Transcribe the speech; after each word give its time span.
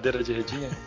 cadeira 0.00 0.24
de 0.24 0.32
redinha? 0.32 0.70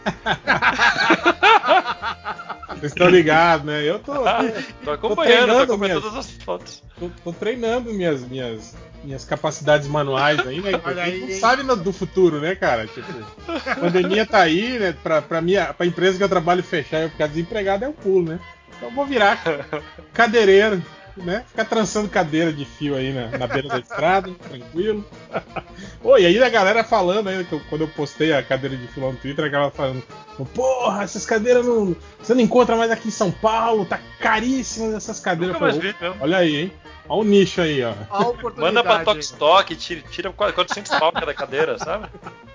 Vocês 2.69 2.91
estão 2.91 3.07
ligados, 3.07 3.65
né? 3.65 3.81
Eu 3.83 3.99
tô. 3.99 4.13
tô 4.13 4.91
acompanhando, 4.91 5.53
tô 5.53 5.59
acompanhando 5.59 5.77
minhas- 5.77 6.01
todas 6.01 6.17
as 6.17 6.31
fotos. 6.43 6.83
Tô, 6.99 7.09
tô 7.23 7.31
treinando 7.31 7.93
minhas, 7.93 8.21
minhas, 8.27 8.75
minhas 9.03 9.23
capacidades 9.23 9.87
manuais 9.87 10.39
aí, 10.45 10.59
né? 10.59 10.71
Olha 10.83 11.03
A 11.03 11.05
gente 11.05 11.15
aí, 11.15 11.21
não 11.21 11.27
hein? 11.29 11.39
sabe 11.39 11.63
no- 11.63 11.75
do 11.75 11.93
futuro, 11.93 12.41
né, 12.41 12.55
cara? 12.55 12.87
Tipo, 12.87 13.07
a 13.69 13.75
pandemia 13.75 14.25
tá 14.25 14.39
aí, 14.39 14.79
né? 14.79 14.93
Pra, 15.03 15.21
pra, 15.21 15.39
minha, 15.41 15.71
pra 15.73 15.85
empresa 15.85 16.17
que 16.17 16.23
eu 16.23 16.29
trabalho 16.29 16.63
fechar 16.63 16.99
e 16.99 17.03
eu 17.03 17.09
ficar 17.09 17.27
desempregado 17.27 17.85
é 17.85 17.87
um 17.87 17.93
pulo, 17.93 18.31
né? 18.31 18.39
Então 18.75 18.89
eu 18.89 18.95
vou 18.95 19.05
virar 19.05 19.39
cadeireiro, 20.11 20.83
né? 21.17 21.43
Ficar 21.47 21.65
trançando 21.65 22.09
cadeira 22.09 22.51
de 22.51 22.65
fio 22.65 22.95
aí 22.95 23.11
na, 23.13 23.37
na 23.37 23.47
beira 23.47 23.67
da 23.69 23.79
estrada, 23.79 24.31
tranquilo. 24.49 25.05
Oi, 26.03 26.21
e 26.23 26.25
aí 26.25 26.43
a 26.43 26.49
galera 26.49 26.83
falando 26.83 27.29
eu- 27.29 27.61
quando 27.69 27.81
eu 27.81 27.87
postei 27.87 28.33
a 28.33 28.41
cadeira 28.43 28.75
de 28.75 28.87
fio 28.87 29.05
lá 29.05 29.11
no 29.11 29.17
Twitter, 29.17 29.45
a 29.45 29.49
galera 29.49 29.71
falando, 29.71 30.03
porra, 30.53 31.03
essas 31.03 31.25
cadeiras 31.25 31.65
não, 31.65 31.95
você 32.21 32.33
não 32.33 32.41
encontra 32.41 32.75
mais 32.75 32.91
aqui 32.91 33.07
em 33.07 33.11
São 33.11 33.31
Paulo, 33.31 33.85
tá 33.85 33.99
caríssimas 34.19 34.93
essas 34.95 35.19
cadeiras. 35.19 35.59
Nunca 35.59 35.71
falei, 35.73 35.91
vi. 35.93 35.95
Olha 36.21 36.37
aí, 36.37 36.55
hein? 36.55 36.71
Olha 37.09 37.21
o 37.21 37.23
nicho 37.29 37.59
aí, 37.61 37.81
ó. 37.83 37.93
Manda 38.55 38.81
pra 38.81 39.03
Tokstok, 39.03 39.75
tira, 39.75 40.01
tira 40.09 40.31
400 40.31 40.89
pau 40.97 41.11
cada 41.11 41.33
cadeira, 41.33 41.77
sabe? 41.77 42.07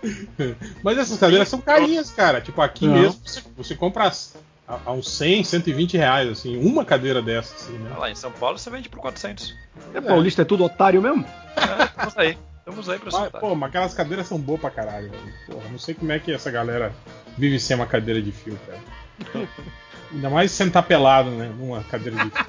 Mas 0.83 0.97
essas 0.97 1.19
cadeiras 1.19 1.49
são 1.49 1.61
carinhas, 1.61 2.11
cara. 2.11 2.41
Tipo, 2.41 2.63
aqui 2.63 2.87
Não. 2.87 2.95
mesmo 2.95 3.21
você, 3.25 3.43
você 3.57 3.75
compra 3.75 4.05
as- 4.05 4.35
a, 4.69 4.79
a 4.85 4.93
uns 4.93 5.11
100, 5.11 5.45
120 5.45 5.97
reais, 5.97 6.29
assim, 6.29 6.57
uma 6.59 6.85
cadeira 6.85 7.23
dessa, 7.23 7.55
assim, 7.55 7.79
né? 7.79 7.91
Lá 7.97 8.11
em 8.11 8.15
São 8.15 8.31
Paulo 8.31 8.59
você 8.59 8.69
vende 8.69 8.89
por 8.89 9.01
400. 9.01 9.57
É, 9.95 10.01
paulista 10.01 10.43
é 10.43 10.45
tudo 10.45 10.65
otário 10.65 11.01
mesmo? 11.01 11.25
É, 11.57 11.85
estamos 11.85 12.19
aí. 12.19 12.39
Estamos 12.59 12.89
aí 12.91 12.99
pra 12.99 13.11
Mas, 13.11 13.31
pô, 13.31 13.55
mas 13.55 13.69
aquelas 13.71 13.95
cadeiras 13.95 14.27
são 14.27 14.39
boas 14.39 14.61
pra 14.61 14.71
caralho, 14.71 15.11
velho. 15.11 15.35
Porra, 15.47 15.69
não 15.71 15.79
sei 15.79 15.95
como 15.95 16.13
é 16.13 16.19
que 16.19 16.33
essa 16.33 16.51
galera 16.51 16.93
vive 17.39 17.59
sem 17.59 17.75
uma 17.75 17.87
cadeira 17.87 18.21
de 18.21 18.31
fio, 18.31 18.59
cara. 18.67 19.49
Ainda 20.13 20.31
mais 20.31 20.53
sentar 20.53 20.83
pelado, 20.83 21.31
né? 21.31 21.51
Numa 21.59 21.83
cadeira 21.85 22.17
de 22.25 22.31
fio. 22.31 22.47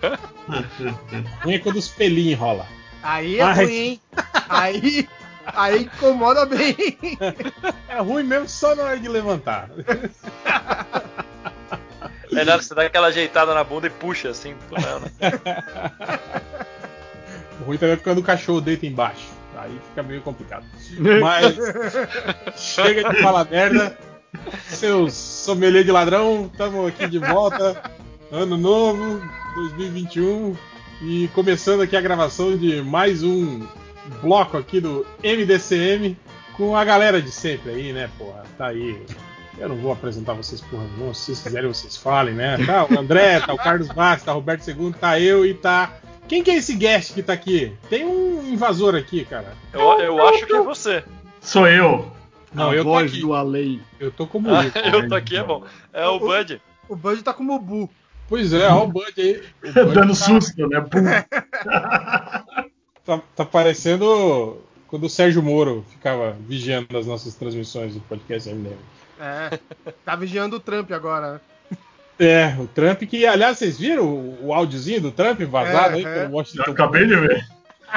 Né? 0.48 1.24
Ruim 1.42 1.54
é 1.54 1.58
quando 1.58 1.76
os 1.76 1.88
pelinhos 1.88 2.32
enrolam. 2.32 2.66
Aí 3.02 3.38
é 3.38 3.42
Ai. 3.42 3.54
ruim, 3.54 3.74
hein? 3.74 4.00
Aí, 4.48 5.08
aí 5.46 5.82
incomoda 5.82 6.46
bem. 6.46 6.74
É 7.88 8.00
ruim 8.00 8.22
mesmo 8.22 8.48
só 8.48 8.74
na 8.74 8.84
hora 8.84 8.98
de 8.98 9.08
levantar. 9.08 9.68
É 12.32 12.44
nada, 12.44 12.62
você 12.62 12.74
dá 12.74 12.82
aquela 12.82 13.08
ajeitada 13.08 13.54
na 13.54 13.64
bunda 13.64 13.86
e 13.86 13.90
puxa 13.90 14.30
assim. 14.30 14.54
Não, 14.70 15.00
né? 15.00 15.10
O 17.60 17.64
ruim 17.64 17.76
também 17.76 17.94
é 17.94 17.96
quando 17.98 18.18
o 18.18 18.22
cachorro 18.22 18.60
deita 18.60 18.86
embaixo. 18.86 19.28
Aí 19.56 19.78
fica 19.88 20.02
meio 20.02 20.22
complicado. 20.22 20.64
Mas 21.20 21.56
chega 22.56 23.10
de 23.10 23.20
falar 23.20 23.44
merda. 23.44 23.96
Seus 24.68 25.12
sommelier 25.12 25.84
de 25.84 25.90
ladrão, 25.90 26.48
estamos 26.50 26.88
aqui 26.88 27.06
de 27.06 27.18
volta. 27.18 27.82
Ano 28.32 28.56
novo, 28.56 29.20
2021. 29.56 30.56
E 31.02 31.28
começando 31.34 31.82
aqui 31.82 31.96
a 31.96 32.00
gravação 32.00 32.56
de 32.56 32.80
mais 32.80 33.22
um 33.22 33.66
bloco 34.22 34.56
aqui 34.56 34.80
do 34.80 35.06
MDCM 35.22 36.16
com 36.56 36.76
a 36.76 36.84
galera 36.84 37.20
de 37.20 37.30
sempre 37.30 37.72
aí, 37.72 37.92
né, 37.92 38.08
porra? 38.16 38.44
Tá 38.56 38.68
aí. 38.68 39.04
Eu 39.60 39.68
não 39.68 39.76
vou 39.76 39.92
apresentar 39.92 40.32
vocês, 40.32 40.60
porra, 40.62 40.84
não. 40.96 41.12
Se 41.12 41.26
vocês 41.26 41.42
quiserem, 41.42 41.68
vocês 41.68 41.96
falem, 41.96 42.34
né? 42.34 42.56
Tá 42.64 42.86
o 42.90 42.98
André, 42.98 43.38
tá 43.40 43.52
o 43.52 43.56
Carlos 43.58 43.88
Bastos, 43.88 44.24
tá 44.24 44.32
o 44.32 44.36
Roberto 44.36 44.66
II, 44.68 44.92
tá 44.98 45.20
eu 45.20 45.44
e 45.44 45.52
tá. 45.54 45.92
Quem 46.26 46.42
que 46.42 46.50
é 46.50 46.54
esse 46.56 46.74
guest 46.74 47.12
que 47.12 47.22
tá 47.22 47.32
aqui? 47.34 47.72
Tem 47.90 48.06
um 48.06 48.42
invasor 48.50 48.94
aqui, 48.94 49.24
cara. 49.24 49.52
Eu, 49.72 49.80
eu 50.00 50.28
acho 50.28 50.46
que 50.46 50.52
é 50.54 50.60
você. 50.62 51.04
Sou 51.40 51.66
eu. 51.68 52.10
Não, 52.54 52.70
a 52.70 52.74
eu 52.74 52.82
tô 52.84 52.90
voz 52.90 53.10
aqui. 53.12 53.20
do 53.20 53.34
além. 53.34 53.80
Eu 54.00 54.10
tô 54.10 54.26
como 54.26 54.52
Ah, 54.54 54.64
Ico. 54.64 54.78
eu 54.80 55.08
tô 55.08 55.14
aqui, 55.14 55.36
é 55.36 55.42
bom. 55.42 55.62
É 55.92 56.06
o 56.06 56.18
Bud. 56.18 56.60
O 56.88 56.96
Bud 56.96 57.22
tá 57.22 57.32
como 57.34 57.54
o 57.54 57.58
Bu. 57.58 57.90
Pois 58.28 58.52
é, 58.52 58.66
ó 58.68 58.84
o 58.84 58.88
Bud 58.88 59.12
aí. 59.18 59.42
O 59.62 59.72
Bud 59.84 59.94
Dando 59.94 60.08
tá- 60.08 60.14
susto, 60.14 60.66
né? 60.68 60.84
Tá, 63.04 63.20
tá 63.34 63.44
parecendo 63.44 64.58
quando 64.86 65.04
o 65.04 65.08
Sérgio 65.10 65.42
Moro 65.42 65.84
ficava 65.90 66.36
vigiando 66.46 66.96
as 66.96 67.06
nossas 67.06 67.34
transmissões 67.34 67.94
do 67.94 68.00
podcast 68.00 68.48
MDM. 68.50 68.76
É. 69.20 69.58
Tá 70.04 70.16
vigiando 70.16 70.56
o 70.56 70.60
Trump 70.60 70.90
agora, 70.92 71.34
né? 71.34 71.40
É, 72.18 72.54
o 72.58 72.66
Trump 72.66 73.00
que, 73.02 73.26
aliás, 73.26 73.58
vocês 73.58 73.78
viram 73.78 74.04
o, 74.04 74.46
o 74.48 74.52
áudiozinho 74.54 75.00
do 75.00 75.10
Trump 75.10 75.40
vazado 75.42 75.94
É, 75.94 75.96
aí 75.96 76.04
é. 76.04 76.14
pelo 76.14 76.24
Eu 76.26 76.30
Washington 76.36 76.70
acabei 76.70 77.06
de 77.06 77.16
ver. 77.16 77.46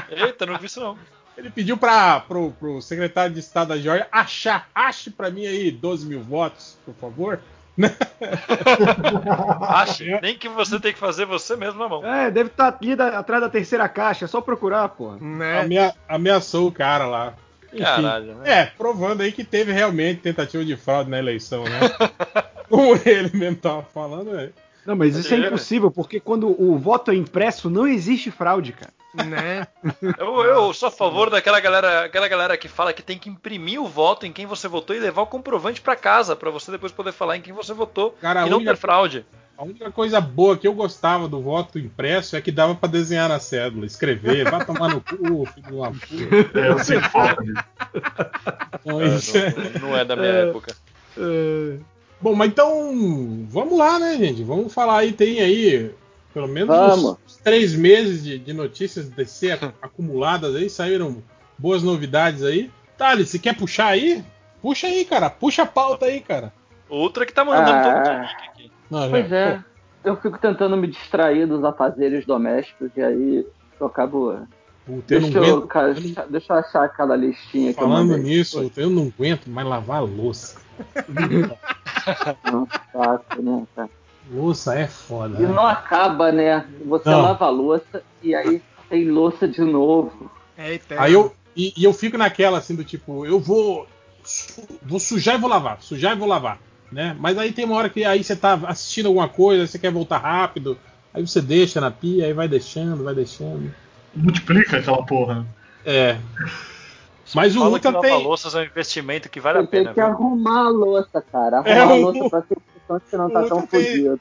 Eita, 0.10 0.46
não 0.46 0.58
vi 0.58 0.66
isso 0.68 0.80
não. 0.80 0.98
Ele 1.38 1.50
pediu 1.50 1.76
para 1.78 2.20
pro, 2.22 2.52
pro 2.52 2.82
secretário 2.82 3.34
de 3.34 3.40
Estado 3.40 3.70
da 3.70 3.78
Georgia 3.78 4.08
achar, 4.12 4.70
ache 4.74 5.10
pra 5.10 5.30
mim 5.32 5.46
aí 5.48 5.72
12 5.72 6.06
mil 6.06 6.22
votos, 6.22 6.78
por 6.86 6.94
favor. 6.96 7.40
Acho 9.70 10.04
nem 10.22 10.38
que 10.38 10.48
você 10.48 10.80
tem 10.80 10.94
que 10.94 11.00
fazer 11.00 11.26
você 11.26 11.56
mesmo 11.56 11.80
na 11.80 11.90
mão. 11.90 12.06
É, 12.06 12.30
deve 12.30 12.50
estar 12.50 12.78
ali 12.80 12.96
da- 12.96 13.18
atrás 13.20 13.42
da 13.42 13.50
terceira 13.50 13.88
caixa, 13.90 14.26
é 14.26 14.28
só 14.28 14.42
procurar, 14.42 14.88
porra. 14.90 15.18
Né? 15.20 15.62
Amea- 15.62 15.96
ameaçou 16.08 16.68
o 16.68 16.72
cara 16.72 17.06
lá. 17.06 17.34
Enfim, 17.74 17.84
Caralho, 17.84 18.36
né? 18.36 18.62
É, 18.62 18.66
provando 18.66 19.22
aí 19.22 19.32
que 19.32 19.44
teve 19.44 19.72
realmente 19.72 20.22
tentativa 20.22 20.64
de 20.64 20.76
fraude 20.76 21.10
na 21.10 21.18
eleição, 21.18 21.64
né? 21.64 21.80
Como 22.70 23.00
ele 23.06 23.32
mesmo 23.34 23.58
tava 23.58 23.84
falando, 23.84 24.38
é. 24.38 24.50
Não, 24.86 24.96
mas 24.96 25.16
isso 25.16 25.34
é 25.34 25.38
impossível, 25.38 25.90
porque 25.90 26.20
quando 26.20 26.50
o 26.62 26.78
voto 26.78 27.12
é 27.12 27.16
impresso, 27.16 27.70
não 27.70 27.88
existe 27.88 28.30
fraude, 28.30 28.74
cara. 28.74 28.92
Né? 29.14 29.68
Eu, 30.18 30.42
eu 30.44 30.74
sou 30.74 30.88
a 30.88 30.92
favor 30.92 31.30
daquela 31.30 31.60
galera, 31.60 32.06
aquela 32.06 32.28
galera 32.28 32.58
que 32.58 32.68
fala 32.68 32.92
que 32.92 33.04
tem 33.04 33.18
que 33.18 33.30
imprimir 33.30 33.80
o 33.80 33.88
voto 33.88 34.26
em 34.26 34.34
quem 34.34 34.48
você 34.48 34.68
votou 34.68 34.96
e 34.96 35.00
levar 35.00 35.22
o 35.22 35.28
comprovante 35.28 35.80
pra 35.80 35.96
casa, 35.96 36.36
pra 36.36 36.50
você 36.50 36.72
depois 36.72 36.92
poder 36.92 37.12
falar 37.12 37.38
em 37.38 37.42
quem 37.42 37.54
você 37.54 37.74
votou 37.74 38.18
Cara, 38.20 38.48
e 38.48 38.50
não 38.50 38.64
ter 38.64 38.76
fraude. 38.76 39.24
A 39.64 39.66
única 39.66 39.90
coisa 39.92 40.20
boa 40.20 40.58
que 40.58 40.68
eu 40.68 40.74
gostava 40.74 41.26
do 41.26 41.42
voto 41.42 41.80
impresso 41.80 42.36
é 42.36 42.42
que 42.42 42.52
dava 42.52 42.76
pra 42.76 42.90
desenhar 42.90 43.30
na 43.30 43.40
cédula, 43.40 43.86
escrever, 43.86 44.52
vai 44.52 44.66
tomar 44.66 44.90
no 44.90 45.00
cu, 45.00 45.46
filho 45.56 45.68
de 45.68 45.74
uma 45.74 45.90
puta. 45.90 46.60
É, 46.60 46.68
eu 46.70 46.80
sei. 46.80 46.98
Então, 46.98 49.02
É, 49.02 49.06
é- 49.06 49.80
não, 49.80 49.88
não 49.90 49.98
é 49.98 50.04
da 50.04 50.18
minha 50.18 50.28
época. 50.52 50.76
Bom, 52.20 52.36
mas 52.36 52.50
então, 52.50 53.46
vamos 53.50 53.78
lá, 53.78 53.98
né, 54.00 54.18
gente? 54.18 54.44
Vamos 54.44 54.74
falar 54.74 54.98
aí, 55.00 55.14
tem 55.14 55.40
aí 55.40 55.92
pelo 56.34 56.48
menos 56.48 56.76
Vamos. 56.76 57.18
uns 57.26 57.38
três 57.38 57.74
meses 57.74 58.22
de, 58.24 58.38
de 58.40 58.52
notícias 58.54 59.08
DC 59.10 59.52
acumuladas 59.82 60.56
aí, 60.56 60.70
saíram 60.70 61.24
boas 61.58 61.82
novidades 61.84 62.44
aí. 62.44 62.70
Thales, 62.98 63.30
você 63.30 63.40
quer 63.40 63.56
puxar 63.56 63.88
aí? 63.88 64.24
Puxa 64.62 64.88
aí, 64.88 65.06
cara, 65.06 65.30
puxa 65.30 65.64
a 65.64 65.66
pauta 65.66 66.06
aí, 66.08 66.20
cara. 66.20 66.52
Outra 66.90 67.26
que 67.26 67.32
tá 67.34 67.46
mandando 67.46 67.82
todo 67.84 68.10
Ah. 68.10 68.22
link 68.22 68.50
aqui. 68.50 68.72
Não, 68.94 69.10
Pois 69.10 69.30
já- 69.30 69.36
é. 69.38 69.64
Eu 70.04 70.18
fico 70.18 70.38
tentando 70.38 70.76
me 70.78 70.88
distrair 70.88 71.48
dos 71.48 71.64
afazeres 71.64 72.26
domésticos 72.26 72.92
e 72.96 73.02
aí 73.02 73.48
eu 73.80 73.88
acabo. 73.88 74.34
pô, 74.86 74.94
puta, 74.94 75.14
eu 75.16 75.22
Deixa 75.22 75.38
eu, 75.38 75.44
aguento. 75.44 75.76
eu 75.76 75.88
não- 75.94 75.94
deixa, 75.94 76.26
deixa 76.30 76.54
eu 76.54 76.58
achar 76.58 76.84
aquela 76.84 77.16
listinha 77.16 77.74
que 77.74 77.80
Falando 77.80 78.12
eu 78.12 78.18
mandei. 78.18 78.36
nisso, 78.38 78.72
eu 78.76 78.90
não 78.90 79.12
aguento 79.18 79.48
mais 79.50 79.66
lavar 79.68 79.98
a 79.98 80.02
louça. 80.02 80.62
Não, 82.52 82.68
saco, 82.92 83.42
né, 83.42 83.64
cara? 83.76 83.90
Louça 84.32 84.76
é 84.76 84.88
foda. 84.88 85.38
E 85.38 85.42
né? 85.44 85.48
não 85.50 85.66
acaba, 85.68 86.32
né? 86.32 86.66
Você 86.86 87.10
Não. 87.10 87.22
lava 87.22 87.46
a 87.46 87.50
louça 87.50 88.04
e 88.22 88.34
aí 88.36 88.62
tem 88.90 89.10
louça 89.10 89.48
de 89.48 89.62
novo. 89.62 90.30
É 90.58 90.74
eterno. 90.74 91.04
Aí 91.04 91.14
eu, 91.14 91.34
e, 91.56 91.74
e 91.78 91.84
eu 91.84 91.94
fico 91.94 92.18
naquela 92.18 92.58
assim 92.58 92.76
do 92.76 92.84
tipo, 92.84 93.26
eu 93.26 93.40
vou 93.40 93.88
vou 94.82 95.00
sujar 95.00 95.36
e 95.36 95.38
vou 95.38 95.50
lavar, 95.50 95.82
sujar 95.82 96.16
e 96.16 96.20
vou 96.20 96.28
lavar, 96.28 96.58
né? 96.94 97.16
Mas 97.20 97.38
aí 97.38 97.52
tem 97.52 97.66
uma 97.66 97.76
hora 97.76 97.90
que 97.90 98.06
aí 98.06 98.24
você 98.24 98.36
tá 98.36 98.54
assistindo 98.68 99.08
alguma 99.08 99.28
coisa, 99.28 99.68
você 99.68 99.78
quer 99.80 99.92
voltar 99.92 100.20
rápido, 100.20 100.78
aí 101.14 101.26
você 101.26 101.42
deixa 101.42 101.82
na 101.82 101.92
pia, 101.92 102.26
aí 102.26 102.34
vai 102.34 102.48
deixando, 102.48 103.04
vai 103.04 103.14
deixando. 103.16 103.74
Multiplica 104.16 104.78
aquela 104.78 105.04
porra. 105.06 105.46
É. 105.86 106.18
Mas 107.34 107.56
o 107.56 107.60
Fala 107.60 107.80
que 107.80 107.92
tem 108.02 108.24
louças 108.24 108.54
é 108.54 108.60
um 108.60 108.64
investimento 108.64 109.30
que 109.30 109.40
vale 109.40 109.58
a 109.60 109.62
Você 109.62 109.68
tem 109.68 109.80
pena, 109.82 109.94
que 109.94 110.00
viu? 110.02 110.10
arrumar 110.10 110.66
a 110.66 110.70
louça, 110.70 111.22
cara. 111.22 111.58
Arrumar 111.58 111.70
É, 111.76 111.80
a 111.80 111.94
o- 111.94 112.02
louça 112.02 112.30
pra 112.30 112.42
ter 112.42 112.58
função 112.88 113.02
que 113.10 113.18
não 113.18 113.30
tá 113.30 113.42
o 113.42 113.48
tão 113.50 113.62
tem- 113.68 113.86
fodido. 113.86 114.20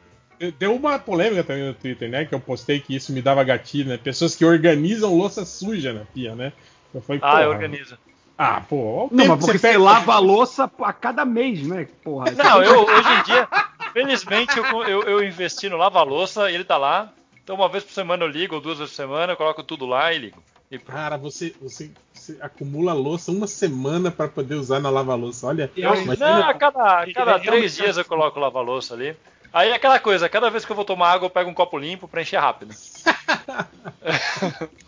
deu 0.59 0.75
uma 0.75 0.99
polêmica 0.99 1.45
também 1.45 1.67
no 1.67 1.75
Twitter, 1.75 2.09
né? 2.09 2.25
Que 2.25 2.35
eu 2.35 2.41
postei 2.41 2.81
que 2.81 2.95
isso 2.97 3.13
me 3.13 3.21
dava 3.21 3.45
gatilho, 3.45 3.91
né? 3.91 3.97
Pessoas 3.99 4.35
que 4.35 4.45
organizam 4.45 5.15
louça 5.17 5.45
suja 5.45 5.93
na 5.93 6.05
pia, 6.07 6.35
né? 6.35 6.53
Eu 6.95 7.03
falei, 7.03 7.21
Ah, 7.23 7.47
organizo. 7.49 7.97
Ah, 8.43 8.61
pô, 8.69 9.09
Não, 9.13 9.27
mas 9.27 9.39
que 9.39 9.45
porque 9.47 9.59
você 9.59 9.69
perde- 9.69 9.79
lava 9.85 10.15
a 10.15 10.19
louça 10.19 10.71
a 10.83 10.93
cada 10.93 11.25
mês, 11.25 11.67
né? 11.67 11.87
Porra. 12.03 12.31
Não, 12.33 12.63
eu 12.63 12.85
hoje 12.85 13.09
em 13.21 13.23
dia, 13.23 13.49
felizmente, 13.93 14.59
eu, 14.59 14.65
eu, 14.85 15.03
eu 15.03 15.25
investi 15.25 15.69
no 15.69 15.77
lava-louça 15.77 16.51
e 16.51 16.55
ele 16.55 16.65
tá 16.65 16.77
lá. 16.77 17.13
Então 17.43 17.57
uma 17.57 17.69
vez 17.69 17.85
por 17.85 17.93
semana 17.93 18.25
eu 18.25 18.29
ligo, 18.29 18.55
ou 18.55 18.61
duas 18.61 18.79
vezes 18.79 18.93
por 18.93 18.97
semana, 18.97 19.33
eu 19.33 19.37
coloco 19.37 19.63
tudo 19.63 19.87
lá 19.87 20.13
e 20.13 20.19
ligo. 20.19 20.43
E. 20.71 20.79
Cara, 20.79 21.17
você, 21.19 21.55
você, 21.61 21.91
você 22.13 22.39
acumula 22.41 22.93
louça 22.95 23.31
uma 23.31 23.47
semana 23.47 24.11
pra 24.11 24.27
poder 24.27 24.55
usar 24.55 24.81
na 24.81 24.89
lava-louça. 24.89 25.47
Olha, 25.47 25.71
Eu, 25.77 25.95
imagina- 25.95 26.41
não, 26.41 26.49
a 26.49 26.55
cada, 26.55 27.01
a 27.03 27.13
cada 27.13 27.33
É, 27.33 27.39
três 27.41 27.77
dias 27.77 27.97
eu 27.99 28.05
coloco 28.05 28.39
o 28.39 28.43
lava-louça 28.43 28.95
ali. 28.95 29.15
Aí 29.53 29.71
é 29.71 29.75
aquela 29.75 29.99
coisa, 29.99 30.29
cada 30.29 30.51
vez 30.51 30.65
que 30.65 30.73
eu 30.73 30.77
vou 30.77 30.85
tomar 30.85 31.13
água, 31.13 31.27
eu 31.27 31.31
pego 31.31 31.51
um 31.51 31.55
copo 31.55 31.79
limpo 31.79 32.09
pra 32.09 32.23
encher 32.23 32.39
rápido. 32.39 32.75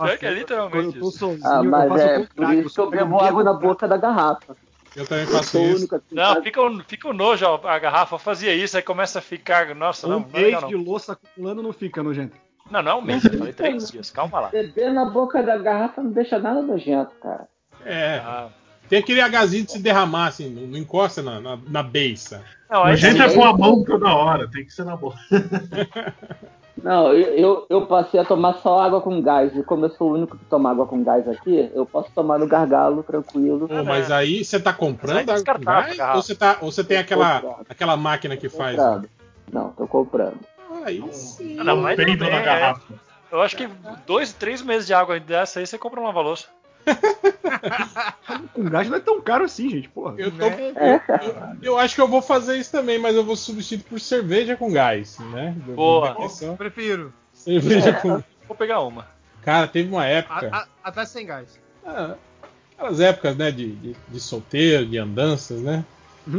é 0.01 0.17
que 0.17 0.27
é 0.27 0.31
literalmente 0.31 0.97
eu 0.97 1.03
tô 1.03 1.09
isso. 1.09 1.19
sozinho, 1.19 1.47
Ah, 1.47 1.61
eu 1.63 1.71
mas 1.71 1.89
faço 1.89 2.05
é 2.05 2.27
por 2.35 2.55
isso 2.55 2.75
que 2.75 2.81
eu 2.81 2.91
bebo 2.91 3.21
água 3.21 3.45
na 3.45 3.53
boca 3.53 3.87
da 3.87 3.97
garrafa. 3.97 4.57
Eu 4.97 5.07
também 5.07 5.25
Eu 5.25 5.31
faço 5.31 5.59
o 5.59 5.73
isso. 5.73 5.95
em 5.95 6.01
Não, 6.13 6.43
fica, 6.43 6.63
um- 6.63 6.81
fica 6.85 7.09
um 7.09 7.13
nojo, 7.13 7.45
a 7.47 7.79
garrafa 7.79 8.19
fazia 8.19 8.55
isso, 8.55 8.77
aí 8.77 8.83
começa 8.83 9.19
a 9.19 9.23
ficar. 9.23 9.75
Nossa, 9.75 10.07
não, 10.07 10.19
um 10.19 10.21
não 10.21 10.29
é 10.29 10.33
mês 10.33 10.45
legal, 10.47 10.69
de 10.69 10.75
não. 10.77 10.83
louça 10.83 11.13
acumulando 11.13 11.63
não 11.63 11.73
fica 11.73 12.03
nojento. 12.03 12.37
Não, 12.71 12.83
não 12.83 12.93
é 12.93 12.95
um 12.95 13.03
mês, 13.03 13.25
eu 13.25 13.37
falei 13.37 13.53
três 13.53 13.91
dias, 13.91 14.11
calma 14.11 14.41
lá. 14.41 14.49
Beber 14.49 14.93
na 14.93 15.05
boca 15.05 15.43
da 15.43 15.59
garrafa 15.59 16.03
não 16.03 16.13
deixa 16.13 16.39
nada 16.39 16.63
nojento, 16.63 17.15
cara. 17.17 17.47
É. 17.85 18.23
Ah, 18.25 18.49
Tem 18.89 18.99
aquele 18.99 19.21
Hzinho 19.21 19.65
de 19.65 19.73
se 19.73 19.79
derramar, 19.79 20.27
assim, 20.27 20.49
não, 20.49 20.67
não 20.67 20.79
encosta 20.79 21.23
na, 21.23 21.41
na, 21.41 21.59
na 21.69 21.83
beiça. 21.83 22.43
não, 22.71 22.85
A 22.85 22.95
gente 22.95 23.21
é 23.21 23.33
com 23.33 23.45
a 23.45 23.57
mão 23.57 23.83
toda 23.85 24.07
hora, 24.15 24.49
tem 24.51 24.65
que 24.65 24.73
ser 24.73 24.85
na 24.85 24.97
boca. 24.97 25.19
Não, 26.83 27.13
eu, 27.15 27.67
eu, 27.71 27.87
passei 27.87 28.19
a 28.19 28.25
tomar 28.25 28.55
só 28.55 28.81
água 28.81 29.01
com 29.01 29.23
gás. 29.23 29.57
E 29.57 29.63
como 29.63 29.87
eu 29.87 29.91
sou 29.91 30.11
o 30.11 30.15
único 30.15 30.37
que 30.37 30.45
toma 30.47 30.71
água 30.71 30.87
com 30.87 31.03
gás 31.03 31.27
aqui, 31.29 31.71
eu 31.73 31.87
posso 31.87 32.11
tomar 32.11 32.39
no 32.39 32.47
gargalo, 32.47 33.03
tranquilo. 33.03 33.69
Pô, 33.69 33.85
mas 33.85 34.11
aí 34.11 34.45
você 34.45 34.59
tá 34.59 34.73
comprando 34.73 35.31
aí 35.31 35.37
água 35.37 35.55
com 35.55 35.65
gás? 35.65 35.99
Ou 35.99 36.23
você, 36.23 36.35
tá, 36.35 36.59
ou 36.61 36.73
você 36.73 36.83
tem 36.83 36.99
aquela, 36.99 37.41
Comprado. 37.41 37.67
aquela 37.71 37.97
máquina 37.97 38.37
que 38.37 38.49
faz? 38.49 38.77
Comprado. 38.77 39.09
Não, 39.53 39.71
tô 39.71 39.87
comprando. 39.87 40.41
Aí 40.85 41.03
sim. 41.13 41.55
Não, 41.55 41.77
mas 41.77 41.97
Peido 41.97 42.25
na 42.25 42.37
é. 42.37 42.43
garrafa. 42.43 42.93
eu 43.31 43.41
acho 43.41 43.57
que 43.57 43.69
dois, 44.07 44.33
três 44.33 44.61
meses 44.61 44.87
de 44.87 44.93
água 44.93 45.19
dessa 45.21 45.61
aí 45.61 45.67
você 45.67 45.79
compra 45.79 46.01
um 46.01 46.05
lava-louça. 46.05 46.49
Com 48.53 48.65
gás 48.65 48.89
não 48.89 48.97
é 48.97 49.01
tão 49.01 49.21
caro 49.21 49.45
assim, 49.45 49.69
gente. 49.71 49.89
Porra. 49.89 50.15
Eu, 50.19 50.31
tô, 50.31 50.45
É, 50.45 50.71
eu, 51.63 51.73
eu 51.73 51.79
acho 51.79 51.95
que 51.95 52.01
eu 52.01 52.09
vou 52.09 52.21
fazer 52.23 52.57
isso 52.59 52.71
também, 52.71 52.99
mas 52.99 53.15
eu 53.17 53.25
vou 53.25 53.37
substituir 53.37 53.85
por 53.89 54.01
cerveja 54.01 54.57
com 54.57 54.73
gás, 54.73 55.19
né? 55.33 55.55
Boa. 55.75 56.17
Prefiro. 56.57 57.13
Cerveja 57.33 57.93
com. 57.95 58.23
Vou 58.47 58.57
pegar 58.57 58.81
uma. 58.81 59.07
Cara, 59.43 59.67
teve 59.67 59.89
uma 59.91 60.03
A- 60.03 60.07
época. 60.09 60.49
a- 60.53 60.67
até 60.83 61.05
sem 61.05 61.27
gás. 61.27 61.59
ah, 61.87 62.15
aquelas 62.77 63.01
épocas, 63.01 63.37
né, 63.37 63.51
de, 63.51 63.73
de, 63.73 63.97
de 64.09 64.21
solteiro, 64.21 64.87
de 64.87 64.99
andanças, 64.99 65.61
né? 65.61 65.85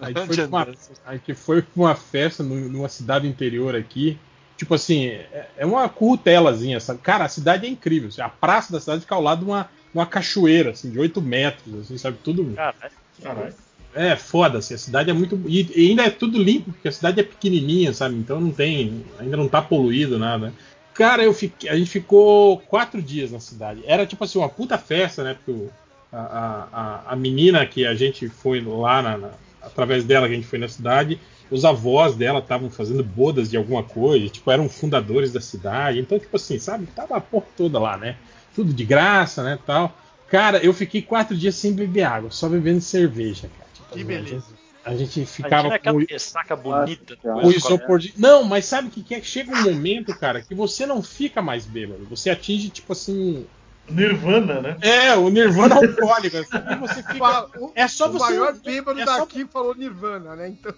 A 0.00 0.12
gente, 0.12 0.26
foi 0.26 0.36
pra 0.36 0.46
uma, 0.46 0.68
a 1.06 1.12
gente 1.16 1.34
foi 1.34 1.60
pra 1.62 1.70
uma 1.74 1.94
festa 1.96 2.44
nu- 2.44 2.68
numa 2.68 2.88
cidade 2.88 3.26
interior 3.26 3.74
aqui. 3.74 4.16
Tipo 4.58 4.74
assim, 4.74 5.06
é 5.06 5.46
é 5.58 5.64
uma 5.64 5.88
currutelazinha, 5.88 6.78
sabe? 6.80 7.00
Cara, 7.00 7.24
a 7.24 7.28
cidade 7.28 7.64
é 7.64 7.68
incrível. 7.70 8.08
assim, 8.08 8.20
A 8.20 8.28
praça 8.28 8.72
da 8.72 8.80
cidade 8.80 9.00
fica 9.02 9.14
ao 9.14 9.22
lado 9.22 9.38
de 9.44 9.50
uma, 9.50 9.70
uma 9.94 10.04
cachoeira, 10.04 10.72
assim, 10.72 10.90
de 10.90 10.98
8 10.98 11.22
metros, 11.22 11.80
assim, 11.82 11.96
sabe? 11.96 12.18
Tudo. 12.22 12.52
Caralho. 12.54 12.76
Caralho. 13.22 13.54
É, 13.94 14.14
foda, 14.16 14.58
assim, 14.58 14.74
a 14.74 14.78
cidade 14.78 15.08
é 15.10 15.12
muito. 15.12 15.40
E, 15.46 15.62
e 15.74 15.88
ainda 15.90 16.02
é 16.04 16.10
tudo 16.10 16.42
limpo, 16.42 16.72
porque 16.72 16.88
a 16.88 16.92
cidade 16.92 17.20
é 17.20 17.22
pequenininha, 17.22 17.92
sabe? 17.94 18.16
Então 18.16 18.38
não 18.40 18.50
tem. 18.50 19.04
Ainda 19.18 19.36
não 19.36 19.48
tá 19.48 19.62
poluído 19.62 20.18
nada. 20.18 20.52
Cara, 20.92 21.22
eu 21.22 21.32
fiquei, 21.32 21.70
a 21.70 21.76
gente 21.76 21.88
ficou 21.90 22.58
quatro 22.58 23.00
dias 23.00 23.30
na 23.30 23.38
cidade. 23.40 23.82
Era 23.86 24.04
tipo 24.04 24.22
assim, 24.24 24.38
uma 24.38 24.48
puta 24.48 24.76
festa, 24.76 25.22
né? 25.24 25.34
Porque 25.44 25.68
a, 26.12 26.66
a- 26.72 27.12
a 27.12 27.16
menina 27.16 27.64
que 27.64 27.86
a 27.86 27.94
gente 27.94 28.28
foi 28.28 28.60
lá, 28.60 29.00
na- 29.02 29.16
na- 29.18 29.30
através 29.62 30.04
dela 30.04 30.26
que 30.26 30.32
a 30.32 30.36
gente 30.36 30.46
foi 30.48 30.58
na 30.58 30.68
cidade, 30.68 31.18
os 31.50 31.64
avós 31.64 32.14
dela 32.14 32.38
estavam 32.40 32.70
fazendo 32.70 33.02
bodas 33.02 33.50
de 33.50 33.56
alguma 33.56 33.82
coisa, 33.82 34.28
tipo, 34.28 34.50
eram 34.50 34.68
fundadores 34.68 35.32
da 35.32 35.40
cidade. 35.40 35.98
Então, 35.98 36.18
tipo 36.18 36.36
assim, 36.36 36.58
sabe? 36.58 36.86
Tava 36.86 37.16
a 37.16 37.20
porra 37.20 37.46
toda 37.56 37.78
lá, 37.78 37.96
né? 37.96 38.16
Tudo 38.54 38.72
de 38.72 38.84
graça, 38.84 39.42
né? 39.42 39.58
Tal. 39.66 39.96
Cara, 40.28 40.58
eu 40.58 40.74
fiquei 40.74 41.00
quatro 41.00 41.36
dias 41.36 41.54
sem 41.54 41.72
beber 41.72 42.02
água, 42.02 42.30
só 42.30 42.48
bebendo 42.48 42.80
cerveja, 42.80 43.48
cara. 43.56 43.70
Tipo, 43.74 43.88
Que 43.94 44.00
a 44.00 44.04
beleza. 44.04 44.28
gente- 44.28 44.58
A 44.84 44.96
gente 44.96 45.26
ficava 45.26 45.74
aquela 45.74 45.98
com, 46.00 46.06
ressaca 46.08 46.56
bonita. 46.56 47.18
O 47.42 47.50
isopor 47.50 47.98
de. 47.98 48.14
Não, 48.16 48.42
mas 48.44 48.64
sabe 48.64 48.88
o 48.88 48.90
que, 48.90 49.02
que 49.02 49.14
é? 49.14 49.20
Chega 49.22 49.52
um 49.52 49.62
momento, 49.62 50.16
cara, 50.18 50.40
que 50.40 50.54
você 50.54 50.86
não 50.86 51.02
fica 51.02 51.42
mais 51.42 51.66
bêbado. 51.66 52.06
Você 52.08 52.30
atinge, 52.30 52.70
tipo 52.70 52.92
assim. 52.92 53.44
Nirvana, 53.90 54.60
né? 54.62 54.76
É, 54.80 55.14
o 55.14 55.28
nirvana 55.28 55.74
alcoólico. 55.76 56.36
assim, 56.38 56.78
você 56.80 57.02
fica. 57.02 57.46
O, 57.58 57.72
É 57.74 57.86
só 57.88 58.08
o 58.08 58.12
você. 58.12 58.24
maior 58.32 58.54
bêbado 58.58 58.98
é 59.00 59.04
só- 59.04 59.18
daqui 59.20 59.44
falou 59.46 59.74
Nirvana, 59.74 60.34
né? 60.36 60.48
Então. 60.48 60.74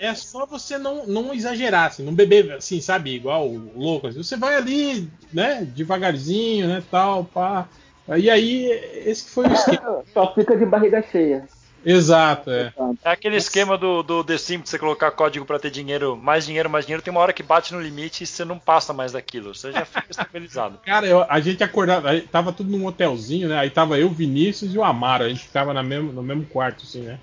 É 0.00 0.14
só 0.14 0.46
você 0.46 0.78
não, 0.78 1.06
não 1.06 1.32
exagerar, 1.34 1.86
assim, 1.88 2.02
não 2.02 2.14
beber 2.14 2.52
assim, 2.52 2.80
sabe, 2.80 3.14
igual 3.14 3.48
o 3.48 3.72
louco. 3.76 4.06
Assim. 4.06 4.22
Você 4.22 4.36
vai 4.36 4.54
ali, 4.56 5.08
né, 5.32 5.66
devagarzinho, 5.74 6.68
né, 6.68 6.82
tal, 6.90 7.24
pá. 7.24 7.68
E 8.16 8.28
aí, 8.28 8.66
esse 9.06 9.24
que 9.24 9.30
foi 9.30 9.46
o 9.46 9.52
esquema. 9.52 10.02
Só 10.12 10.34
fica 10.34 10.56
de 10.56 10.66
barriga 10.66 11.02
cheia. 11.02 11.48
Exato, 11.86 12.50
é. 12.50 12.72
É 13.04 13.10
aquele 13.10 13.36
esquema 13.36 13.76
do, 13.76 14.02
do 14.02 14.24
The 14.24 14.38
Sims, 14.38 14.70
você 14.70 14.78
colocar 14.78 15.10
código 15.10 15.44
pra 15.44 15.58
ter 15.58 15.70
dinheiro, 15.70 16.16
mais 16.16 16.46
dinheiro, 16.46 16.70
mais 16.70 16.86
dinheiro, 16.86 17.02
tem 17.02 17.10
uma 17.10 17.20
hora 17.20 17.32
que 17.32 17.42
bate 17.42 17.74
no 17.74 17.80
limite 17.80 18.24
e 18.24 18.26
você 18.26 18.42
não 18.42 18.58
passa 18.58 18.94
mais 18.94 19.12
daquilo, 19.12 19.54
você 19.54 19.70
já 19.70 19.84
fica 19.84 20.06
estabilizado. 20.08 20.78
Cara, 20.84 21.06
eu- 21.06 21.26
a 21.28 21.40
gente 21.40 21.62
acordava, 21.62 22.10
aí 22.10 22.22
tava 22.22 22.52
tudo 22.52 22.70
num 22.74 22.86
hotelzinho, 22.86 23.48
né? 23.48 23.58
Aí 23.58 23.68
tava 23.68 23.98
eu, 23.98 24.08
Vinícius 24.08 24.74
e 24.74 24.78
o 24.78 24.84
Amaro, 24.84 25.24
a 25.24 25.28
gente 25.28 25.42
ficava 25.46 25.74
na 25.74 25.82
mesmo, 25.82 26.10
no 26.10 26.22
mesmo 26.22 26.46
quarto, 26.46 26.84
assim, 26.84 27.02
né? 27.02 27.18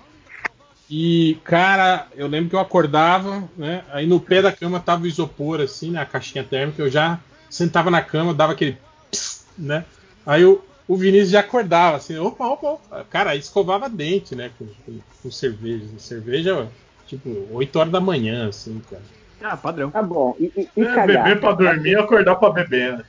E, 0.90 1.38
cara, 1.44 2.06
eu 2.14 2.26
lembro 2.26 2.50
que 2.50 2.56
eu 2.56 2.60
acordava, 2.60 3.48
né? 3.56 3.82
Aí 3.90 4.06
no 4.06 4.20
pé 4.20 4.42
da 4.42 4.52
cama 4.52 4.78
tava 4.80 5.04
o 5.04 5.06
isopor, 5.06 5.60
assim, 5.60 5.90
né? 5.90 6.00
A 6.00 6.06
caixinha 6.06 6.44
térmica, 6.44 6.82
eu 6.82 6.90
já 6.90 7.18
sentava 7.48 7.90
na 7.90 8.02
cama, 8.02 8.34
dava 8.34 8.52
aquele. 8.52 8.76
pss, 9.10 9.46
né? 9.56 9.84
Aí 10.26 10.44
o, 10.44 10.62
o 10.86 10.96
Vinícius 10.96 11.30
já 11.30 11.40
acordava, 11.40 11.96
assim, 11.96 12.18
opa, 12.18 12.46
opa, 12.46 12.70
opa. 12.72 13.04
Cara, 13.10 13.30
aí 13.30 13.38
escovava 13.38 13.88
dente, 13.88 14.34
né? 14.34 14.50
Com, 14.58 14.66
com, 14.66 14.98
com 15.22 15.30
cerveja. 15.30 15.86
Cerveja, 15.98 16.68
tipo, 17.06 17.48
8 17.52 17.78
horas 17.78 17.92
da 17.92 18.00
manhã, 18.00 18.48
assim, 18.48 18.80
cara. 18.90 19.02
Ah, 19.42 19.56
padrão. 19.56 19.90
Tá 19.90 20.02
bom. 20.02 20.36
E, 20.38 20.52
e, 20.56 20.68
e 20.76 20.82
É, 20.82 20.94
cagar? 20.94 21.06
beber 21.24 21.40
pra 21.40 21.52
dormir 21.52 21.90
e 21.92 21.96
acordar 21.96 22.36
pra 22.36 22.50
beber, 22.50 22.98
né? 22.98 23.04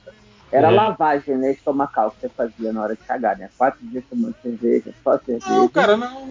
Era 0.54 0.72
É. 0.72 0.72
lavagem, 0.72 1.38
né? 1.38 1.52
Estomacal 1.52 2.12
que 2.12 2.22
você 2.22 2.30
fazia 2.30 2.72
na 2.72 2.84
hora 2.84 2.96
de 2.96 3.02
cagar, 3.02 3.38
né? 3.38 3.50
Quatro 3.58 3.80
dias 3.88 4.04
tomando 4.10 4.36
cerveja, 4.42 4.94
só 5.04 5.18
cerveja. 5.18 5.50
Não, 5.50 5.68
cara, 5.68 5.98
não. 5.98 6.28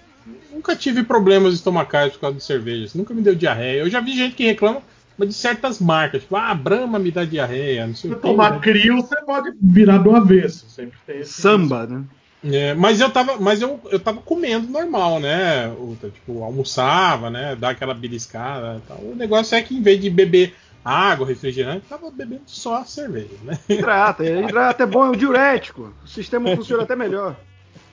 Nunca 0.51 0.75
tive 0.75 1.03
problemas 1.03 1.53
estomacais 1.53 2.13
por 2.13 2.21
causa 2.21 2.37
de 2.37 2.43
cervejas. 2.43 2.93
Nunca 2.93 3.13
me 3.13 3.21
deu 3.21 3.35
diarreia. 3.35 3.81
Eu 3.81 3.89
já 3.89 3.99
vi 3.99 4.15
gente 4.15 4.35
que 4.35 4.45
reclama 4.45 4.81
mas 5.17 5.29
de 5.29 5.33
certas 5.35 5.79
marcas. 5.79 6.23
Tipo, 6.23 6.35
ah, 6.35 6.49
a 6.49 6.55
Brahma 6.55 6.97
me 6.99 7.11
dá 7.11 7.23
diarreia, 7.23 7.85
não 7.87 7.95
sei 7.95 8.09
Se 8.11 8.15
o 8.15 8.19
quê. 8.19 8.27
tomar 8.27 8.53
né? 8.53 8.59
crio, 8.61 8.97
você 8.97 9.15
pode 9.23 9.51
virar 9.61 9.99
do 9.99 10.15
avesso. 10.15 10.69
Sempre 10.69 10.97
tem 11.05 11.19
esse 11.19 11.33
Samba, 11.33 11.85
né? 11.85 12.03
É, 12.45 12.73
mas 12.73 12.99
eu 12.99 13.09
tava, 13.09 13.37
mas 13.39 13.61
eu, 13.61 13.79
eu 13.89 13.99
tava 13.99 14.19
comendo 14.21 14.67
normal, 14.67 15.19
né? 15.19 15.71
Tipo, 16.13 16.43
almoçava, 16.43 17.29
né? 17.29 17.55
Dar 17.55 17.69
aquela 17.69 17.93
beliscada 17.93 18.81
e 18.83 18.87
tal. 18.87 18.97
O 18.97 19.15
negócio 19.15 19.55
é 19.55 19.61
que 19.61 19.73
em 19.75 19.81
vez 19.81 20.01
de 20.01 20.09
beber 20.09 20.53
água, 20.83 21.25
refrigerante, 21.27 21.85
tava 21.87 22.11
bebendo 22.11 22.43
só 22.45 22.83
cerveja, 22.83 23.35
né? 23.43 23.57
Hidrata. 23.69 24.25
Hidrata 24.25 24.83
é 24.83 24.85
bom, 24.85 25.05
é 25.05 25.09
um 25.09 25.15
diurético. 25.15 25.93
O 26.03 26.07
sistema 26.07 26.55
funciona 26.55 26.83
até 26.83 26.95
melhor. 26.95 27.35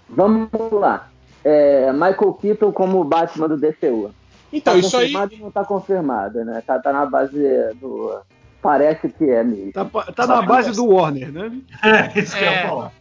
Vamos 0.09 0.49
lá. 0.73 1.09
É, 1.44 1.92
Michael 1.92 2.35
Keaton 2.35 2.73
como 2.73 3.02
Batman 3.04 3.49
do 3.49 3.56
DCU. 3.56 4.12
Então, 4.52 4.73
tá 4.75 4.78
isso 4.78 4.97
aí. 4.97 5.12
não 5.38 5.50
tá 5.50 5.64
confirmado, 5.64 6.44
né? 6.44 6.62
Tá, 6.66 6.78
tá 6.78 6.92
na 6.92 7.06
base 7.06 7.38
do. 7.80 8.18
Parece 8.61 9.09
que 9.09 9.25
é 9.30 9.42
mesmo. 9.44 9.73
Tá, 9.73 9.85
tá 10.14 10.26
na 10.26 10.42
base 10.42 10.73
do 10.73 10.87
Warner, 10.87 11.32
né? 11.32 11.52
É, 11.82 12.18
isso 12.20 12.37
que 12.37 12.42
eu 12.44 12.49
É. 12.49 12.62
ia 12.62 12.68
falar. 12.68 12.92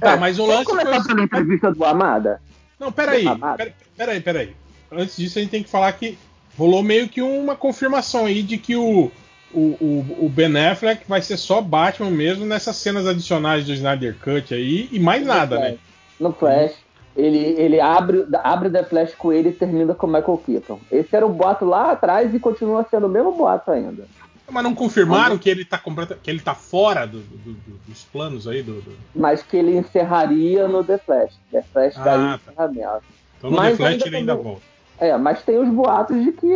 Tá, 0.00 0.16
mas 0.16 0.38
o 0.38 0.42
Vamos 0.46 0.54
lance 0.56 0.70
foi. 0.70 0.84
começar 0.84 1.06
pela 1.06 1.22
entrevista 1.22 1.72
do 1.72 1.84
Amada? 1.84 2.40
Não, 2.80 2.90
peraí, 2.90 3.26
Amado. 3.26 3.56
pera- 3.58 3.72
peraí, 3.96 4.20
peraí. 4.20 4.56
Antes 4.90 5.16
disso, 5.16 5.38
a 5.38 5.42
gente 5.42 5.50
tem 5.50 5.62
que 5.62 5.70
falar 5.70 5.92
que 5.92 6.18
rolou 6.58 6.82
meio 6.82 7.08
que 7.08 7.20
uma 7.22 7.56
confirmação 7.56 8.26
aí 8.26 8.42
de 8.42 8.58
que 8.58 8.76
o, 8.76 9.10
o, 9.52 9.60
o, 9.60 10.16
o 10.26 10.28
Ben 10.28 10.56
Affleck 10.56 11.02
vai 11.08 11.20
ser 11.22 11.36
só 11.36 11.60
Batman 11.60 12.10
mesmo 12.10 12.44
nessas 12.44 12.76
cenas 12.76 13.06
adicionais 13.06 13.64
do 13.64 13.72
Snyder 13.72 14.16
Cut 14.22 14.52
aí 14.54 14.88
e 14.92 14.98
mais 14.98 15.24
nada, 15.26 15.58
né? 15.58 15.76
No 16.20 16.32
Flash. 16.32 16.74
Ele, 17.14 17.36
ele 17.38 17.78
abre, 17.78 18.24
abre 18.42 18.70
The 18.70 18.84
Flash 18.84 19.14
com 19.14 19.30
ele 19.30 19.50
e 19.50 19.52
termina 19.52 19.92
com 19.94 20.06
Michael 20.06 20.42
Keaton. 20.46 20.80
Esse 20.90 21.14
era 21.14 21.26
o 21.26 21.28
boato 21.28 21.64
lá 21.66 21.92
atrás 21.92 22.34
e 22.34 22.38
continua 22.38 22.86
sendo 22.90 23.06
o 23.06 23.10
mesmo 23.10 23.32
boato 23.32 23.70
ainda. 23.70 24.06
Mas 24.50 24.64
não 24.64 24.74
confirmaram 24.74 25.36
que 25.38 25.48
ele 25.48 25.64
tá 25.64 25.80
que 26.22 26.30
ele 26.30 26.40
tá 26.40 26.54
fora 26.54 27.06
do- 27.06 27.20
do- 27.20 27.52
do- 27.52 27.80
dos 27.86 28.02
planos 28.04 28.46
aí 28.48 28.62
do. 28.62 28.82
Mas 29.14 29.42
que 29.42 29.56
ele 29.56 29.76
encerraria 29.76 30.66
no 30.68 30.82
The 30.84 30.98
Flash. 30.98 31.32
The 31.50 31.62
Flash 31.72 31.96
Ah, 31.98 32.02
daí 32.02 32.16
tá. 32.16 32.40
encerramento. 32.50 33.02
Então 33.38 33.50
no 33.50 33.56
Mas 33.56 33.70
The 33.72 33.76
Flash 33.76 33.92
ainda 33.92 34.06
ele 34.06 34.16
ainda 34.16 34.34
volta. 34.34 34.62
É, 35.02 35.16
mas 35.16 35.42
tem 35.42 35.58
os 35.58 35.68
boatos 35.68 36.22
de 36.22 36.30
que 36.30 36.52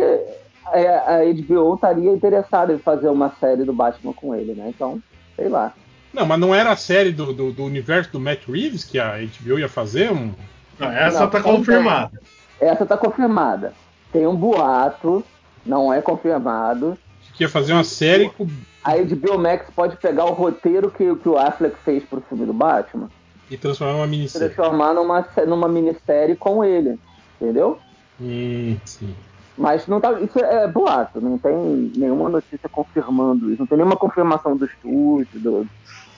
é, 0.71 0.97
a 0.97 1.19
HBO 1.33 1.75
estaria 1.75 2.11
interessada 2.11 2.73
em 2.73 2.79
fazer 2.79 3.09
uma 3.09 3.29
série 3.41 3.65
do 3.65 3.73
Batman 3.73 4.13
com 4.13 4.33
ele, 4.33 4.53
né? 4.53 4.71
Então, 4.73 5.01
sei 5.35 5.49
lá. 5.49 5.73
Não, 6.13 6.25
mas 6.25 6.39
não 6.39 6.55
era 6.55 6.71
a 6.71 6.77
série 6.77 7.11
do, 7.11 7.33
do, 7.33 7.51
do 7.51 7.65
universo 7.65 8.11
do 8.13 8.19
Matt 8.21 8.47
Reeves 8.47 8.85
que 8.85 8.97
a 8.97 9.17
HBO 9.17 9.59
ia 9.59 9.67
fazer? 9.67 10.11
Um... 10.11 10.33
Não, 10.79 10.89
essa 10.89 11.19
Não, 11.19 11.29
tá 11.29 11.41
confirmada. 11.41 12.21
Essa 12.61 12.85
tá 12.85 12.95
confirmada. 12.95 13.73
Tem 14.13 14.25
um 14.25 14.35
boato, 14.35 15.25
não 15.65 15.91
é 15.91 16.01
confirmado. 16.01 16.97
Que 17.33 17.43
ia 17.43 17.49
fazer 17.49 17.73
uma 17.73 17.83
série 17.83 18.29
com. 18.29 18.47
A 18.81 18.95
HBO 18.95 19.37
Max 19.37 19.67
pode 19.75 19.97
pegar 19.97 20.23
o 20.23 20.31
roteiro 20.31 20.89
que, 20.89 21.13
que 21.17 21.27
o 21.27 21.37
Affleck 21.37 21.75
fez 21.83 22.01
pro 22.05 22.21
filme 22.21 22.45
do 22.45 22.53
Batman 22.53 23.09
e 23.49 23.57
transformar 23.57 23.93
em 23.93 23.95
uma 23.97 24.05
e 24.05 24.09
minissérie. 24.09 24.49
transformar 24.49 24.93
numa, 24.93 25.27
numa 25.45 25.67
minissérie 25.67 26.35
com 26.35 26.63
ele. 26.63 26.99
Entendeu? 27.39 27.79
Sim. 28.19 29.15
Mas 29.57 29.87
não 29.87 29.99
tá, 29.99 30.13
isso 30.19 30.37
é 30.37 30.67
boato, 30.67 31.19
não 31.19 31.37
tem 31.37 31.91
nenhuma 31.95 32.29
notícia 32.29 32.69
confirmando 32.69 33.51
isso, 33.51 33.59
não 33.59 33.67
tem 33.67 33.77
nenhuma 33.77 33.95
confirmação 33.95 34.55
do 34.55 34.65
estúdio, 34.65 35.39
do, 35.39 35.67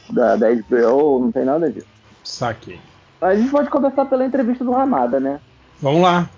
da, 0.10 0.36
da 0.36 0.48
HBO, 0.54 1.20
não 1.20 1.32
tem 1.32 1.46
nada 1.46 1.72
disso. 1.72 1.88
Saquei. 2.24 2.80
A 3.22 3.36
gente 3.36 3.50
pode 3.50 3.70
começar 3.70 4.06
pela 4.06 4.26
entrevista 4.26 4.64
do 4.64 4.72
Ramada, 4.72 5.20
né? 5.20 5.40
Vamos 5.82 6.02
lá. 6.02 6.30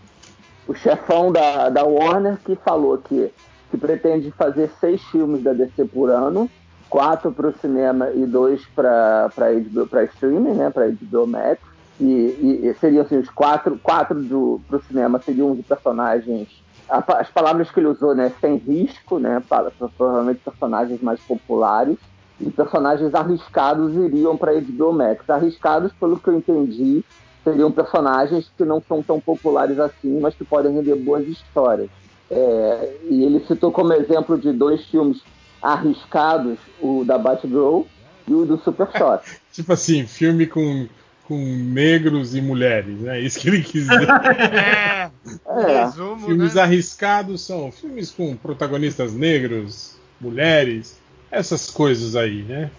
O 0.68 0.76
chefão 0.76 1.32
da, 1.32 1.70
da 1.70 1.84
Warner 1.84 2.38
que 2.38 2.56
falou 2.56 2.98
que, 3.00 3.32
que 3.70 3.78
pretende 3.78 4.32
fazer 4.32 4.70
seis 4.80 5.02
filmes 5.06 5.44
da 5.44 5.54
DC 5.54 5.86
por 5.86 6.10
ano, 6.10 6.50
quatro 6.90 7.32
para 7.32 7.48
o 7.48 7.58
cinema 7.60 8.12
e 8.12 8.26
dois 8.26 8.64
para 8.76 9.32
para 9.36 10.04
streaming, 10.06 10.54
né? 10.54 10.70
Para 10.70 10.90
HBO 10.90 11.26
Max. 11.26 11.60
E, 12.02 12.62
e, 12.64 12.76
seriam 12.80 13.04
assim, 13.04 13.18
os 13.18 13.30
quatro, 13.30 13.78
quatro 13.78 14.18
para 14.68 14.78
o 14.78 14.84
cinema 14.84 15.22
seriam 15.22 15.56
de 15.56 15.62
personagens 15.62 16.48
as 16.92 17.30
palavras 17.30 17.72
que 17.72 17.80
ele 17.80 17.88
usou, 17.88 18.14
né, 18.14 18.34
sem 18.42 18.58
risco, 18.58 19.18
né, 19.18 19.42
para 19.48 19.72
provavelmente 19.96 20.42
personagens 20.44 21.02
mais 21.02 21.22
populares 21.22 21.98
e 22.40 22.50
personagens 22.50 23.14
arriscados 23.14 23.96
iriam 23.96 24.36
para 24.36 24.60
HBO 24.60 24.92
Max. 24.92 25.30
Arriscados, 25.30 25.94
pelo 25.94 26.20
que 26.20 26.28
eu 26.28 26.38
entendi, 26.38 27.04
seriam 27.44 27.72
personagens 27.72 28.52
que 28.58 28.66
não 28.66 28.82
são 28.86 29.02
tão 29.02 29.20
populares 29.20 29.80
assim, 29.80 30.20
mas 30.20 30.36
que 30.36 30.44
podem 30.44 30.74
render 30.74 30.96
boas 30.96 31.26
histórias. 31.28 31.90
É, 32.30 32.96
e 33.10 33.24
ele 33.24 33.46
citou 33.46 33.72
como 33.72 33.94
exemplo 33.94 34.38
de 34.38 34.52
dois 34.52 34.84
filmes 34.86 35.22
arriscados, 35.62 36.58
o 36.82 37.04
da 37.06 37.18
Batgirl 37.18 37.82
e 38.28 38.34
o 38.34 38.46
do 38.46 38.58
Super 38.58 38.88
Shot. 38.98 39.40
Tipo 39.52 39.74
assim, 39.74 40.06
filme 40.08 40.48
com, 40.48 40.88
com 41.32 41.38
negros 41.38 42.36
e 42.36 42.42
mulheres, 42.42 43.00
né? 43.00 43.18
Isso 43.22 43.40
que 43.40 43.48
ele 43.48 43.64
quis 43.64 43.88
dizer. 43.88 44.08
É, 45.48 45.62
É, 45.62 45.86
resumo, 45.86 46.26
filmes 46.26 46.56
né? 46.56 46.62
arriscados 46.62 47.46
são 47.46 47.72
filmes 47.72 48.12
com 48.12 48.36
protagonistas 48.36 49.14
negros, 49.14 49.98
mulheres, 50.20 51.00
essas 51.30 51.70
coisas 51.70 52.16
aí, 52.18 52.44
né? 52.44 52.70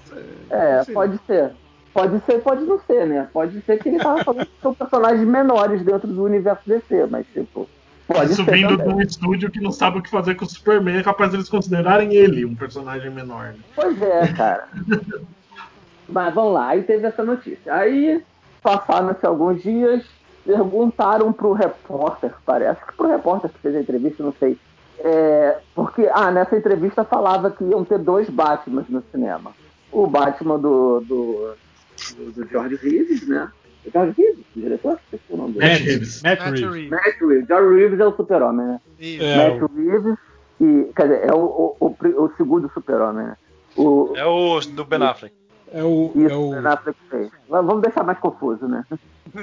É, 0.50 0.84
pode 0.92 1.18
ser. 1.26 1.52
Pode 1.94 2.20
ser, 2.26 2.40
pode 2.40 2.64
não 2.64 2.78
ser, 2.86 3.06
né? 3.06 3.28
Pode 3.32 3.60
ser 3.62 3.78
que 3.78 3.88
ele 3.88 3.98
tava 3.98 4.22
falando 4.24 4.46
que 4.46 4.60
são 4.60 4.74
personagens 4.74 5.26
menores 5.26 5.82
dentro 5.82 6.08
do 6.08 6.24
universo 6.24 6.62
DC, 6.66 7.06
mas 7.06 7.26
tipo, 7.32 7.68
pode 8.06 8.32
Isso 8.32 8.44
ser 8.44 8.52
vindo 8.52 8.76
de 8.76 8.88
um 8.88 9.00
estúdio 9.00 9.50
que 9.50 9.60
não 9.60 9.72
sabe 9.72 9.98
o 9.98 10.02
que 10.02 10.10
fazer 10.10 10.34
com 10.34 10.44
o 10.44 10.48
Superman, 10.48 10.98
é 10.98 11.02
capaz 11.02 11.30
deles 11.30 11.48
considerarem 11.48 12.14
ele 12.14 12.44
um 12.44 12.54
personagem 12.54 13.10
menor. 13.10 13.52
né? 13.52 13.60
Pois 13.74 14.00
é, 14.02 14.28
cara. 14.28 14.68
Mas 16.08 16.34
vamos 16.34 16.52
lá, 16.52 16.68
aí 16.68 16.82
teve 16.82 17.06
essa 17.06 17.22
notícia. 17.22 17.72
Aí 17.72 18.22
passaram-se 18.62 19.26
alguns 19.26 19.62
dias, 19.62 20.04
perguntaram 20.44 21.32
pro 21.32 21.52
repórter, 21.52 22.32
parece 22.44 22.84
que 22.86 22.92
pro 22.94 23.08
repórter 23.08 23.50
que 23.50 23.58
fez 23.58 23.76
a 23.76 23.80
entrevista, 23.80 24.22
não 24.22 24.34
sei. 24.38 24.58
É, 24.98 25.58
porque, 25.74 26.08
ah, 26.12 26.30
nessa 26.30 26.56
entrevista 26.56 27.04
falava 27.04 27.50
que 27.50 27.64
iam 27.64 27.84
ter 27.84 27.98
dois 27.98 28.28
Batmans 28.30 28.88
no 28.88 29.02
cinema. 29.10 29.52
O 29.90 30.06
Batman 30.06 30.58
do, 30.58 31.00
do, 31.00 31.54
do, 32.16 32.32
do 32.32 32.48
George 32.48 32.76
Reeves, 32.76 33.26
né? 33.26 33.50
O 33.84 33.90
George 33.90 34.14
Reeves, 34.16 34.44
o 34.56 34.60
diretor? 34.60 34.98
O 35.28 35.36
nome 35.36 35.54
dele. 35.54 35.66
Matt 35.66 35.80
Reeves. 35.82 36.22
Matt 36.22 36.38
Matt 36.38 36.50
Reeves. 36.52 36.74
Reeves. 36.74 36.90
Matt 36.90 37.20
Reeves. 37.20 37.48
George 37.48 37.74
Reeves 37.74 38.00
é 38.00 38.06
o 38.06 38.16
super-homem, 38.16 38.66
né? 38.66 38.80
É, 39.00 39.36
Matt 39.36 39.70
Reeves, 39.74 40.18
e, 40.60 40.92
quer 40.94 41.02
dizer, 41.02 41.28
é 41.28 41.34
o, 41.34 41.76
o, 41.80 41.86
o, 41.86 42.24
o 42.24 42.32
segundo 42.36 42.70
super-homem, 42.72 43.26
né? 43.26 43.36
O, 43.76 44.12
É 44.14 44.24
o 44.24 44.60
do 44.60 44.84
Ben 44.84 45.02
Affleck. 45.02 45.34
É 45.72 45.82
o, 45.82 46.12
isso, 46.14 46.28
é 46.28 46.36
o, 46.36 46.50
vamos 47.48 47.82
deixar 47.82 48.04
mais 48.04 48.18
confuso, 48.18 48.68
né? 48.68 48.84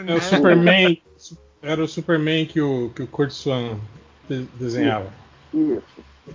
é 0.07 0.13
o 0.13 0.21
Superman. 0.21 1.01
Era 1.61 1.83
o 1.83 1.87
Superman 1.87 2.45
que 2.45 2.61
o, 2.61 2.89
que 2.95 3.03
o 3.03 3.07
Kurt 3.07 3.31
Swan 3.31 3.77
de- 4.29 4.47
desenhava. 4.55 5.07
Isso. 5.53 5.81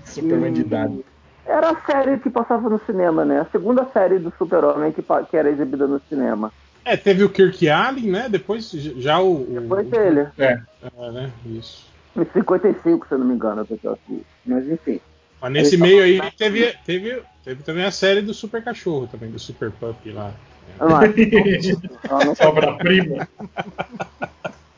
Superman 0.04 0.52
de 0.52 0.60
idade. 0.62 1.04
Era 1.46 1.70
a 1.70 1.80
série 1.82 2.18
que 2.18 2.30
passava 2.30 2.68
no 2.68 2.80
cinema, 2.84 3.24
né? 3.24 3.40
A 3.40 3.44
segunda 3.46 3.86
série 3.92 4.18
do 4.18 4.32
Super-Homem 4.36 4.92
que, 4.92 5.02
que 5.02 5.36
era 5.36 5.50
exibida 5.50 5.86
no 5.86 6.00
cinema. 6.08 6.52
É, 6.84 6.96
teve 6.96 7.24
o 7.24 7.30
Kirk 7.30 7.68
Allen, 7.68 8.10
né? 8.10 8.28
Depois 8.28 8.70
já 8.70 9.20
o. 9.20 9.42
o 9.42 9.60
Depois 9.60 9.86
dele. 9.88 10.28
É. 10.38 10.60
É, 10.82 11.10
né? 11.12 11.30
Isso. 11.46 11.86
Em 12.16 12.24
55, 12.24 13.06
se 13.06 13.14
eu 13.14 13.18
não 13.18 13.26
me 13.26 13.34
engano, 13.34 13.66
eu 13.68 13.78
tô 13.78 13.90
aqui. 13.90 14.24
Mas 14.44 14.68
enfim. 14.68 15.00
Mas 15.44 15.52
nesse 15.52 15.74
Ele 15.74 15.82
meio 15.82 16.02
aí 16.02 16.16
na- 16.16 16.30
teve, 16.30 16.72
teve, 16.86 17.22
teve 17.44 17.62
também 17.62 17.84
a 17.84 17.90
série 17.90 18.22
do 18.22 18.32
Super 18.32 18.64
Cachorro 18.64 19.06
também, 19.06 19.30
do 19.30 19.38
Super 19.38 19.70
Pup 19.70 20.10
lá. 20.10 20.32
Eu 20.80 20.88
não- 20.88 22.34
Sobra-prima. 22.34 23.28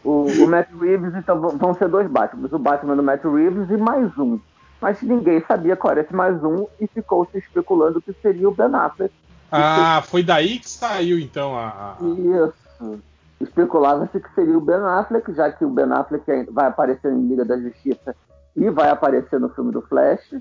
O, 0.03 0.27
o 0.27 0.49
Matt 0.49 0.69
Reeves, 0.81 1.15
então 1.15 1.41
vão- 1.41 1.75
ser 1.75 1.89
dois 1.89 2.09
Batman. 2.11 2.49
O 2.51 2.59
Batman 2.59 2.97
do 2.97 3.03
Matt 3.05 3.23
Reeves 3.23 3.71
e 3.71 3.77
mais 3.77 4.19
um. 4.19 4.41
Mas 4.81 5.01
ninguém 5.03 5.41
sabia 5.47 5.77
qual 5.77 5.93
era 5.93 6.01
esse 6.01 6.13
mais 6.13 6.43
um 6.43 6.67
e 6.81 6.89
ficou 6.89 7.25
se 7.31 7.39
especulando 7.39 8.03
que 8.03 8.13
seria 8.21 8.49
o 8.49 8.53
Ben 8.53 8.75
Affleck. 8.75 9.15
Ah, 9.53 10.03
foi 10.05 10.25
daí 10.25 10.59
que 10.59 10.69
saiu 10.69 11.17
então 11.21 11.57
a. 11.57 11.97
Isso. 12.01 12.99
Especulava-se 13.41 14.19
que 14.19 14.35
seria 14.35 14.59
o 14.59 14.61
Ben 14.61 14.81
Affleck, 14.85 15.33
já 15.33 15.49
que 15.53 15.65
o 15.65 15.71
Ben 15.71 15.93
Affleck 15.93 16.51
vai 16.51 16.67
aparecer 16.67 17.13
em 17.13 17.29
Liga 17.29 17.45
da 17.45 17.57
Justiça 17.57 18.17
e 18.57 18.69
vai 18.71 18.89
aparecer 18.91 19.39
no 19.39 19.49
filme 19.51 19.71
do 19.71 19.81
Flash. 19.83 20.35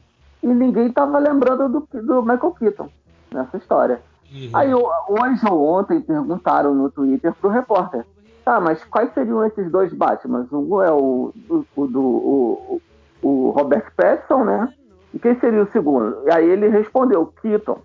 E 0.45 0.47
ninguém 0.47 0.85
estava 0.87 1.17
lembrando 1.17 1.67
do, 1.67 2.01
do 2.03 2.21
Michael 2.21 2.51
Keaton 2.51 2.89
nessa 3.33 3.57
história. 3.57 3.99
Uhum. 4.31 4.49
Aí 4.53 4.71
hoje 4.75 5.41
ou 5.49 5.65
ontem 5.65 5.99
perguntaram 5.99 6.75
no 6.75 6.91
Twitter 6.91 7.33
pro 7.33 7.49
repórter. 7.49 8.05
Tá, 8.43 8.59
mas 8.61 8.83
quais 8.85 9.11
seriam 9.15 9.43
esses 9.43 9.71
dois 9.71 9.91
Batmans? 9.91 10.51
Um 10.51 10.83
é 10.83 10.91
o, 10.91 11.33
o, 11.49 11.65
o 11.75 11.87
do 11.87 12.03
o, 12.03 12.81
o 13.23 13.49
Robert 13.49 13.91
Pattinson, 13.97 14.43
né? 14.43 14.71
E 15.15 15.17
quem 15.17 15.39
seria 15.39 15.63
o 15.63 15.71
segundo? 15.71 16.15
E 16.27 16.31
aí 16.31 16.47
ele 16.47 16.67
respondeu, 16.67 17.33
Keaton, 17.41 17.79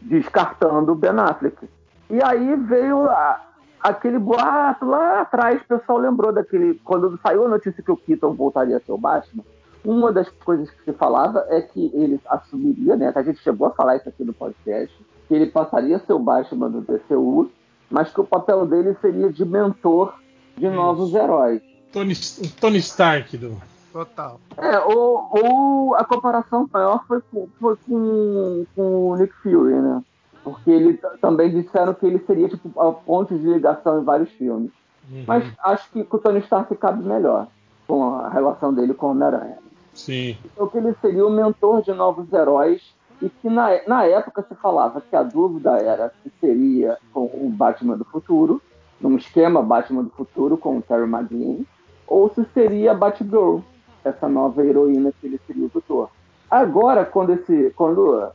descartando 0.00 0.92
o 0.92 0.94
Ben 0.94 1.10
Affleck. 1.18 1.68
E 2.08 2.18
aí 2.24 2.56
veio 2.56 3.10
a- 3.10 3.42
aquele 3.82 4.18
boato 4.18 4.86
lá 4.86 5.20
atrás, 5.20 5.60
o 5.60 5.68
pessoal 5.68 5.98
lembrou 5.98 6.32
daquele. 6.32 6.80
Quando 6.82 7.18
saiu 7.22 7.44
a 7.44 7.48
notícia 7.48 7.82
que 7.82 7.92
o 7.92 7.96
Keaton 7.96 8.32
voltaria 8.32 8.78
a 8.78 8.80
ser 8.80 8.92
o 8.92 8.96
Batman, 8.98 9.44
uma 9.84 10.12
das 10.12 10.28
coisas 10.28 10.70
que 10.70 10.84
se 10.84 10.92
falava 10.92 11.46
é 11.48 11.60
que 11.60 11.90
ele 11.94 12.20
assumiria, 12.26 12.96
né? 12.96 13.12
A 13.14 13.22
gente 13.22 13.40
chegou 13.40 13.66
a 13.66 13.70
falar 13.70 13.96
isso 13.96 14.08
aqui 14.08 14.24
no 14.24 14.32
podcast, 14.32 14.94
que 15.26 15.34
ele 15.34 15.46
passaria 15.46 15.96
a 15.96 16.00
ser 16.00 16.12
o 16.12 16.18
Batman 16.18 16.70
do 16.70 16.80
DCU, 16.80 17.50
mas 17.90 18.12
que 18.12 18.20
o 18.20 18.26
papel 18.26 18.66
dele 18.66 18.96
seria 19.00 19.32
de 19.32 19.44
mentor 19.44 20.14
de 20.56 20.68
novos 20.68 21.14
heróis. 21.14 21.62
Tony, 21.92 22.14
Tony 22.60 22.78
Stark 22.78 23.36
do. 23.36 23.56
Total. 23.92 24.40
É, 24.56 24.78
ou, 24.78 25.28
ou 25.30 25.94
a 25.96 26.04
comparação 26.04 26.68
maior 26.72 27.04
foi 27.08 27.20
com, 27.22 27.48
foi 27.60 27.76
com, 27.88 28.64
com 28.76 29.10
o 29.10 29.16
Nick 29.16 29.34
Fury, 29.42 29.74
né? 29.74 30.02
Porque 30.44 30.70
ele 30.70 30.98
também 31.20 31.50
disseram 31.50 31.92
que 31.94 32.06
ele 32.06 32.20
seria 32.20 32.48
tipo 32.48 32.80
a 32.80 32.92
ponte 32.92 33.36
de 33.36 33.46
ligação 33.46 34.00
em 34.00 34.04
vários 34.04 34.30
filmes. 34.32 34.70
Uhum. 35.10 35.24
Mas 35.26 35.44
acho 35.64 35.90
que 35.90 36.04
com 36.04 36.16
o 36.16 36.20
Tony 36.20 36.38
Stark 36.38 36.74
cabe 36.76 37.04
melhor 37.04 37.48
com 37.86 38.14
a 38.14 38.28
relação 38.28 38.72
dele 38.72 38.94
com 38.94 39.06
o 39.06 39.10
Homem-Aranha. 39.10 39.58
Sim. 40.00 40.36
Então 40.44 40.66
que 40.66 40.78
ele 40.78 40.94
seria 41.00 41.26
o 41.26 41.30
mentor 41.30 41.82
de 41.82 41.92
novos 41.92 42.32
heróis 42.32 42.94
e 43.20 43.28
que 43.28 43.50
na, 43.50 43.68
na 43.86 44.04
época 44.04 44.42
se 44.48 44.54
falava 44.54 45.00
que 45.00 45.14
a 45.14 45.22
dúvida 45.22 45.76
era 45.78 46.12
se 46.22 46.32
seria 46.40 46.98
com 47.12 47.24
o 47.24 47.50
Batman 47.50 47.96
do 47.96 48.04
futuro, 48.04 48.62
num 49.00 49.16
esquema 49.16 49.62
Batman 49.62 50.04
do 50.04 50.10
futuro 50.10 50.56
com 50.56 50.78
o 50.78 50.82
Terry 50.82 51.04
McGuinness, 51.08 51.66
ou 52.06 52.32
se 52.34 52.44
seria 52.54 52.92
a 52.92 52.94
Batgirl, 52.94 53.58
essa 54.02 54.28
nova 54.28 54.64
heroína 54.64 55.12
que 55.20 55.26
ele 55.26 55.40
seria 55.46 55.66
o 55.66 55.70
tutor. 55.70 56.08
Agora, 56.50 57.04
quando 57.04 57.32
esse, 57.32 57.70
quando 57.76 58.30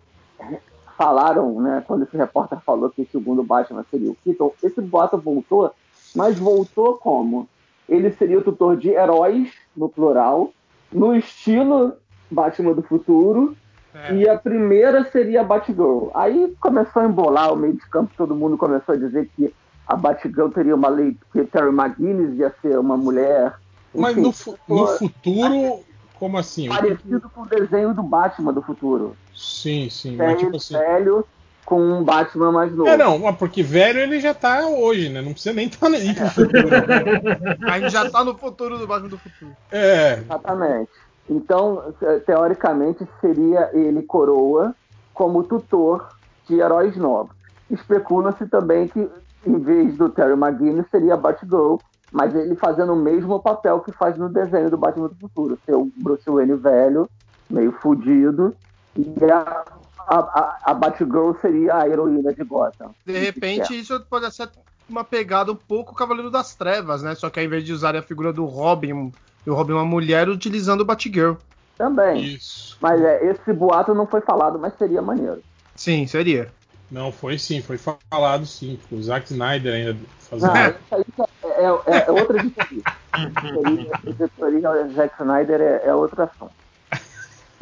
falaram, 0.98 1.60
né, 1.60 1.84
quando 1.86 2.04
esse 2.04 2.16
repórter 2.16 2.60
falou 2.60 2.90
que 2.90 3.02
o 3.02 3.08
segundo 3.12 3.44
Batman 3.44 3.84
seria 3.90 4.12
o 4.12 4.18
Keaton, 4.24 4.54
esse 4.64 4.80
boato 4.82 5.18
voltou, 5.18 5.72
mas 6.16 6.40
voltou 6.40 6.98
como? 6.98 7.50
Ele 7.90 8.12
seria 8.12 8.40
o 8.40 8.44
tutor 8.44 8.78
de 8.78 8.90
heróis, 8.90 9.52
no 9.76 9.90
plural, 9.90 10.52
no 10.92 11.16
estilo 11.16 11.94
Batman 12.32 12.74
do 12.74 12.82
futuro, 12.84 13.56
É. 13.94 14.14
e 14.14 14.28
a 14.30 14.38
primeira 14.38 15.06
seria 15.12 15.42
a 15.42 15.44
Batgirl. 15.44 16.10
Aí 16.14 16.54
começou 16.60 17.02
a 17.02 17.06
embolar 17.06 17.54
o 17.54 17.56
meio 17.56 17.74
de 17.74 17.86
campo, 17.90 18.14
todo 18.18 18.36
mundo 18.36 18.58
começou 18.58 18.94
a 18.96 18.98
dizer 18.98 19.30
que 19.36 19.54
a 19.88 19.96
Batgirl 19.96 20.50
teria 20.50 20.76
uma 20.76 20.90
lei, 20.90 21.16
que 21.32 21.44
Terry 21.46 21.70
McGuinness 21.70 22.38
ia 22.38 22.54
ser 22.62 22.78
uma 22.80 22.98
mulher. 22.98 23.54
Mas 23.94 24.12
Enfim, 24.14 24.22
no, 24.22 24.32
fu- 24.34 24.58
no 24.68 24.88
futuro, 24.88 25.80
como 26.20 26.38
assim? 26.38 26.68
Parecido 26.68 27.30
com 27.30 27.44
o 27.44 27.46
desenho 27.46 27.94
do 27.94 28.04
Batman 28.04 28.52
do 28.52 28.62
futuro. 28.62 29.16
Sim, 29.34 29.90
sim. 29.90 30.18
Velho, 30.18 30.32
Mas 30.32 30.40
tipo 30.42 30.58
assim. 30.58 30.74
velho 30.78 31.26
com 31.66 31.82
um 31.82 32.04
Batman 32.04 32.52
mais 32.52 32.72
novo. 32.74 32.90
É, 32.90 32.96
não, 32.96 33.18
mas 33.18 33.36
porque 33.36 33.64
velho 33.64 34.00
ele 34.00 34.20
já 34.20 34.34
tá 34.34 34.68
hoje, 34.68 35.10
né? 35.10 35.22
Não 35.22 35.34
precisa 35.34 35.54
nem 35.54 35.68
estar 35.68 35.90
tá 35.90 35.96
aí 35.96 36.14
pro 36.14 36.30
futuro. 36.30 36.70
A 37.68 37.80
gente 37.80 37.92
já 37.92 38.10
tá 38.10 38.24
no 38.24 38.38
futuro 38.38 38.78
do 38.78 38.86
Batman 38.86 39.10
do 39.10 39.18
futuro. 39.18 39.52
É, 39.72 40.20
Exatamente. 40.20 40.92
Então, 41.28 41.94
te- 42.00 42.20
teoricamente, 42.20 43.08
seria 43.20 43.72
ele 43.74 44.04
coroa 44.04 44.76
como 45.14 45.44
tutor 45.44 46.08
de 46.48 46.60
heróis 46.60 46.96
novos. 46.96 47.36
Especula-se 47.72 48.46
também 48.46 48.88
que, 48.88 49.10
em 49.48 49.58
vez 49.58 49.98
do 49.98 50.08
Terry 50.10 50.34
McGuinness, 50.34 50.86
seria 50.92 51.16
a 51.16 51.18
Batgirl, 51.18 51.78
mas 52.12 52.36
ele 52.36 52.56
fazendo 52.56 52.94
o 52.94 52.96
mesmo 52.96 53.40
papel 53.40 53.80
que 53.80 53.92
faz 53.92 54.16
no 54.18 54.30
desenho 54.30 54.70
do 54.70 54.78
Batman 54.78 55.08
do 55.08 55.16
Futuro. 55.16 55.58
Ser 55.66 55.74
o 55.74 55.92
Bruce 55.98 56.30
Wayne 56.30 56.54
velho, 56.54 57.10
meio 57.50 57.72
fudido, 57.72 58.56
e 58.96 59.32
a, 59.32 59.64
a, 60.08 60.58
a, 60.72 60.74
Batgirl 60.74 61.34
seria 61.42 61.78
a 61.78 61.88
heroína 61.88 62.34
de 62.34 62.44
Gotham. 62.44 62.94
De 63.06 63.18
repente, 63.18 63.78
isso 63.78 64.00
pode 64.10 64.34
ser, 64.34 64.50
uma 64.90 65.04
pegada 65.04 65.52
um 65.52 65.56
pouco 65.56 65.96
Cavaleiro 65.96 66.30
das 66.30 66.56
Trevas, 66.56 67.02
né? 67.02 67.16
Só 67.16 67.30
que 67.30 67.40
ao 67.40 67.46
invés 67.46 67.64
de 67.64 67.74
usar 67.74 67.96
a 67.96 68.02
figura 68.02 68.32
do 68.32 68.46
Robin, 68.46 69.12
e 69.46 69.50
o 69.50 69.54
Robin 69.54 69.74
é 69.74 69.76
uma 69.76 69.86
mulher, 69.86 70.30
utilizando 70.30 70.82
o 70.82 70.86
Batgirl. 70.86 71.36
Também. 71.78 72.24
Isso. 72.24 72.78
Mas 72.80 73.02
é, 73.02 73.26
esse 73.32 73.52
boato 73.52 73.94
não 73.94 74.08
foi 74.08 74.22
falado, 74.22 74.58
mas 74.58 74.74
seria 74.78 75.02
maneiro. 75.02 75.42
Sim, 75.76 76.08
seria. 76.08 76.50
Não, 76.90 77.12
foi 77.12 77.38
sim, 77.38 77.62
foi 77.62 77.78
falado 77.78 78.46
sim. 78.46 78.80
O 78.92 79.02
Zack 79.02 79.32
Snyder 79.32 79.74
ainda 79.74 79.98
fazendo. 80.20 80.54
Não, 80.54 80.70
isso 80.70 80.78
aí 80.92 81.06
é, 81.44 81.98
é- 81.98 82.06
é 82.08 82.12
outra 82.12 82.38
editoria. 82.38 82.84
editoria 84.06 84.88
Zack 84.94 85.16
Snyder 85.20 85.62
é, 85.62 85.82
é 85.88 85.94
outro 85.94 86.22
assunto. 86.22 86.54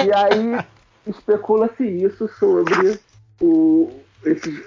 E 0.04 0.14
aí 0.14 0.66
especula-se 1.08 1.84
isso 1.86 2.28
sobre 2.40 3.00
o, 3.42 3.90
esses 4.26 4.62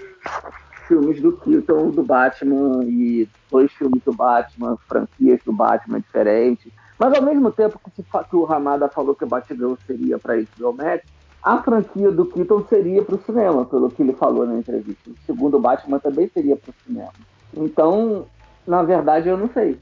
filmes 0.88 1.20
do 1.20 1.32
Keaton, 1.38 1.90
do 1.90 2.02
Batman, 2.02 2.84
e 2.84 3.28
dois 3.50 3.72
filmes 3.72 4.02
do 4.04 4.12
Batman, 4.12 4.76
franquias 4.88 5.40
do 5.44 5.52
Batman 5.52 6.00
diferentes. 6.00 6.70
Mas 6.98 7.12
ao 7.14 7.22
mesmo 7.22 7.50
tempo 7.50 7.78
que, 7.94 8.02
que 8.02 8.36
o 8.36 8.44
Ramada 8.44 8.88
falou 8.88 9.14
que 9.14 9.24
o 9.24 9.26
Batgirl 9.26 9.74
seria 9.86 10.18
para 10.18 10.36
HBO 10.36 10.72
Max, 10.72 11.02
a 11.42 11.62
franquia 11.62 12.10
do 12.10 12.26
Keaton 12.26 12.64
seria 12.68 13.02
para 13.02 13.14
o 13.16 13.22
cinema, 13.24 13.64
pelo 13.66 13.90
que 13.90 14.02
ele 14.02 14.12
falou 14.14 14.46
na 14.46 14.56
entrevista. 14.58 15.10
O 15.10 15.14
segundo 15.26 15.58
Batman 15.60 15.98
também 15.98 16.28
seria 16.32 16.56
para 16.56 16.70
o 16.70 16.74
cinema. 16.86 17.12
Então, 17.54 18.26
na 18.66 18.82
verdade, 18.82 19.28
eu 19.28 19.36
não 19.36 19.48
sei. 19.52 19.78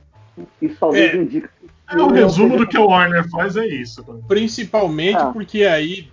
Isso 0.61 0.77
talvez 0.81 1.15
É. 1.15 1.17
indique. 1.17 1.49
É, 1.91 1.97
o 1.97 2.09
resumo 2.09 2.57
do 2.57 2.67
que 2.67 2.79
o 2.79 2.87
Warner 2.89 3.29
faz 3.31 3.57
é 3.57 3.67
isso. 3.67 4.05
né? 4.13 4.21
Principalmente 4.27 5.17
Ah. 5.17 5.31
porque 5.33 5.65
aí, 5.65 6.09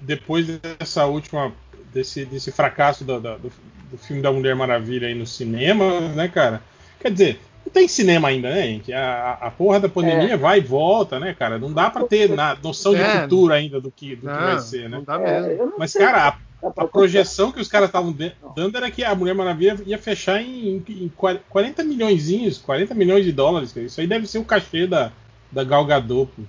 depois 0.00 0.46
dessa 0.46 1.04
última. 1.06 1.52
desse, 1.92 2.26
desse 2.26 2.52
fracasso 2.52 3.04
da- 3.04 3.18
da- 3.18 3.36
do, 3.38 3.50
do 3.90 3.96
filme 3.96 4.20
da 4.20 4.30
Mulher 4.30 4.54
Maravilha 4.54 5.08
aí 5.08 5.14
no 5.14 5.26
cinema, 5.26 6.00
né, 6.14 6.28
cara? 6.28 6.60
Quer 7.00 7.10
dizer, 7.10 7.40
não 7.64 7.72
tem 7.72 7.88
cinema 7.88 8.28
ainda, 8.28 8.50
né, 8.50 8.62
gente? 8.66 8.92
A, 8.92 9.38
a- 9.40 9.50
porra 9.50 9.80
da 9.80 9.88
pandemia 9.88 10.36
vai 10.36 10.58
e 10.58 10.62
volta, 10.62 11.18
né, 11.18 11.32
cara? 11.32 11.58
Não 11.58 11.72
dá 11.72 11.88
pra 11.88 12.04
ter 12.04 12.28
na, 12.28 12.54
noção 12.62 12.94
de 12.94 13.00
É. 13.00 13.22
futuro 13.22 13.50
ainda 13.54 13.80
do 13.80 13.90
que, 13.90 14.14
do 14.14 14.20
que 14.22 14.26
Não, 14.26 14.34
vai 14.34 14.58
ser, 14.58 14.90
né? 14.90 14.96
não 14.98 15.04
dá 15.04 15.14
É, 15.18 15.40
mesmo. 15.40 15.72
Mas, 15.78 15.94
cara, 15.94 16.36
a, 16.62 16.70
pra 16.70 16.84
a 16.84 16.88
projeção 16.88 17.50
que 17.50 17.60
os 17.62 17.68
caras 17.68 17.88
estavam 17.88 18.12
de- 18.12 18.32
dando 18.54 18.76
era 18.76 18.90
que 18.90 19.02
a 19.02 19.14
Mulher 19.14 19.34
Maravilha 19.34 19.78
ia 19.86 19.96
fechar 19.96 20.42
em, 20.42 20.84
em 20.86 21.10
40 21.48 21.82
milhões, 21.82 22.58
40 22.58 22.94
milhões 22.94 23.24
de 23.24 23.32
dólares. 23.32 23.72
cara. 23.72 23.86
Isso 23.86 23.98
aí 24.02 24.06
deve 24.06 24.26
ser 24.26 24.38
o 24.38 24.44
cachê 24.44 24.86
da, 24.86 25.12
da 25.50 25.64
Gal 25.64 25.86
Gadot 25.86 26.30
pro- 26.30 26.44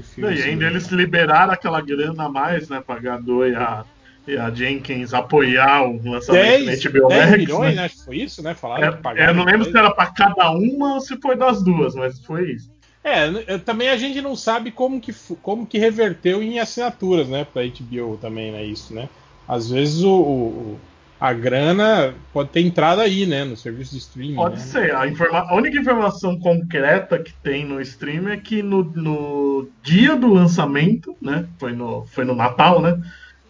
filme. 0.00 0.34
E 0.34 0.42
ainda 0.42 0.66
eles 0.66 0.86
liberaram 0.86 1.52
aquela 1.52 1.80
grana 1.80 2.24
a 2.24 2.28
mais, 2.28 2.68
né, 2.68 2.80
pra 2.80 2.98
Gadot 2.98 3.50
e 3.50 3.54
a, 3.54 3.84
e 4.26 4.36
a 4.36 4.50
Jenkins 4.50 5.12
apoiar 5.12 5.82
o 5.82 6.00
lançamento 6.08 6.64
10, 6.64 6.82
da 6.82 6.90
HBO 6.90 7.08
10 7.08 7.26
Max. 7.26 7.38
milhões, 7.38 7.70
né? 7.70 7.74
né? 7.74 7.84
Acho 7.86 7.96
que 7.96 8.04
foi 8.04 8.16
isso, 8.18 8.42
né? 8.42 8.54
Falaram 8.54 8.84
É, 8.88 8.92
pagaram 8.92 9.30
eu 9.32 9.34
não 9.34 9.44
lembro 9.44 9.64
10. 9.64 9.72
se 9.72 9.76
era 9.78 9.90
pra 9.90 10.06
cada 10.06 10.50
uma 10.52 10.94
ou 10.94 11.00
se 11.00 11.20
foi 11.20 11.36
das 11.36 11.62
duas, 11.62 11.94
mas 11.94 12.24
foi 12.24 12.52
isso. 12.52 12.70
É, 13.04 13.58
também 13.58 13.88
a 13.88 13.96
gente 13.96 14.22
não 14.22 14.36
sabe 14.36 14.70
como 14.70 15.00
que, 15.00 15.12
como 15.42 15.66
que 15.66 15.76
reverteu 15.76 16.40
em 16.40 16.60
assinaturas, 16.60 17.28
né? 17.28 17.44
Pra 17.44 17.62
HBO 17.62 18.16
também, 18.16 18.52
né? 18.52 18.64
Isso, 18.64 18.94
né? 18.94 19.08
Às 19.48 19.68
vezes 19.68 20.04
o, 20.04 20.12
o- 20.14 20.80
a 21.22 21.32
grana 21.32 22.12
pode 22.32 22.48
ter 22.48 22.62
entrado 22.62 23.00
aí, 23.00 23.24
né? 23.26 23.44
No 23.44 23.56
serviço 23.56 23.92
de 23.92 23.98
streaming. 23.98 24.34
Pode 24.34 24.56
né? 24.56 24.60
ser. 24.60 24.92
A, 24.92 25.06
informa- 25.06 25.46
a 25.48 25.54
única 25.54 25.78
informação 25.78 26.36
concreta 26.40 27.16
que 27.16 27.32
tem 27.34 27.64
no 27.64 27.80
stream 27.80 28.28
é 28.28 28.36
que 28.36 28.60
no, 28.60 28.82
no 28.82 29.68
dia 29.84 30.16
do 30.16 30.34
lançamento, 30.34 31.16
né? 31.22 31.46
Foi 31.60 31.72
no, 31.72 32.04
foi 32.06 32.24
no 32.24 32.34
Natal, 32.34 32.82
né? 32.82 33.00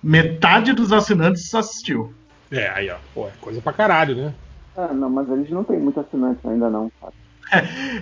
Metade 0.02 0.74
dos 0.74 0.92
assinantes 0.92 1.54
assistiu. 1.54 2.12
É, 2.50 2.68
aí, 2.68 2.90
ó. 2.90 2.96
Pô, 3.14 3.26
é 3.26 3.30
coisa 3.40 3.62
pra 3.62 3.72
caralho, 3.72 4.16
né? 4.16 4.34
Ah, 4.76 4.92
não, 4.92 5.08
mas 5.08 5.30
eles 5.30 5.48
não 5.48 5.64
têm 5.64 5.78
muito 5.78 5.98
assinantes 5.98 6.44
ainda 6.44 6.68
não, 6.68 6.92
sabe? 7.00 7.14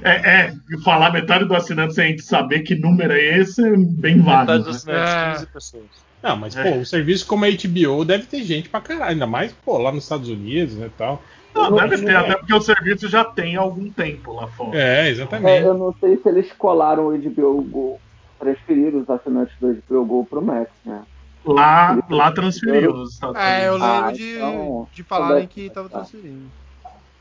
É, 0.02 0.46
é, 0.46 0.54
falar 0.84 1.12
metade 1.12 1.44
do 1.44 1.54
assinante 1.54 1.94
sem 1.94 2.04
a 2.04 2.08
gente 2.08 2.22
saber 2.22 2.60
que 2.60 2.74
número 2.74 3.12
é 3.12 3.38
esse 3.38 3.64
é 3.64 3.76
bem 3.76 4.20
válido. 4.20 4.52
Metade 4.52 4.58
né? 4.58 4.64
dos 4.64 4.76
assinantes, 4.76 5.12
É. 5.14 5.32
15 5.34 5.46
pessoas. 5.46 6.09
Não, 6.22 6.36
mas, 6.36 6.54
É. 6.56 6.62
pô, 6.62 6.76
um 6.78 6.84
serviço 6.84 7.26
como 7.26 7.44
a 7.44 7.48
HBO 7.48 8.04
deve 8.04 8.24
ter 8.26 8.42
gente 8.42 8.68
pra 8.68 8.80
caralho. 8.80 9.12
Ainda 9.12 9.26
mais, 9.26 9.52
pô, 9.52 9.78
lá 9.78 9.90
nos 9.90 10.04
Estados 10.04 10.28
Unidos, 10.28 10.74
né, 10.76 10.90
tal. 10.98 11.22
Não, 11.54 11.72
deve 11.74 11.98
ter, 12.04 12.12
é. 12.12 12.16
até 12.16 12.36
porque 12.36 12.54
o 12.54 12.60
serviço 12.60 13.08
já 13.08 13.24
tem 13.24 13.56
algum 13.56 13.90
tempo 13.90 14.32
lá 14.34 14.46
fora. 14.48 14.78
É, 14.78 15.06
É, 15.06 15.10
exatamente. 15.10 15.62
eu 15.64 15.74
não 15.74 15.92
sei 15.98 16.16
se 16.18 16.28
eles 16.28 16.52
colaram 16.52 17.06
o 17.08 17.18
HBO 17.18 17.62
Go, 17.62 18.00
transferiram 18.38 19.00
os 19.00 19.10
assinantes 19.10 19.54
do 19.60 19.72
HBO 19.88 20.04
Go 20.04 20.24
pro 20.26 20.40
Max, 20.42 20.70
né? 20.84 21.02
Lá, 21.44 21.98
lá 22.10 22.30
transferiu 22.32 22.92
nos 22.92 23.14
Estados 23.14 23.36
É, 23.36 23.66
eu 23.68 23.72
Unidos. 23.74 23.88
lembro 23.90 24.06
Ah, 24.08 24.12
de, 24.12 24.36
então- 24.36 24.88
de 24.92 25.02
falarem 25.02 25.36
então 25.44 25.48
que 25.48 25.60
deve- 25.62 25.74
tava 25.74 25.88
tá. 25.88 25.98
transferindo. 26.00 26.46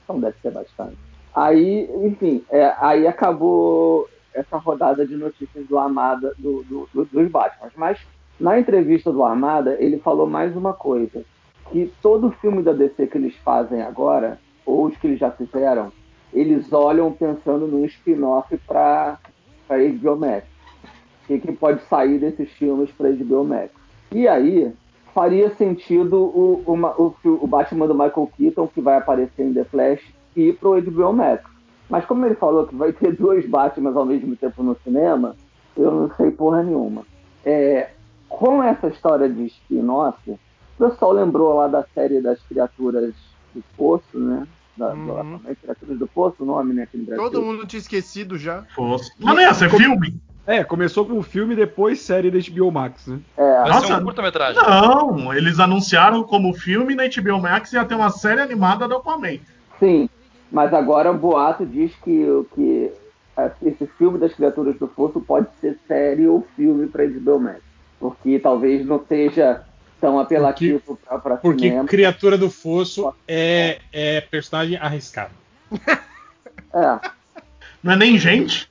Então 0.03 0.19
deve 0.19 0.35
ser 0.41 0.51
bastante. 0.51 0.97
Aí, 1.33 1.89
enfim, 2.03 2.43
é, 2.51 2.73
aí 2.79 3.07
acabou 3.07 4.09
essa 4.33 4.57
rodada 4.57 5.07
de 5.07 5.15
notícias 5.15 5.65
do 5.67 5.77
Armada, 5.79 6.33
do, 6.38 6.63
do- 6.63 6.89
do- 6.93 7.05
dos 7.05 7.31
Batman. 7.31 7.69
Mas 7.77 7.97
na 8.39 8.60
entrevista 8.60 9.12
do 9.12 9.23
Armada, 9.23 9.75
ele 9.80 9.99
falou 9.99 10.28
mais 10.28 10.56
uma 10.56 10.73
coisa: 10.73 11.23
que 11.71 11.91
todo 12.02 12.32
filme 12.32 12.62
da 12.63 12.71
DC 12.73 13.08
que 13.08 13.17
eles 13.17 13.36
fazem 13.38 13.82
agora, 13.82 14.39
ou 14.65 14.86
os 14.86 14.97
que 14.97 15.08
eles 15.08 15.19
já 15.19 15.32
fizeram, 15.32 15.91
eles 16.34 16.71
olham 16.71 17.12
pensando 17.12 17.67
num 17.67 17.86
spin-off 17.86 18.56
para 18.67 19.17
HBO 19.67 20.15
Max. 20.15 20.45
O 21.23 21.28
que, 21.28 21.39
que 21.39 21.52
pode 21.52 21.82
sair 21.84 22.17
desses 22.19 22.49
filmes 22.54 22.89
para 22.91 23.12
HBO 23.12 23.43
Max? 23.43 23.69
E 24.12 24.28
aí, 24.28 24.71
faria 25.13 25.49
sentido 25.52 26.15
o, 26.17 26.63
uma- 26.65 26.99
o, 26.99 27.13
o 27.23 27.45
Batman 27.47 27.88
do 27.88 27.93
Michael 27.93 28.30
Keaton, 28.36 28.67
que 28.67 28.82
vai 28.82 28.97
aparecer 28.97 29.43
em 29.43 29.54
The 29.54 29.63
Flash, 29.65 30.02
ir 30.36 30.56
pro 30.58 30.82
HBO 30.82 31.13
Max. 31.13 31.43
Mas 31.88 32.06
como 32.06 32.25
ele 32.25 32.36
falou 32.36 32.65
que 32.67 32.75
vai 32.75 32.91
ter 32.93 33.13
dois 33.17 33.47
Batmans 33.47 33.95
ao 33.95 34.06
mesmo 34.06 34.36
tempo 34.36 34.63
no 34.63 34.75
cinema, 34.84 35.36
eu 35.78 35.91
não 35.91 36.12
sei 36.15 36.32
porra 36.32 36.63
nenhuma. 36.63 37.04
É, 37.45 37.89
com 38.29 38.63
essa 38.63 38.87
história 38.87 39.27
de 39.27 39.47
spin-off, 39.47 40.17
o 40.31 40.39
pessoal 40.77 41.11
lembrou 41.11 41.55
lá 41.55 41.67
da 41.67 41.83
série 41.93 42.21
das 42.21 42.39
criaturas 42.43 43.13
do 43.53 43.63
Poço, 43.75 44.17
né? 44.17 44.47
Da, 44.77 44.93
Uhum. 44.93 45.11
Aquaman, 45.11 45.39
Criaturas 45.61 45.97
do 45.99 46.07
Poço, 46.07 46.35
o 46.39 46.45
nome, 46.45 46.73
né? 46.73 46.87
Todo 47.17 47.41
mundo 47.41 47.65
tinha 47.65 47.79
esquecido 47.79 48.37
já. 48.37 48.63
Fosse. 48.73 49.11
Mas 49.19 49.35
não 49.35 49.41
ia 49.41 49.53
ser 49.53 49.69
filme? 49.69 50.15
É, 50.47 50.63
começou 50.63 51.05
com 51.05 51.13
um 51.13 51.21
filme 51.21 51.55
depois 51.55 51.99
série 51.99 52.31
da 52.31 52.39
HBO 52.39 52.71
Max, 52.71 53.05
né? 53.07 53.19
É, 53.37 53.61
Vai 53.61 53.69
Nossa. 53.69 53.97
um 53.97 54.03
curta-metragem. 54.03 54.61
Não, 54.63 55.33
eles 55.33 55.59
anunciaram 55.59 56.23
como 56.23 56.53
filme 56.53 56.95
na 56.95 57.03
HBO 57.07 57.39
Max 57.41 57.73
ia 57.73 57.83
ter 57.85 57.93
uma 57.95 58.09
série 58.09 58.41
animada 58.41 58.87
do 58.87 58.95
Aquaman. 58.95 59.37
Sim, 59.79 60.09
mas 60.51 60.73
agora 60.73 61.11
o 61.11 61.17
boato 61.17 61.65
diz 61.65 61.93
que, 62.03 62.25
que 62.55 62.91
é, 63.37 63.51
esse 63.63 63.85
filme 63.97 64.17
das 64.17 64.33
criaturas 64.33 64.75
do 64.79 64.87
fosso 64.87 65.19
pode 65.19 65.47
ser 65.59 65.77
série 65.87 66.25
ou 66.25 66.47
filme 66.55 66.87
para 66.87 67.05
HBO 67.05 67.39
Max. 67.39 67.61
Porque 67.99 68.39
talvez 68.39 68.85
não 68.85 69.03
seja 69.05 69.63
tão 69.99 70.19
apelativo 70.19 70.97
para 71.21 71.38
Porque 71.38 71.67
cinema. 71.69 71.88
Criatura 71.88 72.38
do 72.38 72.49
Fosso 72.49 73.13
é, 73.27 73.79
é 73.91 74.21
personagem 74.21 74.77
arriscado. 74.77 75.33
É, 76.73 77.09
Não 77.83 77.93
é 77.93 77.95
nem 77.95 78.17
gente? 78.17 78.69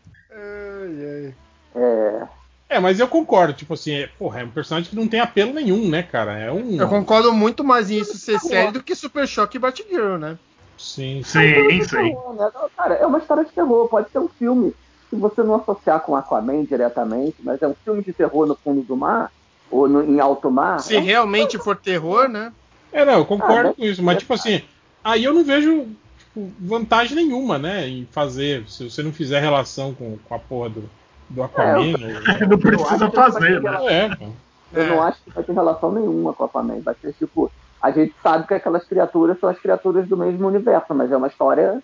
é, 1.74 2.22
É, 2.68 2.80
mas 2.80 3.00
eu 3.00 3.08
concordo, 3.08 3.52
tipo 3.54 3.74
assim, 3.74 3.92
é, 3.92 4.06
porra, 4.18 4.40
é 4.40 4.44
um 4.44 4.50
personagem 4.50 4.90
que 4.90 4.96
não 4.96 5.08
tem 5.08 5.20
apelo 5.20 5.52
nenhum, 5.52 5.88
né, 5.88 6.02
cara? 6.02 6.38
É 6.38 6.52
um. 6.52 6.76
Eu 6.76 6.88
concordo 6.88 7.32
muito 7.32 7.64
mais 7.64 7.90
em 7.90 7.98
isso 7.98 8.16
ser 8.18 8.38
série 8.38 8.72
do 8.72 8.82
que 8.82 8.94
Super 8.94 9.26
Choque 9.26 9.56
e 9.56 9.60
Batgirl, 9.60 10.16
né? 10.16 10.38
Sim. 10.76 11.22
Sim, 11.24 11.82
sim. 11.82 11.88
terror, 11.88 12.34
né? 12.34 12.50
Cara, 12.76 12.94
é 12.94 13.06
uma 13.06 13.18
história 13.18 13.44
de 13.44 13.50
terror, 13.50 13.88
pode 13.88 14.10
ser 14.10 14.18
um 14.18 14.28
filme. 14.28 14.74
Se 15.10 15.16
você 15.16 15.42
não 15.42 15.54
associar 15.56 16.00
com 16.00 16.14
Aquaman 16.14 16.64
diretamente, 16.64 17.36
mas 17.42 17.60
é 17.62 17.66
um 17.68 17.74
filme 17.84 18.02
de 18.02 18.12
terror 18.12 18.46
no 18.46 18.54
fundo 18.54 18.82
do 18.82 18.96
mar, 18.96 19.32
ou 19.70 19.88
no- 19.88 20.02
em 20.04 20.20
alto 20.20 20.50
mar. 20.50 20.80
Se 20.80 20.96
é 20.96 21.00
um- 21.00 21.04
realmente 21.04 21.58
for 21.58 21.76
terror, 21.76 22.28
né? 22.28 22.52
É, 22.92 23.04
não, 23.04 23.14
eu 23.14 23.24
concordo 23.24 23.70
Ah, 23.70 23.74
com 23.74 23.84
isso, 23.84 24.02
mas 24.02 24.18
tipo 24.18 24.32
assim, 24.34 24.62
aí 25.04 25.24
eu 25.24 25.32
não 25.34 25.44
vejo 25.44 25.86
tipo, 26.18 26.50
vantagem 26.60 27.16
nenhuma, 27.16 27.58
né, 27.58 27.86
em 27.88 28.06
fazer, 28.12 28.64
se 28.68 28.88
você 28.88 29.02
não 29.02 29.12
fizer 29.12 29.40
relação 29.40 29.94
com, 29.94 30.16
com 30.28 30.34
a 30.34 30.38
porra 30.38 30.70
do, 30.70 30.84
do 31.28 31.42
Aquaman. 31.42 31.76
ou- 31.78 31.88
Não 32.48 32.58
precisa 32.58 32.94
acho 33.04 33.10
que 33.10 33.16
fazer, 33.16 33.60
né? 33.62 33.78
É. 33.86 34.28
Eu 34.72 34.82
É. 34.82 34.86
não 34.88 35.02
acho 35.02 35.18
que 35.22 35.30
vai 35.30 35.42
ter 35.44 35.52
relação 35.52 35.90
nenhuma 35.92 36.32
com 36.34 36.42
a 36.42 36.46
Aquaman. 36.46 36.80
Vai 36.80 36.94
ser 37.00 37.12
tipo. 37.14 37.50
A 37.80 37.90
gente 37.90 38.14
sabe 38.22 38.46
que 38.46 38.54
aquelas 38.54 38.84
criaturas 38.84 39.38
são 39.38 39.48
as 39.48 39.58
criaturas 39.58 40.06
do 40.08 40.16
mesmo 40.16 40.46
universo, 40.48 40.92
mas 40.94 41.10
é 41.12 41.16
uma 41.16 41.28
história. 41.28 41.82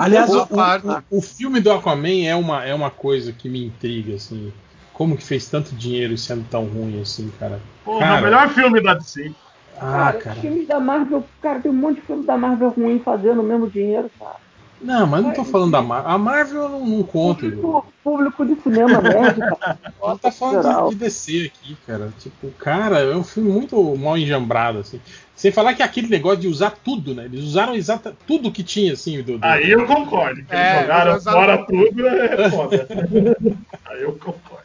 Aliás, 0.00 0.30
o, 0.30 0.42
o- 1.12 1.18
o 1.18 1.22
filme 1.22 1.60
do 1.60 1.70
Aquaman 1.72 2.24
é 2.26 2.34
uma, 2.34 2.64
é 2.64 2.74
uma 2.74 2.90
coisa 2.90 3.32
que 3.32 3.48
me 3.48 3.64
intriga, 3.66 4.14
assim. 4.14 4.52
Como 4.92 5.16
que 5.16 5.24
fez 5.24 5.48
tanto 5.48 5.74
dinheiro 5.74 6.16
sendo 6.16 6.44
tão 6.48 6.64
ruim 6.66 7.00
assim, 7.00 7.28
cara? 7.38 7.60
Porra, 7.84 7.98
Cara. 8.00 8.20
o 8.20 8.24
melhor 8.24 8.48
filme 8.50 8.82
da 8.82 8.94
DC. 8.94 9.34
Ah, 9.76 9.90
Cara, 9.90 10.12
cara. 10.18 10.34
os 10.36 10.40
filmes 10.40 10.68
da 10.68 10.78
Marvel, 10.78 11.24
cara, 11.42 11.60
tem 11.60 11.70
um 11.70 11.74
monte 11.74 11.96
de 12.00 12.06
filme 12.06 12.24
da 12.24 12.38
Marvel 12.38 12.70
ruim 12.70 13.00
fazendo 13.00 13.40
o 13.40 13.44
mesmo 13.44 13.68
dinheiro, 13.68 14.08
cara. 14.18 14.43
Não, 14.84 15.06
mas 15.06 15.24
não 15.24 15.32
tô 15.32 15.44
falando 15.44 15.72
da 15.72 15.80
Marvel. 15.80 16.10
A 16.12 16.18
Marvel 16.18 16.62
eu 16.62 16.68
não, 16.68 16.86
não 16.86 17.02
conto. 17.02 17.46
Edu. 17.46 17.84
Público, 18.04 18.44
de 18.44 18.54
cinema 18.60 19.00
nerd, 19.00 19.38
cara. 19.58 19.78
A 20.02 20.10
gente 20.10 20.20
tá 20.20 20.30
falando 20.30 20.88
de, 20.90 20.90
de 20.90 20.96
DC 20.96 21.50
aqui, 21.54 21.76
cara. 21.86 22.12
Tipo, 22.18 22.50
cara, 22.58 22.98
é 22.98 23.16
um 23.16 23.24
filme 23.24 23.50
muito 23.50 23.96
mal 23.96 24.18
enjambrado, 24.18 24.80
assim. 24.80 25.00
Sem 25.34 25.50
falar 25.50 25.72
que 25.74 25.82
é 25.82 25.86
aquele 25.86 26.08
negócio 26.08 26.40
de 26.40 26.48
usar 26.48 26.70
tudo, 26.84 27.14
né? 27.14 27.24
Eles 27.24 27.42
usaram 27.44 27.74
exata 27.74 28.14
tudo 28.26 28.52
que 28.52 28.62
tinha, 28.62 28.92
assim, 28.92 29.22
do. 29.22 29.38
do- 29.38 29.44
Aí 29.44 29.70
eu 29.70 29.86
concordo. 29.86 30.44
Que 30.44 30.54
É, 30.54 30.72
eles 30.72 30.80
jogaram 30.82 31.20
fora 31.20 31.66
tudo 31.66 32.06
é 32.06 32.50
foda. 32.50 32.86
Aí 33.86 34.02
eu 34.02 34.12
concordo. 34.12 34.64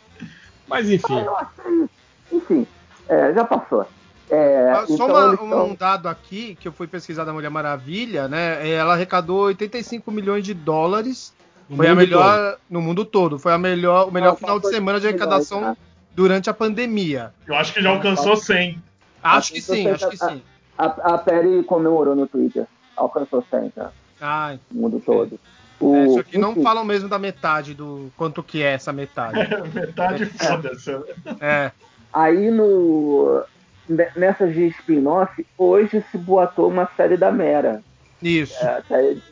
Mas 0.68 0.90
enfim. 0.90 1.18
Ah, 1.18 1.22
eu 1.22 1.38
achei. 1.38 1.86
Enfim, 2.34 2.68
é, 3.08 3.34
já 3.34 3.46
passou. 3.46 3.86
É, 4.30 4.72
Ah, 4.72 4.86
Só 4.86 4.94
então 4.94 5.08
uma- 5.10 5.28
eles 5.28 5.40
tão- 5.40 5.66
um 5.70 5.76
dado 5.76 6.08
aqui, 6.08 6.56
que 6.60 6.68
eu 6.68 6.72
fui 6.72 6.86
pesquisar 6.88 7.24
da 7.24 7.34
Mulher 7.34 7.50
Maravilha, 7.50 8.28
né? 8.28 8.68
é, 8.68 8.72
Ela 8.74 8.94
arrecadou 8.94 9.42
85 9.46 10.12
milhões 10.12 10.44
de 10.46 10.54
dólares. 10.54 11.34
no 11.70 11.78
foi 11.78 11.86
a 11.88 11.90
mundo 11.90 12.00
melhor 12.00 12.58
no 12.70 12.82
mundo 12.82 13.06
todo. 13.06 13.38
Foi 13.40 13.54
a 13.54 13.58
melhor, 13.58 14.08
o 14.08 14.12
melhor 14.12 14.30
Não, 14.32 14.36
final 14.38 14.60
de 14.60 14.70
semana 14.70 15.00
de 15.00 15.06
milhões, 15.06 15.22
arrecadação 15.22 15.62
tá? 15.62 15.78
durante 16.16 16.50
a 16.50 16.54
pandemia. 16.54 17.32
Eu 17.48 17.56
acho 17.56 17.74
que 17.74 17.82
já 17.82 17.90
alcançou 17.90 18.36
100. 18.36 18.82
Acho 19.22 19.54
que 19.54 19.62
sim, 19.62 19.88
acho 19.90 20.10
que 20.10 20.18
sim. 20.18 20.42
A, 20.78 20.86
a 20.86 21.18
Perry 21.18 21.62
comemorou 21.64 22.16
no 22.16 22.26
Twitter. 22.28 22.66
Alcançou 22.96 23.44
100, 23.52 23.70
tá? 23.70 23.92
Ah, 24.22 24.56
No 24.72 24.82
mundo 24.82 25.02
todo. 25.06 25.40
O, 25.80 25.96
é, 25.96 26.10
só 26.10 26.24
que 26.24 26.38
não 26.38 26.52
enfim, 26.52 26.64
falam 26.64 26.84
mesmo 26.84 27.08
da 27.08 27.18
metade 27.20 27.74
do 27.74 28.12
quanto 28.18 28.42
que 28.44 28.62
é 28.64 28.74
essa 28.74 28.92
metade. 28.92 29.38
Metade 29.74 30.26
foda-se. 30.26 30.92
né? 30.92 31.04
É. 31.40 31.72
Aí 32.12 32.50
no. 32.52 33.44
Ne- 33.90 34.12
Nessas 34.16 34.54
de 34.54 34.68
spin-off, 34.68 35.46
hoje 35.58 36.04
se 36.12 36.18
boatou 36.18 36.70
uma 36.70 36.88
série 36.96 37.18
da 37.18 37.32
Mera. 37.32 37.82
Isso. 38.22 38.56
É, 38.66 38.82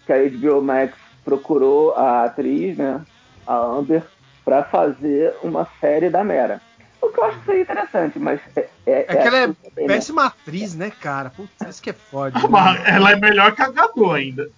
que, 0.06 0.14
a, 0.14 0.30
HBO 0.30 0.62
Max 0.62 0.94
procurou 1.24 1.94
a 1.94 2.24
atriz, 2.24 2.78
né? 2.78 3.02
A 3.46 3.56
Amber, 3.58 4.04
pra 4.44 4.64
fazer 4.64 5.34
uma 5.44 5.68
série 5.80 6.10
da 6.10 6.24
Mera. 6.24 6.62
O 7.02 7.10
que 7.10 7.20
eu 7.20 7.24
acho 7.26 7.40
que 7.40 7.46
seria 7.46 7.62
interessante, 7.62 8.20
mas. 8.20 8.40
É, 8.56 8.66
É 8.86 9.04
que 9.04 9.28
ela 9.28 9.38
é 9.38 9.44
assim 9.44 9.56
né? 9.78 9.88
péssima 9.88 10.26
atriz, 10.26 10.76
né, 10.76 10.92
cara? 10.92 11.30
Putz, 11.30 11.52
isso 11.70 11.82
que 11.82 11.90
é 11.92 11.94
foda. 11.94 12.38
né? 12.40 12.46
Mas 12.50 12.88
ela 12.88 13.12
é 13.12 13.16
melhor 13.16 13.54
que 13.56 13.62
a 13.62 13.70
Gadot 13.70 14.12
ainda. 14.16 14.50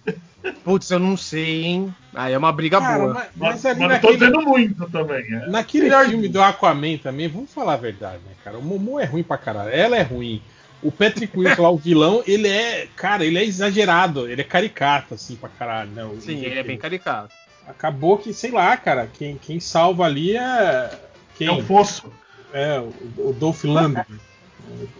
Putz, 0.64 0.90
eu 0.90 0.98
não 0.98 1.16
sei, 1.18 1.64
hein? 1.64 1.94
Aí 2.14 2.32
é 2.32 2.38
uma 2.38 2.50
briga 2.52 2.80
Cara, 2.80 2.98
boa. 2.98 3.12
mas, 3.14 3.28
Mas, 3.36 3.50
mas 3.54 3.66
ali 3.66 3.80
mas 3.80 3.90
não 3.92 4.00
tô 4.00 4.06
naquele, 4.08 4.30
dizendo 4.30 4.42
muito 4.48 4.90
também. 4.90 5.24
É. 5.34 5.46
naquele 5.50 5.84
Melhor 5.84 6.06
filme 6.08 6.28
do 6.28 6.42
Aquaman 6.42 6.96
também, 6.96 7.28
vamos 7.28 7.52
falar 7.52 7.74
a 7.74 7.78
verdade, 7.78 8.18
né, 8.26 8.32
cara? 8.42 8.56
O 8.58 8.62
Momo 8.62 8.98
é 8.98 9.04
ruim 9.04 9.22
pra 9.22 9.36
caralho. 9.36 9.70
Ela 9.70 9.96
é 9.98 10.02
ruim. 10.02 10.42
O 10.82 10.90
Patrick 10.90 11.38
Wilson 11.38 11.60
lá, 11.60 11.68
o 11.70 11.76
vilão, 11.76 12.22
ele 12.26 12.48
é. 12.48 12.88
Cara, 12.96 13.22
ele 13.22 13.38
é 13.38 13.44
exagerado. 13.44 14.26
Ele 14.30 14.40
é 14.40 14.44
caricato, 14.44 15.12
assim, 15.12 15.36
pra 15.36 15.50
caralho, 15.50 15.90
né? 15.90 16.04
O- 16.04 16.18
Sim, 16.22 16.40
o- 16.40 16.44
ele 16.46 16.58
é 16.58 16.62
bem 16.62 16.78
caricato. 16.78 17.34
Acabou 17.68 18.16
que, 18.16 18.32
sei 18.32 18.50
lá, 18.50 18.74
cara, 18.78 19.06
quem, 19.12 19.36
quem 19.36 19.60
salva 19.60 20.06
ali 20.06 20.34
é. 20.36 20.90
Quem? 21.36 21.48
É 21.48 21.52
um 21.52 21.62
fosso. 21.62 22.10
É, 22.52 22.78
o, 22.80 22.92
o 23.28 23.32
Dolph 23.32 23.64
Lundgren. 23.64 24.04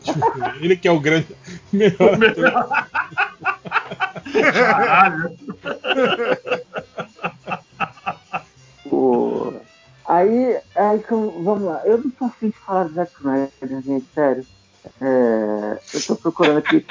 Ele 0.60 0.76
que 0.76 0.88
é 0.88 0.92
o 0.92 1.00
grande 1.00 1.28
melhor 1.72 2.14
ator. 2.24 2.88
Caralho. 4.52 5.36
Aí, 10.06 10.58
aí 10.74 10.98
que 10.98 11.12
eu- 11.12 11.42
vamos 11.44 11.62
lá. 11.64 11.82
Eu 11.84 11.98
não 11.98 12.10
tô 12.10 12.24
afim 12.24 12.48
de 12.50 12.56
falar 12.58 12.84
do 12.84 12.94
Zack 12.94 13.12
Snyder, 13.18 13.82
gente, 13.82 14.06
sério. 14.14 14.44
É, 15.00 15.78
eu 15.94 16.02
tô 16.06 16.16
procurando 16.16 16.58
aqui. 16.58 16.84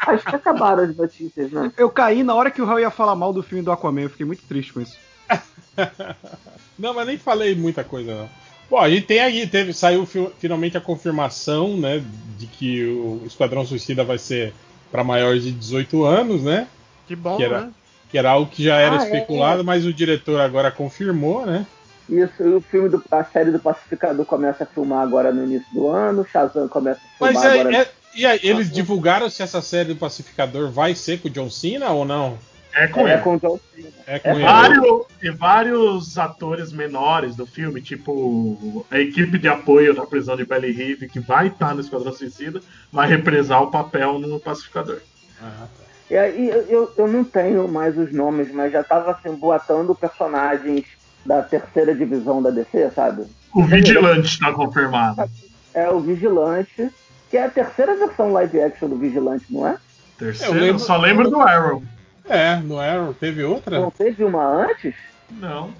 Acho 0.00 0.24
que 0.26 0.36
acabaram 0.36 0.82
as 0.84 0.94
notícias, 0.96 1.50
né? 1.52 1.72
Eu 1.76 1.88
caí 1.90 2.22
na 2.22 2.34
hora 2.34 2.50
que 2.50 2.60
o 2.60 2.66
Raul 2.66 2.80
ia 2.80 2.90
falar 2.90 3.14
mal 3.16 3.32
do 3.32 3.42
filme 3.42 3.64
do 3.64 3.72
Aquaman, 3.72 4.02
eu 4.02 4.10
fiquei 4.10 4.26
muito 4.26 4.42
triste 4.46 4.72
com 4.72 4.80
isso. 4.80 4.96
Não, 6.78 6.92
mas 6.92 7.06
nem 7.06 7.16
falei 7.16 7.54
muita 7.54 7.82
coisa, 7.82 8.14
não. 8.14 8.28
Bom, 8.68 8.78
a 8.78 8.90
gente 8.90 9.06
tem 9.06 9.20
aí, 9.20 9.46
teve, 9.46 9.72
saiu 9.72 10.04
fi- 10.04 10.28
finalmente 10.38 10.76
a 10.76 10.80
confirmação, 10.80 11.76
né, 11.76 12.02
de 12.38 12.46
que 12.46 12.84
o 12.84 13.22
Esquadrão 13.26 13.64
Suicida 13.64 14.02
vai 14.02 14.18
ser 14.18 14.52
para 14.90 15.04
maiores 15.04 15.44
de 15.44 15.52
18 15.52 16.04
anos, 16.04 16.42
né? 16.42 16.66
Que 17.06 17.14
bom, 17.14 17.36
Que 17.36 17.44
era- 17.44 17.60
né? 17.62 17.70
Que 18.10 18.18
era 18.18 18.30
algo 18.30 18.50
que 18.50 18.62
já 18.64 18.76
era 18.76 18.96
Ah, 18.96 19.02
é, 19.02 19.04
especulado, 19.04 19.64
mas 19.64 19.84
o 19.84 19.92
diretor 19.92 20.40
agora 20.40 20.70
confirmou, 20.70 21.44
né? 21.46 21.66
Isso, 22.08 22.40
e 22.42 22.54
o 22.54 22.60
filme 22.60 22.88
do, 22.88 23.02
a 23.10 23.24
série 23.24 23.50
do 23.50 23.58
Pacificador 23.58 24.24
começa 24.24 24.62
a 24.62 24.66
filmar 24.66 25.02
agora 25.02 25.32
no 25.32 25.42
início 25.44 25.66
do 25.72 25.88
ano, 25.88 26.24
Shazam 26.32 26.68
começa 26.68 27.00
a 27.00 27.18
filmar 27.18 27.34
Mas 27.34 27.44
é, 27.44 27.60
agora. 27.60 27.76
é- 27.76 27.88
e 28.14 28.24
aí, 28.24 28.40
eles 28.44 28.70
divulgaram 28.70 29.28
se 29.28 29.42
essa 29.42 29.60
série 29.60 29.88
do 29.90 29.96
Pacificador 29.96 30.70
vai 30.70 30.94
ser 30.94 31.20
com 31.20 31.28
o 31.28 31.30
John 31.30 31.50
Cena 31.50 31.90
ou 31.90 32.04
não? 32.04 32.38
É 32.78 32.86
com 32.88 33.08
é 33.08 33.14
ele. 33.14 33.22
com 33.22 33.34
o 33.36 33.40
John 33.40 33.58
Cena. 33.74 33.88
É 34.06 34.18
com 34.18 34.28
É 34.28 34.32
ele. 34.34 34.42
Vários, 34.42 35.06
e 35.22 35.30
vários 35.30 36.18
atores 36.18 36.72
menores 36.72 37.34
do 37.34 37.46
filme, 37.46 37.80
tipo 37.80 38.84
a 38.90 38.98
equipe 38.98 39.38
de 39.38 39.48
apoio 39.48 39.94
da 39.94 40.04
prisão 40.06 40.36
de 40.36 40.44
Belly 40.44 40.72
Rive, 40.72 41.08
que 41.08 41.18
vai 41.18 41.46
estar 41.48 41.74
no 41.74 41.80
Esquadrão 41.80 42.12
Suicida, 42.12 42.60
vai 42.92 43.08
represar 43.08 43.62
o 43.62 43.70
papel 43.70 44.18
no 44.18 44.38
Pacificador. 44.38 44.98
Ah, 45.42 45.50
tá. 45.60 45.84
E 46.10 46.16
aí 46.16 46.48
eu, 46.68 46.92
eu, 46.96 47.08
não 47.08 47.24
tenho 47.24 47.66
mais 47.66 47.96
os 47.98 48.12
nomes, 48.12 48.52
mas 48.52 48.70
já 48.72 48.84
tava 48.84 49.10
assim, 49.10 49.34
boatando 49.34 49.94
personagens 49.94 50.84
da 51.24 51.42
terceira 51.42 51.92
divisão 51.94 52.40
da 52.40 52.50
DC, 52.50 52.90
sabe? 52.94 53.24
O 53.52 53.64
Vigilante 53.64 54.28
está 54.28 54.52
confirmado. 54.52 55.28
É 55.74 55.88
o 55.90 55.98
Vigilante, 55.98 56.90
que 57.28 57.36
é 57.36 57.44
a 57.44 57.50
terceira 57.50 57.96
versão 57.96 58.32
live 58.32 58.60
action 58.60 58.88
do 58.88 58.96
Vigilante, 58.96 59.46
não 59.50 59.66
é? 59.66 59.76
Terceiro, 60.16 60.54
Eu 60.54 60.60
lembro- 60.60 60.78
só 60.78 60.96
lembro 60.96 61.28
do 61.28 61.40
Arrow. 61.40 61.82
É, 62.28 62.56
no 62.56 62.78
Arrow 62.80 63.14
teve 63.14 63.42
outra? 63.44 63.78
Não 63.80 63.90
teve 63.90 64.24
uma 64.24 64.44
antes? 64.44 64.94
Não. 65.30 65.70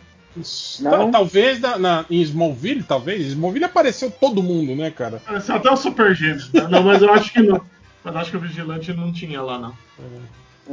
Não? 0.81 0.91
Tal- 0.91 1.11
Talvez 1.11 1.61
na, 1.61 1.79
na- 1.79 2.05
em 2.11 2.21
Smallville, 2.21 2.83
talvez. 2.83 3.27
Smallville 3.29 3.65
apareceu 3.65 4.11
todo 4.11 4.43
mundo, 4.43 4.77
né, 4.77 4.91
cara? 4.91 5.21
Parece 5.25 5.51
até 5.51 5.71
o 5.71 5.77
Super 5.77 6.15
Gêmeos. 6.15 6.53
Né? 6.53 6.67
Não, 6.71 6.83
mas 6.83 7.01
eu 7.03 7.11
acho 7.13 7.33
que 7.33 7.41
não. 7.43 7.61
Mas 8.05 8.15
eu 8.15 8.21
acho 8.21 8.31
que 8.33 8.37
o 8.37 8.41
Vigilante 8.41 8.93
não 8.93 9.13
tinha 9.13 9.41
lá, 9.43 9.59
não. 9.59 9.73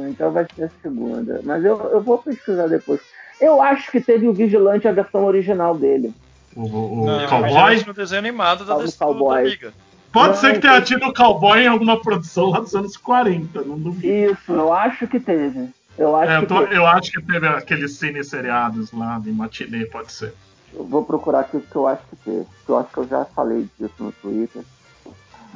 Então 0.08 0.30
vai 0.32 0.46
ser 0.54 0.64
a 0.64 0.70
segunda. 0.82 1.40
Mas 1.44 1.64
eu, 1.64 1.78
eu 1.92 2.00
vou 2.02 2.18
pesquisar 2.18 2.66
depois. 2.66 3.00
Eu 3.40 3.60
acho 3.62 3.90
que 3.90 4.00
teve 4.00 4.28
o 4.28 4.32
Vigilante 4.34 4.86
a 4.86 4.92
versão 4.92 5.24
original 5.24 5.76
dele. 5.76 6.12
O, 6.54 6.62
o- 6.62 7.02
o 7.02 7.06
Não, 7.06 7.26
Cowboy. 7.26 7.82
no 7.86 7.94
desenho 7.94 8.18
animado 8.20 8.60
da, 8.64 8.74
Fala 8.74 8.84
do 8.84 8.92
cowboy. 8.92 9.42
da 9.42 9.48
Liga. 9.48 9.72
Pode 10.14 10.28
Não, 10.28 10.36
ser 10.36 10.50
que 10.52 10.56
eu- 10.58 10.60
tenha 10.62 10.80
tido 10.80 11.06
o 11.08 11.12
Cowboy 11.12 11.58
em 11.60 11.66
alguma 11.66 12.00
produção 12.00 12.48
lá 12.50 12.60
dos 12.60 12.74
anos 12.74 12.96
40, 12.96 13.60
não 13.62 13.76
duvido. 13.78 14.32
Isso, 14.32 14.52
eu 14.52 14.72
acho 14.72 15.06
que 15.08 15.18
teve. 15.20 15.68
Eu 15.98 16.14
acho 16.16 16.30
É, 16.30 16.36
eu, 16.36 16.40
que 16.42 16.46
tô- 16.46 16.60
teve. 16.60 16.76
eu 16.76 16.86
acho 16.86 17.10
que 17.12 17.20
teve 17.22 17.46
aqueles 17.48 17.92
cine 17.96 18.22
seriados 18.24 18.92
lá 18.92 19.18
de 19.18 19.30
matinê, 19.32 19.84
pode 19.86 20.12
ser. 20.12 20.32
Eu 20.72 20.84
vou 20.84 21.04
procurar 21.04 21.40
aqui 21.40 21.56
o 21.56 21.60
que 21.60 21.76
eu 21.76 21.86
acho 21.88 22.02
que 22.08 22.16
teve. 22.16 22.46
Eu 22.68 22.78
acho 22.78 22.88
que 22.90 22.98
eu 22.98 23.08
já 23.08 23.24
falei 23.26 23.68
disso 23.78 23.92
no 23.98 24.12
Twitter. 24.12 24.62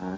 Ah, 0.01 0.17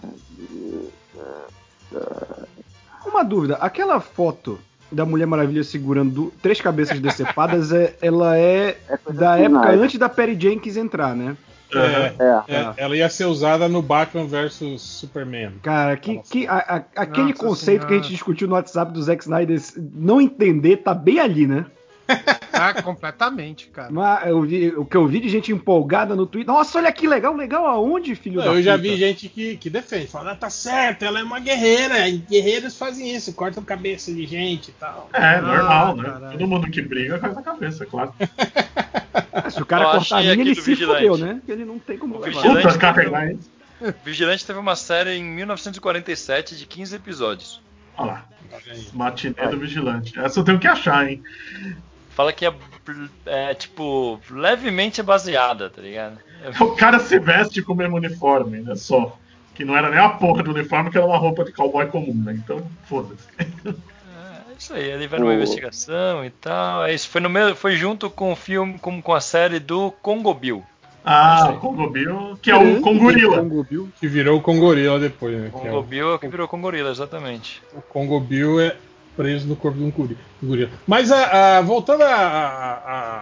Uma 3.06 3.22
dúvida, 3.24 3.56
aquela 3.56 4.00
foto 4.00 4.58
da 4.92 5.04
Mulher 5.06 5.26
Maravilha 5.26 5.64
segurando 5.64 6.32
três 6.42 6.60
cabeças 6.60 6.98
decepadas, 7.00 7.72
é, 7.72 7.94
ela 8.02 8.36
é 8.36 8.76
É 8.88 9.12
da 9.12 9.38
época 9.38 9.70
antes 9.70 9.98
da 9.98 10.08
Perry 10.08 10.38
Jenkins 10.38 10.76
entrar, 10.76 11.14
né? 11.14 11.36
É, 11.72 12.14
É. 12.48 12.54
é, 12.56 12.74
ela 12.76 12.96
ia 12.96 13.08
ser 13.08 13.26
usada 13.26 13.68
no 13.68 13.80
Batman 13.82 14.26
vs 14.26 14.80
Superman. 14.80 15.52
Cara, 15.62 15.96
que, 15.96 16.18
que, 16.18 16.46
a- 16.46 16.56
a- 16.96 17.02
aquele 17.02 17.30
Nossa 17.30 17.44
conceito 17.46 17.86
que 17.86 17.92
a 17.92 17.96
gente 17.96 18.04
Senhora. 18.06 18.14
discutiu 18.16 18.48
no 18.48 18.54
WhatsApp 18.54 18.92
do 18.92 19.02
Zack 19.02 19.22
Snyder, 19.22 19.60
não 19.94 20.20
entender, 20.20 20.78
tá 20.78 20.92
bem 20.94 21.20
ali, 21.20 21.46
né? 21.46 21.66
Ah, 22.52 22.82
completamente, 22.82 23.68
cara. 23.68 23.90
Mas 23.90 24.26
eu 24.28 24.42
vi, 24.42 24.68
o 24.76 24.84
que 24.84 24.96
eu 24.96 25.06
vi 25.06 25.20
de 25.20 25.28
gente 25.28 25.50
empolgada 25.52 26.14
no 26.14 26.26
Twitter. 26.26 26.52
Nossa, 26.52 26.78
olha 26.78 26.92
que 26.92 27.06
legal, 27.06 27.34
legal 27.34 27.64
aonde, 27.66 28.14
filho 28.14 28.40
da 28.40 28.46
eu 28.46 28.62
já 28.62 28.72
puta? 28.76 28.82
vi 28.82 28.96
gente 28.96 29.28
que, 29.28 29.56
que 29.56 29.70
defende, 29.70 30.06
fala, 30.08 30.32
ah, 30.32 30.36
tá 30.36 30.50
certo, 30.50 31.02
ela 31.04 31.20
é 31.20 31.22
uma 31.22 31.40
guerreira, 31.40 32.08
e 32.08 32.18
guerreiros 32.18 32.76
fazem 32.76 33.14
isso, 33.14 33.32
cortam 33.32 33.62
cabeça 33.62 34.12
de 34.12 34.26
gente 34.26 34.68
e 34.68 34.72
tal. 34.72 35.08
É, 35.12 35.40
normal, 35.40 35.96
né? 35.96 36.04
caralho. 36.04 36.32
Todo 36.32 36.46
mundo 36.48 36.70
que 36.70 36.82
briga 36.82 37.18
corta 37.18 37.40
a 37.40 37.42
cabeça, 37.42 37.86
claro. 37.86 38.12
Se 39.50 39.60
o 39.62 39.66
cara 39.66 39.84
Eu 39.84 39.90
cortar 39.92 40.16
a 40.16 40.18
aqui 40.20 40.28
ele 40.40 40.54
do 40.54 40.60
se 40.60 40.70
Vigilante. 40.70 41.08
fudeu, 41.08 41.16
né? 41.26 41.40
Ele 41.48 41.64
não 41.64 41.78
tem 41.78 41.98
como 41.98 42.16
O 42.16 42.20
levar. 42.20 42.28
Vigilante 42.42 42.56
Puta, 42.62 42.68
teve 42.68 42.78
carregar 42.78 43.26
um- 43.26 43.32
isso. 43.32 43.50
Vigilante 44.04 44.46
teve 44.46 44.58
uma 44.58 44.76
série 44.76 45.14
em 45.16 45.24
1947 45.24 46.56
de 46.56 46.66
15 46.66 46.94
episódios. 46.96 47.60
Olha 47.96 48.12
lá, 48.12 48.24
matinê 48.92 49.48
do 49.50 49.58
Vigilante. 49.58 50.18
Essa 50.18 50.40
eu 50.40 50.44
tenho 50.44 50.58
que 50.58 50.68
achar, 50.68 51.08
hein? 51.10 51.22
Fala 52.10 52.32
que 52.32 52.44
é, 52.44 52.52
é, 53.26 53.54
tipo, 53.54 54.20
levemente 54.30 55.02
baseada, 55.02 55.70
tá 55.70 55.80
ligado? 55.80 56.18
O 56.60 56.74
cara 56.74 56.98
se 56.98 57.18
veste 57.18 57.62
com 57.62 57.72
o 57.72 57.76
mesmo 57.76 57.96
uniforme, 57.96 58.60
né? 58.60 58.74
Só. 58.74 59.16
Que 59.54 59.64
não 59.64 59.76
era 59.76 59.90
nem 59.90 59.98
a 59.98 60.08
porra 60.08 60.42
do 60.42 60.52
uniforme, 60.52 60.90
que 60.90 60.96
era 60.96 61.06
uma 61.06 61.18
roupa 61.18 61.44
de 61.44 61.52
cowboy 61.52 61.86
comum, 61.86 62.14
né? 62.14 62.32
Então, 62.32 62.62
foda-se. 62.84 63.28
É 63.38 64.54
isso 64.58 64.74
aí, 64.74 64.90
ele 64.90 65.06
vai 65.06 65.18
numa 65.20 65.34
investigação 65.34 66.24
e 66.24 66.30
tal. 66.30 66.84
É 66.84 66.94
isso, 66.94 67.08
foi, 67.08 67.20
no 67.20 67.30
mesmo, 67.30 67.54
foi 67.54 67.76
junto 67.76 68.10
com 68.10 68.32
o 68.32 68.36
filme, 68.36 68.78
com, 68.78 69.00
com 69.00 69.14
a 69.14 69.20
série 69.20 69.58
do 69.58 69.90
Congo 70.02 70.34
Bill. 70.34 70.64
Ah, 71.04 71.52
o 71.54 71.58
Congo 71.58 71.88
Bill, 71.88 72.38
que 72.42 72.50
é 72.50 72.56
o 72.56 72.80
Congorila. 72.80 73.38
Congo 73.38 73.64
Bill. 73.64 73.88
Que 73.98 74.06
virou 74.06 74.38
o 74.38 74.42
Congorila 74.42 74.98
depois, 74.98 75.34
né? 75.34 75.50
que 75.50 75.56
é 75.56 75.60
Congo 75.60 75.78
o, 75.78 75.82
Bill 75.82 76.10
é 76.10 76.14
o 76.14 76.18
que 76.18 76.28
virou 76.28 76.46
Congorila, 76.46 76.90
exatamente. 76.90 77.62
o 77.74 77.80
Congo 77.80 78.20
Bill 78.20 78.60
é. 78.60 78.76
Preso 79.22 79.46
no 79.46 79.56
corpo 79.56 79.78
de 79.78 79.84
um 79.84 79.90
guri- 79.90 80.18
um 80.42 80.46
gorila. 80.48 80.70
Mas 80.86 81.12
a- 81.12 81.58
a- 81.58 81.60
voltando 81.60 82.02
a- 82.02 82.06
a- 82.14 82.74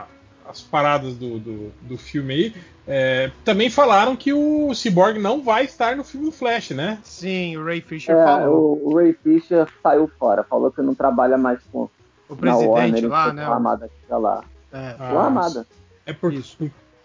a- 0.02 0.06
as 0.48 0.60
paradas 0.62 1.14
do, 1.14 1.38
do, 1.38 1.72
do 1.82 1.98
filme 1.98 2.32
aí, 2.34 2.54
é, 2.86 3.30
também 3.44 3.68
falaram 3.68 4.16
que 4.16 4.32
o 4.32 4.72
Cyborg 4.74 5.18
não 5.18 5.42
vai 5.42 5.64
estar 5.64 5.96
no 5.96 6.04
filme 6.04 6.26
do 6.26 6.32
Flash, 6.32 6.70
né? 6.70 6.98
Sim, 7.02 7.56
o 7.56 7.64
Ray 7.64 7.80
Fisher 7.80 8.16
É, 8.16 8.24
falou. 8.24 8.80
o, 8.82 8.90
o 8.92 8.96
Ray 8.96 9.12
Fisher 9.12 9.66
saiu 9.82 10.10
fora, 10.18 10.42
falou 10.44 10.70
que 10.70 10.80
não 10.80 10.94
trabalha 10.94 11.36
mais 11.36 11.58
com 11.72 11.88
O 12.28 12.36
presidente 12.36 12.68
Warner, 12.68 13.08
lá, 13.08 13.32
né? 13.32 13.42
reclamado 13.42 13.84
que 14.06 14.14
lá. 14.14 14.44
É. 14.72 14.94
Ah, 14.98 15.12
Uma 15.12 15.26
amada. 15.26 15.66
É 16.06 16.12
por, 16.14 16.32
Isso. 16.32 16.56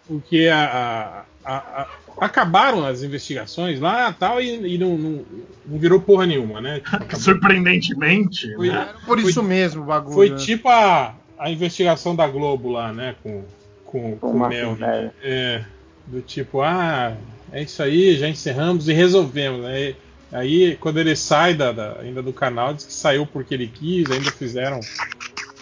Por- 0.06 0.20
porque 0.20 0.48
a- 0.48 1.24
a- 1.44 1.52
a- 1.52 1.82
a- 1.82 1.88
acabaram 2.20 2.84
as 2.86 3.02
investigações 3.02 3.80
lá 3.80 4.12
tal, 4.12 4.40
e, 4.40 4.74
e 4.74 4.78
não, 4.78 4.96
não- 4.96 5.24
não 5.66 5.78
virou 5.78 6.00
porra 6.00 6.26
nenhuma, 6.26 6.60
né? 6.60 6.80
Acabou- 6.84 7.18
Surpreendentemente, 7.20 8.54
Foi- 8.54 8.68
né? 8.68 8.88
Por 9.06 9.20
Foi- 9.20 9.30
isso 9.30 9.42
mesmo 9.42 9.82
o 9.82 9.86
bagulho. 9.86 10.14
Foi 10.14 10.30
né? 10.30 10.36
tipo 10.36 10.68
a, 10.68 11.14
a 11.38 11.50
investigação 11.50 12.14
da 12.14 12.26
Globo 12.26 12.70
lá, 12.70 12.92
né? 12.92 13.14
Com, 13.22 13.44
com, 13.84 14.16
Com 14.18 14.38
com 14.38 14.44
o. 14.72 14.74
Velho. 14.74 15.10
É, 15.22 15.64
do 16.06 16.20
tipo, 16.20 16.60
ah, 16.60 17.16
é 17.52 17.62
isso 17.62 17.82
aí, 17.82 18.16
já 18.16 18.28
encerramos 18.28 18.88
e 18.88 18.92
resolvemos. 18.92 19.64
Aí, 19.64 19.96
aí 20.32 20.76
quando 20.80 20.98
ele 20.98 21.16
sai 21.16 21.54
da, 21.54 21.72
da- 21.72 21.96
ainda 22.00 22.22
do 22.22 22.32
canal, 22.32 22.74
diz 22.74 22.84
que 22.84 22.92
saiu 22.92 23.26
porque 23.26 23.54
ele 23.54 23.66
quis, 23.68 24.10
ainda 24.10 24.30
fizeram 24.30 24.80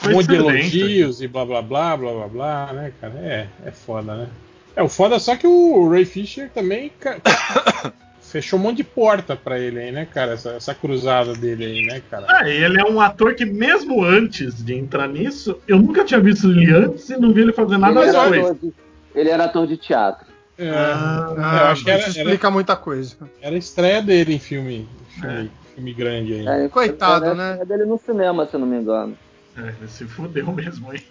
um 0.03 0.05
Foi 0.05 0.15
monte 0.15 0.27
de 0.29 0.35
elogios 0.35 1.23
e 1.23 1.29
blá 1.29 1.45
blá 1.45 1.63
blá 1.63 1.97
blá 1.97 2.13
blá 2.13 2.29
blá, 2.29 2.73
né, 2.73 2.93
cara? 3.01 3.15
É, 3.19 3.47
é 3.65 3.71
foda, 3.71 4.15
né? 4.15 4.29
É, 4.75 4.83
o 4.83 4.89
foda 4.89 5.17
é 5.17 5.19
só 5.19 5.37
que 5.37 5.47
o 5.47 5.89
Ray 5.91 6.05
Fisher 6.05 6.51
também 6.51 6.91
fechou 8.21 8.59
um 8.59 8.63
monte 8.63 8.79
de 8.79 8.85
porta 8.85 9.37
pra 9.37 9.59
ele 9.59 9.79
aí, 9.79 9.93
né, 9.93 10.07
cara? 10.07 10.33
Essa, 10.33 10.51
essa 10.53 10.75
cruzada 10.75 11.35
dele 11.35 11.65
aí, 11.67 11.87
né, 11.87 12.03
cara? 12.11 12.27
Ah, 12.29 12.49
e 12.49 12.53
ele 12.65 12.81
é 12.81 12.85
um 12.85 13.01
ator 13.01 13.35
que, 13.35 13.45
mesmo 13.45 14.03
antes 14.03 14.65
de 14.65 14.75
entrar 14.75 15.07
nisso, 15.09 15.59
eu 15.69 15.79
nunca 15.79 16.05
tinha 16.05 16.19
visto 16.21 16.51
ele 16.51 16.73
antes 16.73 17.09
e 17.11 17.17
não 17.19 17.33
vi 17.33 17.43
ele 17.43 17.53
fazer 17.53 17.77
nada 17.79 18.01
ele, 18.01 18.09
era 18.17 18.31
depois. 18.31 18.61
de, 18.61 18.73
ele 19.15 19.29
era 19.31 19.45
ator 19.45 19.67
de 19.67 19.77
teatro. 19.77 20.27
É, 20.59 20.71
Ah, 20.71 21.35
Ah, 21.37 21.59
eu 21.59 21.67
acho 21.69 21.85
que 21.85 21.91
era- 21.91 22.01
isso 22.01 22.11
era- 22.11 22.19
explica 22.29 22.51
muita 22.51 22.77
coisa. 22.77 23.17
era 23.41 23.55
a 23.55 23.59
estreia 23.59 24.01
dele 24.03 24.35
em 24.35 24.39
filme, 24.39 24.89
filme, 25.09 25.51
filme 25.75 25.93
grande 25.93 26.35
aí. 26.35 26.47
É, 26.65 26.69
Coitado, 26.69 27.25
era- 27.27 27.35
né? 27.35 27.59
É 27.61 27.65
dele 27.65 27.85
no 27.85 27.99
cinema, 27.99 28.47
se 28.47 28.55
eu 28.55 28.61
não 28.61 28.67
me 28.67 28.77
engano. 28.77 29.17
É, 29.57 29.61
ele 29.79 29.89
se 29.89 30.05
fudeu 30.07 30.51
mesmo, 30.53 30.93
hein? 30.95 31.03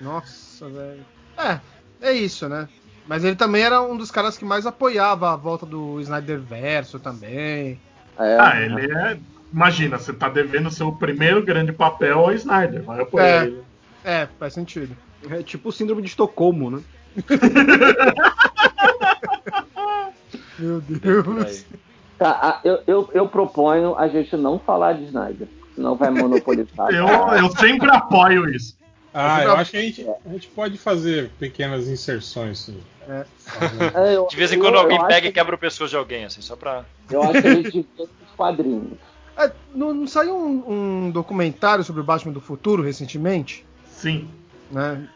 Nossa, 0.00 0.68
velho. 0.68 1.04
É, 1.38 1.60
é 2.00 2.12
isso, 2.12 2.48
né? 2.48 2.68
Mas 3.06 3.24
ele 3.24 3.36
também 3.36 3.62
era 3.62 3.80
um 3.80 3.96
dos 3.96 4.10
caras 4.10 4.36
que 4.36 4.44
mais 4.44 4.66
apoiava 4.66 5.32
a 5.32 5.36
volta 5.36 5.64
do 5.64 6.00
Snyder 6.00 6.40
Verso 6.40 6.98
também. 6.98 7.80
É, 8.18 8.36
Ah, 8.38 8.60
ele 8.60 8.92
é. 8.92 9.18
Imagina, 9.52 9.96
você 9.98 10.12
tá 10.12 10.28
devendo 10.28 10.70
seu 10.70 10.90
primeiro 10.92 11.42
grande 11.42 11.72
papel 11.72 12.18
ao 12.18 12.32
Snyder. 12.32 12.82
Vai 12.82 13.00
apoiar 13.00 13.26
É. 13.26 13.44
ele. 13.46 13.62
É, 14.04 14.28
faz 14.38 14.52
sentido. 14.54 14.96
É 15.30 15.42
tipo 15.42 15.68
o 15.68 15.72
síndrome 15.72 16.02
de 16.02 16.08
Estocolmo, 16.08 16.70
né? 16.70 16.82
Meu 20.58 20.80
Deus. 20.80 21.64
Tá, 22.18 22.60
eu, 22.64 22.80
eu, 22.86 23.10
eu 23.12 23.28
proponho 23.28 23.94
a 23.96 24.08
gente 24.08 24.36
não 24.36 24.58
falar 24.58 24.94
de 24.94 25.04
Snyder. 25.04 25.48
Senão 25.76 25.94
vai 25.94 26.10
monopolizar. 26.10 26.90
Eu, 26.90 27.06
eu 27.38 27.50
sempre 27.56 27.88
apoio 27.90 28.48
isso. 28.50 28.76
Ah, 29.14 29.44
eu 29.44 29.52
acho 29.52 29.70
que 29.70 29.76
a 29.76 29.80
gente, 29.82 30.06
a 30.26 30.28
gente 30.32 30.48
pode 30.48 30.76
fazer 30.76 31.30
pequenas 31.38 31.86
inserções. 31.88 32.68
É. 33.08 33.24
É, 33.94 34.16
eu- 34.16 34.26
De 34.26 34.36
vez 34.36 34.52
em 34.52 34.56
eu- 34.56 34.60
quando 34.62 34.74
eu 34.74 34.80
alguém 34.80 34.98
acho 34.98 35.06
pega 35.06 35.26
e 35.26 35.30
que- 35.30 35.34
quebra 35.34 35.54
o 35.54 35.58
pescoço 35.58 35.90
de 35.90 35.96
alguém, 35.96 36.24
assim, 36.24 36.42
só 36.42 36.56
pra. 36.56 36.84
Eu 37.10 37.22
acho 37.22 37.40
que 37.40 37.48
a 37.48 37.54
gente 37.54 37.86
os 37.98 38.08
quadrinhos. 38.36 38.98
É, 39.38 39.52
não, 39.74 39.94
não 39.94 40.06
saiu 40.06 40.34
um, 40.36 41.04
um 41.06 41.10
documentário 41.10 41.84
sobre 41.84 42.00
o 42.00 42.04
Batman 42.04 42.32
do 42.32 42.40
Futuro 42.40 42.82
recentemente? 42.82 43.64
Sim. 43.90 44.28
Né? 44.70 45.06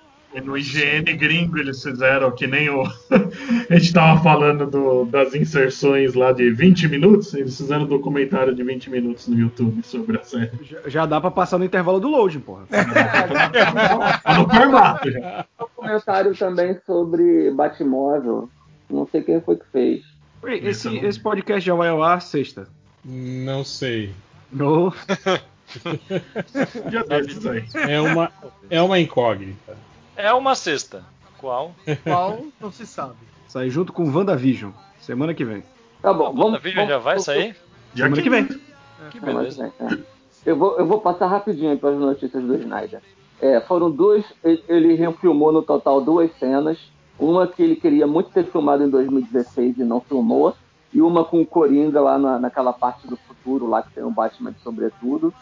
No 0.45 0.57
IGN 0.57 1.03
gringo 1.17 1.59
eles 1.59 1.83
fizeram 1.83 2.31
que 2.31 2.47
nem 2.47 2.71
o. 2.71 2.83
a 3.69 3.75
gente 3.77 3.93
tava 3.93 4.23
falando 4.23 4.65
do- 4.65 5.05
das 5.07 5.35
inserções 5.35 6.15
lá 6.15 6.31
de 6.33 6.51
20 6.51 6.87
minutos. 6.89 7.35
Eles 7.35 7.57
fizeram 7.57 7.83
um 7.83 7.89
documentário 7.89 8.55
de 8.55 8.63
20 8.63 8.91
minutos 8.91 9.27
no 9.27 9.37
YouTube 9.37 9.83
sobre 9.83 10.19
a 10.19 10.23
série. 10.23 10.51
Já, 10.63 10.79
já 10.87 11.07
dá 11.07 11.21
pra 11.21 11.33
passar 11.33 11.59
no 11.59 11.65
intervalo 11.65 11.99
do 11.99 12.09
loading, 12.09 12.41
porra. 12.41 12.63
Tá 14.23 14.39
no 14.39 14.49
formato 14.49 15.11
já. 15.11 15.45
Um 15.61 15.67
comentário 15.75 16.35
também 16.37 16.79
sobre 16.87 17.51
Batmóvel. 17.51 18.49
Não 18.89 19.09
sei 19.11 19.23
quem 19.23 19.41
foi 19.41 19.57
que 19.57 19.67
fez. 19.73 20.03
Oi, 20.43 20.59
Esse, 20.65 20.95
Isso 20.95 21.07
esse 21.07 21.21
podcast 21.21 21.67
já 21.67 21.75
vai 21.75 21.89
ao 21.89 22.03
ar 22.03 22.23
sexta. 22.23 22.69
Não 23.05 23.65
sei. 23.65 24.13
No... 24.53 24.93
Já 26.91 27.03
desses 27.05 27.47
aí. 27.47 27.65
É 27.89 28.01
uma, 28.01 28.33
é 28.69 28.83
uma 28.83 28.99
incógnita. 28.99 29.77
É 30.21 30.33
uma 30.35 30.55
cesta. 30.55 31.05
Qual? 31.39 31.75
Qual 32.05 32.45
não 32.61 32.71
se 32.71 32.87
sabe. 32.87 33.15
Sai 33.49 33.71
junto 33.71 33.93
com 33.93 34.05
WandaVision. 34.11 34.71
Semana 35.01 35.33
que 35.35 35.45
vem. 35.45 35.65
Tá 36.03 36.13
bom, 36.13 36.33
vamos. 36.33 36.61
Vídeo 36.63 36.87
já 36.87 36.99
vai 36.99 37.19
sair? 37.19 37.57
Já 37.95 38.05
Semana 38.05 38.23
que 38.23 38.31
vem. 38.31 38.47
Que 38.47 39.19
Semana 39.19 39.39
beleza. 39.39 39.73
que 39.79 39.85
vem, 39.85 39.99
é. 39.99 40.05
Eu 40.45 40.57
vou, 40.57 40.79
eu 40.79 40.87
vou 40.87 41.01
passar 41.01 41.27
rapidinho 41.27 41.77
para 41.79 41.91
as 41.91 41.99
notícias 41.99 42.43
do 42.43 42.55
Snyder. 42.55 43.01
É, 43.41 43.61
foram 43.61 43.91
duas. 43.91 44.25
Ele, 44.45 44.63
ele 44.69 44.95
refilmou 44.95 45.53
no 45.53 45.63
total 45.63 46.01
duas 46.01 46.31
cenas. 46.39 46.79
Uma 47.19 47.47
que 47.47 47.63
ele 47.63 47.77
queria 47.77 48.07
muito 48.07 48.31
ter 48.31 48.45
filmado 48.45 48.85
em 48.85 48.89
2016 48.91 49.79
e 49.79 49.85
não 49.85 50.01
filmou. 50.01 50.55
E 50.93 51.01
uma 51.01 51.25
com 51.25 51.41
o 51.41 51.47
Coringa 51.47 52.01
lá 52.01 52.19
na, 52.19 52.39
naquela 52.39 52.73
parte 52.73 53.07
do 53.07 53.17
futuro 53.17 53.67
lá 53.69 53.83
que 53.83 53.93
tem 53.93 54.05
o 54.05 54.11
Batman 54.11 54.53
de 54.53 54.61
sobretudo. 54.61 55.33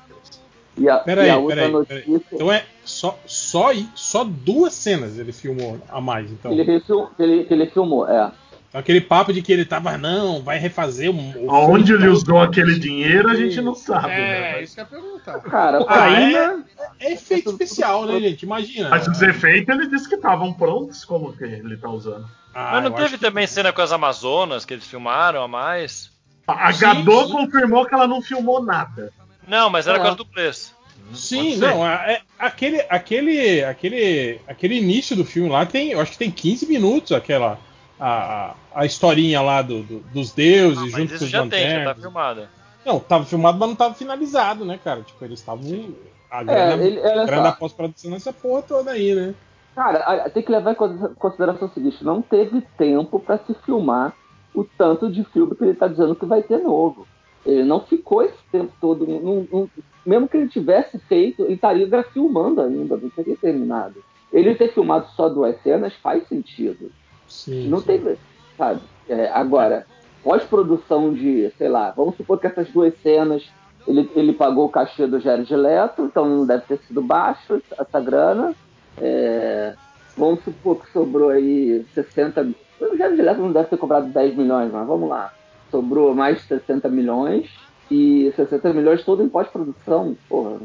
E 0.78 0.88
a, 0.88 0.98
Peraí, 0.98 1.26
e 1.26 1.30
a 1.30 1.36
outra 1.38 1.56
peraí, 1.56 1.72
notícia. 1.72 2.02
peraí. 2.04 2.22
Então 2.32 2.52
é 2.52 2.64
só, 2.84 3.18
só, 3.26 3.70
só 3.94 4.24
duas 4.24 4.72
cenas 4.74 5.18
ele 5.18 5.32
filmou 5.32 5.80
a 5.88 6.00
mais, 6.00 6.30
então. 6.30 6.52
que 6.54 6.60
Ele, 6.60 6.82
ele, 7.18 7.44
que 7.44 7.54
ele 7.54 7.66
filmou, 7.66 8.08
é. 8.08 8.30
Aquele 8.72 9.00
papo 9.00 9.32
de 9.32 9.40
que 9.40 9.50
ele 9.50 9.64
tava, 9.64 9.96
não, 9.96 10.42
vai 10.42 10.58
refazer 10.58 11.10
um. 11.10 11.46
o 11.46 11.50
Aonde 11.50 11.94
ele 11.94 12.06
usou 12.06 12.38
aquele 12.38 12.78
dinheiro 12.78 13.30
a 13.30 13.34
gente 13.34 13.62
não 13.62 13.74
sabe. 13.74 14.10
É, 14.12 14.52
né? 14.56 14.62
isso 14.62 14.74
que 14.74 14.80
eu 14.80 14.84
ia 14.84 14.90
perguntar. 14.90 15.40
Cara, 15.40 15.84
Ah, 15.88 16.04
Ainda. 16.04 16.64
É 17.00 17.12
efeito 17.14 17.50
especial, 17.50 18.04
né, 18.04 18.20
gente? 18.20 18.42
Imagina. 18.42 18.90
Mas 18.90 19.08
os 19.08 19.22
efeitos 19.22 19.74
ele 19.74 19.86
disse 19.88 20.06
que 20.06 20.16
estavam 20.16 20.52
prontos, 20.52 21.02
como 21.02 21.32
que 21.32 21.44
ele 21.44 21.78
tá 21.78 21.88
usando. 21.88 22.26
Ah, 22.54 22.72
Mas 22.74 22.84
não 22.84 22.90
teve 22.92 23.16
que- 23.16 23.24
também 23.24 23.46
cena 23.46 23.72
com 23.72 23.80
as 23.80 23.90
Amazonas 23.90 24.66
que 24.66 24.74
eles 24.74 24.86
filmaram 24.86 25.42
a 25.42 25.48
mais? 25.48 26.10
A 26.46 26.70
Gadot 26.72 27.32
confirmou 27.32 27.86
que 27.86 27.94
ela 27.94 28.06
não 28.06 28.20
filmou 28.20 28.62
nada. 28.62 29.12
Não, 29.48 29.70
mas 29.70 29.86
era 29.86 29.96
É. 29.96 29.98
por 30.00 30.04
causa 30.04 30.18
do 30.18 30.26
preço. 30.26 30.76
Sim, 31.14 31.44
Pode 31.44 31.56
ser. 31.58 31.66
não, 31.74 31.86
é, 31.88 32.12
é- 32.14 32.20
aquele, 32.38 32.84
aquele, 32.88 33.64
aquele, 33.64 34.40
aquele 34.46 34.76
início 34.78 35.16
do 35.16 35.24
filme 35.24 35.48
lá 35.48 35.64
tem, 35.64 35.90
eu 35.92 36.00
acho 36.00 36.12
que 36.12 36.18
tem 36.18 36.30
15 36.30 36.66
minutos 36.66 37.12
aquela 37.12 37.58
a, 37.98 38.08
a, 38.50 38.54
a 38.74 38.84
historinha 38.86 39.40
lá 39.40 39.62
do, 39.62 39.82
do- 39.82 40.00
dos 40.12 40.32
deuses 40.32 40.76
Ah, 40.78 40.82
mas 40.82 40.92
junto 40.92 41.08
com 41.08 41.14
isso 41.14 41.24
os 41.24 41.30
já 41.30 41.46
tem, 41.46 41.70
já 41.70 41.84
tá 41.84 41.94
filmado. 41.94 42.48
Não, 42.84 43.00
tava 43.00 43.24
filmado, 43.24 43.58
mas 43.58 43.68
não 43.68 43.76
tava 43.76 43.94
finalizado, 43.94 44.64
né, 44.64 44.78
cara? 44.82 45.02
Tipo, 45.02 45.24
eles 45.24 45.40
estavam 45.40 45.94
a 46.30 46.42
grana, 46.42 46.82
É, 46.82 46.86
ele, 46.86 46.98
a 47.00 47.24
grana 47.24 47.36
só. 47.36 47.42
da 47.42 47.52
pós-produção 47.52 48.10
nessa 48.10 48.32
porra 48.32 48.62
toda 48.62 48.90
aí, 48.92 49.14
né? 49.14 49.34
Cara, 49.74 50.28
tem 50.30 50.42
que 50.42 50.50
levar 50.52 50.72
em 50.72 50.74
considera- 50.74 51.14
consideração 51.14 51.68
o 51.68 51.72
seguinte: 51.72 52.04
não 52.04 52.20
teve 52.20 52.60
tempo 52.76 53.18
pra 53.18 53.38
se 53.38 53.54
filmar 53.64 54.12
o 54.54 54.64
tanto 54.64 55.10
de 55.10 55.24
filme 55.24 55.54
que 55.54 55.64
ele 55.64 55.74
tá 55.74 55.88
dizendo 55.88 56.14
que 56.14 56.26
vai 56.26 56.42
ter 56.42 56.58
novo. 56.58 57.06
Ele 57.46 57.64
não 57.64 57.80
ficou 57.80 58.22
esse 58.22 58.38
tempo 58.50 58.72
todo. 58.80 59.06
não- 59.06 59.46
não- 59.50 59.70
mesmo 60.04 60.28
que 60.28 60.36
ele 60.36 60.48
tivesse 60.48 60.98
feito, 61.00 61.42
ele 61.42 61.54
estaria 61.54 62.02
filmando 62.04 62.60
ainda, 62.62 62.96
não 62.96 63.10
teria 63.10 63.36
terminado. 63.36 64.02
Ele 64.32 64.54
ter 64.54 64.72
filmado 64.72 65.06
só 65.14 65.28
duas 65.28 65.60
cenas 65.62 65.92
faz 65.94 66.26
sentido. 66.28 66.90
Sim. 67.26 67.68
Não 67.68 67.78
sim. 67.80 67.86
tem. 67.86 68.16
Sabe? 68.56 68.80
É, 69.08 69.28
agora, 69.28 69.86
pós-produção 70.22 71.12
de, 71.12 71.50
sei 71.56 71.68
lá, 71.68 71.90
vamos 71.90 72.16
supor 72.16 72.38
que 72.38 72.46
essas 72.46 72.68
duas 72.70 72.94
cenas 73.02 73.42
ele, 73.88 74.10
ele 74.14 74.32
pagou 74.34 74.66
o 74.66 74.68
cachê 74.68 75.06
do 75.06 75.18
Jared 75.18 75.54
Leto, 75.54 76.02
então 76.02 76.28
não 76.28 76.46
deve 76.46 76.64
ter 76.66 76.78
sido 76.86 77.00
baixo 77.00 77.62
essa 77.78 78.00
grana. 78.00 78.54
É, 79.00 79.74
vamos 80.16 80.42
supor 80.44 80.80
que 80.80 80.92
sobrou 80.92 81.30
aí 81.30 81.84
60 81.94 82.44
mil. 82.44 82.54
O 82.80 82.96
Jared 82.96 83.20
Leto 83.20 83.40
não 83.40 83.52
deve 83.52 83.68
ter 83.68 83.78
cobrado 83.78 84.08
10 84.08 84.36
milhões, 84.36 84.70
mas 84.70 84.86
vamos 84.86 85.08
lá. 85.08 85.32
Sobrou 85.70 86.14
mais 86.14 86.38
de 86.38 86.44
60 86.48 86.88
milhões 86.88 87.50
e 87.90 88.32
60 88.36 88.72
milhões 88.72 89.04
todo 89.04 89.22
em 89.22 89.28
pós-produção. 89.28 90.16
Porra, 90.28 90.58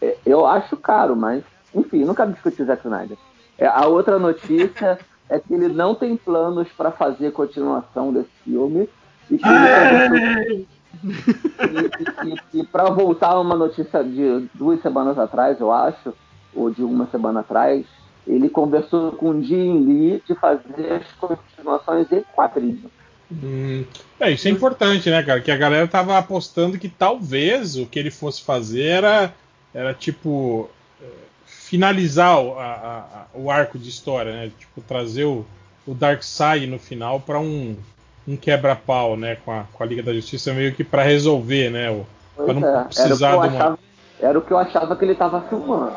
é- 0.00 0.16
eu 0.24 0.46
acho 0.46 0.76
caro, 0.76 1.16
mas 1.16 1.42
enfim, 1.74 2.04
nunca 2.04 2.26
discuti 2.26 2.62
o 2.62 2.66
Zack 2.66 2.86
Snyder. 2.86 3.16
É, 3.58 3.66
a 3.66 3.86
outra 3.86 4.18
notícia 4.18 4.98
é 5.28 5.38
que 5.38 5.52
ele 5.52 5.68
não 5.68 5.94
tem 5.94 6.16
planos 6.16 6.68
para 6.76 6.90
fazer 6.90 7.32
continuação 7.32 8.12
desse 8.12 8.30
filme 8.44 8.88
e 9.30 9.38
que 9.38 9.48
ele 9.48 10.66
e, 11.04 12.28
e, 12.28 12.60
e 12.60 12.66
para 12.66 12.84
voltar 12.90 13.32
a 13.32 13.40
uma 13.40 13.54
notícia 13.54 14.02
de 14.02 14.48
duas 14.54 14.80
semanas 14.80 15.18
atrás, 15.18 15.60
eu 15.60 15.70
acho, 15.70 16.14
ou 16.54 16.70
de 16.70 16.82
uma 16.82 17.06
semana 17.06 17.40
atrás, 17.40 17.86
ele 18.26 18.48
conversou 18.48 19.12
com 19.12 19.30
o 19.30 19.42
Jim 19.42 19.84
Lee 19.84 20.22
de 20.26 20.34
fazer 20.34 20.92
as 20.92 21.12
continuações 21.12 22.10
em 22.10 22.22
quadrinhos. 22.34 22.90
Hum, 23.30 23.84
é, 24.18 24.30
isso 24.30 24.48
é 24.48 24.50
importante, 24.50 25.10
né, 25.10 25.22
cara? 25.22 25.40
Que 25.40 25.50
a 25.50 25.56
galera 25.56 25.86
tava 25.86 26.16
apostando 26.16 26.78
que 26.78 26.88
talvez 26.88 27.76
o 27.76 27.84
que 27.86 27.98
ele 27.98 28.10
fosse 28.10 28.42
fazer 28.42 28.84
era 28.84 29.34
era 29.74 29.92
tipo 29.92 30.70
é, 31.02 31.04
finalizar 31.46 32.40
o, 32.42 32.58
a- 32.58 32.64
a- 32.74 33.26
o 33.38 33.50
arco 33.50 33.78
de 33.78 33.88
história, 33.90 34.32
né? 34.32 34.50
Tipo, 34.58 34.80
trazer 34.80 35.24
o, 35.24 35.44
o 35.86 35.94
Darkseid 35.94 36.66
no 36.66 36.78
final 36.78 37.20
para 37.20 37.38
um, 37.38 37.76
um 38.26 38.34
quebra-pau, 38.36 39.14
né? 39.16 39.36
Com 39.44 39.52
a, 39.52 39.64
com 39.72 39.82
a 39.82 39.86
Liga 39.86 40.02
da 40.02 40.14
Justiça, 40.14 40.54
meio 40.54 40.74
que 40.74 40.82
para 40.82 41.02
resolver, 41.02 41.70
né? 41.70 41.90
O, 41.90 42.06
Pra 42.34 42.54
não 42.54 42.66
é, 42.66 42.70
era 42.70 42.80
o, 42.80 42.88
que 42.88 42.94
precisar 42.94 43.32
eu 43.34 43.40
de 43.42 43.48
uma- 43.48 43.56
achava, 43.58 43.78
era 44.20 44.38
o 44.38 44.42
que 44.42 44.52
eu 44.52 44.58
achava 44.58 44.96
que 44.96 45.04
ele 45.04 45.14
tava 45.14 45.42
filmando. 45.48 45.96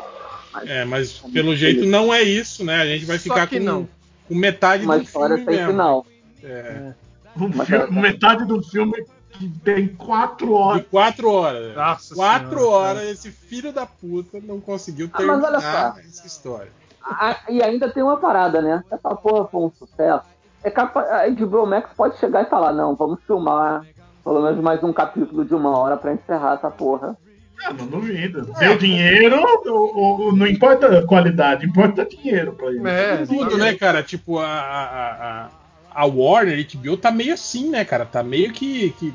é, 0.66 0.84
mas 0.84 1.12
pelo 1.32 1.56
jeito 1.56 1.86
não 1.86 2.12
é 2.12 2.20
isso, 2.22 2.62
né? 2.62 2.76
A 2.82 2.86
gente 2.86 3.06
vai 3.06 3.16
Só 3.16 3.22
ficar 3.22 3.46
com, 3.46 3.58
não. 3.58 3.88
com 4.28 4.34
metade 4.34 4.84
Uma 4.84 4.98
do 4.98 5.02
história 5.04 5.36
filme 5.36 5.50
sem 5.50 5.54
mesmo. 5.60 5.70
final. 5.72 6.06
É, 6.44 6.92
Um 7.36 7.50
filme- 7.52 7.74
era- 7.84 7.90
metade 7.90 8.44
do 8.44 8.62
filme 8.62 9.04
que 9.30 9.48
tem 9.64 9.88
quatro 9.88 10.46
de 10.48 10.52
horas. 10.52 10.84
quatro 10.90 11.30
horas. 11.30 11.74
Nossa 11.74 12.14
quatro 12.14 12.58
Senhora, 12.60 12.76
horas 12.76 13.02
esse 13.04 13.30
filho 13.30 13.72
da 13.72 13.86
puta 13.86 14.38
não 14.42 14.60
conseguiu 14.60 15.08
Ah, 15.12 15.22
mas 15.22 15.42
olha 15.42 15.58
terminar 15.58 15.94
só. 15.94 16.00
essa 16.00 16.26
história. 16.26 16.68
Ah, 17.04 17.36
e 17.48 17.62
ainda 17.62 17.88
tem 17.90 18.02
uma 18.02 18.16
parada, 18.18 18.60
né? 18.62 18.82
Essa 18.90 19.14
porra 19.14 19.46
for 19.48 19.66
um 19.66 19.72
sucesso, 19.72 20.24
é 20.62 20.70
capaz, 20.70 21.08
a 21.10 21.26
HBO 21.28 21.66
Max 21.66 21.90
pode 21.96 22.16
chegar 22.18 22.42
e 22.42 22.50
falar, 22.50 22.72
não, 22.72 22.94
vamos 22.94 23.18
filmar 23.26 23.84
pelo 24.22 24.40
menos 24.42 24.62
mais 24.62 24.82
um 24.84 24.92
capítulo 24.92 25.44
de 25.44 25.52
uma 25.54 25.76
hora 25.76 25.96
pra 25.96 26.12
encerrar 26.12 26.54
essa 26.54 26.70
porra. 26.70 27.16
Ah, 27.64 27.72
não 27.72 27.86
duvido. 27.86 28.42
Deu 28.58 28.76
dinheiro, 28.78 29.36
o- 29.66 30.28
o- 30.28 30.36
não 30.36 30.46
importa 30.46 30.98
a 30.98 31.06
qualidade, 31.06 31.66
importa 31.66 32.04
dinheiro 32.04 32.52
pra 32.52 32.68
ele. 32.68 32.88
É, 32.88 33.24
Tudo, 33.26 33.56
né, 33.56 33.74
cara? 33.74 34.02
Tipo, 34.02 34.38
a, 34.38 34.46
a, 34.46 35.44
a, 35.44 35.48
a 35.94 36.06
Warner, 36.06 36.58
a 36.58 36.60
HBO, 36.78 36.96
tá 36.96 37.10
meio 37.10 37.34
assim, 37.34 37.70
né, 37.70 37.84
cara? 37.84 38.04
Tá 38.04 38.22
meio 38.22 38.52
que, 38.52 38.90
que 38.90 39.12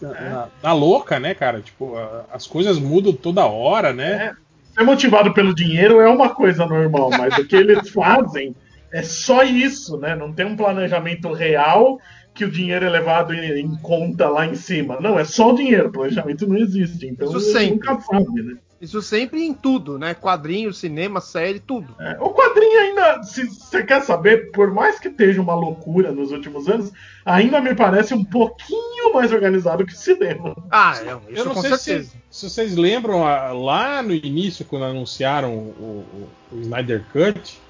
tá- 0.00 0.08
na, 0.08 0.48
na 0.62 0.72
louca, 0.72 1.18
né, 1.18 1.34
cara? 1.34 1.60
Tipo, 1.60 1.96
a- 1.96 2.26
as 2.32 2.46
coisas 2.46 2.78
mudam 2.78 3.12
toda 3.12 3.46
hora, 3.46 3.92
né? 3.92 4.32
Ser 4.74 4.84
motivado 4.84 5.34
pelo 5.34 5.54
dinheiro 5.54 6.00
é 6.00 6.08
uma 6.08 6.30
coisa 6.34 6.64
normal, 6.66 7.10
mas 7.10 7.36
o 7.36 7.46
que 7.46 7.56
eles 7.56 7.88
fazem 7.90 8.54
é 8.92 9.02
só 9.02 9.42
isso, 9.42 9.96
né? 9.98 10.14
Não 10.14 10.32
tem 10.32 10.46
um 10.46 10.56
planejamento 10.56 11.32
real 11.32 11.98
que 12.34 12.44
o 12.44 12.50
dinheiro 12.50 12.86
é 12.86 12.88
levado 12.88 13.34
em, 13.34 13.60
em 13.60 13.76
conta 13.78 14.28
lá 14.28 14.46
em 14.46 14.54
cima. 14.54 15.00
Não, 15.00 15.18
é 15.18 15.24
só 15.24 15.50
o 15.52 15.56
dinheiro, 15.56 15.88
o 15.88 15.92
planejamento 15.92 16.46
não 16.46 16.56
existe. 16.56 17.06
Então 17.06 17.26
é 17.26 17.30
Isso 17.30 17.52
sempre. 17.52 17.88
nunca 17.88 18.00
sabem, 18.00 18.44
né? 18.44 18.56
Isso 18.80 19.02
sempre 19.02 19.42
em 19.44 19.52
tudo, 19.52 19.98
né? 19.98 20.14
Quadrinho, 20.14 20.72
cinema, 20.72 21.20
série, 21.20 21.58
tudo. 21.58 21.94
É, 21.98 22.16
o 22.20 22.30
quadrinho 22.30 22.78
ainda, 22.80 23.22
se 23.24 23.44
você 23.46 23.82
quer 23.82 24.02
saber, 24.02 24.52
por 24.52 24.72
mais 24.72 25.00
que 25.00 25.08
esteja 25.08 25.42
uma 25.42 25.54
loucura 25.54 26.12
nos 26.12 26.30
últimos 26.30 26.68
anos, 26.68 26.92
ainda 27.24 27.60
me 27.60 27.74
parece 27.74 28.14
um 28.14 28.24
pouquinho 28.24 29.12
mais 29.12 29.32
organizado 29.32 29.84
que 29.84 29.92
o 29.92 29.96
cinema. 29.96 30.54
Ah, 30.70 30.94
é, 30.96 31.32
isso 31.32 31.40
Eu 31.42 31.44
não 31.46 31.54
com 31.54 31.60
sei 31.60 31.76
certeza. 31.76 32.10
se, 32.30 32.46
se 32.46 32.50
vocês 32.50 32.76
lembram 32.76 33.26
ah, 33.26 33.50
lá 33.52 34.00
no 34.00 34.14
início, 34.14 34.64
quando 34.64 34.84
anunciaram 34.84 35.52
o, 35.54 36.04
o- 36.52 36.56
o 36.56 36.60
Snyder 36.60 37.04
Cut, 37.12 37.60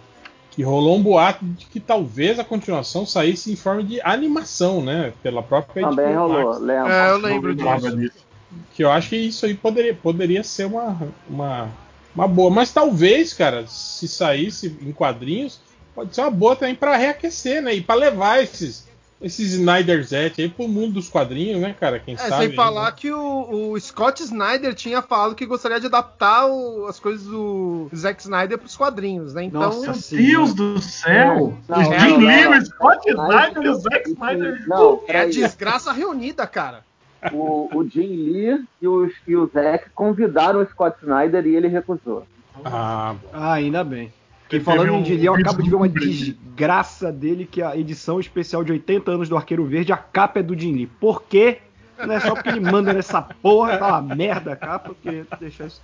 que 0.50 0.62
rolou 0.62 0.96
um 0.96 1.02
boato 1.02 1.42
de 1.44 1.64
que 1.66 1.80
talvez 1.80 2.38
a 2.38 2.44
continuação 2.44 3.06
saísse 3.06 3.50
em 3.50 3.56
forma 3.56 3.82
de 3.82 3.98
animação, 4.02 4.82
né? 4.84 5.12
Pela 5.22 5.42
própria 5.42 5.88
Também 5.88 6.14
HBO 6.14 6.18
rolou, 6.18 6.44
Max. 6.50 6.60
lembra? 6.60 6.92
É, 6.94 7.10
eu 7.10 7.18
Não 7.18 7.28
lembro 7.28 7.54
disso. 7.54 8.27
Que 8.74 8.82
eu 8.84 8.90
acho 8.90 9.10
que 9.10 9.16
isso 9.16 9.44
aí 9.46 9.54
poderia, 9.54 9.94
poderia 9.94 10.42
ser 10.42 10.64
uma, 10.66 10.96
uma, 11.28 11.68
uma 12.14 12.26
boa. 12.28 12.50
Mas 12.50 12.72
talvez, 12.72 13.32
cara, 13.34 13.66
se 13.66 14.08
saísse 14.08 14.76
em 14.80 14.92
quadrinhos, 14.92 15.60
pode 15.94 16.14
ser 16.14 16.22
uma 16.22 16.30
boa 16.30 16.56
também 16.56 16.74
pra 16.74 16.96
reaquecer, 16.96 17.62
né? 17.62 17.74
E 17.74 17.82
pra 17.82 17.94
levar 17.94 18.42
esses, 18.42 18.86
esses 19.20 19.52
Snyder 19.52 20.02
Zet 20.02 20.40
aí 20.40 20.48
pro 20.48 20.66
mundo 20.66 20.94
dos 20.94 21.08
quadrinhos, 21.10 21.60
né, 21.60 21.74
cara? 21.78 21.98
Quem 21.98 22.14
É, 22.14 22.16
sabe. 22.16 22.46
sem 22.46 22.54
falar 22.56 22.86
né? 22.86 22.94
que 22.96 23.12
o, 23.12 23.72
o 23.72 23.80
Scott 23.80 24.22
Snyder 24.22 24.74
tinha 24.74 25.02
falado 25.02 25.34
que 25.34 25.44
gostaria 25.44 25.78
de 25.80 25.86
adaptar 25.86 26.46
o- 26.46 26.86
as 26.86 26.98
coisas 26.98 27.26
do 27.26 27.90
Zack 27.94 28.22
Snyder 28.22 28.56
pros 28.56 28.76
quadrinhos, 28.76 29.34
né? 29.34 29.42
Então, 29.44 29.60
Nossa 29.60 29.92
Senhora. 29.92 30.26
Deus 30.26 30.54
do 30.54 30.80
céu! 30.80 31.58
Não, 31.68 31.78
o 31.80 31.98
Jim 32.00 32.16
Lee, 32.16 32.46
o 32.46 32.64
Scott 32.64 33.10
Snyder 33.10 33.62
e 33.62 33.68
o 33.68 33.74
Zack 33.74 34.08
Snyder. 34.10 34.64
Não, 34.68 35.02
é 35.06 35.18
a 35.20 35.26
desgraça 35.26 35.92
reunida, 35.92 36.46
cara. 36.46 36.87
O, 37.32 37.68
o 37.74 37.88
Jim 37.88 38.06
Lee 38.06 38.64
e, 38.80 38.86
os, 38.88 39.12
e 39.26 39.34
o 39.36 39.46
Zack 39.46 39.90
convidaram 39.90 40.60
o 40.60 40.66
Scott 40.66 40.96
Snyder 41.02 41.46
e 41.46 41.56
ele 41.56 41.68
recusou. 41.68 42.24
Ah. 42.64 43.14
Ah, 43.32 43.52
ainda 43.54 43.82
bem. 43.82 44.12
Que 44.48 44.60
falando 44.60 44.92
um 44.92 45.00
em 45.00 45.02
Dilly, 45.02 45.26
eu 45.26 45.34
acabo 45.34 45.62
de 45.62 45.68
ver 45.68 45.76
uma 45.76 45.88
desgraça 45.88 47.12
dele, 47.12 47.44
que 47.44 47.60
a 47.60 47.76
edição 47.76 48.18
especial 48.18 48.64
de 48.64 48.72
80 48.72 49.10
anos 49.10 49.28
do 49.28 49.36
Arqueiro 49.36 49.64
Verde, 49.66 49.92
a 49.92 49.96
capa 49.96 50.40
é 50.40 50.42
do 50.42 50.58
Jim 50.58 50.72
Lee. 50.72 50.86
Por 50.86 51.22
quê? 51.22 51.58
Não 51.98 52.14
é 52.14 52.20
só 52.20 52.32
porque 52.34 52.48
ele 52.48 52.60
manda 52.60 52.92
nessa 52.92 53.20
porra, 53.20 53.76
tá 53.76 53.98
uma 53.98 54.14
merda 54.14 54.52
a 54.52 54.56
capa, 54.56 54.90
porque 54.90 55.24
deixa 55.38 55.66
isso. 55.66 55.82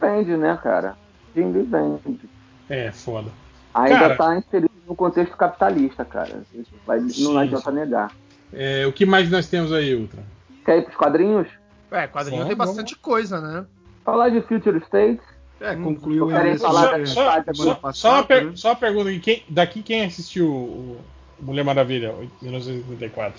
Vende, 0.00 0.36
né, 0.36 0.58
cara? 0.62 0.96
Jim 1.34 1.50
Lee 1.52 1.62
vende. 1.64 2.20
É, 2.68 2.92
foda. 2.92 3.30
Ainda 3.74 3.98
Cara. 3.98 4.16
tá 4.16 4.36
inserido 4.38 4.70
no 4.86 4.94
contexto 4.94 5.36
capitalista, 5.36 6.04
cara. 6.04 6.42
Isso 6.54 6.70
vai- 6.86 7.00
Sim, 7.08 7.24
não 7.24 7.38
adianta 7.38 7.70
negar. 7.70 8.12
É, 8.52 8.86
o 8.86 8.92
que 8.92 9.06
mais 9.06 9.30
nós 9.30 9.46
temos 9.48 9.72
aí, 9.72 9.94
Ultra? 9.94 10.22
Quer 10.64 10.78
ir 10.78 10.82
pros 10.82 10.96
quadrinhos? 10.96 11.48
É, 11.90 12.06
quadrinho 12.06 12.38
Vamos, 12.38 12.48
tem 12.48 12.56
bastante 12.56 12.96
coisa, 12.96 13.40
né? 13.40 13.64
Falar 14.04 14.28
de 14.30 14.40
Future 14.42 14.78
State. 14.78 15.20
É, 15.60 15.72
Hum, 15.72 15.84
concluiu 15.84 16.28
eu 16.30 16.34
quero 16.34 16.48
esse- 16.48 16.62
falar 16.64 17.06
Só, 17.06 17.14
só- 17.52 17.52
só- 17.54 17.74
passada, 17.74 17.92
só 17.92 18.12
uma 18.14 18.24
per- 18.24 18.44
né? 18.46 18.52
só 18.54 18.68
uma 18.70 18.76
pergunta 18.76 19.10
aqui. 19.10 19.20
Quem, 19.20 19.42
daqui 19.48 19.82
quem 19.82 20.04
assistiu 20.04 20.48
o 20.50 21.00
Mulher 21.40 21.64
Maravilha, 21.64 22.14
1984? 22.40 23.38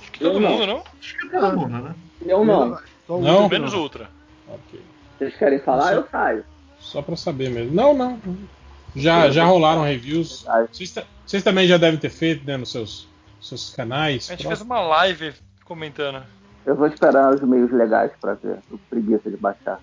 Acho 0.00 0.12
que 0.12 0.18
todo 0.20 0.40
mundo, 0.40 0.66
não? 0.66 0.82
Acho 1.00 1.18
que 1.18 1.28
todo 1.28 1.56
mundo, 1.58 1.68
né? 1.82 1.94
Eu 2.24 2.44
não. 2.44 2.76
Só 3.06 3.18
Não? 3.18 3.42
último, 3.42 3.48
Menos 3.50 3.74
Ultra. 3.74 4.08
Ok. 4.48 4.80
Vocês 5.18 5.36
querem 5.36 5.58
falar? 5.60 5.94
Eu 5.94 6.06
saio. 6.10 6.44
Só 6.78 7.02
pra 7.02 7.16
saber 7.16 7.50
mesmo. 7.50 7.74
Não, 7.74 7.94
não. 7.94 8.20
Já, 8.94 9.30
já 9.30 9.44
rolaram 9.44 9.82
reviews. 9.82 10.46
Vocês, 10.70 10.94
vocês 11.26 11.42
também 11.42 11.66
já 11.66 11.76
devem 11.78 11.98
ter 11.98 12.10
feito, 12.10 12.44
né, 12.46 12.56
nos 12.56 12.70
seus, 12.70 13.08
seus 13.40 13.70
canais. 13.74 14.28
A 14.30 14.34
gente 14.34 14.46
fez 14.46 14.60
uma 14.60 14.80
live 14.80 15.34
comentando. 15.64 16.22
Eu 16.64 16.74
vou 16.74 16.86
esperar 16.88 17.32
os 17.34 17.40
meios 17.42 17.70
legais 17.72 18.10
pra 18.20 18.34
ver. 18.34 18.58
Tô 18.68 18.78
preguiça 18.90 19.30
de 19.30 19.36
baixar. 19.36 19.80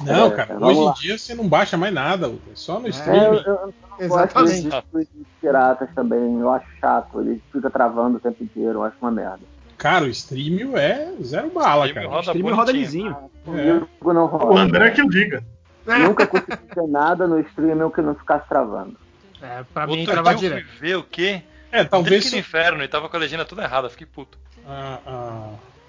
Não, 0.00 0.26
É, 0.28 0.30
cara, 0.30 0.64
hoje 0.66 0.78
em 0.80 0.84
lá. 0.84 0.92
dia 0.94 1.18
você 1.18 1.34
não 1.34 1.46
baixa 1.48 1.76
mais 1.76 1.92
nada, 1.94 2.28
Ultra, 2.28 2.52
só 2.54 2.78
no 2.80 2.86
É, 2.86 2.88
eu, 2.88 2.90
streaming. 2.90 3.24
eu, 3.24 3.42
eu 3.44 3.74
não 4.00 4.08
gosto 4.08 4.38
Exatamente. 4.38 4.82
tweets 4.90 5.12
piratas 5.40 5.88
também. 5.94 6.40
Eu 6.40 6.50
acho 6.50 6.66
chato. 6.80 7.20
Ele 7.20 7.42
fica 7.52 7.70
travando 7.70 8.16
o 8.16 8.20
tempo 8.20 8.42
inteiro. 8.42 8.78
Eu 8.80 8.84
acho 8.84 8.96
uma 9.00 9.10
merda. 9.10 9.40
Cara, 9.78 10.04
o 10.04 10.08
streaming 10.08 10.74
é 10.74 11.12
zero 11.22 11.50
bala, 11.50 11.86
Streaming 11.86 12.08
cara. 12.08 12.08
roda 12.08 12.32
stream 12.32 12.54
roda 12.56 12.72
bonitinho. 12.72 13.06
lisinho. 13.06 13.16
Comigo 13.44 14.12
não 14.12 14.22
O 14.24 14.26
rola. 14.26 14.60
André 14.60 14.90
que 14.90 15.02
o 15.02 15.08
diga. 15.08 15.42
Nunca 15.86 16.26
consegui 16.26 16.56
ver 16.74 16.88
nada 16.88 17.26
no 17.26 17.40
streaming 17.40 17.90
que 17.90 18.00
não 18.02 18.14
ficasse 18.14 18.48
travando. 18.48 18.96
É, 19.40 19.64
pra 19.74 19.86
mim 19.86 19.98
Outro 20.00 20.12
trava 20.12 20.34
dia 20.34 20.48
eu 20.48 20.54
direto. 20.54 20.68
fui 20.78 20.88
ver 20.88 20.96
o 20.96 21.02
quê? 21.02 21.42
É, 21.72 21.82
talvez. 21.84 22.20
Drink 22.22 22.34
no 22.34 22.38
Inferno, 22.40 22.84
e 22.84 22.88
tava 22.88 23.08
com 23.08 23.16
a 23.16 23.20
legenda 23.20 23.44
toda 23.44 23.62
errada, 23.64 23.88
fiquei 23.90 24.06
puto. 24.06 24.38
ah, 24.66 24.98
ah, 25.06 25.48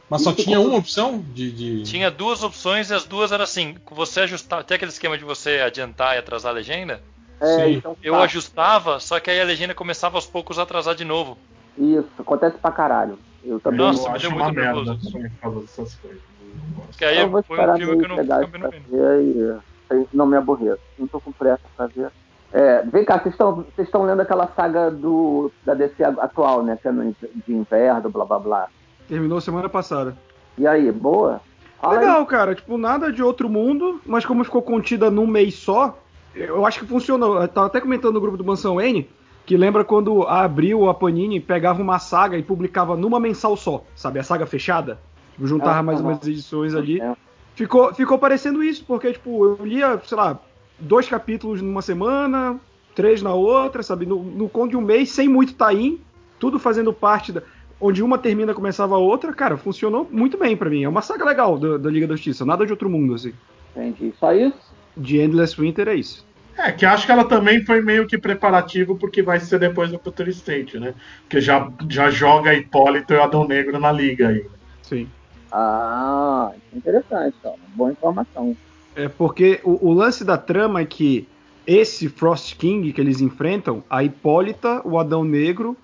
mas 0.10 0.22
só 0.24 0.32
tinha 0.34 0.60
uma 0.60 0.78
opção 0.78 1.20
de. 1.20 1.52
de- 1.52 1.84
Tinha 1.84 2.10
duas 2.10 2.44
opções 2.44 2.90
e 2.90 2.94
as 2.94 3.04
duas 3.06 3.32
eram 3.32 3.44
assim, 3.44 3.76
com 3.86 3.94
você 3.96 4.22
ajustar, 4.22 4.64
tem 4.64 4.76
aquele 4.76 4.92
esquema 4.92 5.18
de 5.18 5.24
você 5.24 5.60
adiantar 5.60 6.16
e 6.16 6.20
atrasar 6.20 6.52
a 6.52 6.56
legenda? 6.56 7.02
É, 7.42 7.58
Sim. 7.66 7.72
então 7.74 7.98
Eu 8.02 8.14
tá. 8.14 8.24
ajustava, 8.24 9.00
só 9.00 9.20
que 9.20 9.30
aí 9.30 9.42
a 9.42 9.44
legenda 9.44 9.74
começava 9.74 10.16
aos 10.18 10.26
poucos 10.26 10.58
a 10.58 10.64
atrasar 10.64 10.96
de 10.96 11.04
novo. 11.04 11.38
Isso, 11.78 12.08
acontece 12.20 12.58
pra 12.58 12.72
caralho. 12.72 13.18
Eu 13.44 13.60
também 13.60 13.80
Nossa, 13.80 14.08
eu 14.08 14.12
me 14.14 14.20
deu 14.20 14.32
muito 14.32 14.54
merda 14.54 14.62
nervoso. 14.84 15.12
também 15.12 15.30
por 15.32 15.40
causa 15.42 15.60
dessas 15.62 15.96
coisas. 15.96 16.22
Não 16.56 16.76
gosto. 16.86 16.98
Que 16.98 17.06
aí 17.06 17.20
eu 17.20 17.30
vou 17.30 17.44
foi 17.44 17.58
esperar 17.58 17.74
um 17.74 17.78
filme 17.78 17.98
que 17.98 18.06
eu 18.06 18.10
não 18.10 18.16
vendo. 18.18 18.72
ver 18.90 19.22
e 19.24 19.58
sem- 19.90 20.08
não 20.14 20.26
me 20.28 20.38
aborreço. 20.38 20.80
Não 20.98 21.08
tô 21.08 21.20
com 21.20 21.32
pressa 21.32 21.64
pra 21.76 21.88
ver. 21.88 22.10
É, 22.54 22.84
vem 22.84 23.04
cá, 23.04 23.18
vocês 23.18 23.36
estão 23.80 24.04
lendo 24.04 24.22
aquela 24.22 24.48
saga 24.56 24.92
do, 24.92 25.52
da 25.66 25.74
DC 25.74 26.04
atual, 26.04 26.62
né? 26.62 26.78
Que 26.80 26.88
é 26.88 26.92
no, 26.92 27.16
de 27.48 27.54
inverno, 27.54 28.12
blá 28.12 28.24
blá 28.24 28.40
blá. 28.40 28.68
Terminou 29.08 29.42
semana 29.42 29.68
passada. 29.68 30.16
E 30.58 30.68
aí, 30.68 30.92
boa? 30.92 31.42
Fala 31.82 31.96
aí. 31.96 32.00
Legal, 32.00 32.26
cara. 32.28 32.54
Tipo, 32.54 32.78
nada 32.78 33.12
de 33.12 33.24
outro 33.24 33.50
mundo, 33.50 34.00
mas 34.06 34.24
como 34.24 34.44
ficou 34.44 34.62
contida 34.62 35.10
num 35.10 35.26
mês 35.26 35.56
só, 35.56 35.98
eu 36.36 36.64
acho 36.64 36.80
que 36.80 36.86
funcionou. 36.86 37.42
Eu 37.42 37.48
tava 37.48 37.68
até 37.68 37.82
comentando 37.82 38.14
no 38.14 38.22
grupo 38.22 38.38
do 38.38 38.46
Mansão 38.46 38.80
N 38.80 39.10
que 39.46 39.58
lembra 39.58 39.84
quando 39.84 40.24
a 40.24 40.44
Abril 40.44 40.82
ou 40.82 40.90
a 40.90 40.94
Panini 40.94 41.40
pegava 41.40 41.82
uma 41.82 42.00
saga 42.00 42.38
e 42.38 42.44
publicava 42.44 42.96
numa 42.96 43.20
mensal 43.20 43.58
só, 43.58 43.84
sabe? 43.96 44.20
A 44.20 44.24
saga 44.24 44.46
fechada. 44.46 45.00
Tipo, 45.34 45.48
juntava 45.48 45.80
Ah, 45.80 45.84
mais 45.84 46.00
tá 46.00 46.08
umas 46.08 46.28
edições 46.28 46.74
ali. 46.74 47.02
É. 47.02 47.16
Ficou, 47.56 47.94
ficou 47.94 48.18
parecendo 48.18 48.64
isso, 48.64 48.84
porque, 48.86 49.12
tipo, 49.12 49.46
eu 49.46 49.66
lia, 49.66 50.00
sei 50.06 50.18
lá, 50.18 50.40
dois 50.80 51.08
capítulos 51.08 51.62
numa 51.62 51.82
semana, 51.82 52.60
três 52.96 53.22
na 53.22 53.34
outra, 53.34 53.84
sabe? 53.84 54.06
No, 54.06 54.24
no 54.24 54.50
conto 54.50 54.72
de 54.72 54.78
um 54.78 54.82
mês, 54.82 55.12
sem 55.12 55.28
muito 55.28 55.54
tie 55.54 56.00
tudo 56.40 56.60
fazendo 56.60 56.92
parte 56.92 57.32
da. 57.32 57.42
Onde 57.80 58.04
uma 58.04 58.18
termina, 58.18 58.54
começava 58.54 58.96
a 58.96 58.98
outra, 58.98 59.34
cara, 59.34 59.58
funcionou 59.58 60.08
muito 60.10 60.38
bem 60.38 60.56
pra 60.56 60.70
mim. 60.70 60.84
É 60.84 60.90
uma 60.90 61.02
saga 61.02 61.26
legal 61.26 61.58
da, 61.58 61.78
da 61.78 61.90
Liga 61.90 62.08
da 62.08 62.16
Justiça, 62.16 62.46
nada 62.46 62.66
de 62.66 62.72
outro 62.72 62.90
mundo, 62.90 63.14
assim. 63.14 63.34
Entendi. 63.76 64.14
Só 64.18 64.34
isso? 64.34 64.58
De 64.96 65.20
Endless 65.20 65.60
Winter 65.60 65.88
é 65.88 65.96
isso. 65.96 66.26
É, 66.58 66.72
que 66.72 66.86
acho 66.86 67.06
que 67.06 67.12
ela 67.12 67.26
também 67.26 67.66
foi 67.66 67.82
meio 67.82 68.06
que 68.06 68.18
preparativo 68.18 68.96
porque 68.96 69.22
vai 69.22 69.40
ser 69.40 69.60
depois 69.60 69.92
do 69.92 69.98
Future 69.98 70.30
State, 70.30 70.80
né? 70.80 70.94
Porque 71.24 71.42
já, 71.42 71.70
já 71.90 72.10
joga 72.10 72.54
Hipólito 72.54 73.14
e 73.14 73.20
Adão 73.20 73.48
Negro 73.48 73.80
na 73.80 73.92
liga 73.92 74.30
aí. 74.30 74.46
Sim. 74.82 75.10
Ah, 75.52 76.52
isso 76.56 76.68
é 76.74 76.78
interessante, 76.78 77.36
então. 77.40 77.56
Boa 77.76 77.92
informação. 77.92 78.56
É 78.96 79.08
porque 79.08 79.60
o, 79.64 79.90
o 79.90 79.94
lance 79.94 80.24
da 80.24 80.38
trama 80.38 80.82
é 80.82 80.86
que 80.86 81.28
esse 81.66 82.10
Frost 82.10 82.56
King 82.58 82.92
que 82.92 83.02
eles 83.02 83.22
enfrentam, 83.22 83.84
a 83.90 84.04
Hipólita, 84.04 84.82
o 84.86 85.00
Adão 85.00 85.24
Negro, 85.24 85.76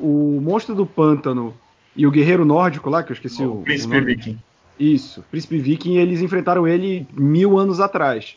o 0.00 0.40
Monstro 0.42 0.74
do 0.74 0.86
Pântano 0.86 1.54
e 1.94 2.06
o 2.06 2.10
Guerreiro 2.10 2.44
Nórdico 2.44 2.90
lá, 2.90 3.02
que 3.02 3.12
eu 3.12 3.14
esqueci 3.14 3.42
o, 3.42 3.60
o 3.60 3.62
Príncipe 3.62 3.96
o. 3.96 4.04
Viking. 4.04 4.38
Isso, 4.78 5.24
Príncipe 5.30 5.58
Viking, 5.58 5.96
eles 5.96 6.20
enfrentaram 6.20 6.66
ele 6.66 7.06
mil 7.12 7.58
anos 7.58 7.80
atrás. 7.80 8.36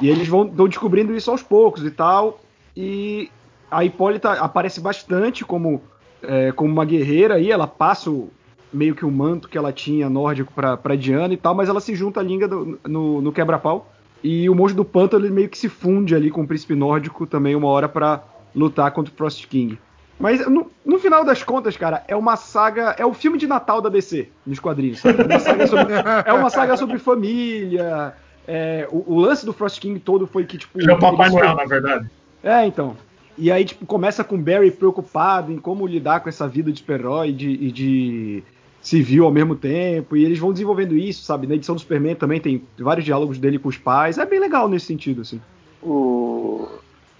E 0.00 0.08
eles 0.08 0.28
vão 0.28 0.46
estão 0.46 0.68
descobrindo 0.68 1.14
isso 1.14 1.30
aos 1.30 1.42
poucos 1.42 1.84
e 1.84 1.90
tal. 1.90 2.40
E 2.76 3.30
a 3.70 3.84
Hipólita 3.84 4.32
aparece 4.32 4.80
bastante 4.80 5.44
como, 5.44 5.82
é, 6.22 6.50
como 6.52 6.72
uma 6.72 6.84
guerreira 6.84 7.34
aí, 7.34 7.50
ela 7.50 7.66
passa 7.66 8.10
o, 8.10 8.30
meio 8.72 8.94
que 8.94 9.04
o 9.04 9.10
manto 9.10 9.48
que 9.48 9.58
ela 9.58 9.72
tinha 9.72 10.08
nórdico 10.08 10.52
pra, 10.54 10.76
pra 10.76 10.94
Diana 10.96 11.32
e 11.34 11.36
tal, 11.36 11.54
mas 11.54 11.68
ela 11.68 11.80
se 11.80 11.94
junta 11.94 12.20
à 12.20 12.22
Linga 12.22 12.46
do- 12.48 12.78
no, 12.86 13.20
no 13.20 13.32
quebra-pau. 13.32 13.90
E 14.22 14.48
o 14.50 14.54
monstro 14.54 14.76
do 14.76 14.84
pântano 14.84 15.24
ele 15.26 15.32
meio 15.34 15.48
que 15.48 15.56
se 15.58 15.68
funde 15.68 16.14
ali 16.14 16.30
com 16.30 16.42
o 16.42 16.46
príncipe 16.46 16.74
nórdico 16.74 17.26
também 17.26 17.54
uma 17.56 17.68
hora 17.68 17.88
pra 17.88 18.22
lutar 18.54 18.90
contra 18.92 19.12
o 19.12 19.16
Frost 19.16 19.46
King. 19.46 19.78
Mas 20.18 20.46
no, 20.46 20.70
no 20.84 20.98
final 20.98 21.24
das 21.24 21.42
contas, 21.42 21.76
cara, 21.78 22.04
é 22.06 22.14
uma 22.14 22.36
saga. 22.36 22.94
É 22.98 23.06
o 23.06 23.14
filme 23.14 23.38
de 23.38 23.46
Natal 23.46 23.80
da 23.80 23.88
DC 23.88 24.28
nos 24.46 24.58
quadrinhos. 24.60 24.98
sabe? 25.00 25.22
É 25.22 25.24
uma 25.24 25.38
saga 25.40 25.66
sobre, 25.66 25.94
é 26.26 26.32
uma 26.34 26.50
saga 26.50 26.76
sobre 26.76 26.98
família. 26.98 28.12
é, 28.46 28.86
o, 28.90 29.14
o 29.14 29.18
lance 29.20 29.46
do 29.46 29.52
Frost 29.54 29.80
King 29.80 29.98
todo 29.98 30.26
foi 30.26 30.44
que, 30.44 30.58
tipo. 30.58 30.78
Ele 30.78 30.90
é 30.90 30.94
o 30.94 30.98
Papai 30.98 31.30
Noel, 31.30 31.54
na 31.56 31.64
verdade. 31.64 32.10
é, 32.42 32.66
então. 32.66 32.96
E 33.38 33.50
aí, 33.50 33.64
tipo, 33.64 33.86
começa 33.86 34.22
com 34.22 34.34
o 34.34 34.38
Barry 34.38 34.70
preocupado 34.70 35.50
em 35.50 35.56
como 35.56 35.86
lidar 35.86 36.20
com 36.20 36.28
essa 36.28 36.46
vida 36.46 36.70
de 36.70 36.80
super-herói 36.80 37.30
e 37.30 37.32
de, 37.32 37.48
e 37.52 37.72
de 37.72 38.42
civil 38.80 39.24
ao 39.24 39.32
mesmo 39.32 39.54
tempo. 39.54 40.16
E 40.16 40.24
eles 40.24 40.38
vão 40.38 40.52
desenvolvendo 40.52 40.96
isso, 40.96 41.22
sabe? 41.24 41.46
Na 41.46 41.54
edição 41.54 41.74
do 41.74 41.80
Superman 41.80 42.14
também 42.14 42.40
tem 42.40 42.62
vários 42.78 43.04
diálogos 43.04 43.38
dele 43.38 43.58
com 43.58 43.68
os 43.68 43.76
pais. 43.76 44.18
É 44.18 44.26
bem 44.26 44.40
legal 44.40 44.68
nesse 44.68 44.86
sentido, 44.86 45.22
assim. 45.22 45.40
O... 45.82 46.68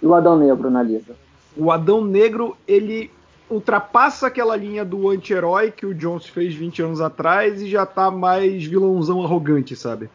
E 0.01 0.05
o 0.05 0.13
Adão 0.13 0.37
Negro 0.37 0.69
na 0.69 0.81
liga. 0.81 1.15
O 1.55 1.71
Adão 1.71 2.03
Negro, 2.03 2.57
ele 2.67 3.11
ultrapassa 3.49 4.27
aquela 4.27 4.55
linha 4.55 4.85
do 4.85 5.09
anti-herói 5.09 5.71
que 5.71 5.85
o 5.85 5.93
Jones 5.93 6.25
fez 6.25 6.55
20 6.55 6.81
anos 6.81 7.01
atrás 7.01 7.61
e 7.61 7.69
já 7.69 7.85
tá 7.85 8.09
mais 8.09 8.63
vilãozão 8.63 9.21
arrogante, 9.23 9.75
sabe? 9.75 10.09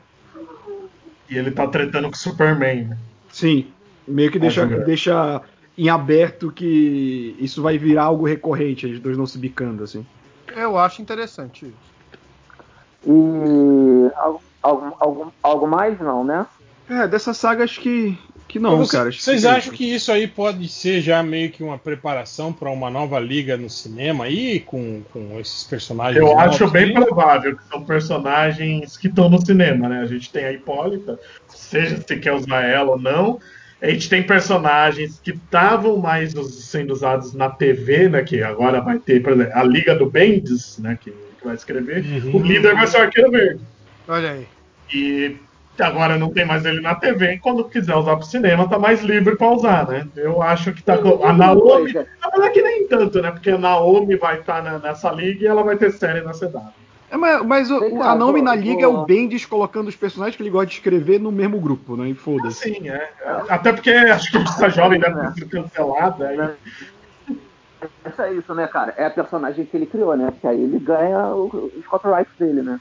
E 1.29 1.37
ele 1.37 1.51
tá 1.51 1.67
tretando 1.67 2.09
com 2.09 2.15
o 2.15 2.19
Superman, 2.19 2.85
né? 2.85 2.99
Sim. 3.31 3.67
Meio 4.09 4.31
que 4.31 4.39
deixa, 4.39 4.63
Ajuda. 4.63 4.85
deixa 4.85 5.43
em 5.77 5.89
aberto 5.89 6.51
que 6.51 7.37
isso 7.39 7.61
vai 7.61 7.77
virar 7.77 8.05
algo 8.05 8.25
recorrente, 8.25 8.87
eles 8.87 9.01
dois 9.01 9.19
não 9.19 9.27
se 9.27 9.37
bicando, 9.37 9.85
assim. 9.85 10.07
Eu 10.55 10.79
acho 10.79 11.03
interessante 11.03 11.67
isso. 11.67 11.97
E 13.07 14.11
algo, 14.17 14.43
algo, 14.99 15.33
algo, 15.43 15.67
mais 15.67 15.99
não, 16.01 16.25
né? 16.25 16.47
É, 16.89 17.07
dessas 17.07 17.37
sagas 17.37 17.77
que. 17.79 18.19
que 18.49 18.59
não, 18.59 18.79
Você- 18.79 18.97
cara. 18.97 19.09
acho 19.09 19.21
Vocês 19.21 19.43
que- 19.43 19.47
acham 19.49 19.73
que 19.75 19.95
isso 19.95 20.11
aí 20.11 20.27
pode 20.27 20.69
ser 20.69 21.01
já 21.01 21.23
meio 21.23 21.51
que 21.51 21.63
uma 21.63 21.79
preparação 21.79 22.53
para 22.53 22.71
uma 22.71 22.91
nova 22.91 23.19
liga 23.21 23.57
no 23.57 23.69
cinema 23.71 24.25
aí, 24.25 24.61
com, 24.61 25.03
com 25.13 25.39
esses 25.39 25.65
personagens? 25.65 26.17
Eu 26.17 26.27
novos 26.35 26.43
acho 26.55 26.71
bem 26.71 26.85
aí? 26.87 26.93
provável 26.95 27.57
que 27.57 27.65
são 27.69 27.85
personagens 27.85 28.97
que 28.97 29.07
estão 29.09 29.29
no 29.29 29.45
cinema, 29.45 29.89
né? 29.89 30.01
A 30.01 30.07
gente 30.07 30.31
tem 30.33 30.45
a 30.45 30.53
Hipólita, 30.53 31.19
seja 31.49 31.97
se 32.01 32.17
quer 32.19 32.33
usar 32.33 32.63
ela 32.63 32.93
ou 32.93 32.99
não. 32.99 33.39
A 33.81 33.91
gente 33.91 34.09
tem 34.09 34.23
personagens 34.23 35.21
que 35.23 35.33
estavam 35.33 35.99
mais 35.99 36.33
sendo 36.33 36.93
usados 36.93 37.35
na 37.35 37.51
TV, 37.51 38.09
né? 38.09 38.23
Que 38.23 38.43
agora 38.43 38.81
vai 38.81 38.99
ter, 38.99 39.23
por 39.23 39.33
exemplo, 39.33 39.53
a 39.55 39.63
Liga 39.63 39.95
do 39.95 40.11
Bendis, 40.11 40.79
né? 40.79 40.99
Que, 41.01 41.11
que 41.11 41.45
vai 41.45 41.55
escrever. 41.55 42.05
Uhum. 42.05 42.37
O 42.37 42.43
líder 42.43 42.75
vai 42.75 42.87
ser 42.87 42.99
o 42.99 43.03
Arqueiro 43.03 43.31
Verde. 43.31 43.61
Olha 44.09 44.33
aí. 44.33 44.47
E 44.95 45.37
agora 45.79 46.17
não 46.17 46.33
tem 46.33 46.47
mais 46.47 46.65
ele 46.65 46.81
na 46.81 46.95
TV. 46.95 47.35
E 47.35 47.39
quando 47.39 47.65
quiser 47.65 47.95
usar 47.95 48.17
pro 48.17 48.25
cinema, 48.25 48.69
tá 48.69 48.79
mais 48.79 49.03
livre 49.03 49.37
pra 49.37 49.53
usar, 49.53 49.87
né? 49.87 50.09
Eu 50.17 50.41
acho 50.41 50.73
que 50.73 50.83
tá 50.83 50.97
com. 50.97 51.23
A 51.23 51.33
Naomi. 51.35 51.93
Na 51.93 52.31
verdade, 52.31 52.55
que 52.55 52.63
nem 52.63 52.89
tanto, 52.89 53.21
né? 53.21 53.31
Porque 53.31 53.51
a 53.51 53.59
Naomi 53.59 54.17
vai 54.17 54.41
estar 54.41 54.63
nessa 54.81 55.11
liga 55.13 55.45
e 55.45 55.47
ela 55.47 55.63
vai 55.63 55.77
ter 55.77 55.93
série 55.93 56.23
na 56.23 56.33
CW. 56.33 56.86
É, 57.11 57.17
mas 57.17 57.43
mas 57.47 57.71
o, 57.71 57.77
o- 57.79 57.99
cá, 57.99 58.13
a 58.13 58.15
vou- 58.17 58.43
na 58.43 58.55
liga 58.55 58.83
é 58.83 58.87
o 58.89 59.05
Bendis 59.05 59.45
colocando 59.47 59.89
os 59.89 59.97
personagens 59.97 60.37
que 60.37 60.43
ele 60.43 60.51
gosta 60.51 60.67
de 60.67 60.75
escrever 60.75 61.21
no 61.21 61.31
mesmo 61.31 61.61
grupo, 61.61 61.97
né? 61.97 62.09
E 62.09 62.15
foda-se. 62.15 62.75
Sim, 62.75 62.89
é. 62.89 63.09
Até 63.49 63.73
porque 63.73 63.91
acho 63.91 64.31
que 64.33 64.39
essa 64.39 64.69
jovem 64.69 64.99
deve 64.99 65.15
ter 65.21 65.33
sido 65.35 65.49
cancelada. 65.51 66.29
Aí. 66.29 66.39
É 68.19 68.33
isso, 68.33 68.55
né, 68.55 68.67
cara? 68.67 68.95
É 68.97 69.07
a 69.07 69.11
personagem 69.11 69.65
que 69.67 69.77
ele 69.77 69.87
criou, 69.87 70.17
né? 70.17 70.33
Que 70.41 70.47
aí 70.47 70.61
ele 70.61 70.79
ganha 70.79 71.27
o- 71.29 71.71
os 71.77 71.87
copyrights 71.87 72.33
dele, 72.39 72.63
né? 72.63 72.81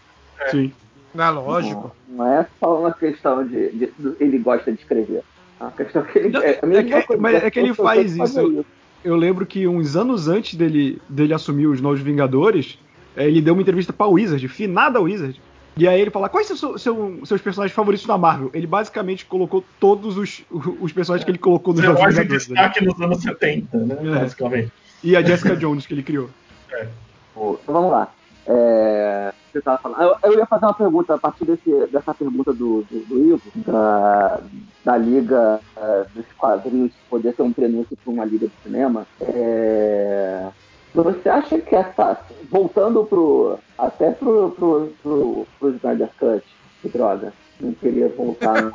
Sim. 0.49 0.71
É 1.17 1.29
lógico. 1.29 1.95
Não 2.07 2.27
é 2.27 2.45
só 2.59 2.79
uma 2.79 2.93
questão 2.93 3.45
de, 3.45 3.69
de- 3.71 3.91
de- 3.97 4.15
ele 4.19 4.37
gosta 4.39 4.71
de 4.71 4.79
escrever. 4.79 5.21
É 5.59 5.63
uma 5.63 5.71
questão 5.71 6.03
que 6.03 6.19
ele 6.19 6.29
Não, 6.29 6.41
é, 6.41 6.59
a 6.61 6.67
é 6.79 6.83
que- 6.83 7.07
coisa, 7.07 7.21
mas 7.21 7.43
é 7.43 7.51
que 7.51 7.59
ele 7.59 7.73
faz 7.73 8.15
isso. 8.17 8.65
Eu 9.03 9.15
lembro 9.15 9.45
que 9.45 9.67
uns 9.67 9.95
anos 9.95 10.27
antes 10.27 10.55
dele, 10.55 10.99
dele 11.07 11.33
assumir 11.33 11.67
os 11.67 11.79
Novos 11.79 11.99
Vingadores, 12.01 12.77
é, 12.77 12.84
ele 13.17 13.41
deu 13.41 13.53
uma 13.53 13.61
entrevista 13.61 13.91
pra 13.93 14.07
Wizard, 14.07 14.47
finada 14.47 14.99
Wizard. 14.99 15.39
E 15.77 15.87
aí 15.87 15.99
ele 15.99 16.09
fala, 16.09 16.29
quais 16.29 16.47
são 16.47 16.55
seu- 16.55 16.77
seu- 16.77 17.19
seus 17.25 17.41
personagens 17.41 17.75
favoritos 17.75 18.05
da 18.07 18.17
Marvel? 18.17 18.49
Ele 18.53 18.65
basicamente 18.65 19.25
colocou 19.25 19.63
todos 19.79 20.17
os, 20.17 20.43
os 20.81 20.93
personagens 20.93 21.25
que 21.25 21.31
ele 21.31 21.37
colocou 21.37 21.73
nos 21.73 21.83
Novos 21.83 21.99
Relógio 21.99 22.23
de 22.23 22.37
Vingadores. 22.37 22.47
né? 22.49 22.55
destaque 22.55 22.85
nos 22.85 23.01
anos 23.01 23.21
70, 23.21 23.77
né? 23.79 23.97
É. 24.01 24.19
Basicamente. 24.19 24.71
E 25.03 25.15
a 25.17 25.21
Jessica 25.21 25.55
Jones 25.55 25.85
que 25.85 25.93
ele 25.93 26.03
criou. 26.03 26.29
Pô, 27.33 27.59
Então 27.61 27.73
vamos 27.75 27.91
lá. 27.91 28.11
É, 28.47 29.33
você 29.51 29.59
tava 29.61 29.77
falando. 29.79 30.01
Eu, 30.01 30.31
eu 30.31 30.37
ia 30.39 30.45
fazer 30.45 30.65
uma 30.65 30.73
pergunta 30.73 31.15
a 31.15 31.17
partir 31.17 31.45
desse, 31.45 31.87
dessa 31.91 32.13
pergunta 32.13 32.53
do, 32.53 32.83
do, 32.89 32.99
do 33.07 33.19
Ivo, 33.33 33.41
da, 33.55 34.39
da 34.85 34.97
liga 34.97 35.59
é, 35.75 36.05
dos 36.13 36.25
quadrinhos 36.37 36.91
poder 37.09 37.33
ser 37.35 37.41
um 37.41 37.51
prenúncio 37.51 37.97
para 38.01 38.13
uma 38.13 38.23
liga 38.23 38.47
de 38.47 38.53
cinema. 38.63 39.05
É, 39.19 40.47
você 41.03 41.29
acha 41.29 41.59
que 41.59 41.75
essa. 41.75 42.19
Voltando 42.49 43.03
pro. 43.05 43.57
até 43.77 44.11
pro, 44.11 44.51
pro, 44.51 44.93
pro, 45.01 45.47
pro 45.59 45.69
Snyder 45.75 46.09
Cut, 46.19 46.43
que 46.81 46.89
droga. 46.89 47.33
Não 47.59 47.73
queria 47.73 48.09
voltar. 48.09 48.61
não. 48.61 48.71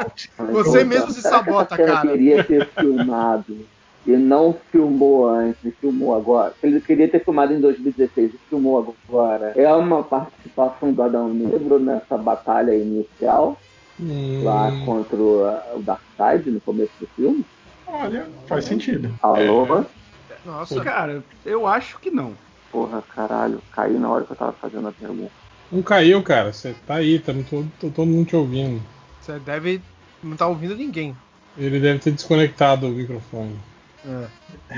Você 0.52 0.84
mesmo 0.84 1.10
se 1.10 1.20
Será 1.20 1.40
que 1.40 1.44
sabota, 1.44 1.76
cena 1.76 1.92
cara. 1.92 2.08
queria 2.08 2.42
ter 2.42 2.66
filmado 2.68 3.58
e 4.06 4.12
não 4.12 4.56
filmou 4.72 5.28
antes, 5.28 5.62
e 5.64 5.70
filmou 5.70 6.16
agora. 6.16 6.54
Ele 6.62 6.80
queria 6.80 7.06
ter 7.06 7.22
filmado 7.22 7.52
em 7.52 7.60
2016 7.60 8.32
e 8.34 8.38
filmou 8.48 8.94
agora. 9.06 9.52
É 9.54 9.70
uma 9.74 10.02
participação 10.02 10.92
do 10.92 11.02
Adão 11.02 11.28
Negro 11.28 11.78
nessa 11.78 12.16
batalha 12.16 12.74
inicial, 12.74 13.58
Hum, 14.00 14.42
lá 14.42 14.72
contra 14.86 15.16
o, 15.16 15.82
Darkseid, 15.82 16.50
no 16.50 16.60
começo 16.62 16.92
do 16.98 17.06
filme. 17.08 17.44
Olha, 17.86 18.26
faz 18.46 18.64
sentido. 18.64 19.12
Alô? 19.20 19.84
Nossa. 20.44 20.80
Cara, 20.82 21.22
eu 21.44 21.66
acho 21.66 21.98
que 21.98 22.10
não. 22.10 22.34
Porra, 22.72 23.02
caralho, 23.14 23.60
caí 23.72 23.98
na 23.98 24.08
hora 24.08 24.24
que 24.24 24.32
eu 24.32 24.36
tava 24.36 24.52
fazendo 24.52 24.88
a 24.88 24.92
pergunta. 24.92 25.32
Não 25.70 25.82
caiu, 25.82 26.22
cara. 26.22 26.52
Você 26.52 26.74
tá 26.86 26.94
aí, 26.94 27.18
tá 27.18 27.32
todo, 27.48 27.70
tô 27.80 27.90
todo 27.90 28.06
mundo 28.06 28.26
te 28.28 28.36
ouvindo. 28.36 28.80
Você 29.20 29.38
deve 29.38 29.80
não 30.22 30.36
tá 30.36 30.46
ouvindo 30.46 30.76
ninguém. 30.76 31.14
Ele 31.58 31.80
deve 31.80 31.98
ter 31.98 32.12
desconectado 32.12 32.86
o 32.86 32.90
microfone. 32.90 33.58
É. 34.06 34.26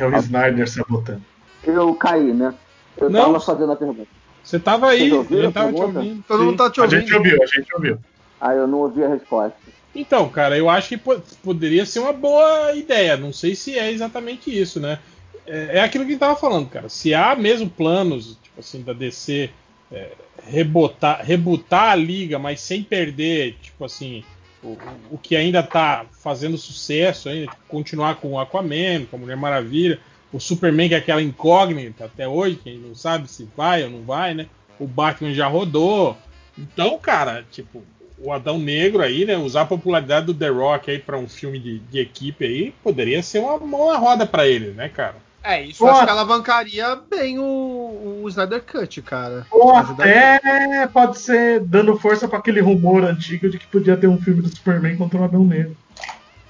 É 0.00 0.06
o 0.06 0.16
Snyder 0.16 0.68
sabotando. 0.68 1.22
Eu 1.62 1.94
caí, 1.94 2.32
né? 2.32 2.54
Eu 2.96 3.08
Não. 3.10 3.26
tava 3.26 3.40
fazendo 3.40 3.72
a 3.72 3.76
pergunta. 3.76 4.08
Você 4.42 4.58
tava 4.58 4.88
aí, 4.88 5.04
ele 5.30 5.46
a 5.46 5.52
tava 5.52 5.72
te 5.72 5.78
pergunta? 5.78 5.98
ouvindo. 5.98 6.24
Todo 6.26 6.38
Sim. 6.40 6.44
mundo 6.46 6.56
tá 6.56 6.70
te 6.70 6.80
A 6.80 6.84
ouvindo. 6.84 7.00
gente 7.00 7.14
ouviu, 7.14 7.42
a 7.42 7.46
gente 7.46 7.74
ouviu. 7.74 7.98
Ah, 8.40 8.54
eu 8.54 8.66
não 8.66 8.78
ouvi 8.78 9.04
a 9.04 9.08
resposta. 9.08 9.56
Então, 9.94 10.28
cara, 10.28 10.56
eu 10.58 10.68
acho 10.68 10.88
que 10.88 10.96
po- 10.96 11.22
poderia 11.44 11.84
ser 11.86 12.00
uma 12.00 12.12
boa 12.12 12.72
ideia. 12.72 13.16
Não 13.16 13.32
sei 13.32 13.54
se 13.54 13.78
é 13.78 13.90
exatamente 13.92 14.50
isso, 14.50 14.80
né? 14.80 14.98
É, 15.46 15.78
é 15.78 15.80
aquilo 15.80 16.04
que 16.04 16.10
a 16.10 16.12
gente 16.12 16.20
tava 16.20 16.36
falando, 16.36 16.68
cara. 16.68 16.88
Se 16.88 17.14
há 17.14 17.34
mesmo 17.34 17.68
planos, 17.68 18.38
tipo 18.42 18.60
assim, 18.60 18.82
da 18.82 18.92
DC 18.92 19.50
é, 19.90 20.12
rebotar, 20.46 21.24
rebutar 21.24 21.90
a 21.90 21.94
liga, 21.94 22.38
mas 22.38 22.60
sem 22.60 22.82
perder, 22.82 23.56
tipo 23.60 23.84
assim, 23.84 24.24
o, 24.62 24.76
o 25.10 25.18
que 25.18 25.36
ainda 25.36 25.62
tá 25.62 26.06
fazendo 26.12 26.56
sucesso 26.56 27.28
ainda, 27.28 27.50
tipo, 27.50 27.62
continuar 27.68 28.16
com 28.16 28.32
o 28.32 28.38
Aquaman, 28.38 29.06
com 29.10 29.16
a 29.16 29.18
Mulher 29.18 29.36
Maravilha, 29.36 29.98
o 30.32 30.40
Superman, 30.40 30.88
que 30.88 30.94
é 30.94 30.98
aquela 30.98 31.22
incógnita 31.22 32.06
até 32.06 32.26
hoje, 32.26 32.56
que 32.56 32.70
a 32.70 32.72
gente 32.72 32.86
não 32.86 32.94
sabe 32.94 33.30
se 33.30 33.46
vai 33.56 33.84
ou 33.84 33.90
não 33.90 34.02
vai, 34.02 34.34
né? 34.34 34.46
O 34.78 34.86
Batman 34.86 35.34
já 35.34 35.46
rodou. 35.46 36.16
Então, 36.56 36.98
cara, 36.98 37.44
tipo, 37.50 37.82
o 38.18 38.32
Adão 38.32 38.58
Negro 38.58 39.02
aí, 39.02 39.26
né? 39.26 39.36
Usar 39.36 39.62
a 39.62 39.66
popularidade 39.66 40.26
do 40.26 40.34
The 40.34 40.48
Rock 40.48 40.90
aí 40.90 40.98
pra 40.98 41.18
um 41.18 41.28
filme 41.28 41.58
de, 41.58 41.78
de 41.80 41.98
equipe 41.98 42.44
aí, 42.44 42.74
poderia 42.82 43.22
ser 43.22 43.40
uma 43.40 43.58
mão 43.58 43.92
na 43.92 43.98
roda 43.98 44.24
pra 44.24 44.46
ele, 44.46 44.70
né, 44.70 44.88
cara? 44.88 45.16
É, 45.42 45.62
isso 45.62 45.84
eu 45.84 45.90
acho 45.90 46.04
que 46.04 46.10
alavancaria 46.10 46.96
bem 47.10 47.38
o, 47.38 48.20
o 48.22 48.28
Snyder 48.28 48.62
Cut, 48.62 49.02
cara. 49.02 49.46
Ou 49.50 49.74
Ajudaria. 49.74 50.36
até 50.36 50.86
pode 50.86 51.18
ser 51.18 51.60
dando 51.60 51.98
força 51.98 52.28
para 52.28 52.38
aquele 52.38 52.60
rumor 52.60 53.04
antigo 53.04 53.50
de 53.50 53.58
que 53.58 53.66
podia 53.66 53.96
ter 53.96 54.06
um 54.06 54.20
filme 54.20 54.40
do 54.40 54.48
Superman 54.48 54.96
contra 54.96 55.20
o 55.20 55.24
Adão 55.24 55.44
Negro. 55.44 55.76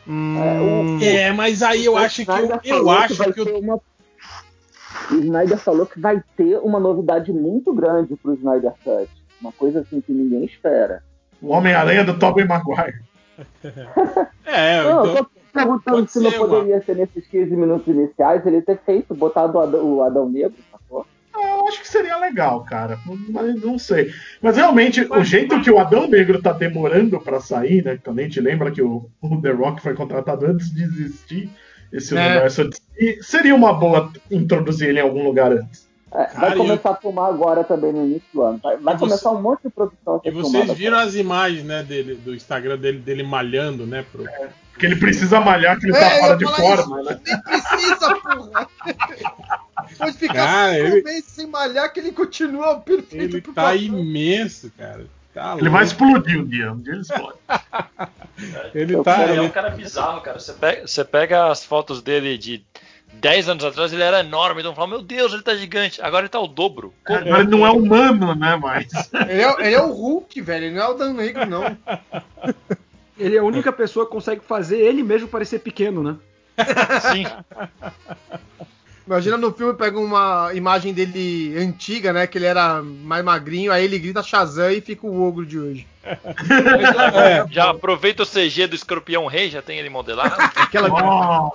Hum, 0.07 0.99
É, 1.01 1.32
mas 1.32 1.62
aí 1.62 1.84
eu 1.84 1.97
acho 1.97 2.24
que 2.24 2.30
eu, 2.30 2.34
Snyder 2.34 2.61
eu 2.64 2.90
acho 2.90 3.14
vai 3.14 3.32
que 3.32 3.40
eu, 3.40 3.59
uma... 3.59 3.76
O 5.11 5.14
Snyder 5.14 5.59
falou 5.59 5.86
que 5.86 5.99
vai 5.99 6.22
ter 6.36 6.59
uma 6.59 6.78
novidade 6.78 7.32
muito 7.32 7.72
grande 7.72 8.14
pro 8.16 8.34
Snyder 8.34 8.72
Cut. 8.84 9.09
uma 9.40 9.53
coisa 9.53 9.80
assim 9.80 10.01
que 10.01 10.12
ninguém 10.12 10.45
espera. 10.45 11.03
O 11.40 11.49
Homem-Aranha 11.49 12.05
do 12.05 12.18
Tobey 12.18 12.45
Maguire. 12.47 13.01
É, 14.45 14.82
Não, 14.82 15.07
então, 15.07 15.16
eu 15.16 15.24
tô 15.24 15.30
perguntando 15.53 15.96
pode 15.98 16.11
se 16.11 16.20
não 16.20 16.30
ser, 16.30 16.38
poderia 16.38 16.82
ser 16.82 16.96
nesses 16.96 17.26
15 17.26 17.55
minutos 17.57 17.86
iniciais 17.86 18.44
ele 18.46 18.62
ter 18.62 18.78
feito, 18.84 19.14
botado 19.14 19.59
o 19.59 19.61
Adão, 19.61 19.84
o 19.84 20.03
Adão 20.03 20.28
Negro, 20.28 20.55
sacou? 20.70 21.07
Ah, 21.34 21.57
Eu 21.59 21.68
acho 21.68 21.80
que 21.80 21.88
seria 21.88 22.16
legal, 22.18 22.62
cara. 22.64 22.98
Mas 23.30 23.61
não 23.62 23.78
sei. 23.78 24.11
Mas 24.40 24.57
realmente, 24.57 25.00
o 25.11 25.24
jeito 25.24 25.61
que 25.62 25.70
o 25.70 25.78
Adão 25.78 26.07
Negro 26.07 26.40
tá 26.42 26.53
demorando 26.53 27.18
pra 27.20 27.40
sair, 27.40 27.82
né? 27.84 27.98
A 28.05 28.20
gente 28.22 28.40
lembra 28.40 28.70
que 28.70 28.82
o, 28.82 29.09
o 29.20 29.40
The 29.40 29.50
Rock 29.50 29.80
foi 29.80 29.94
contratado 29.94 30.44
antes 30.46 30.70
de 30.72 30.82
existir 30.82 31.50
esse 31.92 32.16
É. 32.16 32.20
universo, 32.20 32.68
e 32.98 33.22
seria 33.22 33.55
uma 33.55 33.72
boa 33.74 34.11
introduzir 34.30 34.88
ele 34.88 34.98
em 34.98 35.03
algum 35.03 35.22
lugar 35.24 35.53
antes. 35.53 35.90
É, 36.14 36.24
Cara, 36.24 36.48
vai 36.48 36.57
começar 36.57 36.90
a 36.90 36.96
filmar 36.96 37.26
agora 37.30 37.64
também 37.64 37.90
no 37.92 38.05
início 38.05 38.28
do 38.34 38.42
ano. 38.42 38.61
Vai, 38.62 38.76
vai 38.76 38.94
E 38.94 38.98
você- 38.98 39.05
começar 39.07 39.30
um 39.30 39.40
monte 39.40 39.62
de 39.64 39.70
produção 39.70 40.20
e 40.22 40.30
vocês 40.30 40.70
viram 40.72 40.98
as 40.98 41.14
imagens, 41.14 41.64
né, 41.64 41.82
dele, 41.82 42.14
do 42.16 42.34
Instagram 42.34 42.76
dele, 42.76 42.98
dele 42.98 43.22
malhando, 43.22 43.86
né, 43.86 44.05
pro, 44.12 44.24
Porque 44.73 44.87
ele 44.87 44.97
precisa 44.97 45.39
malhar, 45.41 45.79
que 45.79 45.87
ele 45.87 45.97
É, 45.97 46.01
tá 46.01 46.11
fora 46.18 46.37
de 46.37 46.45
forma, 46.47 47.01
isso. 47.03 47.11
né? 47.11 47.20
Nem 47.25 47.41
precisa, 47.43 48.14
porra! 48.16 48.68
Pode 49.99 50.12
ficar 50.16 50.35
Cara, 50.35 50.75
cinco 50.75 50.87
ele- 50.97 51.03
meses 51.03 51.25
sem 51.27 51.47
malhar 51.47 51.93
que 51.93 52.01
ele 52.01 52.12
continua 52.12 52.81
perfeito 52.81 53.37
Ele 53.37 53.41
pro 53.43 53.53
tá 53.53 53.62
papel. 53.62 53.79
imenso, 53.83 54.73
cara. 54.77 55.07
Tá 55.35 55.57
Ele 55.59 55.68
vai 55.70 55.85
explodir 55.85 56.39
um 56.41 56.45
dia, 56.45 56.73
um 56.73 56.81
dia 56.81 56.93
ele 56.93 57.03
explode. 57.03 57.39
Ele 58.75 58.95
Eu 58.97 59.03
tá. 59.05 59.25
Ele 59.29 59.39
é 59.39 59.43
um 59.43 59.51
cara 59.51 59.70
bizarro, 59.70 60.20
cara. 60.20 60.39
Você 60.39 60.53
pega, 60.53 60.87
você 60.87 61.05
pega 61.05 61.51
as 61.51 61.64
fotos 61.64 62.03
dele 62.03 62.37
de 62.37 62.62
10 63.14 63.49
anos 63.49 63.64
atrás, 63.64 63.93
ele 63.93 64.03
era 64.03 64.20
enorme. 64.20 64.61
Então 64.61 64.75
fala, 64.75 64.89
meu 64.89 65.03
Deus, 65.03 65.33
ele 65.33 65.43
tá 65.43 65.55
gigante. 65.55 66.03
Agora 66.03 66.23
ele 66.23 66.29
tá 66.29 66.41
o 66.41 66.47
dobro. 66.49 66.93
Como? 67.05 67.18
Agora 67.18 67.41
ele 67.41 67.51
não 67.51 67.66
é 67.66 67.70
humano, 67.70 68.35
né, 68.35 68.57
mas... 68.57 68.87
Ele 69.29 69.43
é, 69.43 69.66
ele 69.66 69.75
é 69.75 69.81
o 69.83 69.93
Hulk, 69.93 70.41
velho. 70.43 70.66
Ele 70.66 70.75
não 70.75 70.83
é 70.83 70.89
o 70.89 70.95
Dan 70.95 71.12
Negro, 71.14 71.47
não. 71.47 71.62
Ele 73.18 73.36
é 73.36 73.38
a 73.40 73.44
única 73.44 73.72
pessoa 73.72 74.06
que 74.06 74.12
consegue 74.12 74.42
fazer 74.44 74.78
ele 74.78 75.02
mesmo 75.02 75.28
parecer 75.28 75.58
pequeno, 75.60 76.02
né? 76.02 76.16
Sim. 77.12 77.26
Imagina 79.06 79.36
no 79.36 79.52
filme, 79.52 79.74
pega 79.74 79.98
uma 79.98 80.50
imagem 80.54 80.94
dele 80.94 81.56
antiga, 81.58 82.12
né? 82.12 82.26
Que 82.26 82.38
ele 82.38 82.46
era 82.46 82.80
mais 82.82 83.24
magrinho, 83.24 83.72
aí 83.72 83.84
ele 83.84 83.98
grita 83.98 84.22
Shazam 84.22 84.70
e 84.70 84.80
fica 84.80 85.06
o 85.06 85.22
ogro 85.22 85.44
de 85.44 85.58
hoje. 85.58 85.86
É, 86.04 87.46
Já 87.50 87.70
aproveita 87.70 88.22
o 88.22 88.26
CG 88.26 88.66
do 88.68 88.76
escorpião 88.76 89.26
rei, 89.26 89.50
já 89.50 89.60
tem 89.60 89.78
ele 89.78 89.90
modelado. 89.90 90.34
Aquela 90.56 90.88
Ó, 90.88 91.50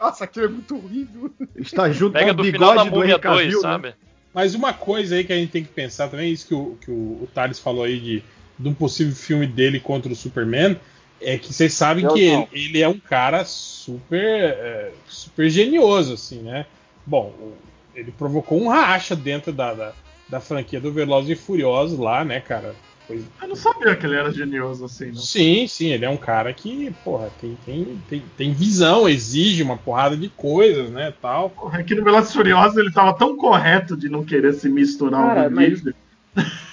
Nossa, 0.00 0.24
aquilo 0.24 0.46
é 0.46 0.48
muito 0.48 0.76
horrível. 0.76 1.30
está 1.56 1.90
junto 1.90 2.14
Pega 2.14 2.34
com 2.34 2.36
do 2.36 2.42
o 2.42 2.46
final 2.46 2.74
da 2.74 2.84
bigode 2.84 2.90
do 2.90 2.96
múmia 2.96 3.14
Henry 3.14 3.22
2, 3.22 3.22
Cavill, 3.22 3.56
né? 3.56 3.62
sabe? 3.62 3.94
Mas 4.32 4.54
uma 4.54 4.72
coisa 4.72 5.16
aí 5.16 5.24
que 5.24 5.32
a 5.32 5.36
gente 5.36 5.50
tem 5.50 5.64
que 5.64 5.70
pensar 5.70 6.08
também, 6.08 6.32
isso 6.32 6.46
que 6.46 6.54
o, 6.54 6.78
que 6.80 6.90
o, 6.90 6.94
o 7.22 7.28
Thales 7.34 7.58
falou 7.58 7.84
aí 7.84 7.98
de, 7.98 8.24
de 8.58 8.68
um 8.68 8.74
possível 8.74 9.14
filme 9.14 9.46
dele 9.46 9.78
contra 9.78 10.12
o 10.12 10.16
Superman, 10.16 10.76
é 11.20 11.36
que 11.38 11.52
vocês 11.52 11.72
sabem 11.72 12.04
Eu 12.04 12.12
que 12.12 12.20
ele, 12.20 12.48
ele 12.52 12.82
é 12.82 12.88
um 12.88 12.98
cara 12.98 13.44
super, 13.44 14.22
é, 14.24 14.92
super 15.06 15.48
genioso, 15.50 16.14
assim, 16.14 16.40
né? 16.40 16.66
Bom, 17.06 17.52
ele 17.94 18.12
provocou 18.12 18.60
um 18.60 18.68
racha 18.68 19.16
dentro 19.16 19.52
da, 19.52 19.74
da, 19.74 19.92
da 20.28 20.40
franquia 20.40 20.80
do 20.80 20.92
Velozes 20.92 21.30
e 21.30 21.34
Furiosos 21.40 21.98
lá, 21.98 22.24
né, 22.24 22.40
cara? 22.40 22.74
Foi- 23.06 23.24
eu 23.42 23.48
não 23.48 23.56
sabia 23.56 23.96
que 23.96 24.04
ele 24.04 24.16
era 24.16 24.30
genioso 24.30 24.84
assim, 24.84 25.06
não. 25.06 25.14
Sim, 25.14 25.66
sim, 25.66 25.86
ele 25.92 26.04
é 26.04 26.10
um 26.10 26.16
cara 26.16 26.52
que, 26.52 26.92
porra, 27.02 27.30
tem, 27.40 27.56
tem, 27.64 28.02
tem, 28.08 28.22
tem 28.36 28.52
visão, 28.52 29.08
exige 29.08 29.62
uma 29.62 29.78
porrada 29.78 30.16
de 30.16 30.28
coisas, 30.28 30.90
né, 30.90 31.12
tal. 31.20 31.50
Porra, 31.50 31.78
Aqui 31.78 31.94
no 31.94 32.04
Velozes 32.04 32.30
e 32.30 32.34
Furiosos 32.34 32.76
ele 32.76 32.92
tava 32.92 33.14
tão 33.14 33.36
correto 33.36 33.96
de 33.96 34.08
não 34.08 34.24
querer 34.24 34.52
se 34.52 34.68
misturar 34.68 35.34
Cara, 35.34 35.44
ao 35.44 35.50
mas-. 35.50 35.82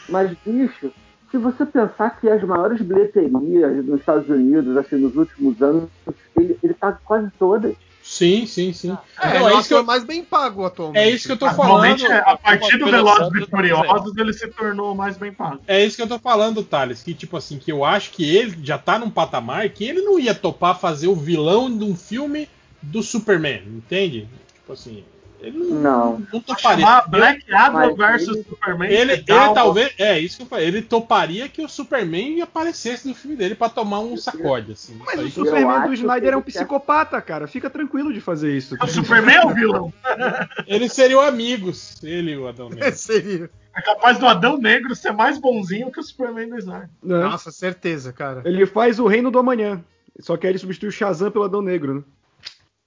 Mas, 0.10 0.32
bicho, 0.46 0.92
se 1.36 1.38
você 1.38 1.66
pensar 1.66 2.18
que 2.20 2.30
as 2.30 2.42
maiores 2.44 2.82
bilheterias 2.82 3.86
nos 3.86 4.00
Estados 4.00 4.30
Unidos, 4.30 4.78
assim, 4.78 4.96
nos 4.96 5.16
últimos 5.18 5.62
anos, 5.62 5.90
ele, 6.38 6.58
ele 6.64 6.74
tá 6.74 6.94
quase 6.94 7.30
todas. 7.38 7.76
Sim, 8.02 8.46
sim, 8.46 8.72
sim. 8.72 8.92
É, 9.20 9.28
Então, 9.38 9.50
é 9.50 9.54
é 9.54 9.58
isso 9.60 9.68
que 9.68 9.74
eu, 9.74 9.78
ator 9.80 9.88
mais 9.88 10.04
bem 10.04 10.24
pago 10.24 10.64
atualmente. 10.64 10.98
é 11.04 11.10
isso 11.10 11.26
que 11.28 11.34
eu 11.34 11.38
tô 11.38 11.46
Atualmente, 11.48 12.04
falando. 12.04 12.18
é, 12.20 12.30
a 12.30 12.38
partir 12.38 12.78
do 12.78 12.86
Velozes 12.86 13.42
e. 13.42 13.50
Furiosos, 13.50 14.18
ele 14.18 14.32
se 14.32 14.48
tornou 14.48 14.96
mais 14.96 15.18
bem 15.18 15.34
pago. 15.34 15.60
É 15.68 15.84
isso 15.84 15.98
que 15.98 16.04
eu 16.04 16.08
tô 16.08 16.20
falando, 16.20 16.64
Thales. 16.64 17.02
Que, 17.04 17.14
tipo 17.14 17.36
assim, 17.36 17.58
que 17.58 17.72
eu 17.72 17.84
acho 17.84 18.12
que 18.12 18.24
ele 18.36 18.58
já 18.64 18.78
tá 18.78 18.98
num 18.98 19.10
patamar 19.10 19.68
que 19.70 19.84
ele 19.84 20.02
não 20.02 20.18
ia 20.20 20.34
topar 20.36 20.80
fazer 20.80 21.08
o 21.08 21.16
vilão 21.16 21.76
de 21.76 21.84
um 21.84 21.96
filme 21.96 22.48
do 22.82 23.02
Superman, 23.04 23.64
entende? 23.68 24.30
Tipo 24.54 24.74
assim, 24.74 25.04
ele 25.40 25.58
não, 25.58 26.20
Não. 26.20 26.42
toparia. 26.42 26.86
Chamar 26.86 27.08
Black 27.10 27.54
Adam 27.54 27.96
versus 27.96 28.36
ele- 28.38 28.44
Superman. 28.50 28.92
Ele, 28.92 29.12
ele 29.14 29.24
talvez. 29.26 29.94
É, 30.00 30.20
isso 30.20 30.38
que 30.38 30.44
eu 30.44 30.48
falei. 30.48 30.68
Ele 30.68 30.82
toparia 30.82 31.48
que 31.50 31.62
o 31.64 31.70
Superman 31.70 32.42
aparecesse 32.42 33.08
no 33.08 33.14
filme 33.14 33.36
dele 33.36 33.56
pra 33.56 33.70
tomar 33.70 34.00
um 34.00 34.16
sacode, 34.18 34.72
assim. 34.72 34.98
Mas 35.06 35.20
o 35.20 35.30
Superman 35.30 35.88
do 35.88 35.94
Snyder 35.94 36.34
é 36.34 36.38
um 36.38 36.42
psicopata, 36.42 37.22
cara. 37.22 37.48
Fica 37.48 37.70
tranquilo 37.70 38.12
de 38.14 38.22
fazer 38.22 38.56
isso. 38.56 38.76
O 38.82 38.88
Superman 38.88 39.36
é 39.36 39.46
o 39.46 39.54
vilão. 39.54 39.94
Eles 40.68 40.94
seriam 40.94 41.22
amigos, 41.22 42.02
ele 42.04 42.32
e 42.32 42.38
o 42.38 42.48
Adão 42.48 42.70
Negro. 42.70 42.96
Seria. 42.96 43.50
É 43.76 43.82
capaz 43.82 44.18
do 44.18 44.26
Adão 44.26 44.58
Negro 44.58 44.96
ser 44.96 45.12
mais 45.12 45.38
bonzinho 45.38 45.92
que 45.92 46.00
o 46.00 46.04
Superman 46.04 46.50
do 46.50 46.58
Snyder. 46.58 46.90
né? 47.04 47.20
Nossa, 47.20 47.52
certeza, 47.52 48.14
cara. 48.14 48.42
Ele 48.46 48.66
faz 48.66 49.00
o 49.00 49.06
Reino 49.08 49.30
do 49.30 49.38
Amanhã. 49.38 49.84
Só 50.22 50.38
que 50.38 50.48
aí 50.48 50.52
ele 50.54 50.60
substitui 50.60 50.88
o 50.88 50.92
Shazam 50.94 51.30
pelo 51.30 51.44
Adão 51.44 51.62
Negro, 51.62 51.96
né? 51.96 52.04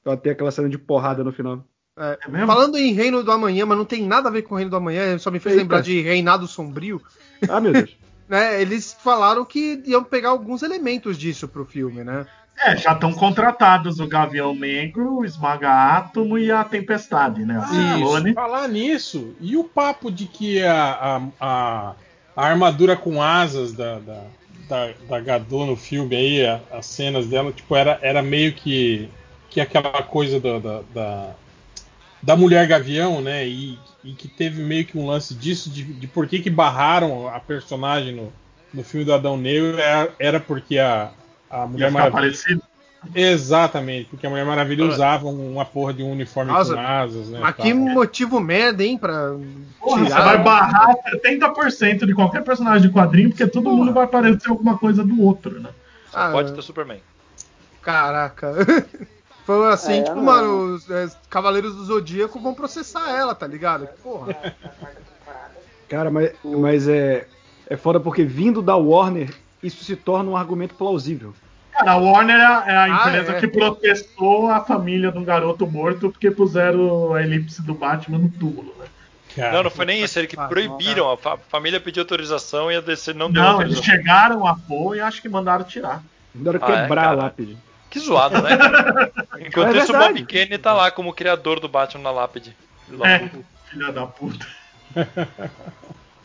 Pra 0.02 0.16
ter 0.16 0.30
aquela 0.30 0.50
cena 0.50 0.68
de 0.68 0.78
porrada 0.78 1.22
no 1.22 1.30
final. 1.30 1.62
É, 1.98 2.18
É 2.42 2.46
falando 2.46 2.76
em 2.78 2.92
Reino 2.92 3.22
do 3.22 3.32
Amanhã, 3.32 3.66
mas 3.66 3.76
não 3.78 3.84
tem 3.84 4.06
nada 4.06 4.28
a 4.28 4.32
ver 4.32 4.42
com 4.42 4.54
o 4.54 4.56
Reino 4.56 4.70
do 4.70 4.76
Amanhã, 4.76 5.18
só 5.18 5.30
me 5.30 5.40
fez 5.40 5.54
Eita. 5.54 5.62
lembrar 5.62 5.80
de 5.82 6.00
Reinado 6.00 6.46
Sombrio. 6.46 7.02
Ah, 7.48 7.60
meu 7.60 7.72
Deus. 7.72 7.96
Né, 8.28 8.60
eles 8.60 8.92
falaram 9.02 9.42
que 9.42 9.82
iam 9.86 10.04
pegar 10.04 10.28
alguns 10.28 10.62
elementos 10.62 11.16
disso 11.16 11.48
pro 11.48 11.64
filme, 11.64 12.04
né? 12.04 12.26
É, 12.62 12.76
já 12.76 12.92
estão 12.92 13.10
contratados 13.10 14.00
o 14.00 14.06
Gavião 14.06 14.54
Negro, 14.54 15.14
o 15.20 15.24
Esmaga 15.24 15.70
Átomo 15.96 16.36
e 16.36 16.50
a 16.50 16.62
Tempestade, 16.62 17.46
né? 17.46 17.56
A 17.56 17.66
Ciclone. 17.66 18.34
Falar 18.34 18.68
nisso, 18.68 19.34
e 19.40 19.56
o 19.56 19.64
papo 19.64 20.10
de 20.10 20.26
que 20.26 20.62
a, 20.62 20.92
a, 20.92 21.22
a, 21.40 21.94
a 22.36 22.46
armadura 22.46 22.96
com 22.98 23.22
asas 23.22 23.72
da, 23.72 23.98
da, 23.98 24.24
da, 24.68 24.90
da 25.08 25.20
Gadot 25.20 25.64
no 25.64 25.74
filme 25.74 26.14
aí, 26.14 26.44
a- 26.46 26.60
as 26.70 26.84
cenas 26.84 27.26
dela, 27.28 27.50
tipo, 27.50 27.74
era, 27.74 27.98
era 28.02 28.20
meio 28.22 28.52
que, 28.52 29.08
que 29.48 29.58
aquela 29.58 30.02
coisa 30.02 30.38
da, 30.38 30.58
da, 30.58 30.82
da, 30.92 31.30
da 32.22 32.36
mulher 32.36 32.66
gavião, 32.66 33.20
né? 33.20 33.46
E, 33.46 33.78
e 34.04 34.12
que 34.12 34.28
teve 34.28 34.62
meio 34.62 34.84
que 34.84 34.98
um 34.98 35.06
lance 35.06 35.34
disso, 35.34 35.70
de, 35.70 35.82
de 35.82 36.06
por 36.06 36.26
que, 36.26 36.40
que 36.40 36.50
barraram 36.50 37.28
a 37.28 37.40
personagem 37.40 38.14
no, 38.14 38.32
no 38.72 38.82
filme 38.82 39.04
do 39.04 39.12
Adão 39.14 39.36
Negro, 39.36 39.78
era, 39.78 40.12
era 40.18 40.40
porque 40.40 40.78
a, 40.78 41.10
a 41.50 41.66
Mulher 41.66 41.90
Maravilha. 41.90 42.20
parecido. 42.20 42.62
Exatamente, 43.14 44.08
porque 44.10 44.26
a 44.26 44.30
Mulher 44.30 44.44
Maravilha 44.44 44.84
usava 44.84 45.28
uma 45.28 45.64
porra 45.64 45.94
de 45.94 46.02
um 46.02 46.10
uniforme 46.10 46.50
Nossa, 46.50 46.74
com 46.74 46.80
asas, 46.80 47.28
né? 47.28 47.38
Mas 47.40 47.56
tal. 47.56 47.64
que 47.64 47.72
motivo 47.72 48.40
merda, 48.40 48.84
hein, 48.84 48.98
pra 48.98 49.36
Porra, 49.78 50.04
tirar. 50.04 50.16
você 50.16 50.24
vai 50.24 50.42
barrar 50.42 50.96
70% 51.14 52.04
de 52.06 52.14
qualquer 52.14 52.42
personagem 52.42 52.88
de 52.88 52.92
quadrinho, 52.92 53.30
porque 53.30 53.46
todo 53.46 53.70
mundo 53.70 53.92
vai 53.92 54.06
parecer 54.08 54.48
alguma 54.50 54.76
coisa 54.76 55.04
do 55.04 55.22
outro, 55.22 55.60
né? 55.60 55.70
Ah, 56.12 56.30
Pode 56.32 56.52
ter 56.52 56.62
Superman. 56.62 57.00
Caraca. 57.80 58.52
Foi 59.48 59.72
assim, 59.72 60.00
É, 60.00 60.02
tipo, 60.02 60.20
mano, 60.20 60.74
os 60.74 60.90
é, 60.90 61.08
Cavaleiros 61.30 61.74
do 61.74 61.82
Zodíaco 61.82 62.38
vão 62.38 62.52
processar 62.52 63.08
ela, 63.16 63.34
tá 63.34 63.46
ligado? 63.46 63.86
Que 63.86 63.96
Porra. 64.02 64.36
Cara, 65.88 66.10
mas, 66.10 66.32
mas 66.44 66.86
é, 66.86 67.26
é 67.66 67.74
foda 67.74 67.98
porque 67.98 68.24
vindo 68.24 68.60
da 68.60 68.76
Warner, 68.76 69.34
isso 69.62 69.82
se 69.84 69.96
torna 69.96 70.30
um 70.30 70.36
argumento 70.36 70.74
plausível. 70.74 71.32
Cara, 71.72 71.92
a 71.92 71.96
Warner 71.96 72.36
é 72.36 72.44
a, 72.44 72.64
é 72.66 72.76
a 72.76 72.82
Ah, 72.84 73.08
empresa 73.08 73.32
é. 73.32 73.40
que 73.40 73.48
protestou 73.48 74.50
a 74.50 74.60
família 74.62 75.10
de 75.10 75.16
um 75.16 75.24
garoto 75.24 75.66
morto 75.66 76.10
porque 76.10 76.30
puseram 76.30 77.14
a 77.14 77.22
elipse 77.22 77.62
do 77.62 77.72
Batman 77.72 78.18
no 78.18 78.28
túmulo, 78.28 78.74
né? 78.78 78.84
Cara, 79.34 79.52
Não, 79.56 79.62
não 79.62 79.70
foi 79.70 79.86
nem 79.86 80.02
isso, 80.02 80.18
ele 80.18 80.26
que 80.26 80.38
Ah, 80.38 80.46
proibiram. 80.46 81.10
A 81.10 81.16
fa- 81.16 81.38
família 81.38 81.80
pediu 81.80 82.02
autorização 82.02 82.70
e 82.70 82.76
a 82.76 82.82
DC 82.82 83.14
não 83.14 83.30
deu 83.32 83.42
Não, 83.42 83.62
eles 83.62 83.82
chegaram 83.82 84.46
a 84.46 84.54
pôr 84.54 84.94
e 84.96 85.00
acho 85.00 85.22
que 85.22 85.28
mandaram 85.30 85.64
tirar. 85.64 86.02
Mandaram 86.34 86.60
Ah, 86.62 86.70
é, 86.70 86.82
quebrar 86.82 87.00
a 87.02 87.04
cara? 87.06 87.16
lápide. 87.16 87.56
Que 87.90 87.98
zoado, 87.98 88.42
né? 88.42 88.50
Enquanto 89.40 89.74
É 89.76 89.78
isso, 89.78 89.92
o. 89.92 89.98
Bob 89.98 90.26
Kane 90.26 90.58
tá 90.58 90.72
lá 90.74 90.90
como 90.90 91.12
criador 91.12 91.58
do 91.60 91.68
Batman 91.68 92.02
na 92.04 92.10
lápide. 92.10 92.54
É, 93.02 93.28
filha 93.70 93.92
da 93.92 94.06
puta. 94.06 94.46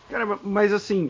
Cara, 0.10 0.38
mas 0.44 0.74
assim, 0.74 1.10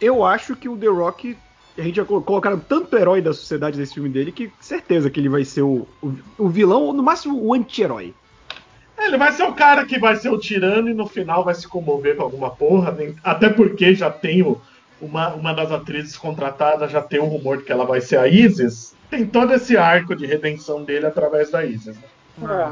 eu 0.00 0.24
acho 0.24 0.56
que 0.56 0.68
o 0.68 0.76
The 0.76 0.86
Rock. 0.88 1.36
A 1.78 1.82
gente 1.82 1.96
já 1.96 2.04
colo- 2.06 2.22
colocaram 2.22 2.58
tanto 2.58 2.96
herói 2.96 3.20
da 3.20 3.34
sociedade 3.34 3.78
nesse 3.78 3.92
filme 3.94 4.08
dele 4.08 4.32
que 4.32 4.50
certeza 4.58 5.10
que 5.10 5.20
ele 5.20 5.28
vai 5.28 5.44
ser 5.44 5.60
o, 5.60 5.86
o, 6.02 6.14
o 6.38 6.48
vilão, 6.48 6.82
ou 6.84 6.92
no 6.94 7.02
máximo 7.02 7.38
o 7.38 7.52
anti-herói. 7.52 8.14
Ele 8.98 9.18
vai 9.18 9.30
ser 9.32 9.42
o 9.42 9.52
cara 9.52 9.84
que 9.84 9.98
vai 9.98 10.16
ser 10.16 10.30
o 10.30 10.38
tirano 10.38 10.88
e 10.88 10.94
no 10.94 11.06
final 11.06 11.44
vai 11.44 11.54
se 11.54 11.68
comover 11.68 12.16
com 12.16 12.22
alguma 12.22 12.48
porra. 12.50 12.92
nem- 12.92 13.14
Até 13.22 13.50
porque 13.50 13.94
já 13.94 14.10
tem 14.10 14.42
o- 14.42 14.58
uma, 14.98 15.34
uma 15.34 15.52
das 15.52 15.70
atrizes 15.70 16.16
contratadas, 16.16 16.90
já 16.90 17.02
tem 17.02 17.20
o 17.20 17.26
rumor 17.26 17.58
de 17.58 17.64
que 17.64 17.72
ela 17.72 17.84
vai 17.84 18.00
ser 18.00 18.18
a 18.18 18.26
Isis. 18.26 18.95
Tem 19.10 19.26
todo 19.26 19.52
esse 19.54 19.76
arco 19.76 20.14
de 20.14 20.26
redenção 20.26 20.82
dele 20.84 21.06
através 21.06 21.50
da 21.50 21.64
Isis. 21.64 21.96
né? 22.38 22.70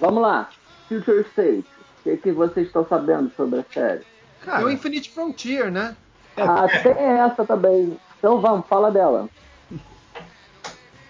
Vamos 0.00 0.22
lá. 0.22 0.48
Future 0.88 1.20
State. 1.30 1.64
O 2.00 2.02
que, 2.04 2.16
que 2.18 2.32
vocês 2.32 2.66
estão 2.66 2.86
sabendo 2.86 3.30
sobre 3.36 3.60
a 3.60 3.64
série? 3.72 4.02
Tem 4.44 4.64
o 4.64 4.70
Infinite 4.70 5.10
Frontier, 5.10 5.70
né? 5.70 5.96
Ah, 6.36 6.66
tem 6.82 6.92
essa 6.92 7.44
também. 7.44 7.96
Então 8.18 8.40
vamos, 8.40 8.66
fala 8.66 8.90
dela. 8.90 9.28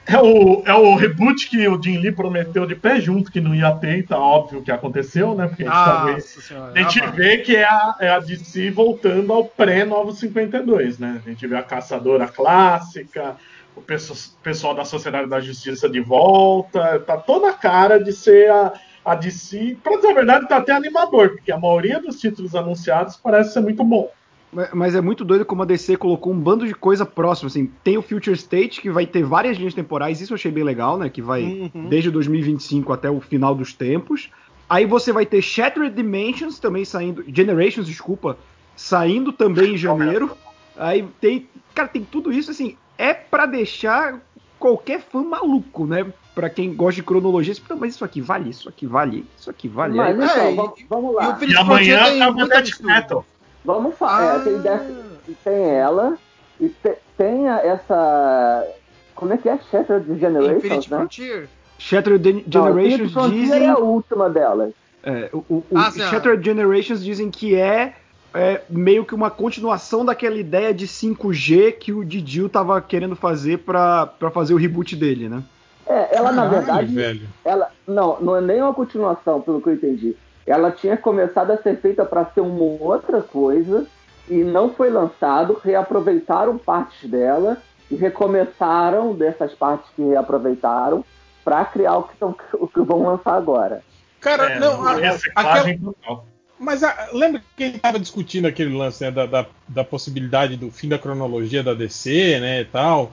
É 0.06 0.18
o, 0.20 0.62
é 0.66 0.74
o 0.74 0.94
reboot 0.96 1.48
que 1.48 1.66
o 1.66 1.82
Jim 1.82 1.96
Lee 1.96 2.12
prometeu 2.12 2.66
de 2.66 2.74
pé 2.74 3.00
junto 3.00 3.32
que 3.32 3.40
não 3.40 3.54
ia 3.54 3.72
ter, 3.74 4.06
tá 4.06 4.18
óbvio 4.18 4.60
que 4.62 4.70
aconteceu, 4.70 5.34
né? 5.34 5.48
Porque 5.48 5.62
a 5.62 5.66
gente, 5.66 5.74
tá 5.74 6.04
vendo- 6.04 6.14
Nossa 6.16 6.40
senhora. 6.42 6.72
a 6.74 6.78
gente 6.78 7.00
Ah, 7.02 7.06
vê 7.10 7.38
que 7.38 7.56
é 7.56 7.64
a, 7.64 7.96
é 7.98 8.08
a 8.10 8.18
DC 8.18 8.70
voltando 8.70 9.32
ao 9.32 9.46
pré-Novo 9.46 10.12
52, 10.12 10.98
né? 10.98 11.22
A 11.24 11.28
gente 11.30 11.46
vê 11.46 11.56
a 11.56 11.62
caçadora 11.62 12.28
clássica, 12.28 13.36
o 13.76 13.80
pesso- 13.80 14.36
pessoal 14.42 14.74
da 14.74 14.84
Sociedade 14.84 15.28
da 15.28 15.40
Justiça 15.40 15.88
de 15.88 16.00
volta, 16.00 16.98
tá 17.00 17.16
toda 17.16 17.48
a 17.48 17.52
cara 17.52 17.98
de 18.02 18.12
ser 18.12 18.50
a, 18.50 18.72
a 19.04 19.14
DC. 19.14 19.76
Pra 19.82 19.96
dizer 19.96 20.08
a 20.10 20.14
verdade, 20.14 20.48
tá 20.48 20.56
até 20.58 20.72
animador, 20.72 21.30
porque 21.30 21.50
a 21.52 21.58
maioria 21.58 22.00
dos 22.00 22.20
títulos 22.20 22.54
anunciados 22.54 23.16
parece 23.16 23.52
ser 23.52 23.60
muito 23.60 23.82
bom. 23.84 24.10
Mas- 24.52 24.70
Mas 24.72 24.94
é 24.94 25.00
muito 25.00 25.24
doido 25.24 25.44
como 25.44 25.62
a 25.62 25.66
DC 25.66 25.96
colocou 25.96 26.32
um 26.32 26.38
bando 26.38 26.66
de 26.66 26.74
coisa 26.74 27.04
próxima, 27.04 27.48
assim. 27.48 27.70
Tem 27.82 27.98
o 27.98 28.02
Future 28.02 28.36
State, 28.36 28.80
que 28.80 28.90
vai 28.90 29.04
ter 29.06 29.24
várias 29.24 29.56
linhas 29.58 29.74
temporais, 29.74 30.20
isso 30.20 30.32
eu 30.32 30.36
achei 30.36 30.52
bem 30.52 30.62
legal, 30.62 30.96
né? 30.96 31.08
Que 31.08 31.20
vai 31.20 31.42
Uhum. 31.74 31.88
desde 31.88 32.10
2025 32.10 32.92
até 32.92 33.10
o 33.10 33.20
final 33.20 33.54
dos 33.54 33.72
tempos. 33.72 34.30
Aí 34.70 34.86
você 34.86 35.12
vai 35.12 35.26
ter 35.26 35.42
Shattered 35.42 35.94
Dimensions 35.94 36.58
também 36.60 36.84
saindo. 36.84 37.24
Generations, 37.26 37.86
desculpa. 37.86 38.38
Saindo 38.76 39.32
também 39.32 39.74
em 39.74 39.76
janeiro. 39.76 40.30
Aí 40.76 41.04
tem. 41.20 41.48
Cara, 41.74 41.88
tem 41.88 42.02
tudo 42.04 42.32
isso, 42.32 42.50
assim. 42.50 42.76
É 42.98 43.12
pra 43.14 43.46
deixar 43.46 44.20
qualquer 44.58 45.00
fã 45.00 45.22
maluco, 45.22 45.86
né? 45.86 46.06
Pra 46.34 46.48
quem 46.50 46.74
gosta 46.74 46.96
de 46.96 47.02
cronologia, 47.02 47.54
"Não, 47.68 47.76
mas 47.76 47.94
isso 47.94 48.04
aqui 48.04 48.20
vale, 48.20 48.50
isso 48.50 48.68
aqui 48.68 48.86
vale, 48.86 49.24
isso 49.38 49.48
aqui 49.50 49.68
vale. 49.68 49.96
Mas 49.96 50.16
então, 50.16 50.28
É, 50.36 50.52
e- 50.52 50.56
vamos, 50.56 50.74
vamos 50.88 51.12
E 51.12 51.14
lá. 51.16 51.28
o 51.28 51.32
E 51.32 51.38
Felipe 51.38 51.58
amanhã 51.60 52.04
tem 52.04 52.22
acaba 52.22 52.32
muito 52.36 52.48
Death 52.48 52.58
absurdo. 52.60 52.86
Metal. 52.88 53.26
Vamos 53.64 53.94
falar. 53.96 54.36
Ah. 54.36 54.40
tem, 54.40 54.58
Death- 54.58 55.36
tem 55.44 55.64
ela 55.70 56.18
e 56.60 56.68
te- 56.68 56.96
tem 57.16 57.48
essa. 57.48 58.66
Como 59.14 59.32
é 59.32 59.36
que 59.38 59.48
é? 59.48 59.58
Shattered 59.70 60.18
Generations, 60.18 60.56
Infinity 60.64 60.90
né? 60.90 60.96
Frontier. 60.98 61.48
Shattered 61.78 62.32
Não, 62.32 62.42
Generations 62.66 63.30
dizem. 63.32 63.64
é 63.64 63.68
a 63.68 63.78
última 63.78 64.28
delas. 64.28 64.72
É, 65.02 65.28
o, 65.32 65.38
o, 65.48 65.54
o 65.70 65.78
Ah, 65.78 65.88
ah. 65.88 65.90
Shattered 65.92 66.44
Generations 66.44 67.04
dizem 67.04 67.30
que 67.30 67.54
é, 67.54 67.94
é, 68.34 68.62
meio 68.68 69.04
que 69.04 69.14
uma 69.14 69.30
continuação 69.30 70.04
daquela 70.04 70.36
ideia 70.36 70.74
de 70.74 70.86
5G 70.88 71.72
que 71.78 71.92
o 71.92 72.04
Didio 72.04 72.48
tava 72.48 72.80
querendo 72.80 73.14
fazer 73.16 73.58
pra, 73.58 74.06
pra 74.06 74.30
fazer 74.30 74.52
o 74.54 74.58
reboot 74.58 74.96
dele, 74.96 75.28
né? 75.28 75.42
É, 75.86 76.16
ela 76.16 76.32
na 76.32 76.42
Caralho, 76.48 76.58
verdade. 76.66 76.94
velho. 76.94 77.28
Ela, 77.44 77.70
não, 77.86 78.18
não 78.20 78.36
é 78.36 78.40
nem 78.40 78.60
uma 78.62 78.74
continuação, 78.74 79.40
pelo 79.40 79.60
que 79.60 79.68
eu 79.68 79.74
entendi. 79.74 80.16
Ela 80.46 80.70
tinha 80.70 80.96
começado 80.96 81.50
a 81.52 81.56
ser 81.58 81.78
feita 81.80 82.04
para 82.04 82.24
ser 82.26 82.40
uma 82.40 82.62
outra 82.82 83.22
coisa 83.22 83.86
e 84.28 84.34
não 84.44 84.70
foi 84.74 84.90
lançado. 84.90 85.60
Reaproveitaram 85.62 86.58
partes 86.58 87.08
dela 87.08 87.58
e 87.90 87.94
recomeçaram 87.96 89.14
dessas 89.14 89.52
partes 89.54 89.88
que 89.94 90.02
reaproveitaram 90.02 91.04
para 91.44 91.64
criar 91.66 91.96
o 91.98 92.02
que, 92.04 92.16
tão, 92.16 92.34
o 92.54 92.66
que 92.66 92.80
vão 92.80 93.02
lançar 93.06 93.34
agora. 93.36 93.82
Cara, 94.20 94.52
É, 94.52 94.58
não, 94.58 94.82
a- 94.82 94.90
a- 94.90 94.92
aquela, 94.96 95.12
reciclagem 95.12 95.78
total. 95.78 96.26
Mas 96.58 96.82
a- 96.82 97.08
lembra 97.12 97.42
que 97.56 97.64
a 97.64 97.66
gente 97.66 97.78
tava 97.80 97.98
discutindo 97.98 98.46
aquele 98.46 98.74
lance 98.76 99.02
né, 99.04 99.10
da, 99.10 99.26
da, 99.26 99.46
da 99.68 99.84
possibilidade 99.84 100.56
do 100.56 100.70
fim 100.70 100.88
da 100.88 100.98
cronologia 100.98 101.62
da 101.62 101.74
DC, 101.74 102.38
né, 102.40 102.60
e 102.62 102.64
tal. 102.64 103.12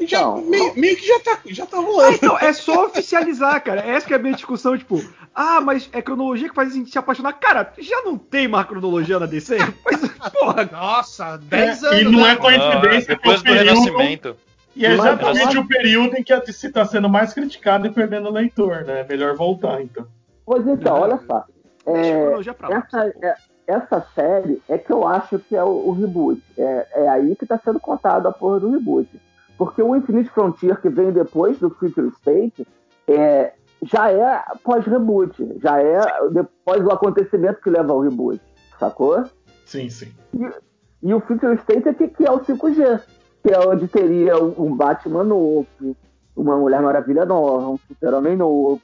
E 0.00 0.06
já, 0.06 0.18
Então, 0.20 0.42
meio, 0.42 0.74
meio 0.76 0.96
que 0.96 1.06
já 1.06 1.20
tá, 1.20 1.38
já 1.46 1.64
tá 1.66 1.76
Ah, 1.76 1.80
rolando. 1.80 2.14
então, 2.14 2.38
é 2.38 2.52
só 2.52 2.86
oficializar, 2.86 3.62
cara. 3.62 3.80
Essa 3.82 4.06
que 4.06 4.12
é 4.12 4.16
a 4.16 4.18
minha 4.18 4.34
discussão, 4.34 4.76
tipo, 4.76 5.00
ah, 5.32 5.60
mas 5.60 5.88
é 5.92 6.02
cronologia 6.02 6.48
que 6.48 6.54
faz 6.54 6.72
a 6.72 6.74
gente 6.74 6.90
se 6.90 6.98
apaixonar. 6.98 7.34
Cara, 7.34 7.72
já 7.78 8.02
não 8.02 8.18
tem 8.18 8.48
mais 8.48 8.66
cronologia 8.66 9.20
na 9.20 9.26
DC? 9.26 9.56
Mas, 9.84 10.00
porra, 10.32 10.68
Nossa, 10.72 11.36
10 11.36 11.84
anos. 11.84 12.00
E 12.00 12.04
não 12.04 12.26
é 12.26 12.34
né? 12.34 12.36
coincidência 12.36 13.14
Ah, 13.14 13.16
depois 13.16 13.34
é 13.36 13.38
do 13.38 13.44
período, 13.44 13.68
Renascimento. 13.68 14.36
E 14.74 14.86
é 14.86 14.96
Mas 14.96 15.00
exatamente 15.00 15.58
o 15.58 15.66
período 15.68 16.16
em 16.16 16.22
que 16.24 16.32
a 16.32 16.38
DC 16.40 16.70
tá 16.72 16.84
sendo 16.84 17.08
mais 17.08 17.32
criticada 17.32 17.86
e 17.86 17.90
perdendo 17.92 18.30
leitor, 18.30 18.84
né? 18.84 19.00
É 19.00 19.04
melhor 19.04 19.36
voltar, 19.36 19.80
então. 19.82 20.04
Pois 20.44 20.66
então, 20.66 21.00
olha 21.00 21.20
só. 21.28 21.44
É, 21.86 22.52
pra 22.54 22.68
lá. 22.68 22.76
essa, 22.76 23.14
é- 23.22 23.34
essa 23.66 24.00
série 24.14 24.60
é 24.68 24.76
que 24.76 24.92
eu 24.92 25.06
acho 25.06 25.38
que 25.38 25.54
é 25.56 25.62
o, 25.62 25.88
o 25.88 25.92
reboot. 25.92 26.42
É, 26.58 26.86
é 27.04 27.08
aí 27.08 27.36
que 27.36 27.46
tá 27.46 27.58
sendo 27.64 27.78
contado 27.78 28.26
a 28.26 28.32
porra 28.32 28.60
do 28.60 28.70
reboot. 28.70 29.08
Porque 29.56 29.82
o 29.82 29.94
Infinite 29.94 30.30
Frontier, 30.30 30.80
que 30.80 30.88
vem 30.88 31.12
depois 31.12 31.58
do 31.58 31.70
Future 31.70 32.08
State, 32.08 32.66
é, 33.06 33.52
já 33.82 34.10
é 34.10 34.42
pós-reboot. 34.64 35.58
Já 35.62 35.80
é 35.80 36.00
depois 36.30 36.82
do 36.82 36.90
acontecimento 36.90 37.60
que 37.60 37.70
leva 37.70 37.92
ao 37.92 38.00
reboot. 38.00 38.40
Sacou? 38.78 39.22
Sim, 39.66 39.88
sim. 39.90 40.12
E 41.02 41.14
o 41.14 41.20
Future 41.20 41.54
State 41.56 41.88
é 41.88 41.94
que, 41.94 42.08
que 42.08 42.26
é 42.26 42.30
o 42.30 42.40
5G. 42.40 43.00
Que 43.42 43.54
é 43.54 43.58
onde 43.60 43.88
teria 43.88 44.36
um 44.42 44.54
um 44.66 44.76
Batman 44.76 45.24
novo, 45.24 45.66
uma 46.36 46.56
Mulher 46.56 46.82
Maravilha 46.82 47.24
nova, 47.24 47.68
um 47.70 47.78
Super-Homem 47.78 48.36
novo. 48.36 48.80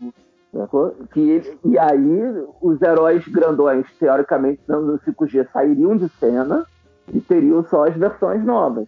Que, 1.12 1.20
ele- 1.20 1.59
e 1.64 1.78
aí 1.78 2.44
os 2.61 2.80
heróis 2.82 3.26
grandões, 3.28 3.84
teoricamente, 3.98 4.61
no 4.68 4.98
5G, 5.00 5.46
sairiam 5.52 5.96
de 5.96 6.09
cena 6.20 6.64
e 7.12 7.20
teriam 7.20 7.64
só 7.68 7.86
as 7.86 7.94
versões 7.96 8.44
novas. 8.44 8.86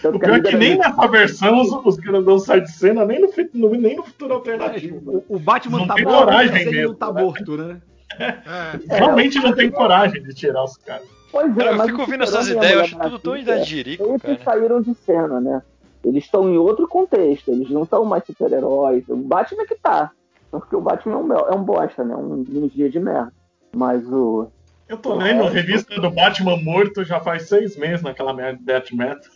Tanto 0.00 0.16
O 0.16 0.20
pior 0.20 0.38
é 0.38 0.40
que 0.40 0.56
nem 0.56 0.78
nessa 0.78 1.06
versão 1.08 1.60
os, 1.60 1.72
os 1.84 1.96
grandão 1.96 2.38
saem 2.38 2.62
de 2.62 2.70
cena, 2.70 3.04
nem 3.04 3.20
no, 3.20 3.28
no- 3.54 3.70
nem 3.74 3.96
no 3.96 4.04
futuro 4.04 4.34
alternativo. 4.34 5.24
O, 5.28 5.36
o 5.36 5.38
Batman 5.40 5.78
Não 5.80 5.86
tá 5.88 5.94
tem 5.94 6.04
morto, 6.04 6.18
coragem 6.24 6.64
mesmo, 6.70 6.88
não 6.90 6.94
tá 6.94 7.12
né? 7.12 7.22
morto, 7.22 7.56
né? 7.56 7.80
É. 8.18 8.96
Realmente 8.98 9.38
não 9.40 9.52
tem 9.54 9.70
coragem 9.70 10.22
de 10.22 10.34
tirar 10.34 10.62
os 10.64 10.76
caras. 10.76 11.06
Pois 11.32 11.50
é, 11.50 11.54
Cara, 11.54 11.70
eu 11.70 11.76
mas 11.78 11.86
fico 11.88 12.00
ouvindo 12.02 12.22
essas 12.24 12.48
a 12.48 12.52
ideias, 12.52 12.72
eu 12.74 12.80
acho 12.82 12.98
tudo 12.98 13.18
tão 13.18 13.32
Maravilha, 13.32 13.54
idadirico, 13.56 14.04
Eles 14.04 14.22
cara. 14.22 14.38
saíram 14.44 14.82
de 14.82 14.94
cena, 14.96 15.40
né? 15.40 15.62
Eles 16.04 16.24
estão 16.24 16.46
em 16.52 16.58
outro 16.58 16.86
contexto, 16.86 17.50
eles 17.50 17.70
não 17.70 17.86
são 17.86 18.04
mais 18.04 18.22
super-heróis. 18.26 19.02
O 19.08 19.16
Batman 19.16 19.62
é 19.62 19.66
que 19.66 19.76
tá. 19.76 20.10
Porque 20.52 20.76
o 20.76 20.80
Batman 20.80 21.14
é 21.14 21.16
um, 21.16 21.32
é 21.32 21.54
um 21.54 21.64
bosta, 21.64 22.04
né? 22.04 22.14
Um, 22.14 22.44
um 22.48 22.68
dia 22.68 22.88
de 22.88 23.00
merda. 23.00 23.32
Mas 23.74 24.06
o. 24.06 24.48
Eu 24.86 24.98
tô 24.98 25.14
lendo 25.14 25.44
a 25.44 25.48
revista 25.50 25.98
do 25.98 26.10
Batman 26.10 26.58
morto 26.58 27.02
já 27.02 27.18
faz 27.18 27.48
seis 27.48 27.76
meses 27.76 28.02
naquela 28.02 28.34
merda 28.34 28.58
de 28.58 28.64
Death 28.64 28.92
Metal. 28.92 29.32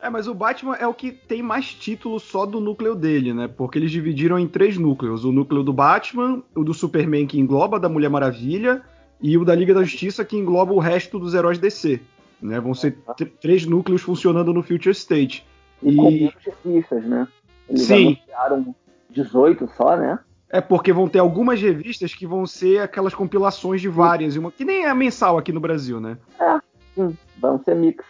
É, 0.00 0.10
mas 0.10 0.28
o 0.28 0.34
Batman 0.34 0.74
é 0.76 0.86
o 0.86 0.92
que 0.92 1.10
tem 1.10 1.42
mais 1.42 1.72
títulos 1.72 2.24
só 2.24 2.44
do 2.44 2.60
núcleo 2.60 2.94
dele, 2.94 3.32
né? 3.32 3.48
Porque 3.48 3.78
eles 3.78 3.90
dividiram 3.90 4.38
em 4.38 4.46
três 4.46 4.76
núcleos: 4.76 5.24
o 5.24 5.32
núcleo 5.32 5.62
do 5.62 5.72
Batman, 5.72 6.42
o 6.54 6.62
do 6.62 6.74
Superman 6.74 7.26
que 7.26 7.40
engloba 7.40 7.80
da 7.80 7.88
Mulher 7.88 8.10
Maravilha 8.10 8.82
e 9.22 9.38
o 9.38 9.44
da 9.46 9.54
Liga 9.54 9.72
da 9.72 9.82
Justiça 9.82 10.22
que 10.22 10.36
engloba 10.36 10.74
o 10.74 10.78
resto 10.78 11.18
dos 11.18 11.32
heróis 11.32 11.58
DC. 11.58 11.98
Né? 12.42 12.60
Vão 12.60 12.74
ser 12.74 12.98
tr- 13.16 13.24
três 13.40 13.64
núcleos 13.64 14.02
funcionando 14.02 14.52
no 14.52 14.62
Future 14.62 14.90
State. 14.90 15.46
E, 15.82 15.96
com 15.96 16.10
E 16.10 16.18
menos 16.20 16.34
revistas, 16.44 17.04
né? 17.06 17.26
Eles 17.66 17.82
Sim. 17.82 18.06
anunciaram 18.08 18.74
18 19.14 19.68
só, 19.76 19.96
né? 19.96 20.18
é 20.54 20.60
porque 20.60 20.92
vão 20.92 21.08
ter 21.08 21.18
algumas 21.18 21.60
revistas 21.60 22.14
que 22.14 22.24
vão 22.24 22.46
ser 22.46 22.80
aquelas 22.80 23.12
compilações 23.12 23.80
de 23.80 23.88
várias, 23.88 24.36
e 24.36 24.38
uma 24.38 24.52
que 24.52 24.64
nem 24.64 24.84
é 24.84 24.94
mensal 24.94 25.36
aqui 25.36 25.50
no 25.50 25.58
Brasil, 25.58 25.98
né? 25.98 26.16
Sim, 26.94 27.18
vão 27.40 27.60
ser 27.64 27.74
mix. 27.74 28.04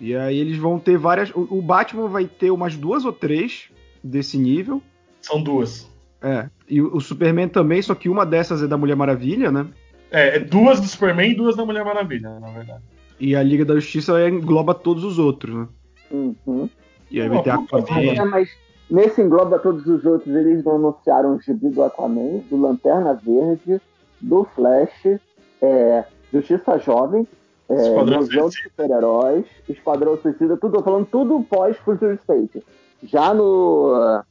E 0.00 0.16
aí 0.16 0.38
eles 0.38 0.56
vão 0.56 0.78
ter 0.78 0.96
várias. 0.96 1.30
O 1.34 1.60
Batman 1.60 2.08
vai 2.08 2.24
ter 2.24 2.50
umas 2.50 2.76
duas 2.76 3.04
ou 3.04 3.12
três 3.12 3.68
desse 4.02 4.38
nível. 4.38 4.82
São 5.20 5.42
duas. 5.42 5.86
É. 6.22 6.48
E 6.66 6.80
o 6.80 6.98
Superman 6.98 7.48
também, 7.48 7.82
só 7.82 7.94
que 7.94 8.08
uma 8.08 8.24
dessas 8.24 8.62
é 8.62 8.66
da 8.66 8.78
Mulher 8.78 8.96
Maravilha, 8.96 9.52
né? 9.52 9.66
É, 10.10 10.36
é 10.36 10.38
duas 10.38 10.80
do 10.80 10.86
Superman 10.86 11.32
e 11.32 11.34
duas 11.34 11.56
da 11.56 11.66
Mulher 11.66 11.84
Maravilha, 11.84 12.40
na 12.40 12.48
verdade. 12.48 12.82
E 13.20 13.36
a 13.36 13.42
Liga 13.42 13.66
da 13.66 13.74
Justiça 13.74 14.18
é, 14.18 14.30
engloba 14.30 14.74
todos 14.74 15.04
os 15.04 15.18
outros, 15.18 15.54
né? 15.54 15.68
Uhum. 16.10 16.70
E 17.10 17.20
aí 17.20 17.28
vai 17.28 17.42
ter 17.42 17.54
puta 17.58 17.76
Aquaman. 17.76 18.14
É, 18.14 18.24
mas 18.24 18.48
nesse 18.92 19.22
engloba 19.22 19.58
todos 19.58 19.86
os 19.86 20.04
outros, 20.04 20.34
eles 20.34 20.62
não 20.62 20.76
anunciaram 20.76 21.34
o 21.34 21.40
gibi 21.40 21.70
do 21.70 21.82
Aquaman, 21.82 22.42
do 22.50 22.60
Lanterna 22.60 23.14
Verde, 23.14 23.80
do 24.20 24.44
Flash, 24.44 25.18
é, 25.62 26.04
Justiça 26.32 26.78
Jovem, 26.78 27.26
é, 27.70 27.74
Esquadrão 27.74 28.18
Museu 28.18 28.50
Super-Heróis, 28.50 29.46
Esquadrão 29.68 30.18
Suicida, 30.18 30.58
tudo, 30.58 30.78
tô 30.78 30.82
falando 30.82 31.06
tudo 31.06 31.42
pós-Future 31.42 32.16
State. 32.16 32.62
Já 33.02 33.32
no, 33.32 34.22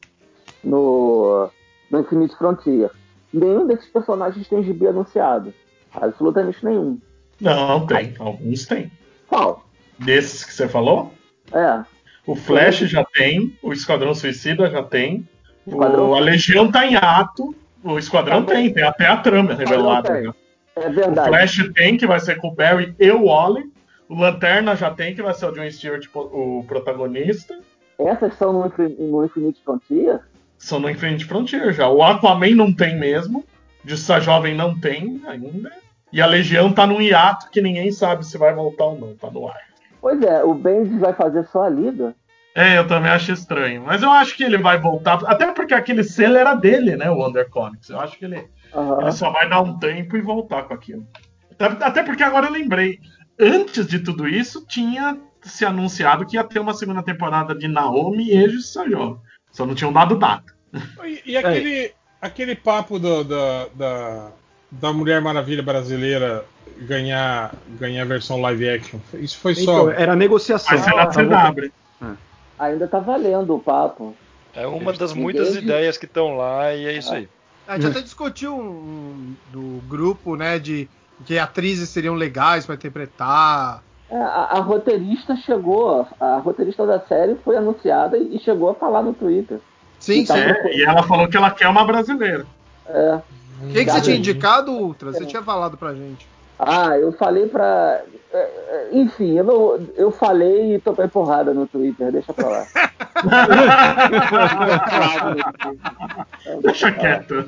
no, 0.64 1.50
no 1.90 2.00
Infinite 2.00 2.38
Frontier. 2.38 2.92
Nenhum 3.34 3.66
desses 3.66 3.88
personagens 3.90 4.48
tem 4.48 4.64
gibi 4.64 4.88
anunciado. 4.88 5.54
Absolutamente 5.92 6.64
nenhum. 6.64 7.00
Não, 7.40 7.86
tem. 7.88 8.14
Alguns 8.20 8.66
tem. 8.66 8.92
Qual? 9.28 9.66
Desses 10.00 10.44
que 10.44 10.54
você 10.54 10.68
falou, 10.68 11.12
É. 11.52 11.84
o 12.32 12.36
Flash 12.36 12.80
já 12.80 13.04
tem, 13.04 13.56
o 13.62 13.74
Esquadrão 13.74 14.14
Suicida 14.14 14.70
já 14.70 14.84
tem, 14.84 15.28
Esquadrão- 15.66 16.10
o, 16.12 16.16
a 16.16 16.20
Legião 16.20 16.72
tá 16.72 16.86
em 16.86 16.96
ato, 16.96 17.56
o 17.84 17.98
Esquadrão 17.98 18.44
Tá 18.44 18.54
tem, 18.54 18.74
tem 18.74 18.84
até 18.84 19.06
a 19.08 19.18
trama 19.18 19.54
revelada. 19.54 20.10
né? 20.22 20.32
É 20.76 20.88
O 20.88 20.94
verdade. 20.94 21.28
Flash 21.30 21.70
tem, 21.74 21.98
que 21.98 22.08
vai 22.08 22.20
ser 22.20 22.38
com 22.38 22.48
o 22.48 22.56
Barry 22.56 22.96
e 23.00 23.12
o 23.12 23.26
Wally. 23.26 23.70
O 24.08 24.16
Lanterna 24.16 24.76
já 24.76 24.90
tem, 24.92 25.14
que 25.16 25.22
vai 25.22 25.34
ser 25.34 25.46
o 25.48 25.52
John 25.52 25.70
Stewart 25.70 26.06
o 26.16 26.64
protagonista. 26.68 27.60
Essas 28.00 28.34
são 28.36 28.52
no, 28.54 28.74
no 29.00 29.26
Infinite 29.26 29.62
Frontier? 29.64 30.20
São 30.58 30.80
no 30.80 30.90
Infinite 30.90 31.26
Frontier 31.26 31.74
já. 31.74 31.88
O 31.90 32.02
Aquaman 32.04 32.56
não 32.56 32.74
tem 32.74 32.98
mesmo. 32.98 33.44
Justiça 33.86 34.20
Jovem 34.20 34.56
não 34.56 34.80
tem 34.80 35.22
ainda. 35.28 35.72
E 36.12 36.22
a 36.22 36.26
Legião 36.26 36.72
tá 36.74 36.86
num 36.86 37.02
hiato 37.02 37.50
que 37.50 37.62
ninguém 37.62 37.92
sabe 37.92 38.26
se 38.26 38.38
vai 38.38 38.54
voltar 38.54 38.86
ou 38.86 39.00
não. 39.00 39.16
Tá 39.16 39.30
no 39.32 39.48
ar. 39.48 39.60
Pois 40.02 40.22
é, 40.22 40.44
o 40.44 40.54
Bendis 40.54 41.00
vai 41.00 41.14
fazer 41.14 41.46
só 41.46 41.64
a 41.64 41.70
Liga? 41.70 42.14
É, 42.54 42.78
eu 42.78 42.88
também 42.88 43.10
acho 43.12 43.32
estranho. 43.32 43.84
Mas 43.86 44.02
eu 44.04 44.10
acho 44.12 44.36
que 44.36 44.44
ele 44.44 44.58
vai 44.58 44.78
voltar. 44.80 45.24
Até 45.26 45.52
porque 45.54 45.74
aquele 45.74 46.04
selo 46.04 46.36
era 46.38 46.54
dele, 46.54 46.96
né? 46.98 47.10
O 47.10 47.16
Wonder 47.18 47.50
Comics. 47.50 47.90
Eu 47.90 48.00
acho 48.00 48.18
que 48.18 48.26
ele, 48.26 48.46
Aham. 48.74 49.02
ele 49.02 49.12
só 49.14 49.30
vai 49.32 49.48
dar 49.50 49.62
um 49.62 49.78
tempo 49.80 50.18
e 50.18 50.22
voltar 50.22 50.64
com 50.64 50.74
aquilo. 50.74 51.08
Até- 51.60 52.04
porque 52.04 52.24
agora 52.24 52.48
eu 52.48 52.52
lembrei. 52.52 53.00
Antes 53.40 53.88
de 53.88 54.00
tudo 54.00 54.28
isso, 54.28 54.66
tinha 54.68 55.18
se 55.42 55.66
anunciado 55.66 56.26
que 56.26 56.36
ia 56.36 56.44
ter 56.44 56.60
uma 56.60 56.74
segunda 56.74 57.02
temporada 57.02 57.56
de 57.56 57.68
Naomi 57.68 58.26
e 58.28 58.32
Eiji 58.38 58.62
Sayori. 58.62 59.16
Só 59.52 59.66
não 59.66 59.74
tinham 59.76 59.92
dado 59.94 60.18
data. 60.18 60.54
E, 61.04 61.22
e 61.32 61.38
aquele, 61.38 61.92
aquele 62.22 62.56
papo 62.56 63.00
do- 63.00 63.24
da, 63.24 63.68
da, 63.76 64.32
da 64.72 64.94
Mulher 64.94 65.22
Maravilha 65.22 65.64
brasileira 65.64 66.46
ganhar, 66.82 67.54
ganhar 67.80 68.04
a 68.04 68.06
versão 68.06 68.40
live 68.42 68.70
action, 68.70 69.00
isso 69.16 69.38
foi 69.40 69.54
só. 69.56 69.62
Então, 69.62 69.92
era 69.92 70.16
negociação. 70.16 70.78
Vai 70.78 70.84
ser 70.84 70.96
na 70.96 71.08
Tava- 71.08 71.54
CW. 71.54 71.72
Ainda 72.62 72.88
tá 72.88 73.00
valendo 73.00 73.56
o 73.56 73.60
papo. 73.60 74.16
É 74.54 74.68
uma 74.68 74.94
das 74.94 75.12
Ninguém 75.12 75.24
muitas 75.24 75.56
ideias 75.56 75.98
que 75.98 76.06
estão 76.06 76.36
lá 76.38 76.74
e 76.74 76.86
é 76.86 76.94
isso 76.94 77.14
aí. 77.14 77.28
A 77.68 77.76
gente 77.80 77.88
até 77.92 78.02
discutiu 78.02 78.54
um, 78.56 78.60
um- 78.62 79.36
do 79.52 79.82
grupo, 79.88 80.36
né, 80.36 80.60
de 80.60 80.88
que 81.26 81.40
atrizes 81.40 81.90
seriam 81.90 82.14
legais 82.16 82.66
pra 82.66 82.76
interpretar. 82.76 83.82
É, 84.10 84.16
a, 84.18 84.50
a 84.52 84.60
roteirista 84.60 85.36
chegou, 85.38 86.06
a 86.20 86.38
roteirista 86.38 86.86
da 86.86 87.00
série 87.00 87.36
foi 87.44 87.56
anunciada 87.58 88.18
e 88.18 88.38
chegou 88.40 88.70
a 88.70 88.76
falar 88.76 89.02
no 89.02 89.14
Twitter. 89.14 89.60
Sim, 90.00 90.20
Então, 90.22 90.36
sim. 90.36 90.42
É, 90.42 90.78
e 90.78 90.84
ela 90.84 91.02
falou 91.04 91.28
que 91.28 91.38
ela 91.38 91.50
quer 91.52 91.68
uma 91.68 91.86
brasileira. 91.86 92.46
É. 92.88 93.20
Quem 93.74 93.86
que 93.86 93.92
você 93.92 94.02
tinha 94.02 94.18
indicado, 94.18 94.72
Ultra? 94.72 95.14
Você 95.14 95.26
tinha 95.26 95.42
falado 95.42 95.78
pra 95.78 95.94
gente. 95.94 96.28
Ah, 96.64 96.96
eu 96.98 97.12
falei 97.14 97.48
pra. 97.48 98.02
é, 98.32 98.38
é, 98.38 98.90
Enfim, 98.92 99.36
eu, 99.38 99.44
não- 99.44 99.88
eu 99.96 100.12
falei 100.12 100.76
e 100.76 100.80
tomei 100.80 101.08
porrada 101.08 101.54
no 101.56 101.66
Twitter, 101.66 102.12
deixa 102.12 102.32
pra 102.34 102.48
lá. 102.50 102.68
Deixa 106.62 106.92
quieto. 106.92 107.46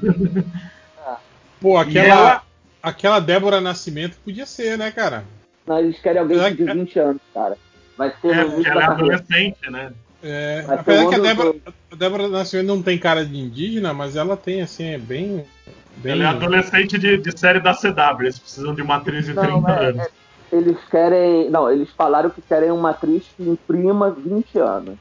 Pô, 1.61 1.77
aquela, 1.77 2.07
ela- 2.07 2.41
aquela 2.81 3.19
Débora 3.19 3.61
Nascimento 3.61 4.17
podia 4.23 4.45
ser, 4.45 4.77
né, 4.77 4.91
cara? 4.91 5.23
Não, 5.65 5.79
eles 5.79 5.99
querem 5.99 6.21
alguém 6.21 6.37
Apesar 6.37 6.55
de 6.55 6.65
que- 6.65 6.73
20 6.73 6.99
anos, 6.99 7.21
cara. 7.33 7.57
Vai 7.97 8.13
ser 8.21 8.31
É, 8.31 8.43
no 8.43 8.67
ela 8.67 8.81
é 8.81 8.85
adolescente, 8.85 9.69
né? 9.69 9.91
É, 10.23 10.65
apesar 10.67 11.09
que 11.09 11.15
a 11.15 11.19
Débora, 11.19 11.55
a 11.91 11.95
Débora 11.95 12.27
Nascimento 12.29 12.67
não 12.67 12.81
tem 12.81 12.97
cara 12.97 13.25
de 13.25 13.37
indígena, 13.37 13.93
mas 13.93 14.15
ela 14.15 14.35
tem, 14.35 14.61
assim, 14.61 14.85
é 14.87 14.97
bem. 14.97 15.45
Bem... 15.97 16.11
Ela 16.13 16.23
é 16.23 16.27
adolescente 16.27 16.97
de, 16.97 17.17
de 17.17 17.37
série 17.39 17.59
da 17.59 17.73
CW. 17.73 18.21
Eles 18.21 18.39
precisam 18.39 18.73
de 18.73 18.81
uma 18.81 18.95
atriz 18.97 19.25
de 19.25 19.33
30 19.33 19.47
Não, 19.47 19.69
é, 19.69 19.85
anos. 19.89 20.01
é- 20.01 20.09
eles 20.51 20.77
querem. 20.91 21.49
Não, 21.49 21.71
eles 21.71 21.89
falaram 21.91 22.29
que 22.29 22.39
querem 22.41 22.69
uma 22.71 22.91
atriz 22.91 23.23
que 23.35 23.41
imprima 23.49 24.11
20 24.11 24.59
anos. 24.59 24.97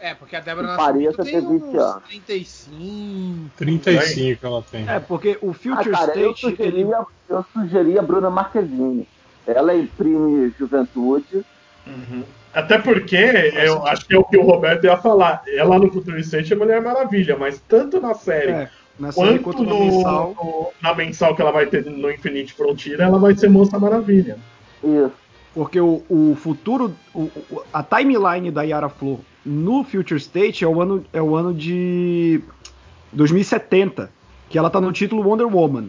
É, 0.00 0.14
porque 0.14 0.34
a 0.34 0.40
Débora 0.40 0.66
Nascimento 0.68 1.16
tem 1.22 1.32
ter 1.34 1.40
20 1.42 1.62
uns 1.62 1.74
anos. 1.78 2.02
35. 2.08 3.50
35 3.56 4.46
ela 4.46 4.62
tem. 4.70 4.88
É, 4.88 4.98
porque 4.98 5.38
o 5.42 5.50
Ah, 5.50 5.54
Future 5.54 5.90
cara, 5.90 6.18
eu 6.18 6.32
State. 6.32 6.46
ele- 6.62 6.70
sugeria, 6.70 6.98
eu 7.28 7.44
sugeria 7.52 8.00
a 8.00 8.02
Bruna 8.02 8.30
Marquezine. 8.30 9.06
Ela 9.46 9.74
imprime 9.74 10.52
juventude. 10.58 11.44
Uhum. 11.86 12.24
Até 12.54 12.78
porque 12.78 13.16
eu 13.16 13.86
acho 13.86 14.06
que 14.06 14.14
é 14.14 14.18
o 14.18 14.24
que 14.24 14.36
o 14.36 14.42
Roberto 14.42 14.84
ia 14.84 14.96
falar. 14.96 15.42
Ela 15.48 15.78
no 15.78 15.90
Futuro 15.90 16.18
State 16.20 16.52
é 16.52 16.56
Mulher 16.56 16.80
Maravilha, 16.82 17.36
mas 17.36 17.60
tanto 17.68 18.00
na 18.00 18.14
série 18.14 18.52
É, 18.52 18.70
na 19.02 19.12
série 19.12 19.38
quanto 19.40 19.58
quanto 19.58 19.62
no 19.70 19.78
no, 19.78 19.84
mensal. 19.96 20.34
no- 20.36 20.68
na 20.82 20.94
mensal 20.94 21.34
que 21.34 21.42
ela 21.42 21.50
vai 21.52 21.66
ter 21.66 21.84
no 21.84 22.10
Infinite 22.10 22.52
Frontier, 22.54 23.00
ela 23.00 23.18
vai 23.18 23.34
ser 23.36 23.48
Moça 23.50 23.78
Maravilha. 23.78 24.36
Isso. 24.82 25.12
Porque 25.54 25.78
o, 25.80 26.02
o 26.08 26.34
futuro, 26.36 26.94
o- 27.14 27.22
o- 27.50 27.62
a 27.72 27.82
timeline 27.82 28.50
da 28.50 28.62
Yara 28.62 28.88
Flor 28.88 29.18
no 29.44 29.84
Future 29.84 30.18
State 30.18 30.64
é 30.64 30.68
o 30.68 30.80
ano, 30.80 31.04
é 31.12 31.20
o 31.20 31.34
ano 31.36 31.52
de 31.52 32.40
2070, 33.12 34.10
que 34.48 34.56
ela 34.58 34.70
tá 34.70 34.80
no 34.80 34.92
título 34.92 35.28
Wonder 35.28 35.46
Woman. 35.46 35.88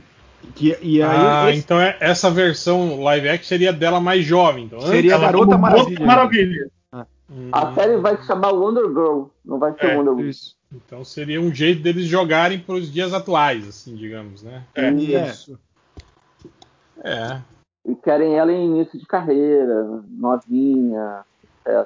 Que, 0.55 0.77
e 0.81 1.01
aí 1.01 1.17
ah, 1.25 1.49
esse 1.49 1.59
então 1.59 1.79
é- 1.79 1.95
essa 2.01 2.29
versão 2.29 3.01
live 3.01 3.29
action 3.29 3.47
seria 3.47 3.71
dela 3.71 4.01
mais 4.01 4.25
jovem. 4.25 4.65
Então, 4.65 4.81
seria 4.81 5.15
a 5.15 5.19
Garota 5.19 5.57
Maravilha. 5.57 6.05
Maravilha. 6.05 6.67
Hum, 7.29 7.49
A 7.51 7.73
série 7.73 7.95
vai 7.97 8.17
se 8.17 8.27
chamar 8.27 8.51
Wonder 8.51 8.85
Girl. 8.89 9.23
Não 9.45 9.57
vai 9.57 9.71
ser 9.73 9.85
É, 9.91 9.95
Wonder 9.97 10.11
Woman. 10.13 10.27
Isso. 10.29 10.55
Então 10.73 11.03
seria 11.03 11.39
um 11.41 11.53
jeito 11.53 11.81
deles 11.81 12.05
jogarem 12.05 12.59
para 12.59 12.75
os 12.75 12.91
dias 12.91 13.13
atuais, 13.13 13.67
assim, 13.67 13.95
digamos, 13.95 14.41
né? 14.43 14.63
É. 14.75 14.89
Isso. 14.91 15.59
É. 17.03 17.41
E 17.85 17.95
querem 17.95 18.35
ela 18.35 18.51
em 18.51 18.65
início 18.65 18.97
de 18.97 19.05
carreira, 19.05 20.01
novinha. 20.09 21.21
Eu 21.65 21.79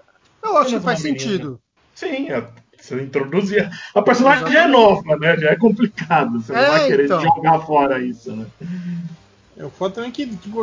acho 0.57 0.69
que 0.69 0.75
Apenas 0.75 0.83
faz 0.83 1.03
menina. 1.03 1.19
sentido. 1.19 1.61
Sim, 1.95 2.29
é, 2.29 2.47
você 2.79 3.01
introduzir. 3.01 3.69
A 3.93 4.01
personagem 4.01 4.51
já 4.51 4.63
é 4.63 4.67
nova, 4.67 5.17
né? 5.17 5.35
Já 5.38 5.49
é 5.49 5.55
complicado. 5.55 6.39
Você 6.39 6.53
não 6.53 6.59
É, 6.59 6.69
vai 6.69 6.88
querer 6.88 7.05
então. 7.05 7.21
jogar 7.21 7.59
fora 7.61 7.99
isso, 7.99 8.35
né? 8.35 8.45
É, 9.57 9.65
O 9.65 9.69
foda 9.71 9.95
também 9.95 10.11
é 10.11 10.13
que, 10.13 10.27
tipo, 10.27 10.61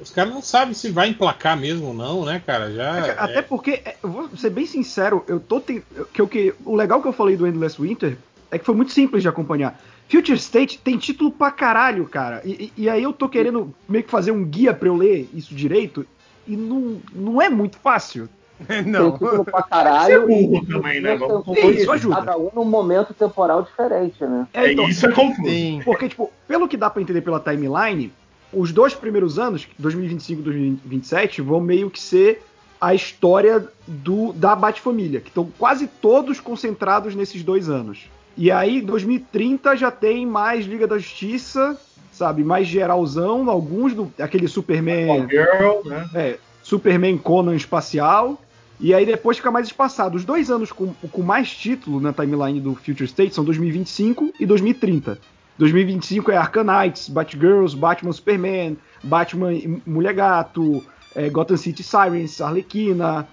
os 0.00 0.10
caras 0.10 0.32
não 0.34 0.42
sabem 0.42 0.74
se 0.74 0.90
vai 0.90 1.08
emplacar 1.08 1.56
mesmo 1.58 1.88
ou 1.88 1.94
não, 1.94 2.24
né, 2.24 2.42
cara? 2.44 2.72
Já. 2.72 3.12
Até 3.12 3.42
porque, 3.42 3.80
é, 3.84 3.96
eu 4.02 4.10
vou 4.10 4.28
ser 4.36 4.50
bem 4.50 4.66
sincero, 4.66 5.24
eu 5.28 5.38
tô 5.40 5.60
ten- 5.60 5.82
que, 6.12 6.22
o 6.22 6.26
que 6.28 6.54
o 6.64 6.74
legal 6.74 7.00
que 7.00 7.08
eu 7.08 7.12
falei 7.12 7.36
do 7.36 7.46
Endless 7.46 7.80
Winter 7.80 8.16
é 8.50 8.58
que 8.58 8.64
foi 8.64 8.74
muito 8.74 8.92
simples 8.92 9.22
de 9.22 9.28
acompanhar. 9.28 9.80
Future 10.08 10.36
State 10.36 10.78
tem 10.78 10.98
título 10.98 11.30
pra 11.32 11.50
caralho, 11.50 12.04
cara. 12.06 12.42
E, 12.44 12.70
e- 12.76 12.82
e 12.84 12.88
aí 12.90 13.02
eu 13.02 13.12
tô 13.12 13.28
querendo 13.28 13.74
meio 13.88 14.04
que 14.04 14.10
fazer 14.10 14.30
um 14.32 14.44
guia 14.44 14.74
pra 14.74 14.88
eu 14.88 14.96
ler 14.96 15.28
isso 15.32 15.54
direito. 15.54 16.06
E 16.46 16.56
não, 16.56 17.00
não 17.14 17.40
é 17.40 17.48
muito 17.48 17.78
fácil. 17.78 18.28
Não. 18.86 19.12
Tem 19.12 19.26
título 19.28 19.44
pra 19.44 19.62
caralho. 19.64 20.26
burro 20.28 20.64
também, 20.66 21.00
né? 21.00 21.16
Vamos 21.16 21.44
e- 21.58 21.70
Isso 21.70 21.90
ajuda. 21.90 22.16
Cada 22.16 22.38
um 22.38 22.50
num 22.54 22.64
momento 22.64 23.12
temporal 23.12 23.62
diferente, 23.62 24.22
né? 24.24 24.46
É, 24.54 24.66
É, 24.66 24.72
então, 24.72 24.88
isso 24.88 25.04
é 25.06 25.10
confuso. 25.12 25.48
Porque, 25.84 26.08
tipo, 26.08 26.30
pelo 26.46 26.68
que 26.68 26.76
dá 26.76 26.88
pra 26.88 27.02
entender 27.02 27.22
pela 27.22 27.40
timeline, 27.40 28.12
os 28.56 28.72
dois 28.72 28.94
primeiros 28.94 29.38
anos, 29.38 29.66
2025 29.78 30.40
e 30.40 30.44
2027, 30.44 31.42
vão 31.42 31.60
meio 31.60 31.90
que 31.90 32.00
ser 32.00 32.42
a 32.80 32.94
história 32.94 33.66
do 33.86 34.32
da 34.32 34.54
Bat-Família, 34.54 35.20
que 35.20 35.28
estão 35.28 35.48
quase 35.58 35.86
todos 35.86 36.40
concentrados 36.40 37.14
nesses 37.14 37.42
dois 37.42 37.68
anos. 37.68 38.10
E 38.36 38.50
aí, 38.50 38.80
2030 38.80 39.76
já 39.76 39.90
tem 39.90 40.26
mais 40.26 40.66
Liga 40.66 40.86
da 40.86 40.98
Justiça, 40.98 41.78
sabe? 42.12 42.42
Mais 42.42 42.66
geralzão, 42.66 43.48
alguns 43.48 43.94
do. 43.94 44.12
aquele 44.18 44.48
Superman. 44.48 45.28
Girl, 45.28 45.88
né? 45.88 46.08
É, 46.14 46.38
Superman 46.62 47.16
Conan 47.18 47.54
espacial. 47.54 48.40
E 48.80 48.92
aí 48.92 49.06
depois 49.06 49.36
fica 49.36 49.52
mais 49.52 49.68
espaçado. 49.68 50.16
Os 50.16 50.24
dois 50.24 50.50
anos 50.50 50.72
com, 50.72 50.92
com 50.92 51.22
mais 51.22 51.50
título 51.50 52.00
na 52.00 52.12
timeline 52.12 52.60
do 52.60 52.74
Future 52.74 53.04
State 53.04 53.34
são 53.34 53.44
2025 53.44 54.34
e 54.38 54.44
2030. 54.44 55.18
2025 55.58 56.30
é 56.32 56.36
Arkanites, 56.36 57.08
Batgirls, 57.08 57.76
Batman 57.76 58.12
Superman, 58.12 58.76
Batman 59.02 59.52
Mulher 59.86 60.12
Gato, 60.14 60.84
é, 61.14 61.28
Gotham 61.30 61.56
City 61.56 61.82
Sirens, 61.82 62.40
Arlequina, 62.40 63.26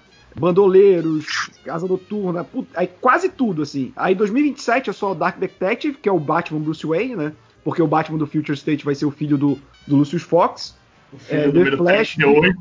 Bandoleiros, 0.56 1.50
Casa 1.64 1.86
Noturna, 1.86 2.44
put- 2.44 2.68
aí 2.74 2.86
quase 3.00 3.28
tudo, 3.28 3.62
assim. 3.62 3.92
Aí 3.96 4.14
2027 4.14 4.90
é 4.90 4.92
só 4.92 5.14
Dark 5.14 5.38
Detective, 5.38 5.96
que 6.00 6.08
é 6.08 6.12
o 6.12 6.18
Batman 6.18 6.60
Bruce 6.60 6.86
Wayne, 6.86 7.16
né? 7.16 7.32
Porque 7.64 7.80
o 7.82 7.86
Batman 7.86 8.18
do 8.18 8.26
Future 8.26 8.52
State 8.56 8.84
vai 8.84 8.94
ser 8.94 9.06
o 9.06 9.10
filho 9.10 9.38
do, 9.38 9.58
do 9.86 9.96
Lucius 9.96 10.22
Fox. 10.22 10.74
O 11.12 11.18
filho 11.18 11.40
É, 11.40 11.48
do 11.48 11.64
The 11.70 11.76
Flash. 11.76 12.14
38. 12.16 12.56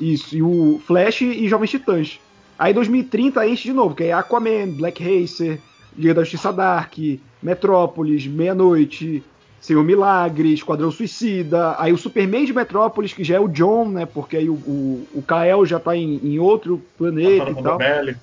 Isso, 0.00 0.36
e 0.36 0.42
o 0.42 0.80
Flash 0.86 1.22
e 1.22 1.48
Jovens 1.48 1.70
Titãs. 1.70 2.20
Aí 2.58 2.72
2030 2.72 3.46
enche 3.48 3.64
de 3.68 3.72
novo, 3.72 3.94
que 3.94 4.04
é 4.04 4.12
Aquaman, 4.12 4.68
Black 4.76 5.02
Racer, 5.02 5.58
Liga 5.96 6.14
da 6.14 6.22
Justiça 6.22 6.52
Dark, 6.52 6.94
Metrópolis, 7.42 8.26
Meia-Noite, 8.26 9.22
Senhor 9.60 9.82
Milagre, 9.82 10.52
Esquadrão 10.52 10.90
Suicida. 10.90 11.74
Aí 11.78 11.92
o 11.92 11.98
Superman 11.98 12.44
de 12.44 12.52
Metrópolis, 12.52 13.12
que 13.12 13.24
já 13.24 13.36
é 13.36 13.40
o 13.40 13.48
John, 13.48 13.88
né? 13.88 14.06
Porque 14.06 14.36
aí 14.36 14.48
o, 14.48 14.54
o, 14.54 15.06
o 15.14 15.22
Kael 15.22 15.64
já 15.66 15.80
tá 15.80 15.96
em, 15.96 16.20
em 16.22 16.38
outro 16.38 16.82
planeta 16.98 17.46
Tá 17.46 17.50
e 17.60 17.62
tal. 17.62 17.78
bélico. 17.78 18.20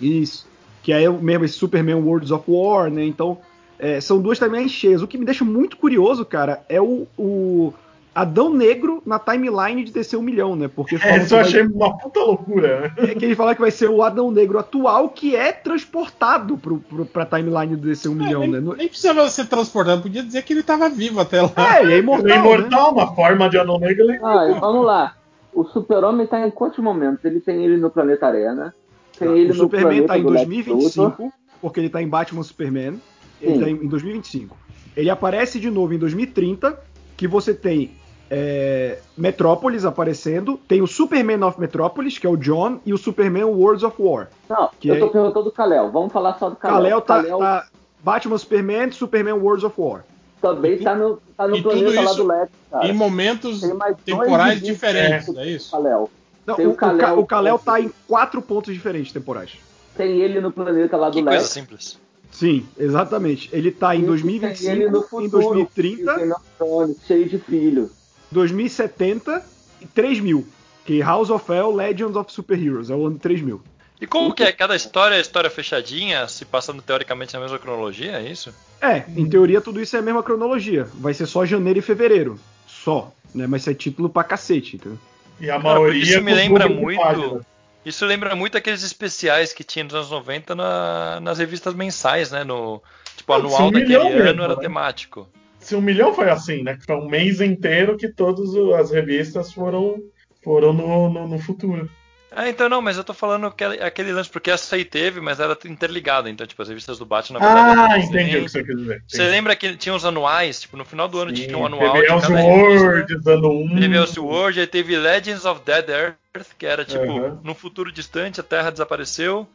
Isso. 0.00 0.46
Que 0.82 0.92
aí 0.92 1.04
é 1.04 1.10
o 1.10 1.20
mesmo 1.22 1.44
esse 1.44 1.54
Superman 1.54 2.02
Worlds 2.02 2.30
of 2.30 2.44
War, 2.48 2.90
né? 2.90 3.04
Então, 3.04 3.38
é, 3.78 4.00
são 4.00 4.20
duas 4.20 4.38
também 4.38 4.68
cheias. 4.68 5.02
O 5.02 5.06
que 5.06 5.18
me 5.18 5.24
deixa 5.24 5.44
muito 5.44 5.76
curioso, 5.76 6.24
cara, 6.24 6.64
é 6.68 6.80
o, 6.80 7.06
o 7.16 7.72
Adão 8.14 8.52
Negro 8.52 9.02
na 9.06 9.18
timeline 9.18 9.84
de 9.84 9.90
descer 9.92 10.16
um 10.18 10.22
milhão, 10.22 10.54
né? 10.54 10.68
Porque 10.68 10.96
É, 10.96 11.16
isso 11.16 11.34
eu 11.34 11.38
vai- 11.38 11.40
achei 11.40 11.62
uma 11.62 11.96
puta 11.96 12.20
loucura. 12.20 12.92
né? 12.96 13.10
é 13.10 13.14
que 13.14 13.24
ele 13.24 13.34
fala 13.34 13.54
que 13.54 13.60
vai 13.60 13.70
ser 13.70 13.88
o 13.88 14.02
Adão 14.02 14.30
Negro 14.30 14.58
atual 14.58 15.08
que 15.08 15.34
é 15.34 15.50
transportado 15.52 16.58
pro, 16.58 16.78
pro, 16.78 17.06
pra 17.06 17.24
timeline 17.24 17.74
do 17.76 17.86
DC 17.88 18.08
1 18.08 18.14
milhão, 18.14 18.40
nem, 18.40 18.50
né? 18.50 18.60
No- 18.60 18.74
nem 18.76 18.86
precisava 18.88 19.28
ser 19.30 19.46
transportado, 19.46 20.02
podia 20.02 20.22
dizer 20.22 20.42
que 20.42 20.52
ele 20.52 20.62
tava 20.62 20.88
vivo 20.90 21.20
até 21.20 21.40
lá. 21.42 21.78
É, 21.78 21.82
ele 21.82 21.94
é 21.94 21.98
imortal, 21.98 22.26
Ele 22.26 22.32
é 22.34 22.38
né? 22.38 22.44
imortal, 22.46 22.92
uma 22.92 23.14
forma 23.14 23.48
de 23.48 23.58
anão 23.58 23.78
negro. 23.78 24.04
Ele 24.04 24.12
é 24.16 24.20
Ah, 24.22 24.50
e 24.50 24.60
vamos 24.60 24.84
lá. 24.84 25.14
O 25.54 25.64
Super-Homem 25.64 26.26
tá 26.26 26.46
em 26.46 26.50
quantos 26.50 26.78
momentos? 26.78 27.24
Ele 27.24 27.40
tem 27.40 27.64
ele 27.64 27.76
no 27.78 27.90
planeta 27.90 28.26
Arena. 28.26 28.74
Tem 29.18 29.28
ele 29.30 29.52
O 29.52 29.54
no 29.54 29.54
Superman 29.54 29.88
planeta 29.88 30.08
tá 30.08 30.18
em 30.18 30.22
do 30.22 30.28
Lex 30.30 30.46
2025, 30.46 31.02
Luthor. 31.02 31.30
porque 31.60 31.80
ele 31.80 31.88
tá 31.90 32.02
em 32.02 32.08
Batman 32.08 32.42
Superman. 32.42 33.00
Ele 33.40 33.54
Sim. 33.54 33.60
tá 33.60 33.70
em, 33.70 33.74
em 33.74 33.88
2025. 33.88 34.56
Ele 34.96 35.10
aparece 35.10 35.58
de 35.58 35.70
novo 35.70 35.92
em 35.94 35.98
2030, 35.98 36.78
que 37.16 37.26
você 37.28 37.52
tem 37.54 37.90
é, 38.34 38.98
Metrópolis 39.14 39.84
aparecendo, 39.84 40.58
tem 40.66 40.80
o 40.80 40.86
Superman 40.86 41.42
of 41.44 41.60
Metropolis, 41.60 42.16
que 42.18 42.26
é 42.26 42.30
o 42.30 42.36
John, 42.36 42.80
e 42.86 42.94
o 42.94 42.96
Superman 42.96 43.44
Worlds 43.44 43.82
of 43.84 43.94
War. 44.00 44.28
Não, 44.48 44.70
Que 44.80 44.88
eu 44.88 44.94
é- 44.94 44.98
tô 44.98 45.08
perguntando 45.10 45.44
do 45.44 45.52
Kalel. 45.52 45.90
Vamos 45.90 46.10
falar 46.10 46.38
só 46.38 46.48
do 46.48 46.56
Kalel. 46.56 46.76
Kalel 46.78 47.00
tá, 47.02 47.16
Kal-El 47.22 47.38
tá 47.38 47.66
Batman 48.02 48.38
Superman, 48.38 48.90
Superman 48.90 49.34
Worlds 49.34 49.64
of 49.64 49.74
War. 49.78 50.02
também 50.40 50.78
tá 50.78 50.94
no, 50.94 51.20
tá 51.36 51.46
no 51.46 51.56
e 51.56 51.62
tudo 51.62 51.72
planeta 51.74 52.00
lá 52.00 52.04
isso 52.06 52.16
do 52.16 52.26
Lex, 52.26 52.50
cara. 52.70 52.88
Em 52.88 52.92
momentos 52.94 53.60
temporais 54.04 54.60
diferentes, 54.62 55.28
não 55.28 55.40
é 55.42 55.48
isso? 55.50 55.70
Kal-El. 55.70 56.10
Não, 56.46 56.54
Tem 56.56 56.66
o, 56.66 56.70
o 56.70 56.72
o 56.72 56.76
Ka- 56.76 56.96
Kal-El, 56.96 57.18
o 57.20 57.26
Kal-El 57.26 57.58
tá 57.58 57.80
em 57.80 57.92
quatro 58.08 58.40
pontos 58.42 58.72
diferentes 58.72 59.12
temporais. 59.12 59.52
Tem 59.94 60.20
ele 60.20 60.40
no 60.40 60.50
planeta 60.50 60.96
lá 60.96 61.10
do 61.10 61.18
Que 61.18 61.22
Lex. 61.22 61.42
simples. 61.44 62.00
Sim, 62.30 62.66
exatamente. 62.78 63.50
Ele 63.52 63.70
tá 63.70 63.94
em 63.94 63.98
E 63.98 64.00
tem 64.00 64.06
2025, 64.08 64.72
ele 64.72 64.88
no 64.90 64.98
em 64.98 65.02
futuro, 65.02 65.22
que 65.22 65.28
2030, 65.28 66.14
tem 66.14 66.32
Neurônio, 66.58 66.96
cheio 67.06 67.28
de 67.28 67.38
filho. 67.38 67.90
2070 68.32 69.44
e 69.80 69.86
3000. 69.86 70.46
Que 70.84 71.00
House 71.00 71.30
of 71.30 71.50
Hell, 71.52 71.70
Legends 71.72 72.16
of 72.16 72.32
Superheroes, 72.32 72.90
é 72.90 72.94
o 72.94 73.06
ano 73.06 73.18
3000. 73.18 73.62
E 74.00 74.06
como 74.06 74.34
que 74.34 74.42
é? 74.42 74.50
Cada 74.50 74.74
história 74.74 75.14
é 75.14 75.20
história 75.20 75.48
fechadinha, 75.48 76.26
se 76.26 76.44
passando 76.44 76.82
teoricamente 76.82 77.32
na 77.34 77.40
mesma 77.40 77.58
cronologia, 77.58 78.12
é 78.18 78.22
isso? 78.28 78.52
É, 78.80 79.04
em 79.16 79.28
teoria 79.28 79.60
tudo 79.60 79.80
isso 79.80 79.94
é 79.94 80.00
a 80.00 80.02
mesma 80.02 80.24
cronologia. 80.24 80.88
Vai 80.94 81.14
ser 81.14 81.26
só 81.26 81.46
janeiro 81.46 81.78
e 81.78 81.82
fevereiro. 81.82 82.38
Só. 82.66 83.12
Né? 83.32 83.46
Mas 83.46 83.68
é 83.68 83.74
título 83.74 84.08
pra 84.08 84.24
cacete, 84.24 84.74
entendeu? 84.74 84.98
E 85.38 85.48
a 85.48 85.60
Cara, 85.60 85.74
maioria. 85.78 86.02
isso 86.02 86.20
me 86.20 86.34
lembra 86.34 86.68
muito. 86.68 87.46
Isso 87.86 88.04
lembra 88.04 88.34
muito 88.34 88.56
aqueles 88.58 88.82
especiais 88.82 89.52
que 89.52 89.62
tinha 89.64 89.84
nos 89.84 89.94
anos 89.94 90.10
90 90.10 90.54
na- 90.54 91.20
nas 91.20 91.38
revistas 91.38 91.72
mensais, 91.74 92.30
né? 92.32 92.42
No, 92.44 92.82
tipo, 93.16 93.32
Ah, 93.32 93.36
anual 93.36 93.70
daquele 93.70 93.94
ano 93.94 94.10
mesmo, 94.10 94.42
era 94.42 94.54
né? 94.56 94.60
temático. 94.60 95.28
Se 95.62 95.74
um 95.76 95.80
milhão 95.80 96.12
foi 96.12 96.28
assim, 96.28 96.62
né? 96.62 96.76
Que 96.76 96.84
foi 96.84 96.96
um 96.96 97.08
mês 97.08 97.40
inteiro 97.40 97.96
que 97.96 98.08
todas 98.08 98.54
as 98.78 98.90
revistas 98.90 99.52
foram, 99.52 99.96
foram 100.42 100.72
no, 100.72 101.08
no, 101.08 101.28
no 101.28 101.38
futuro. 101.38 101.88
Ah, 102.34 102.48
então 102.48 102.66
não, 102.66 102.80
mas 102.80 102.96
eu 102.96 103.04
tô 103.04 103.12
falando 103.12 103.46
aquele, 103.46 103.82
aquele 103.82 104.10
lance, 104.10 104.30
porque 104.30 104.50
essa 104.50 104.74
aí 104.74 104.86
teve, 104.86 105.20
mas 105.20 105.38
era 105.38 105.56
interligada. 105.66 106.30
Então, 106.30 106.46
tipo, 106.46 106.62
as 106.62 106.68
revistas 106.68 106.98
do 106.98 107.04
Batman, 107.04 107.38
na 107.38 107.46
verdade. 107.46 107.92
Ah, 107.92 107.98
entendi 107.98 108.38
o 108.38 108.44
que 108.44 108.48
você 108.48 108.64
quer 108.64 108.74
dizer. 108.74 109.04
Você 109.06 109.28
lembra 109.28 109.54
que 109.54 109.76
tinha 109.76 109.94
os 109.94 110.04
anuais? 110.04 110.62
Tipo, 110.62 110.78
no 110.78 110.84
final 110.84 111.08
do 111.08 111.18
ano 111.18 111.36
Sim, 111.36 111.46
tinha 111.46 111.58
um 111.58 111.66
anual 111.66 111.92
Teve. 111.92 112.10
Elseworlds, 112.10 113.26
ano 113.26 113.50
1. 113.50 113.80
Teve 113.80 113.96
Elseworld, 113.96 114.60
aí 114.60 114.66
teve 114.66 114.96
Legends 114.96 115.44
of 115.44 115.60
Dead 115.64 115.88
Earth, 115.90 116.48
que 116.58 116.64
era 116.64 116.84
tipo, 116.86 117.02
Uhum. 117.02 117.38
num 117.44 117.54
futuro 117.54 117.92
distante 117.92 118.40
a 118.40 118.42
Terra 118.42 118.70
desapareceu, 118.70 119.46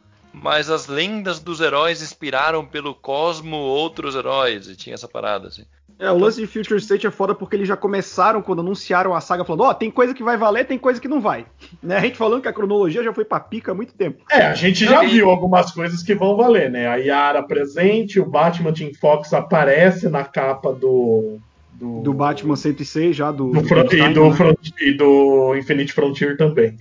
mas 0.42 0.70
as 0.70 0.86
lendas 0.86 1.38
dos 1.40 1.60
heróis 1.60 2.02
inspiraram 2.02 2.64
pelo 2.64 2.94
cosmo 2.94 3.56
outros 3.56 4.14
heróis, 4.14 4.68
e 4.68 4.76
tinha 4.76 4.94
essa 4.94 5.08
parada, 5.08 5.48
assim. 5.48 5.64
É, 6.00 6.08
o 6.12 6.16
lance 6.16 6.40
de 6.40 6.46
Future 6.46 6.78
State 6.78 7.08
é 7.08 7.10
foda 7.10 7.34
porque 7.34 7.56
eles 7.56 7.66
já 7.66 7.76
começaram 7.76 8.40
quando 8.40 8.60
anunciaram 8.60 9.16
a 9.16 9.20
saga 9.20 9.44
falando, 9.44 9.62
ó, 9.64 9.74
tem 9.74 9.90
coisa 9.90 10.14
que 10.14 10.22
vai 10.22 10.36
valer, 10.36 10.64
tem 10.64 10.78
coisa 10.78 11.00
que 11.00 11.08
não 11.08 11.20
vai. 11.20 11.44
Né? 11.82 11.96
A 11.96 12.00
gente 12.00 12.16
falando 12.16 12.42
que 12.42 12.46
a 12.48 12.52
cronologia 12.52 13.02
já 13.02 13.12
foi 13.12 13.24
pra 13.24 13.40
pica 13.40 13.72
há 13.72 13.74
muito 13.74 13.92
tempo. 13.94 14.22
É, 14.30 14.42
a 14.46 14.54
gente 14.54 14.84
já 14.84 15.02
viu 15.02 15.28
algumas 15.28 15.72
coisas 15.72 16.02
que 16.02 16.14
vão 16.14 16.36
valer, 16.36 16.70
né? 16.70 16.86
A 16.86 16.96
Yara 16.96 17.42
presente, 17.42 18.20
o 18.20 18.26
Batman 18.26 18.72
Team 18.72 18.92
Fox 19.00 19.32
aparece 19.32 20.08
na 20.08 20.22
capa 20.24 20.72
do. 20.72 21.38
Do, 21.72 22.00
Do 22.00 22.12
Batman 22.12 22.56
106 22.56 23.14
já, 23.14 23.30
do, 23.30 23.50
do 23.52 23.62
do 23.62 23.94
e, 23.96 24.12
do 24.12 24.28
né? 24.30 24.36
Front- 24.36 24.72
e 24.80 24.92
do 24.96 25.54
Infinite 25.56 25.92
Frontier 25.92 26.36
também. 26.36 26.76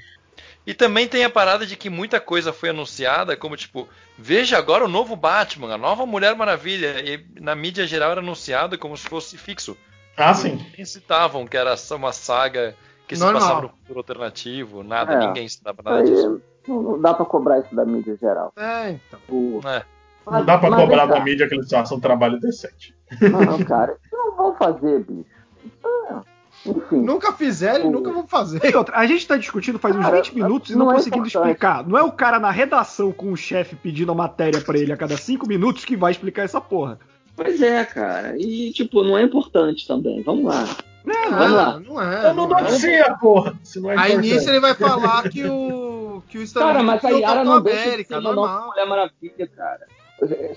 E 0.68 0.74
também 0.74 1.08
tem 1.08 1.24
a 1.24 1.30
parada 1.30 1.66
de 1.66 1.78
que 1.78 1.90
muita 1.90 2.20
coisa 2.20 2.52
foi 2.52 2.70
anunciada, 2.70 3.38
como 3.38 3.56
tipo, 3.56 3.88
veja 4.18 4.58
agora 4.58 4.84
o 4.84 4.88
novo 4.90 5.16
Batman, 5.16 5.74
a 5.74 5.78
nova 5.78 6.06
Mulher 6.06 6.36
Maravilha, 6.36 7.00
e 7.10 7.26
na 7.42 7.56
mídia 7.56 7.88
geral 7.88 8.12
era 8.12 8.20
anunciado 8.20 8.78
como 8.78 8.98
se 8.98 9.08
fosse 9.08 9.38
fixo. 9.38 9.78
Ah, 10.18 10.34
sim. 10.34 10.60
Nem 10.76 10.86
citavam 10.86 11.48
que 11.48 11.56
era 11.56 11.78
só 11.78 11.96
uma 11.96 12.12
saga 12.12 12.76
que 13.08 13.16
se 13.16 13.22
Normal. 13.24 13.42
passava 13.42 13.62
no 13.62 13.70
futuro 13.70 14.00
alternativo, 14.00 14.84
nada, 14.84 15.14
É. 15.14 15.20
ninguém 15.28 15.48
citava 15.48 15.82
nada 15.82 16.04
disso. 16.04 16.42
não, 16.68 16.82
não 16.84 17.02
dá 17.02 17.14
pra 17.14 17.26
cobrar 17.26 17.60
isso 17.60 17.74
da 17.74 17.86
mídia 17.86 18.18
geral. 18.20 18.52
É, 18.58 18.90
então. 18.90 19.20
O- 19.30 19.62
É. 19.66 19.86
Não 20.30 20.44
dá 20.44 20.58
pra 20.58 20.70
mas 20.70 20.82
cobrar 20.82 21.06
da 21.06 21.22
mídia 21.22 21.48
que 21.48 21.56
eles 21.56 21.70
façam 21.70 21.96
um 21.98 22.02
trabalho 22.02 22.38
decente. 22.42 22.94
Não, 23.22 23.64
cara, 23.64 23.96
isso 24.04 24.14
não 24.14 24.36
vão 24.36 24.56
fazer, 24.58 25.00
bicho. 25.06 25.30
Ah, 26.10 26.22
Enfim. 26.66 26.98
Nunca 27.02 27.32
fizeram 27.34 27.86
e 27.86 27.88
O- 27.88 27.92
nunca 27.92 28.12
vão 28.12 28.28
fazer. 28.28 28.60
E 28.64 28.76
outra, 28.76 28.98
a 28.98 29.06
gente 29.06 29.26
tá 29.28 29.38
discutindo 29.38 29.80
faz 29.80 29.96
uns 29.96 30.02
Cara, 30.04 30.16
20 30.18 30.36
minutos 30.36 30.70
e 30.72 30.76
não, 30.76 30.86
não 30.86 30.92
é 30.92 30.96
conseguindo 30.96 31.26
importante. 31.28 31.52
explicar. 31.52 31.88
Não 31.88 31.98
é 31.98 32.04
o 32.04 32.12
cara 32.12 32.40
na 32.40 32.52
redação 32.52 33.12
com 33.12 33.32
o 33.32 33.38
chefe 33.38 33.76
pedindo 33.76 34.12
a 34.12 34.16
matéria 34.16 34.60
pra 34.62 34.78
ele 34.78 34.92
a 34.92 34.98
cada 34.98 35.16
5 35.16 35.48
minutos 35.48 35.86
que 35.86 35.96
vai 35.96 36.12
explicar 36.12 36.44
essa 36.44 36.60
porra. 36.60 37.00
Pois 37.36 37.62
é, 37.62 37.86
cara. 37.86 38.36
E, 38.38 38.72
tipo, 38.74 39.04
não 39.04 39.18
é 39.18 39.22
importante 39.24 39.88
também. 39.88 40.22
Vamos 40.24 40.46
lá. 40.46 40.66
É, 41.08 41.30
Vamos 41.30 41.52
lá. 41.54 41.68
Ah, 41.76 41.80
não 41.80 42.02
é. 42.02 42.30
Eu 42.30 42.34
não 42.34 42.48
não 42.50 42.60
é. 42.60 42.62
noticia, 42.64 43.16
porra! 43.22 43.54
Se 43.64 43.80
não 43.80 43.90
é 43.92 43.98
Aí 43.98 44.12
importante. 44.14 44.34
nisso 44.34 44.50
ele 44.50 44.60
vai 44.60 44.74
falar 44.74 45.30
que 45.30 45.46
o. 45.46 46.22
Que 46.28 46.38
o 46.40 46.54
Cara, 46.54 46.84
mas 46.84 47.06
a 47.06 47.10
Yara 47.10 47.44
não 47.46 47.62
deixa 47.62 47.80
de 47.84 47.88
América, 47.88 48.16
ser 48.16 48.20
uma 48.22 48.34
nova. 48.34 48.66
Mulher 48.66 48.86
Maravilha, 48.88 49.48
cara. 49.56 49.88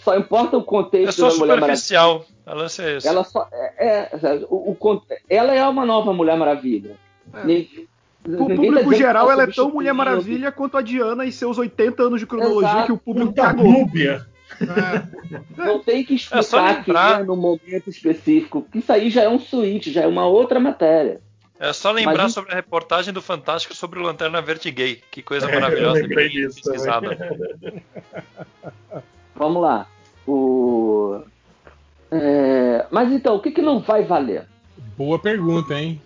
Só 0.02 0.16
importa 0.16 0.56
o 0.56 0.60
É 0.60 0.64
contexto 0.64 1.18
só 1.20 1.28
da 1.28 1.34
Mulher 1.36 1.60
Maravilha. 1.60 1.76
superficial. 1.76 2.24
A 2.46 2.54
lance 2.54 2.82
é. 2.82 2.98
Ela 3.04 3.24
só 3.24 3.46
é, 3.52 4.08
é, 4.12 4.46
o, 4.48 4.72
o 4.80 5.02
ela 5.28 5.54
é 5.54 5.62
uma 5.66 5.84
nova 5.84 6.12
Mulher 6.12 6.36
Maravilha. 6.36 6.96
É. 7.34 7.44
Ninguém 7.44 7.88
tá 8.22 8.54
público 8.56 8.90
que 8.90 8.96
geral, 8.96 9.26
tá 9.26 9.32
ela 9.32 9.42
é 9.44 9.46
tão 9.46 9.70
Mulher 9.70 9.92
Maravilha 9.92 10.50
quanto 10.50 10.76
a 10.76 10.82
Diana 10.82 11.24
e 11.24 11.32
seus 11.32 11.58
80 11.58 12.02
anos 12.02 12.20
de 12.20 12.26
cronologia 12.26 12.68
Exato. 12.70 12.86
que 12.86 12.92
o 12.92 12.98
público 12.98 13.32
cagou. 13.34 13.70
núbia. 13.70 14.26
É. 14.60 15.02
Não 15.56 15.78
tem 15.78 16.04
que 16.04 16.14
É 16.14 16.16
explicar 16.16 16.82
que 16.84 16.90
lembrar. 16.90 17.20
é 17.20 17.24
no 17.24 17.36
momento 17.36 17.88
específico. 17.88 18.62
porque 18.62 18.78
Isso 18.78 18.92
aí 18.92 19.08
já 19.10 19.22
é 19.22 19.28
um 19.28 19.38
suíte, 19.38 19.92
já 19.92 20.02
é 20.02 20.06
uma 20.06 20.26
outra 20.26 20.58
matéria. 20.58 21.20
É 21.58 21.72
só 21.74 21.92
lembrar 21.92 22.24
Mas- 22.24 22.32
sobre 22.32 22.52
a 22.52 22.54
reportagem 22.56 23.12
do 23.12 23.20
Fantástico 23.22 23.74
sobre 23.74 23.98
o 23.98 24.02
Lanterna 24.02 24.40
Verde 24.40 24.70
Gay. 24.70 25.00
Que 25.10 25.22
coisa 25.22 25.46
É, 25.48 25.54
eu 25.54 25.60
maravilhosa. 25.60 26.00
lembrei 26.00 26.28
bem 26.28 26.30
disso 26.30 26.62
também. 26.62 26.78
pesquisada. 26.80 27.82
Vamos 29.40 29.62
lá. 29.62 29.88
O... 30.26 31.22
É, 32.10 32.84
Mas 32.90 33.10
então, 33.10 33.36
o 33.36 33.40
que, 33.40 33.50
que 33.50 33.62
não 33.62 33.80
vai 33.80 34.04
valer? 34.04 34.46
Boa 34.98 35.18
pergunta, 35.18 35.80
hein? 35.80 35.98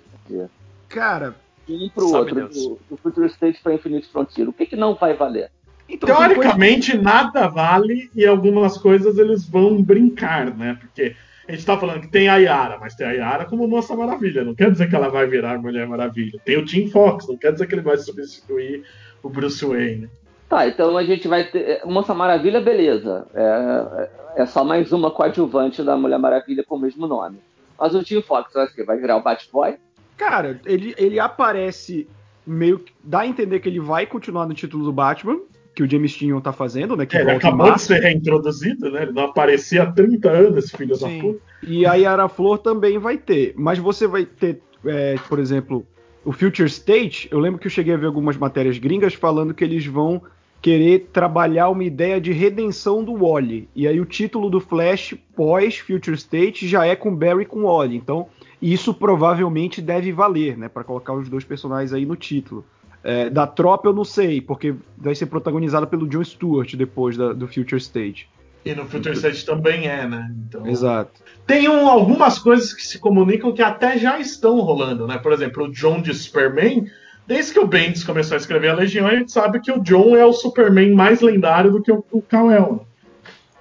Cara, 0.89 1.35
De 1.67 1.75
um 1.75 1.89
pro 1.89 2.13
outro, 2.13 2.49
do, 2.49 2.79
do 2.89 2.97
Future 2.97 3.27
State 3.27 3.61
para 3.61 3.75
Infinite 3.75 4.07
Frontier. 4.07 4.49
O 4.49 4.53
que, 4.53 4.67
que 4.67 4.77
não 4.77 4.95
vai 4.95 5.15
valer? 5.15 5.51
então 5.89 6.07
Teoricamente, 6.07 6.97
nada 6.97 7.49
vale 7.49 8.09
e 8.15 8.25
algumas 8.25 8.79
coisas 8.79 9.19
eles 9.19 9.45
vão 9.45 9.83
brincar, 9.83 10.55
né? 10.55 10.79
Porque 10.81 11.17
a 11.49 11.51
gente 11.51 11.67
tá 11.67 11.77
falando 11.77 12.03
que 12.03 12.09
tem 12.09 12.29
a 12.29 12.37
Yara, 12.37 12.79
mas 12.79 12.95
tem 12.95 13.05
a 13.05 13.13
Yara 13.13 13.47
como 13.47 13.67
Moça 13.67 13.97
Maravilha. 13.97 14.45
Não 14.45 14.55
quer 14.55 14.71
dizer 14.71 14.89
que 14.89 14.95
ela 14.95 15.09
vai 15.09 15.27
virar 15.27 15.59
Mulher 15.59 15.89
Maravilha. 15.89 16.39
Tem 16.45 16.57
o 16.57 16.65
Team 16.65 16.89
Fox, 16.89 17.27
não 17.27 17.37
quer 17.37 17.53
dizer 17.53 17.67
que 17.67 17.75
ele 17.75 17.83
vai 17.83 17.97
substituir 17.97 18.85
o 19.25 19.29
Bruce 19.29 19.65
Wayne. 19.65 20.09
Tá, 20.55 20.69
então 20.69 20.97
a 20.97 21.03
gente 21.05 21.27
vai 21.27 21.45
ter. 21.45 21.81
Moça 21.85 22.15
Maravilha, 22.15 22.61
beleza. 22.61 23.27
É, 23.35 24.09
é 24.43 24.47
só 24.47 24.63
mais 24.63 24.93
uma 24.93 25.11
coadjuvante 25.11 25.83
da 25.83 25.97
Mulher 25.97 26.19
Maravilha 26.19 26.63
com 26.67 26.77
o 26.77 26.79
mesmo 26.81 27.07
nome. 27.09 27.39
Mas 27.79 27.93
o 27.95 28.05
Team 28.05 28.23
Fox 28.23 28.53
vai, 28.55 28.69
ser- 28.69 28.85
vai 28.85 28.97
virar 28.97 29.17
o 29.17 29.23
Batboy? 29.23 29.75
Cara, 30.17 30.61
ele, 30.65 30.95
ele 30.97 31.19
aparece 31.19 32.07
meio 32.47 32.79
que. 32.79 32.93
dá 33.03 33.21
a 33.21 33.27
entender 33.27 33.59
que 33.59 33.69
ele 33.69 33.81
vai 33.81 34.07
continuar 34.07 34.47
no 34.47 34.55
título 34.55 34.85
do 34.85 34.93
Batman, 34.93 35.41
que 35.75 35.83
o 35.83 35.91
James 35.91 36.15
Tynion 36.17 36.41
tá 36.41 36.53
fazendo, 36.53 36.97
né? 36.97 37.05
Que 37.05 37.17
É, 37.17 37.23
ele 37.23 37.33
acabou 37.33 37.73
de 37.73 37.81
ser 37.83 38.01
reintroduzido, 38.01 38.93
né? 38.93 39.03
Ele 39.03 39.13
não 39.13 39.25
aparecia 39.25 39.83
há 39.83 39.91
30 39.91 40.31
anos, 40.31 40.59
esse 40.67 40.77
filho 40.77 40.95
Sim. 40.95 41.17
da 41.19 41.23
puta. 41.25 41.41
E 41.65 41.85
a 41.85 41.95
Yara 41.95 42.29
Flor 42.29 42.59
também 42.59 42.97
vai 42.97 43.19
ter. 43.19 43.55
Mas 43.57 43.81
você 43.81 44.07
vai 44.07 44.25
ter, 44.25 44.63
é, 44.87 45.17
por 45.29 45.41
exemplo, 45.41 45.85
o 46.25 46.31
Future 46.31 46.69
State. 46.69 47.29
Eu 47.33 47.41
lembro 47.41 47.59
que 47.59 47.67
eu 47.67 47.71
cheguei 47.73 47.93
a 47.95 47.97
ver 47.97 48.07
algumas 48.07 48.37
matérias 48.37 48.79
gringas 48.79 49.15
falando 49.15 49.53
que 49.53 49.65
eles 49.65 49.85
vão 49.85 50.23
querer 50.65 51.11
trabalhar 51.13 51.69
uma 51.69 51.85
ideia 51.85 52.19
de 52.19 52.33
redenção 52.33 53.05
do 53.05 53.15
Wally. 53.15 53.69
E 53.77 53.87
aí 53.87 54.01
o 54.01 54.07
título 54.07 54.49
do 54.49 54.61
Flash 54.61 55.15
pós 55.37 55.77
Future 55.77 56.17
State 56.17 56.67
já 56.67 56.87
é 56.87 56.97
com 56.97 57.15
Barry 57.15 57.45
com 57.45 57.65
Wally. 57.65 57.95
Então 57.95 58.29
isso 58.63 58.95
provavelmente 58.95 59.83
deve 59.83 60.11
valer, 60.11 60.57
né? 60.57 60.71
Para 60.71 60.83
colocar 60.83 61.13
os 61.13 61.29
dois 61.29 61.45
personagens 61.45 61.93
aí 61.93 62.07
no 62.07 62.17
título. 62.17 62.65
É, 63.03 63.29
da 63.29 63.47
tropa 63.47 63.89
eu 63.89 63.93
não 63.93 64.07
sei, 64.07 64.41
porque 64.41 64.75
vai 64.97 65.15
ser 65.15 65.27
protagonizada 65.27 65.87
pelo 65.87 66.09
John 66.09 66.25
Stewart 66.25 66.75
depois 66.77 67.15
da- 67.19 67.35
do 67.35 67.47
Future 67.47 67.77
State. 67.77 68.27
E 68.65 68.75
no 68.75 68.87
Future 68.87 69.15
State 69.15 69.45
também 69.45 69.87
é, 69.87 70.09
né? 70.09 70.35
Então... 70.49 70.67
Exato. 70.67 71.21
Tem 71.47 71.69
um- 71.69 71.87
algumas 71.87 72.39
coisas 72.39 72.73
que 72.73 72.81
se 72.87 72.99
comunicam 72.99 73.53
que 73.53 73.61
até 73.61 73.99
já 73.99 74.19
estão 74.19 74.59
rolando, 74.61 75.07
né? 75.07 75.19
Por 75.19 75.31
exemplo, 75.35 75.65
o 75.65 75.71
John 75.71 76.01
de 76.01 76.15
Superman. 76.15 76.87
Desde 77.27 77.53
que 77.55 77.59
o 77.61 77.67
Bendis 77.67 78.05
começou 78.05 78.35
a 78.35 78.39
escrever 78.39 78.69
a 78.69 78.75
Legião, 78.75 79.07
a 79.07 79.15
gente 79.15 79.33
sabe 79.33 79.61
que 79.61 79.73
o 79.73 79.81
John 79.81 80.15
é 80.17 80.25
o 80.25 80.33
Superman 80.33 80.93
mais 80.95 81.21
lendário 81.21 81.71
do 81.73 81.83
que 81.83 81.91
o, 81.91 82.05
o 82.13 82.21
Kal-El. 82.21 82.73
né? 82.73 82.81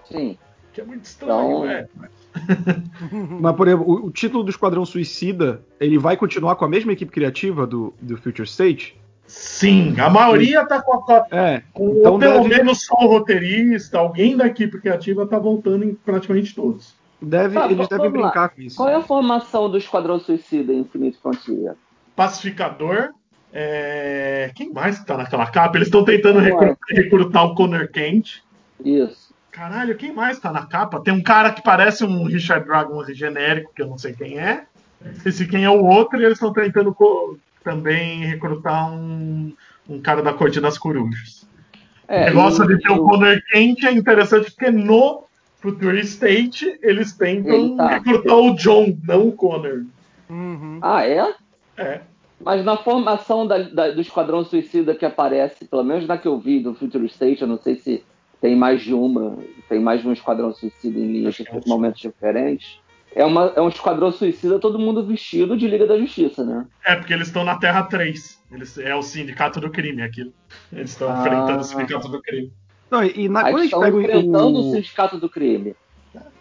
Sim. 0.05 0.37
Que 0.73 0.81
é 0.81 0.83
muito 0.83 1.05
estranho, 1.05 1.49
Então- 1.49 1.65
né? 1.65 1.87
Mas, 3.39 3.55
por 3.55 3.67
exemplo, 3.67 3.85
o, 3.87 4.07
o 4.07 4.11
título 4.11 4.43
do 4.43 4.49
Esquadrão 4.49 4.83
Suicida, 4.85 5.61
ele 5.79 5.97
vai 5.99 6.17
continuar 6.17 6.55
com 6.55 6.65
a 6.65 6.69
mesma 6.69 6.91
equipe 6.91 7.11
criativa 7.11 7.65
do, 7.67 7.93
do 8.01 8.17
Future 8.17 8.47
State? 8.47 8.99
Sim, 9.27 9.95
a 9.99 10.09
maioria 10.09 10.65
tá 10.65 10.81
com, 10.81 11.11
a, 11.11 11.27
É. 11.31 11.61
com- 11.71 11.97
Então 11.99 12.13
ou 12.13 12.19
pelo 12.19 12.43
deve- 12.43 12.55
menos 12.57 12.83
só 12.85 12.95
o 12.95 13.07
roteirista, 13.07 13.99
alguém 13.99 14.35
da 14.35 14.47
equipe 14.47 14.79
criativa 14.81 15.25
tá 15.27 15.37
voltando 15.39 15.85
em 15.85 15.93
praticamente 15.93 16.53
todos. 16.55 16.95
Deve, 17.21 17.57
Ah, 17.57 17.71
eles 17.71 17.87
devem 17.87 18.07
lá. 18.07 18.11
brincar 18.11 18.49
com 18.49 18.61
isso. 18.61 18.75
Qual 18.75 18.89
é 18.89 18.95
a 18.95 19.01
formação 19.01 19.69
do 19.69 19.77
Esquadrão 19.77 20.19
Suicida 20.19 20.73
em 20.73 20.79
Infinite 20.79 21.17
Frontier? 21.21 21.75
Pacificador. 22.15 23.09
É, 23.53 24.51
Quem 24.55 24.73
mais 24.73 24.99
que 24.99 25.05
tá 25.05 25.15
naquela 25.17 25.45
capa? 25.47 25.77
Eles 25.77 25.87
estão 25.87 26.03
tentando 26.03 26.41
Quem 26.41 26.49
recru- 26.51 26.77
recrutar 26.89 27.45
o 27.45 27.55
Connor 27.55 27.87
Kent. 27.89 28.41
Isso. 28.83 29.33
Caralho, 29.51 29.95
quem 29.95 30.11
mais 30.11 30.39
tá 30.39 30.51
na 30.51 30.65
capa? 30.65 30.99
Tem 30.99 31.13
um 31.13 31.21
cara 31.21 31.51
que 31.51 31.61
parece 31.61 32.03
um 32.03 32.23
Richard 32.25 32.65
Dragon 32.65 33.03
genérico, 33.13 33.71
que 33.75 33.83
eu 33.83 33.87
não 33.87 33.97
sei 33.99 34.13
quem 34.13 34.39
é. 34.39 34.63
Esse 35.25 35.45
quem 35.45 35.63
é 35.63 35.69
o 35.69 35.83
outro, 35.85 36.19
e 36.19 36.23
eles 36.25 36.37
estão 36.37 36.51
tentando 36.51 36.93
co- 36.93 37.37
também 37.63 38.25
recrutar 38.25 38.91
um, 38.91 39.53
um 39.87 40.01
cara 40.01 40.23
da 40.23 40.33
Corte 40.33 40.59
das 40.59 40.77
Corujas. 40.77 41.47
É, 42.07 42.23
o 42.23 42.25
negócio 42.25 42.63
e 42.65 42.67
de 42.75 42.81
ter 42.81 42.89
o 42.91 42.95
o- 42.95 43.03
Connor 43.09 43.39
Kent 43.51 43.83
é 43.83 43.91
interessante 43.91 44.49
porque 44.51 44.71
no 44.71 45.23
Future 45.59 45.99
State 46.01 46.79
eles 46.81 47.13
tentam 47.13 47.53
Ele 47.53 47.77
tá. 47.77 47.87
recrutar 47.89 48.35
o 48.37 48.55
John, 48.55 48.97
não 49.03 49.27
o 49.27 49.31
Connor. 49.33 49.83
Uhum. 50.29 50.79
Ah, 50.81 51.05
é? 51.07 51.33
É. 51.77 52.01
Mas 52.39 52.63
na 52.65 52.77
formação 52.77 53.47
da- 53.47 53.59
da- 53.59 53.91
do 53.91 54.01
Esquadrão 54.01 54.43
Suicida 54.43 54.93
que 54.95 55.05
aparece, 55.05 55.65
pelo 55.65 55.83
menos 55.83 56.05
na 56.07 56.17
que 56.17 56.27
eu 56.27 56.37
vi 56.37 56.59
do 56.59 56.73
Future 56.73 57.05
State, 57.05 57.41
eu 57.41 57.47
não 57.47 57.57
sei 57.57 57.75
se 57.75 58.03
tem 58.41 58.55
mais 58.55 58.81
de 58.81 58.93
uma, 58.93 59.37
tem 59.69 59.79
mais 59.79 60.01
de 60.01 60.07
um 60.07 60.13
Esquadrão 60.13 60.53
Suicida 60.53 60.99
em 60.99 61.25
é 61.25 61.29
em 61.29 61.69
momentos 61.69 62.01
diferentes. 62.01 62.79
É, 63.15 63.23
uma, 63.23 63.53
é 63.55 63.61
um 63.61 63.69
Esquadrão 63.69 64.11
Suicida 64.11 64.59
todo 64.59 64.79
mundo 64.79 65.05
vestido 65.05 65.55
de 65.55 65.67
Liga 65.67 65.85
da 65.85 65.97
Justiça, 65.97 66.43
né? 66.43 66.65
É, 66.85 66.95
porque 66.95 67.13
eles 67.13 67.27
estão 67.27 67.43
na 67.43 67.57
Terra 67.57 67.83
3. 67.83 68.41
Eles, 68.51 68.77
é 68.77 68.93
o 68.95 69.01
Sindicato 69.03 69.59
do 69.61 69.69
Crime 69.69 70.01
aquilo. 70.01 70.33
Eles 70.71 70.89
estão 70.91 71.09
Ah. 71.11 71.19
enfrentando 71.19 71.59
o 71.59 71.63
Sindicato 71.63 72.07
do 72.09 72.21
Crime. 72.21 72.51
Não, 72.91 73.03
e 73.03 73.29
na, 73.29 73.41
quando 73.43 73.55
a 73.55 73.57
gente 73.59 73.65
estão 73.65 73.79
pega 73.81 73.97
enfrentando 74.01 74.59
o 74.59 74.69
o, 74.69 74.71
Sindicato 74.73 75.17
do 75.17 75.29
Crime. 75.29 75.75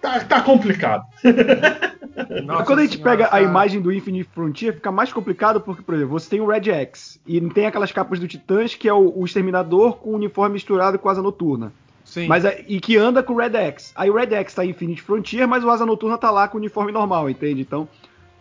Tá, 0.00 0.20
tá 0.20 0.40
complicado. 0.42 1.04
Nossa 2.44 2.64
quando 2.64 2.80
a 2.80 2.82
gente 2.82 2.96
senhora, 2.98 3.10
pega 3.16 3.28
a 3.34 3.40
imagem 3.40 3.80
do 3.80 3.90
Infinite 3.92 4.28
Frontier, 4.34 4.74
fica 4.74 4.92
mais 4.92 5.12
complicado 5.12 5.60
porque, 5.60 5.82
por 5.82 5.94
exemplo, 5.94 6.12
você 6.12 6.28
tem 6.28 6.40
o 6.40 6.46
Red 6.46 6.70
X 6.70 7.18
e 7.26 7.40
tem 7.50 7.66
aquelas 7.66 7.90
capas 7.92 8.18
do 8.18 8.28
Titãs 8.28 8.74
que 8.74 8.88
é 8.88 8.92
o, 8.92 9.12
o 9.16 9.24
Exterminador 9.24 9.96
com 9.96 10.10
o 10.10 10.14
uniforme 10.14 10.54
misturado 10.54 10.98
com 10.98 11.08
a 11.08 11.12
Asa 11.12 11.22
Noturna. 11.22 11.72
Sim. 12.04 12.26
Mas, 12.26 12.44
a- 12.44 12.54
e 12.68 12.80
que 12.80 12.96
anda 12.96 13.22
com 13.22 13.32
o 13.32 13.36
Red 13.38 13.56
X. 13.56 13.92
Aí 13.96 14.10
o 14.10 14.14
Red 14.14 14.34
X 14.34 14.52
tá 14.54 14.64
em 14.64 14.70
Infinite 14.70 15.00
Frontier, 15.02 15.46
mas 15.48 15.64
o 15.64 15.70
Asa 15.70 15.86
Noturna 15.86 16.18
tá 16.18 16.30
lá 16.30 16.48
com 16.48 16.58
o 16.58 16.60
uniforme 16.60 16.92
normal, 16.92 17.30
entende? 17.30 17.60
Então, 17.62 17.88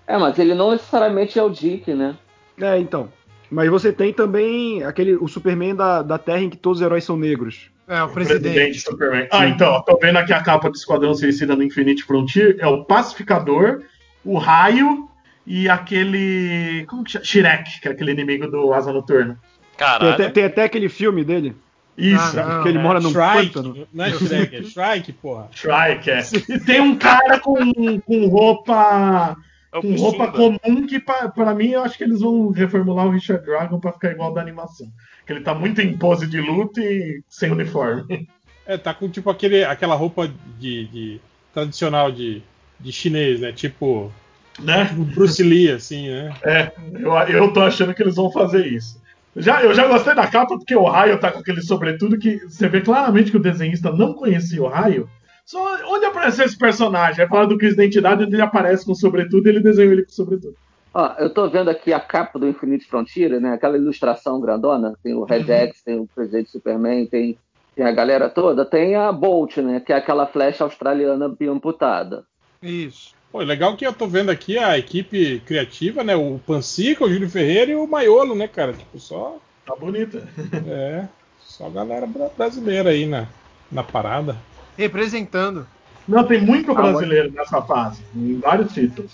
É, 0.08 0.18
mas 0.18 0.38
ele 0.40 0.54
não 0.56 0.72
necessariamente 0.72 1.40
é 1.40 1.44
o 1.44 1.50
Dick, 1.50 1.94
né? 1.94 2.18
é, 2.60 2.78
então. 2.80 3.08
Mas 3.50 3.70
você 3.70 3.92
tem 3.94 4.12
também 4.14 4.84
aquele 4.84 5.16
o 5.16 5.28
Superman 5.28 5.76
da, 5.76 6.02
da 6.02 6.18
Terra 6.18 6.42
em 6.42 6.50
que 6.50 6.58
todos 6.58 6.80
os 6.80 6.86
heróis 6.86 7.04
são 7.04 7.16
negros. 7.18 7.70
É, 7.92 8.04
o 8.04 8.10
presidente. 8.10 8.80
Superman. 8.80 9.28
Ah, 9.32 9.48
então, 9.48 9.72
ó, 9.74 9.82
tô 9.82 9.98
vendo 9.98 10.18
aqui 10.18 10.32
a 10.32 10.42
capa 10.42 10.70
do 10.70 10.76
Esquadrão 10.76 11.14
Suicida 11.14 11.56
no 11.56 11.64
Infinite 11.64 12.04
Frontier. 12.04 12.56
É 12.60 12.68
o 12.68 12.86
Pacificador, 12.86 13.82
o 14.24 14.38
Raio 14.38 15.10
e 15.46 15.68
aquele. 15.68 16.86
Como 16.88 17.04
que 17.04 17.12
chama? 17.12 17.26
Shrek, 17.26 17.82
que 17.82 17.88
é 17.88 17.92
aquele 17.92 18.12
inimigo 18.12 18.48
do 18.48 18.74
Asa 18.74 18.94
Noturna. 18.94 19.38
Tem 19.78 19.88
Caralho. 19.88 20.14
até, 20.14 20.30
tem 20.30 20.44
até 20.46 20.64
aquele 20.64 20.88
filme 20.90 21.24
dele, 21.24 21.56
Isso. 21.98 22.40
Ah, 22.40 22.58
não. 22.58 22.64
que 22.64 22.70
ele 22.70 22.80
mora 22.80 23.00
num 23.00 23.10
Shrike. 23.12 23.54
pântano. 23.54 23.88
Não 23.94 24.06
é 24.06 24.12
Shrek, 24.12 24.56
é 24.56 24.64
Shrike, 24.64 25.12
porra. 25.14 25.50
Shrike, 25.52 26.12
é. 26.12 26.22
E 26.50 26.60
tem 26.60 26.80
um 26.80 26.96
cara 26.96 27.40
com, 27.40 28.00
com 28.00 28.28
roupa. 28.28 29.36
É 29.74 29.78
o 29.78 29.82
Com 29.82 29.96
roupa 29.96 30.28
Bussunda. 30.28 30.60
comum 30.60 30.86
que, 30.86 31.00
pra, 31.00 31.30
pra 31.30 31.56
mim, 31.56 31.70
eu 31.70 31.82
acho 31.82 31.98
que 31.98 32.04
eles 32.04 32.20
vão 32.20 32.52
reformular 32.52 33.08
o 33.08 33.12
Richard 33.12 33.46
Dragon 33.46 33.80
pra 33.80 33.94
ficar 33.94 34.12
igual 34.12 34.34
da 34.34 34.42
animação. 34.42 34.88
Que 35.26 35.34
ele 35.34 35.42
tá 35.42 35.54
muito 35.54 35.82
em 35.82 35.98
pose 35.98 36.28
de 36.28 36.40
luta 36.42 36.82
e 36.82 37.22
sem 37.30 37.52
uniforme. 37.52 38.28
É, 38.66 38.78
tá 38.78 38.94
com 38.94 39.10
tipo 39.10 39.30
aquele, 39.30 39.64
aquela 39.64 39.96
roupa 39.96 40.32
de, 40.60 40.86
de- 40.88 41.22
tradicional 41.54 42.12
de, 42.12 42.42
de 42.80 42.92
chinês, 42.92 43.40
né? 43.40 43.52
Tipo 43.52 44.12
Né? 44.60 44.86
Bruce 45.14 45.42
Lee, 45.44 45.72
assim, 45.72 46.10
né? 46.10 46.34
É, 46.44 46.72
eu, 46.94 47.12
eu 47.14 47.54
tô 47.54 47.62
achando 47.62 47.94
que 47.94 48.02
eles 48.04 48.16
vão 48.16 48.32
fazer 48.32 48.66
isso. 48.68 49.00
Já, 49.36 49.62
eu 49.64 49.74
já 49.74 49.88
gostei 49.88 50.14
da 50.14 50.28
capa 50.28 50.58
porque 50.58 50.76
o 50.76 50.84
Raio 50.84 51.18
tá 51.20 51.32
com 51.32 51.40
aquele 51.40 51.62
sobretudo 51.62 52.18
que 52.20 52.38
você 52.40 52.68
vê 52.68 52.82
claramente 52.82 53.32
que 53.32 53.38
o 53.38 53.42
desenhista 53.42 53.92
não 53.92 54.14
conhecia 54.14 54.62
o 54.62 54.68
Raio. 54.68 55.10
Só 55.46 55.60
onde 55.94 56.06
apareceu 56.06 56.46
esse 56.46 56.58
personagem? 56.58 57.24
É 57.24 57.28
fora 57.28 57.48
do 57.48 57.58
Crise 57.58 57.76
da 57.76 57.84
Identidade, 57.84 58.24
onde 58.24 58.36
ele 58.36 58.42
aparece 58.42 58.86
com 58.86 58.94
sobretudo 58.94 59.48
e 59.48 59.50
ele 59.50 59.60
desenhou 59.62 59.94
ele 59.94 60.04
com 60.04 60.12
sobretudo. 60.12 60.56
Ó, 60.94 61.14
eu 61.20 61.30
tô 61.30 61.50
vendo 61.50 61.70
aqui 61.70 61.94
a 61.94 62.00
capa 62.00 62.38
do 62.38 62.48
Infinite 62.48 62.86
Frontier, 62.86 63.40
né? 63.40 63.54
Aquela 63.54 63.78
ilustração 63.78 64.42
grandona. 64.42 64.94
Tem 65.02 65.14
o 65.14 65.24
Red 65.24 65.46
X, 65.50 65.82
tem 65.84 65.98
o 66.00 66.08
presidente 66.14 66.50
Superman, 66.50 67.06
tem, 67.06 67.38
tem 67.76 67.86
a 67.86 67.92
galera 67.92 68.30
toda. 68.30 68.66
Tem 68.66 68.96
a 68.96 69.12
Bolt, 69.12 69.58
né? 69.58 69.80
Que 69.80 69.94
é 69.94 69.96
aquela 69.96 70.28
flecha 70.28 70.64
australiana 70.66 71.30
biamputada. 71.30 72.26
Isso. 72.62 73.14
Pô, 73.32 73.40
legal 73.40 73.78
que 73.78 73.88
eu 73.88 73.94
tô 73.94 74.06
vendo 74.08 74.30
aqui 74.30 74.58
a 74.58 74.78
equipe 74.78 75.40
criativa, 75.46 76.04
né? 76.04 76.14
O 76.16 76.38
Pancica, 76.46 77.06
o 77.06 77.10
Júlio 77.10 77.30
Ferreira 77.30 77.72
e 77.72 77.76
o 77.76 77.88
Maiolo, 77.88 78.36
né, 78.36 78.48
cara? 78.48 78.74
Tipo, 78.74 79.00
só. 79.00 79.38
Tá 79.66 79.76
bonita. 79.76 80.28
É. 80.68 81.08
Só 81.40 81.70
galera 81.70 82.06
bra- 82.08 82.30
brasileira 82.38 82.90
aí 82.90 83.06
na, 83.06 83.28
na 83.72 83.84
parada. 83.84 84.36
Representando. 84.78 85.66
Não, 86.08 86.24
tem 86.26 86.42
muito 86.42 86.74
brasileiro 86.74 87.32
nessa 87.32 87.62
fase, 87.62 88.02
em 88.16 88.40
vários 88.40 88.74
títulos. 88.74 89.12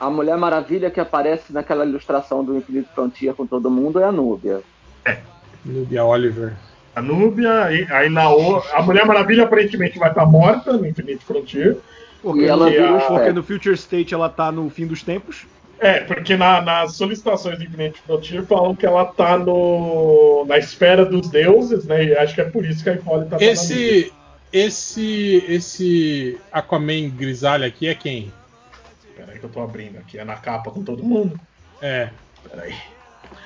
A 0.00 0.08
Mulher 0.08 0.36
Maravilha 0.36 0.90
que 0.90 1.00
aparece 1.00 1.52
naquela 1.52 1.84
ilustração 1.84 2.44
do 2.44 2.56
Infinite 2.56 2.88
Frontier 2.94 3.34
com 3.34 3.46
todo 3.46 3.70
mundo 3.70 3.98
é 4.00 4.04
a 4.04 4.12
Núbia. 4.12 4.60
Nubia 5.64 6.04
Oliver. 6.04 6.52
A 6.94 7.02
Núbia, 7.02 7.72
e- 7.72 7.86
aí 7.92 8.08
na 8.08 8.30
o, 8.30 8.62
a 8.72 8.82
Mulher 8.82 9.04
Maravilha 9.04 9.44
aparentemente 9.44 9.98
vai 9.98 10.08
estar 10.10 10.24
morta 10.26 10.72
no 10.72 10.86
Infinite 10.86 11.24
Frontier. 11.24 11.76
Porque, 12.22 12.40
E 12.42 12.46
ela 12.46 12.68
vira 12.68 12.96
os 12.96 13.04
porque 13.04 13.32
no 13.32 13.42
Future 13.42 13.74
State 13.74 14.12
ela 14.14 14.28
tá 14.28 14.50
no 14.50 14.68
fim 14.70 14.86
dos 14.86 15.02
tempos. 15.02 15.46
É, 15.80 16.00
porque 16.00 16.36
na- 16.36 16.60
nas 16.60 16.94
solicitações 16.96 17.58
do 17.58 17.64
Infinite 17.64 18.00
Frontier 18.00 18.42
falam 18.44 18.74
que 18.74 18.84
ela 18.84 19.04
tá 19.04 19.38
no, 19.38 20.44
na 20.48 20.58
esfera 20.58 21.04
dos 21.04 21.28
deuses, 21.28 21.84
né? 21.84 22.04
E 22.04 22.16
acho 22.16 22.34
que 22.34 22.40
é 22.40 22.44
por 22.44 22.64
isso 22.64 22.82
que 22.82 22.90
a 22.90 22.94
Hipólita 22.94 23.30
tá 23.30 23.36
na 23.36 23.40
Núbia. 23.40 23.52
Esse. 23.52 24.12
Esse. 24.52 25.44
Esse 25.48 26.38
Aquaman 26.50 27.10
grisalho 27.10 27.64
aqui 27.64 27.86
é 27.86 27.94
quem? 27.94 28.32
Peraí 29.18 29.38
que 29.38 29.44
eu 29.44 29.50
tô 29.50 29.60
abrindo 29.60 29.98
aqui, 29.98 30.18
é 30.18 30.24
na 30.24 30.36
capa 30.36 30.70
com 30.70 30.82
todo 30.82 31.02
mundo. 31.02 31.38
É. 31.82 32.10
Peraí. 32.48 32.74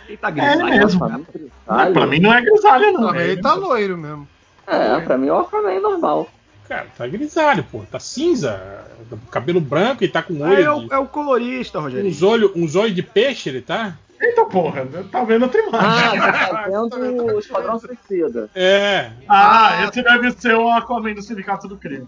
Ele 0.07 0.17
tá 0.19 0.29
É 0.29 0.33
grisalho. 0.33 0.65
mesmo. 0.67 0.99
Pra 1.01 1.19
mim, 1.19 1.27
Não, 1.67 1.93
pra 1.93 2.07
mim 2.07 2.21
não 2.21 2.33
é 2.35 2.41
grisalha, 2.43 2.93
não. 2.93 3.15
É 3.15 3.29
ele 3.29 3.41
tá 3.43 3.55
loiro 3.55 3.97
mesmo. 3.97 4.29
É, 4.67 5.01
pra 5.01 5.17
mim 5.19 5.29
é 5.29 5.33
o 5.33 5.39
Aquaman 5.39 5.81
normal. 5.81 6.29
Cara, 6.69 6.87
tá 6.97 7.07
grisalho, 7.07 7.65
pô. 7.65 7.83
Tá 7.91 7.99
cinza. 7.99 8.85
Cabelo 9.31 9.61
branco 9.61 10.05
e 10.05 10.09
tá 10.09 10.23
com 10.23 10.35
É, 10.47 10.51
olho. 10.51 10.63
é, 10.63 10.71
o, 10.71 10.81
de- 10.81 10.93
é 10.95 10.99
o 10.99 11.07
colorista, 11.07 11.81
Rogério. 11.81 12.09
uns 12.09 12.23
olhos 12.23 12.53
uns 12.55 12.77
olhos 12.77 12.95
de 12.95 13.03
peixe, 13.03 13.49
ele 13.49 13.61
tá? 13.61 13.97
Eita 14.21 14.45
porra, 14.45 14.87
tá 15.11 15.25
vendo 15.25 15.43
outra 15.43 15.61
imagem. 15.61 16.21
Ah, 16.21 16.71
tá 16.89 16.97
vendo 16.97 17.25
o 17.35 17.39
Esquadrão 17.41 17.79
Suicida. 17.81 18.49
É. 18.55 19.11
Ah, 19.29 19.85
esse 19.89 20.01
deve 20.03 20.31
ser 20.33 20.55
o 20.55 20.71
Aquaman 20.71 21.13
do 21.15 21.23
Sindicato 21.23 21.67
do 21.67 21.77
Crime. 21.77 22.07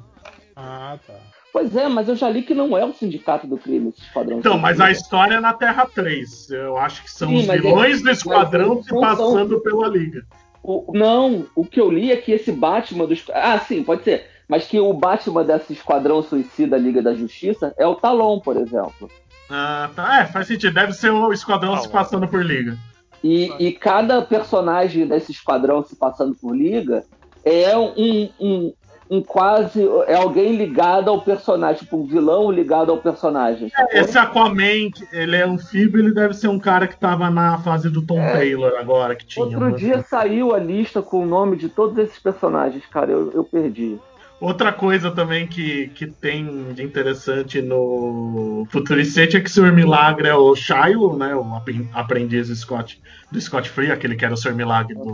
Ah, 0.54 0.96
tá. 1.04 1.14
Pois 1.54 1.76
é, 1.76 1.88
mas 1.88 2.08
eu 2.08 2.16
já 2.16 2.28
li 2.28 2.42
que 2.42 2.52
não 2.52 2.76
é 2.76 2.84
o 2.84 2.92
Sindicato 2.92 3.46
do 3.46 3.56
Crime 3.56 3.90
esse 3.90 4.00
Esquadrão 4.02 4.40
Então, 4.40 4.58
mas 4.58 4.80
a 4.80 4.90
história 4.90 5.36
é 5.36 5.40
na 5.40 5.52
Terra 5.52 5.86
3. 5.86 6.50
Eu 6.50 6.76
acho 6.76 7.04
que 7.04 7.10
são 7.10 7.28
Sim, 7.28 7.36
os 7.36 7.46
mas 7.46 7.62
vilões 7.62 8.00
é- 8.00 8.02
do 8.02 8.10
Esquadrão 8.10 8.82
se 8.82 8.90
passando 8.90 9.60
pela 9.60 9.86
Liga. 9.86 10.26
O- 10.64 10.90
não, 10.92 11.46
o 11.54 11.64
que 11.64 11.80
eu 11.80 11.88
li 11.88 12.10
é 12.10 12.16
que 12.16 12.32
esse 12.32 12.50
Batman 12.50 13.06
dos. 13.06 13.22
Ah, 13.32 13.56
sim, 13.60 13.84
pode 13.84 14.02
ser. 14.02 14.26
Mas 14.48 14.66
que 14.66 14.80
o 14.80 14.92
Batman 14.92 15.44
desse 15.44 15.74
Esquadrão 15.74 16.22
Suicida 16.24 16.76
Liga 16.76 17.00
da 17.00 17.14
Justiça 17.14 17.72
é 17.78 17.86
o 17.86 17.94
Talon, 17.94 18.40
por 18.40 18.56
exemplo. 18.56 19.08
Ah, 19.48 19.88
tá. 19.94 20.22
É, 20.22 20.26
faz 20.26 20.48
sentido. 20.48 20.74
Deve 20.74 20.92
ser 20.92 21.10
o 21.10 21.32
Esquadrão 21.32 21.74
Ah, 21.74 21.78
se 21.78 21.88
passando 21.88 22.26
por 22.26 22.44
Liga. 22.44 22.76
E, 23.22 23.52
e 23.60 23.72
cada 23.72 24.20
personagem 24.22 25.06
desse 25.06 25.30
esquadrão 25.30 25.84
se 25.84 25.94
passando 25.96 26.34
por 26.34 26.54
liga 26.54 27.04
é 27.44 27.74
um, 27.76 28.28
um, 28.38 28.72
um 29.10 29.22
quase. 29.22 29.86
É 30.06 30.14
alguém 30.14 30.56
ligado 30.56 31.10
ao 31.10 31.20
personagem, 31.20 31.82
tipo 31.82 31.96
um 31.96 32.06
vilão 32.06 32.50
ligado 32.50 32.90
ao 32.90 32.98
personagem. 32.98 33.68
sacou? 33.68 34.00
Esse 34.00 34.18
Aquaman, 34.18 34.90
ele 35.12 35.36
é 35.36 35.44
anfíbio, 35.44 36.00
ele 36.00 36.12
deve 36.12 36.34
ser 36.34 36.48
um 36.48 36.58
cara 36.58 36.86
que 36.86 36.96
tava 36.96 37.30
na 37.30 37.58
fase 37.58 37.90
do 37.90 38.02
Tom 38.02 38.20
Taylor 38.32 38.74
agora, 38.78 39.14
que 39.14 39.26
tinha. 39.26 39.44
Outro 39.44 39.70
né? 39.70 39.76
dia 39.76 40.02
saiu 40.02 40.54
a 40.54 40.58
lista 40.58 41.02
com 41.02 41.22
o 41.22 41.26
nome 41.26 41.56
de 41.56 41.68
todos 41.68 41.98
esses 41.98 42.18
personagens, 42.18 42.84
cara, 42.86 43.10
eu, 43.10 43.30
eu 43.32 43.44
perdi. 43.44 43.98
Outra 44.40 44.72
coisa 44.72 45.10
também 45.10 45.46
que, 45.46 45.88
que 45.94 46.06
tem 46.06 46.72
de 46.74 46.82
interessante 46.82 47.62
no 47.62 48.66
Futuricete 48.70 49.36
é 49.36 49.40
que 49.40 49.48
o 49.48 49.52
Sr. 49.52 49.72
Milagre 49.72 50.28
é 50.28 50.34
o 50.34 50.54
Shiloh, 50.54 51.16
né? 51.16 51.34
O 51.34 51.54
apren- 51.54 51.88
aprendiz 51.94 52.48
do 52.48 52.56
Scott, 52.56 53.00
do 53.30 53.40
Scott 53.40 53.70
Free, 53.70 53.90
aquele 53.90 54.16
que 54.16 54.24
era 54.24 54.34
o 54.34 54.36
Sr. 54.36 54.52
Milagre 54.54 54.94
do. 54.94 55.04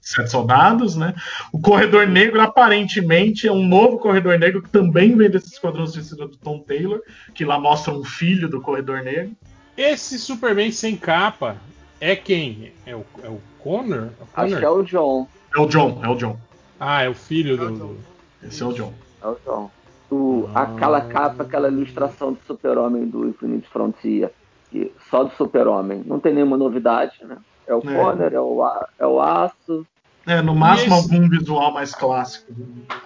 Sete 0.00 0.30
Soldados, 0.30 0.96
né? 0.96 1.14
O 1.52 1.60
Corredor 1.60 2.06
Negro, 2.06 2.40
aparentemente, 2.40 3.46
é 3.46 3.52
um 3.52 3.66
novo 3.66 3.98
Corredor 3.98 4.38
Negro 4.38 4.62
que 4.62 4.70
também 4.70 5.14
vem 5.14 5.28
desse 5.28 5.52
Esquadrão 5.52 5.86
Suicida 5.86 6.26
do 6.26 6.36
Tom 6.36 6.60
Taylor, 6.60 7.00
que 7.34 7.44
lá 7.44 7.58
mostra 7.60 7.92
um 7.92 8.04
filho 8.04 8.48
do 8.48 8.60
Corredor 8.62 9.02
Negro. 9.02 9.32
Esse 9.76 10.18
Superman 10.18 10.72
sem 10.72 10.96
capa 10.96 11.56
é 12.00 12.16
quem? 12.16 12.72
É 12.86 12.94
o, 12.96 13.04
é 13.22 13.28
o 13.28 13.40
Connor? 13.58 14.08
É 14.18 14.22
o 14.22 14.26
Acho 14.34 14.54
Connor? 14.54 14.58
que 14.58 14.64
é 14.64 14.70
o 14.70 14.82
John. 14.84 15.28
É 15.54 15.60
o 15.60 15.66
John, 15.66 16.00
é 16.02 16.08
o 16.08 16.14
John. 16.14 16.38
Ah, 16.78 17.02
é 17.02 17.08
o 17.10 17.14
filho 17.14 17.60
É 17.62 17.66
o 17.66 17.70
do. 17.76 18.10
Esse 18.42 18.62
é 18.62 18.66
o 18.66 18.72
John. 18.72 18.92
É 19.22 19.26
o 19.26 19.36
John. 19.44 19.70
o, 20.10 20.48
aquela 20.54 21.00
capa, 21.02 21.42
aquela 21.44 21.68
ilustração 21.68 22.32
do 22.32 22.38
Super-Homem 22.46 23.06
do 23.06 23.28
Infinite 23.28 23.68
Frontier, 23.68 24.32
que, 24.70 24.92
só 25.10 25.24
do 25.24 25.30
Super-Homem. 25.36 26.02
Não 26.06 26.18
tem 26.18 26.34
nenhuma 26.34 26.56
novidade, 26.56 27.14
né? 27.22 27.36
É 27.66 27.74
o 27.74 27.78
É. 27.78 27.94
Conner, 27.94 28.32
é 28.34 28.40
o, 28.40 28.60
é 28.98 29.06
o 29.06 29.20
Aço. 29.20 29.86
É, 30.26 30.42
no 30.42 30.54
máximo 30.54 30.94
esse- 30.96 31.14
algum 31.14 31.28
visual 31.28 31.72
mais 31.72 31.94
clássico. 31.94 32.52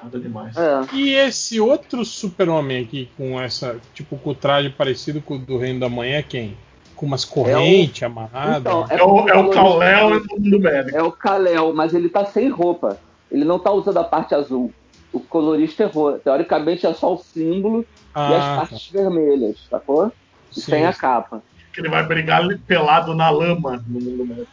Nada 0.03 0.18
demais. 0.18 0.57
É. 0.57 0.80
E 0.95 1.14
esse 1.14 1.61
outro 1.61 2.05
super-homem 2.05 2.82
aqui, 2.82 3.09
com 3.16 3.41
essa, 3.41 3.76
tipo, 3.93 4.16
com 4.16 4.30
o 4.30 4.35
traje 4.35 4.70
parecido 4.70 5.20
com 5.20 5.35
o 5.37 5.39
do 5.39 5.59
Reino 5.59 5.80
da 5.80 5.89
Manhã, 5.89 6.16
é 6.18 6.22
quem? 6.22 6.57
Com 6.97 7.07
umas 7.07 7.24
correntes 7.24 8.03
amarradas. 8.03 8.61
Então, 8.61 8.87
É 8.89 9.03
o, 9.03 9.28
é 9.28 9.37
o 9.39 9.51
Kal-El 9.51 10.11
e 10.14 10.18
o 10.18 10.26
mundo 10.41 10.59
médico. 10.61 10.97
É 10.97 11.03
o 11.03 11.12
Kal-El, 11.12 11.72
mas 11.74 11.93
ele 11.95 12.09
tá 12.09 12.24
sem 12.24 12.49
roupa. 12.49 12.99
Ele 13.30 13.45
não 13.45 13.59
tá 13.59 13.70
usando 13.72 13.99
a 13.99 14.05
parte 14.05 14.35
azul. 14.35 14.72
O 15.15 15.21
colorista 15.21 15.85
errou. 15.85 16.19
Teoricamente 16.19 16.87
é 16.87 16.93
só 16.93 17.15
o 17.15 17.19
símbolo 17.19 17.87
e 18.15 18.19
as 18.19 18.45
ah, 18.45 18.57
tá. 18.57 18.57
partes 18.57 18.91
vermelhas, 18.91 19.57
sacou? 19.71 20.12
E 20.51 20.61
Sim. 20.61 20.73
sem 20.73 20.87
a 20.87 20.93
capa. 20.93 21.43
Que 21.73 21.81
ele 21.81 21.89
vai 21.89 22.05
brigar 22.05 22.43
pelado 22.67 23.15
na 23.15 23.31
lama 23.31 23.83
no 23.89 24.01
mundo 24.01 24.27
médico. 24.27 24.51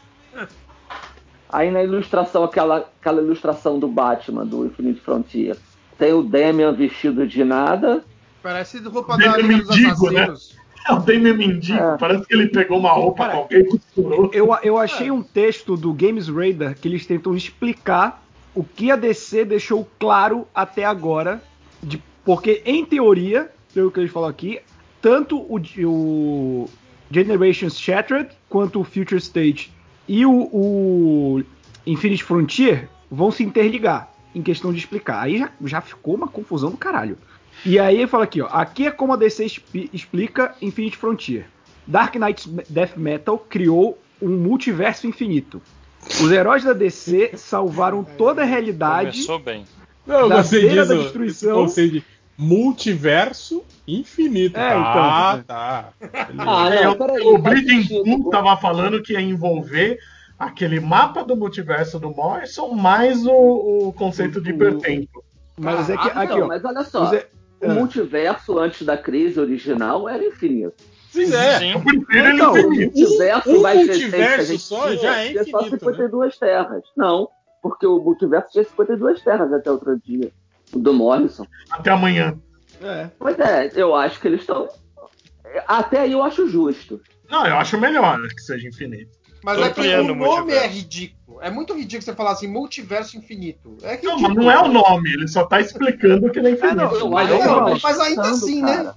Aí 1.49 1.69
na 1.69 1.83
ilustração, 1.83 2.43
aquela, 2.43 2.77
aquela 2.77 3.21
ilustração 3.21 3.77
do 3.77 3.87
Batman, 3.87 4.45
do 4.45 4.65
Infinite 4.65 5.01
Frontier, 5.01 5.57
tem 5.97 6.13
o 6.13 6.23
Damian 6.23 6.71
vestido 6.71 7.27
de 7.27 7.43
nada. 7.43 8.05
Parece 8.41 8.77
roupa 8.79 9.17
da 9.17 9.37
Liga 9.37 9.57
dos 9.63 9.75
mendigo, 9.75 10.11
né? 10.11 10.23
Assassinos. 10.23 10.61
É 10.87 10.93
o 10.93 10.99
Damian 10.99 11.35
Mendigo. 11.35 11.79
É. 11.79 11.97
Parece 11.97 12.25
que 12.25 12.33
ele 12.33 12.47
pegou 12.47 12.79
uma 12.79 12.91
roupa 12.91 13.25
Cara, 13.25 13.37
qualquer 13.37 13.59
e 13.59 13.65
costurou. 13.65 14.31
Eu, 14.33 14.49
eu 14.63 14.77
achei 14.79 15.11
um 15.11 15.21
texto 15.21 15.77
do 15.77 15.93
Games 15.93 16.27
Radar 16.27 16.75
que 16.75 16.87
eles 16.87 17.05
tentam 17.05 17.35
explicar 17.35 18.23
o 18.53 18.63
que 18.63 18.91
a 18.91 18.95
DC 18.95 19.45
deixou 19.45 19.87
claro 19.99 20.47
até 20.53 20.83
agora. 20.85 21.41
de- 21.83 22.01
porque, 22.23 22.61
em 22.65 22.85
teoria, 22.85 23.49
pelo 23.73 23.89
que 23.89 23.99
eles 23.99 24.11
falam 24.11 24.29
aqui, 24.29 24.59
tanto 25.01 25.37
o, 25.39 25.59
o 25.85 26.69
Generations 27.09 27.79
Shattered 27.79 28.29
quanto 28.47 28.79
o 28.79 28.83
Future 28.83 29.17
State 29.17 29.71
e 30.07 30.25
o, 30.25 30.31
o 30.53 31.43
Infinite 31.87 32.23
Frontier 32.23 32.87
vão 33.09 33.31
se 33.31 33.43
interligar 33.43 34.11
em 34.35 34.41
questão 34.43 34.71
de 34.71 34.77
explicar. 34.79 35.21
Aí 35.23 35.39
já, 35.39 35.51
já 35.65 35.81
ficou 35.81 36.13
uma 36.15 36.27
confusão 36.27 36.69
do 36.69 36.77
caralho. 36.77 37.17
E 37.65 37.79
aí 37.79 37.97
ele 37.97 38.07
fala 38.07 38.23
aqui, 38.25 38.41
ó. 38.41 38.47
Aqui 38.47 38.85
é 38.85 38.91
como 38.91 39.13
a 39.13 39.17
DC 39.17 39.45
explica 39.91 40.53
Infinite 40.61 40.97
Frontier. 40.97 41.47
Dark 41.87 42.15
Knight's 42.15 42.45
Death 42.69 42.95
Metal 42.95 43.37
criou 43.49 43.97
um 44.21 44.29
multiverso 44.37 45.07
infinito. 45.07 45.61
Os 46.07 46.31
heróis 46.31 46.63
da 46.63 46.73
DC 46.73 47.31
salvaram 47.35 48.03
toda 48.03 48.41
a 48.41 48.45
realidade. 48.45 49.11
Começou 49.25 49.39
bem. 49.39 49.65
Não, 50.05 50.21
eu 50.21 50.29
Da 50.29 50.37
gostei 50.37 50.67
disso. 50.69 50.87
da 50.87 50.95
Destruição. 50.95 51.55
conceito 51.63 51.91
de 51.93 52.03
multiverso 52.37 53.63
infinito. 53.87 54.57
É, 54.57 54.71
ah, 54.73 55.33
então. 55.33 55.43
tá. 55.45 55.89
Ah, 56.39 56.73
É, 56.73 56.83
não, 56.85 56.91
o- 56.93 56.97
peraí. 56.97 57.21
o 57.25 57.31
faz 57.33 57.43
Bleeding 57.43 57.81
sentido. 57.83 58.03
Cool 58.03 58.29
tava 58.31 58.57
falando 58.57 59.01
que 59.01 59.13
ia 59.13 59.21
envolver 59.21 59.97
aquele 60.39 60.79
mapa 60.79 61.23
do 61.23 61.35
multiverso 61.35 61.99
do 61.99 62.09
Morrison 62.09 62.69
mais 62.73 63.25
o, 63.25 63.31
o 63.89 63.93
conceito 63.93 64.41
de 64.41 64.49
hipertempo. 64.49 65.23
Mas 65.57 65.89
é 65.89 65.97
que 65.97 66.09
Ah, 66.09 66.21
aqui, 66.23 66.33
não, 66.35 66.45
ó. 66.45 66.47
mas 66.47 66.65
olha 66.65 66.83
só. 66.83 67.11
O 67.61 67.69
multiverso 67.69 68.57
antes 68.57 68.83
da 68.85 68.97
crise 68.97 69.39
original 69.39 70.09
era 70.09 70.25
infinito. 70.25 70.73
Sim, 71.11 71.33
é. 71.33 71.59
Sim. 71.59 71.69
Então, 71.71 72.57
infinito. 72.57 72.67
O 72.67 72.71
multiverso 72.71 73.49
um 73.49 73.61
multiverso 73.61 73.87
recente 73.87 74.09
que 74.09 74.23
a 74.23 74.43
gente 74.43 74.59
só 74.59 74.87
tinha, 74.87 74.97
já 74.97 75.17
é 75.17 75.29
tinha 75.29 75.43
só 75.43 75.59
infinito, 75.61 75.79
52 75.85 76.37
terras. 76.37 76.83
Não, 76.95 77.27
porque 77.61 77.85
o 77.85 77.99
multiverso 77.99 78.51
tinha 78.51 78.63
52 78.63 79.21
terras 79.21 79.51
até 79.53 79.69
outro 79.69 79.99
dia. 79.99 80.31
O 80.73 80.79
do 80.79 80.93
Morrison. 80.93 81.45
Até 81.69 81.91
amanhã. 81.91 82.37
É. 82.81 83.09
Pois 83.19 83.37
é, 83.39 83.71
eu 83.75 83.93
acho 83.93 84.19
que 84.21 84.27
eles 84.27 84.41
estão. 84.41 84.69
Até 85.67 85.99
aí 85.99 86.13
eu 86.13 86.23
acho 86.23 86.47
justo. 86.47 87.01
Não, 87.29 87.45
eu 87.45 87.57
acho 87.57 87.77
melhor 87.77 88.19
que 88.29 88.41
seja 88.41 88.67
infinito. 88.67 89.11
Mas 89.43 89.57
Tô 89.57 89.65
é 89.65 89.69
que 89.71 89.81
o 89.81 90.03
nome 90.03 90.13
multiverso. 90.13 90.65
é 90.65 90.67
ridículo. 90.67 91.41
É 91.41 91.49
muito 91.49 91.73
ridículo 91.73 92.03
você 92.03 92.13
falar 92.15 92.31
assim, 92.31 92.47
multiverso 92.47 93.17
infinito. 93.17 93.75
É 93.81 93.99
Não, 94.01 94.19
mas 94.19 94.35
não 94.35 94.51
é 94.51 94.61
o 94.61 94.67
nome, 94.67 95.11
ele 95.11 95.27
só 95.27 95.45
tá 95.45 95.59
explicando 95.59 96.29
que 96.31 96.39
ele 96.39 96.49
é 96.49 96.51
infinito. 96.51 96.75
não, 96.75 96.95
Eu 96.95 97.09
mas 97.09 97.29
tá 97.29 97.79
mas 97.83 97.99
ainda 97.99 98.29
assim, 98.29 98.61
né? 98.61 98.93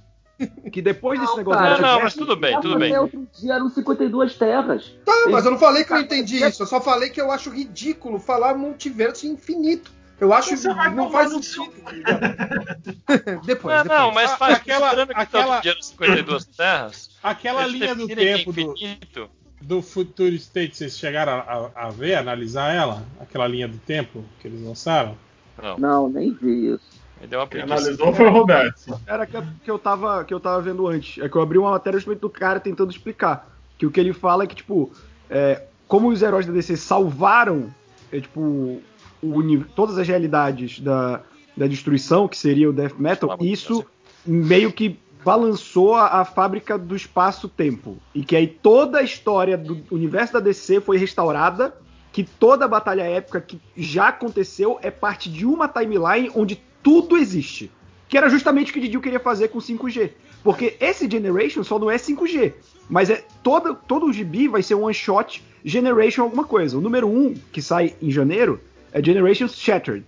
Que 0.71 0.81
depois 0.81 1.19
desse 1.19 1.31
Não, 1.31 1.37
negócio 1.37 1.59
cara, 1.59 1.69
Não, 1.69 1.87
multiverso- 1.89 2.03
mas 2.03 2.13
tudo 2.13 2.35
bem, 2.35 2.59
tudo 2.61 2.77
bem. 2.77 2.97
outro 2.97 3.27
dia 3.39 3.53
eram 3.53 3.69
52 3.69 4.35
terras. 4.35 4.91
Tá, 5.05 5.13
mas 5.29 5.45
eu 5.45 5.51
não 5.51 5.57
falei 5.57 5.83
que 5.85 5.93
eu 5.93 5.99
entendi 5.99 6.43
isso. 6.43 6.63
Eu 6.63 6.67
só 6.67 6.81
falei 6.81 7.09
que 7.09 7.21
eu 7.21 7.31
acho 7.31 7.49
ridículo 7.49 8.19
falar 8.19 8.55
multiverso 8.57 9.25
infinito. 9.25 9.91
Eu 10.19 10.33
acho 10.33 10.55
que 10.57 10.67
não 10.95 11.09
faz 11.11 11.31
sentido. 11.31 11.71
depois, 13.45 13.75
Não, 13.75 13.83
depois. 13.83 13.85
não, 13.99 14.11
mas 14.13 14.31
faz 14.33 14.55
aquela- 14.55 15.05
que 15.05 15.13
aquela- 15.13 15.55
todo 15.55 15.61
dia 15.61 15.71
eram 15.71 15.81
52 15.81 16.45
terras. 16.45 17.09
Aquela 17.21 17.65
linha 17.67 17.95
do 17.95 18.07
definirem 18.07 18.37
tempo 18.45 18.53
do, 18.53 19.29
do 19.61 19.81
Future 19.81 20.35
State, 20.35 20.77
vocês 20.77 20.97
chegaram 20.97 21.33
a, 21.33 21.37
a- 21.39 21.87
a 21.87 21.89
ver, 21.89 22.15
analisar 22.15 22.73
ela? 22.73 23.03
Aquela 23.19 23.47
linha 23.47 23.67
do 23.67 23.77
tempo 23.77 24.23
que 24.39 24.47
eles 24.47 24.61
lançaram? 24.61 25.17
Não, 25.61 25.77
Não, 25.77 26.09
nem 26.09 26.33
vi 26.33 26.73
isso. 26.73 26.94
Me 27.25 27.29
deu 27.29 27.39
uma 27.39 27.47
Quem 27.47 27.61
analisou 27.61 28.13
foi 28.13 28.25
o 28.25 28.31
Roberto. 28.31 28.99
Era 29.05 29.25
que, 29.25 29.35
eu- 29.35 29.43
que 29.63 29.71
eu 29.71 29.79
tava, 29.79 30.23
que 30.23 30.33
eu 30.33 30.39
tava 30.39 30.61
vendo 30.61 30.87
antes. 30.87 31.21
É 31.23 31.27
que 31.27 31.35
eu 31.35 31.41
abri 31.41 31.57
uma 31.57 31.71
matéria 31.71 31.99
justamente 31.99 32.21
do 32.21 32.29
cara 32.29 32.59
tentando 32.59 32.91
explicar. 32.91 33.49
Que 33.77 33.85
o 33.85 33.91
que 33.91 33.99
ele 33.99 34.13
fala 34.13 34.43
é 34.43 34.47
que, 34.47 34.55
tipo, 34.55 34.91
é, 35.29 35.63
como 35.87 36.09
os 36.09 36.21
heróis 36.21 36.45
da 36.45 36.53
DC 36.53 36.77
salvaram, 36.77 37.73
é, 38.11 38.19
tipo, 38.21 38.81
o 39.21 39.63
todas 39.75 39.97
as 39.97 40.07
realidades 40.07 40.79
da, 40.79 41.21
da 41.57 41.67
destruição, 41.67 42.27
que 42.27 42.37
seria 42.37 42.69
o 42.69 42.73
Death 42.73 42.97
Metal, 42.97 43.35
isso 43.41 43.85
meio 44.25 44.71
que 44.71 44.99
balançou 45.23 45.95
a, 45.95 46.21
a 46.21 46.25
fábrica 46.25 46.77
do 46.77 46.95
espaço-tempo. 46.95 47.97
E 48.13 48.23
que 48.23 48.35
aí 48.35 48.47
toda 48.47 48.99
a 48.99 49.03
história 49.03 49.57
do 49.57 49.81
universo 49.89 50.33
da 50.33 50.39
DC 50.39 50.81
foi 50.81 50.97
restaurada, 50.97 51.75
que 52.13 52.23
toda 52.23 52.65
a 52.65 52.67
batalha 52.67 53.01
épica 53.01 53.41
que 53.41 53.59
já 53.75 54.09
aconteceu 54.09 54.77
é 54.81 54.91
parte 54.91 55.29
de 55.29 55.45
uma 55.45 55.67
timeline 55.67 56.31
onde 56.35 56.61
tudo 56.85 57.17
existe. 57.17 57.71
Que 58.07 58.15
era 58.15 58.29
justamente 58.29 58.69
o 58.69 58.73
que 58.73 58.77
o 58.77 58.81
Didio 58.83 59.01
queria 59.01 59.19
fazer 59.19 59.47
com 59.47 59.57
5G. 59.57 60.11
Porque 60.43 60.77
esse 60.79 61.09
Generation 61.09 61.63
só 61.63 61.79
não 61.79 61.89
é 61.89 61.95
5G. 61.95 62.53
Mas 62.87 63.09
é 63.09 63.25
todo, 63.41 63.73
todo 63.73 64.05
o 64.05 64.13
gibi 64.13 64.47
vai 64.47 64.61
ser 64.61 64.75
um 64.75 64.83
one 64.83 64.93
shot 64.93 65.43
Generation 65.65 66.21
alguma 66.21 66.43
coisa. 66.43 66.77
O 66.77 66.81
número 66.81 67.07
1, 67.07 67.33
que 67.51 67.59
sai 67.59 67.95
em 67.99 68.11
janeiro, 68.11 68.61
é 68.93 69.03
Generations 69.03 69.55
Shattered. 69.55 70.05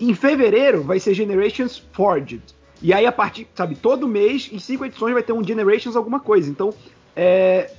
Em 0.00 0.14
fevereiro 0.14 0.82
vai 0.82 0.98
ser 0.98 1.12
Generations 1.12 1.76
Forged. 1.92 2.40
E 2.80 2.94
aí, 2.94 3.04
a 3.04 3.12
partir, 3.12 3.46
sabe, 3.54 3.74
todo 3.74 4.08
mês, 4.08 4.48
em 4.50 4.58
cinco 4.58 4.86
edições, 4.86 5.12
vai 5.12 5.22
ter 5.22 5.34
um 5.34 5.44
Generations 5.44 5.94
alguma 5.94 6.18
coisa. 6.18 6.48
Então, 6.50 6.72
é. 7.14 7.70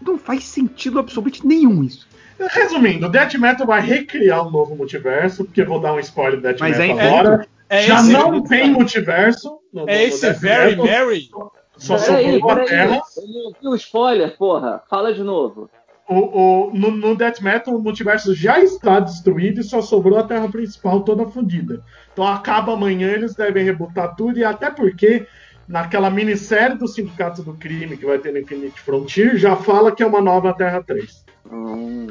Não 0.00 0.16
faz 0.16 0.44
sentido 0.44 0.98
absolutamente 0.98 1.46
nenhum 1.46 1.84
isso. 1.84 2.08
Resumindo, 2.38 3.06
o 3.06 3.08
Death 3.10 3.34
Metal 3.34 3.66
vai 3.66 3.82
recriar 3.82 4.46
um 4.46 4.50
novo 4.50 4.74
multiverso, 4.74 5.44
porque 5.44 5.60
eu 5.60 5.66
vou 5.66 5.80
dar 5.80 5.92
um 5.92 6.00
spoiler 6.00 6.36
do 6.36 6.42
Death 6.42 6.60
Mas 6.60 6.78
Metal 6.78 6.98
é 6.98 7.06
agora. 7.06 7.48
É 7.68 7.82
Já 7.82 7.96
esse, 8.00 8.12
não 8.12 8.42
tem 8.42 8.70
multiverso. 8.70 9.58
No, 9.72 9.82
é 9.88 9.98
no 9.98 10.02
esse 10.04 10.30
Very 10.32 10.76
Metal, 10.76 10.86
Mary? 11.06 11.28
Só 11.76 11.98
sobrou 11.98 12.50
a. 12.50 12.64
Terra. 12.64 13.00
Eu 13.16 13.26
não 13.26 13.52
vi 13.60 13.68
o 13.68 13.74
spoiler, 13.74 14.36
porra. 14.36 14.82
Fala 14.88 15.12
de 15.12 15.22
novo. 15.22 15.68
O, 16.06 16.68
o- 16.68 16.70
no, 16.74 16.90
no 16.90 17.16
Death 17.16 17.40
Metal, 17.40 17.74
o 17.74 17.82
multiverso 17.82 18.34
já 18.34 18.60
está 18.60 19.00
destruído 19.00 19.60
e 19.60 19.64
só 19.64 19.80
sobrou 19.80 20.18
a 20.18 20.22
Terra 20.22 20.48
principal 20.48 21.00
toda 21.00 21.26
fodida. 21.26 21.82
Então 22.12 22.26
acaba 22.26 22.74
amanhã, 22.74 23.08
eles 23.10 23.34
devem 23.34 23.64
rebutar 23.64 24.14
tudo, 24.14 24.38
e 24.38 24.44
até 24.44 24.70
porque 24.70 25.26
naquela 25.66 26.10
minissérie 26.10 26.76
do 26.76 26.86
Sindicato 26.86 27.42
do 27.42 27.54
Crime 27.54 27.96
que 27.96 28.04
vai 28.04 28.18
ter 28.18 28.32
no 28.32 28.38
Infinite 28.38 28.78
Frontier, 28.80 29.36
já 29.38 29.56
fala 29.56 29.90
que 29.90 30.02
é 30.02 30.06
uma 30.06 30.20
nova 30.20 30.52
Terra 30.52 30.82
3. 30.82 31.24
Hum. 31.50 32.06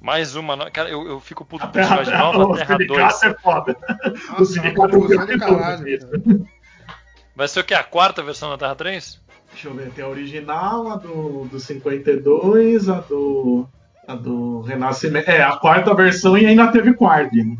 Mais 0.00 0.34
uma. 0.34 0.56
no- 0.56 0.70
Cara, 0.70 0.88
eu, 0.88 1.06
eu 1.06 1.20
fico 1.20 1.44
puto 1.44 1.66
com 1.66 1.72
Terra, 1.72 2.02
de 2.02 2.10
nova 2.10 2.44
o 2.44 2.56
Terra 2.56 2.78
2. 2.78 2.88
Sindicato 3.12 3.26
é 3.26 3.34
foda. 3.42 3.76
o 3.76 4.32
Nossa, 4.38 4.44
Sindicato 4.46 4.80
uma 4.80 4.88
confusão 4.88 5.22
é 5.22 5.26
do 5.26 5.34
o 5.34 5.38
caralho. 5.58 5.84
disso. 5.84 6.08
Vai 7.36 7.48
ser 7.48 7.60
o 7.60 7.64
que? 7.64 7.74
A 7.74 7.84
quarta 7.84 8.22
versão 8.22 8.50
da 8.50 8.58
Terra 8.58 8.74
3? 8.74 9.20
Deixa 9.52 9.68
eu 9.68 9.74
ver, 9.74 9.90
tem 9.90 10.04
a 10.04 10.08
original, 10.08 10.88
a 10.92 10.96
do, 10.96 11.44
do 11.50 11.58
52, 11.60 12.88
a 12.88 13.00
do. 13.00 13.66
A 14.08 14.14
do 14.14 14.62
Renascimento. 14.62 15.30
É, 15.30 15.42
a 15.42 15.56
quarta 15.56 15.94
versão 15.94 16.36
e 16.36 16.44
ainda 16.46 16.66
teve 16.72 16.94
Quard. 16.94 17.32
né? 17.32 17.56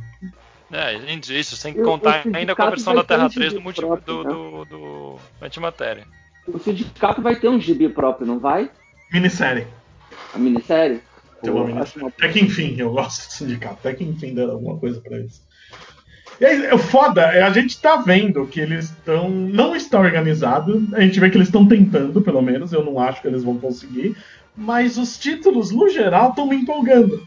É, 0.72 0.98
gente, 1.00 1.38
isso, 1.38 1.56
sem 1.56 1.74
Eu- 1.76 1.84
contar 1.84 2.22
o 2.26 2.36
ainda 2.36 2.54
com 2.56 2.62
a 2.62 2.66
sindicato 2.66 2.70
versão 2.70 2.94
da 2.94 3.04
Terra 3.04 3.28
ter 3.28 3.36
um 3.36 3.38
3 3.40 3.52
do, 3.52 3.60
multi, 3.60 3.80
próprio, 3.80 4.04
do, 4.04 4.24
né? 4.24 4.30
do, 4.30 4.64
do 4.64 5.16
Antimatéria. 5.42 6.06
O 6.48 6.58
sindicato 6.58 7.20
vai 7.20 7.36
ter 7.36 7.48
um 7.48 7.60
gibi 7.60 7.88
próprio, 7.88 8.26
não 8.26 8.38
vai? 8.40 8.70
Minissérie. 9.12 9.66
A 10.34 10.38
minissérie? 10.38 11.00
Pô, 11.40 11.62
uma 11.62 11.82
Até 11.82 12.28
que 12.28 12.40
enfim, 12.40 12.74
eu 12.78 12.92
gosto 12.92 13.26
do 13.28 13.32
sindicato. 13.32 13.74
Até 13.80 13.94
que 13.94 14.04
enfim 14.04 14.34
deram 14.34 14.52
alguma 14.52 14.78
coisa 14.78 15.00
pra 15.00 15.16
eles. 15.16 15.42
E 16.40 16.44
aí, 16.46 16.72
o 16.72 16.78
foda 16.78 17.22
é 17.22 17.42
a 17.42 17.50
gente 17.50 17.80
tá 17.80 17.96
vendo 17.96 18.46
que 18.46 18.60
eles 18.60 18.86
estão. 18.86 19.28
Não 19.28 19.74
está 19.76 19.98
organizado. 20.00 20.86
A 20.94 21.00
gente 21.00 21.18
vê 21.20 21.28
que 21.30 21.36
eles 21.36 21.48
estão 21.48 21.66
tentando, 21.66 22.22
pelo 22.22 22.40
menos. 22.40 22.72
Eu 22.72 22.84
não 22.84 22.98
acho 22.98 23.20
que 23.20 23.28
eles 23.28 23.44
vão 23.44 23.58
conseguir. 23.58 24.16
Mas 24.56 24.96
os 24.98 25.18
títulos, 25.18 25.70
no 25.70 25.88
geral, 25.88 26.30
estão 26.30 26.46
me 26.46 26.56
empolgando. 26.56 27.26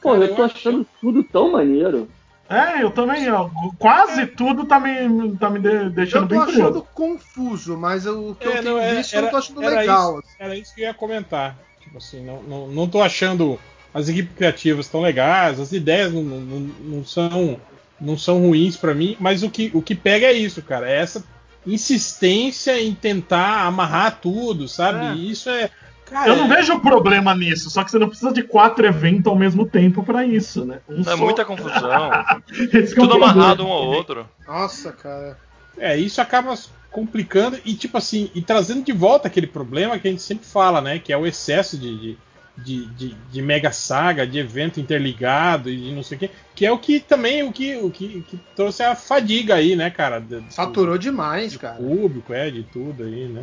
Pô, 0.00 0.14
eu 0.16 0.34
tô 0.34 0.42
achando 0.42 0.86
tudo 1.00 1.24
tão 1.24 1.52
maneiro. 1.52 2.08
É, 2.48 2.82
eu 2.82 2.90
também, 2.90 3.30
ó, 3.30 3.48
quase 3.78 4.26
tudo 4.26 4.66
tá 4.66 4.78
me, 4.78 5.34
tá 5.38 5.48
me 5.48 5.58
de- 5.58 5.88
deixando 5.88 6.24
Eu 6.24 6.28
tô 6.28 6.34
bem 6.34 6.38
achando 6.40 6.54
curioso. 6.82 6.86
confuso, 6.92 7.78
mas 7.78 8.06
o 8.06 8.34
que 8.38 8.46
É, 8.46 8.48
eu 8.48 8.52
tenho 8.62 8.64
não, 8.74 8.78
era- 8.78 8.96
visto 8.96 9.14
eu 9.14 9.22
não 9.22 9.30
tô 9.30 9.36
achando 9.38 9.62
era 9.62 9.80
legal. 9.80 10.18
Isso, 10.20 10.28
era 10.38 10.56
isso 10.56 10.74
que 10.74 10.82
eu 10.82 10.84
ia 10.84 10.92
comentar. 10.94 11.58
Assim, 11.96 12.24
não, 12.24 12.42
não, 12.42 12.68
não 12.68 12.88
tô 12.88 13.00
achando 13.02 13.58
as 13.92 14.08
equipes 14.08 14.34
criativas 14.36 14.88
tão 14.88 15.00
legais, 15.00 15.60
as 15.60 15.72
ideias 15.72 16.12
não, 16.12 16.22
não, 16.22 16.60
não- 16.80 17.04
são 17.04 17.58
não 18.00 18.18
são 18.18 18.40
ruins 18.40 18.76
pra 18.76 18.92
mim, 18.92 19.16
mas 19.20 19.42
o 19.44 19.48
que, 19.50 19.70
o 19.72 19.80
que 19.80 19.94
pega 19.94 20.26
é 20.26 20.32
isso, 20.32 20.60
cara. 20.60 20.90
É 20.90 20.96
essa 21.00 21.24
insistência 21.64 22.78
em 22.80 22.92
tentar 22.94 23.62
amarrar 23.66 24.18
tudo, 24.20 24.66
sabe? 24.66 25.06
É. 25.06 25.14
Isso 25.14 25.48
é. 25.48 25.70
Cara, 26.04 26.28
Eu 26.28 26.36
não 26.36 26.48
vejo 26.48 26.78
problema 26.80 27.34
nisso, 27.34 27.70
só 27.70 27.82
que 27.82 27.90
você 27.90 27.98
não 27.98 28.08
precisa 28.08 28.32
de 28.32 28.42
quatro 28.42 28.84
eventos 28.84 29.26
ao 29.26 29.36
mesmo 29.36 29.64
tempo 29.64 30.02
pra 30.02 30.26
isso, 30.26 30.64
né? 30.64 30.80
Um 30.88 31.00
É 31.00 31.04
só. 31.04 31.16
muita 31.16 31.44
confusão. 31.44 32.10
É 32.72 32.82
Tudo 32.82 33.14
amarrado 33.14 33.64
um 33.64 33.70
ao 33.72 33.86
outro. 33.86 34.28
Nossa, 34.46 34.92
cara. 34.92 35.38
É, 35.78 35.96
isso 35.96 36.20
acaba 36.20 36.54
complicando 36.90 37.58
e, 37.64 37.74
tipo 37.74 37.98
assim, 37.98 38.30
e 38.34 38.40
trazendo 38.40 38.84
de 38.84 38.92
volta 38.92 39.26
aquele 39.28 39.46
problema 39.48 39.98
que 39.98 40.06
a 40.06 40.10
gente 40.10 40.22
sempre 40.22 40.46
fala, 40.46 40.80
né? 40.80 40.98
Que 40.98 41.12
é 41.12 41.16
o 41.16 41.26
excesso 41.26 41.76
de, 41.76 41.98
de, 41.98 42.18
de, 42.56 42.86
de- 42.86 43.14
de 43.32 43.42
mega 43.42 43.72
saga, 43.72 44.24
de 44.26 44.38
evento 44.38 44.78
interligado 44.78 45.68
e 45.68 45.76
de 45.76 45.92
não 45.92 46.02
sei 46.04 46.16
o 46.16 46.20
quê. 46.20 46.30
Que 46.54 46.64
é 46.64 46.70
o 46.70 46.78
que 46.78 47.00
também 47.00 47.42
o 47.42 47.52
que, 47.52 47.74
o 47.76 47.90
que, 47.90 48.22
que 48.28 48.38
trouxe 48.54 48.82
a 48.84 48.94
fadiga 48.94 49.56
aí, 49.56 49.74
né, 49.74 49.90
cara? 49.90 50.20
Do, 50.20 50.44
Saturou 50.50 50.96
demais, 50.96 51.52
do 51.54 51.58
cara. 51.58 51.74
público, 51.74 52.32
é, 52.32 52.48
de 52.50 52.62
tudo 52.62 53.02
aí, 53.02 53.26
né? 53.26 53.42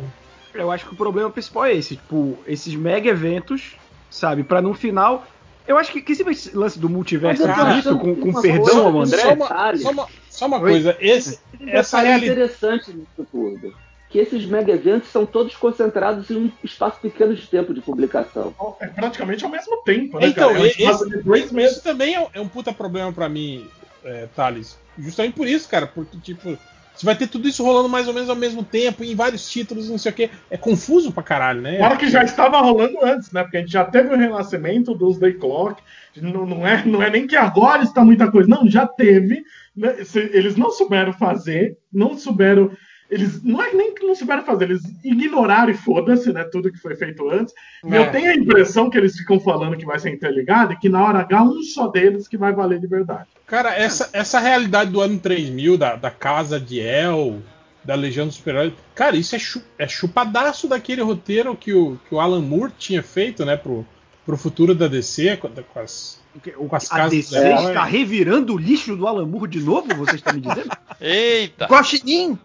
Eu 0.54 0.70
acho 0.70 0.86
que 0.86 0.92
o 0.94 0.96
problema 0.96 1.30
principal 1.30 1.64
é 1.66 1.74
esse, 1.74 1.96
tipo, 1.96 2.38
esses 2.46 2.74
mega 2.74 3.08
eventos, 3.10 3.72
sabe, 4.10 4.44
Pra 4.44 4.60
no 4.62 4.72
final. 4.74 5.26
Eu 5.66 5.78
acho 5.78 5.92
que, 5.92 6.00
que 6.02 6.12
esse 6.12 6.56
lance 6.56 6.78
do 6.78 6.88
multiverso 6.88 7.42
infinito, 7.42 7.66
achando 7.90 7.98
com, 7.98 8.16
com 8.16 8.40
perdão 8.42 8.86
ao 8.86 9.00
André, 9.00 9.22
Só 9.22 9.32
uma, 9.34 9.76
só 9.76 9.90
uma, 9.90 10.08
só 10.36 10.46
uma 10.46 10.58
Oi? 10.58 10.70
coisa, 10.70 10.96
esse, 11.00 11.38
Um 11.60 11.68
essa 11.68 12.00
realidade. 12.00 12.32
interessante 12.32 12.92
nisso 12.92 13.26
tudo. 13.30 13.74
Que 14.08 14.18
esses 14.18 14.44
mega 14.44 14.72
eventos 14.72 15.08
são 15.08 15.24
todos 15.24 15.56
concentrados 15.56 16.30
em 16.30 16.36
um 16.36 16.52
espaço 16.62 16.98
pequeno 17.00 17.34
de 17.34 17.46
tempo 17.46 17.72
de 17.72 17.80
publicação. 17.80 18.54
É 18.80 18.86
praticamente 18.86 19.42
ao 19.44 19.50
mesmo 19.50 19.78
tempo, 19.84 20.18
né, 20.20 20.26
Então, 20.28 20.48
cara? 20.48 20.58
É 20.58 20.62
um 20.62 20.66
esse- 20.66 20.82
espaço 20.82 21.08
de 21.08 21.22
dois 21.22 21.50
meses. 21.50 21.76
Isso 21.76 21.84
também 21.84 22.14
é, 22.16 22.26
é 22.34 22.40
um 22.40 22.48
puta 22.48 22.72
problema 22.74 23.10
pra 23.12 23.28
mim, 23.28 23.66
é, 24.04 24.26
Thales. 24.36 24.78
Justamente 24.98 25.34
por 25.34 25.46
isso, 25.46 25.66
cara, 25.66 25.86
porque, 25.86 26.18
tipo, 26.18 26.58
você 26.94 27.06
vai 27.06 27.16
ter 27.16 27.26
tudo 27.26 27.48
isso 27.48 27.64
rolando 27.64 27.88
mais 27.88 28.06
ou 28.06 28.12
menos 28.12 28.28
ao 28.28 28.36
mesmo 28.36 28.62
tempo, 28.62 29.02
em 29.02 29.14
vários 29.14 29.48
títulos, 29.50 29.88
não 29.88 29.96
sei 29.96 30.12
o 30.12 30.14
quê. 30.14 30.28
É 30.50 30.58
confuso 30.58 31.10
pra 31.10 31.22
caralho, 31.22 31.62
né? 31.62 31.78
Fora 31.78 31.96
que 31.96 32.10
já 32.10 32.22
estava 32.22 32.60
rolando 32.60 32.98
antes, 33.02 33.32
né? 33.32 33.42
Porque 33.42 33.56
a 33.56 33.60
gente 33.60 33.72
já 33.72 33.82
teve 33.86 34.12
o 34.14 34.18
renascimento 34.18 34.94
dos 34.94 35.18
Day 35.18 35.32
Clock. 35.32 35.82
Não, 36.16 36.44
não, 36.44 36.66
é, 36.66 36.84
não 36.84 37.02
é 37.02 37.08
nem 37.08 37.26
que 37.26 37.34
agora 37.34 37.82
está 37.82 38.04
muita 38.04 38.30
coisa. 38.30 38.46
Não, 38.46 38.68
já 38.68 38.86
teve. 38.86 39.42
Né? 39.76 39.96
Eles 40.32 40.56
não 40.56 40.70
souberam 40.70 41.12
fazer, 41.12 41.76
não 41.92 42.16
souberam. 42.16 42.70
Eles 43.10 43.42
não 43.42 43.62
é 43.62 43.74
nem 43.74 43.94
que 43.94 44.06
não 44.06 44.14
souberam 44.14 44.42
fazer, 44.42 44.64
eles 44.70 44.82
ignoraram 45.04 45.70
e 45.70 45.74
foda-se, 45.74 46.32
né? 46.32 46.44
Tudo 46.44 46.72
que 46.72 46.78
foi 46.78 46.94
feito 46.96 47.28
antes. 47.28 47.52
É. 47.84 47.98
eu 47.98 48.10
tenho 48.10 48.30
a 48.30 48.34
impressão 48.34 48.88
que 48.88 48.96
eles 48.96 49.14
ficam 49.14 49.38
falando 49.38 49.76
que 49.76 49.84
vai 49.84 49.98
ser 49.98 50.10
interligado 50.10 50.72
e 50.72 50.78
que 50.78 50.88
na 50.88 51.04
hora 51.04 51.18
H 51.18 51.42
um 51.42 51.62
só 51.62 51.88
deles 51.88 52.26
que 52.26 52.38
vai 52.38 52.54
valer 52.54 52.80
de 52.80 52.86
verdade. 52.86 53.26
Cara, 53.46 53.74
essa, 53.74 54.08
essa 54.14 54.40
realidade 54.40 54.90
do 54.90 55.00
ano 55.02 55.18
3000, 55.18 55.76
da, 55.76 55.94
da 55.94 56.10
casa 56.10 56.58
de 56.58 56.80
El, 56.80 57.42
da 57.84 57.94
Legião 57.94 58.26
dos 58.26 58.36
Super-Heróis, 58.36 58.72
cara, 58.94 59.14
isso 59.14 59.36
é, 59.36 59.38
chu- 59.38 59.62
é 59.78 59.86
chupadaço 59.86 60.66
daquele 60.66 61.02
roteiro 61.02 61.54
que 61.54 61.74
o, 61.74 61.98
que 62.08 62.14
o 62.14 62.20
Alan 62.20 62.40
Moore 62.40 62.72
tinha 62.78 63.02
feito, 63.02 63.44
né, 63.44 63.58
pro, 63.58 63.84
pro 64.24 64.38
futuro 64.38 64.74
da 64.74 64.88
DC, 64.88 65.36
com, 65.36 65.48
com 65.50 65.80
as, 65.80 66.21
com 66.40 66.76
as 66.76 66.90
a 66.90 67.08
DC 67.08 67.36
heróis. 67.36 67.68
está 67.68 67.84
revirando 67.84 68.54
o 68.54 68.58
lixo 68.58 68.96
do 68.96 69.06
Alan 69.06 69.26
Moore 69.26 69.48
de 69.48 69.60
novo, 69.60 69.94
você 69.94 70.16
está 70.16 70.32
me 70.32 70.40
dizendo? 70.40 70.70
Eita! 71.00 71.66
Guaxinim! 71.66 72.38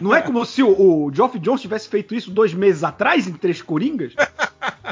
Não 0.00 0.14
é 0.14 0.22
como 0.22 0.44
se 0.46 0.62
o, 0.62 0.68
o 0.68 1.12
Geoff 1.12 1.38
Jones 1.38 1.60
tivesse 1.60 1.88
feito 1.88 2.14
isso 2.14 2.30
dois 2.30 2.54
meses 2.54 2.82
atrás 2.82 3.26
em 3.26 3.32
Três 3.32 3.60
Coringas? 3.60 4.14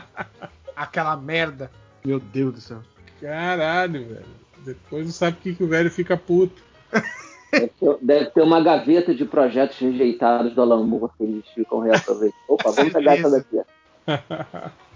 Aquela 0.77 1.17
merda. 1.17 1.71
Meu 2.05 2.19
Deus 2.19 2.55
do 2.55 2.61
céu. 2.61 2.83
Caralho, 3.21 4.07
velho. 4.07 4.41
Depois 4.65 5.05
não 5.07 5.13
sabe 5.13 5.39
o 5.39 5.41
que, 5.41 5.55
que 5.55 5.65
o 5.65 5.69
velho 5.69 5.91
fica 5.91 6.17
puto. 6.17 6.63
Deve 7.51 7.69
ter, 7.69 7.97
deve 8.01 8.27
ter 8.27 8.43
uma 8.43 8.61
gaveta 8.61 9.15
de 9.15 9.25
projetos 9.25 9.79
rejeitados 9.79 10.55
do 10.55 10.63
Alan 10.63 10.85
Moore 10.85 11.13
que 11.17 11.25
eles 11.25 11.45
ficam 11.55 11.81
reaproveitando. 11.81 12.43
Opa, 12.49 12.71
vamos 12.71 12.93
pegar 12.93 13.17
essa 13.17 13.31
daqui. 13.31 13.61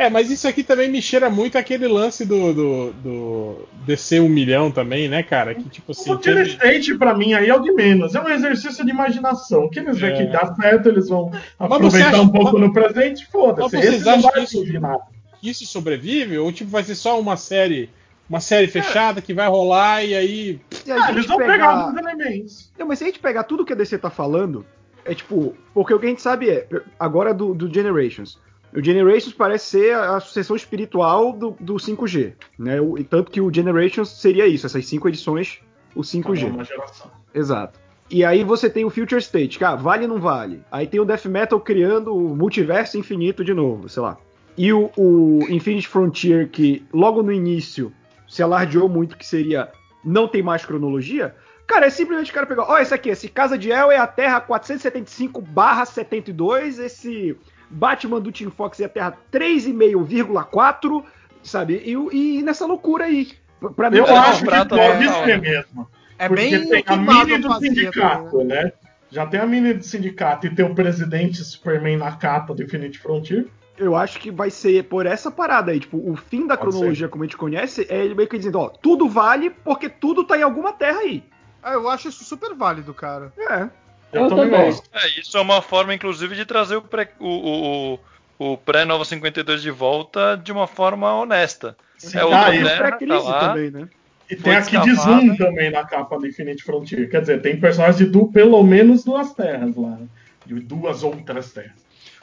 É, 0.00 0.08
mas 0.08 0.30
isso 0.30 0.48
aqui 0.48 0.62
também 0.62 0.88
me 0.90 1.02
cheira 1.02 1.28
muito 1.28 1.58
aquele 1.58 1.86
lance 1.86 2.24
do, 2.24 2.54
do, 2.54 2.92
do 2.94 3.56
DC 3.84 4.18
1 4.20 4.28
milhão 4.28 4.70
também, 4.70 5.08
né, 5.08 5.22
cara? 5.22 5.54
Que 5.54 5.68
tipo 5.68 5.92
assim. 5.92 6.10
o 6.12 6.18
State, 6.42 6.94
pra 6.96 7.14
mim, 7.14 7.34
aí 7.34 7.48
é 7.50 7.54
o 7.54 7.60
de 7.60 7.70
menos. 7.72 8.14
É 8.14 8.20
um 8.20 8.28
exercício 8.28 8.82
de 8.84 8.90
imaginação. 8.90 9.64
O 9.64 9.68
que 9.70 9.78
eles 9.78 9.98
veem 9.98 10.14
É. 10.14 10.16
que 10.26 10.32
dá 10.32 10.54
certo, 10.54 10.88
eles 10.88 11.08
vão 11.08 11.30
você 11.30 11.40
aproveitar 11.58 12.08
acha- 12.08 12.20
um 12.22 12.28
pouco 12.28 12.58
no 12.58 12.72
presente, 12.72 13.26
foda-se. 13.26 13.76
Mas 13.76 13.84
vocês 13.84 14.06
acham 14.06 14.22
vai 14.22 14.32
que 14.32 14.40
isso- 14.40 14.80
nada. 14.80 15.02
isso 15.42 15.66
sobrevive? 15.66 16.38
Ou 16.38 16.50
tipo, 16.50 16.70
vai 16.70 16.82
ser 16.82 16.94
só 16.94 17.20
uma 17.20 17.36
série. 17.36 17.90
Uma 18.28 18.40
série 18.40 18.68
fechada 18.68 19.20
que 19.20 19.34
vai 19.34 19.48
rolar 19.48 20.04
e 20.04 20.14
aí. 20.14 20.60
A 20.88 20.94
Ah, 20.94 20.98
gente 21.08 21.10
eles 21.16 21.26
vão 21.26 21.36
pegar 21.36 21.52
pegar- 21.52 21.66
alguns 21.72 21.98
elementos. 21.98 22.72
Não, 22.78 22.86
mas 22.86 22.98
se 22.98 23.04
a 23.04 23.06
gente 23.08 23.18
pegar 23.18 23.42
tudo 23.44 23.64
que 23.66 23.72
a 23.72 23.76
DC 23.76 23.98
tá 23.98 24.08
falando, 24.08 24.64
é 25.04 25.14
tipo, 25.14 25.54
porque 25.74 25.92
o 25.92 25.98
que 25.98 26.06
a 26.06 26.08
gente 26.08 26.22
sabe 26.22 26.48
é, 26.48 26.66
agora 26.98 27.34
do, 27.34 27.52
do 27.52 27.68
Generations. 27.72 28.38
O 28.74 28.82
Generations 28.82 29.32
parece 29.32 29.66
ser 29.66 29.94
a, 29.94 30.20
sucessão 30.20 30.54
espiritual 30.54 31.32
do, 31.32 31.56
do 31.58 31.74
5G, 31.74 32.34
né? 32.58 32.80
O- 32.80 32.96
e 32.96 33.04
tanto 33.04 33.30
que 33.30 33.40
o 33.40 33.52
Generations 33.52 34.08
seria 34.08 34.46
isso, 34.46 34.66
essas 34.66 34.86
cinco 34.86 35.08
edições, 35.08 35.58
o 35.94 36.02
5G. 36.02 36.50
Uma 36.50 36.64
geração. 36.64 37.10
Exato. 37.34 37.78
E 38.08 38.24
aí 38.24 38.42
você 38.44 38.68
tem 38.68 38.84
o 38.84 38.90
Future 38.90 39.20
State, 39.20 39.58
que 39.58 39.64
ah, 39.64 39.76
vale 39.76 40.04
ou 40.04 40.08
não 40.08 40.20
vale? 40.20 40.62
Aí 40.70 40.86
tem 40.86 41.00
o 41.00 41.04
Death 41.04 41.26
Metal 41.26 41.60
criando 41.60 42.14
o 42.14 42.34
multiverso 42.34 42.98
infinito 42.98 43.44
de 43.44 43.54
novo, 43.54 43.88
sei 43.88 44.02
lá. 44.02 44.16
E 44.58 44.72
o, 44.72 44.90
o 44.96 45.46
Infinite 45.48 45.86
Frontier, 45.86 46.48
que 46.48 46.84
logo 46.92 47.22
no 47.22 47.32
início 47.32 47.92
se 48.28 48.42
alardeou 48.42 48.88
muito 48.88 49.16
que 49.16 49.26
seria 49.26 49.68
não 50.04 50.26
tem 50.26 50.42
mais 50.42 50.64
cronologia. 50.64 51.34
Cara, 51.66 51.86
é 51.86 51.90
simplesmente 51.90 52.32
o 52.32 52.34
cara 52.34 52.46
pegar, 52.46 52.64
ó, 52.68 52.78
esse 52.78 52.92
aqui, 52.92 53.10
esse 53.10 53.28
Casa 53.28 53.56
de 53.56 53.70
El 53.70 53.92
é 53.92 53.96
a 53.96 54.08
Terra 54.08 54.40
475/72, 54.40 56.80
esse 56.80 57.36
Batman 57.70 58.20
do 58.20 58.32
Team 58.32 58.50
Fox 58.50 58.80
é 58.80 58.84
a 58.84 58.88
Terra 58.88 59.16
3,5,4, 59.32 61.04
sabe? 61.42 61.82
E, 61.84 62.38
e 62.38 62.42
nessa 62.42 62.66
loucura 62.66 63.04
aí. 63.04 63.32
Pra 63.76 63.90
mim, 63.90 63.98
Eu 63.98 64.06
Não, 64.06 64.16
acho 64.16 64.44
que 64.44 64.50
pode 64.50 65.08
ser 65.24 65.40
mesmo. 65.40 65.88
É 66.18 66.28
Porque 66.28 66.58
bem 66.58 66.68
tem 66.68 66.84
a 66.86 66.96
mini 66.96 67.38
do 67.38 67.58
sindicato, 67.58 68.30
também, 68.30 68.46
né? 68.46 68.64
né? 68.64 68.72
Já 69.10 69.26
tem 69.26 69.40
a 69.40 69.46
mini 69.46 69.74
do 69.74 69.84
sindicato 69.84 70.46
e 70.46 70.54
tem 70.54 70.64
o 70.64 70.74
presidente 70.74 71.42
Superman 71.42 71.96
na 71.96 72.12
capa 72.12 72.54
do 72.54 72.62
Infinite 72.62 72.98
Frontier. 72.98 73.46
Eu 73.76 73.96
acho 73.96 74.20
que 74.20 74.30
vai 74.30 74.50
ser 74.50 74.84
por 74.84 75.06
essa 75.06 75.30
parada 75.30 75.72
aí. 75.72 75.80
Tipo, 75.80 75.96
o 75.96 76.14
fim 76.14 76.46
da 76.46 76.56
Pode 76.56 76.70
cronologia, 76.70 77.08
como 77.08 77.24
a 77.24 77.26
gente 77.26 77.36
conhece, 77.36 77.86
é 77.88 78.04
ele 78.04 78.14
meio 78.14 78.28
que 78.28 78.36
dizendo, 78.36 78.58
ó, 78.58 78.68
tudo 78.68 79.08
vale 79.08 79.48
porque 79.48 79.88
tudo 79.88 80.24
tá 80.24 80.36
em 80.36 80.42
alguma 80.42 80.72
terra 80.72 80.98
aí. 80.98 81.24
Ah, 81.62 81.72
eu 81.72 81.88
acho 81.88 82.08
isso 82.08 82.24
super 82.24 82.54
válido, 82.54 82.92
cara. 82.92 83.32
É. 83.38 83.68
Eu, 84.12 84.28
também. 84.28 84.58
É, 84.92 85.20
isso 85.20 85.36
é 85.36 85.40
uma 85.40 85.62
forma, 85.62 85.94
inclusive, 85.94 86.34
de 86.34 86.44
trazer 86.44 86.76
o 86.76 86.82
pré- 86.82 87.12
o, 87.20 87.26
o, 87.28 87.98
o, 88.38 88.52
o 88.52 88.56
pré-Nova 88.58 89.04
52 89.04 89.62
de 89.62 89.70
volta 89.70 90.36
de 90.36 90.50
uma 90.50 90.66
forma 90.66 91.12
honesta. 91.14 91.76
Sim, 91.98 92.18
é 92.18 92.24
outra 92.24 92.46
ah, 92.46 92.54
e- 92.54 92.64
terra, 92.64 92.92
tá 92.98 93.18
lá. 93.18 93.48
também, 93.48 93.70
né? 93.70 93.88
E 94.30 94.36
tem 94.36 94.54
a 94.54 94.62
Kid 94.62 94.82
descavada. 94.84 95.20
Zoom 95.26 95.36
também 95.36 95.70
na 95.70 95.84
capa 95.84 96.16
do 96.18 96.26
Infinite 96.26 96.62
Frontier. 96.62 97.10
Quer 97.10 97.20
dizer, 97.20 97.42
tem 97.42 97.58
personagens 97.58 97.98
de 97.98 98.06
du 98.06 98.30
pelo 98.32 98.62
menos 98.62 99.02
duas 99.04 99.32
terras 99.34 99.74
lá. 99.76 99.90
né? 99.90 100.06
De 100.46 100.54
duas 100.60 101.02
outras 101.02 101.52
terras. 101.52 101.72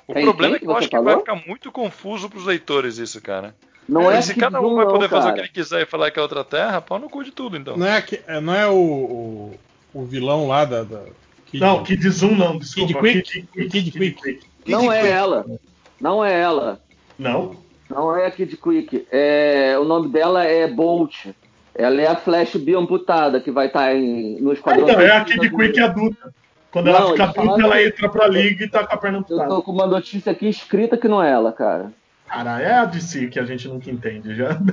O 0.07 0.13
Tem 0.13 0.23
problema 0.23 0.55
é 0.55 0.59
que 0.59 0.65
que 0.65 0.71
eu 0.71 0.77
acho 0.77 0.87
que 0.87 0.95
falou? 0.95 1.05
vai 1.11 1.19
ficar 1.19 1.35
muito 1.47 1.69
confuso 1.71 2.29
pros 2.29 2.45
leitores 2.45 2.97
isso, 2.97 3.21
cara. 3.21 3.53
Não 3.89 4.09
é 4.09 4.21
Se 4.21 4.33
Kid 4.33 4.39
cada 4.39 4.61
um 4.61 4.75
vai 4.75 4.85
não, 4.85 4.91
poder 4.93 5.09
fazer 5.09 5.29
o 5.29 5.33
que 5.33 5.39
ele 5.41 5.47
quiser 5.49 5.81
e 5.81 5.85
falar 5.85 6.09
que 6.11 6.17
é 6.19 6.21
outra 6.21 6.43
terra, 6.45 6.79
pau 6.81 6.97
no 6.97 7.09
cu 7.09 7.23
de 7.25 7.31
tudo, 7.31 7.57
então. 7.57 7.75
Não 7.77 7.85
é, 7.87 8.01
que- 8.01 8.21
é- 8.25 8.39
não 8.39 8.53
é 8.55 8.67
o, 8.67 8.73
o, 8.73 9.59
o 9.93 10.05
vilão 10.05 10.47
lá 10.47 10.63
da. 10.65 10.83
da 10.83 11.01
Kid- 11.57 11.61
Não, 11.61 11.83
Kid 11.83 12.09
Zoom 12.09 12.35
não, 12.35 12.57
desculpa. 12.57 13.01
Kid 13.01 13.21
Quick? 13.23 13.47
Kid 13.69 13.91
Quick. 13.91 13.91
Kid 13.91 14.11
Quick. 14.21 14.39
Não 14.65 14.91
é 14.91 15.09
ela. 15.09 15.45
Não 15.99 16.23
é 16.23 16.39
ela. 16.39 16.79
Não? 17.17 17.55
Não 17.89 18.15
é 18.15 18.25
a 18.27 18.31
Kid 18.31 18.55
Quick. 18.57 19.07
É, 19.11 19.77
o 19.79 19.85
nome 19.85 20.09
dela 20.09 20.43
é 20.43 20.67
Bolt. 20.67 21.27
Ela 21.73 22.01
é 22.01 22.07
a 22.07 22.15
Flash 22.15 22.55
biamputada 22.55 23.39
que 23.39 23.51
vai 23.51 23.67
estar 23.67 23.95
em, 23.95 24.39
no 24.41 24.51
Esquadrão 24.51 24.87
Então, 24.89 24.99
é 24.99 25.11
a 25.11 25.23
Kid 25.23 25.49
Quick 25.49 25.79
adulta. 25.79 26.33
Quando 26.71 26.87
Não, 26.87 26.95
ela 26.95 27.11
fica 27.11 27.23
adulta, 27.23 27.61
ela 27.63 27.77
que- 27.77 27.83
entra 27.87 28.09
pra 28.09 28.27
liga 28.27 28.65
e 28.65 28.69
tá 28.69 28.85
com 28.85 28.93
a 28.93 28.97
perna 28.97 29.17
Eu 29.17 29.21
amputada. 29.21 29.49
tô 29.49 29.61
com 29.61 29.71
uma 29.71 29.87
notícia 29.87 30.31
aqui 30.31 30.47
escrita 30.49 30.97
que 30.97 31.07
não 31.07 31.23
é 31.23 31.31
ela, 31.31 31.51
cara. 31.53 31.91
Cara, 32.27 32.61
é 32.61 32.73
a 32.73 32.83
DC 32.85 33.27
que 33.27 33.39
a 33.39 33.45
gente 33.45 33.67
nunca 33.69 33.89
entende 33.89 34.35
já. 34.35 34.49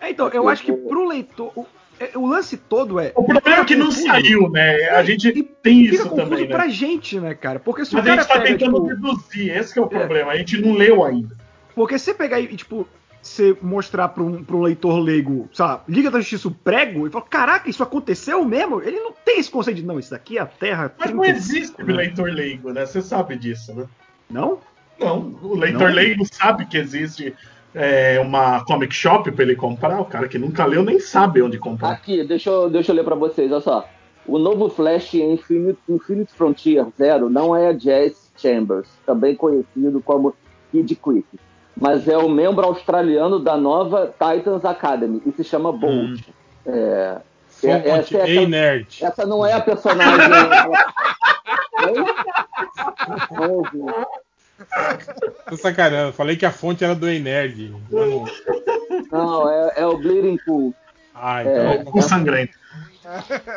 É, 0.00 0.10
então, 0.10 0.28
eu 0.28 0.48
acho 0.48 0.62
que 0.62 0.72
pro 0.72 1.06
leitor. 1.06 1.52
O, 2.00 2.04
é, 2.04 2.10
o 2.14 2.26
lance 2.26 2.56
todo 2.56 2.98
é. 2.98 3.12
O 3.14 3.24
problema 3.24 3.62
é 3.62 3.64
que 3.64 3.76
não 3.76 3.90
saiu, 3.92 4.48
né? 4.48 4.88
A 4.90 5.02
gente 5.02 5.30
tem 5.62 5.84
Fica 5.84 5.94
isso 5.94 6.08
confuso 6.08 6.30
também, 6.30 6.48
né? 6.48 6.54
pra 6.54 6.68
gente, 6.68 7.20
né, 7.20 7.34
cara? 7.34 7.60
Porque 7.60 7.84
se 7.84 7.94
Mas 7.94 8.04
o 8.04 8.08
a 8.08 8.10
cara 8.10 8.22
gente 8.22 8.28
tá 8.28 8.40
pega, 8.40 8.58
tentando 8.58 8.88
tipo, 8.88 8.88
deduzir, 8.88 9.56
esse 9.56 9.72
que 9.72 9.78
é 9.78 9.82
o 9.82 9.86
problema. 9.88 10.32
A 10.32 10.36
gente 10.36 10.60
não 10.60 10.72
leu 10.72 11.04
ainda. 11.04 11.36
Porque 11.74 11.98
se 11.98 12.06
você 12.06 12.14
pegar 12.14 12.40
e, 12.40 12.56
tipo, 12.56 12.86
você 13.22 13.56
mostrar 13.60 14.08
pra 14.08 14.22
um, 14.22 14.42
pra 14.42 14.56
um 14.56 14.62
leitor 14.62 14.98
leigo, 14.98 15.48
sabe, 15.52 15.82
Liga 15.88 16.10
da 16.10 16.20
Justiça 16.20 16.48
o 16.48 16.50
prego, 16.50 17.06
e 17.06 17.10
fala, 17.10 17.24
caraca, 17.24 17.68
isso 17.68 17.82
aconteceu 17.82 18.44
mesmo? 18.44 18.82
Ele 18.82 18.98
não 18.98 19.12
tem 19.12 19.38
esse 19.38 19.50
conceito 19.50 19.76
de, 19.76 19.82
não, 19.84 19.98
isso 19.98 20.10
daqui 20.10 20.38
é 20.38 20.40
a 20.40 20.46
Terra. 20.46 20.92
Mas 20.98 21.10
não 21.10 21.22
30. 21.22 21.38
existe 21.38 21.82
leitor 21.82 22.30
leigo, 22.30 22.72
né? 22.72 22.86
Você 22.86 23.02
sabe 23.02 23.36
disso, 23.36 23.74
né? 23.74 23.84
Não? 24.28 24.58
Não, 24.98 25.38
o 25.42 25.56
leitor 25.56 25.88
Não? 25.88 25.94
leigo 25.94 26.24
sabe 26.30 26.66
que 26.66 26.76
existe 26.76 27.34
é, 27.74 28.20
uma 28.20 28.64
comic 28.64 28.94
shop 28.94 29.30
pra 29.32 29.44
ele 29.44 29.56
comprar. 29.56 30.00
O 30.00 30.04
cara 30.04 30.28
que 30.28 30.38
nunca 30.38 30.64
leu 30.64 30.82
nem 30.82 30.98
sabe 30.98 31.42
onde 31.42 31.58
comprar. 31.58 31.90
Aqui, 31.90 32.24
deixa 32.24 32.50
eu, 32.50 32.70
deixa 32.70 32.92
eu 32.92 32.96
ler 32.96 33.04
pra 33.04 33.14
vocês, 33.14 33.50
olha 33.50 33.60
só. 33.60 33.88
O 34.26 34.38
novo 34.38 34.68
Flash 34.68 35.14
em 35.14 35.32
Infinite, 35.32 35.78
Infinite 35.88 36.32
Frontier 36.32 36.86
Zero 36.96 37.30
não 37.30 37.56
é 37.56 37.76
Jess 37.78 38.30
Chambers, 38.36 38.88
também 39.04 39.34
conhecido 39.34 40.00
como 40.04 40.34
Kid 40.70 40.94
Quick, 40.94 41.26
mas 41.76 42.06
é 42.06 42.16
o 42.16 42.28
membro 42.28 42.64
australiano 42.64 43.38
da 43.38 43.56
nova 43.56 44.12
Titans 44.12 44.64
Academy 44.64 45.22
e 45.26 45.32
se 45.32 45.42
chama 45.42 45.72
Bolt. 45.72 46.20
É, 46.66 47.16
Fonte, 47.48 47.88
essa 47.88 48.18
é 48.18 48.30
Ei, 48.30 48.46
nerd. 48.46 48.98
essa 49.02 49.26
não 49.26 49.44
é 49.44 49.52
a 49.52 49.60
personagem. 49.60 50.30
Tô. 55.48 56.12
Falei 56.12 56.36
que 56.36 56.46
a 56.46 56.50
fonte 56.52 56.84
era 56.84 56.94
do 56.94 57.08
Ei, 57.08 57.18
nerd. 57.20 57.72
Eu 57.90 58.06
não- 58.06 58.24
Não, 59.10 59.50
é, 59.50 59.72
é 59.76 59.86
o 59.86 59.96
Bleeding 59.98 60.38
Pool. 60.44 60.74
Ah, 61.14 61.42
É. 61.42 61.76
então. 61.80 61.92
O 61.94 62.02
sangrento. 62.02 62.58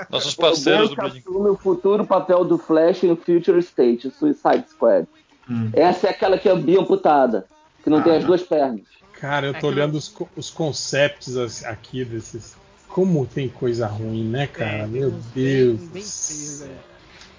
Nossos 0.09 0.33
parceiros 0.35 0.89
do 0.89 0.95
Bleeding. 0.95 1.19
assume 1.19 1.49
o 1.49 1.55
futuro 1.57 2.05
papel 2.05 2.43
do 2.43 2.57
Flash 2.57 3.03
em 3.03 3.15
Future 3.15 3.59
State, 3.59 4.09
Suicide 4.11 4.65
Squad. 4.69 5.07
Hum. 5.49 5.69
Essa 5.73 6.07
é 6.07 6.09
aquela 6.09 6.37
que 6.37 6.49
é 6.49 6.55
biamputada, 6.55 7.45
que 7.83 7.89
não 7.89 8.01
tem 8.01 8.15
as 8.15 8.23
duas 8.23 8.41
pernas. 8.41 8.81
Cara, 9.19 9.47
eu 9.47 9.53
tô 9.53 9.67
olhando 9.67 9.95
os, 9.95 10.13
os 10.35 10.49
concepts 10.49 11.35
as- 11.37 11.63
aqui 11.63 12.03
desses. 12.03 12.55
Como 12.87 13.25
tem 13.25 13.49
coisa 13.49 13.87
ruim, 13.87 14.27
né, 14.29 14.47
cara? 14.47 14.85
Meu 14.87 15.11
Deus. 15.33 16.63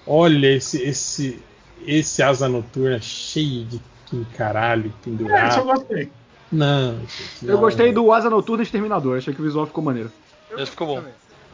Olha 0.05 0.47
esse 0.47 0.81
esse 0.81 1.39
esse 1.85 2.21
asa 2.23 2.47
noturna 2.47 2.99
cheio 3.01 3.65
de 3.65 3.81
caralho 4.37 4.85
É, 4.85 4.87
isso 4.87 4.95
eu 4.97 5.17
pendurado. 5.17 5.63
gostei. 5.65 6.11
Não, 6.51 6.99
gente, 6.99 7.45
Eu 7.45 7.53
não. 7.55 7.59
gostei 7.59 7.91
do 7.91 8.11
Asa 8.11 8.29
Noturna 8.29 8.63
Exterminador, 8.63 9.17
achei 9.17 9.33
que 9.33 9.41
o 9.41 9.43
visual 9.43 9.65
ficou 9.65 9.83
maneiro. 9.83 10.11
Esse 10.57 10.71
ficou 10.71 10.87
bom. 10.87 11.03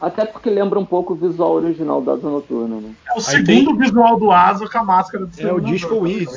Até 0.00 0.24
porque 0.24 0.50
lembra 0.50 0.78
um 0.78 0.84
pouco 0.84 1.12
o 1.12 1.16
visual 1.16 1.52
original 1.54 2.02
da 2.02 2.12
Asa 2.12 2.28
Noturna, 2.28 2.76
né? 2.80 2.94
É 3.08 3.12
o 3.12 3.16
Aí 3.16 3.22
segundo 3.22 3.76
visual 3.76 4.18
do 4.18 4.30
Asa 4.30 4.68
com 4.68 4.78
a 4.78 4.84
máscara 4.84 5.26
de 5.26 5.42
É 5.46 5.52
o 5.52 5.60
Disco. 5.60 5.94
Wiz. 5.96 6.28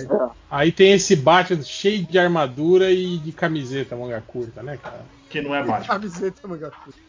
Aí 0.49 0.72
tem 0.72 0.94
esse 0.94 1.16
Batman 1.16 1.62
cheio 1.64 2.06
de 2.06 2.18
armadura 2.18 2.91
e 2.91 3.18
de 3.18 3.32
camiseta 3.32 3.95
manga 3.95 4.24
curta, 4.26 4.64
né, 4.64 4.78
cara? 4.82 5.03
Que 5.30 5.41
não 5.41 5.53
é 5.53 5.64
Batman. 5.64 5.86
Camiseta, 5.95 6.48
manga 6.48 6.72
curta. 6.72 6.99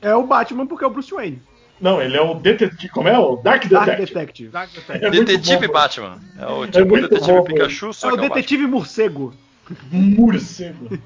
É 0.00 0.14
o 0.14 0.26
Batman 0.26 0.66
porque 0.66 0.84
é 0.84 0.86
o 0.86 0.90
Bruce 0.90 1.12
Wayne. 1.12 1.42
Não, 1.80 2.00
ele 2.00 2.16
é 2.16 2.20
o 2.22 2.34
detetive. 2.34 2.88
Como 2.88 3.08
é? 3.08 3.18
O 3.18 3.36
Dark 3.36 3.66
Dark 3.66 3.86
Detective. 3.86 4.06
Detective. 4.14 4.48
Dark 4.50 4.70
Detective. 4.72 5.06
É 5.06 5.10
Detetive 5.10 5.66
bom, 5.66 5.72
Batman. 5.72 6.18
É 6.38 6.46
o 6.46 6.66
tipo 6.66 6.88
muito 6.88 7.08
Detetive 7.08 7.32
bom, 7.38 7.44
Pikachu, 7.44 7.92
só 7.92 8.08
É 8.08 8.12
o 8.12 8.14
que 8.16 8.20
é 8.20 8.26
o 8.26 8.28
Batman. 8.28 8.34
Detetive 8.36 8.66
Morcego. 8.66 9.34
Morcego. 9.90 10.88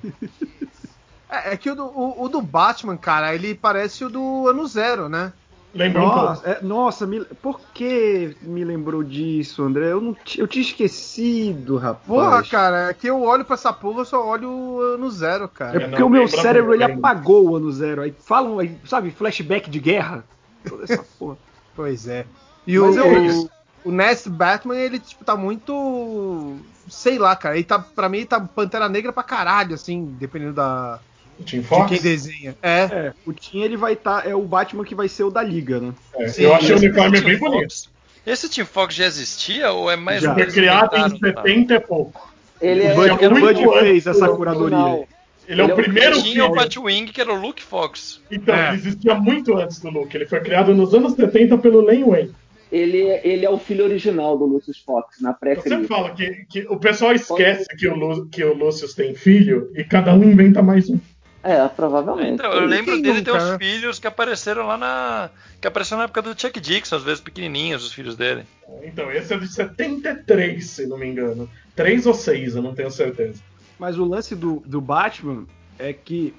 É, 1.31 1.53
é 1.53 1.57
que 1.59 1.71
o 1.71 1.75
do, 1.75 1.85
o- 1.85 2.23
o 2.25 2.29
do 2.31 2.41
Batman, 2.41 2.97
cara, 2.97 3.35
ele 3.35 3.55
parece 3.55 4.03
o 4.03 4.09
do 4.09 4.49
ano 4.49 4.67
zero, 4.67 5.11
né? 5.11 5.31
Lembra 5.75 6.01
um 6.01 6.05
pouco. 6.09 6.21
Nossa, 6.25 6.49
é- 6.49 6.63
nossa 6.63 7.07
me- 7.07 7.23
por 7.43 7.61
que 7.75 8.35
me 8.41 8.65
lembrou 8.65 9.05
disso, 9.05 9.63
André? 9.63 9.93
Eu, 9.93 10.01
não 10.01 10.17
eu 10.39 10.47
tinha 10.47 10.63
esquecido, 10.63 11.77
rapaz. 11.77 12.07
Porra, 12.07 12.43
cara, 12.45 12.89
é 12.89 12.95
que 12.95 13.07
eu 13.11 13.21
olho 13.23 13.45
pra 13.45 13.57
essa 13.57 13.71
porra, 13.75 14.01
eu 14.01 14.05
só 14.07 14.27
olho 14.27 14.49
o 14.51 14.81
ano 14.81 15.11
zero, 15.11 15.45
É 15.45 15.49
cara. 15.49 15.81
porque 15.81 15.99
não, 16.01 16.07
o 16.07 16.11
meu 16.11 16.27
cérebro 16.27 16.73
ele 16.73 16.85
apagou 16.85 17.51
o 17.51 17.57
ano 17.57 17.71
zero. 17.73 18.01
Aí 18.01 18.15
falam, 18.25 18.59
aí, 18.59 18.75
sabe, 18.87 19.11
flashback 19.11 19.69
de 19.69 19.81
guerra. 19.81 20.25
Toda 20.67 20.85
essa 20.85 21.05
porra. 21.19 21.37
Pois 21.77 22.09
é. 22.09 22.25
E 22.67 22.77
Mas 22.77 22.97
o, 22.97 22.99
é 22.99 23.03
o, 23.05 23.51
o 23.85 23.93
Nest 23.93 24.29
Batman, 24.29 24.75
ele, 24.77 24.99
tipo, 24.99 25.25
tá 25.25 25.37
muito. 25.37 26.57
Sei 26.89 27.19
lá, 27.19 27.37
cara. 27.37 27.55
Ele 27.55 27.65
tá, 27.65 27.79
pra 27.79 28.09
mim, 28.09 28.19
ele 28.19 28.27
tá 28.27 28.41
Pantera 28.41 28.89
Negra 28.89 29.13
pra 29.13 29.23
caralho, 29.23 29.75
assim, 29.75 30.17
dependendo 30.19 30.55
da, 30.55 30.99
O 31.39 31.45
Team 31.45 31.63
de 31.63 31.69
Fox? 31.69 31.89
quem 31.89 32.01
desenha. 32.01 32.57
É. 32.61 32.81
É, 32.91 33.13
o 33.25 33.33
Tim 33.33 33.61
ele 33.63 33.77
vai 33.77 33.93
estar. 33.93 34.27
é 34.27 34.35
o 34.35 34.43
Batman 34.43 34.85
que 34.85 34.95
vai 34.95 35.07
ser 35.09 35.23
o 35.23 35.31
da 35.31 35.43
Liga, 35.43 35.79
né? 35.79 35.93
É, 36.17 36.33
eu 36.39 36.53
achei 36.55 36.75
o 36.75 36.79
uniforme 36.79 37.13
Team 37.21 37.25
bem 37.31 37.39
Fox- 37.39 37.51
bonito. 37.53 37.91
Esse 38.27 38.49
Team 38.49 38.67
Fox 38.67 38.95
já 38.95 39.07
existia 39.07 39.71
ou 39.71 39.89
é 39.91 39.95
mais 39.97 40.21
Já. 40.23 40.33
um 40.33 40.35
Foi 40.35 40.47
criado 40.47 40.97
em 40.97 41.01
eles 41.01 41.13
inventaram? 41.15 41.47
70 41.47 41.75
e 41.75 41.81
pouco. 41.81 42.35
Ele 42.61 42.81
O 42.81 42.85
é, 42.87 42.95
Bud, 42.95 43.25
é 43.25 43.29
o 43.29 43.31
muito 43.31 43.63
Bud 43.63 43.79
fez 43.81 44.07
essa 44.07 44.27
do 44.27 44.37
curadoria. 44.37 44.77
original. 44.79 45.09
Ele 45.49 45.63
é 45.63 45.65
Ele 45.65 45.73
o 45.73 45.73
é 45.73 45.73
o 45.73 45.77
primeiro 45.77 46.23
Tinha 46.23 46.45
o 46.45 46.47
filme. 46.49 46.61
Batwing, 46.63 47.07
que 47.07 47.21
era 47.21 47.33
o 47.33 47.41
Luke 47.41 47.63
Fox. 47.63 48.21
Então, 48.31 48.55
É. 48.55 48.69
ele 48.69 48.77
existia 48.77 49.15
muito 49.15 49.57
antes 49.57 49.81
do 49.81 49.89
Luke. 49.91 50.15
Ele 50.17 50.27
foi 50.27 50.41
criado 50.41 50.75
nos 50.75 50.93
anos 50.95 51.15
70 51.15 51.57
pelo 51.59 51.81
Len 51.81 52.05
Wayne. 52.05 52.35
Ele, 52.71 52.99
ele 53.25 53.47
é 53.47 53.51
o 53.51 53.59
filho 53.59 53.83
original 53.85 54.37
do 54.37 54.45
Lucius 54.45 54.79
Fox, 54.79 55.23
na 55.23 55.31
Eu 55.31 55.35
sempre 55.41 55.63
pré-crise. 55.63 55.87
falo 55.89 56.15
que, 56.15 56.45
que 56.51 56.67
o 56.69 56.77
pessoal 56.79 57.13
esquece 57.15 57.67
que 57.79 57.89
o, 57.89 57.95
Lu, 57.97 58.27
que 58.27 58.45
o 58.45 58.53
Lucius 58.53 58.93
tem 58.93 59.15
filho 59.15 59.71
e 59.75 59.83
cada 59.83 60.13
um 60.13 60.23
inventa 60.23 60.61
mais 60.63 60.91
um. 60.91 60.99
É, 61.43 61.67
provavelmente. 61.69 62.33
Então, 62.33 62.53
eu 62.53 62.67
lembro 62.67 62.93
quem 62.93 63.01
dele 63.03 63.23
ter 63.23 63.31
nunca, 63.31 63.43
uns 63.43 63.51
né? 63.53 63.59
filhos 63.59 63.99
que 63.99 64.07
apareceram 64.07 64.67
lá 64.67 64.77
na. 64.77 65.31
Que 65.63 65.67
apareceram 65.69 65.99
na 65.99 66.05
época 66.05 66.21
do 66.21 66.39
Chuck 66.39 66.61
Dixon, 66.61 66.97
às 66.97 67.03
vezes 67.05 67.21
pequenininhos, 67.23 67.87
os 67.87 67.93
filhos 67.95 68.17
dele. 68.17 68.43
Então, 68.83 69.11
esse 69.11 69.33
é 69.33 69.39
de 69.39 69.49
73, 69.51 70.67
se 70.67 70.87
não 70.87 70.99
me 70.99 71.07
engano. 71.07 71.49
3 71.75 72.07
ou 72.07 72.13
6, 72.13 72.57
eu 72.57 72.61
não 72.63 72.75
tenho 72.75 72.91
certeza. 72.91 73.41
Mas 73.79 73.99
o 73.99 74.05
lance 74.05 74.35
do, 74.35 74.63
do 74.67 74.81
Batman 74.81 75.45
é 75.79 75.93
que. 75.93 76.35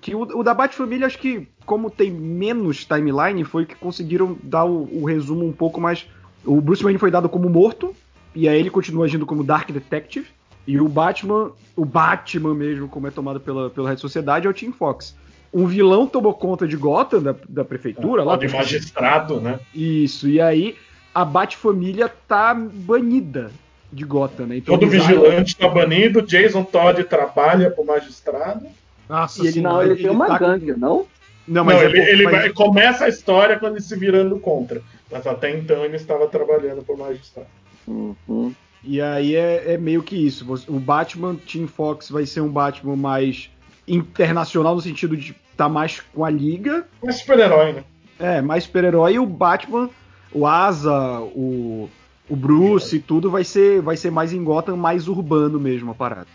que 0.00 0.14
o, 0.14 0.22
o 0.22 0.42
da 0.42 0.52
Batfamília, 0.52 1.06
acho 1.06 1.18
que, 1.18 1.46
como 1.64 1.90
tem 1.90 2.10
menos 2.10 2.84
timeline, 2.84 3.44
foi 3.44 3.64
que 3.64 3.74
conseguiram 3.74 4.36
dar 4.42 4.64
o, 4.64 4.88
o 4.92 5.04
resumo 5.04 5.46
um 5.46 5.52
pouco 5.52 5.80
mais. 5.80 6.06
O 6.44 6.60
Bruce 6.60 6.82
Wayne 6.82 6.98
foi 6.98 7.10
dado 7.10 7.28
como 7.28 7.48
morto, 7.48 7.94
e 8.34 8.48
aí 8.48 8.58
ele 8.58 8.70
continua 8.70 9.04
agindo 9.04 9.26
como 9.26 9.44
Dark 9.44 9.70
Detective. 9.70 10.26
E 10.66 10.80
o 10.80 10.88
Batman, 10.88 11.52
o 11.74 11.84
Batman 11.84 12.54
mesmo, 12.54 12.88
como 12.88 13.06
é 13.06 13.10
tomado 13.10 13.40
pela, 13.40 13.70
pela 13.70 13.88
Rede 13.88 14.00
Sociedade, 14.00 14.46
é 14.46 14.50
o 14.50 14.54
Team 14.54 14.72
Fox. 14.72 15.16
Um 15.52 15.66
vilão 15.66 16.06
tomou 16.06 16.32
conta 16.34 16.66
de 16.66 16.76
Gotham, 16.76 17.22
da, 17.22 17.34
da 17.48 17.64
prefeitura, 17.64 18.22
lá. 18.22 18.36
de 18.36 18.48
magistrado, 18.48 19.40
né? 19.40 19.58
Isso, 19.74 20.28
e 20.28 20.40
aí 20.40 20.76
a 21.14 21.24
Batfamília 21.24 22.08
tá 22.08 22.54
banida 22.54 23.50
de 23.92 24.04
Gotham, 24.04 24.46
né? 24.46 24.56
Então 24.58 24.78
Todo 24.78 24.88
vigilante 24.90 25.56
tá 25.56 25.68
banido, 25.68 26.22
Jason 26.22 26.62
Todd 26.64 27.02
trabalha 27.04 27.70
pro 27.70 27.84
magistrado. 27.84 28.66
Nossa 29.08 29.42
E 29.42 29.46
ele 29.46 29.52
senhora. 29.54 29.74
Não, 29.74 29.82
ele 29.82 29.92
Ele 29.92 30.02
tem 30.02 30.10
uma 30.10 30.26
tá 30.28 30.38
gangue, 30.38 30.72
não? 30.72 31.06
Não, 31.48 31.64
Não, 31.64 31.72
é 31.72 31.84
ele, 31.84 31.98
ele 31.98 32.24
mas- 32.24 32.34
vai- 32.34 32.52
começa 32.52 33.06
a 33.06 33.08
história 33.08 33.58
quando 33.58 33.72
ele 33.74 33.82
se 33.82 33.96
virando 33.96 34.38
contra. 34.38 34.80
Mas 35.10 35.26
até 35.26 35.50
então 35.56 35.84
ele 35.84 35.96
estava 35.96 36.28
trabalhando 36.28 36.82
pro 36.84 36.96
magistrado. 36.96 37.48
Uhum. 37.88 38.54
E 38.84 39.00
aí 39.00 39.34
é, 39.34 39.72
é 39.74 39.76
meio 39.76 40.02
que 40.02 40.14
isso. 40.14 40.46
O 40.68 40.78
Batman 40.78 41.34
Team 41.34 41.66
Fox 41.66 42.08
vai 42.10 42.24
ser 42.24 42.40
um 42.40 42.48
Batman 42.48 42.94
mais 42.96 43.50
internacional 43.88 44.74
no 44.76 44.80
sentido 44.80 45.16
de 45.16 45.34
estar 45.50 45.68
mais 45.68 46.00
com 46.14 46.24
a 46.24 46.30
liga, 46.30 46.86
É 47.04 47.12
super-herói, 47.12 47.72
né? 47.72 47.84
é, 48.18 48.40
mais 48.40 48.64
super-herói. 48.64 49.14
E 49.14 49.18
o 49.18 49.26
Batman, 49.26 49.90
o 50.32 50.46
Asa, 50.46 51.20
o, 51.20 51.88
o 52.30 52.36
Bruce 52.36 52.96
e 52.96 53.00
tudo 53.00 53.28
vai 53.28 53.42
ser, 53.42 53.82
vai 53.82 53.96
ser 53.96 54.10
mais 54.10 54.32
em 54.32 54.42
Gotham, 54.42 54.76
mais 54.76 55.08
urbano 55.08 55.58
mesmo 55.58 55.90
a 55.90 55.94
parada. 55.94 56.28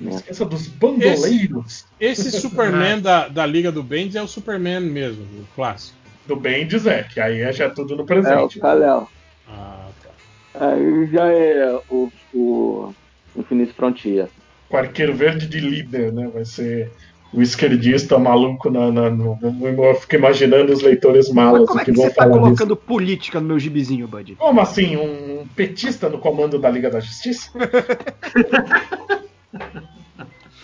Não 0.00 0.12
esqueça 0.12 0.44
dos 0.44 0.68
bandoleiros. 0.68 1.84
Esse 1.98 2.30
Superman 2.40 3.00
da, 3.00 3.26
da 3.26 3.44
Liga 3.44 3.72
do 3.72 3.82
Bendis 3.82 4.14
é 4.14 4.22
o 4.22 4.28
Superman 4.28 4.80
mesmo, 4.80 5.24
o 5.24 5.46
clássico. 5.56 5.98
Do 6.26 6.36
Bendis 6.36 6.86
é, 6.86 7.02
que 7.02 7.20
aí 7.20 7.40
é 7.40 7.52
já 7.52 7.68
tudo 7.68 7.96
no 7.96 8.02
É, 8.02 8.04
o 8.04 8.06
presente. 8.06 8.60
Kal-El. 8.60 9.08
Ah, 9.48 9.88
tá. 10.02 10.66
Aí 10.66 11.08
já 11.12 11.26
é 11.26 11.80
o, 11.90 12.10
o 12.32 12.94
Infinite 13.36 13.72
Frontier. 13.72 14.28
Com 14.68 14.76
arqueiro 14.76 15.14
verde 15.14 15.48
de 15.48 15.60
líder, 15.60 16.12
né? 16.12 16.30
Vai 16.32 16.44
ser 16.44 16.90
o 17.34 17.42
esquerdista 17.42 18.18
maluco 18.18 18.70
na. 18.70 18.90
na- 18.92 19.10
no- 19.10 19.38
eu 19.42 19.94
fico 19.96 20.14
imaginando 20.14 20.72
os 20.72 20.82
leitores 20.82 21.28
malas 21.30 21.66
como 21.66 21.80
é 21.80 21.84
que 21.84 21.90
que 21.90 21.96
vão 21.96 22.06
você 22.08 22.14
tá 22.14 22.22
falar 22.22 22.32
disso. 22.34 22.42
colocando 22.44 22.76
política 22.76 23.40
no 23.40 23.46
meu 23.48 23.58
gibizinho, 23.58 24.06
Bud? 24.06 24.36
Como 24.36 24.60
assim? 24.60 24.96
Um 24.96 25.46
petista 25.54 26.08
no 26.08 26.18
comando 26.18 26.58
da 26.58 26.70
Liga 26.70 26.90
da 26.90 27.00
Justiça? 27.00 27.50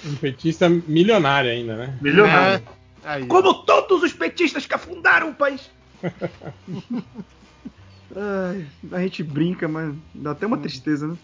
Um 0.02 0.14
petista 0.16 0.66
milionário 0.68 1.50
ainda, 1.50 1.76
né? 1.76 1.98
Milionário. 2.00 2.64
É. 2.66 2.80
Aí, 3.04 3.26
Como 3.26 3.52
todos 3.64 4.02
os 4.02 4.12
petistas 4.12 4.64
que 4.66 4.74
afundaram 4.74 5.28
o 5.30 5.34
país! 5.34 5.70
Ai, 8.16 8.66
a 8.92 9.00
gente 9.02 9.22
brinca, 9.22 9.68
mas 9.68 9.94
dá 10.14 10.30
até 10.32 10.46
uma 10.46 10.56
tristeza, 10.58 11.06
né? 11.06 11.16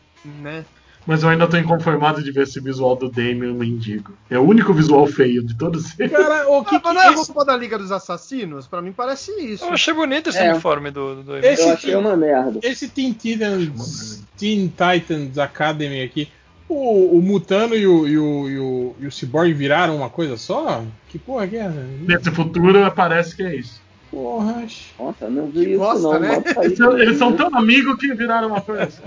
né? 0.42 0.64
Mas 1.06 1.22
eu 1.22 1.28
ainda 1.28 1.46
tô 1.46 1.56
inconformado 1.56 2.20
de 2.22 2.32
ver 2.32 2.42
esse 2.42 2.58
visual 2.60 2.96
do 2.96 3.08
Damien 3.08 3.52
Mendigo. 3.54 4.12
É 4.28 4.36
o 4.38 4.42
único 4.42 4.72
visual 4.74 5.06
feio 5.06 5.42
de 5.42 5.54
todos 5.54 5.98
eles. 6.00 6.10
Cara, 6.12 6.48
o 6.50 6.64
que, 6.64 6.74
Ah, 6.74 6.80
que 6.80 6.84
mas 6.86 6.94
não 6.94 7.00
é 7.02 7.06
a 7.06 7.12
esse, 7.12 7.26
roupa 7.26 7.44
da 7.44 7.56
Liga 7.56 7.78
dos 7.78 7.92
Assassinos? 7.92 8.66
Pra 8.66 8.82
mim 8.82 8.92
parece 8.92 9.30
isso. 9.40 9.64
Eu 9.64 9.72
achei 9.72 9.94
bonito 9.94 10.30
esse 10.30 10.38
É. 10.38 10.50
uniforme 10.52 10.90
do, 10.90 11.22
do 11.22 11.36
Esse 11.38 11.62
Eu 11.62 11.72
achei 11.74 11.94
uma 11.94 12.16
merda. 12.16 12.58
esse 12.62 12.88
Teen 12.88 13.12
Titans, 13.12 14.24
Teen 14.36 14.66
Titans 14.66 15.38
Academy 15.38 16.02
aqui, 16.02 16.28
O, 16.68 17.16
o 17.18 17.22
Mutano 17.22 17.76
e 17.76 17.86
o, 17.86 18.08
e, 18.08 18.18
o, 18.18 18.50
e, 18.50 18.58
o, 18.58 18.96
e 19.02 19.06
o 19.06 19.12
Cyborg 19.12 19.52
viraram 19.52 19.94
uma 19.96 20.10
coisa 20.10 20.36
só? 20.36 20.82
Que 21.08 21.16
porra 21.20 21.46
que 21.46 21.54
é? 21.56 21.60
essa? 21.60 21.86
Nesse 22.00 22.30
futuro 22.32 22.90
parece 22.90 23.36
que 23.36 23.44
é 23.44 23.54
isso. 23.54 23.80
Porra. 24.10 24.64
Nossa, 24.98 25.30
não 25.30 25.46
vi 25.46 25.64
Que 25.64 25.70
isso 25.70 25.78
bosta, 25.78 26.02
não. 26.08 26.20
né? 26.20 26.42
Eles 26.62 26.76
são, 26.76 26.98
eles 26.98 27.18
são 27.18 27.32
tão 27.36 27.56
amigos 27.56 27.96
que 28.00 28.12
viraram 28.14 28.48
uma 28.48 28.60
coisa. 28.60 29.00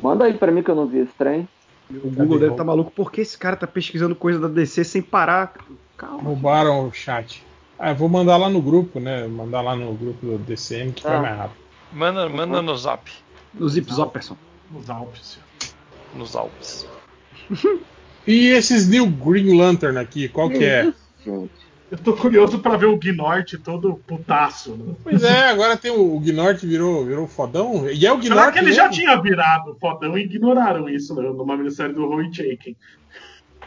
Manda 0.00 0.24
aí 0.24 0.34
pra 0.34 0.50
mim 0.52 0.62
que 0.62 0.70
eu 0.70 0.74
não 0.74 0.86
vi 0.86 0.98
esse 1.00 1.12
trem. 1.12 1.48
O 1.90 2.10
Google 2.10 2.38
deve 2.38 2.52
estar 2.52 2.64
maluco. 2.64 2.90
Por 2.90 3.10
que 3.12 3.20
esse 3.20 3.36
cara 3.36 3.56
tá 3.56 3.66
pesquisando 3.66 4.14
coisa 4.14 4.38
da 4.38 4.48
DC 4.48 4.84
sem 4.84 5.02
parar? 5.02 5.54
Calma. 5.96 6.22
Roubaram 6.22 6.88
o 6.88 6.92
chat. 6.92 7.44
Ah, 7.78 7.90
eu 7.90 7.94
vou 7.96 8.08
mandar 8.08 8.36
lá 8.36 8.48
no 8.48 8.62
grupo, 8.62 8.98
né? 9.00 9.26
Mandar 9.26 9.60
lá 9.60 9.76
no 9.76 9.92
grupo 9.94 10.24
do 10.24 10.38
DCM 10.38 10.92
que 10.92 11.02
foi 11.02 11.10
Ah. 11.12 11.20
mais 11.20 11.36
rápido. 11.36 11.58
Manda, 11.92 12.28
manda 12.28 12.62
no 12.62 12.76
zap, 12.76 13.10
No 13.52 13.68
Zip 13.68 13.92
Zopperson. 13.92 14.36
Nos 14.70 14.88
Alpes. 14.88 15.38
nos 16.16 16.34
Alpes. 16.36 16.86
E 18.26 18.46
esses 18.48 18.88
New 18.88 19.06
Green 19.06 19.58
Lantern 19.58 19.98
aqui, 19.98 20.28
qual 20.28 20.48
que 20.48 20.64
é? 20.64 20.84
isso, 20.86 20.96
gente? 21.24 21.50
Eu 21.92 21.98
tô 21.98 22.14
curioso 22.16 22.58
pra 22.58 22.74
ver 22.78 22.86
o 22.86 22.96
Gnort 22.96 23.52
todo 23.62 23.96
putaço. 24.06 24.74
Né? 24.74 24.94
Pois 25.04 25.22
é, 25.22 25.50
agora 25.50 25.76
tem 25.76 25.90
o, 25.90 26.16
o 26.16 26.20
Gnort 26.20 26.64
virou, 26.64 27.04
virou 27.04 27.26
fodão. 27.28 27.86
E 27.90 28.06
é 28.06 28.10
o 28.12 28.20
Será 28.22 28.34
Gnort 28.34 28.52
que 28.54 28.58
ele 28.60 28.66
mesmo? 28.68 28.82
já 28.82 28.88
tinha 28.88 29.20
virado 29.20 29.76
fodão 29.78 30.16
e 30.16 30.22
ignoraram 30.22 30.88
isso 30.88 31.14
né, 31.14 31.22
numa 31.28 31.54
minissérie 31.54 31.94
do 31.94 32.06
Roy 32.08 32.32
Chaikin? 32.32 32.74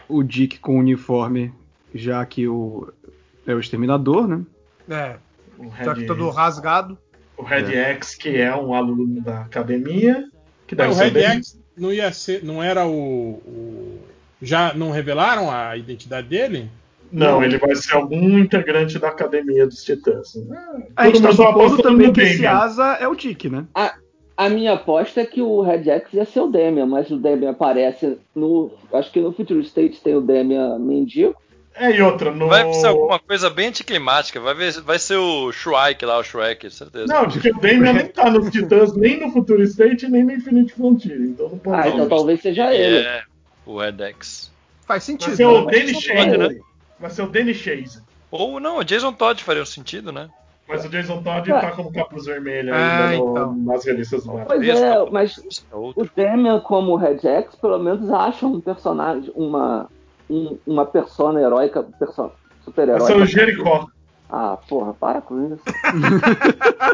O 0.08 0.24
Dick 0.24 0.58
com 0.58 0.74
o 0.76 0.80
uniforme, 0.80 1.52
já 1.94 2.26
que 2.26 2.48
o 2.48 2.92
é 3.46 3.54
o 3.54 3.60
exterminador, 3.60 4.26
né? 4.26 4.42
É, 4.90 5.16
O 5.56 5.70
só 5.84 5.94
que 5.94 6.00
Red, 6.00 6.06
todo 6.06 6.28
rasgado. 6.30 6.98
o 7.38 7.44
Red 7.44 7.72
X, 7.76 8.16
que 8.16 8.36
é 8.36 8.52
um 8.56 8.74
aluno 8.74 9.20
da 9.20 9.42
academia, 9.42 10.24
que 10.66 10.74
deve 10.74 10.92
o 10.92 10.96
Red 10.96 11.10
bem- 11.12 11.24
X 11.38 11.56
não 11.76 11.92
ia 11.92 12.12
ser, 12.12 12.42
não 12.44 12.60
era 12.60 12.84
o, 12.88 13.34
o- 13.34 14.00
já 14.42 14.74
não 14.74 14.90
revelaram 14.90 15.48
a 15.48 15.76
identidade 15.76 16.26
dele? 16.26 16.68
Não, 17.12 17.42
ele 17.42 17.58
vai 17.58 17.74
ser 17.74 17.94
algum 17.94 18.38
integrante 18.38 18.98
da 18.98 19.08
academia 19.08 19.66
dos 19.66 19.82
Titãs. 19.82 20.34
A 20.96 21.06
gente 21.06 21.22
tá 21.22 21.30
supondo 21.30 21.50
apostando 21.50 21.82
também 21.82 22.06
no 22.08 22.12
que 22.12 22.20
esse 22.20 22.46
asa 22.46 22.98
é 23.00 23.06
o 23.06 23.14
Dick, 23.14 23.48
né? 23.48 23.66
A 24.36 24.50
minha 24.50 24.74
aposta 24.74 25.22
é 25.22 25.26
que 25.26 25.40
o 25.40 25.62
Red 25.62 25.88
X 25.88 26.12
ia 26.12 26.26
ser 26.26 26.40
o 26.40 26.48
Damian, 26.48 26.84
mas 26.84 27.10
o 27.10 27.16
Damian 27.16 27.50
aparece 27.50 28.18
no. 28.34 28.70
Acho 28.92 29.10
que 29.10 29.20
no 29.20 29.32
Future 29.32 29.60
State 29.60 30.02
tem 30.02 30.14
o 30.14 30.20
Damian 30.20 30.78
mendigo. 30.78 31.34
É, 31.74 31.90
e 31.94 32.02
outra, 32.02 32.30
no. 32.30 32.48
Vai 32.48 32.70
ser 32.74 32.86
alguma 32.86 33.18
coisa 33.18 33.48
bem 33.48 33.68
anticlimática. 33.68 34.38
Vai, 34.38 34.54
ver, 34.54 34.72
vai 34.82 34.98
ser 34.98 35.16
o 35.16 35.50
Shrike 35.52 36.04
lá, 36.04 36.18
o 36.18 36.22
Shrek, 36.22 36.70
certeza. 36.70 37.06
Não, 37.06 37.28
porque 37.28 37.50
o 37.50 37.58
Damian 37.58 37.94
nem 37.94 38.06
tá 38.08 38.30
nos 38.30 38.50
Titãs, 38.50 38.94
nem 38.94 39.20
no 39.20 39.32
Future 39.32 39.62
State, 39.62 40.06
nem 40.06 40.22
no 40.22 40.32
Infinite 40.32 40.74
Frontier. 40.74 41.18
Então 41.18 41.48
não 41.48 41.58
pode 41.58 41.88
Ah, 41.88 41.88
então 41.88 42.06
talvez 42.06 42.40
seja 42.42 42.74
ele. 42.74 43.06
É, 43.06 43.22
o 43.64 43.78
Red 43.78 44.02
X. 44.02 44.52
Faz 44.86 44.86
Vai 44.86 45.00
sentido. 45.00 45.48
o 45.48 45.64
né? 45.64 45.72
Danny 45.72 45.94
Só 45.94 46.00
Chase, 46.00 46.30
pode, 46.30 46.38
né? 46.54 46.60
Vai 46.98 47.10
ser 47.10 47.22
o 47.22 47.26
Danny 47.28 47.54
Chase. 47.54 48.02
Ou 48.30 48.58
não, 48.60 48.78
o 48.78 48.84
Jason 48.84 49.12
Todd 49.12 49.42
faria 49.44 49.62
um 49.62 49.66
sentido, 49.66 50.10
né? 50.12 50.28
Mas 50.68 50.84
o 50.84 50.88
Jason 50.88 51.22
Todd 51.22 51.52
Ah. 51.52 51.60
tá 51.60 51.70
como 51.72 51.92
capuz 51.92 52.26
vermelho 52.26 52.74
Ah, 52.74 53.08
ainda 53.08 53.18
no- 53.24 53.30
então. 53.30 53.54
nas 53.58 53.84
revistas 53.84 54.24
do. 54.24 54.32
Pois 54.46 54.68
é, 54.68 54.94
tá- 54.94 55.06
mas 55.12 55.64
é 55.70 55.76
o. 55.76 55.94
Damian 56.16 56.58
como 56.60 56.92
o 56.92 56.96
Red 56.96 57.20
X, 57.20 57.54
pelo 57.54 57.78
menos 57.78 58.10
acha 58.10 58.46
um 58.46 58.60
personagem, 58.60 59.30
uma, 59.36 59.88
um- 60.28 60.58
uma 60.66 60.84
persona 60.84 61.40
heróica, 61.40 61.84
perso 61.98 62.22
Vai 62.22 62.30
super-heróica. 62.64 63.06
ser 63.06 63.16
o 63.16 63.26
Jericó. 63.26 63.86
Ah, 64.28 64.58
porra, 64.68 64.92
para 64.92 65.20
com 65.20 65.54
isso. 65.54 65.62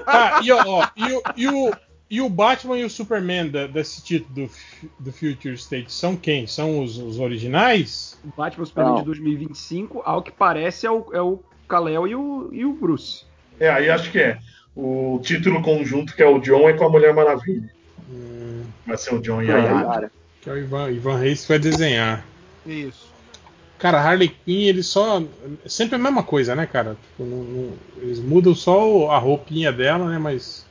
Tá, 0.05 0.41
e, 0.45 0.53
ó, 0.53 0.63
ó, 0.67 0.87
e, 0.97 1.43
e, 1.43 1.49
o, 1.49 1.71
e 2.15 2.21
o 2.21 2.29
Batman 2.29 2.79
e 2.79 2.85
o 2.85 2.91
Superman 2.91 3.49
da- 3.49 3.67
desse 3.67 4.03
título 4.03 4.49
do, 4.49 4.51
do 4.99 5.13
Future 5.13 5.55
State 5.55 5.91
são 5.93 6.15
quem? 6.15 6.47
São 6.47 6.83
os, 6.83 6.99
os 6.99 7.19
originais? 7.19 8.19
O 8.25 8.29
Batman 8.37 8.65
Superman 8.67 8.93
Não. 8.95 9.01
de 9.01 9.07
2025, 9.07 10.03
ao 10.05 10.23
que 10.23 10.31
parece, 10.31 10.87
é 10.87 10.91
o, 10.91 11.07
é 11.13 11.21
o 11.23 11.41
Kal-El 11.69 12.07
e 12.09 12.15
o, 12.15 12.49
e 12.53 12.65
o 12.65 12.73
Bruce. 12.75 13.25
É, 13.59 13.71
aí 13.71 13.89
acho 13.91 14.11
que 14.11 14.19
é. 14.19 14.39
O 14.77 15.21
título 15.23 15.63
conjunto 15.63 16.15
que 16.15 16.23
é 16.23 16.27
o 16.27 16.39
John 16.39 16.69
é 16.69 16.73
com 16.75 16.85
a 16.85 16.89
Mulher 16.91 17.15
Maravilha. 17.15 17.71
Hum, 18.11 18.63
Vai 18.87 18.97
ser 18.99 19.15
o 19.15 19.21
John 19.21 19.43
e 19.43 19.51
a 19.51 19.59
Yara. 19.59 20.13
Que 20.41 20.51
é 20.51 20.53
o 20.55 20.59
Ivan, 20.59 20.91
Ivan 20.91 21.17
Reis 21.19 21.43
que 21.43 21.49
vai 21.49 21.59
desenhar. 21.59 22.25
Isso. 22.67 23.11
Cara, 23.79 24.01
Harley 24.01 24.29
Quinn, 24.29 24.67
eles 24.69 24.87
só. 24.87 25.23
Sempre 25.67 25.97
a 25.97 25.99
mesma 25.99 26.23
coisa, 26.23 26.55
né, 26.55 26.67
cara? 26.67 26.97
Tipo, 27.11 27.25
não- 27.25 27.43
não- 27.45 27.73
eles 28.01 28.19
mudam 28.21 28.55
só 28.55 28.89
o- 28.89 29.11
a 29.11 29.19
roupinha 29.19 29.73
dela, 29.73 30.09
né? 30.09 30.19
Mas. 30.19 30.65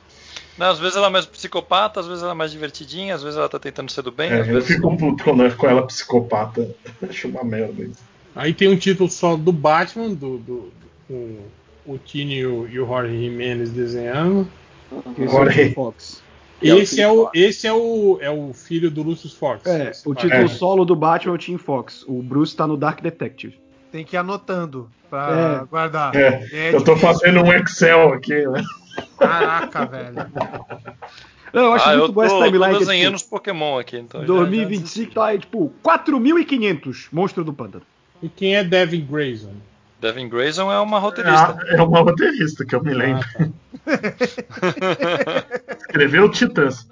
Não, 0.58 0.66
às 0.70 0.78
vezes 0.78 0.96
ela 0.96 1.06
é 1.06 1.10
mais 1.10 1.24
psicopata, 1.26 2.00
às 2.00 2.06
vezes 2.06 2.22
ela 2.22 2.32
é 2.32 2.34
mais 2.34 2.50
divertidinha, 2.50 3.14
às 3.14 3.22
vezes 3.22 3.38
ela 3.38 3.48
tá 3.48 3.58
tentando 3.58 3.90
ser 3.90 4.02
do 4.02 4.12
bem, 4.12 4.30
É, 4.30 4.40
às 4.40 4.48
eu 4.48 4.54
vezes. 4.54 4.68
fico 4.68 4.96
puto 4.96 5.24
quando 5.24 5.44
é 5.44 5.50
com 5.50 5.66
ela 5.66 5.86
psicopata. 5.86 6.74
Acho 7.08 7.28
uma 7.28 7.42
merda 7.44 7.82
isso. 7.82 7.98
Aí 8.34 8.52
tem 8.54 8.68
um 8.68 8.76
título 8.76 9.10
só 9.10 9.36
do 9.36 9.52
Batman, 9.52 10.10
do, 10.10 10.38
do, 10.38 10.72
com 11.08 11.38
o 11.86 11.98
Tini 11.98 12.36
e 12.38 12.46
o, 12.46 12.66
e 12.68 12.78
o 12.80 12.86
Jorge 12.86 13.18
Jimenez 13.18 13.70
desenhando. 13.70 14.46
É 14.90 15.22
aí. 15.50 15.68
Tim 15.68 15.74
Fox. 15.74 16.22
é 16.62 16.68
Esse 16.68 17.00
é 17.00 17.08
o, 17.10 17.16
Fox. 17.24 17.30
esse 17.34 17.66
é 17.66 17.72
o, 17.72 18.18
é 18.20 18.30
o 18.30 18.52
filho 18.52 18.90
do 18.90 19.02
Lucius 19.02 19.34
Fox. 19.34 19.66
É, 19.66 19.90
o 20.06 20.14
título 20.14 20.42
É. 20.44 20.48
solo 20.48 20.84
do 20.84 20.94
Batman 20.94 21.32
é 21.32 21.34
o 21.34 21.38
Tim 21.38 21.56
Fox. 21.58 22.04
O 22.06 22.22
Bruce 22.22 22.54
tá 22.54 22.66
no 22.66 22.76
Dark 22.76 23.00
Detective. 23.02 23.58
Tem 23.90 24.04
que 24.04 24.16
ir 24.16 24.18
anotando 24.18 24.88
pra 25.10 25.62
É. 25.62 25.66
guardar. 25.66 26.14
É, 26.16 26.46
É 26.52 26.74
eu 26.74 26.82
tô 26.84 26.96
fazendo 26.96 27.40
um 27.42 27.52
Excel 27.52 28.12
aqui, 28.14 28.46
né? 28.46 28.62
Caraca, 29.26 29.86
velho. 29.86 30.14
Não, 31.52 31.62
eu 31.64 31.72
acho 31.74 31.88
ah, 31.88 31.92
muito 31.96 32.06
eu 32.08 32.12
bom 32.12 32.22
essa 32.24 32.34
tô, 32.34 32.44
timeline. 32.44 32.72
tô 32.72 32.78
que 32.78 32.84
é, 32.84 32.86
desenhando 32.86 33.16
tipo, 33.16 33.24
os 33.24 33.30
Pokémon 33.30 33.78
aqui, 33.78 33.96
então. 33.98 34.20
já- 34.22 34.26
2025 34.26 35.12
tá 35.14 35.26
aí, 35.26 35.38
tipo, 35.38 35.72
4.500 35.84 37.08
monstro 37.12 37.44
do 37.44 37.52
pântano. 37.52 37.84
E 38.22 38.28
quem 38.28 38.56
é 38.56 38.64
Devin 38.64 39.04
Grayson? 39.04 39.52
Devin 40.00 40.28
Grayson 40.28 40.72
é 40.72 40.78
uma 40.80 40.98
roteirista. 40.98 41.58
É, 41.68 41.76
é 41.76 41.82
uma 41.82 42.00
roteirista 42.00 42.64
que 42.64 42.74
eu 42.74 42.82
me 42.82 42.92
lembro. 42.94 43.24
Ah, 43.86 43.98
tá. 44.00 45.76
Escreveu 45.78 46.28
Titãs. 46.30 46.86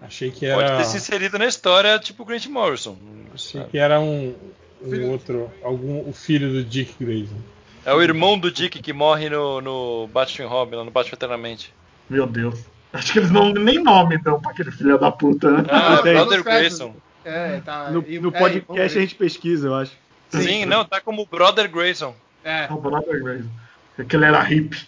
Achei 0.00 0.30
que 0.30 0.46
Pode 0.50 0.64
era. 0.68 0.76
ter 0.78 0.84
se 0.84 0.96
inserido 0.98 1.38
na 1.38 1.46
história, 1.46 1.98
tipo 1.98 2.24
Grant 2.24 2.46
Morrison. 2.46 2.96
Achei 3.34 3.64
que 3.64 3.78
era 3.78 3.98
um, 4.00 4.34
um 4.82 5.10
outro. 5.10 5.50
Algum, 5.62 6.08
o 6.08 6.12
filho 6.12 6.50
do 6.52 6.62
Dick 6.64 6.94
Grayson. 7.02 7.36
É 7.84 7.92
o 7.92 8.02
irmão 8.02 8.38
do 8.38 8.50
Dick 8.50 8.80
que 8.80 8.92
morre 8.92 9.28
no, 9.28 9.60
no 9.60 10.08
Batman 10.08 10.48
Robin, 10.48 10.76
lá 10.76 10.84
no 10.84 10.90
Batman 10.90 11.14
Eternamente. 11.14 11.72
Meu 12.08 12.26
Deus. 12.26 12.64
Acho 12.92 13.12
que 13.12 13.18
eles 13.18 13.30
não 13.30 13.52
nem 13.52 13.82
nome 13.82 14.16
dão 14.18 14.40
pra 14.40 14.52
aquele 14.52 14.70
filho 14.70 14.98
da 14.98 15.10
puta, 15.10 15.50
né? 15.50 15.64
Ah, 15.68 15.98
tem. 16.02 16.14
Brother. 16.14 16.44
Grayson. 16.44 16.94
É, 17.24 17.60
tá. 17.60 17.90
No, 17.90 18.00
no 18.02 18.28
é, 18.28 18.38
podcast 18.38 18.66
vamos 18.68 18.82
a 18.82 18.88
gente 18.88 19.14
pesquisa, 19.14 19.66
eu 19.66 19.74
acho. 19.74 19.92
Sim, 20.28 20.64
não, 20.64 20.84
tá 20.84 21.00
como 21.00 21.26
Brother 21.26 21.70
Grayson. 21.70 22.14
É. 22.44 22.66
O 22.70 22.76
Brother 22.76 23.22
Grayson. 23.22 23.48
Porque 23.96 24.16
ele 24.16 24.24
era 24.24 24.40
hippie. 24.40 24.86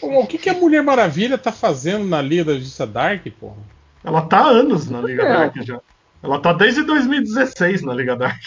Pô, 0.00 0.20
o 0.20 0.26
que, 0.26 0.38
que 0.38 0.50
a 0.50 0.54
Mulher 0.54 0.82
Maravilha 0.82 1.38
tá 1.38 1.52
fazendo 1.52 2.04
na 2.04 2.20
Liga 2.20 2.44
da 2.44 2.54
Justiça 2.54 2.86
Dark, 2.86 3.24
porra? 3.38 3.58
Ela 4.02 4.22
tá 4.22 4.38
há 4.38 4.48
anos 4.48 4.88
na 4.90 5.00
Liga 5.00 5.22
É. 5.22 5.32
Dark 5.32 5.56
já. 5.62 5.80
Ela 6.22 6.38
tá 6.38 6.52
desde 6.52 6.82
2016 6.82 7.82
na 7.82 7.94
Liga 7.94 8.16
Dark. 8.16 8.42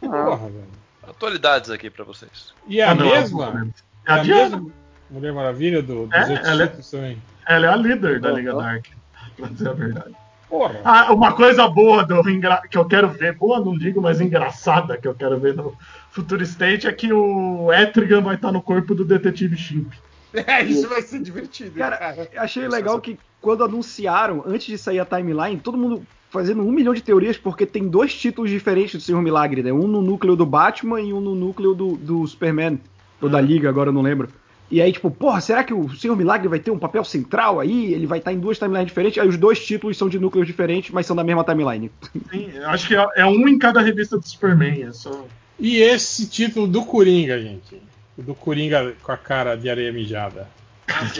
Porra, 0.00 0.48
velho. 0.48 0.75
Atualidades 1.08 1.70
aqui 1.70 1.88
pra 1.90 2.04
vocês. 2.04 2.52
E 2.66 2.80
é 2.80 2.84
a 2.84 2.90
Ah, 2.90 2.94
não, 2.94 3.10
mesma? 3.10 3.68
É 4.06 4.12
a 4.12 4.16
É 4.16 4.20
a 4.20 4.24
mesma 4.24 4.66
Mulher 5.10 5.32
Maravilha 5.32 5.82
do, 5.82 6.06
dos 6.06 6.14
É, 6.14 6.20
outros 6.32 6.48
ela 6.92 7.06
é-. 7.06 7.16
Ela 7.48 7.66
é 7.66 7.68
a 7.70 7.76
líder 7.76 8.20
da. 8.20 8.32
Liga 8.32 8.54
Dark. 8.54 8.86
Pra 9.36 9.48
dizer 9.48 9.68
a 9.68 9.72
verdade. 9.72 10.14
Porra. 10.48 10.80
Ah, 10.84 11.12
uma 11.12 11.32
coisa 11.32 11.66
boa 11.68 12.04
do 12.04 12.22
que 12.70 12.78
eu 12.78 12.84
quero 12.84 13.08
ver, 13.08 13.34
boa 13.34 13.58
não 13.58 13.76
digo, 13.76 14.00
mas 14.00 14.20
engraçada 14.20 14.96
que 14.96 15.06
eu 15.08 15.14
quero 15.14 15.38
ver 15.38 15.54
no 15.54 15.76
Future 16.10 16.42
State 16.44 16.86
é 16.86 16.92
que 16.92 17.12
o 17.12 17.72
Etrigan 17.72 18.22
vai 18.22 18.36
estar 18.36 18.52
no 18.52 18.62
corpo 18.62 18.94
do 18.94 19.04
Detetive 19.04 19.56
Chimp. 19.56 19.92
É, 20.46 20.62
isso 20.62 20.86
vai 20.86 21.00
ser 21.00 21.20
divertido. 21.22 21.78
Cara, 21.78 22.28
eu 22.30 22.42
achei 22.42 22.68
legal 22.68 23.00
que 23.00 23.18
quando 23.40 23.64
anunciaram, 23.64 24.42
antes 24.46 24.66
de 24.66 24.76
sair 24.76 25.00
a 25.00 25.04
timeline, 25.06 25.58
todo 25.58 25.78
mundo 25.78 26.06
fazendo 26.30 26.62
um 26.62 26.72
milhão 26.72 26.94
de 26.94 27.02
teorias, 27.02 27.36
porque 27.36 27.64
tem 27.64 27.88
dois 27.88 28.14
títulos 28.14 28.50
diferentes 28.50 28.94
do 28.94 29.00
Senhor 29.00 29.22
Milagre, 29.22 29.62
né? 29.62 29.72
Um 29.72 29.86
no 29.86 30.02
núcleo 30.02 30.36
do 30.36 30.46
Batman 30.46 31.00
e 31.00 31.12
um 31.12 31.20
no 31.20 31.34
núcleo 31.34 31.74
do, 31.74 31.96
do 31.96 32.26
Superman. 32.26 32.78
Ou 33.20 33.28
da 33.28 33.40
Liga, 33.40 33.68
agora 33.68 33.88
eu 33.88 33.92
não 33.92 34.02
lembro. 34.02 34.28
E 34.70 34.82
aí, 34.82 34.92
tipo, 34.92 35.10
porra, 35.10 35.40
será 35.40 35.62
que 35.62 35.72
o 35.72 35.88
Senhor 35.94 36.16
Milagre 36.16 36.48
vai 36.48 36.58
ter 36.58 36.72
um 36.72 36.78
papel 36.78 37.04
central 37.04 37.60
aí? 37.60 37.94
Ele 37.94 38.06
vai 38.06 38.18
estar 38.18 38.32
em 38.32 38.38
duas 38.38 38.58
timelines 38.58 38.88
diferentes? 38.88 39.22
Aí 39.22 39.28
os 39.28 39.36
dois 39.36 39.64
títulos 39.64 39.96
são 39.96 40.08
de 40.08 40.18
núcleos 40.18 40.46
diferentes, 40.46 40.90
mas 40.90 41.06
são 41.06 41.14
da 41.14 41.22
mesma 41.22 41.44
timeline. 41.44 41.90
Sim, 42.30 42.50
eu 42.52 42.68
acho 42.68 42.88
que 42.88 42.96
é, 42.96 43.06
é 43.16 43.26
um 43.26 43.46
em 43.46 43.58
cada 43.58 43.80
revista 43.80 44.18
do 44.18 44.26
Superman. 44.26 44.82
É 44.82 44.92
só... 44.92 45.24
E 45.58 45.78
esse 45.78 46.28
título 46.28 46.66
do 46.66 46.84
Coringa, 46.84 47.40
gente? 47.40 47.80
Do 48.18 48.34
Coringa 48.34 48.94
com 49.02 49.12
a 49.12 49.16
cara 49.16 49.54
de 49.56 49.70
areia 49.70 49.92
mijada. 49.92 50.48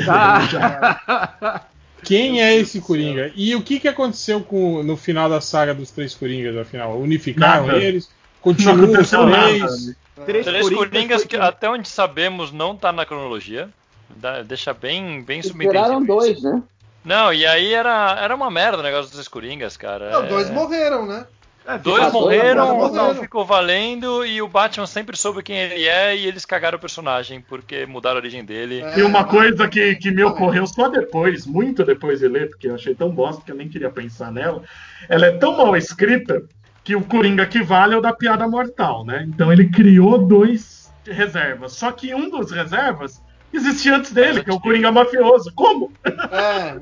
Ah, 0.08 1.64
Quem 2.04 2.42
é 2.42 2.54
esse 2.54 2.80
Coringa? 2.80 3.32
E 3.34 3.54
o 3.54 3.62
que, 3.62 3.80
que 3.80 3.88
aconteceu 3.88 4.40
com, 4.40 4.82
no 4.82 4.96
final 4.96 5.28
da 5.28 5.40
saga 5.40 5.74
dos 5.74 5.90
três 5.90 6.14
Coringas, 6.14 6.56
afinal? 6.56 6.98
Unificaram 6.98 7.66
Nada. 7.66 7.78
eles? 7.78 8.08
Continuam 8.40 8.92
os 8.92 9.10
três? 9.10 9.96
três, 10.24 10.46
Três 10.46 10.68
Coringas 10.70 11.24
que, 11.24 11.36
até 11.36 11.68
onde 11.68 11.88
sabemos, 11.88 12.52
não 12.52 12.76
tá 12.76 12.92
na 12.92 13.04
cronologia. 13.04 13.68
Dá- 14.08 14.42
deixa 14.42 14.72
bem, 14.72 15.22
bem 15.22 15.42
subentendido. 15.42 16.04
dois, 16.06 16.40
né? 16.42 16.62
Não, 17.04 17.32
e 17.32 17.46
aí 17.46 17.72
era, 17.72 18.16
era 18.20 18.34
uma 18.34 18.50
merda 18.50 18.78
o 18.78 18.82
negócio 18.82 19.04
dos 19.04 19.12
três 19.12 19.28
Coringas, 19.28 19.76
cara. 19.76 20.10
Não, 20.10 20.24
É- 20.24 20.28
dois 20.28 20.50
morreram, 20.50 21.06
né? 21.06 21.26
É, 21.66 21.78
Dois 21.78 22.00
dois 22.00 22.12
morreram, 22.12 22.76
morreram. 22.76 23.04
um 23.10 23.14
não 23.14 23.14
ficou 23.16 23.44
valendo 23.44 24.24
e 24.24 24.40
o 24.40 24.46
Batman 24.46 24.86
sempre 24.86 25.16
soube 25.16 25.42
quem 25.42 25.56
ele 25.58 25.84
é 25.84 26.16
e 26.16 26.26
eles 26.26 26.44
cagaram 26.44 26.78
o 26.78 26.80
personagem 26.80 27.40
porque 27.40 27.84
mudaram 27.86 28.16
a 28.16 28.20
origem 28.20 28.44
dele. 28.44 28.84
E 28.96 29.02
uma 29.02 29.24
coisa 29.24 29.66
que, 29.66 29.96
que 29.96 30.12
me 30.12 30.22
ocorreu 30.22 30.66
só 30.66 30.88
depois, 30.88 31.44
muito 31.44 31.84
depois 31.84 32.20
de 32.20 32.28
ler, 32.28 32.50
porque 32.50 32.68
eu 32.68 32.74
achei 32.76 32.94
tão 32.94 33.10
bosta 33.10 33.42
que 33.44 33.50
eu 33.50 33.56
nem 33.56 33.68
queria 33.68 33.90
pensar 33.90 34.30
nela. 34.30 34.62
Ela 35.08 35.26
é 35.26 35.32
tão 35.32 35.56
mal 35.56 35.76
escrita 35.76 36.44
que 36.84 36.94
o 36.94 37.02
Coringa 37.02 37.44
que 37.46 37.60
vale 37.62 37.94
é 37.94 37.98
o 37.98 38.00
da 38.00 38.12
piada 38.12 38.46
mortal, 38.46 39.04
né? 39.04 39.26
Então 39.28 39.52
ele 39.52 39.68
criou 39.68 40.18
dois 40.18 40.92
reservas. 41.04 41.72
Só 41.72 41.90
que 41.90 42.14
um 42.14 42.30
dos 42.30 42.52
reservas 42.52 43.20
existia 43.56 43.96
antes 43.96 44.12
dele, 44.12 44.42
que 44.44 44.50
é 44.50 44.52
o 44.54 44.60
Coringa 44.60 44.90
mafioso. 44.92 45.52
Como? 45.54 45.92
É, 46.04 46.76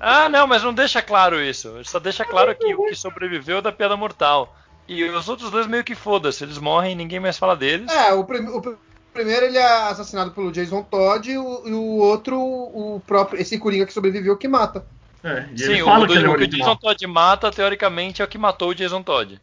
Ah, 0.00 0.28
não, 0.28 0.46
mas 0.46 0.62
não 0.62 0.72
deixa 0.74 1.00
claro 1.02 1.40
isso. 1.42 1.72
Só 1.84 1.98
deixa 1.98 2.24
claro 2.24 2.54
que 2.54 2.74
o 2.74 2.86
que 2.86 2.94
sobreviveu 2.94 3.58
é 3.58 3.62
da 3.62 3.72
piada 3.72 3.96
mortal. 3.96 4.54
E 4.88 5.02
os 5.04 5.28
outros 5.28 5.50
dois 5.50 5.66
meio 5.66 5.82
que 5.82 5.94
foda-se, 5.94 6.44
eles 6.44 6.58
morrem 6.58 6.92
e 6.92 6.94
ninguém 6.94 7.18
mais 7.18 7.36
fala 7.38 7.56
deles. 7.56 7.90
é 7.90 8.12
o, 8.12 8.24
prim- 8.24 8.46
o 8.48 8.60
pr- 8.60 8.74
primeiro 9.12 9.46
ele 9.46 9.58
é 9.58 9.64
assassinado 9.88 10.30
pelo 10.30 10.52
Jason 10.52 10.82
Todd 10.82 11.28
e 11.30 11.36
o, 11.36 11.62
e 11.66 11.72
o 11.72 11.96
outro, 11.98 12.38
o 12.40 13.02
próprio, 13.06 13.40
esse 13.40 13.58
Coringa 13.58 13.86
que 13.86 13.92
sobreviveu 13.92 14.36
que 14.36 14.46
mata. 14.46 14.84
É, 15.24 15.48
e 15.52 15.58
Sim, 15.58 15.72
ele 15.72 15.82
o, 15.82 15.86
fala 15.86 16.06
que 16.06 16.12
ele 16.12 16.26
é 16.26 16.28
o 16.28 16.36
que 16.36 16.44
o 16.44 16.48
Jason. 16.48 16.76
Todd 16.76 17.06
mata, 17.08 17.50
teoricamente, 17.50 18.22
é 18.22 18.24
o 18.24 18.28
que 18.28 18.38
matou 18.38 18.68
o 18.68 18.74
Jason 18.74 19.02
Todd. 19.02 19.40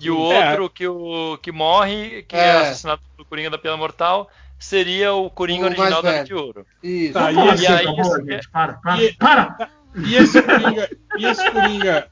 E 0.00 0.10
o 0.10 0.30
É. 0.32 0.50
outro 0.50 0.70
que, 0.70 0.86
o, 0.86 1.38
que 1.42 1.50
morre, 1.50 2.22
que 2.28 2.36
é, 2.36 2.40
É. 2.40 2.56
assassinado 2.60 3.00
pelo 3.16 3.26
Coringa 3.28 3.50
da 3.50 3.58
Piada 3.58 3.76
Mortal, 3.76 4.28
seria 4.64 5.12
o 5.14 5.30
Coringa 5.30 5.64
O 5.64 5.66
original 5.66 6.02
da 6.02 6.08
Era 6.08 6.16
velho. 6.18 6.26
de 6.26 6.34
Ouro. 6.34 6.66
Isso. 6.82 7.12
Tá, 7.12 7.30
Vamos 7.30 7.36
falar 7.36 7.56
e 7.62 7.66
aí, 7.88 8.00
isso 8.00 8.16
é- 8.20 8.24
gente. 8.34 8.50
Para, 8.50 8.72
para, 8.74 9.02
E- 9.02 9.12
para! 9.14 9.70
E 9.96 10.14
esse 10.16 10.42
Coringa. 10.42 10.90
e 11.18 11.24
esse 11.26 11.50
Coringa. 11.50 12.06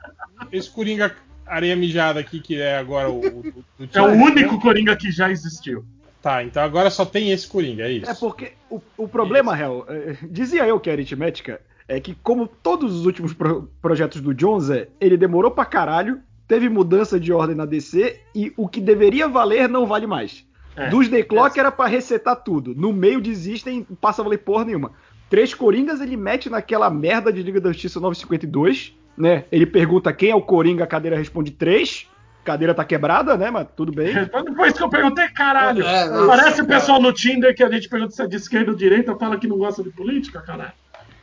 Esse 0.52 0.70
Coringa 0.70 1.16
areia 1.46 1.74
mijada 1.76 2.20
aqui, 2.20 2.40
que 2.40 2.60
é 2.60 2.76
agora 2.78 3.10
o. 3.10 3.20
o, 3.20 3.38
o 3.80 3.88
É 3.92 4.00
o 4.02 4.06
único 4.12 4.60
Coringa 4.60 4.94
que 4.96 5.10
já 5.10 5.30
existiu. 5.30 5.84
Tá, 6.22 6.44
então 6.44 6.62
agora 6.62 6.88
só 6.88 7.04
tem 7.04 7.32
esse 7.32 7.48
Coringa, 7.48 7.82
é 7.84 7.90
isso. 7.92 8.10
É 8.10 8.14
porque 8.14 8.52
o, 8.70 8.80
o 8.96 9.08
problema, 9.08 9.58
Hel, 9.58 9.84
é, 9.88 10.16
dizia 10.30 10.64
eu 10.66 10.78
que 10.78 10.88
a 10.88 10.92
aritmética 10.92 11.60
é 11.88 11.98
que, 11.98 12.14
como 12.14 12.46
todos 12.46 12.94
os 12.94 13.04
últimos 13.06 13.32
pro- 13.34 13.68
projetos 13.82 14.20
do 14.20 14.32
Jones, 14.32 14.70
é, 14.70 14.86
ele 15.00 15.16
demorou 15.16 15.50
pra 15.50 15.64
caralho, 15.64 16.20
teve 16.46 16.68
mudança 16.68 17.18
de 17.18 17.32
ordem 17.32 17.56
na 17.56 17.66
DC 17.66 18.20
e 18.32 18.52
o 18.56 18.68
que 18.68 18.80
deveria 18.80 19.26
valer 19.26 19.68
não 19.68 19.84
vale 19.84 20.06
mais. 20.06 20.46
É. 20.76 20.88
Dos 20.88 21.08
The 21.08 21.22
Clock 21.22 21.58
era 21.58 21.70
pra 21.70 21.86
resetar 21.86 22.36
tudo. 22.36 22.74
No 22.74 22.92
meio 22.92 23.20
desistem, 23.20 23.86
não 23.88 23.96
passa 23.96 24.22
a 24.22 24.24
valer 24.24 24.38
porra 24.38 24.64
nenhuma. 24.64 24.92
Três 25.28 25.54
Coringas 25.54 26.00
ele 26.00 26.16
mete 26.16 26.48
naquela 26.50 26.88
merda 26.90 27.32
de 27.32 27.42
Liga 27.42 27.60
da 27.60 27.72
Justiça 27.72 28.00
952, 28.00 28.94
né? 29.16 29.44
Ele 29.52 29.66
pergunta 29.66 30.12
quem 30.12 30.30
é 30.30 30.34
o 30.34 30.42
Coringa, 30.42 30.84
a 30.84 30.86
cadeira 30.86 31.16
responde 31.16 31.50
três. 31.50 32.06
Cadeira 32.44 32.74
tá 32.74 32.84
quebrada, 32.84 33.36
né? 33.36 33.50
Mas 33.50 33.68
tudo 33.76 33.92
bem. 33.92 34.12
Depois 34.44 34.72
que 34.72 34.82
eu 34.82 34.88
perguntei, 34.88 35.28
caralho, 35.28 35.84
É, 35.86 36.08
nossa, 36.08 36.26
parece 36.26 36.60
o 36.60 36.66
cara. 36.66 36.80
pessoal 36.80 37.00
no 37.00 37.12
Tinder 37.12 37.54
que 37.54 37.62
a 37.62 37.70
gente 37.70 37.88
pergunta 37.88 38.12
se 38.12 38.22
é 38.22 38.26
de 38.26 38.36
esquerda 38.36 38.72
ou 38.72 38.76
direita, 38.76 39.16
fala 39.16 39.36
que 39.38 39.46
não 39.46 39.58
gosta 39.58 39.82
de 39.82 39.90
política, 39.90 40.40
caralho. 40.40 40.72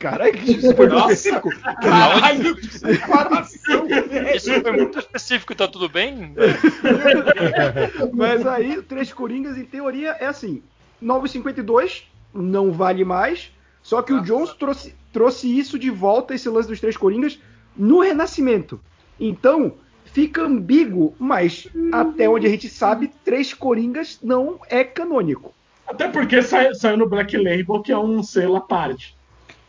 Caralho, 0.00 0.34
isso 0.42 0.74
foi 0.74 0.86
muito 0.88 0.98
Nossa. 0.98 1.12
específico. 1.12 1.50
Caralho, 1.82 2.56
que 2.56 2.78
separação! 2.78 3.86
Isso 4.34 4.60
foi 4.62 4.72
muito 4.72 4.98
específico, 4.98 5.54
tá 5.54 5.68
tudo 5.68 5.88
bem? 5.90 6.34
Mas 8.12 8.46
aí, 8.46 8.82
Três 8.82 9.12
Coringas, 9.12 9.56
em 9.58 9.64
teoria, 9.64 10.16
é 10.18 10.26
assim: 10.26 10.62
952 11.00 12.04
não 12.32 12.72
vale 12.72 13.04
mais. 13.04 13.52
Só 13.82 14.02
que 14.02 14.12
o 14.12 14.20
Jones 14.22 14.52
trouxe, 14.54 14.94
trouxe 15.12 15.58
isso 15.58 15.78
de 15.78 15.90
volta, 15.90 16.34
esse 16.34 16.48
lance 16.48 16.68
dos 16.68 16.80
Três 16.80 16.96
Coringas, 16.96 17.38
no 17.76 18.00
Renascimento. 18.00 18.80
Então, 19.18 19.74
fica 20.06 20.42
ambíguo, 20.42 21.14
mas 21.18 21.68
até 21.92 22.28
onde 22.28 22.46
a 22.46 22.50
gente 22.50 22.68
sabe, 22.68 23.10
Três 23.24 23.52
Coringas 23.54 24.18
não 24.22 24.58
é 24.68 24.82
canônico. 24.84 25.52
Até 25.86 26.08
porque 26.08 26.40
sai- 26.42 26.74
saiu 26.74 26.96
no 26.96 27.08
Black 27.08 27.36
Label, 27.36 27.82
que 27.82 27.90
é 27.92 27.98
um 27.98 28.22
selo 28.22 28.56
à 28.56 28.60
parte. 28.60 29.14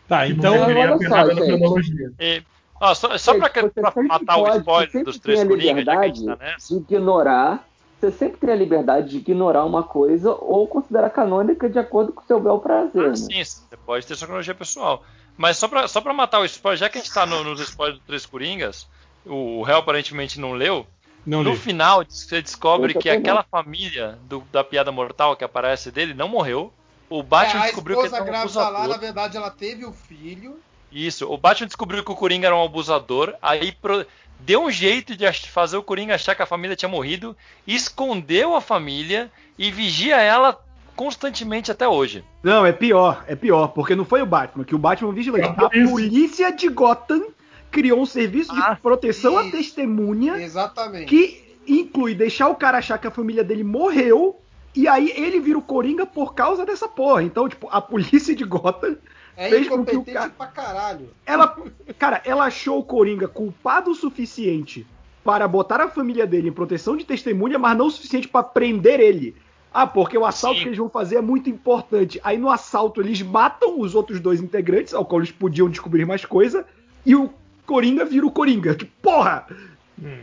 Tá, 0.08 0.26
então. 0.28 0.54
não 0.56 0.98
ter 0.98 1.08
só, 1.08 1.16
na 1.24 1.34
cronologia. 1.34 2.12
E, 2.20 2.42
ó, 2.80 2.94
sempre 2.94 4.08
matar 4.08 4.36
o 4.38 4.44
pode- 4.44 4.58
spoiler 4.58 4.90
você 4.92 5.04
dos 5.04 5.18
três 5.18 5.44
Coringas, 5.44 5.84
já 5.84 5.92
que 5.96 6.04
a 6.04 6.06
gente 6.08 6.26
tá 6.26 6.36
nessa. 6.36 6.68
de 6.74 6.80
ignorar. 6.80 7.68
Você 8.00 8.10
sempre 8.10 8.38
tem 8.38 8.50
a 8.50 8.56
liberdade 8.56 9.10
de 9.10 9.18
ignorar 9.18 9.64
uma 9.64 9.84
coisa 9.84 10.32
ou 10.32 10.66
considerar 10.66 11.08
canônica 11.10 11.70
de 11.70 11.78
acordo 11.78 12.12
com 12.12 12.20
o 12.20 12.24
seu 12.26 12.40
bel 12.40 12.58
prazer. 12.58 13.04
Ah, 13.04 13.08
né? 13.10 13.14
sim, 13.16 13.44
você 13.44 13.76
pode 13.86 14.04
ter 14.04 14.16
sua 14.16 14.26
cronologia 14.26 14.54
pessoal. 14.56 15.04
Mas 15.36 15.56
só 15.56 15.68
pra, 15.68 15.86
só 15.86 16.00
pra 16.00 16.12
matar 16.12 16.40
o 16.40 16.44
spoiler, 16.44 16.78
já 16.80 16.88
que 16.88 16.98
a 16.98 17.00
gente 17.00 17.14
tá 17.14 17.24
no- 17.24 17.44
nos 17.44 17.60
spoilers 17.60 17.98
dos 17.98 18.06
Três 18.06 18.26
Coringas, 18.26 18.88
o, 19.24 19.60
o 19.60 19.62
réu 19.62 19.76
aparentemente 19.78 20.40
não 20.40 20.52
leu. 20.52 20.84
Não 21.24 21.44
no 21.44 21.50
li. 21.50 21.56
final, 21.56 22.04
você 22.08 22.42
descobre 22.42 22.92
que 22.94 23.08
aquela 23.08 23.44
família 23.44 24.18
do- 24.24 24.42
da 24.50 24.64
piada 24.64 24.90
mortal 24.90 25.36
que 25.36 25.44
aparece 25.44 25.92
dele 25.92 26.12
não 26.12 26.26
morreu. 26.26 26.72
O 27.12 27.22
Batman 27.22 27.60
É, 27.60 27.62
a 27.62 27.66
descobriu 27.66 27.96
que 28.00 28.06
ele 28.06 28.14
era 28.14 28.22
um 28.24 28.26
grávida 28.26 28.58
lá, 28.60 28.66
abusador. 28.68 28.88
na 28.88 28.96
verdade, 28.96 29.36
ela 29.36 29.50
teve 29.50 29.84
o 29.84 29.92
filho. 29.92 30.58
Isso, 30.90 31.26
o 31.30 31.36
Batman 31.36 31.66
descobriu 31.66 32.04
que 32.04 32.10
o 32.10 32.14
Coringa 32.16 32.46
era 32.46 32.56
um 32.56 32.64
abusador, 32.64 33.34
aí 33.42 33.72
pro- 33.72 34.04
deu 34.40 34.62
um 34.64 34.70
jeito 34.70 35.16
de 35.16 35.30
fazer 35.48 35.76
o 35.76 35.82
Coringa 35.82 36.14
achar 36.14 36.34
que 36.34 36.42
a 36.42 36.46
família 36.46 36.76
tinha 36.76 36.88
morrido, 36.88 37.36
escondeu 37.66 38.54
a 38.54 38.60
família 38.60 39.30
e 39.58 39.70
vigia 39.70 40.16
ela 40.20 40.58
constantemente 40.94 41.70
até 41.70 41.88
hoje. 41.88 42.22
Não, 42.42 42.64
é 42.66 42.72
pior, 42.72 43.24
é 43.26 43.34
pior, 43.34 43.68
porque 43.68 43.94
não 43.94 44.04
foi 44.04 44.20
o 44.22 44.26
Batman, 44.26 44.64
que 44.64 44.74
o 44.74 44.78
Batman 44.78 45.12
vigilante. 45.12 45.44
É 45.44 45.48
a 45.48 45.52
A 45.52 45.68
polícia. 45.70 45.90
polícia 45.90 46.52
de 46.52 46.68
Gotham 46.68 47.22
criou 47.70 48.00
um 48.00 48.06
serviço 48.06 48.54
de 48.54 48.60
Ah, 48.60 48.76
proteção 48.80 49.38
à 49.38 49.50
testemunha 49.50 50.36
Exatamente. 50.42 51.06
que 51.06 51.56
inclui 51.66 52.14
deixar 52.14 52.48
o 52.48 52.54
cara 52.54 52.78
achar 52.78 52.98
que 52.98 53.06
a 53.06 53.10
família 53.10 53.42
dele 53.42 53.64
morreu 53.64 54.41
e 54.74 54.88
aí 54.88 55.12
ele 55.16 55.40
vira 55.40 55.58
o 55.58 55.62
Coringa 55.62 56.06
por 56.06 56.34
causa 56.34 56.64
dessa 56.64 56.88
porra. 56.88 57.22
Então, 57.22 57.48
tipo, 57.48 57.68
a 57.70 57.80
polícia 57.80 58.34
de 58.34 58.44
Gotham, 58.44 58.96
É 59.36 59.48
fez 59.48 59.68
com 59.68 59.84
que 59.84 59.96
o 59.96 60.04
cara- 60.04 60.30
pra 60.30 60.46
caralho. 60.46 61.10
ela, 61.26 61.56
cara, 61.98 62.20
ela 62.24 62.44
achou 62.44 62.78
o 62.78 62.84
Coringa 62.84 63.28
culpado 63.28 63.90
o 63.90 63.94
suficiente 63.94 64.86
para 65.24 65.46
botar 65.46 65.80
a 65.80 65.88
família 65.88 66.26
dele 66.26 66.48
em 66.48 66.52
proteção 66.52 66.96
de 66.96 67.04
testemunha, 67.04 67.58
mas 67.58 67.76
não 67.76 67.86
o 67.86 67.90
suficiente 67.90 68.28
para 68.28 68.42
prender 68.42 68.98
ele. 69.00 69.34
Ah, 69.74 69.86
porque 69.86 70.18
o 70.18 70.26
assalto 70.26 70.56
Sim. 70.58 70.62
que 70.64 70.68
eles 70.68 70.78
vão 70.78 70.90
fazer 70.90 71.16
é 71.16 71.20
muito 71.22 71.48
importante. 71.48 72.20
Aí 72.22 72.36
no 72.36 72.50
assalto 72.50 73.00
eles 73.00 73.22
matam 73.22 73.80
os 73.80 73.94
outros 73.94 74.20
dois 74.20 74.40
integrantes, 74.40 74.92
ao 74.92 75.04
qual 75.04 75.20
eles 75.20 75.30
podiam 75.32 75.68
descobrir 75.70 76.04
mais 76.04 76.24
coisa, 76.26 76.66
e 77.06 77.14
o 77.16 77.30
Coringa 77.64 78.04
vira 78.04 78.26
o 78.26 78.30
Coringa. 78.30 78.74
Que 78.74 78.84
porra! 78.84 79.46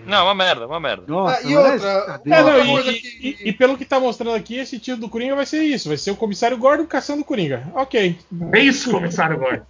Não, 0.05 0.25
uma 0.25 0.35
merda, 0.35 0.67
uma 0.67 0.79
merda. 0.79 1.03
Nossa, 1.07 1.37
Ah, 1.37 1.49
e 1.49 1.55
outra? 1.55 2.21
É, 2.25 2.43
não, 2.43 2.71
Outra 2.71 2.91
e, 2.91 2.95
e- 2.95 2.99
que- 3.01 3.27
e- 3.45 3.49
e 3.49 3.53
pelo 3.53 3.77
que 3.77 3.85
tá 3.85 3.99
mostrando 3.99 4.35
aqui, 4.35 4.55
esse 4.55 4.77
tio 4.79 4.97
do 4.97 5.07
Coringa 5.07 5.35
vai 5.35 5.45
ser 5.45 5.63
isso: 5.63 5.87
vai 5.87 5.97
ser 5.97 6.11
o 6.11 6.15
comissário 6.17 6.57
Gordon 6.57 6.85
caçando 6.85 7.21
o 7.21 7.25
Coringa. 7.25 7.67
Ok. 7.73 8.17
É 8.53 8.59
isso, 8.59 8.91
comissário 8.91 9.37
Gordon. 9.39 9.63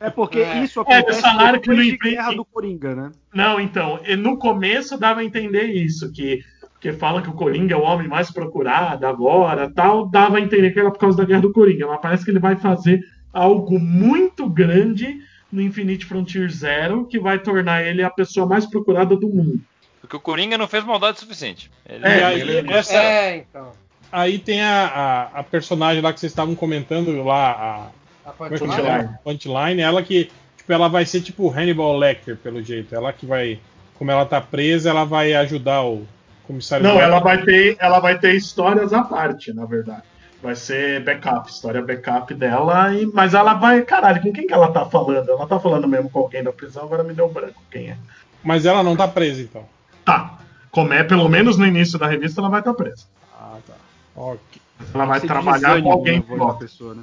É 0.00 0.10
porque 0.10 0.40
É. 0.40 0.64
isso 0.64 0.80
É, 0.80 0.82
acontece 0.82 1.10
eles 1.10 1.20
falaram 1.20 1.60
que 1.60 1.68
depois 1.68 1.78
no 1.78 1.84
de 1.84 1.90
emprego- 1.94 2.16
guerra 2.16 2.34
do 2.34 2.44
Coringa, 2.44 2.94
né? 2.94 3.10
Não, 3.32 3.60
então, 3.60 4.00
e 4.06 4.16
no 4.16 4.36
começo 4.38 4.98
dava 4.98 5.20
a 5.20 5.24
entender 5.24 5.64
isso, 5.64 6.10
que 6.12 6.40
porque 6.72 6.92
falam 6.92 7.22
que 7.22 7.30
o 7.30 7.32
Coringa 7.32 7.74
é 7.74 7.76
o 7.78 7.82
homem 7.82 8.06
mais 8.06 8.30
procurado 8.30 9.06
agora, 9.06 9.70
tal, 9.74 10.06
dava 10.06 10.36
a 10.36 10.40
entender 10.40 10.72
que 10.72 10.78
era 10.80 10.90
por 10.90 10.98
causa 10.98 11.16
da 11.16 11.24
guerra 11.24 11.40
do 11.40 11.52
Coringa, 11.52 11.86
mas 11.86 12.00
parece 12.02 12.22
que 12.24 12.30
ele 12.30 12.38
vai 12.38 12.54
fazer 12.56 13.00
algo 13.32 13.78
muito 13.80 14.46
grande 14.48 15.18
no 15.52 15.60
Infinite 15.62 16.04
Frontier 16.04 16.50
Zero, 16.50 17.06
que 17.06 17.18
vai 17.18 17.38
tornar 17.38 17.82
ele 17.84 18.02
a 18.02 18.10
pessoa 18.10 18.46
mais 18.46 18.66
procurada 18.66 19.16
do 19.16 19.28
mundo. 19.28 19.60
Porque 20.00 20.16
o 20.16 20.20
Coringa 20.20 20.56
não 20.58 20.68
fez 20.68 20.84
maldade 20.84 21.16
o 21.16 21.20
suficiente. 21.20 21.70
Ele- 21.88 22.06
É, 22.06 22.24
aí, 22.24 22.40
ele- 22.40 22.72
essa, 22.72 22.94
É, 22.94 23.36
então. 23.38 23.72
aí 24.12 24.38
tem 24.38 24.62
a, 24.62 24.86
a, 24.86 25.40
a 25.40 25.42
personagem 25.42 26.02
lá 26.02 26.12
que 26.12 26.20
vocês 26.20 26.32
estavam 26.32 26.54
comentando 26.54 27.22
lá, 27.24 27.90
a, 28.24 28.30
A 28.30 28.46
é 28.46 28.48
que 28.50 28.58
Punchline. 28.58 28.74
chama? 28.76 29.18
Punchline, 29.24 29.80
ela 29.80 30.02
que 30.02 30.30
tipo, 30.56 30.72
ela 30.72 30.88
vai 30.88 31.04
ser 31.06 31.20
tipo 31.22 31.48
Hannibal 31.50 31.96
Lecter, 31.96 32.36
pelo 32.36 32.62
jeito. 32.62 32.94
Ela 32.94 33.12
que 33.12 33.24
vai, 33.26 33.58
como 33.94 34.10
ela 34.10 34.24
tá 34.26 34.40
presa, 34.40 34.90
ela 34.90 35.04
vai 35.04 35.32
ajudar 35.34 35.82
o 35.82 36.06
comissário. 36.44 36.84
Não, 36.86 37.00
ela 37.00 37.18
vai 37.20 37.42
ter, 37.44 37.76
ela 37.80 37.98
vai 38.00 38.18
ter 38.18 38.34
histórias 38.34 38.92
à 38.92 39.02
parte, 39.02 39.52
na 39.52 39.64
verdade. 39.64 40.02
Vai 40.46 40.54
ser 40.54 41.02
backup, 41.02 41.50
história 41.50 41.82
backup 41.82 42.32
dela, 42.32 42.94
e, 42.94 43.04
mas 43.06 43.34
ela 43.34 43.54
vai, 43.54 43.82
caralho, 43.82 44.22
com 44.22 44.32
quem 44.32 44.46
que 44.46 44.52
ela 44.52 44.70
tá 44.70 44.86
falando? 44.86 45.28
Ela 45.28 45.44
tá 45.44 45.58
falando 45.58 45.88
mesmo 45.88 46.08
com 46.08 46.20
alguém 46.20 46.40
da 46.40 46.52
prisão, 46.52 46.84
agora 46.84 47.02
me 47.02 47.12
deu 47.12 47.28
branco 47.28 47.60
quem 47.68 47.90
é. 47.90 47.96
Mas 48.44 48.64
ela 48.64 48.80
não 48.80 48.94
tá 48.94 49.08
presa, 49.08 49.42
então. 49.42 49.64
Tá, 50.04 50.38
como 50.70 50.92
é, 50.92 51.02
pelo 51.02 51.28
menos 51.28 51.56
no 51.56 51.66
início 51.66 51.98
da 51.98 52.06
revista, 52.06 52.40
ela 52.40 52.48
vai 52.48 52.60
estar 52.60 52.74
presa. 52.74 53.06
Ah, 53.36 53.56
tá. 53.66 53.74
Ok. 54.14 54.62
Ela 54.94 55.04
vai 55.04 55.20
trabalhar 55.20 55.82
com 55.82 55.90
alguém 55.90 56.20
voz 56.20 56.40
da 56.40 56.54
pessoa, 56.54 56.94
né? 56.94 57.02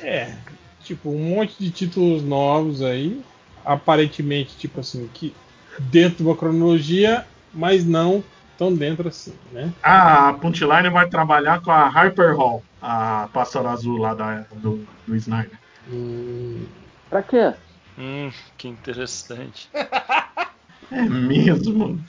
É, 0.00 0.36
tipo, 0.84 1.10
um 1.10 1.34
monte 1.34 1.56
de 1.58 1.72
títulos 1.72 2.22
novos 2.22 2.80
aí. 2.80 3.20
Aparentemente, 3.64 4.56
tipo 4.56 4.78
assim, 4.78 5.10
que 5.12 5.34
dentro 5.80 6.18
de 6.18 6.22
uma 6.22 6.36
cronologia, 6.36 7.26
mas 7.52 7.84
não 7.84 8.22
tão 8.58 8.74
dentro 8.74 9.08
assim, 9.08 9.32
né? 9.52 9.72
A 9.82 10.32
Punchline 10.34 10.90
vai 10.90 11.08
trabalhar 11.08 11.62
com 11.62 11.70
a 11.70 11.86
Harper 11.86 12.36
Hall, 12.36 12.62
a 12.82 13.28
pássaro 13.32 13.68
azul 13.68 13.96
lá 13.98 14.12
da, 14.14 14.44
do, 14.56 14.84
do 15.06 15.16
Snyder. 15.16 15.56
Hum, 15.90 16.66
Pra 17.08 17.22
quê? 17.22 17.54
Hum, 17.98 18.30
que 18.58 18.68
interessante. 18.68 19.70
É 20.90 21.02
mesmo? 21.02 22.00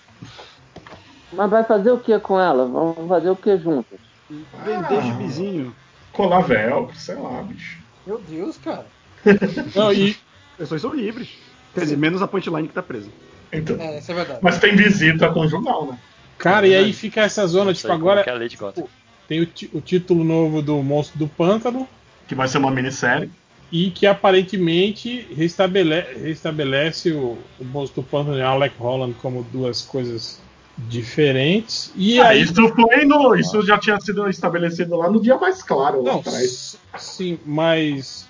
Mas 1.34 1.50
vai 1.50 1.66
fazer 1.66 1.92
o 1.92 2.00
que 2.00 2.18
com 2.20 2.40
ela? 2.40 2.66
Vamos 2.66 3.10
fazer 3.10 3.30
o 3.30 3.36
que 3.36 3.58
juntas? 3.58 4.00
Vender 4.30 5.02
gibizinho. 5.02 5.76
Colar 6.14 6.40
velcro, 6.42 6.96
sei 6.96 7.16
lá, 7.16 7.44
bicho. 7.44 7.78
Meu 8.08 8.18
Deus, 8.20 8.58
cara. 8.58 8.86
Não, 9.76 9.92
e, 9.92 10.16
Pessoas 10.58 10.82
são 10.82 10.94
livres. 10.94 11.30
Quer 11.74 11.82
dizer, 11.82 11.98
menos 11.98 12.22
a 12.22 12.28
punchline 12.28 12.70
que 12.70 12.74
tá 12.74 12.82
presa. 12.82 13.10
Então, 13.52 13.76
É, 13.82 14.00
isso 14.00 14.12
é 14.14 14.16
verdade. 14.16 14.40
mas 14.42 14.60
tem 14.60 14.74
visita 14.76 15.30
conjugal, 15.34 15.88
né? 15.88 16.00
Cara, 16.40 16.68
e 16.68 16.76
aí 16.76 16.92
fica 16.94 17.22
essa 17.22 17.46
zona, 17.46 17.74
tipo, 17.74 17.92
agora 17.92 18.24
que 18.24 18.30
é 18.30 18.34
a 18.34 18.36
lei 18.36 18.48
de 18.50 18.58
Gotham. 18.58 18.86
tem 19.28 19.42
o, 19.42 19.48
o 19.74 19.82
título 19.82 20.24
novo 20.24 20.62
do 20.62 20.82
Monstro 20.82 21.20
do 21.20 21.28
Pântano 21.28 21.88
Que 22.28 22.34
vai 22.36 22.48
ser 22.48 22.58
uma 22.58 22.72
minissérie. 22.72 23.30
e 23.72 23.92
que 23.92 24.08
aparentemente 24.08 25.28
restabele- 25.36 26.02
restabelece 26.24 27.12
o, 27.12 27.38
o 27.60 27.66
Monstro 27.66 28.02
do 28.02 28.08
Pântano 28.08 28.38
e 28.38 28.42
Alec 28.42 28.76
Holland 28.80 29.14
como 29.22 29.44
duas 29.44 29.82
coisas 29.84 30.42
diferentes. 30.78 31.92
E 31.96 32.20
Ah, 32.22 32.30
aí. 32.30 32.42
isso 32.42 32.68
foi 32.70 33.04
no. 33.06 33.36
Isso 33.36 33.62
já 33.66 33.78
tinha 33.78 34.00
sido 34.00 34.28
estabelecido 34.30 34.96
lá 34.96 35.10
no 35.12 35.22
dia 35.22 35.38
mais 35.38 35.62
claro, 35.62 36.02
lá 36.04 36.14
Não, 36.14 36.20
atrás. 36.22 36.42
s- 36.44 36.78
sim, 36.98 37.38
mas. 37.46 38.28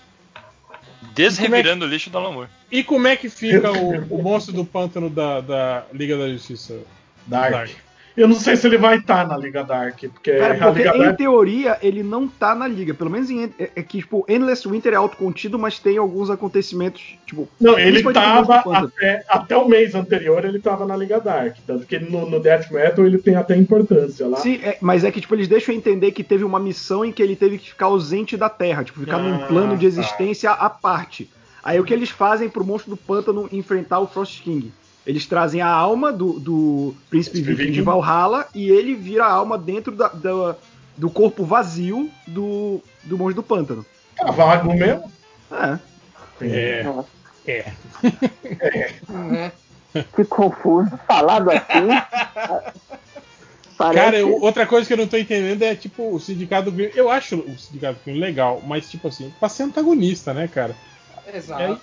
Desrevirando 1.16 1.86
o 1.86 1.88
lixo 1.88 2.10
do 2.10 2.20
Moore. 2.20 2.50
E 2.72 2.84
como 2.84 3.08
é 3.08 3.16
que 3.16 3.30
fica 3.30 3.72
o, 3.78 4.16
o 4.16 4.22
Monstro 4.24 4.54
do 4.54 4.66
Pântano 4.66 5.10
da, 5.10 5.42
da 5.42 5.86
Liga 5.94 6.18
da 6.18 6.28
Justiça? 6.30 6.80
Dark. 7.28 7.52
Dark. 7.52 7.70
Eu 8.20 8.28
não 8.28 8.36
sei 8.36 8.58
se 8.58 8.68
ele 8.68 8.78
vai 8.78 8.98
estar 8.98 9.26
na 9.26 9.38
Liga 9.38 9.64
Dark, 9.64 9.98
porque 10.14 10.34
Cara, 10.34 10.54
a 10.54 10.74
porque 10.74 10.88
em 10.90 11.04
Dark. 11.06 11.18
teoria 11.18 11.78
ele 11.82 12.04
não 12.04 12.28
tá 12.28 12.54
na 12.54 12.68
liga. 12.68 12.94
Pelo 12.94 13.10
menos 13.10 13.30
em, 13.30 13.46
é, 13.58 13.70
é 13.78 13.82
que, 13.82 14.00
tipo, 14.00 14.26
Endless 14.28 14.68
Winter 14.68 14.92
é 14.92 14.98
autocontido, 14.98 15.58
mas 15.58 15.80
tem 15.80 15.98
alguns 15.98 16.30
acontecimentos, 16.30 17.18
tipo. 17.26 17.48
Não, 17.62 17.80
ele 17.80 18.04
tava 18.12 18.58
até, 18.58 19.24
até 19.30 19.56
o 19.56 19.68
mês 19.70 19.96
anterior, 19.96 20.44
ele 20.44 20.60
tava 20.60 20.86
na 20.86 20.98
Liga 20.98 21.22
Dark. 21.22 21.56
Tanto 21.66 21.86
que 21.86 21.98
no, 21.98 22.30
no 22.30 22.42
Death 22.42 22.70
Metal 22.72 23.06
ele 23.06 23.18
tem 23.20 23.36
até 23.36 23.56
importância 23.56 24.28
lá. 24.28 24.38
Sim, 24.38 24.60
é, 24.64 24.78
mas 24.82 25.06
é 25.06 25.12
que, 25.12 25.22
tipo, 25.22 25.34
eles 25.34 25.48
deixam 25.48 25.74
entender 25.74 26.12
que 26.12 26.24
teve 26.24 26.44
uma 26.44 26.60
missão 26.60 27.06
em 27.06 27.14
que 27.14 27.24
ele 27.24 27.38
teve 27.38 27.58
que 27.58 27.70
ficar 27.70 27.86
ausente 27.86 28.36
da 28.36 28.50
Terra, 28.50 28.84
tipo, 28.84 29.00
ficar 29.00 29.20
num 29.20 29.44
Ah, 29.44 29.48
plano 29.48 29.78
de 29.78 29.82
tá. 29.82 29.88
existência 29.88 30.52
à 30.52 30.70
parte. 30.70 31.30
Aí 31.64 31.80
o 31.80 31.86
que 31.86 31.94
eles 31.94 32.10
fazem 32.10 32.50
pro 32.50 32.66
monstro 32.66 32.90
do 32.92 32.98
pântano 32.98 33.48
enfrentar 33.52 34.00
o 34.00 34.08
Frost 34.08 34.42
King? 34.44 34.74
Eles 35.10 35.26
trazem 35.26 35.60
a 35.60 35.68
alma 35.68 36.14
do, 36.14 36.40
do 36.40 36.96
príncipe 37.10 37.42
viking 37.42 37.72
de. 37.72 37.82
Valhalla 37.82 38.48
e 38.54 38.70
ele 38.70 38.94
vira 38.94 39.26
a 39.26 39.32
alma 39.34 39.58
dentro 39.58 39.96
da- 39.96 40.10
da- 40.10 40.56
do 40.96 41.10
corpo 41.10 41.44
vazio 41.44 42.12
do, 42.28 42.80
do 43.06 43.18
monstro 43.18 43.42
do 43.42 43.44
pântano. 43.44 43.84
Tá 44.16 44.30
vago 44.30 44.72
mesmo. 44.72 45.12
É. 45.52 45.80
É, 46.42 46.84
Nossa, 46.84 47.08
é. 47.48 47.74
Né? 49.10 49.52
que 50.16 50.24
confuso. 50.26 50.92
Falado 51.08 51.50
assim. 51.50 51.88
Parece... 53.76 54.00
Cara, 54.06 54.18
eu- 54.20 54.40
outra 54.44 54.68
coisa 54.68 54.86
que 54.86 54.94
eu 54.94 54.98
não 54.98 55.08
tô 55.08 55.18
entendendo 55.18 55.64
é, 55.64 55.74
tipo, 55.74 56.14
o 56.14 56.20
Sindicato. 56.20 56.72
Eu 56.94 57.10
acho 57.10 57.38
o 57.38 57.58
Sindicato 57.58 57.98
legal, 58.12 58.62
mas, 58.64 58.88
tipo 58.88 59.08
assim, 59.08 59.34
pra 59.40 59.50
ser 59.50 59.64
antagonista, 59.64 60.36
né, 60.36 60.48
cara? 60.48 60.76
Exato. 61.34 61.82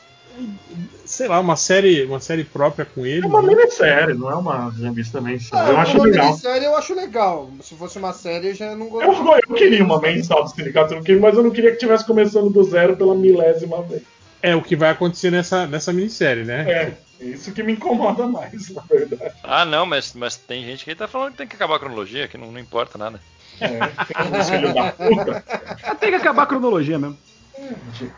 Sei 1.04 1.28
lá, 1.28 1.38
uma 1.38 1.56
série, 1.56 2.04
uma 2.04 2.20
série 2.20 2.44
própria 2.44 2.84
com 2.84 3.06
ele. 3.06 3.24
É 3.24 3.28
uma 3.28 3.40
né? 3.42 3.54
minissérie, 3.54 4.14
não 4.14 4.30
é 4.30 4.34
uma 4.34 4.70
revista 4.70 5.20
mensal. 5.20 5.60
Ah, 5.60 5.70
eu 5.70 5.78
acho 5.78 5.96
uma 5.96 6.04
legal. 6.04 6.26
minissérie 6.26 6.64
eu 6.64 6.76
acho 6.76 6.94
legal. 6.94 7.50
Se 7.62 7.74
fosse 7.76 7.98
uma 7.98 8.12
série, 8.12 8.48
eu 8.48 8.54
já 8.54 8.74
não 8.74 8.86
Eu, 8.86 9.14
gostaria. 9.14 9.42
eu 9.48 9.54
queria 9.54 9.84
uma 9.84 10.00
mensal 10.00 10.42
do 10.44 10.50
Sindicato 10.50 10.94
do 10.94 11.02
Crime, 11.02 11.20
mas 11.20 11.36
eu 11.36 11.42
não 11.42 11.50
queria 11.50 11.70
que 11.70 11.78
tivesse 11.78 12.04
começando 12.04 12.50
do 12.50 12.64
zero 12.64 12.96
pela 12.96 13.14
milésima 13.14 13.82
vez. 13.82 14.02
É 14.42 14.54
o 14.54 14.62
que 14.62 14.76
vai 14.76 14.90
acontecer 14.90 15.30
nessa, 15.30 15.66
nessa 15.66 15.92
minissérie, 15.92 16.44
né? 16.44 16.70
É, 16.70 16.92
isso 17.20 17.52
que 17.52 17.62
me 17.62 17.72
incomoda 17.72 18.26
mais, 18.26 18.68
na 18.70 18.82
verdade. 18.82 19.34
Ah, 19.42 19.64
não, 19.64 19.86
mas, 19.86 20.12
mas 20.14 20.36
tem 20.36 20.64
gente 20.64 20.84
que 20.84 20.94
tá 20.94 21.08
falando 21.08 21.32
que 21.32 21.38
tem 21.38 21.46
que 21.46 21.56
acabar 21.56 21.76
a 21.76 21.80
cronologia, 21.80 22.28
que 22.28 22.36
não, 22.36 22.52
não 22.52 22.60
importa 22.60 22.98
nada. 22.98 23.20
É, 23.60 23.68
tem 23.78 24.44
filhos 24.44 24.74
da 24.74 24.92
puta. 24.92 25.44
Tem 25.98 26.10
que 26.10 26.16
acabar 26.16 26.42
a 26.42 26.46
cronologia 26.46 26.98
mesmo. 26.98 27.16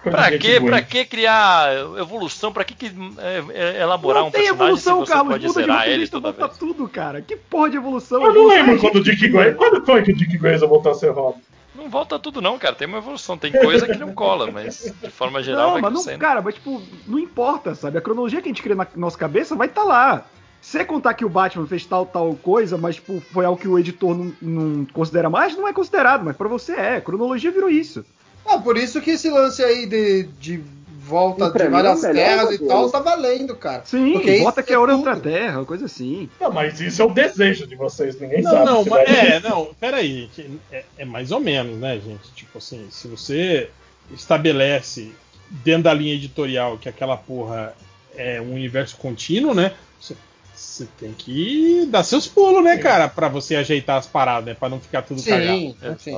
Pra 0.03 0.39
que, 0.39 0.61
pra 0.61 0.83
que 0.83 1.05
criar 1.05 1.73
evolução? 1.99 2.53
Pra 2.53 2.65
que, 2.65 2.75
que 2.75 2.87
é, 3.19 3.77
é, 3.79 3.83
elaborar 3.83 4.23
não 4.23 4.29
um 4.29 4.31
tem 4.31 4.43
personagem 4.43 4.67
evolução, 4.67 5.01
se 5.01 5.07
você 5.07 5.13
Carlos. 5.13 5.33
pode 5.33 5.47
Muda 5.47 5.61
de 5.61 5.67
zerar 5.67 5.89
ele 5.89 6.09
toda 6.09 6.33
volta 6.33 6.47
vez? 6.47 6.59
tudo, 6.59 6.89
cara. 6.89 7.23
Que 7.23 7.37
porra 7.37 7.71
de 7.71 7.77
evolução? 7.77 8.23
Eu 8.23 8.33
não 8.33 8.53
Evolução 8.53 8.57
lembro 8.57 8.75
é 8.75 8.79
quando 8.79 8.97
o 8.97 9.03
Dick 9.03 9.29
Grayson. 9.29 9.57
Quando 9.57 9.87
foi 9.87 10.03
que 10.03 10.13
o 10.13 10.17
Dick 10.17 10.39
Grayson 10.39 10.69
voltou 10.69 10.93
a 10.93 10.95
ser 10.95 11.11
Robin? 11.11 11.41
Não 11.75 11.89
volta 11.89 12.19
tudo 12.19 12.41
não, 12.41 12.59
cara. 12.59 12.75
Tem 12.75 12.89
uma 12.89 12.99
evolução. 12.99 13.39
Tem 13.39 13.53
coisa 13.53 13.87
que 13.87 13.97
não 13.97 14.13
cola, 14.13 14.51
mas 14.51 14.93
de 15.01 15.11
forma 15.11 15.43
geral 15.43 15.67
Não, 15.67 15.73
vai 15.81 15.83
mas 15.83 16.07
não, 16.07 16.19
cara, 16.19 16.43
mas 16.43 16.55
tipo, 16.55 16.83
não 17.07 17.19
importa, 17.19 17.75
sabe? 17.75 17.99
A 17.99 18.01
cronologia 18.01 18.43
que 18.43 18.49
a 18.49 18.53
gente 18.53 18.63
cria 18.63 18.75
na 18.75 18.87
nossa 18.97 19.17
cabeça 19.17 19.55
vai 19.55 19.69
estar 19.69 19.85
lá. 19.85 20.25
Se 20.61 20.73
você 20.73 20.85
contar 20.85 21.15
que 21.15 21.25
o 21.25 21.29
Batman 21.29 21.69
fez 21.69 21.87
tal, 21.87 22.05
tal 22.05 22.35
coisa, 22.35 22.77
mas 22.77 22.97
tipo, 22.97 23.21
foi 23.33 23.45
algo 23.45 23.61
que 23.61 23.69
o 23.69 23.79
editor 23.79 24.13
não, 24.17 24.33
não 24.43 24.85
considera 24.87 25.31
mais, 25.31 25.57
não 25.57 25.69
é 25.69 25.73
considerado, 25.73 26.25
mas 26.25 26.37
pra 26.37 26.49
você 26.49 26.73
é. 26.73 26.97
A 26.97 27.01
cronologia 27.01 27.53
virou 27.53 27.71
isso. 27.71 28.05
Ah, 28.49 28.59
por 28.59 28.77
isso 28.77 29.01
que 29.01 29.11
esse 29.11 29.29
lance 29.31 29.63
aí 29.63 29.87
de, 29.87 30.25
de 30.41 30.63
volta 31.09 31.51
de 31.51 31.65
mim, 31.65 31.71
várias 31.71 32.05
é 32.05 32.13
terras 32.13 32.51
e 32.53 32.59
tal 32.67 32.91
tá 32.91 33.01
valendo, 33.01 33.57
cara. 33.57 33.83
Sim, 33.85 34.13
Porque 34.13 34.39
bota 34.41 34.63
que 34.63 34.73
é 34.73 34.79
hora 34.79 34.93
tudo. 34.93 35.07
outra 35.07 35.21
terra, 35.21 35.65
coisa 35.65 35.87
assim. 35.87 36.29
Não, 36.41 36.53
mas 36.53 36.81
isso 36.81 37.01
é 37.01 37.05
o 37.05 37.11
desejo 37.13 37.67
de 37.67 37.75
vocês, 37.77 38.21
ninguém 38.21 38.43
Não, 38.43 38.51
sabe. 38.51 38.67
não, 38.67 38.85
mas, 38.85 39.09
é, 39.09 39.41
não, 39.41 39.75
peraí, 39.81 40.31
é, 40.71 40.85
é 40.99 41.05
mais 41.05 41.31
ou 41.33 41.41
menos, 41.41 41.79
né, 41.79 41.95
gente? 41.95 42.31
Tipo 42.35 42.59
assim, 42.59 42.87
se 42.91 43.09
você 43.09 43.71
estabelece 44.13 45.13
dentro 45.51 45.85
da 45.85 45.95
linha 45.95 46.15
editorial 46.15 46.77
que 46.79 46.89
aquela 46.89 47.17
porra 47.17 47.75
é 48.15 48.41
um 48.41 48.53
universo 48.55 48.97
contínuo, 48.97 49.55
né? 49.55 49.73
Você, 50.01 50.17
você 50.55 50.87
tem 50.99 51.13
que 51.13 51.87
dar 51.91 52.03
seus 52.03 52.27
pulos, 52.27 52.63
né, 52.63 52.77
cara? 52.77 53.09
Pra 53.09 53.29
você 53.29 53.57
ajeitar 53.57 53.97
as 53.97 54.07
paradas, 54.07 54.45
né? 54.45 54.55
Pra 54.55 54.69
não 54.69 54.81
ficar 54.81 55.03
tudo 55.03 55.23
cagado. 55.23 55.59
Sim, 55.59 55.77
sim. 55.99 56.15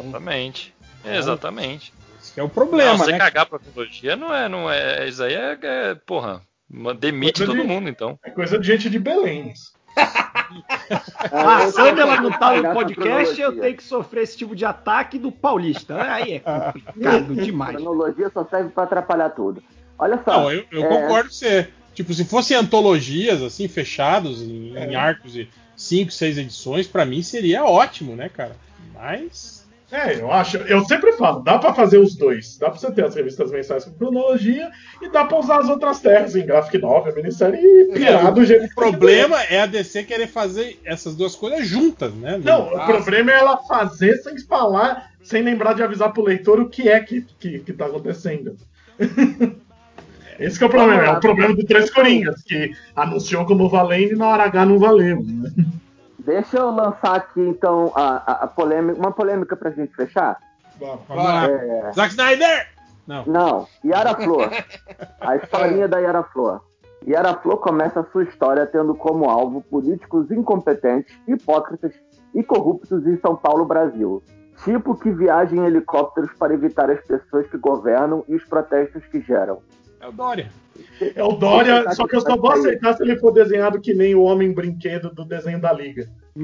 Exatamente. 1.05 1.93
Que 2.35 2.41
é 2.41 2.43
o 2.43 2.49
problema, 2.49 2.93
não, 2.93 2.99
você 2.99 3.13
né? 3.13 3.19
cagar 3.19 3.47
pra 3.47 3.59
cronologia 3.59 4.17
não 4.17 4.35
é, 4.35 4.49
não 4.49 4.71
é. 4.71 5.09
Isso 5.09 5.23
aí 5.23 5.35
é, 5.35 5.59
é 5.63 5.95
porra. 5.95 6.41
Demite 6.99 7.39
Coisa 7.41 7.53
todo 7.53 7.63
de- 7.63 7.67
mundo, 7.69 7.89
então. 7.89 8.19
É 8.25 8.31
coisa 8.31 8.59
de 8.59 8.67
gente 8.67 8.89
de 8.89 8.99
Belém. 8.99 9.51
isso. 9.53 9.73
Ah, 11.33 11.65
eu 11.65 11.71
Sandra 11.73 12.07
não 12.21 12.31
tá 12.31 12.57
no 12.57 12.73
podcast, 12.73 13.41
eu 13.41 13.59
tenho 13.59 13.77
que 13.77 13.83
sofrer 13.83 14.23
esse 14.23 14.37
tipo 14.37 14.55
de 14.55 14.65
ataque 14.65 15.19
do 15.19 15.31
paulista. 15.33 16.01
Aí 16.01 16.35
é 16.35 16.41
complicado 16.73 17.35
demais. 17.35 17.77
cronologia 17.77 18.31
só 18.33 18.45
serve 18.45 18.71
pra 18.71 18.85
atrapalhar 18.85 19.31
tudo. 19.31 19.63
Olha 19.99 20.21
só. 20.25 20.33
Não, 20.43 20.53
eu, 20.53 20.65
eu 20.71 20.85
é, 20.85 20.89
concordo 20.89 21.29
com 21.29 21.35
você. 21.35 21.69
Tipo, 21.95 22.15
se 22.15 22.25
fossem 22.25 22.57
antologias, 22.57 23.43
assim, 23.43 23.69
fechados 23.69 24.41
em, 24.43 24.77
em 24.77 24.95
arcos 24.95 25.33
de 25.33 25.49
5, 25.77 26.11
6 26.11 26.39
edições, 26.39 26.87
pra 26.87 27.05
mim 27.05 27.23
seria 27.23 27.65
ótimo, 27.65 28.15
né, 28.17 28.29
cara? 28.29 28.57
Mas. 28.95 29.60
É, 29.93 30.21
eu 30.21 30.31
acho. 30.31 30.57
Eu 30.59 30.85
sempre 30.85 31.13
falo, 31.13 31.41
dá 31.41 31.59
pra 31.59 31.75
fazer 31.75 31.99
os 31.99 32.15
dois. 32.15 32.57
Dá 32.59 32.71
pra 32.71 32.79
você 32.79 32.93
ter 32.93 33.05
as 33.05 33.15
revistas 33.15 33.51
mensais 33.51 33.85
com 33.85 33.93
cronologia 33.93 34.71
e 35.03 35.09
dá 35.11 35.25
pra 35.25 35.39
usar 35.39 35.59
as 35.59 35.69
outras 35.69 35.99
terras 36.01 36.37
em 36.37 36.47
graphic 36.47 36.79
novel, 36.79 37.15
minissérie 37.15 37.59
e 37.61 37.93
pirar 37.93 38.33
do 38.33 38.45
jeito 38.45 38.65
O 38.65 38.69
que 38.69 38.75
que 38.75 38.81
problema 38.81 39.43
é 39.43 39.61
a 39.63 39.67
DC 39.67 40.05
querer 40.05 40.29
fazer 40.29 40.81
essas 40.85 41.17
duas 41.17 41.35
coisas 41.35 41.67
juntas, 41.67 42.15
né? 42.15 42.41
Não, 42.43 42.71
Ah, 42.77 42.85
o 42.85 42.87
problema 42.87 43.33
é 43.33 43.39
ela 43.39 43.57
fazer 43.57 44.17
sem 44.19 44.39
falar, 44.39 45.11
sem 45.23 45.43
lembrar 45.43 45.75
de 45.75 45.83
avisar 45.83 46.13
pro 46.13 46.23
leitor 46.23 46.61
o 46.61 46.69
que 46.69 46.89
é 46.89 47.01
que, 47.01 47.27
que, 47.41 47.59
que 47.59 47.73
tá 47.73 47.87
acontecendo. 47.87 48.57
Esse 50.39 50.57
que 50.57 50.65
é 50.65 50.67
o 50.67 50.71
problema, 50.71 51.05
é 51.05 51.11
o 51.11 51.21
problema 51.21 51.55
do 51.55 51.65
Três 51.65 51.91
Coringas, 51.91 52.43
que 52.43 52.71
anunciou 52.97 53.45
como 53.45 53.69
valendo 53.69 54.13
e 54.13 54.17
na 54.17 54.29
hora 54.29 54.45
H 54.45 54.65
não 54.65 54.79
valeu. 54.79 55.23
né? 55.23 55.51
Deixa 56.31 56.59
eu 56.59 56.71
lançar 56.71 57.17
aqui, 57.17 57.41
então, 57.41 57.91
a, 57.93 58.19
a, 58.19 58.45
a 58.45 58.47
polêmica, 58.47 58.97
uma 59.01 59.11
polêmica 59.11 59.57
pra 59.57 59.73
gente 59.73 59.93
fechar. 59.97 60.39
É, 60.81 61.93
Zack 61.93 62.11
Snyder! 62.11 62.69
Não. 63.05 63.25
Não, 63.27 63.69
Yara 63.85 64.15
Flor. 64.15 64.49
A 65.21 65.35
historinha 65.35 65.89
da 65.89 65.99
Yara 65.99 66.23
Flor. 66.23 66.63
Yara 67.05 67.35
Flor 67.35 67.57
começa 67.57 67.99
a 67.99 68.05
sua 68.13 68.23
história 68.23 68.65
tendo 68.65 68.95
como 68.95 69.29
alvo 69.29 69.61
políticos 69.63 70.31
incompetentes, 70.31 71.13
hipócritas 71.27 71.93
e 72.33 72.45
corruptos 72.45 73.05
em 73.05 73.19
São 73.19 73.35
Paulo, 73.35 73.65
Brasil. 73.65 74.23
Tipo 74.63 74.95
que 74.95 75.11
viaja 75.11 75.57
em 75.57 75.65
helicópteros 75.65 76.31
para 76.39 76.55
evitar 76.55 76.89
as 76.91 77.01
pessoas 77.01 77.49
que 77.49 77.57
governam 77.57 78.25
e 78.29 78.37
os 78.37 78.45
protestos 78.45 79.05
que 79.07 79.21
geram. 79.21 79.61
É 79.99 80.07
o 80.07 80.13
Dória. 80.13 80.49
É 81.15 81.23
o 81.25 81.33
Dória, 81.33 81.91
só 81.93 82.07
que 82.07 82.17
eu 82.17 82.21
só 82.21 82.37
vou 82.37 82.53
aceitar 82.53 82.95
se 82.97 83.03
ele 83.03 83.17
for 83.19 83.33
desenhado 83.33 83.81
que 83.81 83.95
nem 83.95 84.15
o 84.15 84.23
Homem 84.23 84.53
Brinquedo 84.53 85.11
do 85.15 85.25
desenho 85.25 85.61
da 85.61 85.73
Liga. 85.73 86.09
O 86.37 86.41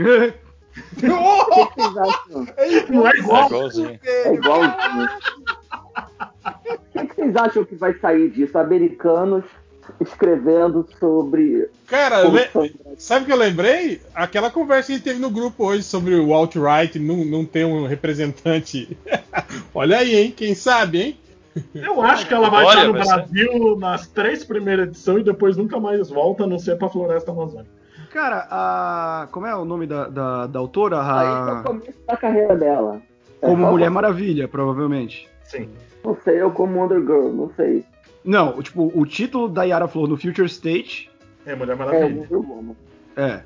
que 1.69 1.81
vocês 1.81 1.97
acham? 1.97 2.47
Não 2.91 3.07
é 3.07 3.11
É 3.13 3.19
igual. 3.19 3.47
igualzinho. 3.47 4.01
É 4.05 4.35
igualzinho. 4.35 5.09
O 6.95 7.07
que 7.07 7.15
vocês 7.15 7.37
acham 7.37 7.65
que 7.65 7.75
vai 7.75 7.95
sair 7.99 8.31
disso? 8.31 8.59
Americanos 8.59 9.45
escrevendo 10.01 10.85
sobre 10.99 11.69
Cara, 11.87 12.27
le- 12.29 12.51
sabe 12.99 13.23
o 13.23 13.27
que 13.27 13.33
eu 13.33 13.37
lembrei? 13.37 14.01
Aquela 14.15 14.51
conversa 14.51 14.87
que 14.89 14.93
a 14.93 14.97
gente 14.97 15.05
teve 15.05 15.21
no 15.21 15.31
grupo 15.31 15.65
hoje 15.65 15.85
sobre 15.85 16.15
o 16.17 16.35
alt-right 16.35 16.99
não, 16.99 17.25
não 17.25 17.45
ter 17.45 17.65
um 17.65 17.87
representante. 17.87 18.97
Olha 19.75 19.99
aí, 19.99 20.17
hein? 20.17 20.35
Quem 20.37 20.55
sabe, 20.57 21.01
hein? 21.01 21.19
Eu 21.75 22.01
acho 22.03 22.27
que 22.29 22.35
ela 22.35 22.51
vai 22.51 22.65
Olha, 22.65 22.79
estar 22.79 22.89
no 22.93 23.05
ser- 23.05 23.15
Brasil 23.15 23.77
nas 23.79 24.07
três 24.09 24.45
primeiras 24.45 24.89
edições 24.89 25.21
e 25.21 25.25
depois 25.25 25.57
nunca 25.57 25.79
mais 25.81 26.11
volta, 26.11 26.45
a 26.45 26.47
não 26.47 26.59
ser 26.59 26.77
pra 26.77 26.89
Floresta 26.89 27.31
Amazônica. 27.33 27.71
Cara, 28.13 28.47
a. 28.51 29.29
Como 29.33 29.47
é 29.47 29.55
o 29.55 29.65
nome 29.65 29.87
da, 29.87 30.09
da, 30.09 30.47
da 30.47 30.59
autora? 30.59 30.99
Aí 31.03 31.27
é 31.27 31.31
o 31.31 31.59
A... 31.59 31.63
começo 31.63 31.99
da 32.07 32.17
carreira 32.17 32.57
dela. 32.57 33.01
É 33.43 33.47
Como 33.47 33.67
Mulher 33.67 33.91
Maravilha, 33.91 34.49
provavelmente. 34.49 35.29
Sim. 35.45 35.69
Não 36.05 36.17
sei, 36.25 36.41
eu 36.41 36.51
como 36.51 36.79
Wonder 36.81 37.01
Girl, 37.01 37.29
não 37.33 37.51
sei. 37.57 37.85
Não, 38.25 38.61
tipo, 38.63 38.91
o 38.95 39.05
título 39.07 39.49
da 39.49 39.65
Yara 39.65 39.87
Flor 39.89 40.09
no 40.09 40.17
Future 40.17 40.47
State 40.47 41.11
É 41.45 41.55
Mulher 41.55 41.73
É 41.73 41.77
Maravilha. 41.77 42.23
Wonder 42.31 42.51
Woman. 42.51 42.77
é. 43.17 43.41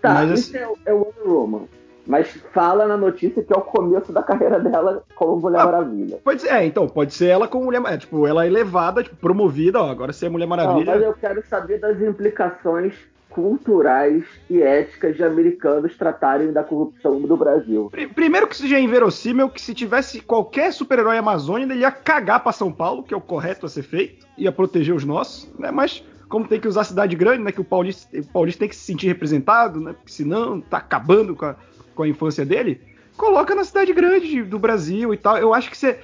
Tá, 0.00 0.14
Mas 0.14 0.30
isso 0.40 0.56
é, 0.56 0.68
é 0.86 0.92
Wonder 0.92 1.26
Woman. 1.26 1.68
Mas 2.06 2.28
fala 2.52 2.86
na 2.86 2.96
notícia 2.96 3.42
que 3.42 3.52
é 3.52 3.56
o 3.56 3.60
começo 3.60 4.12
da 4.12 4.22
carreira 4.22 4.58
dela 4.58 5.04
como 5.14 5.40
Mulher 5.40 5.60
Ah, 5.60 5.64
Maravilha. 5.66 6.18
Pode 6.24 6.42
ser, 6.42 6.48
é, 6.52 6.64
então, 6.66 6.88
pode 6.88 7.14
ser 7.14 7.26
ela 7.28 7.46
como 7.46 7.64
Mulher 7.66 7.80
Maravilha. 7.80 8.00
Tipo, 8.00 8.26
ela 8.26 8.44
é 8.44 8.48
elevada, 8.48 9.02
tipo, 9.04 9.14
promovida, 9.16 9.80
ó, 9.80 9.90
agora 9.90 10.12
você 10.12 10.26
é 10.26 10.28
Mulher 10.28 10.46
Não, 10.46 10.56
Maravilha. 10.56 10.92
mas 10.94 11.02
eu 11.02 11.12
quero 11.14 11.42
saber 11.48 11.78
das 11.78 12.00
implicações 12.00 12.94
culturais 13.30 14.24
e 14.50 14.62
éticas 14.62 15.16
de 15.16 15.24
americanos 15.24 15.96
tratarem 15.96 16.52
da 16.52 16.62
corrupção 16.62 17.20
do 17.20 17.36
Brasil. 17.36 17.88
Pri- 17.90 18.06
Primeiro 18.08 18.46
que 18.46 18.54
isso 18.54 18.66
já 18.68 18.76
é 18.76 18.80
inverossímil, 18.80 19.48
que 19.48 19.60
se 19.60 19.74
tivesse 19.74 20.20
qualquer 20.20 20.72
super-herói 20.72 21.16
amazônico, 21.18 21.72
ele 21.72 21.80
ia 21.80 21.90
cagar 21.90 22.42
pra 22.42 22.52
São 22.52 22.72
Paulo, 22.72 23.02
que 23.02 23.14
é 23.14 23.16
o 23.16 23.20
correto 23.20 23.64
a 23.66 23.68
ser 23.68 23.82
feito, 23.82 24.26
ia 24.36 24.52
proteger 24.52 24.94
os 24.94 25.04
nossos, 25.04 25.50
né? 25.58 25.70
Mas 25.70 26.04
como 26.28 26.46
tem 26.48 26.58
que 26.60 26.68
usar 26.68 26.84
cidade 26.84 27.14
grande, 27.16 27.42
né? 27.42 27.52
Que 27.52 27.60
o 27.60 27.64
paulista, 27.64 28.08
o 28.18 28.26
paulista 28.26 28.60
tem 28.60 28.68
que 28.68 28.76
se 28.76 28.84
sentir 28.84 29.06
representado, 29.06 29.80
né? 29.80 29.92
Porque 29.92 30.12
senão 30.12 30.60
tá 30.60 30.78
acabando 30.78 31.34
com 31.36 31.44
a, 31.44 31.56
com 31.94 32.02
a 32.02 32.08
infância 32.08 32.44
dele. 32.44 32.80
Coloca 33.16 33.54
na 33.54 33.64
cidade 33.64 33.92
grande 33.92 34.42
do 34.42 34.58
Brasil 34.58 35.12
e 35.12 35.16
tal. 35.16 35.36
Eu 35.38 35.52
acho 35.54 35.70
que 35.70 35.76
você. 35.76 35.98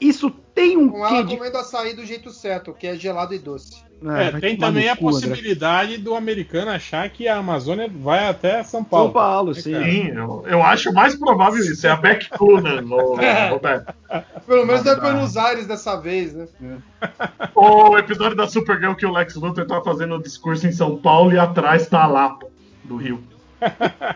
Isso 0.00 0.30
tem 0.54 0.76
um 0.76 0.88
Com 0.88 1.06
ela 1.06 1.22
de. 1.22 1.36
comendo 1.36 1.58
açaí 1.58 1.94
do 1.94 2.04
jeito 2.04 2.30
certo, 2.30 2.72
que 2.72 2.86
é 2.86 2.96
gelado 2.96 3.34
e 3.34 3.38
doce. 3.38 3.84
É, 4.02 4.30
vai 4.30 4.40
tem 4.40 4.56
também 4.58 4.88
a 4.90 4.96
cu, 4.96 5.08
André. 5.08 5.20
possibilidade 5.28 5.96
do 5.98 6.14
americano 6.14 6.70
achar 6.70 7.08
que 7.08 7.26
a 7.28 7.36
Amazônia 7.38 7.88
vai 7.90 8.28
até 8.28 8.62
São 8.62 8.84
Paulo. 8.84 9.06
São 9.06 9.12
Paulo, 9.12 9.50
É, 9.52 9.54
sim. 9.54 9.62
Sim, 9.62 10.08
eu, 10.08 10.44
eu 10.46 10.62
acho 10.62 10.92
mais 10.92 11.14
provável 11.14 11.58
isso. 11.60 11.86
É 11.86 11.90
a 11.90 11.96
Beck 11.96 12.28
Clunan, 12.30 12.84
ô, 12.90 13.16
Roberto. 13.50 13.94
Pelo 14.46 14.66
menos 14.66 14.84
é 14.84 14.94
dá. 14.94 15.00
Buenos 15.00 15.36
Aires 15.36 15.66
dessa 15.66 15.96
vez, 15.96 16.34
né? 16.34 16.46
O 17.54 17.96
episódio 17.96 18.36
da 18.36 18.46
Supergirl 18.48 18.94
que 18.94 19.06
o 19.06 19.12
Lex 19.12 19.34
Luthor 19.36 19.66
tá 19.66 19.80
fazendo 19.82 20.16
o 20.16 20.22
discurso 20.22 20.66
em 20.66 20.72
São 20.72 20.96
Paulo 20.98 21.32
e 21.32 21.38
atrás 21.38 21.86
tá 21.88 22.02
a 22.02 22.06
Lapa, 22.06 22.46
do 22.84 22.96
Rio. 22.96 23.22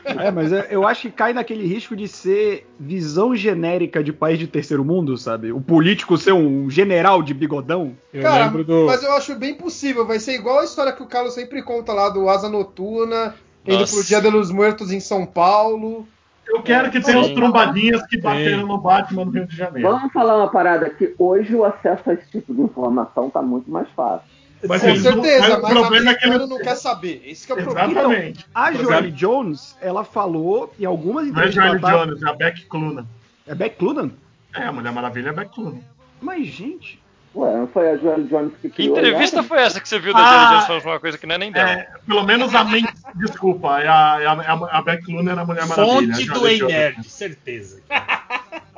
É, 0.04 0.30
mas 0.30 0.52
é- 0.52 0.68
eu 0.70 0.86
acho 0.86 1.02
que 1.02 1.10
cai 1.10 1.32
naquele 1.32 1.66
risco 1.66 1.96
de 1.96 2.06
ser 2.06 2.66
visão 2.78 3.34
genérica 3.34 4.02
de 4.02 4.12
país 4.12 4.38
de 4.38 4.46
terceiro 4.46 4.84
mundo, 4.84 5.16
sabe? 5.16 5.52
O 5.52 5.60
político 5.60 6.16
ser 6.18 6.32
um 6.32 6.68
general 6.68 7.22
de 7.22 7.32
bigodão. 7.32 7.96
Eu 8.12 8.22
Cara, 8.22 8.44
lembro 8.44 8.64
do. 8.64 8.86
mas 8.86 9.02
eu 9.02 9.12
acho 9.12 9.34
bem 9.36 9.54
possível. 9.54 10.06
Vai 10.06 10.18
ser 10.18 10.34
igual 10.34 10.60
a 10.60 10.64
história 10.64 10.92
que 10.92 11.02
o 11.02 11.06
Carlos 11.06 11.34
sempre 11.34 11.62
conta 11.62 11.92
lá 11.92 12.08
do 12.08 12.28
Asa 12.28 12.48
Noturna, 12.48 13.34
indo 13.66 13.78
Nossa. 13.80 13.94
pro 13.94 14.04
Dia 14.04 14.20
dos 14.20 14.50
Mortos 14.50 14.92
em 14.92 15.00
São 15.00 15.24
Paulo. 15.26 16.06
Eu 16.46 16.62
quero 16.62 16.90
que 16.90 17.00
tenha 17.00 17.20
os 17.20 17.28
trombadinhas 17.28 18.04
que 18.08 18.20
bateram 18.20 18.66
no 18.66 18.76
Batman 18.76 19.24
no 19.24 19.30
Rio 19.30 19.46
de 19.46 19.56
Janeiro. 19.56 19.88
Vamos 19.88 20.12
falar 20.12 20.36
uma 20.36 20.50
parada 20.50 20.90
que 20.90 21.14
hoje 21.16 21.54
o 21.54 21.64
acesso 21.64 22.10
a 22.10 22.14
esse 22.14 22.28
tipo 22.28 22.52
de 22.52 22.60
informação 22.60 23.30
tá 23.30 23.40
muito 23.40 23.70
mais 23.70 23.88
fácil. 23.90 24.26
Mas 24.69 24.82
Com 24.82 24.89
não- 24.89 24.97
certeza, 24.97 25.41
mas 25.49 25.59
o 25.59 25.62
mas 25.62 25.70
o 25.73 25.74
problema 25.81 26.11
é 26.11 26.15
que 26.15 26.28
ele- 26.28 26.47
não 26.47 26.59
quer 26.59 26.74
saber. 26.77 27.23
Esse 27.24 27.47
que 27.47 27.53
é 27.53 27.55
o 27.55 27.62
problema. 27.62 27.91
Exatamente. 27.91 28.47
A 28.55 28.65
Por 28.73 28.81
Joanne 28.82 28.97
exemplo, 29.09 29.11
Jones, 29.12 29.77
ela 29.81 30.05
falou 30.05 30.74
em 30.78 30.85
algumas 30.85 31.27
Não 31.27 31.28
é 31.43 31.47
entrevistas. 31.49 31.65
Johnny 31.65 31.78
que 31.81 31.87
ela 31.87 31.99
tá- 31.99 32.05
Jones, 32.05 32.23
é 32.23 32.28
a 32.28 32.32
Beck 32.35 32.65
Clunan. 32.66 33.07
É 33.47 33.55
Beck 33.55 33.77
Clunan? 33.77 34.11
É, 34.55 34.62
a 34.65 34.73
Mulher 34.73 34.93
Maravilha 34.93 35.28
é 35.28 35.31
a 35.31 35.32
Beck 35.32 35.55
Clunan. 35.55 35.78
Mas, 36.20 36.47
gente. 36.47 37.01
Ué, 37.35 37.57
não 37.57 37.69
foi 37.69 37.89
a 37.91 37.97
Joelle 37.97 38.24
Jones 38.24 38.53
que 38.61 38.69
Que 38.69 38.70
criou 38.70 38.99
entrevista 38.99 39.37
ela? 39.39 39.47
foi 39.47 39.59
essa 39.61 39.81
que 39.81 39.89
você 39.89 39.99
viu 40.01 40.12
da 40.12 40.19
Ah, 40.19 40.24
Jenny 40.32 40.51
Jones 40.51 40.66
falando 40.66 40.85
uma 40.87 41.01
coisa 41.01 41.16
que 41.16 41.27
não 41.27 41.35
é 41.37 41.39
nem 41.39 41.53
dela? 41.53 41.70
É, 41.70 41.89
pelo 42.05 42.24
menos 42.24 42.53
a 42.55 42.65
mente. 42.65 42.93
Desculpa, 43.15 43.81
é 43.81 43.87
a, 43.89 44.19
é 44.20 44.27
a, 44.27 44.32
é 44.32 44.47
a- 44.51 44.78
a 44.78 44.82
Beck 44.82 45.05
Clunan 45.05 45.31
era 45.31 45.41
a 45.43 45.45
Mulher 45.47 45.65
Maravilha. 45.66 46.12
Fonte 46.16 46.31
a 46.31 46.35
do 46.35 46.49
Ei. 46.49 46.61
Nerd, 46.61 47.05
certeza. 47.09 47.81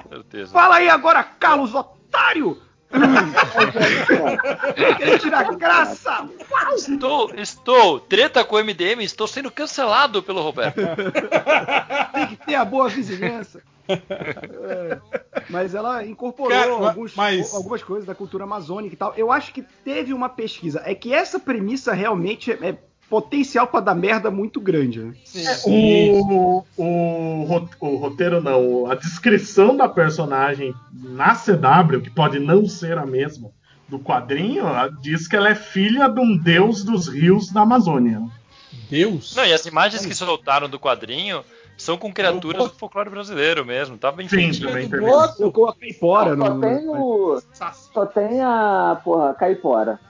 Certeza. 0.08 0.52
Fala 0.52 0.76
aí 0.76 0.88
agora, 0.90 1.24
Carlos 1.24 1.74
Otário! 1.74 2.58
Querer 4.96 5.18
tirar 5.18 5.54
graça! 5.56 6.28
Estou, 6.76 7.30
estou, 7.34 8.00
treta 8.00 8.44
com 8.44 8.56
o 8.56 8.58
MDM, 8.64 9.02
estou 9.02 9.26
sendo 9.26 9.50
cancelado 9.50 10.22
pelo 10.22 10.42
Roberto. 10.42 10.80
Tem 12.12 12.26
que 12.28 12.36
ter 12.36 12.54
a 12.54 12.64
boa 12.64 12.88
vizinhança. 12.88 13.62
É, 13.88 14.98
mas 15.50 15.74
ela 15.74 16.04
incorporou 16.06 16.56
Cara, 16.56 16.70
alguns- 16.70 17.14
mas- 17.16 17.52
algumas 17.52 17.82
coisas 17.82 18.06
da 18.06 18.14
cultura 18.14 18.44
amazônica 18.44 18.94
e 18.94 18.96
tal. 18.96 19.12
Eu 19.16 19.32
acho 19.32 19.52
que 19.52 19.62
teve 19.84 20.12
uma 20.14 20.28
pesquisa. 20.28 20.80
É 20.84 20.94
que 20.94 21.12
essa 21.12 21.38
premissa 21.40 21.92
realmente 21.92 22.52
é 22.52 22.78
potencial 23.12 23.66
pra 23.66 23.80
dar 23.80 23.94
merda 23.94 24.30
muito 24.30 24.58
grande. 24.58 25.00
Né? 25.00 25.14
Sim. 25.22 26.12
O, 26.14 26.64
o, 26.78 27.68
o 27.78 27.96
roteiro 27.96 28.40
não, 28.40 28.90
a 28.90 28.94
descrição 28.94 29.76
da 29.76 29.86
personagem 29.86 30.72
na 30.90 31.34
CW, 31.34 32.00
que 32.00 32.08
pode 32.08 32.38
não 32.38 32.66
ser 32.66 32.96
a 32.96 33.04
mesma 33.04 33.50
do 33.86 33.98
quadrinho, 33.98 34.64
diz 35.02 35.28
que 35.28 35.36
ela 35.36 35.50
é 35.50 35.54
filha 35.54 36.08
de 36.08 36.20
um 36.20 36.34
deus 36.38 36.82
dos 36.82 37.06
rios 37.06 37.52
da 37.52 37.60
Amazônia. 37.60 38.22
Deus. 38.88 39.36
Não, 39.36 39.44
e 39.44 39.52
as 39.52 39.66
imagens 39.66 40.06
que 40.06 40.14
soltaram 40.14 40.66
do 40.66 40.80
quadrinho 40.80 41.44
são 41.76 41.98
com 41.98 42.10
criaturas 42.10 42.68
do 42.68 42.78
folclore 42.78 43.10
brasileiro 43.10 43.62
mesmo. 43.62 43.98
Tá 43.98 44.10
bem 44.10 44.26
Sim, 44.26 44.36
feitinho. 44.36 44.68
também. 44.68 44.88
Boto. 44.88 45.42
Eu 45.42 45.52
coloquei 45.52 45.92
fora 45.92 46.34
Só 46.34 46.54
no. 46.54 46.60
tem 46.62 46.88
o. 46.88 47.42
Só 47.92 48.06
tem 48.06 48.40
a. 48.40 48.98
Porra, 49.04 49.34
Caipora. 49.34 50.00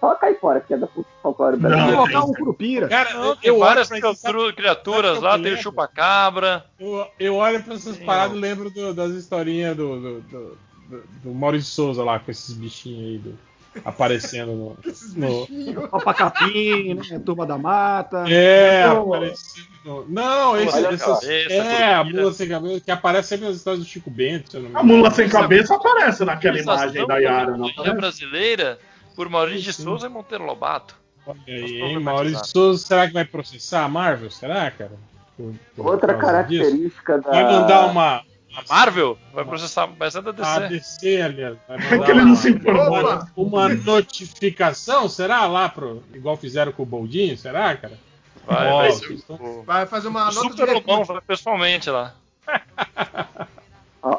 Só 0.00 0.10
a 0.12 0.14
Caipora, 0.16 0.60
que 0.60 0.74
é 0.74 0.76
da 0.76 0.86
folclore 1.22 1.56
Vou 1.56 1.70
Não, 1.70 1.76
brasileiro. 1.76 1.96
colocar 1.96 2.20
tem. 2.22 2.30
um 2.30 2.34
curupira. 2.34 2.88
Cara, 2.88 3.14
Não, 3.14 3.24
eu, 3.26 3.36
tem 3.36 3.48
eu 3.50 3.58
várias 3.58 3.90
olho 3.90 4.00
pra 4.00 4.10
essas- 4.10 4.22
criatura- 4.22 4.52
criaturas 4.52 5.20
lá, 5.20 5.38
tem 5.38 5.54
o 5.54 5.56
chupacabra. 5.58 6.64
Eu, 6.78 7.06
eu 7.18 7.34
olho 7.36 7.62
pra 7.62 7.74
essas 7.74 7.96
paradas 7.98 8.36
e 8.36 8.40
lembro 8.40 8.70
do- 8.70 8.92
das 8.94 9.10
historinhas 9.12 9.76
do, 9.76 10.00
do, 10.00 10.20
do, 10.20 10.58
do- 10.88 11.02
do 11.24 11.34
Maurício 11.34 11.70
Souza 11.72 12.02
lá, 12.04 12.18
com 12.18 12.30
esses 12.30 12.54
bichinhos 12.54 13.00
aí 13.04 13.18
do- 13.18 13.38
aparecendo 13.84 14.52
no. 14.52 14.76
no- 15.16 15.88
Copa 15.88 16.12
Capim, 16.14 16.94
né? 16.94 17.18
Turma 17.24 17.46
da 17.46 17.56
Mata. 17.58 18.24
é, 18.28 18.86
Não. 18.86 19.12
aparecendo. 19.14 19.66
no- 19.84 20.04
Não, 20.08 20.56
esse, 20.56 20.64
Mula 20.76 20.88
sem 20.88 20.94
essas, 20.94 21.20
cabeça, 21.20 21.52
é, 21.54 21.94
a 21.94 22.04
mula 22.04 22.32
sem 22.32 22.48
cabeça, 22.48 22.80
que 22.80 22.90
aparece 22.90 23.28
sempre 23.28 23.46
nas 23.46 23.56
histórias 23.56 23.82
do 23.82 23.88
Chico 23.88 24.10
Bento. 24.10 24.50
se 24.50 24.56
eu 24.56 24.62
não 24.62 24.70
me 24.70 24.76
A 24.76 24.82
mula 24.82 25.10
sem 25.10 25.28
cabeça 25.28 25.74
aparece 25.76 26.24
naquela 26.24 26.58
imagem 26.58 27.06
da 27.06 27.16
Yara, 27.18 27.54
aparece? 27.54 27.94
brasileira 27.96 28.78
por 29.18 29.28
Maurício 29.28 29.72
de. 29.72 29.72
Souza 29.72 30.06
e 30.06 30.08
Monteiro 30.08 30.44
Lobato. 30.44 30.94
Olha 31.26 31.38
aí. 31.48 31.98
Maurício 31.98 32.44
Souza, 32.46 32.86
será 32.86 33.08
que 33.08 33.12
vai 33.12 33.24
processar 33.24 33.82
a 33.84 33.88
Marvel? 33.88 34.30
Será, 34.30 34.70
cara? 34.70 34.92
Por- 35.36 35.54
por 35.74 35.86
Outra 35.86 36.14
causa 36.14 36.42
disso? 36.44 36.62
característica 36.62 37.18
da. 37.18 37.30
Vai 37.30 37.44
mandar 37.44 37.86
uma. 37.86 38.22
A 38.56 38.62
Marvel 38.68 39.18
vai 39.34 39.44
processar 39.44 39.88
mais 39.88 40.14
nada 40.14 40.30
A 40.30 40.58
DC. 40.60 40.68
DC, 40.68 41.20
aliás. 41.22 41.56
Vai 41.66 41.76
É 41.78 41.98
que 42.04 42.10
ele 42.12 42.20
não 42.20 42.26
uma- 42.28 42.36
se 42.36 42.50
informou. 42.50 43.16
Né? 43.16 43.26
uma 43.36 43.68
notificação, 43.68 45.08
será 45.08 45.46
lá 45.46 45.68
pro. 45.68 46.00
Igual 46.14 46.36
fizeram 46.36 46.70
com 46.70 46.84
o 46.84 46.86
Boldinho, 46.86 47.36
será, 47.36 47.76
cara? 47.76 47.98
Vai, 48.46 48.70
vai 48.72 48.92
ser 48.92 49.18
Vai 49.66 49.86
fazer 49.86 50.08
uma 50.08 50.30
o 50.30 50.32
nota 50.32 50.48
de 50.48 50.60
Super 50.60 50.72
Lobão 50.74 51.04
vai 51.04 51.20
pessoalmente 51.22 51.90
lá. 51.90 52.14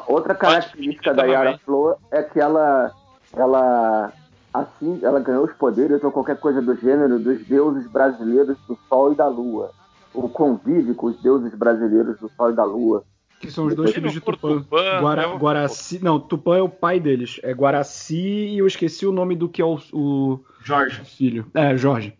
Outra 0.06 0.34
característica 0.34 1.12
da 1.14 1.24
Yara 1.24 1.58
Flor 1.64 1.96
é 2.12 2.22
que 2.22 2.38
ela, 2.38 2.92
ela, 3.36 4.12
assim, 4.52 4.98
ela 5.02 5.20
ganhou 5.20 5.44
os 5.44 5.52
poderes 5.52 6.02
ou 6.02 6.10
qualquer 6.12 6.36
coisa 6.38 6.60
do 6.62 6.74
gênero 6.76 7.18
dos 7.18 7.44
deuses 7.46 7.86
brasileiros 7.90 8.56
do 8.68 8.78
Sol 8.88 9.12
e 9.12 9.16
da 9.16 9.26
Lua. 9.28 9.70
Ou 10.12 10.28
convive 10.28 10.92
com 10.94 11.06
os 11.06 11.20
deuses 11.22 11.54
brasileiros 11.54 12.18
do 12.18 12.28
Sol 12.36 12.50
e 12.50 12.54
da 12.54 12.64
Lua. 12.64 13.04
Que 13.40 13.50
são 13.50 13.66
os 13.66 13.74
dois 13.74 13.92
filhos 13.92 14.12
de 14.12 14.20
Tupã. 14.20 14.58
Tupã, 14.58 15.00
Guara, 15.00 15.22
é 15.22 15.26
o- 15.26 15.38
Guaraci. 15.38 15.98
Não, 16.02 16.20
Tupã 16.20 16.58
é 16.58 16.62
o 16.62 16.68
pai 16.68 17.00
deles. 17.00 17.40
É 17.42 17.52
Guaraci 17.54 18.16
e 18.18 18.58
eu 18.58 18.66
esqueci 18.66 19.06
o 19.06 19.12
nome 19.12 19.34
do 19.34 19.48
que 19.48 19.62
é 19.62 19.64
o, 19.64 19.78
o 19.92 20.40
Jorge. 20.62 21.02
filho. 21.06 21.46
É, 21.54 21.74
Jorge. 21.76 22.12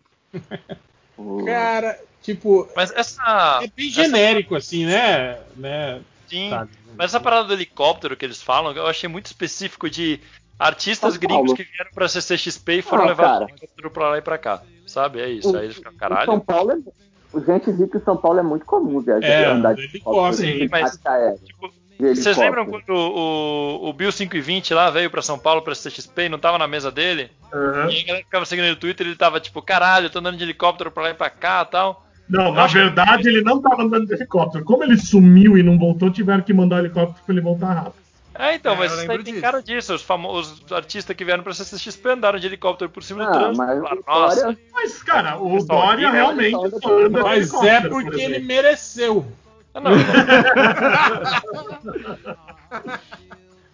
Cara, 1.44 1.98
tipo, 2.22 2.66
Mas 2.74 2.90
essa. 2.92 3.60
é 3.62 3.68
bem 3.76 3.88
essa- 3.88 4.02
genérico, 4.04 4.54
assim, 4.54 4.86
né? 4.86 5.38
né? 5.56 6.00
Sim. 6.28 6.48
Sabe? 6.50 6.70
Mas 6.96 7.06
essa 7.10 7.20
parada 7.20 7.48
do 7.48 7.52
helicóptero 7.54 8.16
que 8.16 8.24
eles 8.24 8.42
falam, 8.42 8.72
eu 8.72 8.86
achei 8.86 9.08
muito 9.08 9.26
específico 9.26 9.88
de 9.90 10.20
artistas 10.60 11.12
São 11.14 11.20
gringos 11.20 11.36
Paulo. 11.36 11.54
que 11.56 11.62
vieram 11.64 11.90
pra 11.94 12.08
CCXP 12.08 12.72
e 12.74 12.82
foram 12.82 13.04
Ah, 13.04 13.06
levados 13.08 13.32
cara. 13.32 13.46
de 13.46 13.52
helicóptero 13.52 13.90
pra 13.90 14.08
lá 14.10 14.18
e 14.18 14.22
pra 14.22 14.38
cá. 14.38 14.62
Sabe? 14.86 15.20
É 15.20 15.28
isso. 15.28 15.56
Aí 15.56 15.64
eles 15.64 15.76
ficam, 15.76 15.92
caralho. 15.94 16.26
São 16.26 16.40
Paulo 16.40 16.72
é. 16.72 16.76
Gente 17.46 17.70
rica 17.70 17.98
em 17.98 18.00
São 18.02 18.16
Paulo 18.16 18.40
é 18.40 18.42
muito 18.42 18.64
comum 18.66 19.00
viajar, 19.00 19.24
É, 19.26 19.46
andar 19.46 19.74
de 19.74 19.82
helicóptero. 19.84 20.32
Sim, 20.34 20.68
mas- 20.70 20.98
aérea, 21.04 21.36
Tipo, 21.44 21.70
Vocês 22.00 22.36
lembram 22.38 22.64
quando 22.66 22.90
o, 22.90 23.88
o 23.88 23.92
Bill 23.92 24.10
520 24.10 24.72
lá 24.74 24.90
veio 24.90 25.10
pra 25.10 25.20
São 25.22 25.38
Paulo 25.38 25.60
pra 25.62 25.74
CXP 25.74 26.22
e 26.22 26.28
não 26.30 26.38
tava 26.38 26.56
na 26.58 26.66
mesa 26.66 26.90
dele? 26.90 27.30
Aham. 27.52 27.90
E 27.90 28.00
a 28.00 28.06
galera 28.06 28.24
ficava 28.24 28.44
seguindo 28.46 28.68
no 28.68 28.76
Twitter 28.76 29.06
ele 29.06 29.16
tava 29.16 29.38
tipo, 29.38 29.60
caralho, 29.62 30.06
eu 30.06 30.10
tô 30.10 30.18
andando 30.18 30.38
de 30.38 30.42
helicóptero 30.44 30.90
pra 30.90 31.02
lá 31.04 31.10
e 31.10 31.14
pra 31.14 31.28
cá 31.30 31.64
e 31.68 31.70
tal. 31.70 32.04
Não, 32.28 32.52
na 32.52 32.66
verdade 32.66 33.28
ele 33.28 33.42
não 33.42 33.60
tava 33.60 33.82
andando 33.82 34.06
de 34.06 34.14
helicóptero. 34.14 34.64
Como 34.64 34.82
ele 34.82 34.96
sumiu 34.96 35.58
e 35.58 35.62
não 35.62 35.78
voltou, 35.78 36.10
tiveram 36.10 36.42
que 36.42 36.52
mandar 36.54 36.76
o 36.76 36.78
helicóptero 36.80 37.22
pra 37.24 37.32
ele 37.34 37.42
voltar 37.42 37.72
rápido. 37.74 37.99
É, 38.40 38.54
então, 38.54 38.74
É, 38.74 38.76
mas 38.76 38.92
isso 38.92 39.06
tem 39.06 39.22
disso. 39.22 39.40
cara 39.40 39.62
disso. 39.62 39.94
Os, 39.94 40.02
famo- 40.02 40.32
os 40.32 40.72
artistas 40.72 41.14
que 41.14 41.24
vieram 41.24 41.42
pra 41.42 41.52
CCXP 41.52 42.08
andaram 42.10 42.38
de 42.38 42.46
helicóptero 42.46 42.90
por 42.90 43.02
cima 43.02 43.24
do 43.24 43.30
Ah, 43.30 43.32
trânsito. 43.32 43.58
mas 43.58 43.78
Falaram, 43.80 44.02
Nossa, 44.06 44.58
Mas, 44.72 45.02
cara, 45.02 45.36
o 45.38 45.54
Pessoal, 45.54 45.80
Dória 45.86 46.06
aqui, 46.08 46.16
né, 46.16 46.22
realmente 46.22 46.58
de 46.58 47.08
Mas 47.10 47.26
é 47.26 47.36
helicóptero, 47.36 47.90
por 47.90 48.02
porque 48.04 48.20
ele 48.20 48.38
mereceu. 48.38 49.26
Ah, 49.74 49.80
não, 49.80 49.90
não. 49.90 49.98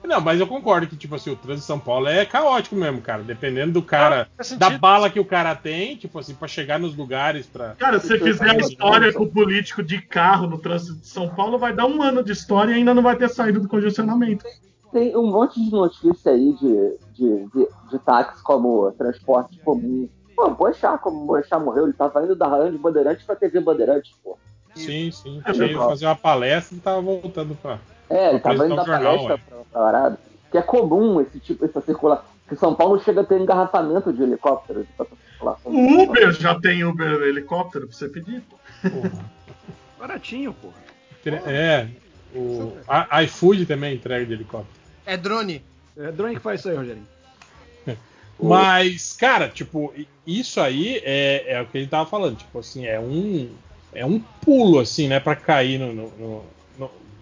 Não, 0.06 0.20
mas 0.20 0.38
eu 0.38 0.46
concordo 0.46 0.86
que, 0.86 0.96
tipo 0.96 1.14
assim, 1.14 1.30
o 1.30 1.36
trânsito 1.36 1.60
de 1.60 1.66
São 1.66 1.78
Paulo 1.78 2.06
é 2.06 2.24
caótico 2.24 2.76
mesmo, 2.76 3.00
cara. 3.00 3.22
Dependendo 3.22 3.72
do 3.72 3.82
cara, 3.82 4.28
sentido. 4.40 4.58
da 4.58 4.78
bala 4.78 5.10
que 5.10 5.18
o 5.18 5.24
cara 5.24 5.54
tem, 5.54 5.96
tipo 5.96 6.18
assim, 6.18 6.34
pra 6.34 6.46
chegar 6.46 6.78
nos 6.78 6.96
lugares 6.96 7.46
pra. 7.46 7.74
Cara, 7.74 7.98
se 7.98 8.08
você 8.08 8.18
fizer 8.18 8.50
a 8.50 8.56
história 8.56 9.12
com 9.12 9.24
o 9.24 9.30
político 9.30 9.82
de 9.82 10.00
carro 10.00 10.46
no 10.46 10.58
trânsito 10.58 11.00
de 11.00 11.08
São 11.08 11.28
Paulo, 11.28 11.58
vai 11.58 11.74
dar 11.74 11.86
um 11.86 12.00
ano 12.00 12.22
de 12.22 12.32
história 12.32 12.72
e 12.72 12.76
ainda 12.76 12.94
não 12.94 13.02
vai 13.02 13.16
ter 13.16 13.28
saído 13.28 13.60
do 13.60 13.68
congestionamento. 13.68 14.44
Tem 14.92 15.16
um 15.16 15.30
monte 15.30 15.62
de 15.62 15.70
notícia 15.70 16.32
aí 16.32 16.54
de, 16.54 16.96
de, 17.12 17.46
de, 17.48 17.68
de 17.90 17.98
táxi 17.98 18.42
como 18.42 18.90
transporte 18.92 19.58
comum. 19.58 20.08
Pô, 20.36 20.50
Boechat, 20.50 21.02
como 21.02 21.22
o 21.22 21.26
Boechat 21.26 21.62
morreu, 21.62 21.84
ele 21.84 21.92
tava 21.92 22.22
indo 22.22 22.36
da 22.36 22.46
Rádio 22.46 22.78
Bandeirantes 22.78 23.24
pra 23.24 23.34
TV 23.34 23.60
Bandeirantes, 23.60 24.12
pô. 24.22 24.38
Sim, 24.74 25.10
sim. 25.10 25.42
É 25.44 25.74
fazer 25.74 26.06
uma 26.06 26.14
palestra 26.14 26.76
e 26.76 26.80
tava 26.80 27.00
voltando 27.00 27.56
pra. 27.56 27.78
É, 28.08 28.30
ele 28.30 28.40
tava 28.40 28.66
indo 28.66 28.76
da 28.76 28.84
jornal, 28.84 29.02
palestra 29.02 29.38
pra, 29.38 29.56
pra 29.56 29.80
parada. 29.80 30.18
Que 30.50 30.58
é 30.58 30.62
comum 30.62 31.20
esse 31.20 31.40
tipo, 31.40 31.64
essa 31.64 31.80
circulação. 31.80 32.24
Que 32.48 32.54
São 32.56 32.74
Paulo 32.74 33.00
chega 33.02 33.22
a 33.22 33.24
ter 33.24 33.40
engarrafamento 33.40 34.12
de 34.12 34.22
helicópteros. 34.22 34.86
O 35.64 36.02
Uber 36.02 36.32
já 36.32 36.58
tem 36.58 36.84
Uber 36.84 37.22
helicóptero 37.22 37.88
pra 37.88 37.96
você 37.96 38.08
pedir. 38.08 38.42
Porra. 38.82 39.12
Baratinho, 39.98 40.54
porra. 40.54 40.74
É. 41.46 41.88
O 42.34 42.72
a- 42.86 43.22
iFood 43.24 43.66
também 43.66 43.94
entrega 43.96 44.24
de 44.24 44.32
helicóptero. 44.32 44.76
É 45.04 45.16
drone. 45.16 45.64
É 45.96 46.12
drone 46.12 46.34
que 46.34 46.40
faz 46.40 46.60
isso 46.60 46.68
aí, 46.68 46.76
Rogerinho. 46.76 47.06
Mas, 48.38 49.12
cara, 49.14 49.48
tipo, 49.48 49.92
isso 50.26 50.60
aí 50.60 51.00
é, 51.04 51.54
é 51.54 51.62
o 51.62 51.66
que 51.66 51.78
ele 51.78 51.86
tava 51.86 52.08
falando. 52.08 52.36
Tipo 52.36 52.58
assim, 52.58 52.86
é 52.86 53.00
um. 53.00 53.50
É 53.92 54.04
um 54.04 54.20
pulo, 54.20 54.78
assim, 54.78 55.08
né, 55.08 55.18
pra 55.18 55.34
cair 55.34 55.78
no, 55.78 55.92
no, 55.92 56.44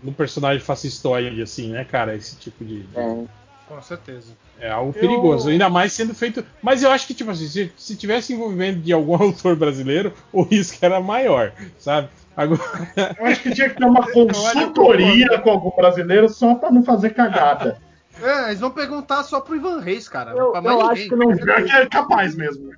no- 0.04 0.12
personagem 0.12 0.60
fascistoide, 0.60 1.40
assim, 1.42 1.72
né, 1.72 1.84
cara? 1.84 2.14
Esse 2.14 2.36
tipo 2.36 2.64
de. 2.64 2.84
É. 2.94 3.24
Com 3.66 3.80
certeza. 3.82 4.32
É 4.60 4.70
algo 4.70 4.92
perigoso, 4.92 5.48
ainda 5.48 5.68
mais 5.70 5.92
sendo 5.92 6.14
feito. 6.14 6.44
Mas 6.62 6.82
eu 6.82 6.90
acho 6.90 7.06
que, 7.06 7.14
tipo 7.14 7.30
assim, 7.30 7.46
se, 7.48 7.72
se 7.76 7.96
tivesse 7.96 8.32
envolvimento 8.34 8.78
de 8.80 8.92
algum 8.92 9.14
autor 9.20 9.56
brasileiro, 9.56 10.12
o 10.32 10.42
risco 10.42 10.76
era 10.84 11.00
maior, 11.00 11.52
sabe? 11.78 12.08
Agora. 12.36 12.60
Eu 13.18 13.26
acho 13.26 13.42
que 13.42 13.54
tinha 13.54 13.70
que 13.70 13.76
ter 13.76 13.84
uma 13.84 14.06
consultoria 14.10 15.38
com 15.38 15.50
algum 15.50 15.70
brasileiro 15.70 16.28
só 16.28 16.54
pra 16.56 16.70
não 16.70 16.84
fazer 16.84 17.10
cagada. 17.10 17.78
É, 18.22 18.48
eles 18.48 18.60
vão 18.60 18.70
perguntar 18.70 19.22
só 19.22 19.40
pro 19.40 19.56
Ivan 19.56 19.80
Reis, 19.80 20.08
cara. 20.08 20.32
Eu, 20.32 20.52
pra 20.52 20.60
mais 20.60 20.78
eu 20.78 20.86
acho 20.86 21.08
que 21.08 21.16
não, 21.16 21.32
é 21.32 21.86
capaz 21.86 22.34
mesmo. 22.34 22.70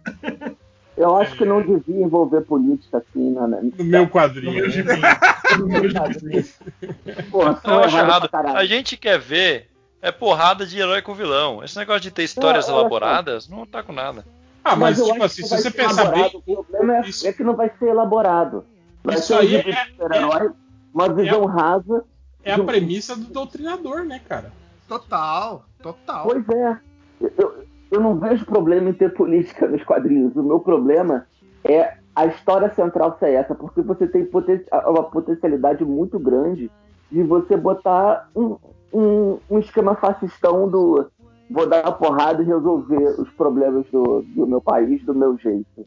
Eu 0.97 1.16
acho 1.16 1.36
que 1.36 1.44
não 1.44 1.60
devia 1.62 2.02
envolver 2.05 2.40
política 2.43 2.98
assim 2.98 3.31
na. 3.32 3.47
na 3.47 3.60
No 3.62 3.85
meu 3.85 4.02
No 4.02 4.09
quadrinho. 4.09 4.52
meu 4.52 4.64
né? 4.64 4.70
gibi. 4.70 4.90
No 5.59 5.66
meu 5.68 5.89
gibi. 6.12 6.44
Porra, 7.31 7.60
Eu 7.64 7.78
acho 7.81 7.97
errado. 7.98 8.28
A 8.32 8.64
gente 8.64 8.97
quer 8.97 9.18
ver 9.18 9.68
é 10.02 10.10
porrada 10.12 10.66
de 10.66 10.78
herói 10.78 11.02
com 11.02 11.14
vilão. 11.14 11.62
Esse 11.64 11.77
negócio 11.78 12.02
de 12.02 12.10
ter 12.10 12.24
histórias 12.24 12.66
olha 12.66 12.74
só. 12.74 12.81
elaboradas 12.81 13.48
não 13.48 13.64
tá 13.66 13.82
com 13.82 13.93
nada. 13.93 14.24
Ah, 14.64 14.74
mas, 14.77 14.98
eu 14.98 15.06
tipo 15.06 15.23
assim, 15.23 15.43
se 15.44 15.48
você 15.56 15.70
pensar 15.70 16.10
bem. 16.10 16.31
O 16.35 16.43
problema 16.43 16.97
é, 16.98 17.01
isso- 17.09 17.27
é 17.27 17.32
que 17.32 17.44
não 17.44 17.55
vai 17.55 17.70
ser 17.78 17.86
elaborado. 17.89 18.64
Vai 19.05 19.14
Isso 19.16 19.27
ser 19.28 19.35
um 19.35 19.39
aí 19.39 19.55
é- 19.56 19.62
de 19.62 19.73
super-herói, 19.93 20.51
uma 20.93 21.09
visão 21.12 21.44
rasa. 21.47 22.05
É 22.44 22.52
a 22.52 22.62
premissa 22.62 23.14
do 23.16 23.24
doutrinador, 23.27 24.05
né, 24.05 24.20
cara? 24.28 24.52
Total, 24.89 25.64
total. 25.82 26.24
Pois 26.28 26.48
é. 26.48 26.77
Eu, 27.39 27.64
eu 27.90 28.00
não 28.00 28.18
vejo 28.18 28.44
problema 28.44 28.90
em 28.90 28.94
ter 28.94 29.14
política 29.14 29.66
nos 29.68 29.82
quadrinhos. 29.84 30.34
O 30.36 30.42
meu 30.42 30.60
problema 30.60 31.26
é 31.64 31.94
a 32.14 32.26
história 32.26 32.72
central 32.74 33.16
ser 33.18 33.30
essa, 33.32 33.54
porque 33.54 33.82
você 33.82 34.06
tem 34.06 34.24
poten- 34.24 34.64
uma 34.86 35.04
potencialidade 35.04 35.84
muito 35.84 36.18
grande 36.18 36.70
de 37.10 37.22
você 37.22 37.56
botar 37.56 38.28
um, 38.34 38.56
um, 38.92 39.38
um 39.50 39.58
esquema 39.58 39.94
fascistão 39.94 40.68
do 40.68 41.06
vou 41.48 41.68
dar 41.68 41.84
uma 41.84 41.92
porrada 41.92 42.42
e 42.42 42.46
resolver 42.46 43.20
os 43.20 43.30
problemas 43.30 43.86
do, 43.92 44.22
do 44.22 44.46
meu 44.46 44.60
país 44.60 45.04
do 45.04 45.14
meu 45.14 45.38
jeito. 45.38 45.84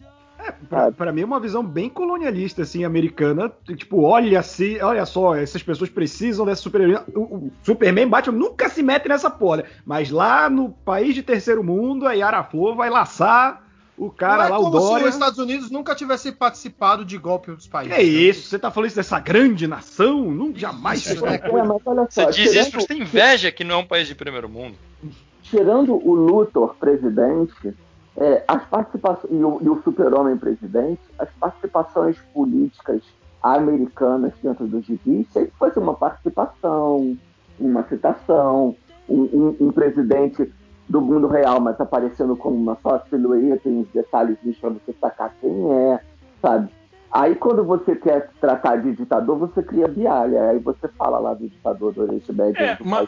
Pra, 0.51 0.91
pra 0.91 1.11
mim 1.11 1.21
é 1.21 1.25
uma 1.25 1.39
visão 1.39 1.63
bem 1.63 1.89
colonialista, 1.89 2.61
assim, 2.61 2.83
americana. 2.83 3.51
Tipo, 3.75 4.01
olha 4.01 4.41
se, 4.41 4.79
olha 4.81 5.05
só, 5.05 5.35
essas 5.35 5.63
pessoas 5.63 5.89
precisam 5.89 6.45
dessa 6.45 6.61
super 6.61 7.03
o, 7.13 7.19
o 7.19 7.51
Superman 7.63 8.05
e 8.05 8.09
Batman 8.09 8.37
nunca 8.37 8.69
se 8.69 8.83
metem 8.83 9.09
nessa 9.09 9.29
porra. 9.29 9.65
Mas 9.85 10.09
lá 10.09 10.49
no 10.49 10.69
país 10.69 11.15
de 11.15 11.23
terceiro 11.23 11.63
mundo, 11.63 12.07
a 12.07 12.13
Yara 12.13 12.43
Flor 12.43 12.75
vai 12.75 12.89
laçar 12.89 13.69
o 13.99 14.09
cara 14.09 14.37
não 14.37 14.45
é 14.45 14.49
lá, 14.49 14.59
o 14.59 14.63
como 14.63 14.79
se 14.79 14.87
Dória. 14.87 15.07
os 15.07 15.13
Estados 15.13 15.39
Unidos 15.39 15.69
nunca 15.69 15.93
tivesse 15.93 16.31
participado 16.31 17.03
de 17.03 17.17
golpe 17.17 17.51
dos 17.51 17.67
países. 17.67 17.93
Que 17.93 18.01
é 18.01 18.03
isso? 18.03 18.47
Você 18.47 18.57
tá 18.57 18.71
falando 18.71 18.87
isso 18.87 18.95
dessa 18.95 19.19
grande 19.19 19.67
nação? 19.67 20.31
Não, 20.31 20.55
jamais 20.55 21.05
Isso, 21.05 21.21
né? 21.25 21.35
é 21.35 21.47
É, 21.47 21.63
mas 21.63 21.81
olha 21.85 22.07
Você 22.09 22.23
só, 22.23 22.29
diz 22.29 22.53
isso 22.53 22.71
porque 22.71 22.81
você 22.81 22.87
tem 22.87 23.01
inveja 23.01 23.51
que 23.51 23.65
não 23.65 23.75
é 23.75 23.77
um 23.79 23.85
país 23.85 24.07
de 24.07 24.15
primeiro 24.15 24.47
mundo. 24.47 24.77
tirando 25.43 25.93
o 25.95 26.13
Luthor 26.13 26.75
presidente, 26.75 27.73
é, 28.17 28.43
as 28.47 28.63
participações 28.65 29.31
e 29.31 29.43
o, 29.43 29.59
e 29.61 29.69
o 29.69 29.81
super-homem 29.83 30.37
presidente, 30.37 30.99
as 31.17 31.29
participações 31.39 32.17
políticas 32.33 33.01
americanas 33.41 34.33
dentro 34.43 34.67
dos 34.67 34.85
gibis 34.85 35.27
sempre 35.31 35.53
foi 35.57 35.71
uma 35.77 35.93
participação, 35.93 37.17
uma 37.59 37.83
citação, 37.87 38.75
um, 39.07 39.21
um- 39.21 39.55
um 39.67 39.71
presidente 39.71 40.51
do 40.87 40.99
mundo 41.01 41.27
real, 41.27 41.59
mas 41.59 41.79
aparecendo 41.79 42.35
como 42.35 42.55
uma 42.57 42.77
só 42.81 42.99
silhueta 43.09 43.69
e 43.69 43.71
uns 43.71 43.87
detalhes 43.93 44.37
para 44.59 44.69
você 44.71 44.93
sacar 44.99 45.33
quem 45.39 45.71
é, 45.71 45.99
sabe? 46.41 46.69
Aí 47.11 47.35
quando 47.35 47.63
você 47.63 47.95
quer 47.95 48.29
tratar 48.41 48.77
de 48.77 48.93
ditador, 48.93 49.37
você 49.37 49.63
cria 49.63 49.87
bialha. 49.87 50.49
Aí 50.49 50.59
você 50.59 50.87
fala 50.89 51.17
lá 51.19 51.33
do 51.33 51.47
ditador 51.47 51.93
do 51.93 52.01
Oriente 52.03 52.31
Médio, 52.33 52.61
É, 52.61 52.75
do 52.75 52.85
mas 52.85 53.07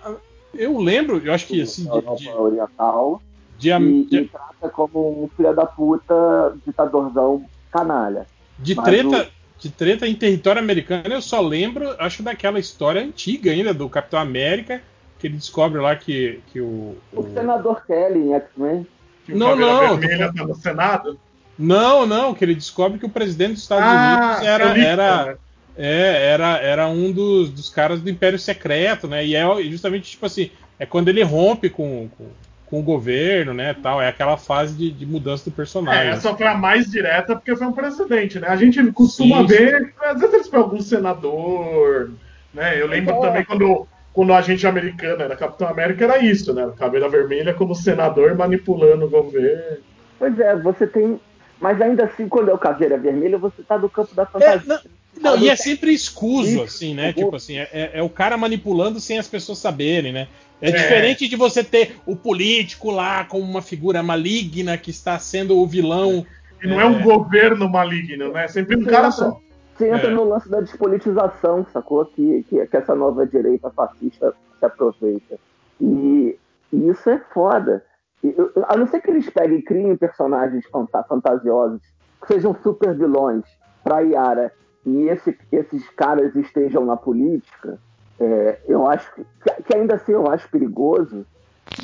eu 0.53 0.77
lembro, 0.79 1.17
eu 1.23 1.33
acho 1.33 1.47
que 1.47 1.61
assim, 1.61 1.83
de, 1.83 1.89
Europa 1.89 2.15
de, 2.17 2.29
Oriental 2.29 3.21
de, 3.61 3.69
e, 3.69 4.05
de- 4.05 4.17
e 4.17 4.25
trata 4.27 4.69
como 4.69 5.23
um 5.23 5.27
filho 5.29 5.55
da 5.55 5.65
puta 5.65 6.55
ditadorzão 6.65 7.45
canalha. 7.71 8.25
de 8.57 8.75
mas 8.75 8.85
treta, 8.85 9.29
de 9.59 9.69
treta 9.69 10.07
em 10.07 10.15
território 10.15 10.61
americano, 10.61 11.13
eu 11.13 11.21
só 11.21 11.39
lembro, 11.41 11.95
acho 11.99 12.23
daquela 12.23 12.59
história 12.59 13.01
antiga 13.01 13.51
ainda 13.51 13.73
do 13.73 13.89
Capitão 13.89 14.19
América, 14.19 14.81
que 15.19 15.27
ele 15.27 15.37
descobre 15.37 15.79
lá 15.79 15.95
que, 15.95 16.41
que 16.47 16.59
o, 16.59 16.97
O 17.13 17.21
o- 17.21 17.33
senador 17.33 17.85
Kelly 17.85 18.19
em 18.29 18.33
X-Men. 18.33 18.87
O 19.29 19.37
Não, 19.37 19.55
não, 19.55 19.97
Vermelha 19.97 20.33
tá 20.33 20.43
no 20.45 20.55
Senado. 20.55 21.19
Não, 21.57 22.05
não, 22.07 22.33
que 22.33 22.43
ele 22.43 22.55
descobre 22.55 22.97
que 22.97 23.05
o 23.05 23.09
presidente 23.09 23.53
dos 23.53 23.61
Estados 23.61 23.87
Ah, 23.87 23.95
Unidos 23.95 24.47
era, 24.47 24.73
li, 24.73 24.81
era, 24.83 25.37
é, 25.77 26.25
era, 26.33 26.57
era 26.57 26.87
um 26.87 27.11
dos, 27.11 27.49
dos 27.51 27.69
caras 27.69 28.01
do 28.01 28.09
Império 28.09 28.39
Secreto, 28.39 29.07
né? 29.07 29.25
E 29.25 29.35
é 29.35 29.45
justamente 29.63 30.09
tipo 30.11 30.25
assim, 30.25 30.49
é 30.79 30.85
quando 30.85 31.09
ele 31.09 31.21
rompe 31.23 31.69
com, 31.69 32.09
com, 32.17 32.25
com 32.71 32.79
o 32.79 32.83
governo, 32.83 33.53
né? 33.53 33.73
Tal, 33.73 34.01
é 34.01 34.07
aquela 34.07 34.37
fase 34.37 34.73
de, 34.75 34.89
de 34.91 35.05
mudança 35.05 35.43
do 35.43 35.51
É, 35.51 35.57
personagem. 35.57 36.11
essa 36.13 36.33
foi 36.35 36.47
a 36.47 36.55
mais 36.55 36.89
direta 36.89 37.35
porque 37.35 37.55
foi 37.55 37.67
um 37.67 37.73
precedente, 37.73 38.39
né? 38.39 38.47
A 38.47 38.55
gente 38.55 38.81
costuma 38.93 39.39
Sim, 39.41 39.47
ver, 39.47 39.93
às 40.01 40.19
vezes 40.21 40.33
eles 40.33 40.47
pegam 40.47 40.65
algum 40.65 40.81
senador, 40.81 42.11
né? 42.53 42.81
Eu 42.81 42.87
lembro 42.87 43.13
É. 43.13 43.19
também 43.19 43.43
quando, 43.43 43.87
quando 44.13 44.33
a 44.33 44.41
gente 44.41 44.65
americano 44.65 45.21
era 45.21 45.35
Capitão 45.35 45.67
América, 45.67 46.05
era 46.05 46.19
isso, 46.19 46.53
né? 46.53 46.71
Caveira 46.77 47.09
Vermelha 47.09 47.53
como 47.53 47.75
senador 47.75 48.35
manipulando 48.35 49.05
o 49.05 49.09
governo. 49.09 49.77
Pois 50.17 50.39
é, 50.39 50.55
você 50.55 50.87
tem. 50.87 51.19
Mas 51.59 51.79
ainda 51.81 52.05
assim, 52.05 52.27
quando 52.27 52.49
é 52.49 52.53
o 52.53 52.57
Caveira 52.57 52.97
Vermelha, 52.97 53.37
você 53.37 53.61
tá 53.63 53.77
do 53.77 53.89
campo 53.89 54.15
da 54.15 54.23
É, 54.23 54.27
fantasia. 54.31 54.61
não, 54.65 54.79
não, 55.21 55.33
Ah, 55.33 55.37
e 55.37 55.47
é 55.47 55.49
não- 55.49 55.57
sempre 55.57 55.93
escuso, 55.93 56.49
Isso, 56.49 56.63
assim, 56.63 56.95
né? 56.95 57.13
Tipo 57.13 57.35
assim, 57.35 57.57
é, 57.57 57.69
é- 57.71 57.91
é 57.95 58.01
o 58.01 58.09
cara 58.09 58.37
manipulando 58.37 58.99
sem 58.99 59.19
as 59.19 59.27
pessoas 59.27 59.59
saberem, 59.59 60.11
né? 60.11 60.27
É, 60.61 60.69
É. 60.69 60.71
diferente 60.71 61.27
de 61.27 61.35
você 61.35 61.63
ter 61.63 61.95
o 62.05 62.15
político 62.15 62.91
lá 62.91 63.25
como 63.25 63.43
uma 63.43 63.61
figura 63.61 64.03
maligna 64.03 64.77
que 64.77 64.91
está 64.91 65.17
sendo 65.17 65.57
o 65.57 65.65
vilão. 65.65 66.25
E 66.63 66.67
não 66.67 66.79
é 66.79 66.85
um 66.85 67.01
governo 67.01 67.67
maligno, 67.67 68.31
né? 68.31 68.45
É 68.45 68.47
sempre 68.47 68.75
um 68.75 68.83
cara 68.83 69.09
só. 69.11 69.39
Você 69.75 69.89
entra 69.89 70.09
É. 70.09 70.13
no 70.13 70.23
lance 70.23 70.47
da 70.47 70.61
despolitização, 70.61 71.65
sacou? 71.73 72.05
Que, 72.05 72.45
que, 72.47 72.65
que 72.67 72.77
essa 72.77 72.93
nova 72.93 73.25
direita 73.25 73.71
fascista 73.71 74.33
se 74.59 74.65
aproveita. 74.65 75.39
E, 75.79 76.37
e 76.71 76.87
isso 76.89 77.09
é 77.09 77.17
foda. 77.33 77.83
E 78.23 78.27
eu- 78.37 78.51
a 78.67 78.77
não 78.77 78.85
ser 78.85 79.01
que 79.01 79.09
eles 79.09 79.27
peguem 79.31 79.57
e 79.57 79.63
criem 79.63 79.97
personagens 79.97 80.63
fanta- 80.71 81.03
fantasiosos, 81.03 81.81
que 82.21 82.27
sejam 82.27 82.55
super 82.61 82.95
vilões 82.95 83.43
pra 83.83 84.01
Yara, 84.01 84.51
e 84.85 85.07
esse- 85.09 85.35
esses 85.51 85.89
caras 85.91 86.35
estejam 86.35 86.85
na 86.85 86.95
política, 86.95 87.79
é, 88.21 88.59
eu 88.67 88.87
acho 88.87 89.11
que, 89.15 89.23
que 89.63 89.75
ainda 89.75 89.95
assim 89.95 90.11
eu 90.11 90.29
acho 90.29 90.47
perigoso. 90.49 91.25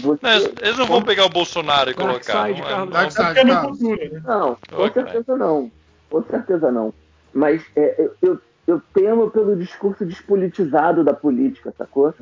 Você... 0.01 0.19
Não, 0.21 0.31
eles, 0.31 0.77
não 0.77 0.85
vão 0.85 1.01
pegar 1.01 1.25
o 1.25 1.29
Bolsonaro 1.29 1.89
e 1.89 1.93
colocar. 1.95 2.43
Darkseid, 2.43 2.59
não 2.61 2.67
é- 2.69 2.85
não- 2.85 3.01
É 3.01 3.39
é 3.39 3.43
no 3.43 3.61
futuro, 3.61 4.13
né? 4.13 4.21
Não, 4.25 4.57
com 4.69 4.93
certeza 4.93 5.35
não. 5.37 5.71
Com 6.09 6.23
certeza 6.23 6.71
não. 6.71 6.93
Mas 7.33 7.63
é, 7.75 7.95
eu, 7.99 8.13
eu, 8.21 8.39
eu 8.67 8.81
temo 8.93 9.29
pelo 9.31 9.55
discurso 9.55 10.05
despolitizado 10.05 11.03
da 11.03 11.13
política, 11.13 11.73
sacou? 11.77 12.13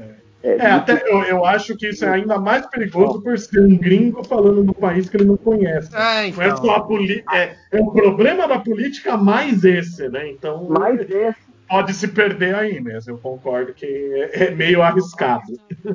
É, 0.43 0.69
muito- 0.71 0.91
até 0.91 1.11
eu, 1.11 1.23
eu 1.23 1.45
acho 1.45 1.75
que 1.75 1.89
isso 1.89 2.05
é 2.05 2.09
ainda 2.09 2.37
mais 2.37 2.65
perigoso 2.67 3.19
por 3.21 3.37
ser 3.37 3.61
um 3.61 3.75
gringo 3.77 4.23
falando 4.23 4.63
no 4.63 4.73
país 4.75 5.09
que 5.09 5.17
ele 5.17 5.25
não 5.25 5.37
conhece. 5.37 5.89
É, 5.95 6.31
Não 6.31 6.41
é 6.43 6.47
então. 6.47 6.57
só 6.57 6.75
a 6.75 6.83
política. 6.83 7.35
É, 7.35 7.55
é 7.71 7.81
o 7.81 7.91
problema 7.91 8.47
da 8.47 8.59
política 8.59 9.17
mais 9.17 9.63
esse, 9.63 10.07
né? 10.09 10.29
Então 10.29 10.67
Mas 10.69 11.01
esse, 11.01 11.39
pode 11.67 11.93
se 11.93 12.07
perder 12.07 12.55
aí 12.55 12.79
mesmo. 12.81 13.13
Eu 13.13 13.17
concordo 13.17 13.73
que 13.73 13.85
é, 13.85 14.45
é 14.45 14.51
meio 14.51 14.81
arriscado. 14.81 15.43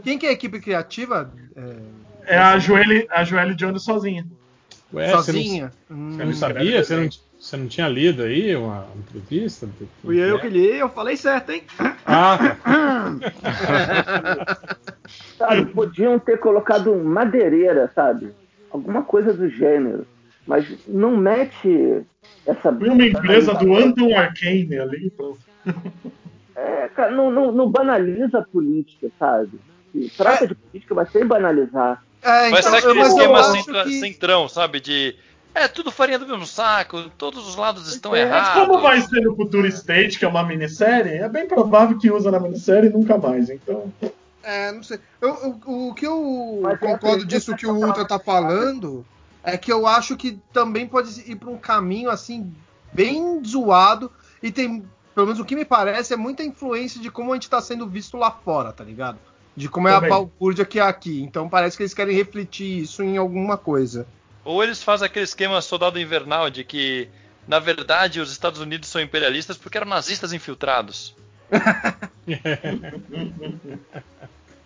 Quem 0.02 0.18
que 0.18 0.26
é 0.26 0.30
a 0.30 0.32
equipe 0.32 0.60
criativa? 0.60 1.32
É, 2.26 2.34
É 2.34 2.38
a 2.38 2.58
Joelle, 2.58 3.06
a 3.10 3.24
Joelle 3.24 3.54
Jones 3.54 3.82
sozinha. 3.82 4.26
Ué, 4.92 5.06
você 5.08 5.32
não- 5.32 5.40
sozinha? 5.40 5.72
Hum. 5.90 6.10
Você 6.16 6.24
não 6.24 6.32
sabia? 6.34 6.84
Você 6.84 6.96
não, 6.96 7.08
você 7.38 7.56
não 7.56 7.66
tinha 7.68 7.88
lido 7.88 8.22
aí 8.22 8.54
uma 8.56 8.86
entrevista? 8.98 9.68
Fui 10.02 10.18
eu 10.18 10.38
que 10.40 10.48
li, 10.48 10.76
eu 10.78 10.88
falei 10.88 11.16
certo, 11.16 11.50
hein? 11.52 11.62
Ah, 12.04 12.56
sabe, 15.38 15.66
podiam 15.72 16.18
ter 16.18 16.38
colocado 16.38 16.92
um 16.92 17.04
madeireira, 17.04 17.90
sabe? 17.94 18.32
Alguma 18.70 19.02
coisa 19.02 19.32
do 19.32 19.48
gênero. 19.48 20.06
Mas 20.46 20.66
não 20.88 21.16
mete 21.16 22.02
essa. 22.46 22.72
Foi 22.74 22.88
uma 22.88 23.06
empresa 23.06 23.54
do 23.54 23.74
Anton 23.76 24.16
Arcane 24.16 24.78
ali. 24.78 25.10
pronto. 25.10 25.38
É, 26.54 26.88
cara, 26.88 27.10
não, 27.12 27.30
não, 27.30 27.52
não 27.52 27.70
banaliza 27.70 28.38
a 28.38 28.42
política, 28.44 29.08
sabe? 29.18 29.60
Se 29.92 30.10
trata 30.16 30.46
de 30.46 30.54
política, 30.54 30.94
mas 30.94 31.10
sem 31.10 31.26
banalizar. 31.26 32.02
É, 32.22 32.50
Vai 32.50 32.60
então, 32.60 32.74
aquele 32.74 32.94
mas 32.98 33.08
eu 33.08 33.16
esquema 33.16 33.38
acho 33.40 33.52
centra- 33.52 33.84
que- 33.84 34.00
centrão, 34.00 34.48
sabe? 34.48 34.80
De. 34.80 35.16
É 35.52 35.66
tudo 35.66 35.90
farinha 35.90 36.18
do 36.18 36.28
mesmo 36.28 36.46
saco, 36.46 37.10
todos 37.18 37.48
os 37.48 37.56
lados 37.56 37.88
estão 37.92 38.14
É, 38.14 38.24
Mas 38.24 38.46
errados. 38.48 38.66
como 38.68 38.80
vai 38.80 39.00
ser 39.00 39.20
no 39.22 39.34
Futuro 39.34 39.66
State, 39.66 40.16
que 40.18 40.24
é 40.24 40.28
uma 40.28 40.44
minissérie, 40.44 41.14
é 41.14 41.28
bem 41.28 41.48
provável 41.48 41.98
que 41.98 42.08
usa 42.10 42.30
na 42.30 42.38
minissérie 42.38 42.88
e 42.88 42.92
nunca 42.92 43.18
mais. 43.18 43.50
Então, 43.50 43.92
É, 44.42 44.70
não 44.72 44.82
sei. 44.82 44.98
Eu- 45.20 45.36
eu- 45.42 45.60
o 45.88 45.92
que 45.94 46.06
eu 46.06 46.60
Mas 46.62 46.74
é 46.74 46.76
concordo 46.78 47.26
disso 47.26 47.54
que 47.56 47.66
o 47.66 47.74
Ultra 47.74 48.06
tá 48.06 48.18
falando 48.18 49.04
é 49.44 49.58
que 49.58 49.70
eu 49.72 49.86
acho 49.86 50.16
que 50.16 50.38
também 50.52 50.86
pode 50.86 51.10
ir 51.30 51.36
para 51.36 51.50
um 51.50 51.58
caminho 51.58 52.08
assim 52.10 52.50
bem 52.92 53.42
zoado 53.44 54.10
e 54.42 54.50
tem, 54.52 54.82
pelo 55.14 55.26
menos 55.26 55.40
o 55.40 55.44
que 55.44 55.56
me 55.56 55.64
parece, 55.64 56.14
é 56.14 56.16
muita 56.16 56.42
influência 56.42 57.00
de 57.00 57.10
como 57.10 57.32
a 57.32 57.34
gente 57.34 57.50
tá 57.50 57.60
sendo 57.60 57.86
visto 57.86 58.16
lá 58.16 58.30
fora, 58.30 58.72
tá 58.72 58.84
ligado? 58.84 59.18
De 59.56 59.68
como 59.68 59.88
é 59.88 59.92
Também. 59.92 60.08
a 60.08 60.14
balbúrdia 60.14 60.64
que 60.64 60.78
é 60.78 60.82
aqui. 60.82 61.20
Então 61.22 61.48
parece 61.48 61.76
que 61.76 61.82
eles 61.82 61.94
querem 61.94 62.14
refletir 62.14 62.82
isso 62.82 63.02
em 63.02 63.16
alguma 63.16 63.56
coisa. 63.56 64.06
Ou 64.44 64.62
eles 64.62 64.82
fazem 64.82 65.06
aquele 65.06 65.24
esquema 65.24 65.60
soldado 65.60 65.98
invernal 65.98 66.48
de 66.48 66.64
que, 66.64 67.08
na 67.46 67.58
verdade, 67.58 68.20
os 68.20 68.32
Estados 68.32 68.60
Unidos 68.60 68.88
são 68.88 69.00
imperialistas 69.00 69.56
porque 69.56 69.76
eram 69.76 69.88
nazistas 69.88 70.32
infiltrados. 70.32 71.14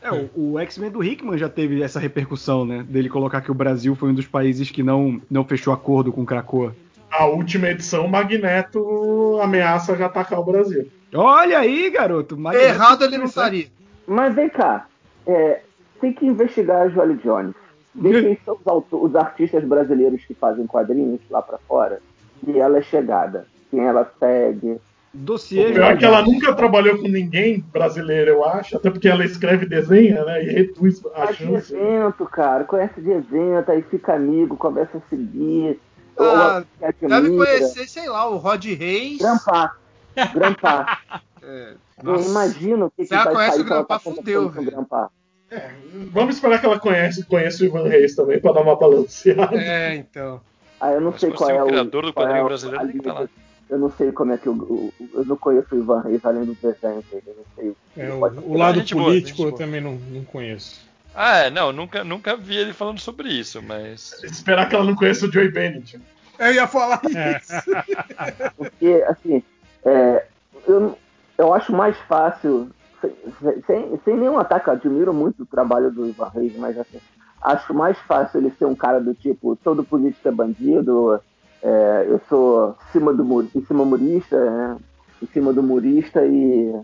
É, 0.05 0.13
o, 0.13 0.53
o 0.53 0.59
X-Men 0.59 0.91
do 0.91 1.03
Hickman 1.03 1.39
já 1.39 1.49
teve 1.49 1.83
essa 1.83 1.99
repercussão, 1.99 2.67
né? 2.67 2.85
Dele 2.87 3.09
colocar 3.09 3.41
que 3.41 3.51
o 3.51 3.55
Brasil 3.55 3.97
foi 3.97 4.11
um 4.11 4.15
dos 4.15 4.27
países 4.27 4.71
que 4.71 4.83
não, 4.83 5.19
não 5.31 5.47
fechou 5.47 5.73
acordo 5.73 6.13
com 6.13 6.27
Krakoa. 6.27 6.77
A 7.19 7.27
última 7.27 7.69
edição, 7.71 8.07
o 8.07 8.11
Magneto 8.11 9.39
ameaça 9.43 9.97
já 9.97 10.07
atacar 10.07 10.39
o 10.41 10.45
Brasil. 10.45 10.89
Olha 11.15 11.59
aí, 11.61 11.91
garoto. 11.91 12.37
Magneto 12.37 12.67
Errado 12.67 13.05
ele 13.05 13.19
não 13.19 13.27
estaria. 13.27 13.67
Mas 14.07 14.35
vem 14.35 14.49
cá, 14.49 14.87
é, 15.27 15.61
tem 16.01 16.13
que 16.13 16.27
investigar 16.27 16.83
a 16.83 16.89
Joelle 16.89 17.15
Jones. 17.23 17.55
Ver 17.95 18.23
quem 18.25 18.39
são 18.45 18.55
os, 18.61 18.67
auto- 18.67 19.03
os 19.05 19.15
artistas 19.15 19.63
brasileiros 19.65 20.25
que 20.25 20.35
fazem 20.35 20.67
quadrinhos 20.67 21.21
lá 21.31 21.41
pra 21.41 21.59
fora. 21.59 22.01
E 22.47 22.59
ela 22.59 22.79
é 22.79 22.83
chegada. 22.83 23.47
Quem 23.71 23.81
ela 23.87 24.11
segue. 24.19 24.79
Dossiê 25.17 25.71
O 25.71 25.73
pior 25.75 25.93
é 25.93 25.97
que 25.97 26.05
ela 26.05 26.21
nunca 26.23 26.53
trabalhou 26.55 26.99
com 26.99 27.07
ninguém 27.07 27.65
brasileiro, 27.73 28.31
eu 28.33 28.45
acho, 28.45 28.77
até 28.77 28.91
porque 28.91 29.09
ela 29.09 29.25
escreve 29.25 29.65
e 29.65 29.69
desenha, 29.69 30.25
né? 30.25 30.43
E 30.43 30.47
reduz 30.53 31.01
a 31.15 31.27
Faz 31.27 31.39
de 31.39 31.45
chance. 31.45 31.73
evento, 31.73 32.27
cara. 32.27 32.65
Conhece 32.65 33.01
de 33.01 33.13
evento, 33.13 33.71
aí 33.71 33.81
fica 33.83 34.15
amigo, 34.15 34.57
começa 34.57 34.99
a 34.99 35.01
seguir. 35.09 35.79
Ah, 36.19 36.63
Deve 37.01 37.37
conhecer, 37.37 37.89
sei 37.89 38.09
lá, 38.09 38.29
o 38.29 38.37
Rod 38.37 38.65
Reis. 38.65 39.19
Grampar. 39.19 39.79
Grampar. 40.35 41.23
É, 41.47 41.75
Eu 42.03 42.13
nossa. 42.13 42.27
imagino 42.31 42.87
o 42.87 42.91
que, 42.91 43.03
que 43.03 43.09
Se 43.09 43.15
ela 43.15 43.25
vai 43.25 43.35
conhece 43.35 43.53
sair 43.57 43.61
o 43.61 43.69
Grampar, 43.69 44.01
fudeu, 44.01 44.43
com 44.45 44.49
o 44.49 44.51
velho. 44.51 44.71
Grampar. 44.71 45.11
Vamos 46.11 46.37
esperar 46.37 46.59
que 46.59 46.65
ela 46.65 46.81
conhece, 46.81 47.23
conheça 47.27 47.63
o 47.63 47.67
Ivan 47.67 47.87
Reis 47.87 48.15
também, 48.15 48.41
pra 48.41 48.53
dar 48.53 48.63
uma 48.63 48.75
balanceada. 48.77 49.55
É, 49.55 49.95
então. 49.95 50.41
Ah, 50.81 50.93
eu 50.93 51.03
não 51.03 51.11
Mas 51.11 51.21
sei 51.21 51.31
qual 51.33 51.51
é 51.51 51.63
o 51.63 51.67
criador 51.67 52.03
do 52.05 52.09
é 52.09 52.13
quadrinho 52.13 52.45
o- 52.45 52.49
brasileiro, 52.49 52.83
a 52.83 52.87
tem 52.87 52.93
que 52.99 53.01
tá 53.03 53.13
lá. 53.13 53.29
Eu 53.69 53.79
não 53.79 53.91
sei 53.91 54.11
como 54.13 54.33
é 54.33 54.39
que 54.39 54.49
o, 54.49 54.91
Eu 55.13 55.25
não 55.27 55.37
conheço 55.37 55.75
o 55.75 55.79
Ivan 55.79 56.01
Reis 56.01 56.25
além 56.25 56.45
do 56.47 56.55
desenho 56.55 57.05
dele. 57.11 57.23
Eu 57.27 57.37
não 57.37 57.45
sei. 57.55 57.77
É, 57.99 58.11
o, 58.11 58.53
o 58.53 58.57
lado 58.57 58.83
boa, 58.83 59.05
político 59.05 59.37
gente 59.37 59.43
eu 59.43 59.51
boa. 59.51 59.59
também 59.59 59.81
não, 59.83 59.93
não 59.97 60.25
conheço. 60.25 60.81
Ah, 61.15 61.39
é, 61.39 61.51
não, 61.51 61.73
nunca, 61.73 62.03
nunca 62.03 62.37
vi 62.37 62.57
ele 62.57 62.73
falando 62.73 62.99
sobre 62.99 63.29
isso, 63.29 63.63
mas. 63.63 64.23
Esperar 64.25 64.69
que 64.69 64.75
ela 64.75 64.85
não 64.85 64.97
conheça 64.97 65.27
o 65.27 65.33
Joey 65.33 65.51
Bennett. 65.51 66.01
Eu 66.39 66.53
ia 66.53 66.67
falar 66.67 67.01
É. 67.15 67.39
isso. 67.39 67.53
Porque, 68.57 69.05
assim, 69.07 69.43
é, 69.85 70.27
eu, 70.67 70.99
eu 71.39 71.55
acho 71.55 71.73
mais 71.73 71.97
fácil, 72.09 72.69
sem, 73.01 73.63
sem, 73.67 74.01
sem 74.05 74.17
nenhum 74.17 74.39
ataque, 74.39 74.69
eu 74.69 74.73
admiro 74.75 75.15
muito 75.15 75.45
o 75.45 75.47
trabalho 75.47 75.91
do 75.91 76.09
Ivan 76.09 76.31
Reis, 76.35 76.57
mas 76.57 76.77
assim, 76.77 76.99
acho 77.43 77.73
mais 77.73 77.97
fácil 78.01 78.41
ele 78.41 78.51
ser 78.59 78.65
um 78.65 78.75
cara 78.75 79.01
do 79.01 79.15
tipo, 79.15 79.55
todo 79.63 79.85
político 79.85 80.27
é 80.27 80.33
bandido, 80.33 81.21
é, 81.63 82.07
eu 82.09 82.21
sou 82.29 82.77
cima 82.93 83.13
do, 83.15 83.49
em 83.55 83.65
cima 83.67 83.85
murista, 83.85 84.39
né? 84.51 84.77
Em 85.23 85.27
cima 85.29 85.53
do 85.53 85.63
murista 85.63 86.27
e, 86.27 86.75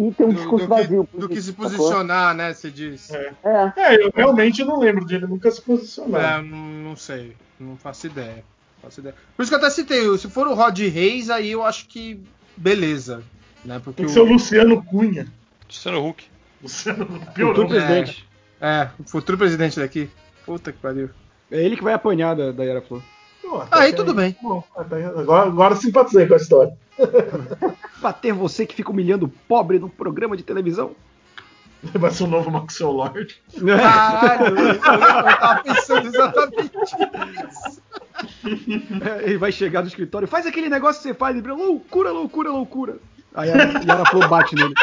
e 0.00 0.12
tem 0.12 0.26
um 0.26 0.30
Do, 0.30 0.34
discurso 0.36 0.66
do 0.66 0.74
que, 0.74 0.80
vazio. 0.82 1.08
do 1.12 1.28
que 1.28 1.40
se 1.42 1.52
posicionar, 1.52 2.34
né? 2.34 2.52
Você 2.54 2.70
diz. 2.70 3.10
É. 3.10 3.32
É, 3.44 3.72
É, 3.76 4.04
eu 4.06 4.12
realmente 4.14 4.64
não 4.64 4.78
lembro 4.80 5.04
de 5.04 5.14
ele 5.16 5.26
nunca 5.26 5.50
se 5.50 5.60
posicionar. 5.60 6.38
É, 6.38 6.42
não, 6.42 6.56
não 6.58 6.96
sei. 6.96 7.36
Não 7.58 7.76
faço 7.76 8.06
ideia. 8.06 8.44
Não 8.76 8.82
faço 8.82 9.00
ideia. 9.00 9.14
Por 9.36 9.42
isso 9.42 9.50
que 9.50 9.54
eu 9.54 9.58
até 9.58 9.70
citei, 9.70 10.18
se 10.18 10.28
for 10.28 10.46
o 10.46 10.54
Rod 10.54 10.78
Reis, 10.78 11.28
aí 11.30 11.50
eu 11.50 11.64
acho 11.64 11.86
que 11.88 12.20
beleza. 12.56 13.22
Né? 13.64 13.80
Porque 13.82 13.96
Tem 14.02 14.06
que 14.06 14.10
o, 14.12 14.14
ser 14.14 14.20
o 14.20 14.24
Luciano 14.32 14.82
Cunha. 14.84 15.26
Luciano 15.66 16.06
Huck. 16.08 16.24
Luciano 16.62 17.06
Futuro 17.06 17.32
piorou. 17.34 17.68
presidente. 17.68 18.28
é, 18.60 18.88
o 18.98 19.04
futuro 19.04 19.36
presidente 19.38 19.78
daqui. 19.80 20.08
Puta 20.46 20.72
que 20.72 20.78
pariu. 20.78 21.10
É 21.50 21.62
ele 21.64 21.76
que 21.76 21.82
vai 21.84 21.92
apanhar 21.94 22.34
da, 22.36 22.52
da 22.52 22.64
Yara 22.64 22.80
Flor. 22.82 23.02
Pô, 23.42 23.62
Aí 23.70 23.92
tudo 23.92 24.12
bem. 24.14 24.36
Bom, 24.42 24.62
agora, 24.74 25.48
agora 25.48 25.76
simpatizei 25.76 26.26
com 26.26 26.34
a 26.34 26.38
história. 26.38 26.72
Bater 28.00 28.32
você 28.32 28.66
que 28.66 28.74
fica 28.74 28.90
humilhando 28.90 29.26
o 29.26 29.32
pobre 29.48 29.78
num 29.78 29.88
programa 29.88 30.36
de 30.36 30.42
televisão. 30.42 30.92
Vai 31.94 32.10
ser 32.10 32.24
o 32.24 32.26
novo 32.26 32.50
Maxwell 32.50 32.90
Lord. 32.92 33.40
Caralho, 33.54 34.58
eu, 34.58 34.66
eu 34.66 34.80
tava 34.80 35.62
pensando 35.62 36.06
exatamente 36.08 36.76
nisso. 36.76 37.82
É, 39.04 39.22
Ele 39.24 39.38
vai 39.38 39.52
chegar 39.52 39.80
no 39.82 39.86
escritório, 39.86 40.26
faz 40.26 40.44
aquele 40.44 40.68
negócio 40.68 41.00
que 41.00 41.08
você 41.08 41.14
faz, 41.14 41.36
ele 41.36 41.46
loucura, 41.46 42.10
loucura, 42.10 42.50
loucura. 42.50 42.96
Aí 43.32 43.48
a 43.48 43.54
Yara 43.80 44.04
Flor 44.06 44.28
bate 44.28 44.56
nele. 44.56 44.74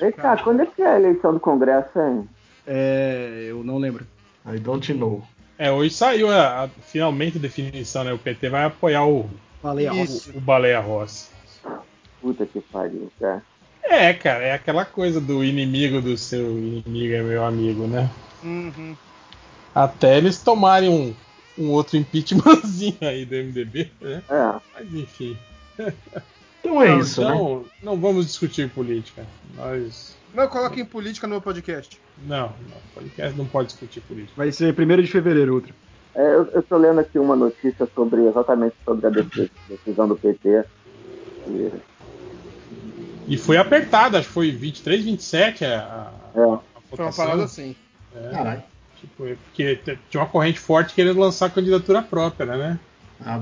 vem 0.00 0.10
cá, 0.10 0.36
quando 0.42 0.62
é 0.62 0.66
que 0.66 0.82
é 0.82 0.88
a 0.88 0.98
eleição 0.98 1.32
do 1.32 1.38
Congresso, 1.38 1.96
hein? 2.00 2.28
É, 2.66 3.46
eu 3.48 3.62
não 3.62 3.78
lembro. 3.78 4.04
I 4.44 4.58
don't 4.58 4.92
know. 4.94 5.22
É, 5.58 5.70
hoje 5.70 5.94
saiu 5.94 6.30
a, 6.30 6.64
a- 6.64 6.68
finalmente 6.68 7.38
a 7.38 7.40
definição, 7.40 8.04
né? 8.04 8.12
O 8.12 8.18
PT 8.18 8.48
vai 8.48 8.64
apoiar 8.64 9.04
o, 9.06 9.28
Falei 9.62 9.86
a 9.88 9.94
Isso. 9.94 10.30
o 10.36 10.40
Baleia 10.40 10.80
Rossi. 10.80 11.28
Puta 12.20 12.44
que 12.46 12.60
pariu, 12.60 13.10
cara. 13.20 13.42
É, 13.82 14.12
cara, 14.14 14.42
é 14.44 14.52
aquela 14.52 14.84
coisa 14.84 15.20
do 15.20 15.44
inimigo 15.44 16.00
do 16.00 16.16
seu 16.16 16.58
inimigo 16.58 17.14
é 17.14 17.22
meu 17.22 17.44
amigo, 17.44 17.86
né? 17.86 18.10
Uhum. 18.42 18.96
Até 19.74 20.16
eles 20.18 20.42
tomarem 20.42 20.88
um, 20.88 21.14
um 21.62 21.70
outro 21.70 21.96
impeachmentzinho 21.96 22.96
aí 23.02 23.24
do 23.24 23.34
MDB, 23.34 23.90
né? 24.00 24.22
É. 24.28 24.60
Mas 24.74 24.94
enfim. 24.94 25.36
Então 26.60 26.82
é 26.82 26.88
Não, 26.88 27.00
isso, 27.00 27.20
né? 27.20 27.26
então, 27.34 27.64
não 27.82 27.96
vamos 27.96 28.26
discutir 28.26 28.70
política. 28.70 29.24
Nós. 29.54 30.16
Não 30.34 30.48
coloquem 30.48 30.84
política 30.84 31.26
no 31.26 31.32
meu 31.34 31.40
podcast. 31.40 32.00
Não, 32.26 32.48
não. 32.68 32.76
Podcast 32.94 33.38
não 33.38 33.46
pode 33.46 33.68
discutir 33.68 34.00
política. 34.00 34.32
Vai 34.36 34.50
ser 34.52 34.74
1 34.78 35.02
de 35.02 35.06
fevereiro, 35.08 35.54
outro. 35.54 35.72
É, 36.14 36.22
eu, 36.34 36.46
eu 36.52 36.62
tô 36.62 36.76
lendo 36.76 37.00
aqui 37.00 37.18
uma 37.18 37.34
notícia 37.36 37.88
sobre 37.94 38.22
exatamente 38.26 38.74
sobre 38.84 39.06
a 39.06 39.10
decis- 39.10 39.50
decisão 39.68 40.06
do 40.08 40.16
PT. 40.16 40.64
E, 41.48 41.72
E 43.28 43.36
foi 43.38 43.56
apertada, 43.56 44.18
acho 44.18 44.28
que 44.28 44.34
foi 44.34 44.50
23, 44.50 45.04
27 45.04 45.64
a, 45.64 45.68
a, 45.68 45.70
é, 45.72 45.80
a 45.80 46.32
Foi 46.32 46.46
uma 46.46 46.62
votação. 46.90 47.24
parada 47.24 47.44
assim. 47.44 47.74
É, 48.14 48.30
Caralho. 48.30 48.62
tipo, 49.00 49.26
é 49.26 49.34
porque 49.36 49.80
tinha 50.10 50.22
uma 50.22 50.28
corrente 50.28 50.58
forte 50.60 50.94
querendo 50.94 51.18
lançar 51.18 51.50
candidatura 51.50 52.02
própria, 52.02 52.46
né? 52.56 52.78
Ah. 53.24 53.40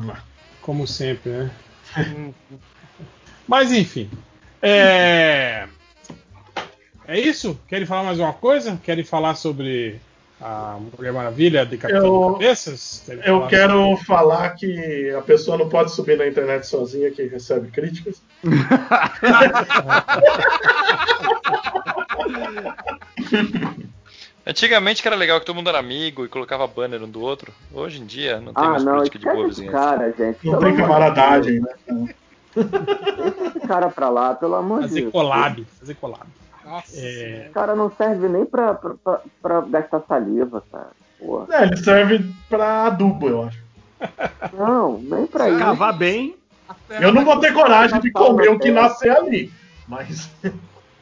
Como 0.61 0.87
sempre, 0.87 1.31
né? 1.33 1.51
Uhum. 1.99 2.33
Mas 3.47 3.73
enfim. 3.73 4.09
É... 4.63 5.67
é 7.07 7.19
isso? 7.19 7.59
Querem 7.69 7.87
falar 7.87 8.05
mais 8.05 8.19
uma 8.19 8.33
coisa? 8.33 8.79
Querem 8.83 9.05
falar 9.05 9.35
sobre 9.35 10.01
a 10.41 10.77
Mulher 10.97 11.13
Maravilha 11.13 11.65
decapitando 11.65 12.07
Eu- 12.07 12.33
cabeças? 12.33 13.03
Quer 13.07 13.19
Eu 13.29 13.37
falar 13.39 13.49
quero 13.49 13.97
falar 13.99 14.51
que 14.51 15.11
a 15.11 15.23
pessoa 15.23 15.57
não 15.57 15.69
pode 15.69 15.93
subir 15.93 16.17
na 16.19 16.27
internet 16.27 16.67
sozinha 16.67 17.11
que 17.11 17.23
recebe 17.27 17.69
críticas. 17.71 18.21
Antigamente 24.45 25.01
que 25.03 25.09
era 25.09 25.17
legal 25.17 25.39
que 25.39 25.47
todo 25.47 25.55
mundo 25.55 25.69
era 25.69 25.79
amigo 25.79 26.25
e 26.25 26.29
colocava 26.29 26.67
banner 26.67 27.03
um 27.03 27.09
do 27.09 27.21
outro. 27.21 27.53
Hoje 27.73 28.01
em 28.01 28.07
dia 28.07 28.41
não 28.41 28.53
tem 28.53 28.65
Ah, 28.65 28.71
mais 28.71 28.85
não, 28.85 28.95
política 28.97 29.19
de 29.21 29.25
boa 29.25 29.47
vizinhança. 29.47 29.73
cara, 29.79 30.07
gente. 30.19 30.39
Não 30.45 30.59
pelo 30.59 30.61
tem 30.61 30.71
amor 30.71 30.73
de 30.73 30.83
camaradagem, 30.83 31.61
Deus. 31.63 31.77
né? 31.87 32.15
Deixa 32.55 33.49
esse 33.59 33.67
cara 33.69 33.89
pra 33.89 34.09
lá, 34.09 34.35
pelo 34.35 34.57
amor 34.57 34.83
de 34.83 34.89
Fazer 34.89 35.01
Deus. 35.03 35.13
collab, 35.13 35.65
fazer 35.79 35.95
collab. 35.95 36.27
Nossa. 36.65 36.97
É, 36.97 37.43
Esse 37.43 37.51
cara 37.51 37.75
não 37.75 37.91
serve 37.91 38.29
nem 38.29 38.45
pra, 38.45 38.75
pra, 38.75 38.95
pra, 38.95 39.21
pra 39.41 39.61
gastar 39.63 40.03
saliva, 40.09 40.63
cara. 40.71 40.91
Porra. 41.19 41.47
É, 41.51 41.63
ele 41.65 41.77
serve 41.77 42.35
pra 42.49 42.87
adubo, 42.87 43.29
eu 43.29 43.43
acho. 43.45 43.59
Não, 44.53 44.99
nem 44.99 45.27
pra 45.27 45.45
Se 45.45 45.51
isso. 45.51 45.59
cavar 45.59 45.97
bem. 45.97 46.37
Eu 46.91 47.13
não 47.13 47.25
vou 47.25 47.39
ter 47.39 47.53
coragem 47.53 48.01
de 48.01 48.11
comer 48.11 48.49
o 48.51 48.59
que 48.59 48.71
nascer 48.71 49.11
ali. 49.11 49.53
Mas 49.87 50.29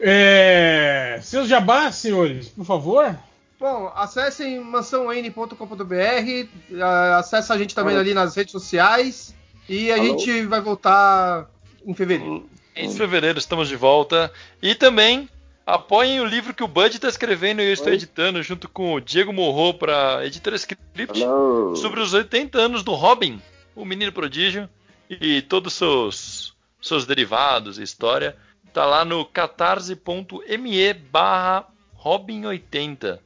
é, 0.01 1.19
seus 1.23 1.49
jabás, 1.49 1.95
senhores, 1.97 2.49
por 2.49 2.65
favor. 2.65 3.17
Bom, 3.59 3.93
acessem 3.95 4.59
mansãon.com.br, 4.61 6.85
acessa 7.19 7.55
a 7.55 7.59
gente 7.59 7.75
também 7.75 7.97
ali 7.97 8.15
nas 8.15 8.35
redes 8.35 8.53
sociais 8.53 9.35
e 9.69 9.91
a 9.93 9.97
Alô? 9.97 10.05
gente 10.05 10.47
vai 10.47 10.61
voltar 10.61 11.47
em 11.87 11.95
fevereiro. 11.95 12.49
Em 12.75 12.91
fevereiro 12.91 13.39
estamos 13.39 13.69
de 13.69 13.77
volta. 13.77 14.33
E 14.63 14.75
também 14.75 15.29
apoiem 15.75 16.21
o 16.21 16.25
livro 16.25 16.53
que 16.53 16.65
o 16.65 16.69
Bud 16.69 16.95
está 16.95 17.09
escrevendo 17.09 17.63
e 17.63 17.69
eu 17.69 17.73
estou 17.73 17.89
Oi. 17.89 17.95
editando 17.95 18.43
junto 18.43 18.69
com 18.69 18.95
o 18.95 19.01
Diego 19.01 19.33
Morro 19.33 19.75
para 19.75 20.27
Editora 20.27 20.57
Script 20.57 21.21
Hello. 21.21 21.77
sobre 21.77 22.01
os 22.01 22.13
80 22.13 22.59
anos 22.59 22.83
do 22.83 22.93
Robin, 22.95 23.41
o 23.75 23.85
menino 23.85 24.13
prodígio 24.13 24.69
e 25.09 25.43
todos 25.43 25.73
os 25.73 25.79
seus, 25.79 26.55
seus 26.81 27.07
derivados 27.07 27.79
e 27.79 27.83
história. 27.83 28.37
Tá 28.73 28.85
lá 28.87 29.05
no 29.05 29.25
catarse.me 29.25 30.95
barra 30.95 31.67
Robin80. 31.99 33.19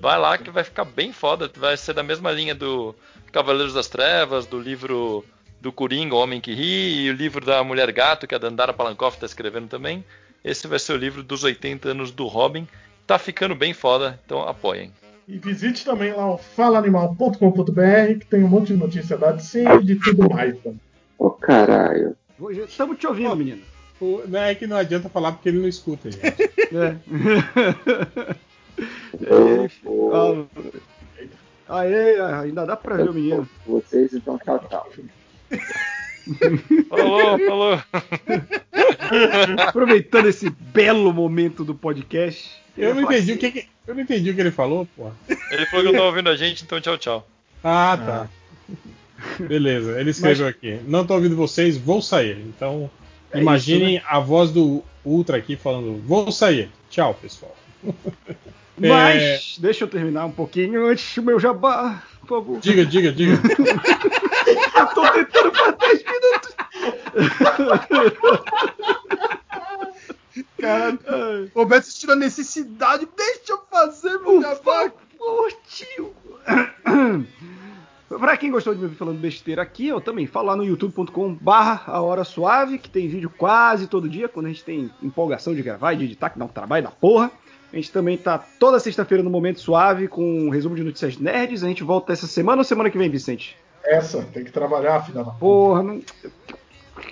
Vai 0.00 0.18
lá 0.18 0.38
que 0.38 0.50
vai 0.50 0.64
ficar 0.64 0.84
bem 0.84 1.12
foda. 1.12 1.50
Vai 1.56 1.76
ser 1.76 1.92
da 1.92 2.02
mesma 2.02 2.30
linha 2.30 2.54
do 2.54 2.94
Cavaleiros 3.32 3.74
das 3.74 3.88
Trevas, 3.88 4.46
do 4.46 4.58
livro 4.58 5.24
do 5.60 5.72
Coringa, 5.72 6.14
O 6.14 6.18
Homem 6.18 6.40
que 6.40 6.54
Ri, 6.54 7.04
e 7.04 7.10
o 7.10 7.12
livro 7.12 7.44
da 7.44 7.62
Mulher 7.64 7.90
Gato, 7.90 8.26
que 8.26 8.34
a 8.34 8.38
Dandara 8.38 8.72
Palankoff 8.72 9.18
tá 9.18 9.26
escrevendo 9.26 9.68
também. 9.68 10.04
Esse 10.44 10.68
vai 10.68 10.78
ser 10.78 10.92
o 10.92 10.96
livro 10.96 11.22
dos 11.22 11.42
80 11.42 11.88
anos 11.88 12.10
do 12.10 12.26
Robin. 12.26 12.68
Tá 13.06 13.18
ficando 13.18 13.54
bem 13.54 13.72
foda, 13.72 14.20
então 14.24 14.46
apoiem. 14.46 14.92
E 15.26 15.38
visite 15.38 15.84
também 15.84 16.12
lá 16.12 16.34
o 16.34 16.38
falaanimal.com.br, 16.38 18.18
que 18.20 18.26
tem 18.28 18.44
um 18.44 18.48
monte 18.48 18.68
de 18.68 18.76
notícia 18.76 19.16
da 19.16 19.32
DC 19.32 19.64
e 19.64 19.84
de 19.84 19.96
tudo 19.96 20.28
mais. 20.28 20.54
Ô, 21.18 21.30
caralho. 21.30 22.14
Estamos 22.68 22.98
te 22.98 23.06
ouvindo, 23.06 23.34
menino. 23.34 23.62
O- 24.00 24.22
Não 24.28 24.38
é 24.40 24.54
que 24.54 24.66
não 24.66 24.76
adianta 24.76 25.08
falar 25.08 25.32
porque 25.32 25.48
ele 25.48 25.60
não 25.60 25.68
escuta, 25.68 26.10
gente. 26.10 26.24
É. 29.22 29.70
Aê, 31.68 32.20
ainda 32.20 32.66
dá 32.66 32.76
pra 32.76 32.96
ver 32.96 33.08
o 33.10 33.14
menino. 33.14 33.48
Vocês 33.64 34.12
então, 34.12 34.36
tchau, 34.38 34.58
tchau. 34.68 34.88
Falou, 36.88 37.38
falou. 37.38 37.82
Aproveitando 39.68 40.28
esse 40.28 40.50
belo 40.50 41.12
momento 41.12 41.64
do 41.64 41.74
podcast. 41.74 42.50
Eu 42.76 42.94
não 42.94 43.02
entendi 43.02 43.32
o 43.32 43.34
assim, 43.34 43.36
que, 43.40 43.50
que- 43.52 43.68
eu 43.86 43.94
não 43.94 44.02
entendi 44.02 44.30
o 44.30 44.34
que 44.34 44.40
ele 44.40 44.50
falou, 44.50 44.86
porra. 44.96 45.12
Ele 45.50 45.66
falou 45.66 45.84
que 45.86 45.92
não 45.92 45.98
tá 46.00 46.04
ouvindo 46.06 46.28
a 46.30 46.36
gente, 46.36 46.64
então 46.64 46.80
tchau, 46.80 46.96
tchau. 46.98 47.28
Ah, 47.62 47.98
tá. 48.04 48.28
Beleza, 49.46 49.98
ele 50.00 50.10
escreveu 50.10 50.46
aqui. 50.46 50.80
Não 50.86 51.06
tô 51.06 51.14
ouvindo 51.14 51.36
vocês, 51.36 51.76
vou 51.78 52.02
sair. 52.02 52.38
Então, 52.46 52.90
É 53.32 53.40
imaginem 53.40 54.02
a 54.06 54.18
voz 54.18 54.50
do 54.50 54.82
Ultra 55.04 55.36
aqui 55.38 55.56
falando: 55.56 56.02
vou 56.06 56.30
sair. 56.32 56.68
Tchau, 56.90 57.14
pessoal. 57.14 57.54
Mas, 58.76 59.22
É, 59.22 59.40
deixa 59.60 59.84
eu 59.84 59.88
terminar 59.88 60.24
um 60.26 60.32
pouquinho 60.32 60.86
antes 60.88 61.14
do 61.14 61.22
meu 61.22 61.38
jabá, 61.38 62.02
por 62.20 62.28
favor. 62.28 62.58
Diga, 62.60 62.84
diga, 62.84 63.12
diga. 63.12 63.34
Eu 64.76 64.86
tô 64.88 65.10
tentando 65.12 65.50
por 65.52 65.76
10 65.76 66.04
minutos. 66.04 66.54
Cara, 70.58 70.98
o 71.54 71.58
Roberto 71.58 71.84
sentiu 71.84 72.12
a 72.12 72.16
necessidade, 72.16 73.08
deixa 73.16 73.52
eu 73.52 73.60
fazer 73.70 74.18
meu 74.18 74.42
jabá. 74.42 74.90
favor, 75.18 75.52
tio. 75.66 76.14
Pra 78.08 78.36
quem 78.36 78.50
gostou 78.50 78.74
de 78.74 78.78
me 78.78 78.86
ouvir 78.86 78.96
falando 78.96 79.18
besteira 79.18 79.62
aqui, 79.62 79.88
eu 79.88 80.00
também 80.00 80.26
falo 80.26 80.48
lá 80.48 80.56
no 80.56 80.64
youtube.com 80.64 81.34
barra 81.34 81.82
a 81.86 82.00
hora 82.00 82.24
suave, 82.24 82.78
que 82.78 82.88
tem 82.88 83.08
vídeo 83.08 83.32
quase 83.36 83.86
todo 83.86 84.08
dia, 84.08 84.28
quando 84.28 84.46
a 84.46 84.48
gente 84.50 84.64
tem 84.64 84.90
empolgação 85.02 85.54
de 85.54 85.62
gravar 85.62 85.94
e 85.94 85.96
de 85.96 86.04
editar, 86.04 86.30
que 86.30 86.38
dá 86.38 86.44
um 86.44 86.48
trabalho 86.48 86.84
da 86.84 86.90
porra. 86.90 87.30
A 87.72 87.76
gente 87.76 87.90
também 87.90 88.16
tá 88.16 88.38
toda 88.38 88.78
sexta-feira 88.78 89.22
no 89.22 89.30
Momento 89.30 89.58
Suave 89.58 90.06
com 90.06 90.46
um 90.46 90.48
resumo 90.48 90.76
de 90.76 90.84
notícias 90.84 91.18
nerds. 91.18 91.64
A 91.64 91.68
gente 91.68 91.82
volta 91.82 92.12
essa 92.12 92.26
semana 92.26 92.58
ou 92.58 92.64
semana 92.64 92.88
que 92.88 92.96
vem, 92.96 93.10
Vicente? 93.10 93.56
Essa, 93.84 94.22
tem 94.22 94.44
que 94.44 94.52
trabalhar, 94.52 95.04
filha 95.04 95.24
da. 95.24 95.32
Porra, 95.32 95.82
não... 95.82 96.00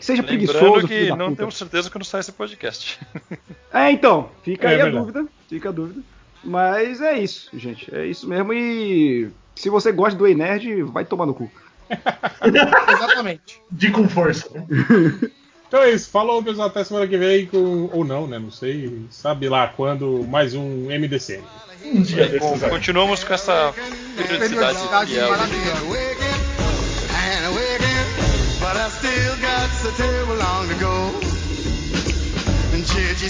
Seja 0.00 0.22
Lembrando 0.22 0.46
preguiçoso, 0.46 0.88
que 0.88 1.08
não 1.10 1.26
puta. 1.30 1.36
temos 1.36 1.56
certeza 1.58 1.90
quando 1.90 2.04
sai 2.04 2.20
esse 2.20 2.32
podcast. 2.32 2.98
É, 3.74 3.90
então, 3.90 4.28
fica 4.42 4.66
É 4.68 4.74
aí 4.74 4.80
a 4.82 4.84
verdade. 4.84 5.06
dúvida, 5.06 5.28
fica 5.48 5.68
a 5.70 5.72
dúvida. 5.72 6.02
Mas 6.44 7.00
é 7.00 7.18
isso, 7.18 7.48
gente, 7.58 7.88
é 7.94 8.04
isso 8.04 8.28
mesmo 8.28 8.52
e 8.52 9.30
se 9.54 9.70
você 9.70 9.90
gosta 9.90 10.18
do 10.18 10.26
Ei 10.26 10.34
Nerd, 10.34 10.82
vai 10.82 11.02
tomar 11.02 11.24
no 11.24 11.32
cu. 11.32 11.50
Exatamente. 12.44 13.62
De 13.70 13.90
com 13.90 14.08
força. 14.08 14.50
né? 14.52 14.66
Então 15.72 15.80
é 15.84 15.90
isso. 15.90 16.10
Falou, 16.10 16.42
pessoal. 16.42 16.68
Até 16.68 16.84
semana 16.84 17.08
que 17.08 17.16
vem. 17.16 17.46
Com... 17.46 17.88
Ou 17.94 18.04
não, 18.04 18.26
né? 18.26 18.38
Não 18.38 18.50
sei. 18.50 19.06
Sabe 19.08 19.48
lá 19.48 19.68
quando 19.68 20.22
mais 20.28 20.52
um 20.54 20.84
MDC. 20.88 21.40
Um 21.82 22.02
dia 22.02 22.38
Bom, 22.38 22.58
continuamos 22.58 23.24
com 23.24 23.32
essa 23.32 23.72
periodicidade 24.14 24.76
Periodicidade 24.76 25.18
é 25.18 25.26
maravilhosa. 25.30 25.86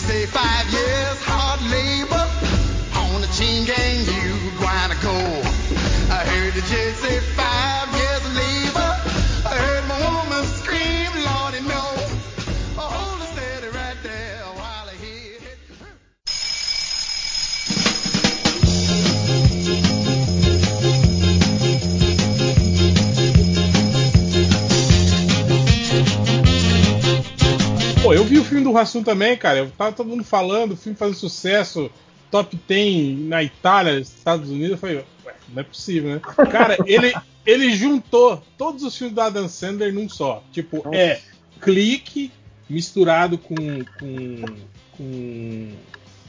Say 0.02 0.26
five 0.26 0.68
years 0.72 1.31
Pô, 28.02 28.12
eu 28.12 28.24
vi 28.24 28.36
o 28.36 28.44
filme 28.44 28.64
do 28.64 28.72
Rassum 28.72 29.00
também, 29.04 29.36
cara. 29.36 29.60
Eu 29.60 29.70
tava 29.70 29.92
todo 29.92 30.08
mundo 30.08 30.24
falando, 30.24 30.72
o 30.72 30.76
filme 30.76 30.98
fazendo 30.98 31.14
sucesso, 31.14 31.88
top 32.32 32.58
10 32.66 33.16
na 33.20 33.44
Itália, 33.44 34.00
Estados 34.00 34.50
Unidos. 34.50 34.72
Eu 34.72 34.78
falei, 34.78 34.96
ué, 35.24 35.34
não 35.54 35.60
é 35.60 35.62
possível, 35.62 36.10
né? 36.10 36.20
Cara, 36.50 36.76
ele, 36.84 37.14
ele 37.46 37.72
juntou 37.72 38.42
todos 38.58 38.82
os 38.82 38.98
filmes 38.98 39.14
do 39.14 39.20
Adam 39.20 39.48
Sandler 39.48 39.94
num 39.94 40.08
só. 40.08 40.42
Tipo, 40.50 40.82
é 40.92 41.20
clique 41.60 42.32
misturado 42.68 43.38
com. 43.38 43.54
com. 44.00 44.44
com 44.96 45.68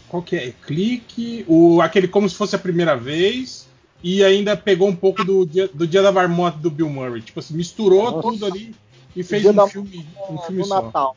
qual 0.08 0.22
que 0.22 0.36
é? 0.36 0.54
Clique, 0.68 1.44
o, 1.48 1.82
aquele 1.82 2.08
como 2.08 2.30
se 2.30 2.36
fosse 2.36 2.56
a 2.56 2.60
primeira 2.60 2.96
vez. 2.96 3.68
E 4.04 4.24
ainda 4.24 4.56
pegou 4.56 4.88
um 4.88 4.96
pouco 4.96 5.24
do 5.24 5.44
dia, 5.44 5.68
do 5.74 5.88
dia 5.88 6.04
da 6.04 6.12
marmota 6.12 6.60
do 6.60 6.70
Bill 6.70 6.90
Murray. 6.90 7.22
Tipo 7.22 7.40
assim, 7.40 7.56
misturou 7.56 8.04
Nossa. 8.04 8.22
tudo 8.22 8.46
ali 8.46 8.76
e 9.16 9.24
fez 9.24 9.44
um 9.46 9.54
da 9.54 9.68
filme, 9.68 10.06
um 10.30 10.34
no 10.34 10.42
filme 10.42 10.64
só. 10.66 10.84
Natal. 10.84 11.16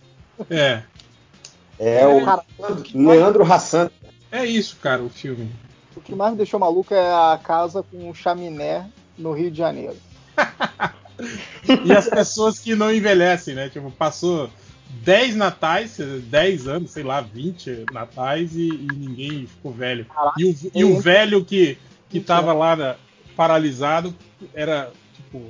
É. 0.50 0.82
É 1.78 2.06
o 2.06 2.24
Cara, 2.24 2.42
Leandro 2.94 3.44
Hassan. 3.50 3.90
É 4.32 4.44
isso, 4.44 4.76
cara, 4.82 5.02
o 5.02 5.08
filme. 5.10 5.50
o 5.96 6.00
que 6.00 6.14
mais 6.14 6.32
me 6.32 6.36
deixou 6.38 6.58
maluco 6.58 6.92
é 6.94 7.12
a 7.12 7.38
casa 7.42 7.82
com 7.82 8.08
um 8.10 8.14
chaminé 8.14 8.88
no 9.16 9.32
Rio 9.32 9.50
de 9.50 9.58
Janeiro. 9.58 9.96
E 11.86 11.92
as 11.94 12.08
pessoas 12.10 12.58
que 12.58 12.74
não 12.74 12.92
envelhecem, 12.92 13.54
né? 13.54 13.70
Tipo, 13.70 13.90
passou 13.90 14.50
10 15.02 15.34
natais, 15.34 15.96
10 15.96 16.68
anos, 16.68 16.90
sei 16.90 17.02
lá, 17.02 17.22
20 17.22 17.86
natais 17.90 18.54
e, 18.54 18.68
e 18.68 18.86
ninguém 18.94 19.46
ficou 19.46 19.72
velho. 19.72 20.04
Caraca, 20.04 20.34
E 20.38 20.44
o, 20.44 20.56
e 20.74 20.84
o 20.84 21.00
velho 21.00 21.42
que, 21.42 21.78
que 22.10 22.20
tava 22.20 22.52
lá 22.52 22.76
na- 22.76 22.96
paralisado 23.34 24.14
era, 24.54 24.90
tipo, 25.14 25.40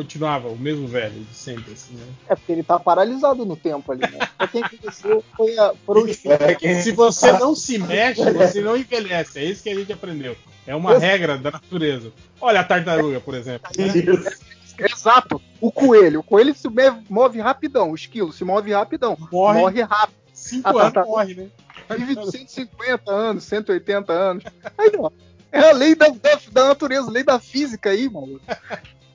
continuava 0.00 0.48
o 0.48 0.56
mesmo 0.56 0.88
velho 0.88 1.20
de 1.20 1.34
sempre, 1.34 1.74
assim, 1.74 1.94
né? 1.94 2.06
É 2.28 2.34
porque 2.34 2.50
ele 2.50 2.62
tá 2.62 2.80
paralisado 2.80 3.44
no 3.44 3.54
tempo 3.54 3.92
ali, 3.92 4.00
né? 4.00 4.26
Pra 4.36 4.48
quem 4.48 4.62
conheceu 4.62 5.22
foi 5.36 5.58
a, 5.58 5.74
foram 5.84 6.04
os 6.04 6.24
É, 6.24 6.80
Se 6.80 6.92
você 6.92 7.32
não 7.32 7.54
se 7.54 7.78
mexe, 7.78 8.24
você 8.32 8.62
não 8.62 8.76
envelhece. 8.76 9.38
É 9.38 9.44
isso 9.44 9.62
que 9.62 9.68
a 9.68 9.74
gente 9.74 9.92
aprendeu. 9.92 10.34
É 10.66 10.74
uma 10.74 10.98
regra 10.98 11.36
da 11.36 11.50
natureza. 11.50 12.12
Olha 12.40 12.60
a 12.60 12.64
tartaruga, 12.64 13.20
por 13.20 13.34
exemplo. 13.34 13.70
né? 13.76 14.88
Exato. 14.90 15.40
O 15.60 15.70
coelho. 15.70 16.20
O 16.20 16.24
coelho 16.24 16.54
se 16.54 16.68
move 17.08 17.40
rapidão. 17.40 17.90
O 17.90 17.94
esquilo 17.94 18.32
se 18.32 18.42
move 18.42 18.72
rapidão. 18.72 19.18
Morre. 19.30 19.60
Morre 19.60 19.82
rápido. 19.82 20.16
Cinco 20.32 20.72
tá, 20.72 20.80
anos 20.80 20.92
tá. 20.94 21.04
morre, 21.04 21.34
né? 21.34 21.48
Vive 21.90 22.16
de 22.16 22.30
150 22.30 23.10
anos, 23.12 23.44
180 23.44 24.12
anos. 24.12 24.44
Aí, 24.78 24.92
ó. 24.96 25.10
É 25.52 25.70
a 25.70 25.72
lei 25.72 25.94
da, 25.94 26.08
da, 26.08 26.40
da 26.52 26.68
natureza, 26.68 27.10
lei 27.10 27.24
da 27.24 27.38
física 27.38 27.90
aí, 27.90 28.08
mano. 28.08 28.40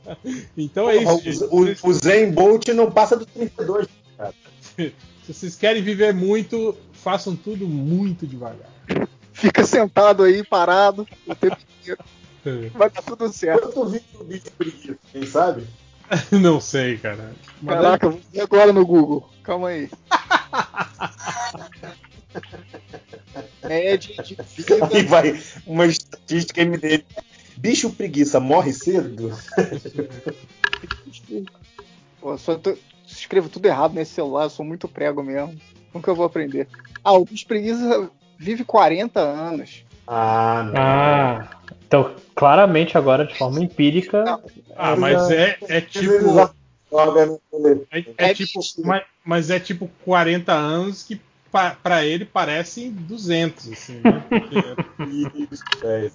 Então 0.58 0.90
é 0.90 0.98
isso. 0.98 1.46
O, 1.52 1.66
o, 1.66 1.76
o 1.90 1.94
Zen 1.94 2.32
Bolt 2.32 2.68
não 2.70 2.92
passa 2.92 3.16
do 3.16 3.26
32. 3.26 3.88
Se 5.26 5.34
vocês 5.34 5.56
querem 5.56 5.82
viver 5.82 6.14
muito, 6.14 6.78
façam 6.94 7.36
tudo 7.36 7.68
muito 7.68 8.28
devagar. 8.28 8.70
Fica 9.34 9.66
sentado 9.66 10.24
aí, 10.24 10.44
parado, 10.44 11.08
o 11.26 11.36
tempo 11.36 11.58
inteiro. 11.80 12.04
Vai 12.78 12.90
dar 12.90 13.02
tudo 13.02 13.32
certo. 13.34 13.70
Quanto 13.70 13.90
vídeo 13.90 14.06
do 14.18 14.24
bicho 14.24 14.52
preguiça, 14.58 14.98
quem 15.12 15.26
sabe? 15.26 15.66
Não 16.32 16.62
sei, 16.62 16.98
cara. 16.98 17.34
Mas 17.62 17.76
Caraca, 17.76 18.06
eu 18.06 18.12
vou 18.12 18.22
ver 18.32 18.42
agora 18.42 18.72
no 18.72 18.86
Google. 18.86 19.28
Calma 19.42 19.70
aí. 19.70 19.90
Média 23.64 24.24
de 24.24 24.36
vida. 24.36 24.88
Aí 24.94 25.04
vai 25.04 25.42
uma 25.66 25.88
estatística 25.88 26.64
MDM. 26.64 27.04
Bicho 27.58 27.90
preguiça 27.92 28.40
morre 28.40 28.74
cedo? 28.74 29.32
Pô, 32.20 32.38
só 32.38 32.56
tô- 32.56 32.78
escrevo 33.08 33.50
tudo 33.50 33.66
errado 33.68 33.94
nesse 33.94 34.14
celular, 34.14 34.44
eu 34.44 34.50
sou 34.50 34.66
muito 34.66 34.88
prego 34.88 35.24
mesmo. 35.24 35.56
Nunca 35.94 36.14
vou 36.14 36.26
aprender. 36.26 36.68
Ah, 37.04 37.14
o 37.14 37.26
bicho 37.26 37.46
preguiça 37.48 38.10
vive 38.38 38.64
40 38.66 39.20
anos. 39.20 39.86
Ah, 40.08 40.64
não. 40.64 40.74
Ah, 40.82 41.50
então 41.88 42.16
claramente 42.36 42.98
agora 42.98 43.26
de 43.26 43.36
forma 43.36 43.60
empírica. 43.62 44.40
Ah, 44.76 44.96
mas 44.96 45.32
é, 45.32 45.58
é 45.70 45.82
tipo. 45.82 46.14
É, 47.92 48.06
é 48.18 48.34
tipo. 48.34 48.60
Mas, 48.84 49.04
mas 49.24 49.50
é 49.50 49.60
tipo 49.60 49.90
40 50.04 50.52
anos 50.54 51.04
que 51.04 51.20
pa, 51.52 51.76
pra 51.82 52.06
ele 52.06 52.26
parecem 52.26 52.92
200, 52.92 53.72
assim, 53.72 54.00
né? 54.04 54.24
Porque- 54.30 54.76
É, 55.84 56.12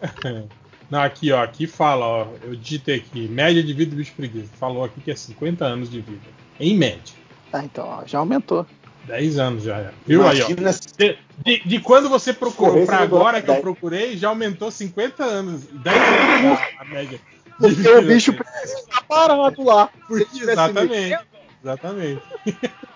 Não, 0.90 1.00
aqui, 1.02 1.30
ó. 1.32 1.42
Aqui 1.42 1.66
fala, 1.66 2.04
ó. 2.06 2.26
Eu 2.42 2.56
digitei 2.56 2.96
aqui. 2.96 3.28
Média 3.28 3.62
de 3.62 3.72
vida 3.72 3.90
do 3.92 3.96
bicho 3.96 4.12
preguiça. 4.16 4.48
Falou 4.58 4.84
aqui 4.84 5.00
que 5.00 5.10
é 5.10 5.14
50 5.16 5.64
anos 5.64 5.90
de 5.90 6.00
vida. 6.00 6.20
Em 6.58 6.76
média. 6.76 7.14
Ah, 7.52 7.64
então, 7.64 7.86
ó, 7.86 8.02
já 8.06 8.18
aumentou. 8.18 8.66
10 9.06 9.38
anos 9.38 9.64
já. 9.64 9.78
é. 9.78 9.90
Viu 10.06 10.26
aí, 10.26 10.42
ó. 10.42 10.50
Imagina 10.50 10.72
De, 10.98 11.18
de- 11.44 11.62
de 11.68 11.80
quando 11.80 12.08
você 12.08 12.32
procurou 12.32 12.84
você 12.84 12.92
agora 12.94 13.40
que 13.40 13.50
eu 13.50 13.60
procurei, 13.60 14.16
já 14.16 14.28
aumentou 14.28 14.70
50 14.70 15.24
anos. 15.24 15.62
10 15.64 15.96
anos 15.96 16.58
a, 16.78 16.82
a 16.82 16.84
média. 16.84 17.18
Porque 17.58 17.88
o 17.88 18.02
bicho 18.02 18.32
preguiça 18.32 18.86
tá 18.90 19.02
parado 19.02 19.62
lá. 19.64 19.88
Porque- 20.06 20.26
Exatamente. 20.42 21.18
Exatamente. 21.62 22.22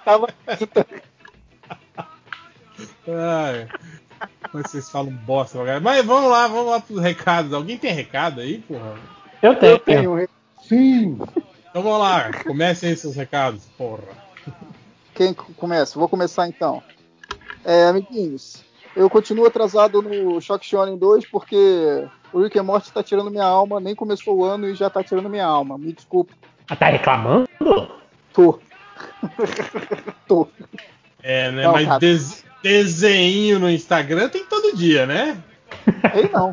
Tava... 0.04 0.28
Ai, 3.08 3.68
mas 4.52 4.70
vocês 4.70 4.90
falam 4.90 5.10
bosta. 5.12 5.58
Mas 5.80 6.04
vamos 6.04 6.30
lá, 6.30 6.46
vamos 6.48 6.66
lá 6.70 6.80
pros 6.80 7.00
recados. 7.00 7.52
Alguém 7.52 7.76
tem 7.78 7.92
recado 7.92 8.40
aí, 8.40 8.58
porra? 8.58 8.94
Eu 9.42 9.54
tenho. 9.56 9.72
Eu 9.72 9.78
tenho. 9.78 10.28
Sim. 10.62 11.18
Então 11.70 11.82
vamos 11.82 11.98
lá, 11.98 12.30
comecem 12.44 12.90
aí 12.90 12.96
seus 12.96 13.16
recados, 13.16 13.64
porra. 13.76 14.02
Quem 15.14 15.34
começa? 15.34 15.98
Vou 15.98 16.08
começar 16.08 16.48
então. 16.48 16.82
É, 17.64 17.86
amiguinhos, 17.86 18.62
eu 18.94 19.08
continuo 19.10 19.46
atrasado 19.46 20.00
no 20.02 20.40
Shock 20.40 20.64
Shonen 20.66 20.96
2 20.96 21.26
porque 21.26 22.06
o 22.32 22.42
Rick 22.42 22.58
and 22.58 22.62
Morty 22.64 22.92
tá 22.92 23.02
tirando 23.02 23.30
minha 23.30 23.44
alma, 23.44 23.80
nem 23.80 23.94
começou 23.94 24.36
o 24.36 24.44
ano 24.44 24.68
e 24.68 24.74
já 24.74 24.88
tá 24.90 25.02
tirando 25.02 25.28
minha 25.28 25.46
alma. 25.46 25.76
Me 25.78 25.92
desculpa. 25.92 26.32
Ah, 26.68 26.76
tá 26.76 26.86
reclamando? 26.86 27.48
Tô. 28.32 28.58
Tô. 30.28 30.48
É, 31.22 31.50
né? 31.50 31.62
Não, 31.64 31.72
mas 31.72 31.98
des- 31.98 32.44
desenho 32.64 33.58
no 33.58 33.70
Instagram 33.70 34.30
tem 34.30 34.42
todo 34.46 34.74
dia, 34.74 35.04
né? 35.04 35.36
Ei, 36.14 36.30
não. 36.32 36.50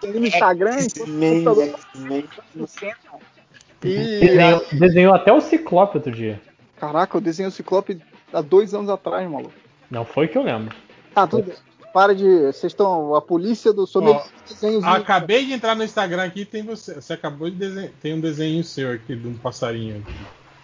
Tem 0.00 0.12
no 0.12 0.26
Instagram, 0.26 0.78
X-Men. 0.80 1.44
no 2.54 2.66
centro. 2.66 3.12
E. 3.84 4.18
Desenhou, 4.20 4.66
desenhou 4.72 5.14
até 5.14 5.32
o 5.32 5.40
Ciclope 5.40 5.98
outro 5.98 6.10
dia. 6.10 6.40
Caraca, 6.76 7.16
eu 7.16 7.20
desenhei 7.20 7.48
o 7.48 7.52
Ciclope 7.52 8.02
há 8.32 8.40
dois 8.40 8.74
anos 8.74 8.90
atrás, 8.90 9.30
maluco. 9.30 9.54
Não 9.88 10.04
foi 10.04 10.26
que 10.26 10.36
eu 10.36 10.42
lembro. 10.42 10.74
Tá, 11.14 11.26
tudo 11.26 11.44
bem. 11.44 11.54
Para 11.92 12.14
de. 12.14 12.46
Vocês 12.46 12.72
estão. 12.72 13.14
A 13.14 13.22
polícia 13.22 13.72
do. 13.72 13.88
Ó, 13.94 14.00
meio 14.00 14.20
desenhos. 14.48 14.84
Acabei 14.84 15.46
de 15.46 15.52
entrar 15.52 15.76
no 15.76 15.84
Instagram 15.84 16.24
aqui 16.24 16.44
tem 16.44 16.62
você. 16.62 16.94
Você 16.94 17.12
acabou 17.12 17.48
de 17.48 17.56
desenhar. 17.56 17.90
Tem 18.02 18.12
um 18.12 18.20
desenho 18.20 18.62
seu 18.64 18.92
aqui 18.92 19.14
de 19.14 19.28
um 19.28 19.34
passarinho 19.34 19.98
aqui. 19.98 20.14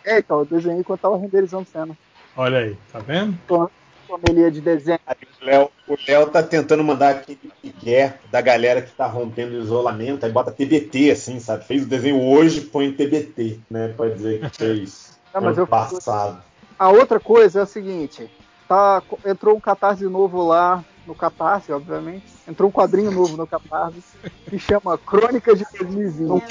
É, 0.04 0.18
então, 0.18 0.40
eu 0.40 0.44
desenhei 0.44 0.80
enquanto 0.80 1.00
tava 1.00 1.16
renderizando 1.16 1.66
cena. 1.72 1.96
Olha 2.36 2.58
aí, 2.58 2.76
tá 2.92 2.98
vendo? 2.98 3.38
Sommelier 4.12 4.50
de 4.50 4.60
desenho. 4.60 4.98
O 5.40 5.44
Léo, 5.44 5.70
o 5.88 5.96
Léo 6.06 6.26
tá 6.28 6.42
tentando 6.42 6.84
mandar 6.84 7.10
aquele 7.10 7.38
guerra 7.82 8.18
da 8.30 8.40
galera 8.40 8.82
que 8.82 8.92
tá 8.92 9.06
rompendo 9.06 9.56
o 9.56 9.60
isolamento, 9.62 10.26
aí 10.26 10.32
bota 10.32 10.52
TBT, 10.52 11.10
assim, 11.10 11.40
sabe? 11.40 11.64
Fez 11.64 11.82
o 11.84 11.86
desenho 11.88 12.22
hoje, 12.22 12.60
põe 12.60 12.92
TBT, 12.92 13.58
né? 13.70 13.88
Pode 13.96 14.14
dizer 14.14 14.40
que 14.40 14.56
fez 14.56 15.18
mas 15.34 15.44
ano 15.44 15.60
eu- 15.60 15.66
passado. 15.66 16.42
A 16.78 16.88
outra 16.90 17.18
coisa 17.18 17.60
é 17.60 17.62
a 17.62 17.66
seguinte: 17.66 18.30
tá, 18.68 19.02
entrou 19.24 19.56
um 19.56 19.60
catarse 19.60 20.04
novo 20.04 20.46
lá 20.46 20.84
no 21.06 21.14
Catarse, 21.14 21.72
obviamente. 21.72 22.24
Entrou 22.46 22.68
um 22.68 22.72
quadrinho 22.72 23.10
novo 23.10 23.36
no 23.36 23.46
Catarse 23.46 24.02
que 24.48 24.58
chama 24.58 24.96
Crônicas 24.98 25.58
de 25.58 25.66
2020. 25.78 26.44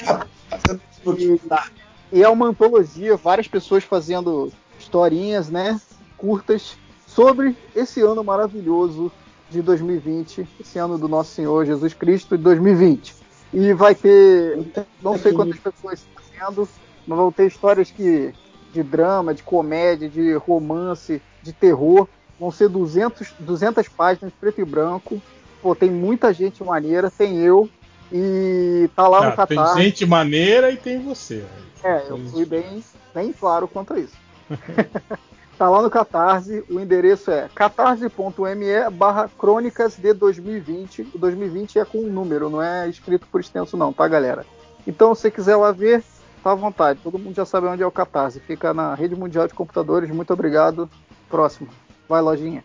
E, 1.18 2.18
e 2.18 2.22
é 2.22 2.28
uma 2.28 2.48
antologia, 2.48 3.16
várias 3.16 3.48
pessoas 3.48 3.84
fazendo 3.84 4.52
historinhas, 4.78 5.48
né? 5.48 5.80
Curtas 6.18 6.76
sobre 7.14 7.56
esse 7.74 8.00
ano 8.00 8.22
maravilhoso 8.24 9.10
de 9.50 9.60
2020, 9.60 10.48
esse 10.60 10.78
ano 10.78 10.96
do 10.96 11.08
nosso 11.08 11.34
Senhor 11.34 11.64
Jesus 11.66 11.92
Cristo 11.92 12.36
de 12.36 12.44
2020. 12.44 13.14
E 13.52 13.72
vai 13.74 13.94
ter, 13.94 14.58
não 15.02 15.18
sei 15.18 15.32
quantas 15.32 15.58
pessoas 15.58 16.02
fazendo, 16.14 16.66
mas 17.06 17.18
vão 17.18 17.30
ter 17.30 17.46
histórias 17.46 17.90
que 17.90 18.32
de 18.72 18.82
drama, 18.82 19.34
de 19.34 19.42
comédia, 19.42 20.08
de 20.08 20.34
romance, 20.34 21.20
de 21.42 21.52
terror. 21.52 22.08
Vão 22.40 22.50
ser 22.50 22.68
200, 22.70 23.34
200 23.38 23.86
páginas 23.88 24.32
preto 24.40 24.60
e 24.62 24.64
branco. 24.64 25.20
Pô, 25.60 25.74
tem 25.74 25.90
muita 25.90 26.32
gente 26.32 26.64
maneira, 26.64 27.10
tem 27.10 27.38
eu. 27.38 27.68
E 28.10 28.88
tá 28.96 29.06
lá 29.06 29.30
no 29.30 29.36
Tá, 29.36 29.46
tem 29.46 29.58
Catar. 29.58 29.80
gente 29.80 30.06
maneira 30.06 30.70
e 30.70 30.76
tem 30.76 30.98
você. 30.98 31.44
É, 31.84 32.06
eu 32.08 32.18
fui 32.30 32.46
bem, 32.46 32.82
bem 33.14 33.32
claro 33.32 33.68
quanto 33.68 33.92
a 33.92 33.98
isso. 34.00 34.16
tá 35.58 35.68
lá 35.68 35.82
no 35.82 35.90
Catarse, 35.90 36.64
o 36.70 36.80
endereço 36.80 37.30
é 37.30 37.48
catarse.me 37.54 38.90
barra 38.92 39.28
crônicas 39.38 39.96
de 39.96 40.12
2020. 40.12 41.08
O 41.14 41.18
2020 41.18 41.78
é 41.78 41.84
com 41.84 41.98
um 41.98 42.10
número, 42.10 42.50
não 42.50 42.62
é 42.62 42.88
escrito 42.88 43.26
por 43.30 43.40
extenso 43.40 43.76
não, 43.76 43.92
tá 43.92 44.06
galera? 44.08 44.44
Então 44.86 45.14
se 45.14 45.22
você 45.22 45.30
quiser 45.30 45.56
lá 45.56 45.70
ver, 45.72 46.02
tá 46.42 46.52
à 46.52 46.54
vontade. 46.54 47.00
Todo 47.02 47.18
mundo 47.18 47.34
já 47.34 47.44
sabe 47.44 47.66
onde 47.66 47.82
é 47.82 47.86
o 47.86 47.90
Catarse. 47.90 48.40
Fica 48.40 48.74
na 48.74 48.94
Rede 48.94 49.14
Mundial 49.14 49.46
de 49.46 49.54
Computadores. 49.54 50.10
Muito 50.10 50.32
obrigado. 50.32 50.90
Próximo. 51.28 51.68
Vai, 52.08 52.20
lojinha. 52.20 52.64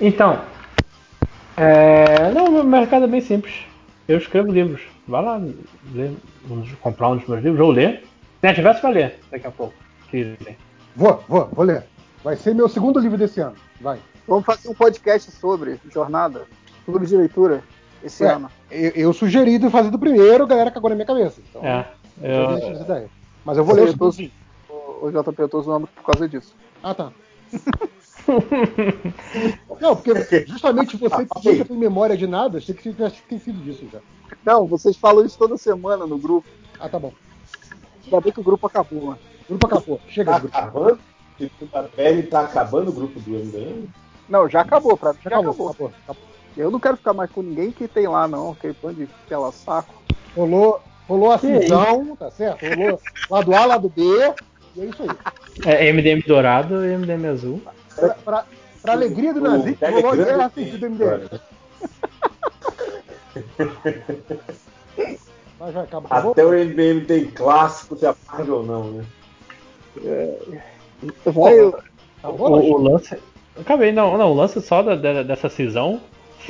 Então, 0.00 0.40
é... 1.56 2.32
não, 2.32 2.50
meu 2.50 2.64
mercado 2.64 3.04
é 3.04 3.08
bem 3.08 3.20
simples. 3.20 3.66
Eu 4.06 4.18
escrevo 4.18 4.50
livros. 4.50 4.82
Vai 5.06 5.22
lá 5.22 5.40
ler, 5.92 6.12
comprar 6.80 7.10
um 7.10 7.16
dos 7.16 7.26
meus 7.26 7.42
livros 7.42 7.60
ou 7.60 7.70
ler. 7.70 8.04
Se 8.40 8.54
tivesse, 8.54 8.80
vai 8.80 8.92
ler 8.92 9.18
daqui 9.30 9.46
a 9.46 9.50
pouco. 9.50 9.74
Que. 10.10 10.36
Vou, 10.98 11.22
vou, 11.28 11.46
vou 11.52 11.64
ler. 11.64 11.84
Vai 12.24 12.34
ser 12.36 12.52
meu 12.56 12.68
segundo 12.68 12.98
livro 12.98 13.16
desse 13.16 13.38
ano. 13.40 13.54
Vai. 13.80 14.00
Vamos 14.26 14.44
fazer 14.44 14.68
um 14.68 14.74
podcast 14.74 15.30
sobre 15.30 15.80
jornada, 15.94 16.44
clube 16.84 17.06
de 17.06 17.16
leitura 17.16 17.62
esse 18.02 18.24
Ué, 18.24 18.32
ano. 18.32 18.50
Eu, 18.68 18.90
eu 18.90 19.12
sugeri 19.12 19.58
de 19.58 19.70
fazer 19.70 19.90
do 19.90 19.98
primeiro, 19.98 20.42
a 20.42 20.46
galera 20.46 20.72
cagou 20.72 20.90
na 20.90 20.96
minha 20.96 21.06
cabeça. 21.06 21.40
Então, 21.48 21.64
É, 21.64 21.86
eu 22.20 22.28
eu, 22.30 22.48
deixo 22.48 22.66
essa 22.72 22.82
ideia. 22.82 23.08
Mas 23.44 23.56
eu 23.56 23.64
vou 23.64 23.76
ler 23.76 23.82
o 23.82 23.86
Eu 23.86 23.96
tô- 23.96 24.10
segundo. 24.10 24.32
O, 24.68 25.06
o 25.06 25.10
JP 25.12 25.40
eu 25.40 25.48
tô 25.48 25.62
zoando 25.62 25.86
por 25.86 26.02
causa 26.02 26.28
disso. 26.28 26.52
Ah, 26.82 26.92
tá. 26.94 27.12
Não, 29.80 29.96
porque 29.96 30.44
justamente 30.46 30.96
você 30.96 31.24
que 31.24 31.50
nunca 31.52 31.64
tem 31.64 31.76
memória 31.76 32.16
de 32.16 32.26
nada, 32.26 32.58
achei 32.58 32.74
que 32.74 32.82
você 32.82 32.90
tivesse 32.90 33.16
esquecido 33.16 33.60
disso 33.62 33.86
já. 33.92 34.00
Não, 34.44 34.66
vocês 34.66 34.96
falam 34.96 35.24
isso 35.24 35.38
toda 35.38 35.56
semana 35.56 36.06
no 36.06 36.18
grupo. 36.18 36.46
Ah, 36.78 36.88
tá 36.88 36.98
bom. 36.98 37.12
Ainda 38.04 38.20
bem 38.20 38.32
que 38.32 38.40
o 38.40 38.44
grupo 38.44 38.66
acabou, 38.66 39.02
mano. 39.06 39.18
O 39.48 39.52
grupo 39.56 39.66
acabou. 39.66 40.00
Chega 40.08 40.32
Tá 40.32 40.36
de 40.38 40.42
grupo. 40.42 40.58
acabando? 40.58 40.98
A 41.72 41.82
pele 41.84 42.22
tá 42.24 42.40
acabando 42.40 42.88
o 42.88 42.92
grupo 42.92 43.18
do 43.20 43.30
MDM? 43.30 43.88
Não, 44.28 44.48
já 44.48 44.60
acabou, 44.60 44.96
pra 44.96 45.12
mim 45.12 45.18
já, 45.22 45.30
Já 45.30 45.36
acabou, 45.38 45.50
acabou. 45.52 45.68
acabou, 45.88 45.92
acabou. 46.04 46.22
Eu 46.56 46.70
não 46.70 46.80
quero 46.80 46.96
ficar 46.96 47.12
mais 47.14 47.30
com 47.30 47.40
ninguém 47.42 47.70
que 47.70 47.86
tem 47.86 48.08
lá, 48.08 48.26
não. 48.26 48.50
Aquele 48.50 48.76
bando 48.82 48.94
de 48.96 49.08
pela 49.28 49.52
saco. 49.52 49.94
Rolou, 50.36 50.80
Rolou 51.08 51.32
a 51.32 51.38
cisão, 51.38 52.14
tá 52.16 52.30
certo? 52.30 52.66
Rolou 52.74 53.00
lado 53.30 53.54
A, 53.54 53.64
lado 53.64 53.88
B, 53.88 54.02
e 54.76 54.80
é 54.80 54.84
isso 54.84 55.02
aí. 55.02 55.08
É 55.64 55.90
MDM 55.92 56.22
dourado 56.26 56.84
e 56.84 56.96
MDM 56.98 57.26
azul. 57.28 57.62
Pra, 57.96 58.08
pra- 58.10 58.44
pra 58.82 58.92
alegria 58.92 59.32
do 59.32 59.40
nazismo, 59.40 59.78
rolou 59.80 60.10
a 60.10 60.16
guerra 60.16 60.52
história, 60.54 60.88
MDM. 60.88 61.40
Mas 65.58 65.74
já 65.74 65.82
acaba. 65.82 66.06
acabou? 66.06 66.32
Até 66.32 66.44
o 66.44 66.50
MDM 66.52 67.04
tem 67.06 67.24
clássico, 67.30 67.96
se 67.96 68.06
apaga 68.06 68.52
ou 68.52 68.64
não, 68.64 68.84
né? 68.92 69.04
Vai, 71.26 71.58
eu- 71.60 71.78
Acabou, 72.22 72.50
O, 72.50 72.72
o 72.72 72.78
lance. 72.82 73.16
Acabei, 73.58 73.92
não, 73.92 74.18
não. 74.18 74.32
O 74.32 74.34
lance 74.34 74.60
só 74.60 74.82
da- 74.82 74.96
da- 74.96 75.22
dessa 75.22 75.48
cisão 75.48 76.00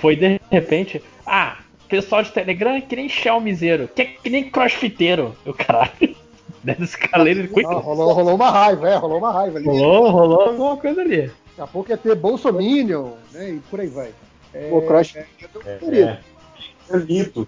foi 0.00 0.16
de 0.16 0.40
repente. 0.50 1.02
Ah, 1.26 1.58
pessoal 1.88 2.22
de 2.22 2.32
Telegram 2.32 2.72
é 2.74 2.80
que 2.80 2.96
nem 2.96 3.08
Xiaomizeiro, 3.08 3.88
que 3.88 4.02
é 4.02 4.04
que 4.06 4.30
nem 4.30 4.50
crossfiteiro. 4.50 5.34
Eu 5.44 5.52
caralho. 5.54 6.16
Dessa 6.64 6.82
escaleira 6.84 7.40
ele 7.40 7.66
Ah, 7.66 7.74
rolou, 7.74 8.12
rolou 8.12 8.34
uma 8.34 8.50
raiva, 8.50 8.88
é, 8.88 8.96
rolou 8.96 9.18
uma 9.18 9.30
raiva 9.32 9.58
ali. 9.58 9.66
Rolou, 9.66 10.10
rolou 10.10 10.40
alguma 10.42 10.76
coisa 10.76 11.00
ali. 11.02 11.22
Daqui 11.26 11.60
a 11.60 11.66
pouco 11.66 11.90
ia 11.90 11.96
ter 11.96 12.14
Bolsominion, 12.14 13.10
né? 13.32 13.50
E 13.50 13.58
por 13.70 13.80
aí 13.80 13.88
vai. 13.88 14.10
É, 14.54 14.68
o 14.72 14.82
Crush. 14.82 15.16
É, 15.16 15.26
é. 15.66 16.18
É 16.90 16.96
mito. 16.96 17.46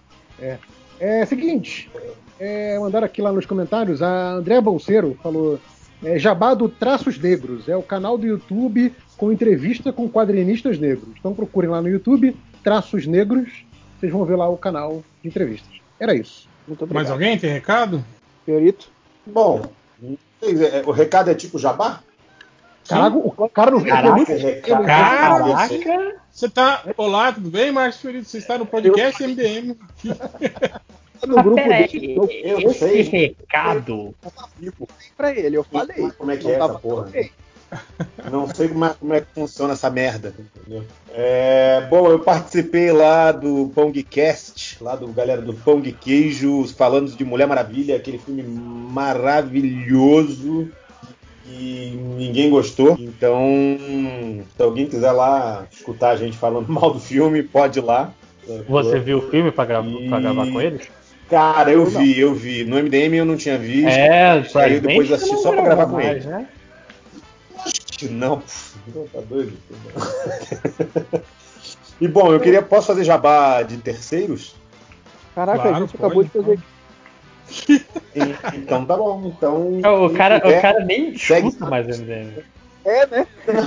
É 1.01 1.25
seguinte, 1.25 1.91
é, 2.39 2.79
mandaram 2.79 3.07
aqui 3.07 3.23
lá 3.23 3.33
nos 3.33 3.47
comentários, 3.47 4.03
a 4.03 4.33
Andréa 4.33 4.61
Bolseiro 4.61 5.19
falou, 5.23 5.59
é, 6.03 6.19
Jabá 6.19 6.55
do 6.55 6.69
Traços 6.69 7.19
Negros, 7.19 7.69
é 7.69 7.77
o 7.77 7.83
canal 7.83 8.17
do 8.17 8.27
YouTube 8.27 8.95
com 9.17 9.31
entrevista 9.33 9.93
com 9.93 10.09
quadrinistas 10.09 10.79
negros. 10.79 11.09
Então 11.19 11.35
procurem 11.35 11.71
lá 11.71 11.81
no 11.83 11.89
YouTube, 11.89 12.37
Traços 12.65 13.07
Negros, 13.07 13.65
vocês 13.99 14.11
vão 14.13 14.25
ver 14.25 14.37
lá 14.37 14.49
o 14.49 14.57
canal 14.57 15.03
de 15.23 15.29
entrevistas. 15.29 15.75
Era 15.99 16.15
isso. 16.15 16.49
Mais 16.91 17.11
alguém 17.11 17.39
tem 17.39 17.51
recado? 17.51 18.05
Fiorito. 18.47 18.89
Bom, 19.27 19.63
é, 20.43 20.83
o 20.87 20.91
recado 20.91 21.31
é 21.31 21.35
tipo 21.35 21.59
jabá? 21.59 22.01
Caraca, 22.89 23.17
o 23.17 23.49
cara 23.49 23.71
não 23.71 23.85
Caraca, 23.85 24.17
muito- 24.17 24.33
recado. 24.33 24.85
Caraca! 24.87 26.21
Você 26.33 26.49
tá. 26.49 26.83
Olá, 26.97 27.33
tudo 27.33 27.51
bem, 27.51 27.71
Marcos 27.71 28.01
Felipe? 28.01 28.25
Você 28.25 28.39
está 28.39 28.57
no 28.57 28.65
podcast 28.65 29.23
MDM. 29.23 29.77
no 31.27 31.43
grupo 31.43 31.57
dele, 31.57 32.17
Eu 32.43 32.59
esse 32.71 32.79
sei. 32.79 33.03
recado. 33.03 34.15
Pra 35.17 35.33
ele, 35.33 35.57
eu 35.57 35.65
falei. 35.65 36.11
Como 36.17 36.31
é 36.31 36.37
que 36.37 36.45
Não 36.45 36.51
é 36.51 36.55
essa 36.55 36.67
tava 36.69 36.79
porra? 36.79 37.11
Não 38.31 38.53
sei 38.53 38.69
como 38.69 38.85
é, 38.85 38.95
como 38.99 39.15
é 39.15 39.21
que 39.21 39.29
funciona 39.33 39.75
essa 39.75 39.89
merda? 39.91 40.35
É, 41.13 41.87
bom, 41.89 42.09
eu 42.11 42.19
participei 42.19 42.91
lá 42.91 43.31
do 43.31 43.71
Pongcast, 43.75 44.83
lá 44.83 44.97
do 44.97 45.07
galera 45.09 45.41
do 45.41 45.55
Pong 45.55 45.91
Queijo, 45.93 46.67
falando 46.77 47.13
de 47.13 47.25
Mulher 47.25 47.47
Maravilha, 47.47 47.95
aquele 47.97 48.19
filme 48.19 48.43
maravilhoso 48.43 50.69
e 51.47 51.93
ninguém 52.17 52.51
gostou. 52.51 52.97
Então, 52.99 53.39
se 54.57 54.63
alguém 54.63 54.87
quiser 54.87 55.13
lá 55.13 55.67
escutar 55.71 56.11
a 56.11 56.17
gente 56.17 56.37
falando 56.37 56.67
mal 56.69 56.93
do 56.93 57.01
filme, 57.01 57.43
pode 57.43 57.79
ir 57.79 57.83
lá. 57.83 58.13
Você 58.69 58.99
viu 58.99 59.19
o 59.19 59.31
filme 59.31 59.53
pra, 59.53 59.65
gra 59.65 59.81
E- 59.85 60.09
pra 60.09 60.21
gravar 60.21 60.51
com 60.51 60.61
eles? 60.61 60.89
Cara, 61.31 61.71
eu 61.71 61.87
vi, 61.87 62.19
eu 62.19 62.35
vi. 62.35 62.65
No 62.65 62.77
MDM 62.77 63.15
eu 63.19 63.25
não 63.25 63.37
tinha 63.37 63.57
visto. 63.57 63.87
É, 63.89 64.33
Aí 64.57 64.81
depois 64.81 65.07
gente 65.09 65.15
assisti 65.15 65.37
só 65.43 65.53
pra 65.53 65.63
grava 65.63 65.77
gravar 65.77 65.87
com 65.91 65.97
mais, 65.97 66.25
ele. 66.25 66.27
né? 66.27 66.47
Que 67.97 68.09
não, 68.09 68.43
tá 69.13 69.21
doido. 69.29 69.53
E 72.01 72.09
bom, 72.09 72.33
eu 72.33 72.41
queria. 72.41 72.63
Posso 72.63 72.87
fazer 72.89 73.05
jabá 73.05 73.63
de 73.63 73.77
terceiros? 73.77 74.55
Caraca, 75.35 75.61
Claro, 75.63 75.77
a 75.77 75.81
gente 75.81 75.97
acabou 75.97 76.25
de 76.25 76.31
pode, 76.31 76.45
fazer. 76.47 76.61
Então 78.57 78.85
tá 78.87 78.97
bom. 78.97 79.33
Então. 79.37 79.79
O 80.05 80.09
quem 80.09 80.17
cara, 80.17 80.39
o 80.39 80.41
puder, 80.41 80.63
cara 80.63 80.85
nem 80.85 81.17
segue- 81.17 81.49
escuta 81.49 81.71
mais 81.71 81.87
MDM. 81.87 82.43
É, 82.85 83.07
né? 83.07 83.27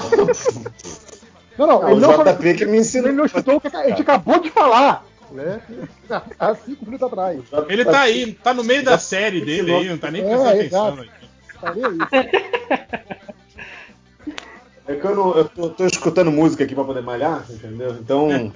Não, 1.56 1.68
não, 1.68 1.81
Não, 1.84 1.88
ele 1.90 1.98
o 1.98 1.99
não, 1.99 2.11
falou- 2.14 2.34
JP 2.34 2.53
que 2.56 2.65
me 2.65 2.77
ensinou. 2.80 3.10
ele 3.10 3.15
não 3.18 3.26
o 3.57 3.61
que 3.61 3.68
a 3.77 3.88
gente 3.88 4.02
acabou 4.02 4.40
de 4.40 4.49
falar. 4.49 5.06
Né? 5.34 5.61
Há 6.39 6.55
cinco 6.55 6.85
minutos 6.85 7.07
atrás. 7.07 7.41
Ele 7.68 7.84
tá 7.84 8.01
aí, 8.01 8.34
tá 8.34 8.53
no 8.53 8.64
meio 8.64 8.84
da 8.84 8.97
série 8.97 9.41
dele 9.41 9.73
aí, 9.73 9.89
não 9.89 9.97
tá 9.97 10.11
nem 10.11 10.23
prestando 10.23 10.49
É, 10.49 10.60
atenção. 10.60 10.88
exato. 10.88 11.01
aí. 11.01 11.10
Faria 11.60 11.88
isso. 11.88 13.14
É 14.85 14.95
que 14.95 15.05
eu, 15.05 15.15
não, 15.15 15.34
eu 15.34 15.45
tô, 15.45 15.69
tô 15.69 15.85
escutando 15.85 16.30
música 16.30 16.65
aqui 16.65 16.76
pra 16.76 16.84
poder 16.84 17.01
malhar, 17.01 17.45
entendeu? 17.49 17.91
Então, 17.91 18.51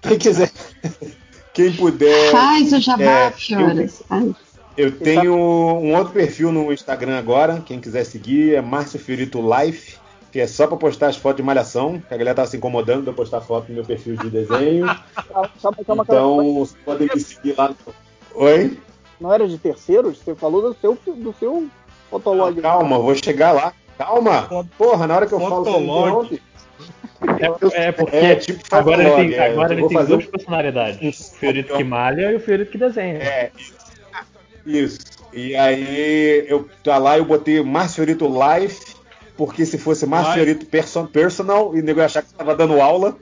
quem 0.00 0.16
quiser. 0.16 0.50
Quem 1.52 1.70
puder. 1.70 2.30
Faz 2.30 2.72
o 2.72 2.80
jabá, 2.80 3.02
é, 3.04 3.30
Fioras. 3.30 4.02
Eu 4.74 4.90
tenho 4.90 5.34
um 5.34 5.94
outro 5.94 6.14
perfil 6.14 6.50
no 6.50 6.72
Instagram 6.72 7.18
agora, 7.18 7.60
quem 7.66 7.78
quiser 7.78 8.04
seguir 8.04 8.54
é 8.54 8.62
Márcio 8.62 8.98
Fiorito 8.98 9.38
Life, 9.38 9.98
que 10.32 10.40
é 10.40 10.46
só 10.46 10.66
pra 10.66 10.76
postar 10.78 11.08
as 11.08 11.16
fotos 11.16 11.36
de 11.36 11.42
malhação, 11.42 12.00
que 12.00 12.12
a 12.12 12.16
galera 12.16 12.34
tá 12.36 12.46
se 12.46 12.56
incomodando 12.56 13.02
de 13.02 13.08
eu 13.08 13.14
postar 13.14 13.40
foto 13.42 13.68
no 13.68 13.74
meu 13.76 13.84
perfil 13.84 14.16
de 14.16 14.30
desenho. 14.30 14.86
Calma, 14.86 15.50
calma, 15.62 15.76
calma, 15.84 15.84
calma. 15.84 16.04
Então, 16.04 16.54
vocês 16.54 16.82
podem 16.84 17.08
me 17.14 17.20
seguir 17.20 17.54
lá. 17.56 17.74
Oi? 18.34 18.78
Não 19.20 19.32
era 19.32 19.46
de 19.46 19.58
terceiros? 19.58 20.18
Você 20.18 20.34
falou 20.34 20.62
do 20.62 20.74
seu, 20.80 20.98
do 21.06 21.34
seu 21.38 21.68
fotolog. 22.10 22.60
Calma, 22.62 22.96
eu 22.96 23.02
vou 23.02 23.14
chegar 23.14 23.52
lá. 23.52 23.72
Calma! 23.98 24.48
Porra, 24.78 25.06
na 25.06 25.16
hora 25.16 25.26
que 25.26 25.34
eu 25.34 25.38
falo, 25.38 25.64
Fotolog. 25.64 26.24
interrompe. 26.26 26.42
É, 27.74 27.84
é 27.88 27.92
porque 27.92 28.16
É, 28.16 28.34
tipo 28.34 28.60
agora 28.74 29.04
ele 29.04 29.14
tem, 29.28 29.34
é, 29.38 29.50
agora 29.52 29.74
ele 29.74 29.86
tem 29.86 29.96
fazer 29.96 30.14
duas 30.16 30.26
um- 30.26 30.30
personalidades. 30.30 31.30
O 31.30 31.34
Fiorito 31.36 31.76
que 31.76 31.84
malha 31.84 32.32
e 32.32 32.36
o 32.36 32.40
Fiorito 32.40 32.72
que 32.72 32.78
desenha. 32.78 33.18
É, 33.18 33.52
isso. 34.66 34.98
E 35.32 35.54
aí 35.54 36.44
eu 36.48 36.68
tá 36.82 36.98
lá, 36.98 37.16
eu 37.18 37.24
botei 37.24 37.62
Márcio 37.62 37.96
Fiorito 37.96 38.26
Life, 38.26 38.91
porque 39.44 39.66
se 39.66 39.76
fosse. 39.76 40.06
Fiorito 40.06 40.66
person, 40.66 41.06
Personal, 41.06 41.74
e 41.74 41.80
o 41.80 41.82
nego 41.82 41.98
ia 41.98 42.06
achar 42.06 42.22
que 42.22 42.32
tava 42.32 42.54
dando 42.54 42.80
aula 42.80 43.16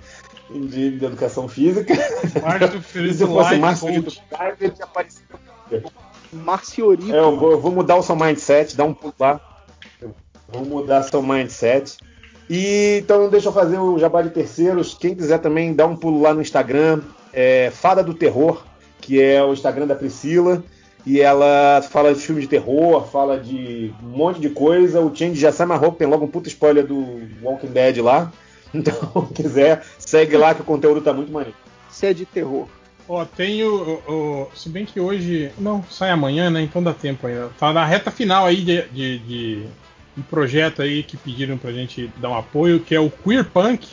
de, 0.51 0.99
de 0.99 1.05
educação 1.07 1.49
física. 1.49 1.95
E 2.95 3.15
se 3.15 3.27
fosse. 3.27 3.55
Fiorito 3.59 4.11
Life, 4.11 4.75
tinha 4.75 4.85
aparecido. 4.85 5.91
Marciorito. 6.31 7.15
É, 7.15 7.19
eu, 7.19 7.39
vou, 7.39 7.53
eu 7.53 7.61
vou 7.61 7.73
mudar 7.73 7.97
o 7.97 8.03
seu 8.03 8.15
mindset, 8.15 8.77
dar 8.77 8.85
um 8.85 8.93
pulo 8.93 9.15
lá. 9.19 9.41
Eu 10.03 10.15
vou 10.49 10.65
mudar 10.67 11.05
seu 11.05 11.23
mindset. 11.23 11.97
E 12.51 12.99
então 13.03 13.31
deixa 13.31 13.49
eu 13.49 13.53
fazer 13.53 13.79
o 13.79 13.99
jabá 13.99 14.21
de 14.21 14.29
terceiros. 14.29 14.93
Quem 14.93 15.15
quiser 15.15 15.39
também 15.39 15.73
dá 15.73 15.87
um 15.87 15.97
pulo 15.97 16.21
lá 16.21 16.35
no 16.35 16.43
Instagram, 16.43 17.01
é 17.33 17.71
Fada 17.71 18.05
do 18.05 18.13
Terror, 18.13 18.63
que 19.01 19.23
é 19.23 19.43
o 19.43 19.55
Instagram 19.55 19.87
da 19.87 19.95
Priscila. 19.95 20.63
E 21.07 21.21
ela 21.21 21.81
fala 21.91 22.15
de 22.15 22.21
filme 22.21 22.43
de 22.43 22.47
terror, 22.49 23.07
fala 23.11 23.39
de 23.39 23.93
um 24.03 24.09
monte 24.09 24.41
de 24.41 24.51
coisa. 24.51 25.01
O 25.01 25.15
Change 25.15 25.41
já 25.41 25.51
se 25.51 25.63
amarrou, 25.63 25.93
tem 25.93 26.07
logo 26.07 26.25
um 26.27 26.29
puta 26.29 26.49
spoiler 26.49 26.87
do 26.87 27.21
Walking 27.43 27.69
Dead 27.69 27.99
lá. 27.99 28.31
Então, 28.73 28.95
quem 29.35 29.45
quiser, 29.47 29.83
segue 29.99 30.37
lá 30.37 30.55
que 30.55 30.61
o 30.61 30.65
conteúdo 30.65 31.01
tá 31.01 31.13
muito 31.13 31.33
maneiro. 31.33 31.57
Se 31.91 32.07
é 32.07 32.15
de 32.15 32.25
terror. 32.25 32.69
Ó, 33.09 33.25
tem 33.25 33.65
o, 33.65 34.01
o- 34.07 34.13
o- 34.13 34.49
Se 34.55 34.69
bem 34.69 34.85
que 34.87 35.01
hoje. 35.01 35.51
Não, 35.59 35.83
sai 35.91 36.11
amanhã, 36.11 36.49
né? 36.51 36.63
Então 36.63 36.81
dá 36.81 36.95
tempo 36.95 37.27
ainda. 37.27 37.51
Tá 37.59 37.73
na 37.73 37.85
reta 37.85 38.13
final 38.13 38.47
aí 38.47 38.59
de, 38.63 38.83
de- 38.91 39.19
de 39.19 39.67
um 40.17 40.23
projeto 40.23 40.83
aí 40.83 41.03
que 41.03 41.17
pediram 41.17 41.59
pra 41.59 41.73
gente 41.73 42.09
dar 42.19 42.29
um 42.29 42.37
apoio, 42.39 42.79
que 42.79 42.95
é 42.95 43.01
o 43.01 43.11
Queer 43.11 43.45
Punk. 43.45 43.89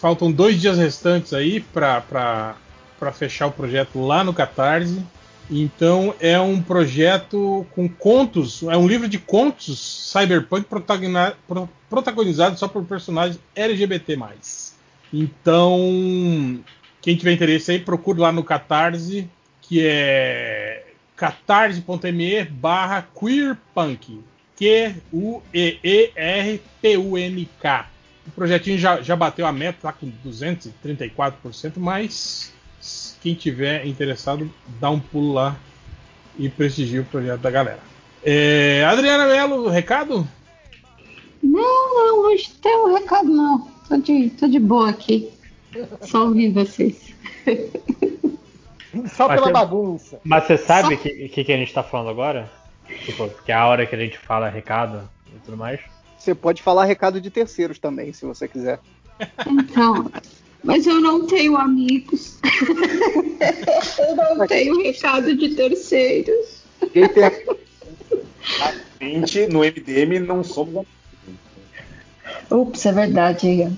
Faltam 0.00 0.30
dois 0.30 0.60
dias 0.60 0.78
restantes 0.78 1.32
aí 1.32 1.58
pra, 1.58 2.00
pra, 2.00 2.54
pra 3.00 3.10
fechar 3.10 3.48
o 3.48 3.52
projeto 3.52 4.00
lá 4.06 4.22
no 4.22 4.32
Catarse. 4.32 5.02
Então 5.50 6.14
é 6.18 6.40
um 6.40 6.60
projeto 6.60 7.64
com 7.74 7.88
contos, 7.88 8.64
é 8.64 8.76
um 8.76 8.88
livro 8.88 9.08
de 9.08 9.18
contos 9.18 10.10
cyberpunk 10.12 10.66
protagonizado 11.88 12.58
só 12.58 12.66
por 12.66 12.84
personagens 12.84 13.38
LGBT+. 13.54 14.18
Então, 15.12 16.60
quem 17.00 17.16
tiver 17.16 17.32
interesse 17.32 17.70
aí, 17.70 17.78
procure 17.78 18.18
lá 18.18 18.32
no 18.32 18.42
Catarse, 18.42 19.30
que 19.62 19.86
é 19.86 20.84
catarse.me 21.14 22.44
barra 22.44 23.06
queerpunk. 23.18 24.20
Q-U-E-E-R-P-U-N-K. 24.56 25.50
O 28.26 28.30
projetinho 28.32 28.78
já, 28.78 29.00
já 29.02 29.14
bateu 29.14 29.46
a 29.46 29.52
meta, 29.52 29.78
tá 29.82 29.92
com 29.92 30.10
234%, 30.26 31.74
mas 31.76 32.52
quem 33.22 33.34
tiver 33.34 33.86
interessado, 33.86 34.50
dá 34.80 34.90
um 34.90 35.00
pulo 35.00 35.32
lá 35.32 35.56
e 36.38 36.48
prestigia 36.48 37.00
o 37.00 37.04
projeto 37.04 37.40
da 37.40 37.50
galera. 37.50 37.80
É, 38.22 38.84
Adriana 38.84 39.26
Mello, 39.26 39.68
recado? 39.68 40.26
Não, 41.42 41.94
não, 41.94 42.18
hoje 42.26 42.50
tem 42.60 42.76
um 42.76 42.94
recado 42.94 43.28
não. 43.28 43.68
Tô 43.88 43.96
de, 43.98 44.30
tô 44.30 44.48
de 44.48 44.58
boa 44.58 44.90
aqui. 44.90 45.30
Só 46.02 46.24
ouvir 46.24 46.50
vocês. 46.52 47.14
Só 49.14 49.28
Mas 49.28 49.40
pela 49.40 49.52
bagunça. 49.52 50.20
Mas 50.24 50.44
você 50.44 50.56
sabe 50.56 50.94
o 50.94 50.98
que, 50.98 51.28
que, 51.28 51.44
que 51.44 51.52
a 51.52 51.56
gente 51.56 51.72
tá 51.72 51.82
falando 51.82 52.10
agora? 52.10 52.50
Tipo, 53.04 53.28
que 53.44 53.52
é 53.52 53.54
a 53.54 53.66
hora 53.66 53.86
que 53.86 53.94
a 53.94 53.98
gente 53.98 54.18
fala 54.18 54.48
recado 54.48 55.08
e 55.34 55.38
tudo 55.44 55.56
mais. 55.56 55.80
Você 56.18 56.34
pode 56.34 56.62
falar 56.62 56.84
recado 56.84 57.20
de 57.20 57.30
terceiros 57.30 57.78
também, 57.78 58.12
se 58.12 58.24
você 58.24 58.48
quiser. 58.48 58.80
Então, 59.46 60.10
Mas 60.66 60.86
eu 60.86 61.00
não 61.00 61.26
tenho 61.26 61.56
amigos. 61.56 62.38
eu 63.98 64.16
não 64.16 64.46
tenho 64.46 64.82
recado 64.82 65.34
de 65.36 65.54
terceiros. 65.54 66.62
Quem 66.92 67.08
tem 67.08 67.24
A 68.60 68.74
gente, 69.00 69.46
no 69.46 69.60
MDM, 69.60 70.18
não 70.26 70.42
somos 70.42 70.74
amigos. 70.74 70.96
Ups, 72.50 72.84
é 72.84 72.92
verdade, 72.92 73.46
Ian. 73.46 73.72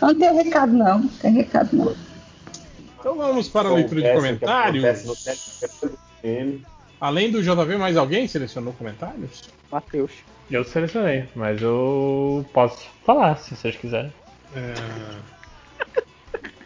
Não 0.00 0.14
tem 0.14 0.34
recado 0.34 0.72
não, 0.72 0.98
não 0.98 1.08
tem 1.08 1.32
recado 1.32 1.76
não. 1.76 1.96
Então 2.98 3.16
vamos 3.16 3.48
para 3.48 3.68
a 3.68 3.74
leitura 3.74 4.02
de 4.02 4.12
comentários. 4.12 4.84
Além 7.00 7.30
do 7.30 7.42
JV, 7.42 7.76
mais 7.78 7.96
alguém 7.96 8.26
selecionou 8.26 8.72
comentários? 8.72 9.42
Matheus. 9.70 10.12
Eu 10.50 10.64
selecionei, 10.64 11.24
mas 11.34 11.60
eu 11.60 12.44
posso 12.52 12.86
falar 13.04 13.36
se 13.36 13.54
vocês 13.54 13.76
quiserem. 13.76 14.12
É... 14.56 14.74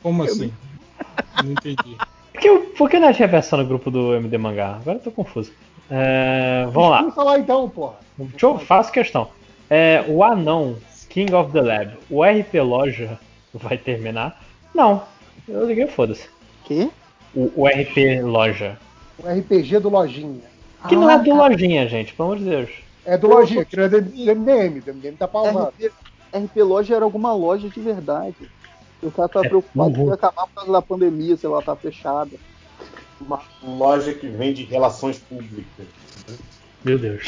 Como 0.03 0.23
assim? 0.23 0.53
Não 1.43 1.53
entendi. 1.53 1.97
Por 2.33 2.41
que, 2.41 2.49
eu- 2.49 2.61
por 2.77 2.91
que 2.91 2.99
não 2.99 3.12
tinha 3.12 3.29
versão 3.29 3.59
no 3.59 3.66
grupo 3.66 3.91
do 3.91 4.15
MD 4.15 4.39
Mangá? 4.39 4.77
Agora 4.81 4.99
eu 4.99 5.03
tô 5.03 5.11
confuso. 5.11 5.53
É, 5.91 6.66
vamos 6.73 6.91
lá. 6.91 6.99
Vamos 7.01 7.15
falar 7.15 7.39
então, 7.39 7.69
porra. 7.69 7.97
Deixa 8.16 8.47
eu 8.47 8.59
faço 8.59 8.93
questão. 8.93 9.29
É, 9.69 10.05
o 10.09 10.23
Anão, 10.24 10.77
King 11.09 11.33
of 11.35 11.53
the 11.53 11.61
Lab, 11.61 11.97
o 12.11 12.23
RP 12.24 12.55
Loja 12.62 13.19
vai 13.53 13.77
terminar? 13.77 14.43
Não. 14.74 15.03
Eu 15.49 15.66
liguei, 15.66 15.87
foda-se. 15.87 16.29
Que? 16.65 16.91
O, 17.35 17.51
o 17.62 17.66
RP 17.66 18.23
Loja. 18.23 18.79
O 19.19 19.27
RPG 19.29 19.79
do 19.81 19.89
Lojinha. 19.89 20.41
Que 20.89 20.97
não 20.97 21.11
é 21.11 21.19
do 21.19 21.35
Lojinha, 21.35 21.87
gente, 21.89 22.12
pelo 22.15 22.33
amor 22.33 22.39
de 22.39 22.49
Deus. 22.49 22.70
É 23.05 23.19
do 23.19 23.27
Lojinha, 23.29 23.65
que 23.65 23.77
não 23.77 23.85
é 23.85 23.89
do 23.89 23.97
MDM. 24.01 24.81
Do 24.81 24.95
MDM 24.95 25.16
tá 25.16 25.27
pausado. 25.29 25.73
RP, 25.79 25.91
RP 26.35 26.57
Loja 26.62 26.95
era 26.97 27.05
alguma 27.05 27.35
loja 27.35 27.69
de 27.69 27.81
verdade. 27.81 28.51
O 29.03 29.11
cara 29.11 29.29
tá 29.29 29.41
É, 29.45 29.49
preocupado 29.49 29.93
que 29.95 30.01
ia 30.03 30.15
acabar 30.15 30.47
por 30.47 30.55
causa 30.55 30.73
da 30.73 30.83
pandemia, 30.83 31.37
sei 31.37 31.49
lá, 31.51 31.61
tá 31.61 31.74
fechada. 31.74 32.31
Uma 33.20 33.41
loja 33.62 34.12
que 34.15 34.29
vende 34.29 34.62
relações 34.65 35.19
públicas. 35.19 35.87
Meu 36.85 36.99
Deus. 36.99 37.23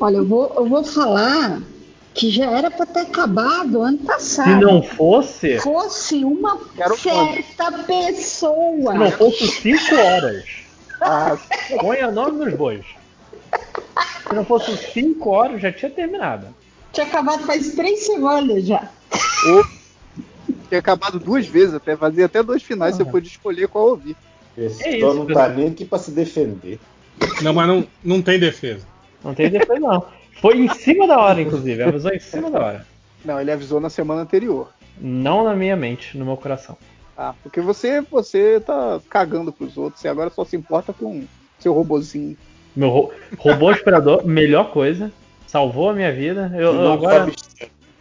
Olha, 0.00 0.16
eu 0.18 0.26
vou, 0.26 0.52
eu 0.56 0.66
vou 0.68 0.84
falar 0.84 1.60
que 2.14 2.30
já 2.30 2.50
era 2.50 2.70
pra 2.70 2.86
ter 2.86 3.00
acabado 3.00 3.80
ano 3.82 3.98
passado. 3.98 4.48
Se 4.48 4.64
não 4.64 4.82
fosse, 4.82 5.54
se 5.56 5.60
fosse 5.60 6.24
uma 6.24 6.58
Quero 6.76 6.96
certa 6.98 7.72
pessoa. 7.84 8.94
não 8.94 9.10
fosse 9.10 9.48
5 9.48 9.94
horas. 9.96 10.44
Ah, 11.00 11.36
Põe 11.80 12.02
o 12.04 12.12
nome 12.12 12.44
nos 12.44 12.54
bois. 12.54 12.84
Se 14.28 14.34
não 14.34 14.44
fosse 14.44 14.76
5 14.76 15.30
horas, 15.30 15.60
já 15.60 15.72
tinha 15.72 15.90
terminado. 15.90 16.46
Tinha 16.92 17.06
acabado 17.06 17.44
faz 17.44 17.74
três 17.74 18.06
semanas 18.06 18.66
já. 18.66 18.90
tinha 20.68 20.78
acabado 20.78 21.18
duas 21.18 21.46
vezes 21.46 21.74
até, 21.74 21.96
fazia 21.96 22.26
até 22.26 22.42
dois 22.42 22.62
finais, 22.62 22.96
você 22.96 23.04
podia 23.04 23.30
escolher 23.30 23.68
qual 23.68 23.88
ouvir. 23.88 24.16
Esse 24.56 24.84
É 24.84 24.96
isso, 24.98 25.14
não 25.14 25.26
tá 25.26 25.48
nem 25.48 25.68
aqui 25.68 25.84
pra 25.84 25.98
se 25.98 26.10
defender. 26.10 26.78
Não, 27.42 27.52
mas 27.52 27.68
não, 27.68 27.86
não 28.02 28.22
tem 28.22 28.38
defesa. 28.38 28.86
Não 29.22 29.34
tem 29.34 29.50
depois, 29.50 29.80
não. 29.80 30.04
Foi 30.40 30.58
em 30.58 30.68
cima 30.74 31.06
da 31.06 31.18
hora, 31.18 31.40
inclusive. 31.40 31.82
Avisou 31.82 32.10
em 32.12 32.20
cima 32.20 32.50
da 32.50 32.58
hora. 32.58 32.86
Não, 33.24 33.40
ele 33.40 33.52
avisou 33.52 33.80
na 33.80 33.88
semana 33.88 34.22
anterior. 34.22 34.72
Não 34.98 35.44
na 35.44 35.54
minha 35.54 35.76
mente, 35.76 36.18
no 36.18 36.24
meu 36.24 36.36
coração. 36.36 36.76
Ah, 37.16 37.34
porque 37.42 37.60
você, 37.60 38.00
você 38.00 38.60
tá 38.60 39.00
cagando 39.08 39.52
pros 39.52 39.76
outros 39.76 40.02
e 40.04 40.08
agora 40.08 40.30
só 40.30 40.44
se 40.44 40.56
importa 40.56 40.92
com 40.92 41.24
seu 41.58 41.72
robozinho. 41.72 42.36
Meu 42.74 42.88
ro- 42.88 43.12
robô 43.38 43.68
aspirador, 43.68 44.24
melhor 44.26 44.70
coisa. 44.70 45.10
Salvou 45.46 45.90
a 45.90 45.94
minha 45.94 46.12
vida. 46.12 46.50
Eu, 46.54 46.72
eu 46.74 46.92
agora, 46.92 47.26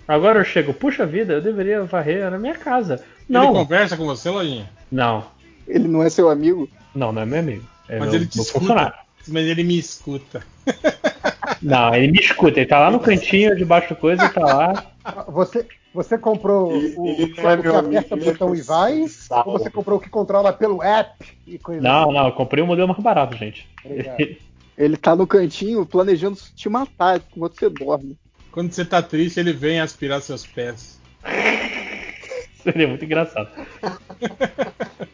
agora 0.07 0.39
eu 0.39 0.45
chego, 0.45 0.73
puxa 0.73 1.05
vida, 1.05 1.33
eu 1.33 1.41
deveria 1.41 1.83
varrer 1.83 2.29
na 2.31 2.37
minha 2.39 2.55
casa. 2.55 2.95
Ele 2.95 3.27
Não, 3.27 3.53
conversa 3.53 3.97
com 3.97 4.05
você, 4.05 4.29
Lojinha? 4.29 4.69
não, 4.91 5.25
Ele 5.67 5.87
não 5.87 6.01
é 6.03 6.09
seu 6.09 6.29
amigo? 6.29 6.69
não, 6.95 7.11
não 7.11 7.21
é 7.21 7.25
meu 7.25 7.39
amigo. 7.39 7.63
É 7.89 7.99
Mas 7.99 8.07
meu, 8.09 8.15
ele 8.17 8.27
te 8.27 8.35
meu 8.37 8.43
escuta. 8.43 8.59
funcionário. 8.59 8.93
Mas 9.27 9.45
ele 9.45 9.63
me 9.63 9.77
escuta. 9.77 10.41
Não, 11.61 11.93
ele 11.93 12.11
me 12.11 12.19
escuta, 12.19 12.59
ele 12.59 12.65
tá 12.67 12.79
lá 12.79 12.89
no 12.89 12.99
cantinho 12.99 13.55
debaixo 13.55 13.89
do 13.89 13.95
coisa 13.95 14.25
e 14.25 14.29
tá 14.29 14.41
lá. 14.41 14.83
Você, 15.27 15.67
você 15.93 16.17
comprou 16.17 16.75
Ele- 16.75 16.93
o, 16.97 17.07
ele 17.07 17.25
o 17.39 17.49
é 17.49 17.57
que 17.57 17.63
meu 17.63 17.77
amigo, 17.77 17.97
aperta 17.97 18.15
o 18.15 18.17
ele 18.17 18.29
é 18.29 18.31
botão 18.33 18.55
e 18.55 18.61
vai? 18.61 19.07
salvo. 19.07 19.51
Ou 19.51 19.59
você 19.59 19.69
comprou 19.69 19.99
o 19.99 20.01
que 20.01 20.09
controla 20.09 20.51
pelo 20.51 20.81
app 20.81 21.13
e 21.45 21.59
coisa 21.59 21.81
Não, 21.81 22.11
não, 22.11 22.25
eu 22.27 22.31
comprei 22.31 22.63
um 22.63 22.67
modelo 22.67 22.87
mais 22.87 22.99
barato, 22.99 23.35
gente. 23.37 23.67
Obrigado. 23.85 24.17
Ele 24.77 24.97
tá 24.97 25.15
no 25.15 25.27
cantinho 25.27 25.85
planejando 25.85 26.37
te 26.55 26.69
matar 26.69 27.21
enquanto 27.33 27.59
você 27.59 27.69
dorme. 27.69 28.17
Quando 28.51 28.71
você 28.71 28.83
tá 28.83 29.01
triste, 29.01 29.39
ele 29.39 29.53
vem 29.53 29.79
aspirar 29.79 30.21
seus 30.21 30.45
pés. 30.45 30.99
Seria 32.61 32.87
muito 32.87 33.05
engraçado. 33.05 33.49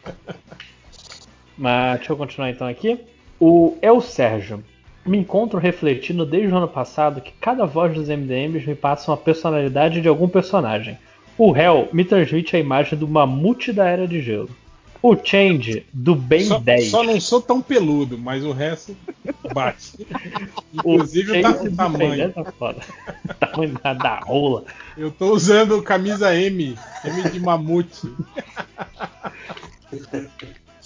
Mas 1.56 1.98
deixa 1.98 2.12
eu 2.12 2.16
continuar 2.16 2.50
então 2.50 2.66
aqui. 2.66 3.00
O 3.40 3.76
El 3.82 4.00
Sérgio. 4.00 4.64
Me 5.06 5.18
encontro 5.18 5.58
refletindo 5.58 6.26
desde 6.26 6.52
o 6.52 6.56
ano 6.56 6.68
passado 6.68 7.20
que 7.20 7.32
cada 7.32 7.64
voz 7.64 7.94
dos 7.94 8.08
MDMs 8.08 8.66
me 8.66 8.74
passa 8.74 9.10
uma 9.10 9.16
personalidade 9.16 10.02
de 10.02 10.08
algum 10.08 10.28
personagem. 10.28 10.98
O 11.38 11.56
Hell 11.56 11.88
me 11.92 12.04
transmite 12.04 12.56
a 12.56 12.58
imagem 12.58 12.98
do 12.98 13.08
mamute 13.08 13.72
da 13.72 13.88
Era 13.88 14.06
de 14.06 14.20
Gelo. 14.20 14.50
O 15.00 15.16
Change, 15.16 15.86
do 15.92 16.14
Ben 16.16 16.44
Só, 16.44 16.58
10. 16.58 16.90
só 16.90 17.02
não 17.04 17.20
sou 17.20 17.40
tão 17.40 17.60
peludo, 17.62 18.18
mas 18.18 18.44
o 18.44 18.52
resto 18.52 18.96
bate. 19.54 19.92
O 20.84 20.94
Inclusive 20.94 21.40
tá 21.40 21.54
com 21.54 21.64
do 21.64 21.76
tamanho. 21.76 22.10
Ben 22.10 22.18
10 22.18 22.34
tá 22.34 22.44
foda. 22.52 22.80
tamanho 23.38 23.78
da, 23.82 23.94
da 23.94 24.18
rola. 24.20 24.64
Eu 24.96 25.10
tô 25.10 25.32
usando 25.32 25.80
camisa 25.82 26.34
M, 26.36 26.76
M 27.04 27.30
de 27.30 27.40
mamute. 27.40 28.08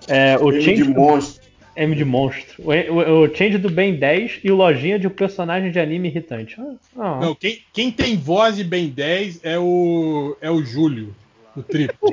É, 0.08 0.36
o 0.38 0.50
M 0.52 0.62
Change 0.62 0.82
de 0.82 0.92
do- 0.92 1.00
monstro. 1.00 1.42
M 1.74 1.96
de 1.96 2.04
monstro. 2.04 2.62
O, 2.62 2.70
o, 2.70 3.24
o 3.24 3.34
Change 3.34 3.56
do 3.56 3.70
Ben 3.70 3.94
10 3.94 4.40
e 4.44 4.50
o 4.50 4.56
Lojinha 4.56 4.98
de 4.98 5.06
um 5.06 5.10
personagem 5.10 5.70
de 5.70 5.80
anime 5.80 6.08
irritante. 6.08 6.56
Ah, 6.60 6.74
ah. 6.98 7.18
Não, 7.20 7.34
quem, 7.34 7.60
quem 7.72 7.90
tem 7.90 8.16
voz 8.16 8.56
de 8.56 8.64
Ben 8.64 8.88
10 8.88 9.40
é 9.42 9.58
o 9.58 10.36
é 10.40 10.50
o 10.50 10.62
Júlio, 10.62 11.14
o 11.56 11.62
triplo. 11.62 12.08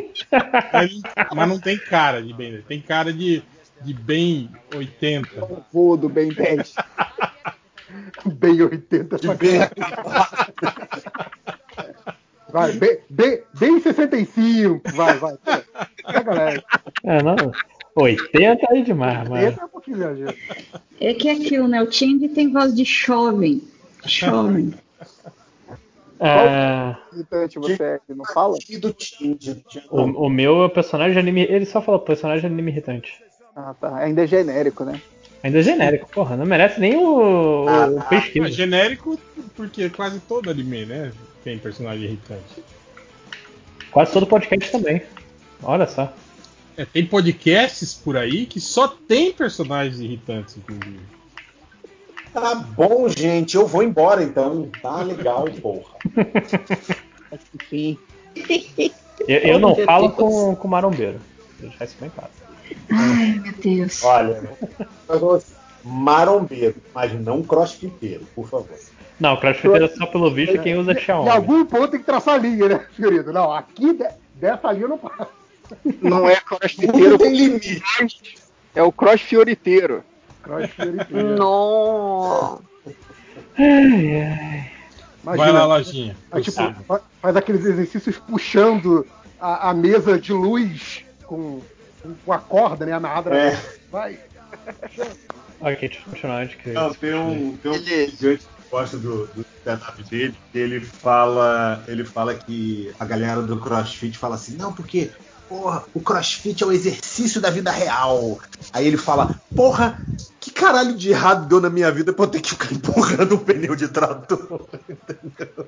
Ele- 0.73 1.01
mas 1.35 1.47
não 1.49 1.59
tem 1.59 1.77
cara 1.77 2.21
de 2.21 2.33
Ben 2.33 2.51
10, 2.51 2.65
tem 2.65 2.81
cara 2.81 3.13
de, 3.13 3.43
de 3.81 3.93
Ben 3.93 4.49
80. 4.75 5.43
O 5.45 5.63
voo 5.71 5.97
do 5.97 6.09
Ben 6.09 6.29
10. 6.29 6.75
bem 8.25 8.61
80. 8.61 9.17
De 9.17 9.33
bem 9.35 9.61
acabado. 9.61 10.53
Vai, 12.51 12.71
bem, 12.73 12.97
bem, 13.09 13.41
bem 13.59 13.79
65. 13.79 14.81
Vai, 14.93 15.17
vai. 15.17 15.37
Pega, 16.05 16.23
galera. 16.23 16.63
É, 17.03 17.21
não. 17.21 17.35
80 17.95 18.67
aí 18.71 18.83
demais, 18.83 19.29
mas. 19.29 19.43
80 19.45 19.61
é 19.61 19.65
um 19.65 19.69
pouquinho 19.69 19.97
exagero. 19.97 20.37
É 20.99 21.13
que 21.13 21.29
é 21.29 21.33
aquilo, 21.33 21.67
né? 21.67 21.81
O 21.81 21.91
Change 21.91 22.27
tem 22.29 22.51
voz 22.51 22.73
de 22.73 22.83
jovem. 22.83 23.61
Jovem. 24.05 24.73
É, 26.19 26.95
Irritante 27.13 27.57
você 27.59 27.81
é 27.81 27.99
que 28.05 28.13
não 28.13 28.25
fala? 28.25 28.57
O, 29.89 30.25
o 30.25 30.29
meu 30.29 30.63
é 30.63 30.65
o 30.65 30.69
personagem 30.69 31.13
de 31.13 31.19
anime. 31.19 31.43
Ele 31.43 31.65
só 31.65 31.81
falou 31.81 31.99
personagem 32.01 32.41
de 32.41 32.47
anime 32.53 32.71
irritante. 32.71 33.13
Ah, 33.55 33.73
tá. 33.79 33.95
Ainda 33.97 34.23
é 34.23 34.27
genérico, 34.27 34.83
né? 34.83 35.01
Ainda 35.41 35.59
é 35.59 35.63
genérico, 35.63 36.09
porra. 36.09 36.35
Não 36.35 36.45
merece 36.45 36.79
nem 36.79 36.97
o, 36.97 37.65
o 37.65 37.69
É 37.99 38.03
pesquisa. 38.09 38.51
genérico 38.51 39.19
porque 39.55 39.89
quase 39.89 40.19
todo 40.19 40.49
anime, 40.49 40.85
né? 40.85 41.11
Tem 41.43 41.57
personagem 41.57 42.03
irritante. 42.03 42.63
Quase 43.91 44.11
todo 44.11 44.27
podcast 44.27 44.71
também. 44.71 45.01
Olha 45.63 45.87
só. 45.87 46.13
É, 46.77 46.85
tem 46.85 47.05
podcasts 47.05 47.93
por 47.93 48.15
aí 48.17 48.45
que 48.45 48.59
só 48.59 48.87
tem 48.87 49.31
personagens 49.33 49.99
irritantes, 49.99 50.57
inclusive. 50.57 50.99
Tá 52.33 52.55
bom, 52.55 53.07
gente. 53.09 53.55
Eu 53.55 53.65
vou 53.67 53.81
embora 53.83 54.23
então. 54.23 54.69
Tá 54.81 55.01
legal, 55.01 55.45
porra. 55.61 55.95
Enfim. 57.55 57.97
Eu, 59.27 59.37
eu 59.39 59.59
não 59.59 59.75
falo 59.75 60.11
com, 60.11 60.55
com 60.55 60.67
marombeiro. 60.67 61.19
Vou 61.59 61.69
deixar 61.69 61.85
isso 61.85 61.95
bem 61.99 62.09
claro. 62.09 62.29
Ai, 62.91 63.39
meu 63.43 63.53
Deus. 63.53 64.03
Olha, 64.03 64.43
marombeiro, 65.83 66.75
mas 66.93 67.13
não 67.19 67.41
crossfiteiro, 67.43 68.25
por 68.35 68.47
favor. 68.47 68.77
Não, 69.19 69.35
crossfiteiro 69.37 69.85
é 69.85 69.89
só 69.89 70.05
pelo 70.05 70.31
visto 70.33 70.57
quem 70.61 70.75
usa 70.77 70.93
Em 70.93 70.99
Xiaomi. 70.99 71.29
algum 71.29 71.65
ponto 71.65 71.89
tem 71.89 71.99
que 71.99 72.05
traçar 72.05 72.35
a 72.35 72.37
linha, 72.37 72.67
né, 72.69 72.85
querido? 72.95 73.33
Não, 73.33 73.51
aqui 73.51 73.93
de- 73.93 74.07
dessa 74.35 74.71
linha 74.71 74.85
eu 74.85 74.89
não 74.89 74.97
passo. 74.97 75.27
Não 76.01 76.27
é 76.29 76.35
crossfiteiro, 76.37 77.17
Tudo 77.17 77.23
tem 77.23 77.35
limite. 77.35 77.81
é 78.75 78.81
o 78.83 78.91
cross 78.91 79.21
Não. 81.37 82.61
Vai 85.23 85.51
lá, 85.51 85.65
lojinha. 85.65 86.15
Aí, 86.31 86.41
tipo, 86.41 86.57
fa- 86.87 87.01
faz 87.21 87.35
aqueles 87.35 87.65
exercícios 87.65 88.17
puxando 88.17 89.05
a, 89.39 89.69
a 89.69 89.73
mesa 89.73 90.19
de 90.19 90.31
luz 90.33 91.03
com, 91.25 91.61
com 92.25 92.33
a 92.33 92.37
corda, 92.39 92.85
né? 92.85 92.93
Amarrada. 92.93 93.29
na- 93.29 93.35
É. 93.37 93.61
Vai. 93.91 94.19
Ok, 95.61 95.77
deixa 95.89 95.99
eu 95.99 96.03
continuar 96.11 96.43
antes 96.43 96.55
que. 96.55 96.69
Não, 96.71 96.93
tem 96.93 97.13
um, 97.13 97.57
tem 97.57 97.71
um 97.71 97.75
Ele- 97.75 98.07
de 98.07 98.39
gosto 98.71 98.97
do, 98.97 99.27
do 99.27 99.45
stand-up 99.57 100.03
dele, 100.03 100.33
que 100.51 100.57
ele 100.57 100.79
fala, 100.79 101.83
ele 101.87 102.05
fala 102.05 102.33
que 102.35 102.91
a 102.99 103.03
galera 103.05 103.41
do 103.41 103.57
CrossFit 103.59 104.17
fala 104.17 104.35
assim, 104.35 104.55
não, 104.55 104.71
porque 104.71 105.09
porra, 105.49 105.83
o 105.93 105.99
CrossFit 105.99 106.63
é 106.63 106.65
o 106.67 106.71
exercício 106.71 107.41
da 107.41 107.49
vida 107.49 107.71
real. 107.71 108.39
Aí 108.71 108.85
ele 108.87 108.97
fala, 108.97 109.35
porra, 109.55 109.99
que 110.39 110.51
caralho 110.51 110.95
de 110.95 111.09
errado 111.09 111.47
deu 111.47 111.59
na 111.59 111.69
minha 111.69 111.91
vida 111.91 112.13
pra 112.13 112.25
eu 112.25 112.29
ter 112.29 112.39
que 112.41 112.51
ficar 112.51 112.71
empurrando 112.71 113.33
um 113.35 113.39
pneu 113.39 113.75
de 113.75 113.87
trator. 113.87 114.69
Entendeu? 114.87 115.67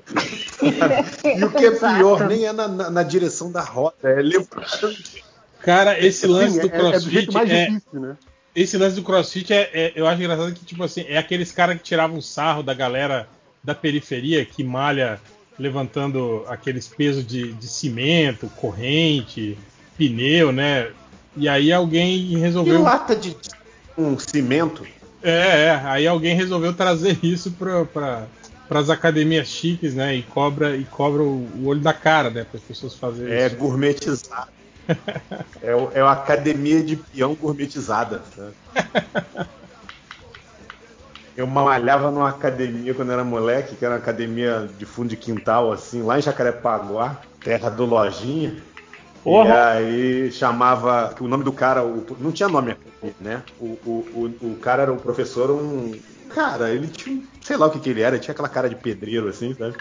e 1.36 1.44
o 1.44 1.50
que 1.50 1.66
é 1.66 1.70
pior, 1.72 2.26
nem 2.28 2.46
é 2.46 2.52
na, 2.52 2.68
na- 2.68 2.90
na 2.90 3.02
direção 3.02 3.50
da 3.50 3.60
roda, 3.60 3.96
é. 4.04 4.22
Cara, 5.60 5.98
esse 5.98 6.26
lance 6.26 6.54
Sim, 6.54 6.60
do 6.60 6.66
é, 6.66 6.70
é 6.70 6.78
do 6.78 6.78
CrossFit 6.80 7.10
jeito 7.12 7.32
mais 7.32 7.50
é, 7.50 7.66
difícil, 7.66 8.00
né? 8.00 8.16
esse 8.54 8.76
lance 8.76 8.96
do 8.96 9.02
CrossFit 9.02 9.52
é, 9.52 9.70
é- 9.72 9.92
eu 9.94 10.06
acho 10.06 10.20
engraçado 10.20 10.52
que 10.52 10.64
tipo 10.64 10.82
assim 10.82 11.04
é 11.08 11.18
aqueles 11.18 11.52
caras 11.52 11.76
que 11.76 11.82
tiravam 11.84 12.20
sarro 12.20 12.62
da 12.62 12.74
galera 12.74 13.28
da 13.62 13.74
periferia 13.74 14.44
que 14.44 14.64
malha 14.64 15.20
levantando 15.58 16.44
aqueles 16.48 16.88
pesos 16.88 17.24
de, 17.24 17.52
de 17.52 17.68
cimento, 17.68 18.48
corrente, 18.56 19.56
pneu, 19.96 20.52
né? 20.52 20.92
E 21.36 21.48
aí 21.48 21.72
alguém 21.72 22.28
Que 22.28 22.36
resolveu 22.36 22.82
lata 22.82 23.16
de 23.16 23.36
um 23.96 24.18
cimento. 24.18 24.86
é, 25.22 25.66
é, 25.66 25.70
aí 25.84 26.06
alguém 26.06 26.34
resolveu 26.34 26.74
trazer 26.74 27.18
isso 27.24 27.52
para 27.52 28.28
as 28.70 28.90
academias 28.90 29.48
chiques, 29.48 29.94
né? 29.94 30.14
E 30.16 30.22
cobra 30.22 30.76
e 30.76 30.84
cobra 30.84 31.22
o, 31.22 31.66
olho 31.66 31.80
da 31.80 31.92
cara, 31.94 32.30
né? 32.30 32.44
Para 32.44 32.58
as 32.58 32.64
pessoas 32.64 32.94
fazerem 32.96 33.34
É 33.34 33.46
isso. 33.46 33.56
gourmetizado. 33.56 34.50
É, 35.62 35.76
o- 35.76 35.90
é 35.94 36.02
uma 36.02 36.10
academia 36.12 36.82
de 36.82 36.96
peão 36.96 37.34
gourmetizada. 37.36 38.18
tá? 38.34 38.50
Eu 41.36 41.46
malhava 41.46 42.10
numa 42.10 42.28
academia 42.28 42.94
quando 42.94 43.12
era 43.12 43.24
moleque, 43.24 43.74
que 43.76 43.84
era 43.84 43.94
uma 43.94 44.00
academia 44.00 44.68
de 44.76 44.84
fundo 44.84 45.08
de 45.08 45.16
quintal, 45.16 45.72
assim, 45.72 46.02
lá 46.02 46.18
em 46.18 46.22
Jacarepaguá, 46.22 47.22
terra 47.42 47.70
do 47.70 47.86
Lojinha. 47.86 48.62
Porra. 49.22 49.48
E 49.48 49.50
aí 49.50 50.32
chamava. 50.32 51.14
O 51.20 51.28
nome 51.28 51.44
do 51.44 51.52
cara, 51.52 51.84
o- 51.84 52.04
não 52.18 52.32
tinha 52.32 52.48
nome, 52.48 52.76
né? 53.18 53.44
O, 53.58 53.66
o, 53.66 54.26
o, 54.42 54.52
o 54.54 54.58
cara 54.60 54.82
era 54.82 54.92
um 54.92 54.98
professor, 54.98 55.50
um. 55.50 56.02
Cara, 56.28 56.70
ele 56.70 56.88
tinha. 56.88 57.22
Sei 57.42 57.56
lá 57.56 57.66
o 57.66 57.70
que, 57.70 57.80
que 57.80 57.90
ele 57.90 58.02
era, 58.02 58.18
tinha 58.18 58.32
aquela 58.32 58.48
cara 58.48 58.68
de 58.68 58.76
pedreiro, 58.76 59.28
assim, 59.28 59.54
sabe? 59.54 59.78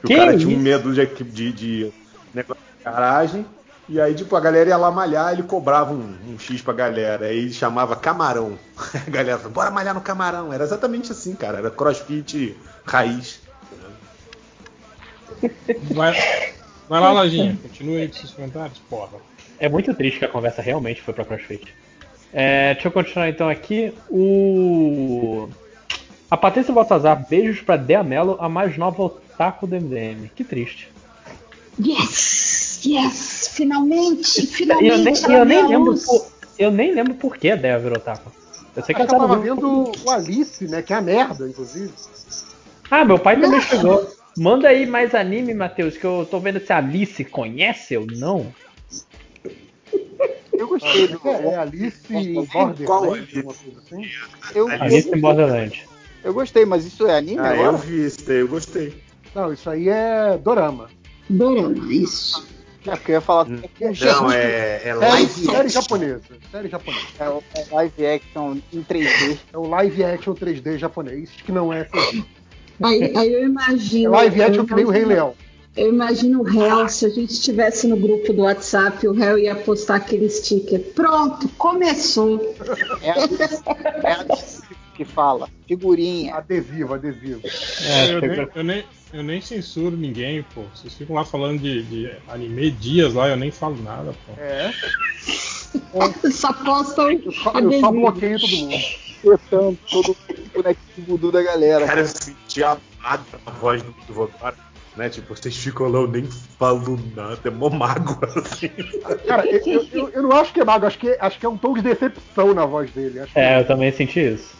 Que 0.00 0.06
o 0.06 0.10
cara 0.12 0.34
tinha 0.34 0.52
um 0.54 0.58
medo 0.58 0.92
de, 0.94 1.06
de, 1.24 1.52
de 1.52 1.94
negócio 2.32 2.62
de 2.84 2.84
garagem. 2.90 3.46
E 3.86 4.00
aí, 4.00 4.14
tipo, 4.14 4.34
a 4.34 4.40
galera 4.40 4.70
ia 4.70 4.76
lá 4.78 4.90
malhar, 4.90 5.32
ele 5.32 5.42
cobrava 5.42 5.92
um, 5.92 6.32
um 6.34 6.38
X 6.38 6.62
pra 6.62 6.72
galera. 6.72 7.26
Aí 7.26 7.36
ele 7.38 7.52
chamava 7.52 7.96
camarão. 7.96 8.58
A 9.06 9.10
galera 9.10 9.38
falou, 9.38 9.52
bora 9.52 9.70
malhar 9.70 9.94
no 9.94 10.00
camarão. 10.02 10.52
Era 10.52 10.64
exatamente 10.64 11.12
assim, 11.12 11.36
cara. 11.36 11.58
Era 11.58 11.70
crossfit 11.70 12.62
raiz. 12.86 13.42
Vai, 15.80 16.14
vai 16.88 17.00
lá, 17.00 17.12
Lojinha, 17.12 17.58
continua 17.62 17.98
aí 17.98 18.08
com 18.08 18.14
seus 18.14 18.32
comentários, 18.32 18.78
porra. 18.90 19.18
É 19.58 19.68
muito 19.68 19.94
triste 19.94 20.18
que 20.18 20.24
a 20.24 20.28
conversa 20.28 20.60
realmente 20.60 21.00
foi 21.00 21.14
pra 21.14 21.24
CrossFit. 21.24 21.74
É, 22.32 22.74
deixa 22.74 22.88
eu 22.88 22.92
continuar 22.92 23.28
então 23.28 23.48
aqui. 23.48 23.94
O. 24.10 25.48
A 26.30 26.36
Patrícia 26.36 26.74
Baltazar, 26.74 27.24
beijos 27.28 27.60
pra 27.60 27.76
Dea 27.76 28.02
Mello, 28.02 28.36
a 28.40 28.48
mais 28.48 28.76
nova 28.76 29.04
otaku 29.04 29.66
do 29.66 29.76
MDM. 29.76 30.28
Que 30.34 30.42
triste. 30.42 30.90
Yes! 31.78 32.82
Yes! 32.84 33.50
Finalmente! 33.52 34.40
E 34.40 34.44
eu 34.44 34.48
Finalmente! 34.48 35.28
nem, 35.28 35.36
eu 35.36 35.44
nem 35.44 35.68
lembro 35.68 35.96
por, 35.96 36.26
eu 36.58 36.70
nem 36.70 36.94
lembro 36.94 37.14
por 37.14 37.36
que 37.36 37.50
a 37.50 37.56
Dea 37.56 37.78
virou 37.78 37.98
otaku. 37.98 38.32
Eu 38.74 38.82
sei 38.82 38.94
que 38.94 39.02
Acho 39.02 39.14
ela 39.14 39.28
tava 39.28 39.40
vendo 39.40 39.92
o 40.04 40.10
Alice, 40.10 40.66
né? 40.66 40.82
Que 40.82 40.92
é 40.92 40.96
a 40.96 41.00
merda, 41.00 41.48
inclusive. 41.48 41.92
Ah, 42.90 43.04
meu 43.04 43.18
pai 43.18 43.40
também 43.40 43.60
chegou. 43.60 44.08
Manda 44.36 44.68
aí 44.68 44.84
mais 44.86 45.14
anime, 45.14 45.54
Matheus, 45.54 45.96
que 45.96 46.04
eu 46.04 46.26
tô 46.28 46.40
vendo 46.40 46.58
se 46.60 46.72
a 46.72 46.78
Alice 46.78 47.24
conhece 47.24 47.96
ou 47.96 48.06
não. 48.06 48.52
Eu 50.56 50.68
gostei 50.68 51.06
do. 51.08 51.20
É, 51.24 51.46
é 51.46 51.56
Alice 51.56 52.12
em 52.16 52.44
Borderlands, 52.44 52.86
Qual 52.86 53.04
alguma 53.04 53.14
Alice? 53.14 53.32
coisa 53.44 53.78
assim. 53.78 54.10
Eu, 54.54 54.68
Alice 54.70 55.08
em 55.14 55.20
Borderlands. 55.20 55.84
eu 56.22 56.34
gostei, 56.34 56.64
mas 56.64 56.84
isso 56.84 57.06
é 57.06 57.16
anime 57.16 57.40
Ah, 57.40 57.54
eu 57.56 57.62
agora? 57.68 57.76
vi 57.78 58.06
isso 58.06 58.24
daí, 58.26 58.38
eu 58.38 58.48
gostei. 58.48 58.94
Não, 59.34 59.52
isso 59.52 59.68
aí 59.68 59.88
é 59.88 60.36
Dorama. 60.38 60.88
Dorama, 61.28 61.92
isso. 61.92 62.46
É, 62.86 62.90
porque 62.96 63.12
eu 63.12 63.14
ia 63.16 63.20
falar 63.20 63.46
Hum. 63.48 63.62
que 63.76 63.84
é, 63.84 63.90
Não, 64.12 64.30
é, 64.30 64.74
é 64.76 64.78
Série, 64.80 64.94
live 64.98 65.30
série 65.46 65.56
action. 65.68 65.80
japonesa. 65.82 66.22
Série 66.52 66.68
japonesa. 66.68 67.06
é 67.18 67.28
o- 67.30 67.42
é 67.54 67.74
live 67.74 68.06
action 68.06 68.56
em 68.72 68.82
3D. 68.82 69.38
É 69.52 69.56
o 69.58 69.66
live 69.66 70.04
action 70.04 70.34
3D 70.34 70.78
japonês, 70.78 71.30
que 71.30 71.50
não 71.50 71.72
é 71.72 71.84
CG. 71.84 72.22
Aí, 72.82 73.16
aí 73.16 73.32
eu 73.32 73.40
É 73.40 73.44
imagino. 73.44 74.10
live 74.12 74.42
action 74.42 74.62
eu 74.62 74.66
que 74.66 74.74
nem 74.74 74.84
o 74.84 74.90
Rei 74.90 75.04
Leão. 75.04 75.34
Eu 75.76 75.88
imagino 75.88 76.40
o 76.40 76.44
réu, 76.44 76.88
se 76.88 77.04
a 77.04 77.08
gente 77.08 77.30
estivesse 77.32 77.88
no 77.88 77.96
grupo 77.96 78.32
do 78.32 78.42
WhatsApp, 78.42 79.08
o 79.08 79.12
réu 79.12 79.36
ia 79.36 79.56
postar 79.56 79.96
aquele 79.96 80.28
sticker. 80.30 80.78
Pronto, 80.94 81.48
começou. 81.58 82.54
É 83.02 83.10
a, 83.10 83.16
é 84.08 84.12
a 84.12 84.26
que 84.94 85.04
fala. 85.04 85.48
Figurinha. 85.66 86.36
Adesivo, 86.36 86.94
adesivo. 86.94 87.40
É, 87.88 88.12
eu, 88.14 88.20
nem, 88.20 88.48
eu, 88.54 88.64
nem, 88.64 88.84
eu 89.12 89.22
nem 89.24 89.40
censuro 89.40 89.96
ninguém, 89.96 90.44
pô. 90.54 90.62
Vocês 90.72 90.94
ficam 90.94 91.16
lá 91.16 91.24
falando 91.24 91.60
de, 91.60 91.82
de 91.82 92.10
anime 92.28 92.70
dias 92.70 93.12
lá, 93.14 93.28
eu 93.28 93.36
nem 93.36 93.50
falo 93.50 93.76
nada, 93.82 94.14
pô. 94.26 94.40
É. 94.40 94.72
Só 96.30 96.52
postam 96.52 97.10
Eu 97.10 97.20
só, 97.20 97.30
eu 97.30 97.32
só 97.32 97.50
adesivo. 97.58 97.92
bloqueio 97.92 98.38
todo 98.38 98.56
mundo. 98.56 98.76
Cortando 99.24 99.78
todo 99.90 100.10
o 100.10 100.16
bonequinho 100.54 101.06
voodoo 101.06 101.32
da 101.32 101.42
galera. 101.42 101.86
Cara, 101.86 102.00
eu 102.00 102.06
senti 102.06 102.62
amado 102.62 103.24
na 103.46 103.52
voz 103.52 103.82
do, 103.82 103.92
do 104.06 104.12
Vogara. 104.14 104.54
Né? 104.96 105.08
Tipo, 105.08 105.34
vocês 105.34 105.56
ficam 105.56 105.88
lá, 105.88 105.98
eu 105.98 106.06
nem 106.08 106.24
falo 106.56 106.96
nada. 107.16 107.40
É 107.44 107.50
mó 107.50 107.68
mágoa, 107.68 108.16
assim. 108.38 108.68
Cara, 109.26 109.44
eu, 109.44 109.60
eu, 109.66 109.86
eu- 109.92 110.08
eu 110.10 110.22
não 110.22 110.30
acho 110.32 110.52
que 110.52 110.60
é 110.60 110.64
mago, 110.64 110.86
acho 110.86 110.98
que, 110.98 111.16
acho 111.20 111.36
que 111.40 111.44
é 111.44 111.48
um 111.48 111.56
tom 111.56 111.74
de 111.74 111.82
decepção 111.82 112.54
na 112.54 112.64
voz 112.64 112.88
dele. 112.92 113.18
Acho 113.18 113.32
que 113.32 113.38
É, 113.40 113.58
eu 113.60 113.66
também 113.66 113.90
senti 113.90 114.20
isso. 114.20 114.54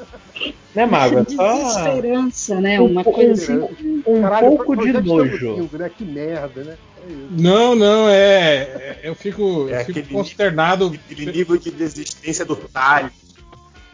Né, 0.75 0.87
Mago? 0.87 1.21
É 1.21 1.25
só 1.25 1.63
Desesperança, 1.63 2.61
né? 2.61 2.81
Um 2.81 2.87
Uma 2.87 3.05
coisa 3.05 3.33
assim. 3.33 3.69
um 4.05 4.23
Caralho, 4.23 4.47
pouco 4.57 4.75
de 4.77 4.89
é 4.89 5.01
nojo. 5.01 5.69
né? 5.79 5.89
Que 5.97 6.05
merda, 6.05 6.65
né? 6.65 6.77
É. 7.09 7.13
Não, 7.31 7.77
não, 7.77 8.09
é. 8.09 8.57
é- 8.57 9.01
eu 9.05 9.15
fico, 9.15 9.69
É 9.71 9.83
eu 9.83 9.85
fico 9.85 10.01
aquele- 10.01 10.15
consternado. 10.15 10.99
Aquele 11.09 11.31
nível 11.31 11.57
de 11.57 11.71
desistência 11.71 12.45
do 12.45 12.57
talho. 12.57 13.09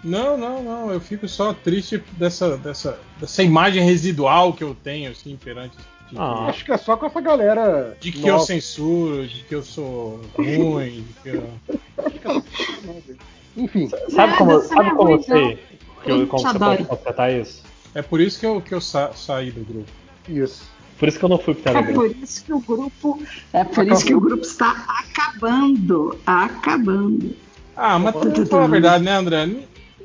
Não, 0.03 0.37
não, 0.39 0.63
não. 0.63 0.91
Eu 0.91 1.01
fico 1.01 1.29
só 1.29 1.53
triste 1.53 2.03
dessa, 2.13 2.57
dessa, 2.57 2.99
dessa 3.21 3.43
imagem 3.43 3.83
residual 3.85 4.53
que 4.53 4.65
eu 4.65 4.75
tenho, 4.83 5.11
assim, 5.11 5.37
perante. 5.37 5.77
De, 6.11 6.17
Ah. 6.19 6.47
Acho 6.49 6.65
que 6.65 6.73
é 6.73 6.77
só 6.79 6.97
com 6.97 7.07
essa 7.07 7.21
galera. 7.21 7.97
de 8.01 8.11
que 8.11 8.27
eu 8.27 8.33
nova. 8.35 8.45
censuro, 8.47 9.27
de 9.29 9.43
que 9.45 9.55
eu 9.55 9.63
sou 9.63 10.21
ruim, 10.37 11.05
de 11.07 11.15
que 11.23 11.29
eu. 11.37 12.43
Enfim, 13.57 13.89
Sabe 14.09 14.37
como, 14.37 14.53
Nada, 14.53 14.65
sabe 14.65 14.89
é 14.89 14.95
como 14.95 15.11
eu 15.13 15.23
sei 15.23 15.59
que 16.03 16.11
eu, 16.11 16.17
Eu 16.21 16.27
como 16.27 16.43
você 16.43 16.59
pode 16.59 16.85
constatar 16.85 17.33
isso? 17.33 17.63
É 17.95 18.01
por 18.03 18.21
isso 18.21 18.39
que 18.41 18.47
eu, 18.47 18.61
que 18.61 18.73
eu 18.75 18.81
sa- 18.81 19.13
saí 19.15 19.51
do 19.51 19.65
grupo. 19.65 19.91
isso. 20.29 20.63
Por 20.99 21.09
isso 21.09 21.19
que 21.19 21.25
eu 21.25 21.29
não 21.29 21.39
fui 21.39 21.55
pro 21.55 21.63
É 21.71 21.73
Telegram. 21.73 21.95
por 21.95 22.11
isso 22.17 22.45
que 22.45 22.53
o 22.53 22.61
grupo. 22.61 23.23
É 23.53 23.65
por 23.65 23.87
isso 23.89 24.05
que 24.05 24.15
o 24.15 24.21
grupo 24.21 24.43
está 24.45 24.85
acabando. 24.89 26.19
Acabando. 26.27 27.35
Ah, 27.77 27.99
mas 27.99 28.15
vamos 28.15 28.49
falar 28.49 28.65
a 28.65 28.69
verdade, 28.69 29.05
né, 29.05 29.13
André? 29.15 29.49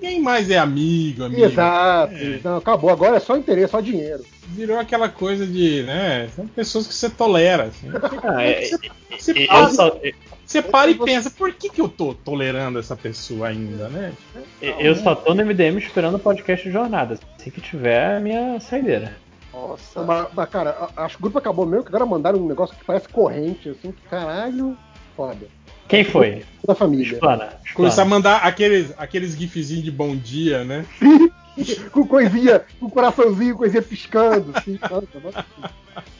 Ninguém 0.06 0.22
mais 0.22 0.52
é 0.52 0.58
amigo, 0.60 1.24
amigo. 1.24 1.44
Exato. 1.44 2.14
Não, 2.44 2.58
acabou. 2.58 2.92
Agora 2.92 3.18
é 3.18 3.20
só 3.20 3.36
interesse, 3.36 3.72
só 3.72 3.82
dinheiro. 3.82 4.24
Virou 4.50 4.78
aquela 4.78 5.10
coisa 5.10 5.48
de, 5.48 5.82
né? 5.82 6.30
São 6.36 6.46
pessoas 6.48 6.86
que 6.86 6.94
você 6.94 7.10
tolera. 7.10 7.64
Assim. 7.64 7.88
Ah, 8.24 8.44
é- 8.44 8.70
Você, 9.18 9.32
eu 9.32 9.48
para, 9.48 9.70
só, 9.70 10.00
você 10.46 10.62
para 10.62 10.92
e 10.92 10.96
pensa, 10.96 11.30
por 11.30 11.54
que, 11.54 11.70
que 11.70 11.80
eu 11.82 11.88
tô 11.88 12.14
tolerando 12.14 12.78
essa 12.78 12.96
pessoa 12.96 13.48
ainda, 13.48 13.88
né? 13.88 14.14
eu 14.62 14.96
só 14.96 15.16
tô 15.16 15.34
no 15.34 15.46
MDM 15.46 15.78
esperando 15.78 16.16
o 16.16 16.20
podcast 16.20 16.66
de 16.66 16.72
jornada. 16.72 17.18
Assim 17.40 17.50
que 17.50 17.62
tiver 17.62 18.18
a 18.18 18.20
minha 18.20 18.60
saideira. 18.60 19.16
Nossa. 19.54 20.04
Mas, 20.04 20.28
mas, 20.34 20.50
cara, 20.50 20.90
acho 20.98 21.16
que 21.16 21.22
o 21.22 21.24
grupo 21.24 21.38
acabou 21.38 21.66
mesmo, 21.66 21.84
que 21.84 21.90
agora 21.90 22.06
mandaram 22.06 22.40
um 22.40 22.48
negócio 22.48 22.76
que 22.76 22.84
parece 22.84 23.08
corrente, 23.08 23.70
assim, 23.70 23.92
que 23.92 24.02
caralho, 24.10 24.78
foda. 25.16 25.48
Quem 25.88 26.04
foi? 26.04 26.44
Da 26.66 26.74
família. 26.74 27.14
Explana. 27.14 27.54
Começar 27.74 28.02
a 28.02 28.06
explana. 28.06 28.10
mandar 28.10 28.38
aqueles, 28.38 28.94
aqueles 28.98 29.38
gifzinhos 29.38 29.84
de 29.84 29.92
bom 29.92 30.16
dia, 30.16 30.64
né? 30.64 30.86
com 31.92 32.06
coisinha, 32.08 32.62
com 32.80 32.90
coraçãozinho, 32.90 33.56
coisinha 33.56 33.82
piscando, 33.82 34.52
assim. 34.56 34.80
Nossa, 34.82 35.20
nossa, 35.24 35.46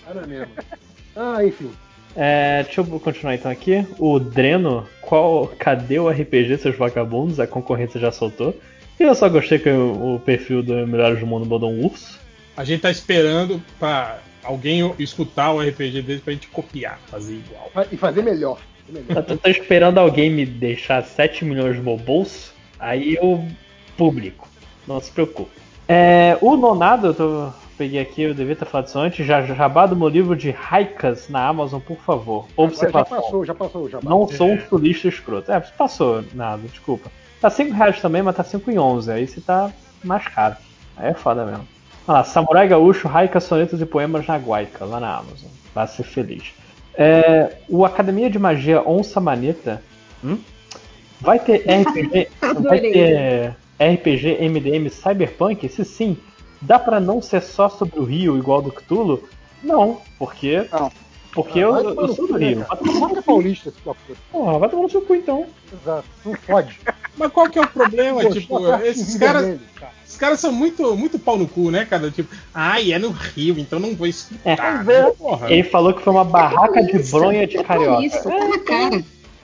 Cara 0.06 0.28
mesmo. 0.28 0.54
Ah, 1.16 1.44
enfim. 1.44 1.72
É, 2.16 2.64
deixa 2.64 2.82
eu 2.82 2.86
continuar 3.00 3.36
então 3.36 3.52
aqui. 3.52 3.86
O 4.00 4.20
Dreno, 4.20 4.88
qual, 5.02 5.48
cadê 5.60 6.00
o 6.00 6.10
RPG, 6.10 6.58
seus 6.58 6.78
vagabundos? 6.78 7.40
A 7.40 7.48
concorrência 7.48 8.00
já 8.00 8.12
soltou. 8.12 8.58
E 9.00 9.04
eu 9.04 9.14
só 9.14 9.28
gostei 9.28 9.60
que 9.60 9.70
o, 9.70 10.16
o 10.16 10.20
perfil 10.20 10.64
do 10.64 10.88
Melhores 10.88 11.20
do 11.20 11.28
Mundo 11.28 11.46
mandou 11.46 11.70
um 11.70 11.86
urso. 11.86 12.20
A 12.56 12.64
gente 12.64 12.82
tá 12.82 12.90
esperando 12.90 13.62
pra 13.78 14.20
alguém 14.42 14.94
escutar 14.98 15.52
o 15.52 15.60
RPG 15.60 16.02
deles 16.04 16.22
pra 16.22 16.32
gente 16.32 16.48
copiar, 16.48 17.00
fazer 17.08 17.34
igual. 17.34 17.70
E 17.92 17.98
fazer 17.98 18.22
melhor. 18.22 18.60
Eu 18.88 19.24
tô, 19.24 19.38
tô 19.38 19.50
esperando 19.50 19.98
alguém 19.98 20.30
me 20.30 20.46
deixar 20.46 21.04
7 21.04 21.44
milhões 21.44 21.78
no 21.78 21.84
meu 21.84 21.98
bolso, 21.98 22.54
aí 22.80 23.16
eu 23.16 23.44
publico. 23.98 24.48
Não 24.88 25.00
se 25.00 25.12
preocupe. 25.12 25.52
É, 25.88 26.38
o 26.42 26.56
Nonado, 26.56 27.08
eu 27.08 27.14
tô 27.14 27.52
peguei 27.78 28.00
aqui, 28.00 28.22
eu 28.22 28.34
devia 28.34 28.56
ter 28.56 28.66
falado 28.66 28.88
isso 28.88 29.00
antes. 29.00 29.26
Já, 29.26 29.42
jabá 29.42 29.86
do 29.86 29.96
meu 29.96 30.08
livro 30.08 30.36
de 30.36 30.56
Haikas 30.70 31.30
na 31.30 31.48
Amazon, 31.48 31.80
por 31.80 31.98
favor. 31.98 32.48
Agora 32.58 32.76
já 32.76 33.20
passou? 33.20 33.46
já 33.46 33.54
passou, 33.54 33.90
já 33.90 34.00
Não 34.02 34.28
sou 34.28 34.52
um 34.52 34.58
turista 34.58 35.08
escroto. 35.08 35.52
É, 35.52 35.60
você 35.60 35.72
passou, 35.78 36.24
nada, 36.34 36.62
desculpa. 36.68 37.12
Tá 37.42 37.50
5 37.50 37.74
reais 37.74 38.02
também, 38.02 38.22
mas 38.22 38.36
tá 38.36 38.44
5 38.44 38.72
em 38.72 38.80
11. 38.80 39.12
Aí 39.12 39.28
você 39.28 39.42
tá 39.42 39.72
mais 40.04 40.28
caro. 40.28 40.56
Aí 40.98 41.10
é 41.10 41.14
foda 41.14 41.46
mesmo. 41.46 41.68
Olha 42.08 42.20
lá, 42.20 42.24
Samurai 42.24 42.68
Gaúcho, 42.68 43.08
Raika, 43.08 43.40
Sonetos 43.40 43.82
e 43.82 43.86
Poemas 43.86 44.26
na 44.28 44.38
Guaica, 44.38 44.86
lá 44.86 45.00
na 45.00 45.18
Amazon. 45.18 45.50
Vai 45.74 45.88
ser 45.88 46.04
feliz. 46.04 46.54
É, 46.98 47.58
o 47.68 47.86
Academia 47.86 48.30
de 48.30 48.40
Magia 48.40 48.82
Onça 48.88 49.20
Maneta 49.20 49.82
hum? 50.24 50.38
vai 51.20 51.40
ter 51.40 51.64
RPG. 51.68 52.30
vai 52.62 52.80
ter 52.80 53.56
RPG 53.80 54.38
MDM 54.50 54.90
Cyberpunk? 54.90 55.68
Se 55.68 55.84
sim, 55.84 56.18
dá 56.62 56.80
pra 56.80 57.00
não 57.00 57.22
ser 57.22 57.42
só 57.42 57.68
sobre 57.70 58.00
o 58.00 58.04
Rio 58.04 58.38
igual 58.38 58.62
do 58.62 58.72
Cthulhu? 58.72 59.24
Não, 59.64 60.00
porque. 60.18 60.66
Não. 60.72 60.92
Porque 61.34 61.60
Ah, 61.60 61.64
eu, 61.64 61.96
eu 61.96 62.08
sou 62.14 62.28
do 62.28 62.40
né, 62.40 62.48
Rio. 62.48 62.64
cara? 62.66 62.80
Vai 62.82 62.94
tomar 62.94 63.08
no 63.08 63.14
Não 63.14 63.20
é 63.20 63.22
paulista 63.22 63.68
esse 63.68 63.82
papo. 63.82 64.00
Porra, 64.32 64.58
vai 64.58 64.70
tomar 64.70 64.84
no 64.84 64.90
seu 64.90 65.02
cu 65.02 65.16
então. 65.16 65.46
Exato. 65.74 66.06
Não 66.24 66.34
pode. 66.48 66.80
Mas 67.18 67.32
qual 67.32 67.50
que 67.50 67.58
é 67.58 67.62
o 67.62 67.68
problema? 67.68 68.22
Pô, 68.22 68.30
tipo, 68.30 68.74
esses 68.84 69.16
caras. 69.16 69.58
cara. 69.76 69.92
Esses 70.06 70.18
caras 70.18 70.40
são 70.40 70.52
muito, 70.52 70.96
muito 70.96 71.18
pau 71.20 71.38
no 71.38 71.48
cu, 71.48 71.70
né, 71.72 71.84
cara? 71.86 72.10
Tipo, 72.12 72.34
ai, 72.54 72.94
é 72.94 73.00
no 73.00 73.10
Rio, 73.10 73.58
então 73.60 73.80
não 73.80 73.96
vou 73.96 74.08
escutar. 74.08 74.86
É. 74.90 75.12
Porra. 75.12 75.52
Ele 75.52 75.64
falou 75.64 75.94
que 75.94 76.02
foi 76.02 76.14
uma 76.14 76.24
barraca 76.24 76.82
de 76.84 77.00
bronha 77.10 77.46
de 77.48 77.58
É 77.58 77.64
carioca. 77.64 77.92
paulista, 77.92 78.22
tá 78.24 78.48
na 78.48 78.60
cara. 78.60 79.04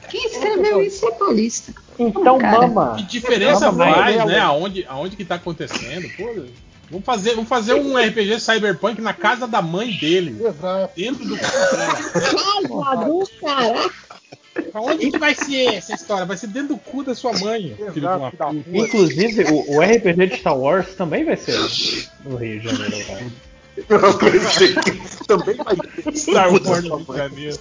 Quem 0.10 0.26
escreveu 0.28 0.82
isso 0.82 1.06
é 1.08 1.12
paulista. 1.12 1.74
Então, 1.98 2.38
Cara, 2.38 2.68
mama. 2.68 2.96
Que 2.98 3.04
diferença 3.04 3.72
Mama 3.72 3.86
mais. 3.86 4.16
faz, 4.16 4.26
né? 4.26 4.40
Aonde, 4.40 4.86
aonde 4.90 5.16
que 5.16 5.24
tá 5.26 5.36
acontecendo? 5.36 6.08
Pô, 6.18 6.46
vamos 6.90 7.06
fazer, 7.06 7.32
vamos 7.36 7.48
fazer 7.50 7.76
um 7.76 7.98
RPG 7.98 8.40
Cyberpunk 8.40 9.00
na 9.02 9.14
casa 9.14 9.48
da 9.48 9.62
mãe 9.62 9.92
dele. 9.92 10.36
Exato. 10.46 10.94
Dentro 10.96 11.26
do 11.26 11.38
Casa 11.38 11.68
do 13.08 13.28
caralho. 13.42 13.92
Aonde 14.74 15.12
que 15.12 15.18
vai 15.18 15.34
ser 15.34 15.76
essa 15.76 15.94
história? 15.94 16.26
Vai 16.26 16.38
ser 16.38 16.48
dentro 16.48 16.70
do 16.70 16.78
cu 16.78 17.04
da 17.04 17.16
sua 17.16 17.32
mãe, 17.40 17.74
filho 17.76 17.92
de 17.92 18.00
uma 18.00 18.16
Exato, 18.28 18.38
puta. 18.38 18.78
Inclusive, 18.78 19.44
o, 19.46 19.78
o 19.78 19.82
RPG 19.82 20.28
de 20.28 20.38
Star 20.38 20.58
Wars 20.58 20.94
também 20.96 21.24
vai 21.24 21.38
ser 21.38 21.58
no 22.26 22.36
Rio 22.36 22.60
de 22.60 22.70
Janeiro. 22.70 23.08
Cara. 23.08 23.26
Eu 23.90 24.18
pensei 24.18 24.74
que 24.76 25.28
também 25.28 25.56
vai 25.56 25.76
ter. 25.76 26.18
Star 26.18 26.52
Wars 26.52 26.84
no 26.84 26.96
Rio 26.98 27.06
de 27.06 27.18
Janeiro. 27.18 27.60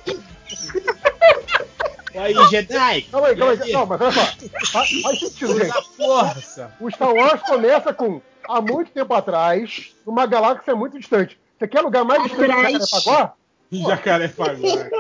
Aí, 2.14 2.34
Jedi! 2.50 3.02
Calma 3.02 3.28
aí, 3.28 3.36
calma 3.36 3.52
aí. 3.52 3.72
Não, 3.72 3.86
mas 3.86 4.00
olha 4.00 4.12
só. 4.12 4.26
Faz, 4.72 5.00
faz 5.00 5.20
sentido, 5.20 5.58
gente. 5.58 5.96
Força! 5.96 6.74
O 6.80 6.90
Star 6.90 7.14
Wars 7.14 7.40
começa 7.42 7.92
com 7.92 8.20
há 8.48 8.60
muito 8.60 8.90
tempo 8.90 9.14
atrás, 9.14 9.94
numa 10.04 10.26
galáxia 10.26 10.74
muito 10.74 10.98
distante. 10.98 11.38
Você 11.56 11.68
quer 11.68 11.82
lugar 11.82 12.04
mais 12.04 12.22
distante 12.24 12.52
que. 12.52 12.72
Jacarepaguá? 12.72 13.34
Jacarepaguá. 13.70 14.90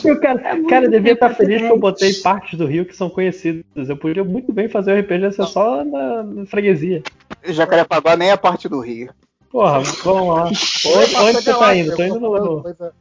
E 0.04 0.10
o 0.10 0.20
cara, 0.20 0.40
É 0.40 0.62
cara 0.68 0.88
devia 0.88 1.12
estar 1.12 1.28
tempo 1.28 1.38
feliz 1.38 1.60
que 1.60 1.68
eu 1.68 1.78
botei 1.78 2.14
partes 2.14 2.58
do 2.58 2.66
Rio 2.66 2.84
que 2.84 2.96
são 2.96 3.10
conhecidas. 3.10 3.88
Eu 3.88 3.96
podia 3.96 4.24
muito 4.24 4.52
bem 4.52 4.68
fazer 4.68 4.92
o 4.92 5.00
RPG 5.00 5.32
ser 5.32 5.46
só 5.46 5.84
na, 5.84 6.22
na 6.22 6.46
freguesia. 6.46 7.02
Jacarepaguá 7.44 8.16
nem 8.16 8.30
é 8.30 8.36
parte 8.36 8.68
do 8.68 8.80
Rio. 8.80 9.10
Porra, 9.50 9.80
vamos 9.80 10.28
lá. 10.34 10.44
Onde, 10.86 11.16
onde 11.16 11.42
você 11.42 11.52
tá 11.54 11.76
indo? 11.76 11.96
Tô 11.96 12.02
indo 12.04 12.20
no, 12.20 12.62
Coisa- 12.62 12.94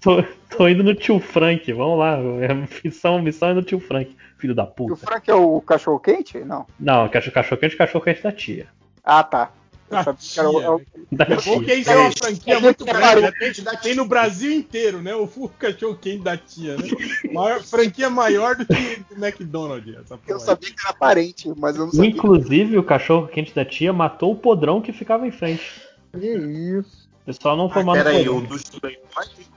tô, 0.00 0.24
tô 0.56 0.68
indo 0.68 0.82
no 0.82 0.94
tio 0.94 1.18
Frank. 1.20 1.72
Vamos 1.72 1.98
lá. 1.98 2.18
É 2.40 2.48
missão, 2.84 3.20
missão 3.20 3.50
é 3.50 3.54
no 3.54 3.62
tio 3.62 3.80
Frank. 3.80 4.16
Filho 4.38 4.54
da 4.54 4.62
E 4.62 4.66
o 4.66 4.68
puta. 4.68 5.06
Frank 5.06 5.30
é 5.30 5.34
o 5.34 5.60
cachorro 5.60 6.00
quente? 6.00 6.38
Não. 6.38 6.66
Não, 6.78 7.08
cachorro 7.08 7.34
cachorro 7.34 7.60
quente, 7.60 7.76
cachorro 7.76 8.04
quente 8.04 8.22
da 8.22 8.32
tia. 8.32 8.66
Ah, 9.04 9.22
tá. 9.22 9.50
O- 9.90 10.60
é 10.60 10.70
o- 10.70 10.80
Da 11.10 11.24
É 11.24 11.34
bom 11.34 11.40
tia. 11.40 11.64
que 11.64 11.74
isso 11.74 11.90
é 11.90 11.96
uma 11.96 12.12
franquia 12.12 12.54
É 12.54 12.60
muito 12.60 12.84
grande, 12.84 13.20
né? 13.22 13.32
Tem, 13.32 13.52
tem 13.82 13.94
no 13.96 14.04
Brasil 14.04 14.52
inteiro, 14.52 15.02
né? 15.02 15.12
O 15.14 15.26
cachorro 15.58 15.96
quente 16.00 16.22
da 16.22 16.36
tia, 16.36 16.76
né? 16.76 16.86
Maior, 17.32 17.60
franquia 17.62 18.08
maior 18.08 18.54
do 18.54 18.64
que 18.64 18.74
do 19.14 19.24
McDonald's. 19.24 19.96
Essa 19.96 20.14
Eu 20.14 20.18
porra. 20.18 20.38
sabia 20.38 20.68
que 20.70 20.76
era 20.84 20.94
parente, 20.94 21.52
mas 21.56 21.74
eu 21.76 21.86
não 21.86 21.92
sabia. 21.92 22.08
Inclusive, 22.10 22.78
o 22.78 22.84
cachorro 22.84 23.26
quente 23.26 23.52
da 23.52 23.64
tia 23.64 23.92
matou 23.92 24.32
o 24.32 24.36
podrão 24.36 24.80
que 24.80 24.92
ficava 24.92 25.26
em 25.26 25.32
frente. 25.32 25.82
Que 26.12 26.34
isso. 26.36 27.08
O 27.22 27.24
pessoal 27.26 27.56
não 27.56 27.68
foi 27.68 27.82
Ah, 27.82 27.92
peraí, 27.92 28.28
o 28.28 28.40
dos 28.40 28.62
Playboy? 28.62 29.00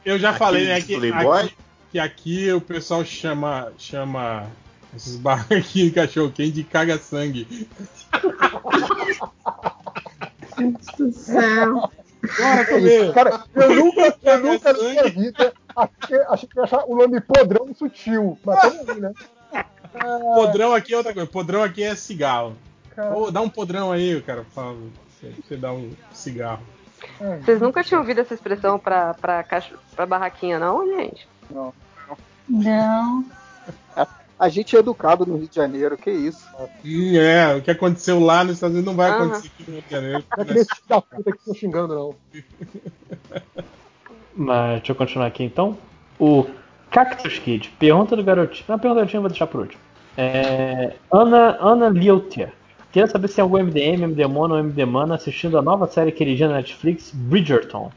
Eu 0.04 0.18
já 0.20 0.34
falei, 0.34 0.66
né? 0.68 0.82
Que 0.82 0.96
aqui, 0.96 1.56
que 1.92 2.00
aqui 2.00 2.52
o 2.52 2.60
pessoal 2.62 3.06
chama, 3.06 3.72
chama 3.78 4.48
esses 4.96 5.16
barraquinhos 5.16 5.74
de 5.90 5.92
cachorro 5.92 6.32
quente 6.32 6.64
de 6.64 6.64
caga-sangue. 10.54 10.78
do 10.98 11.12
céu. 11.14 11.92
Bora 12.38 12.66
comer! 12.66 13.14
Cara, 13.14 13.44
eu 13.54 13.76
nunca, 13.76 14.18
eu 14.24 14.40
nunca 14.40 14.74
na 14.74 14.80
minha 14.80 15.04
vida 15.10 15.54
achei, 15.76 16.20
achei 16.30 16.50
que 16.50 16.58
ia 16.58 16.64
achar 16.64 16.84
o 16.88 16.96
nome 16.96 17.20
podrão 17.20 17.74
sutil. 17.76 18.38
Mas 18.46 18.62
tamo 18.62 18.92
aí, 18.92 19.00
né? 19.02 19.14
Podrão 20.36 20.74
aqui 20.74 20.94
é 20.94 20.98
outra 20.98 21.14
coisa. 21.14 21.30
Podrão 21.30 21.62
aqui 21.64 21.84
é 21.84 21.96
cigarro. 21.96 22.56
Ô, 23.16 23.30
dá 23.30 23.42
um 23.42 23.50
podrão 23.50 23.92
aí, 23.92 24.16
o 24.16 24.24
cara 24.24 24.44
fala. 24.56 24.76
Você, 25.20 25.32
você 25.46 25.56
dá 25.58 25.72
um 25.74 25.92
cigarro. 26.12 26.64
Vocês 27.44 27.60
nunca 27.62 27.84
tinham 27.84 28.02
ouvido 28.02 28.22
essa 28.22 28.34
expressão 28.34 28.80
pra, 28.80 29.14
pra, 29.16 29.44
cacho- 29.44 29.78
pra 29.96 30.06
barraquinha, 30.06 30.58
não, 30.58 30.86
gente? 30.88 31.28
Não. 32.50 33.26
A 34.44 34.50
gente 34.50 34.76
é 34.76 34.80
educado 34.80 35.26
no 35.26 35.38
Rio 35.38 35.48
de 35.48 35.56
Janeiro, 35.56 35.98
que 35.98 36.12
isso. 36.12 36.46
Hum, 36.84 37.16
é, 37.16 37.56
o 37.56 37.62
que 37.62 37.72
aconteceu 37.72 38.20
lá 38.20 38.44
nos 38.44 38.56
Estados 38.56 38.76
Unidos 38.76 38.94
não 38.94 38.98
vai 38.98 39.10
acontecer 39.10 39.48
aqui 39.48 39.64
no 39.66 39.76
Rio 39.76 39.84
de 39.88 39.90
Janeiro. 39.90 40.24
não 40.30 40.38
é 40.38 40.42
aquele 40.42 40.66
filho 40.66 40.82
da 40.90 41.02
puta 41.02 41.32
que 41.32 41.46
tô 41.46 41.54
xingando, 41.54 41.96
não. 41.96 42.16
Mas 44.36 44.80
deixa 44.80 44.92
eu 44.92 44.96
continuar 44.98 45.28
aqui 45.28 45.46
então. 45.46 45.78
O 46.20 46.46
Cactus 46.92 47.40
Kid, 47.40 47.74
pergunta 47.80 48.18
do 48.18 48.24
garotinho. 48.24 48.66
Não, 48.68 48.76
a 48.76 48.80
pergunta 48.80 48.96
do 48.96 49.00
garotinho 49.00 49.20
eu 49.20 49.22
vou 49.22 49.30
deixar 49.30 49.48
por 49.48 49.62
último. 49.62 49.82
É, 50.18 50.94
Ana, 51.10 51.58
Ana 51.62 51.88
Lieltier. 51.88 52.52
Queria 52.92 53.08
saber 53.08 53.30
se 53.30 53.36
tem 53.36 53.44
algum 53.44 53.64
MDM, 53.64 54.08
MDMona 54.08 54.56
ou 54.56 54.64
MDMana 54.64 55.16
assistindo 55.16 55.58
a 55.58 55.62
nova 55.62 55.88
série 55.88 56.12
queridinha 56.12 56.50
da 56.50 56.56
Netflix, 56.56 57.12
Bridgerton. 57.12 57.90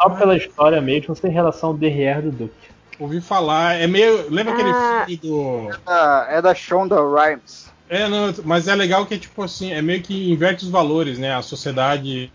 Só 0.00 0.10
pela 0.10 0.36
história 0.36 0.80
mesmo, 0.80 1.16
sem 1.16 1.32
relação 1.32 1.70
ao 1.70 1.76
derrière 1.76 2.22
do 2.22 2.30
Duke. 2.30 2.77
Ouvi 2.98 3.20
falar, 3.20 3.74
é 3.80 3.86
meio. 3.86 4.28
Lembra 4.30 4.54
aquele 4.54 4.70
Ah. 4.70 5.04
filme 5.06 5.16
do. 5.16 5.70
Ah, 5.86 6.26
é 6.30 6.42
da 6.42 6.54
Shonda 6.54 6.96
Rhimes. 6.96 7.72
É, 7.88 8.08
não, 8.08 8.34
mas 8.44 8.68
é 8.68 8.74
legal 8.74 9.06
que 9.06 9.14
é 9.14 9.18
tipo 9.18 9.42
assim, 9.42 9.72
é 9.72 9.80
meio 9.80 10.02
que 10.02 10.30
inverte 10.30 10.64
os 10.64 10.70
valores, 10.70 11.18
né? 11.18 11.34
A 11.34 11.40
sociedade 11.40 12.30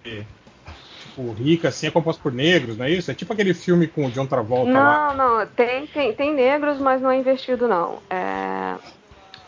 tipo, 1.14 1.32
rica 1.34 1.68
assim 1.68 1.88
é 1.88 1.92
composta 1.92 2.22
por 2.22 2.32
negros, 2.32 2.76
não 2.78 2.86
é 2.86 2.92
isso? 2.92 3.12
É 3.12 3.14
tipo 3.14 3.34
aquele 3.34 3.54
filme 3.54 3.88
com 3.88 4.06
o 4.08 4.12
John 4.12 4.26
Travolta 4.26 4.72
lá. 4.72 5.14
Não, 5.14 5.40
não, 5.40 5.48
tem, 5.48 5.86
tem, 5.88 6.14
tem 6.14 6.34
negros, 6.34 6.80
mas 6.80 7.02
não 7.02 7.12
é 7.12 7.18
investido, 7.18 7.68
não. 7.68 8.00
É, 8.10 8.76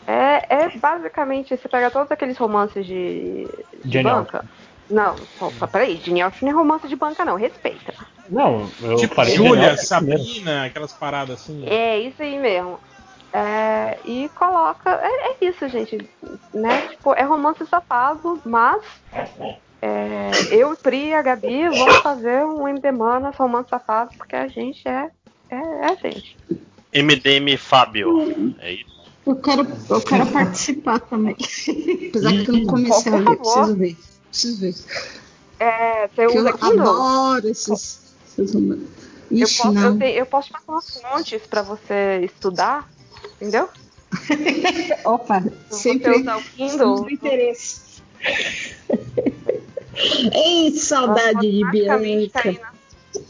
é, 0.06 0.46
é 0.48 0.78
basicamente, 0.78 1.56
você 1.56 1.68
pega 1.68 1.90
todos 1.90 2.10
aqueles 2.12 2.38
romances 2.38 2.86
de, 2.86 3.48
de 3.84 4.02
banca. 4.02 4.44
Não, 4.88 5.16
opa, 5.40 5.66
peraí, 5.66 6.00
Jane 6.04 6.22
Austen 6.22 6.48
não 6.48 6.56
é 6.56 6.62
romance 6.62 6.86
de 6.86 6.94
banca, 6.94 7.24
não, 7.24 7.34
respeita. 7.34 7.92
Não, 8.28 8.68
eu 8.82 8.96
Tipo 8.96 9.24
Júlia. 9.24 9.76
Sabrina, 9.76 10.66
aquelas 10.66 10.92
paradas 10.92 11.40
assim. 11.40 11.64
É 11.66 11.98
isso 12.00 12.22
aí 12.22 12.38
mesmo. 12.38 12.78
É, 13.32 13.98
e 14.04 14.30
coloca. 14.34 14.90
É, 14.90 15.32
é 15.32 15.36
isso, 15.42 15.68
gente. 15.68 15.98
Né? 16.54 16.88
Tipo, 16.88 17.12
é 17.14 17.22
romance 17.22 17.66
safado, 17.66 18.40
mas 18.44 18.82
é, 19.82 20.30
eu, 20.50 20.74
Pri 20.76 21.08
e 21.08 21.14
a 21.14 21.22
Gabi 21.22 21.68
vamos 21.68 21.96
fazer 21.96 22.44
um 22.44 22.66
MD 22.66 22.90
Manas 22.92 23.36
romance 23.36 23.68
safado, 23.68 24.10
porque 24.16 24.34
a 24.34 24.48
gente 24.48 24.86
é, 24.88 25.10
é, 25.50 25.56
é 25.56 25.86
a 25.86 25.94
gente. 25.94 26.36
MDM 26.94 27.56
Fábio. 27.58 28.54
É 28.58 28.72
isso. 28.72 28.96
Eu 29.26 29.36
quero, 29.36 29.66
eu 29.90 30.00
quero 30.00 30.26
participar 30.32 31.00
também. 31.00 31.36
Apesar 32.08 32.32
que 32.32 32.48
eu 32.48 32.54
não 32.54 32.66
comecei 32.66 33.12
a 33.12 33.16
ver, 33.18 33.36
preciso 33.36 33.76
ver. 33.76 33.96
Preciso 34.30 34.60
ver. 34.60 34.74
É, 35.58 36.08
você 36.08 36.26
eu 36.26 36.36
usa 36.36 36.52
Kindle? 36.52 36.80
adoro 36.80 37.48
esses. 37.48 38.05
Romances. 38.52 38.84
Eu 39.30 39.38
Ixi, 39.38 39.62
posso, 39.62 39.78
eu, 39.78 39.98
tenho- 39.98 40.16
eu 40.18 40.26
posso 40.26 40.46
te 40.48 40.52
passar 40.52 40.72
umas 40.72 41.00
fontes 41.00 41.42
pra 41.48 41.62
você 41.62 42.20
estudar, 42.24 42.88
entendeu? 43.40 43.68
Opa, 45.04 45.42
Se 45.70 45.78
sempre 45.80 46.20
usar 46.20 46.36
o 46.38 46.42
Kindle, 46.42 46.96
sempre 46.98 47.14
interesse. 47.14 47.80
Ei, 50.32 50.70
saudade 50.76 51.50
de 51.50 51.60
magicamente 51.64 52.32
Bianca. 52.42 52.52
na- 52.62 53.20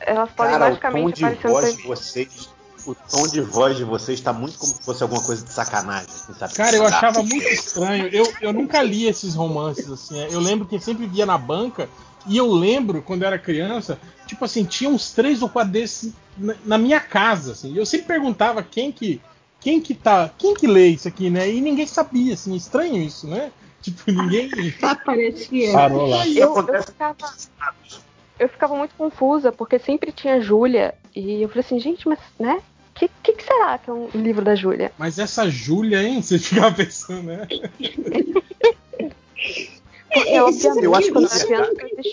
Elas 0.00 0.30
podem 0.30 0.52
Cara, 0.52 0.64
o 0.64 0.76
tom 0.76 0.90
magicamente 1.02 1.24
de 1.24 1.48
voz 1.48 1.76
de 1.76 1.82
vocês. 1.86 2.48
O 2.86 2.94
tom 2.94 3.26
de 3.28 3.40
voz 3.42 3.76
de 3.76 3.84
vocês 3.84 4.20
tá 4.20 4.32
muito 4.32 4.56
como 4.58 4.72
se 4.72 4.80
fosse 4.82 5.02
alguma 5.02 5.22
coisa 5.22 5.44
de 5.44 5.52
sacanagem, 5.52 6.06
assim, 6.08 6.32
sabe? 6.34 6.54
Cara, 6.54 6.76
eu 6.76 6.82
Sabe? 6.84 6.94
achava 6.94 7.22
muito 7.22 7.46
estranho. 7.48 8.06
Eu, 8.08 8.32
eu 8.40 8.52
nunca 8.52 8.80
li 8.82 9.06
esses 9.06 9.34
romances, 9.34 9.90
assim. 9.90 10.18
é. 10.18 10.28
Eu 10.32 10.40
lembro 10.40 10.66
que 10.66 10.78
sempre 10.80 11.06
via 11.06 11.26
na 11.26 11.36
banca. 11.36 11.88
E 12.28 12.36
eu 12.36 12.52
lembro, 12.52 13.02
quando 13.02 13.22
eu 13.22 13.28
era 13.28 13.38
criança, 13.38 13.98
tipo 14.26 14.44
assim, 14.44 14.64
tinha 14.64 14.90
uns 14.90 15.12
três 15.12 15.42
ou 15.42 15.48
quatro 15.48 15.72
desses 15.72 16.12
na, 16.36 16.54
na 16.64 16.78
minha 16.78 17.00
casa, 17.00 17.52
assim. 17.52 17.76
Eu 17.76 17.86
sempre 17.86 18.06
perguntava 18.06 18.62
quem 18.62 18.92
que. 18.92 19.20
Quem 19.60 19.80
que 19.80 19.92
tá. 19.92 20.30
Quem 20.38 20.54
que 20.54 20.66
lê 20.66 20.88
isso 20.88 21.08
aqui, 21.08 21.30
né? 21.30 21.50
E 21.50 21.60
ninguém 21.60 21.86
sabia, 21.86 22.34
assim, 22.34 22.54
estranho 22.54 23.02
isso, 23.02 23.26
né? 23.26 23.50
Tipo, 23.82 24.10
ninguém. 24.10 24.50
Aparecia. 24.82 25.72
Parou 25.72 26.06
lá. 26.06 26.28
Eu, 26.28 26.56
eu 26.56 26.82
ficava, 26.82 27.34
eu 28.38 28.48
ficava 28.48 28.76
muito 28.76 28.94
confusa, 28.96 29.50
porque 29.50 29.78
sempre 29.78 30.12
tinha 30.12 30.40
Júlia. 30.40 30.94
E 31.14 31.42
eu 31.42 31.48
falei 31.48 31.64
assim, 31.64 31.80
gente, 31.80 32.06
mas, 32.06 32.18
né? 32.38 32.60
O 32.90 32.98
que, 32.98 33.10
que, 33.22 33.32
que 33.32 33.44
será 33.44 33.78
que 33.78 33.88
é 33.88 33.92
um 33.92 34.08
livro 34.14 34.44
da 34.44 34.56
Júlia? 34.56 34.92
Mas 34.98 35.18
essa 35.18 35.48
Júlia, 35.48 36.02
hein? 36.02 36.20
Você 36.20 36.38
ficava 36.38 36.74
pensando, 36.74 37.22
né? 37.22 37.46
Porque, 40.12 40.30
É, 40.30 40.42
obviamente, 40.42 40.84
eu 40.84 40.94
acho 40.94 41.12
que 41.12 41.18
eu 41.18 41.22
é- 41.22 41.26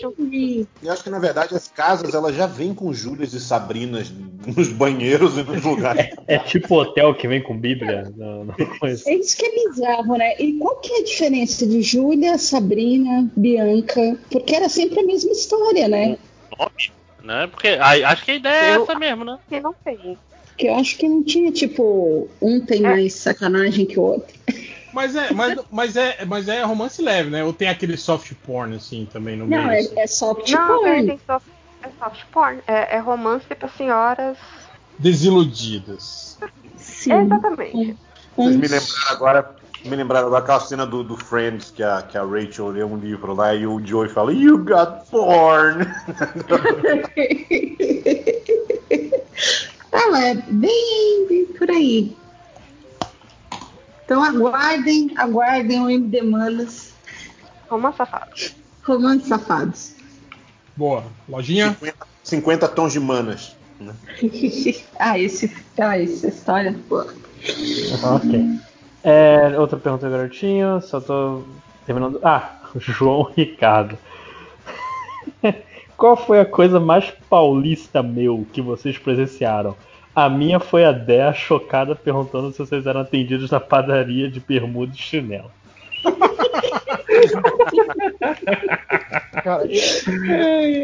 eu 0.02 0.66
Eu 0.82 0.92
acho 0.92 1.02
que 1.02 1.10
na 1.10 1.18
verdade 1.18 1.54
as 1.54 1.66
casas 1.68 2.14
elas 2.14 2.34
já 2.36 2.46
vêm 2.46 2.74
com 2.74 2.92
Júlias 2.92 3.32
e 3.32 3.40
Sabrinas 3.40 4.12
nos 4.54 4.68
banheiros 4.68 5.36
e 5.38 5.42
nos 5.42 5.62
lugares. 5.64 6.14
É 6.28 6.38
tipo 6.38 6.74
hotel 6.78 7.14
que 7.14 7.26
vem 7.26 7.42
com 7.42 7.56
Bíblia. 7.56 8.12
Não, 8.16 8.44
não. 8.44 8.54
É 9.06 9.14
isso 9.14 9.36
que 9.36 9.46
é 9.46 9.68
bizarro, 9.68 10.16
né? 10.16 10.34
E 10.38 10.52
qual 10.58 10.76
que 10.80 10.92
é 10.92 10.98
a 11.00 11.04
diferença 11.04 11.66
de 11.66 11.80
Júlia, 11.80 12.36
Sabrina, 12.36 13.30
Bianca? 13.34 14.18
Porque 14.30 14.54
era 14.54 14.68
sempre 14.68 15.00
a 15.00 15.04
mesma 15.04 15.32
história, 15.32 15.88
né? 15.88 16.18
Nome, 16.58 16.92
né? 17.24 17.46
Porque 17.46 17.68
a- 17.68 18.10
acho 18.10 18.24
que 18.24 18.30
a 18.32 18.36
ideia 18.36 18.54
é 18.72 18.76
Eu- 18.76 18.82
essa 18.82 18.94
mesmo, 18.98 19.24
né? 19.24 19.38
que 19.48 19.60
não 19.60 19.74
tem. 19.84 20.18
Que 20.58 20.68
eu 20.68 20.74
acho 20.76 20.96
que 20.96 21.06
não 21.08 21.22
tinha, 21.22 21.50
tipo, 21.52 22.28
um 22.40 22.60
tem 22.64 22.80
mais 22.80 23.14
sacanagem 23.14 23.84
que 23.84 23.98
o 23.98 24.02
outro. 24.02 24.34
Mas 24.96 25.14
é, 25.14 25.30
mas, 25.30 25.58
mas 25.70 25.94
é, 25.94 26.24
mas 26.24 26.48
é 26.48 26.62
romance 26.62 27.02
leve, 27.02 27.28
né? 27.28 27.44
Ou 27.44 27.52
tem 27.52 27.68
aquele 27.68 27.98
soft 27.98 28.32
porn, 28.46 28.74
assim, 28.74 29.06
também 29.12 29.36
no 29.36 29.46
Não, 29.46 29.66
meio. 29.66 29.70
é, 29.72 29.78
assim. 29.80 30.00
é 30.00 30.06
soft 30.06 30.50
Não, 30.50 30.66
porn. 30.68 30.88
é, 30.88 31.04
tem 31.04 31.20
soft, 31.26 31.46
é 31.82 31.88
soft 32.02 32.22
porn. 32.32 32.60
É, 32.66 32.96
é 32.96 32.98
romance 32.98 33.44
pra 33.46 33.68
senhoras. 33.68 34.38
Desiludidas. 34.98 36.38
Sim. 36.78 37.12
É, 37.12 37.22
exatamente. 37.24 37.94
Vocês 38.34 38.56
me 38.56 38.68
lembraram 38.68 39.10
agora, 39.10 39.54
me 39.84 39.96
lembraram 39.96 40.26
agora 40.28 40.42
aquela 40.42 40.60
cena 40.60 40.86
do, 40.86 41.04
do 41.04 41.18
Friends 41.18 41.70
que 41.70 41.82
a, 41.82 42.00
que 42.00 42.16
a 42.16 42.24
Rachel 42.24 42.68
lê 42.68 42.82
um 42.82 42.96
livro 42.96 43.34
lá 43.34 43.54
e 43.54 43.66
o 43.66 43.84
Joey 43.84 44.08
fala 44.08 44.32
You 44.32 44.64
got 44.64 45.10
porn. 45.10 45.84
Ela 49.92 50.26
é 50.28 50.34
bem, 50.34 51.26
bem 51.28 51.44
por 51.58 51.70
aí. 51.70 52.16
Então 54.06 54.22
aguardem, 54.22 55.10
aguardem 55.16 55.82
o 55.82 55.90
MD 55.90 56.22
Manas, 56.22 56.94
Romance 57.68 57.96
safado. 57.98 58.30
Romances 58.84 59.28
Safados. 59.28 59.94
Boa. 60.76 61.02
Lojinha? 61.28 61.72
50, 61.72 62.06
50 62.22 62.68
tons 62.68 62.92
de 62.92 63.00
manas. 63.00 63.56
né? 63.80 63.92
ah, 64.96 65.18
esse, 65.18 65.52
ah, 65.76 66.00
essa 66.00 66.28
história, 66.28 66.78
pô. 66.88 66.98
Ok. 67.00 68.60
É, 69.02 69.58
outra 69.58 69.76
pergunta, 69.76 70.08
garotinho. 70.08 70.80
Só 70.82 71.00
tô 71.00 71.42
terminando. 71.84 72.20
Ah, 72.22 72.60
João 72.78 73.24
Ricardo. 73.36 73.98
Qual 75.96 76.16
foi 76.16 76.38
a 76.38 76.46
coisa 76.46 76.78
mais 76.78 77.10
paulista 77.28 78.04
meu 78.04 78.46
que 78.52 78.62
vocês 78.62 78.96
presenciaram? 78.98 79.74
A 80.16 80.30
minha 80.30 80.58
foi 80.58 80.82
a 80.82 80.92
Dea 80.92 81.30
chocada 81.34 81.94
perguntando 81.94 82.50
se 82.50 82.56
vocês 82.56 82.86
eram 82.86 83.02
atendidos 83.02 83.50
na 83.50 83.60
padaria 83.60 84.30
de 84.30 84.40
bermuda 84.40 84.94
e 84.94 84.96
chinelo. 84.96 85.50
Cara, 89.44 89.64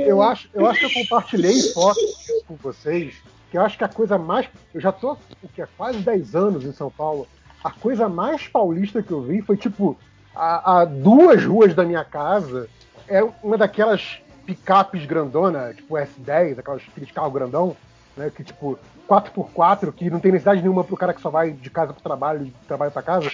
eu, 0.06 0.20
acho, 0.20 0.50
eu 0.52 0.66
acho 0.66 0.80
que 0.80 0.84
eu 0.84 1.02
compartilhei 1.02 1.62
fotos 1.72 2.02
com 2.46 2.56
vocês, 2.56 3.14
que 3.50 3.56
eu 3.56 3.62
acho 3.62 3.78
que 3.78 3.84
a 3.84 3.88
coisa 3.88 4.18
mais. 4.18 4.46
Eu 4.74 4.82
já 4.82 4.92
tô 4.92 5.12
o 5.42 5.48
que, 5.48 5.62
há 5.62 5.66
quase 5.78 6.00
10 6.00 6.36
anos 6.36 6.64
em 6.66 6.72
São 6.72 6.90
Paulo. 6.90 7.26
A 7.64 7.70
coisa 7.70 8.10
mais 8.10 8.46
paulista 8.46 9.02
que 9.02 9.12
eu 9.12 9.22
vi 9.22 9.40
foi 9.40 9.56
tipo 9.56 9.96
a, 10.36 10.80
a 10.80 10.84
duas 10.84 11.42
ruas 11.42 11.74
da 11.74 11.86
minha 11.86 12.04
casa. 12.04 12.68
É 13.08 13.22
uma 13.42 13.56
daquelas 13.56 14.18
picapes 14.44 15.06
grandona, 15.06 15.72
tipo 15.72 15.94
S10, 15.94 16.58
aquelas, 16.58 16.82
aqueles 16.86 17.10
carros 17.10 17.32
grandão, 17.32 17.74
né? 18.16 18.30
Que 18.34 18.44
tipo 18.44 18.78
4x4, 19.08 19.92
que 19.92 20.10
não 20.10 20.20
tem 20.20 20.32
necessidade 20.32 20.60
nenhuma 20.62 20.84
pro 20.84 20.96
cara 20.96 21.12
que 21.14 21.20
só 21.20 21.30
vai 21.30 21.50
de 21.52 21.70
casa 21.70 21.92
pro 21.92 22.02
trabalho, 22.02 22.44
de 22.46 22.50
trabalho 22.66 22.90
pra 22.90 23.02
casa. 23.02 23.30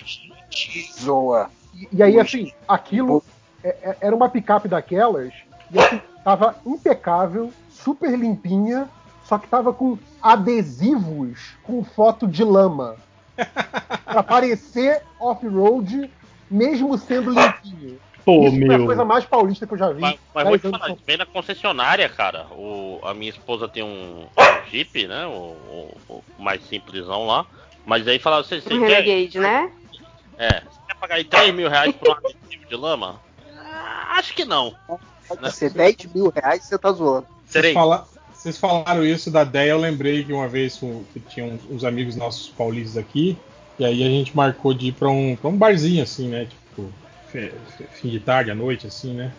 Zoa. 1.00 1.50
E, 1.74 1.88
e 1.92 2.02
aí, 2.02 2.18
assim, 2.18 2.52
aquilo 2.66 3.22
é- 3.62 3.76
é- 3.82 3.96
era 4.00 4.16
uma 4.16 4.28
picape 4.28 4.68
daquelas, 4.68 5.32
e 5.70 5.78
assim, 5.78 6.00
tava 6.24 6.56
impecável, 6.66 7.52
super 7.70 8.16
limpinha, 8.18 8.88
só 9.24 9.38
que 9.38 9.46
tava 9.46 9.72
com 9.72 9.98
adesivos 10.22 11.56
com 11.62 11.84
foto 11.84 12.26
de 12.26 12.42
lama. 12.42 12.96
pra 14.04 14.22
parecer 14.22 15.02
off-road, 15.20 16.10
mesmo 16.50 16.96
sendo 16.98 17.30
limpinho. 17.30 17.98
Pô, 18.28 18.46
Isso 18.46 18.56
foi 18.58 18.74
a 18.74 18.76
meu. 18.76 18.84
coisa 18.84 19.04
mais 19.06 19.24
paulista 19.24 19.66
que 19.66 19.72
eu 19.72 19.78
já 19.78 19.90
vi. 19.90 20.02
Mas, 20.02 20.18
mas 20.34 20.44
10 20.48 20.60
vou 20.60 20.70
te 20.70 20.78
falar, 20.78 20.94
de 20.94 21.02
vem 21.06 21.16
na 21.16 21.24
concessionária, 21.24 22.06
cara. 22.10 22.44
O, 22.50 23.00
a 23.02 23.14
minha 23.14 23.30
esposa 23.30 23.66
tem 23.66 23.82
um, 23.82 24.26
um 24.26 24.70
Jeep, 24.70 25.06
né? 25.06 25.24
O, 25.24 25.96
o- 26.10 26.22
o 26.38 26.42
mais 26.42 26.62
simplesão 26.64 27.26
lá. 27.26 27.46
Mas 27.86 28.06
aí 28.06 28.18
fala, 28.18 28.44
você, 28.44 28.60
você 28.60 28.74
Um 28.74 28.80
quer, 28.80 29.00
Renegade, 29.00 29.38
né? 29.38 29.72
é, 30.36 30.60
você 30.60 30.78
quer 30.86 30.94
pagar 31.00 31.14
aí 31.14 31.24
3 31.24 31.54
mil 31.54 31.70
reais 31.70 31.94
por 31.96 32.06
um 32.10 32.12
adesivo 32.12 32.66
de 32.68 32.76
lama? 32.76 33.18
Ah, 33.64 34.16
acho 34.18 34.34
que 34.34 34.44
não. 34.44 34.74
Vai 35.40 35.50
ser 35.50 35.70
10 35.70 35.96
mil 36.14 36.28
reais 36.28 36.64
você 36.64 36.76
tá 36.76 36.92
zoando. 36.92 37.26
Vocês, 37.46 37.72
fala- 37.72 38.06
vocês 38.30 38.58
falaram 38.58 39.02
isso 39.06 39.30
da 39.30 39.42
Deia, 39.42 39.70
eu 39.70 39.78
lembrei 39.78 40.22
que 40.22 40.34
uma 40.34 40.48
vez 40.48 40.76
que 41.14 41.20
tinha 41.30 41.46
uns, 41.46 41.62
uns 41.70 41.82
amigos 41.82 42.14
nossos 42.14 42.50
paulistas 42.50 42.98
aqui, 42.98 43.38
e 43.78 43.86
aí 43.86 44.02
a 44.02 44.08
gente 44.10 44.36
marcou 44.36 44.74
de 44.74 44.88
ir 44.88 44.92
pra 44.92 45.08
um, 45.08 45.34
pra 45.34 45.48
um 45.48 45.56
barzinho, 45.56 46.02
assim, 46.02 46.28
né? 46.28 46.44
Tipo, 46.44 46.92
fim 47.90 48.08
de 48.10 48.20
tarde, 48.20 48.50
à 48.50 48.54
noite, 48.54 48.86
assim, 48.86 49.14
né? 49.14 49.32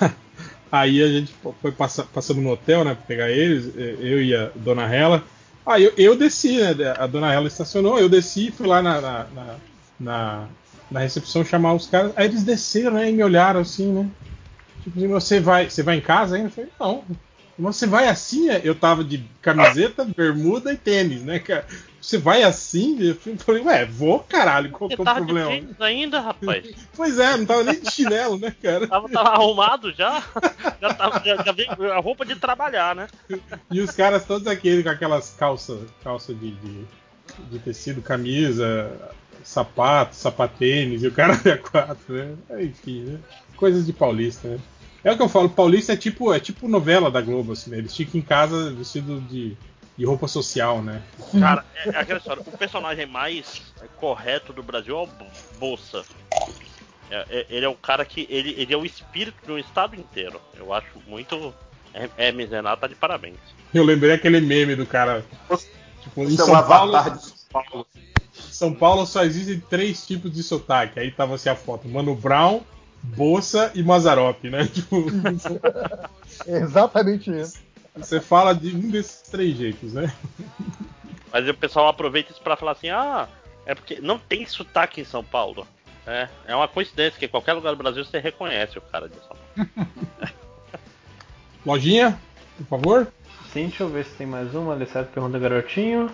aí 0.70 1.02
a 1.02 1.08
gente 1.08 1.34
foi 1.60 1.72
passa, 1.72 2.04
passando 2.04 2.40
no 2.40 2.50
hotel, 2.50 2.84
né? 2.84 2.94
Pra 2.94 3.04
pegar 3.04 3.30
eles, 3.30 3.74
eu 3.76 4.22
e 4.22 4.34
a 4.34 4.50
dona 4.54 4.92
Hela. 4.92 5.22
Aí 5.66 5.84
eu, 5.84 5.92
eu 5.96 6.16
desci, 6.16 6.58
né? 6.58 6.94
A 6.98 7.06
dona 7.06 7.32
Hela 7.32 7.48
estacionou, 7.48 7.98
eu 7.98 8.08
desci, 8.08 8.50
fui 8.50 8.66
lá 8.66 8.82
na, 8.82 9.00
na, 9.00 9.24
na, 9.30 9.56
na- 10.00 10.48
na 10.90 11.00
recepção 11.00 11.44
chamar 11.44 11.74
os 11.74 11.86
caras. 11.88 12.12
Aí 12.16 12.26
eles 12.26 12.44
desceram, 12.44 12.92
né? 12.94 13.10
E 13.10 13.12
me 13.12 13.24
olharam 13.24 13.60
assim, 13.60 13.92
né? 13.92 14.10
Tipo 14.82 14.98
assim, 14.98 15.08
você 15.08 15.40
vai, 15.40 15.70
você 15.70 15.82
vai 15.82 15.96
em 15.96 16.00
casa 16.00 16.36
ainda? 16.36 16.48
Eu 16.48 16.52
falei, 16.52 16.70
não. 16.80 17.04
Você 17.58 17.86
vai 17.86 18.08
assim? 18.08 18.50
é? 18.50 18.60
Eu 18.64 18.74
tava 18.74 19.04
de 19.04 19.24
camiseta, 19.40 20.04
bermuda 20.04 20.72
e 20.72 20.76
tênis, 20.76 21.22
né, 21.22 21.38
cara? 21.38 21.66
Você 22.00 22.18
vai 22.18 22.42
assim? 22.42 22.98
Eu 23.00 23.14
falei, 23.38 23.62
ué, 23.62 23.86
vou, 23.86 24.20
caralho, 24.20 24.70
qual 24.70 24.88
que 24.88 24.96
é 24.96 25.00
o 25.00 25.04
tava 25.04 25.20
de 25.20 25.26
problema? 25.26 25.50
tênis 25.50 25.80
ainda, 25.80 26.20
rapaz. 26.20 26.66
Pois 26.94 27.18
é, 27.18 27.36
não 27.36 27.46
tava 27.46 27.64
nem 27.64 27.80
de 27.80 27.90
chinelo, 27.90 28.38
né, 28.38 28.54
cara? 28.62 28.86
Tava, 28.86 29.08
tava 29.08 29.30
arrumado 29.30 29.92
já. 29.92 30.22
Já, 30.80 30.92
tava, 30.92 31.22
já, 31.24 31.42
já 31.42 31.52
veio 31.52 31.92
a 31.92 31.98
roupa 31.98 32.26
de 32.26 32.36
trabalhar, 32.36 32.94
né? 32.94 33.06
E 33.70 33.80
os 33.80 33.90
caras 33.92 34.26
todos 34.26 34.46
aqueles 34.46 34.82
com 34.82 34.90
aquelas 34.90 35.30
calças 35.30 35.80
calça 36.02 36.34
de, 36.34 36.50
de, 36.50 36.84
de 37.50 37.58
tecido, 37.58 38.02
camisa, 38.02 38.90
sapato, 39.42 40.14
sapatênis, 40.14 41.02
e 41.02 41.06
o 41.06 41.12
cara 41.12 41.40
é 41.44 41.56
quatro, 41.56 42.14
né? 42.14 42.34
Enfim, 42.60 43.04
né? 43.04 43.18
Coisas 43.56 43.86
de 43.86 43.94
paulista, 43.94 44.48
né? 44.48 44.58
É 45.04 45.12
o 45.12 45.16
que 45.16 45.22
eu 45.22 45.28
falo, 45.28 45.50
paulista 45.50 45.92
é 45.92 45.96
tipo, 45.96 46.32
é 46.32 46.40
tipo 46.40 46.66
novela 46.66 47.10
da 47.10 47.20
Globo, 47.20 47.52
assim, 47.52 47.70
né? 47.70 47.78
Eles 47.78 47.94
ficam 47.94 48.18
em 48.18 48.22
casa 48.22 48.72
vestido 48.72 49.20
de, 49.20 49.54
de 49.98 50.04
roupa 50.06 50.26
social, 50.26 50.82
né? 50.82 51.02
Cara, 51.38 51.64
é, 51.74 51.90
é 51.90 51.96
aquela 51.98 52.18
história. 52.18 52.42
O 52.46 52.58
personagem 52.58 53.04
mais 53.04 53.60
correto 53.98 54.52
do 54.52 54.62
Brasil 54.62 54.96
é 54.96 55.02
o 55.02 55.06
Bo- 55.06 55.26
Bolsa. 55.58 56.04
É- 57.10 57.26
é- 57.28 57.46
ele 57.50 57.66
é 57.66 57.68
o 57.68 57.74
cara 57.74 58.04
que. 58.04 58.26
Ele, 58.30 58.54
ele 58.56 58.72
é 58.72 58.76
o 58.76 58.84
espírito 58.86 59.44
de 59.44 59.52
um 59.52 59.58
estado 59.58 59.94
inteiro. 59.94 60.40
Eu 60.56 60.72
acho 60.72 60.98
muito. 61.06 61.54
É, 61.92 62.08
Hermes 62.16 62.50
Renato 62.50 62.80
tá 62.80 62.86
de 62.86 62.94
parabéns. 62.94 63.36
Eu 63.72 63.84
lembrei 63.84 64.12
aquele 64.12 64.40
meme 64.40 64.74
do 64.74 64.86
cara. 64.86 65.24
Tipo, 66.02 66.22
em 66.22 66.34
é 66.34 66.36
São 66.36 66.62
Paulo, 66.62 66.92
São 66.92 67.36
Paulo. 67.52 67.86
São 68.32 68.74
Paulo 68.74 69.06
só 69.06 69.22
existem 69.22 69.60
três 69.60 70.04
tipos 70.06 70.32
de 70.32 70.42
sotaque. 70.42 70.98
Aí 70.98 71.10
tava 71.10 71.34
assim 71.34 71.50
a 71.50 71.54
foto: 71.54 71.86
Mano 71.88 72.14
Brown, 72.16 72.62
Bolsa 73.16 73.70
e 73.74 73.82
Mazarop, 73.82 74.42
né? 74.44 74.66
Tipo, 74.72 75.04
É 76.46 76.58
exatamente 76.58 77.30
isso. 77.30 77.58
você 77.94 78.20
fala 78.20 78.54
de 78.54 78.74
um 78.74 78.90
desses 78.90 79.22
três 79.30 79.56
jeitos, 79.56 79.92
né? 79.92 80.12
Mas 81.32 81.48
o 81.48 81.54
pessoal 81.54 81.88
aproveita 81.88 82.32
isso 82.32 82.40
pra 82.40 82.56
falar 82.56 82.72
assim: 82.72 82.88
ah, 82.88 83.28
é 83.66 83.74
porque 83.74 84.00
não 84.00 84.18
tem 84.18 84.46
sotaque 84.46 85.00
em 85.00 85.04
São 85.04 85.22
Paulo. 85.22 85.66
É, 86.06 86.28
é 86.46 86.54
uma 86.54 86.68
coincidência 86.68 87.18
que 87.18 87.24
em 87.24 87.28
qualquer 87.28 87.54
lugar 87.54 87.70
do 87.70 87.78
Brasil 87.82 88.04
você 88.04 88.18
reconhece 88.18 88.76
o 88.78 88.82
cara 88.82 89.08
de 89.08 89.16
São 89.16 89.36
Paulo. 89.54 89.88
Lojinha, 91.64 92.18
por 92.58 92.66
favor. 92.66 93.12
Sim, 93.52 93.68
deixa 93.68 93.84
eu 93.84 93.88
ver 93.88 94.04
se 94.04 94.14
tem 94.16 94.26
mais 94.26 94.54
uma. 94.54 94.72
Alessandro 94.74 95.10
pergunta 95.12 95.38
garotinho. 95.38 96.10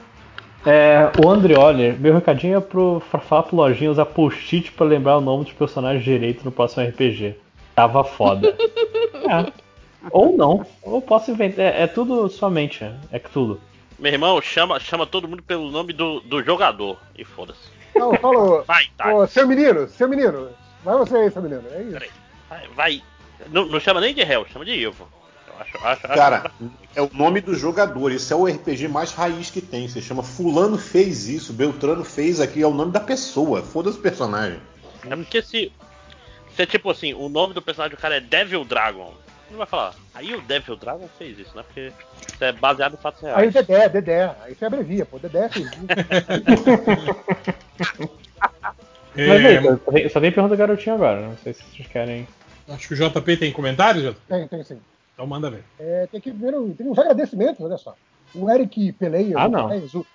É, 0.66 1.10
o 1.24 1.30
Andrioli, 1.30 1.92
meu 1.92 2.14
recadinho 2.14 2.58
é 2.58 2.60
pro 2.60 3.02
pra 3.10 3.20
falar 3.20 3.44
pro 3.44 3.56
Lojinha 3.56 3.90
usar 3.90 4.04
post-it 4.04 4.70
pra 4.72 4.84
lembrar 4.84 5.16
o 5.16 5.20
nome 5.20 5.44
dos 5.44 5.54
personagens 5.54 6.04
direito 6.04 6.44
no 6.44 6.52
próximo 6.52 6.86
RPG. 6.86 7.36
Tava 7.74 8.04
foda. 8.04 8.56
É. 9.30 9.52
Ou 10.10 10.36
não. 10.36 10.66
Ou 10.82 11.00
posso 11.00 11.30
inventar. 11.30 11.64
É, 11.64 11.82
é 11.82 11.86
tudo 11.86 12.28
sua 12.28 12.50
mente, 12.50 12.82
é, 12.82 12.94
é 13.12 13.18
tudo. 13.18 13.60
Meu 13.96 14.10
irmão, 14.10 14.40
chama, 14.40 14.80
chama 14.80 15.06
todo 15.06 15.28
mundo 15.28 15.42
pelo 15.42 15.70
nome 15.70 15.92
do, 15.92 16.20
do 16.20 16.42
jogador. 16.42 16.98
E 17.16 17.24
foda-se. 17.24 17.68
Não, 17.94 18.14
falou. 18.14 18.64
Vai, 18.64 18.86
tá. 18.96 19.14
Ô, 19.14 19.26
seu 19.26 19.46
menino, 19.46 19.86
seu 19.88 20.08
menino, 20.08 20.48
Vai 20.82 20.96
você 20.96 21.16
aí, 21.16 21.30
Sabelino. 21.30 21.62
É 21.70 21.82
isso. 21.82 21.92
Peraí. 21.92 22.10
Vai. 22.48 22.68
vai. 22.74 23.02
Não, 23.48 23.66
não 23.66 23.78
chama 23.78 24.00
nem 24.00 24.14
de 24.14 24.24
réu, 24.24 24.46
chama 24.50 24.64
de 24.64 24.72
Ivo. 24.72 25.06
Acho, 25.60 25.76
acho, 25.78 26.06
acho- 26.06 26.14
Cara, 26.14 26.50
é 26.94 27.02
o 27.02 27.10
nome 27.12 27.40
do 27.40 27.54
jogador. 27.54 28.10
Esse 28.10 28.32
é 28.32 28.36
o 28.36 28.46
RPG 28.46 28.88
mais 28.88 29.12
raiz 29.12 29.50
que 29.50 29.60
tem. 29.60 29.86
Você 29.86 30.00
chama 30.00 30.22
Fulano 30.22 30.78
fez 30.78 31.28
isso, 31.28 31.52
Beltrano 31.52 32.02
fez 32.04 32.40
aqui. 32.40 32.62
É 32.62 32.66
o 32.66 32.72
nome 32.74 32.92
da 32.92 33.00
pessoa. 33.00 33.62
Foda-se 33.62 33.98
o 33.98 34.00
personagem. 34.02 34.58
É 35.08 35.14
porque 35.14 35.42
se. 35.42 35.70
Se 36.56 36.62
é 36.62 36.66
tipo 36.66 36.90
assim, 36.90 37.14
o 37.14 37.28
nome 37.28 37.52
do 37.54 37.62
personagem 37.62 37.96
do 37.96 38.00
cara 38.00 38.16
é 38.16 38.20
Devil 38.20 38.64
Dragon. 38.64 39.12
Não 39.50 39.58
vai 39.58 39.66
falar. 39.66 39.94
Aí 40.14 40.34
o 40.34 40.40
Devil 40.40 40.76
Dragon 40.76 41.08
fez 41.18 41.38
isso, 41.38 41.54
né? 41.56 41.62
Porque 41.62 41.92
isso 42.32 42.44
é 42.44 42.52
baseado 42.52 42.94
em 42.94 42.96
fatos 42.96 43.22
Aí 43.24 43.30
o 43.30 43.36
reais. 43.36 43.52
Dedé, 43.54 43.88
Dedé. 43.88 44.34
Aí 44.42 44.54
você 44.54 44.64
abrevia, 44.64 45.04
pô. 45.04 45.18
Dedé 45.18 45.48
fez 45.48 45.66
isso. 45.66 45.76
Mas 49.16 49.44
É, 49.44 49.58
aí, 49.58 50.08
só 50.08 50.20
tem- 50.20 50.30
pergunta 50.32 50.56
garotinho 50.56 50.94
agora. 50.94 51.20
Não 51.20 51.36
sei 51.38 51.52
se 51.52 51.62
vocês 51.64 51.88
querem. 51.88 52.26
acho 52.68 52.88
que 52.88 52.94
o 52.94 52.96
JP 52.96 53.36
tem 53.36 53.52
comentários, 53.52 54.04
JP? 54.04 54.20
Tem, 54.28 54.46
tem 54.48 54.64
sim. 54.64 54.80
Então 55.20 55.28
manda 55.28 55.50
ver. 55.50 55.62
É, 55.78 56.08
tem 56.10 56.18
que 56.18 56.30
primeiro, 56.30 56.72
tem 56.72 56.88
uns 56.88 56.98
agradecimentos, 56.98 57.60
olha 57.62 57.76
só. 57.76 57.94
O 58.34 58.48
Eric 58.48 58.90
Peleias. 58.92 59.36
Ah, 59.36 59.48
o 59.48 59.50
não. 59.50 59.68
Peleias, 59.68 59.92
o- 59.94 60.06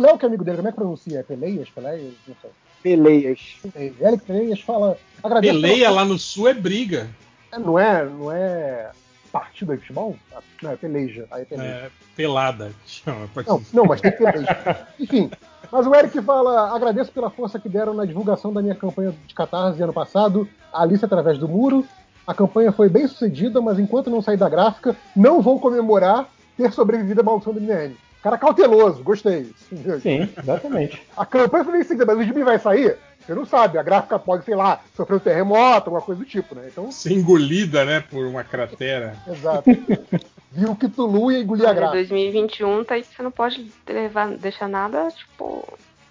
Léo, 0.00 0.16
que 0.16 0.24
é 0.24 0.28
amigo 0.28 0.42
dele, 0.42 0.56
como 0.56 0.68
é 0.68 0.70
que 0.72 0.76
pronuncia? 0.78 1.18
É 1.18 1.22
Peleias? 1.22 1.68
Peleias? 1.68 2.14
Não 2.26 2.34
sei. 2.40 2.50
Peleias. 2.82 3.56
Peleias. 3.62 4.00
Eric 4.00 4.24
Peleias 4.24 4.60
fala. 4.60 4.96
Peleia 5.42 5.90
lá 5.90 6.02
no 6.06 6.18
sul 6.18 6.48
é 6.48 6.54
briga. 6.54 7.10
pela- 7.50 7.62
Não 7.62 7.78
é, 7.78 8.06
não 8.06 8.32
é 8.32 8.90
partido 9.30 9.72
aí 9.72 9.76
de 9.76 9.82
futebol? 9.82 10.16
Não, 10.62 10.70
é 10.70 10.76
peleja. 10.76 11.26
Aí 11.30 11.42
é 11.42 11.44
peleja. 11.44 11.68
É, 11.68 11.90
pelada. 12.16 12.72
Chama, 12.86 13.28
pode 13.34 13.46
Não, 13.46 13.62
não, 13.70 13.84
mas 13.84 14.00
tem 14.00 14.12
peleja. 14.12 14.46
Enfim, 14.98 15.30
mas 15.70 15.86
o 15.86 15.94
Eric 15.94 16.22
fala: 16.22 16.74
agradeço 16.74 17.12
pela 17.12 17.28
força 17.28 17.58
que 17.58 17.68
deram 17.68 17.92
na 17.92 18.06
divulgação 18.06 18.50
da 18.50 18.62
minha 18.62 18.74
campanha 18.74 19.12
de 19.26 19.34
catarse 19.34 19.82
ano 19.82 19.92
passado, 19.92 20.48
Alice 20.72 21.04
através 21.04 21.36
do 21.36 21.46
muro. 21.46 21.84
A 22.26 22.34
campanha 22.34 22.72
foi 22.72 22.88
bem 22.88 23.06
sucedida, 23.06 23.60
mas 23.60 23.78
enquanto 23.78 24.10
não 24.10 24.22
sair 24.22 24.36
da 24.36 24.48
gráfica, 24.48 24.96
não 25.14 25.42
vou 25.42 25.60
comemorar 25.60 26.28
ter 26.56 26.72
sobrevivido 26.72 27.20
à 27.20 27.24
maldição 27.24 27.52
do 27.52 27.60
MN. 27.60 27.94
Cara 28.22 28.38
cauteloso, 28.38 29.02
gostei. 29.02 29.52
Sim, 30.00 30.28
exatamente. 30.38 31.02
A 31.14 31.26
campanha 31.26 31.64
foi 31.64 31.74
bem 31.74 31.82
seguida, 31.82 32.06
mas 32.06 32.18
o 32.18 32.22
gibi 32.22 32.42
vai 32.42 32.58
sair? 32.58 32.96
Você 33.20 33.34
não 33.34 33.44
sabe. 33.44 33.76
A 33.76 33.82
gráfica 33.82 34.18
pode, 34.18 34.46
sei 34.46 34.54
lá, 34.54 34.80
sofrer 34.96 35.16
um 35.16 35.18
terremoto, 35.18 35.88
alguma 35.88 36.00
coisa 36.00 36.22
do 36.22 36.26
tipo, 36.26 36.54
né? 36.54 36.68
Então, 36.70 36.90
ser 36.90 37.12
engolida, 37.12 37.84
né, 37.84 38.00
por 38.00 38.24
uma 38.24 38.42
cratera. 38.42 39.14
exato. 39.26 39.64
Viu 40.52 40.76
que 40.76 40.88
Tulu 40.88 41.32
ia 41.32 41.40
engolir 41.40 41.68
a 41.68 41.72
gráfica. 41.72 41.98
2021 41.98 42.84
tá 42.84 42.94
aí 42.94 43.02
que 43.02 43.14
você 43.14 43.22
não 43.22 43.30
pode 43.30 43.70
levar, 43.88 44.28
deixar 44.36 44.68
nada, 44.68 45.08
tipo. 45.10 45.66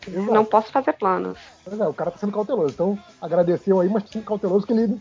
Exato. 0.07 0.33
Não 0.33 0.45
posso 0.45 0.71
fazer 0.71 0.93
planos. 0.93 1.37
Pois 1.63 1.79
é, 1.79 1.87
o 1.87 1.93
cara 1.93 2.11
tá 2.11 2.17
sendo 2.17 2.31
cauteloso. 2.33 2.73
Então, 2.73 2.97
agradeceu 3.21 3.79
aí, 3.79 3.89
mas 3.89 4.03
tá 4.03 4.09
sendo 4.13 4.25
cauteloso 4.25 4.65
que 4.67 4.73
ele 4.73 4.97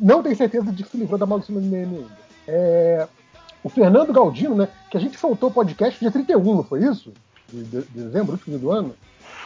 não 0.00 0.22
tem 0.22 0.34
certeza 0.34 0.70
de 0.72 0.82
que 0.82 0.90
se 0.90 0.96
livrou 0.96 1.18
da 1.18 1.26
maldição 1.26 1.54
do 1.56 1.60
MM 1.60 1.96
ainda. 1.96 2.08
É, 2.48 3.06
o 3.62 3.68
Fernando 3.68 4.12
Galdino, 4.12 4.54
né? 4.54 4.68
Que 4.90 4.96
a 4.96 5.00
gente 5.00 5.18
soltou 5.18 5.50
o 5.50 5.52
podcast 5.52 5.98
dia 5.98 6.10
31, 6.10 6.42
não 6.42 6.62
foi 6.62 6.84
isso? 6.84 7.12
De, 7.52 7.62
de- 7.64 7.82
de 7.82 8.02
dezembro, 8.04 8.32
último 8.32 8.58
do 8.58 8.70
ano. 8.70 8.94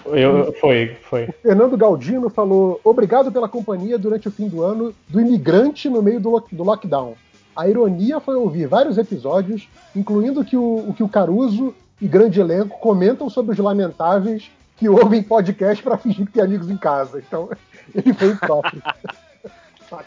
Eu, 0.07 0.53
foi, 0.61 0.97
foi. 1.09 1.27
Fernando 1.43 1.77
Galdino 1.77 2.31
falou: 2.31 2.81
Obrigado 2.83 3.31
pela 3.31 3.49
companhia 3.49 3.99
durante 3.99 4.29
o 4.29 4.31
fim 4.31 4.49
do 4.49 4.63
ano 4.63 4.95
do 5.09 5.21
imigrante 5.21 5.89
no 5.91 6.03
meio 6.03 6.19
do, 6.21 6.31
lo- 6.31 6.45
do 6.51 6.65
lockdown. 6.65 7.15
A 7.55 7.69
ironia 7.69 8.19
foi 8.21 8.35
ouvir 8.37 8.67
vários 8.67 8.97
episódios, 8.97 9.69
incluindo 9.95 10.43
que 10.45 10.57
o, 10.57 10.87
o 10.89 10.95
que 10.95 11.03
o 11.03 11.09
Caruso 11.09 11.75
e 12.01 12.09
grande 12.09 12.41
elenco 12.41 12.79
comentam 12.79 13.29
sobre 13.29 13.53
os 13.53 13.59
lamentáveis 13.59 14.51
que 14.81 14.89
ouvem 14.89 15.23
podcast 15.23 15.81
para 15.83 15.97
fingir 15.99 16.27
que 16.27 16.33
tem 16.33 16.43
amigos 16.43 16.69
em 16.71 16.77
casa. 16.77 17.19
Então, 17.25 17.49
ele 17.95 18.13
foi 18.15 18.35
próprio. 18.35 18.83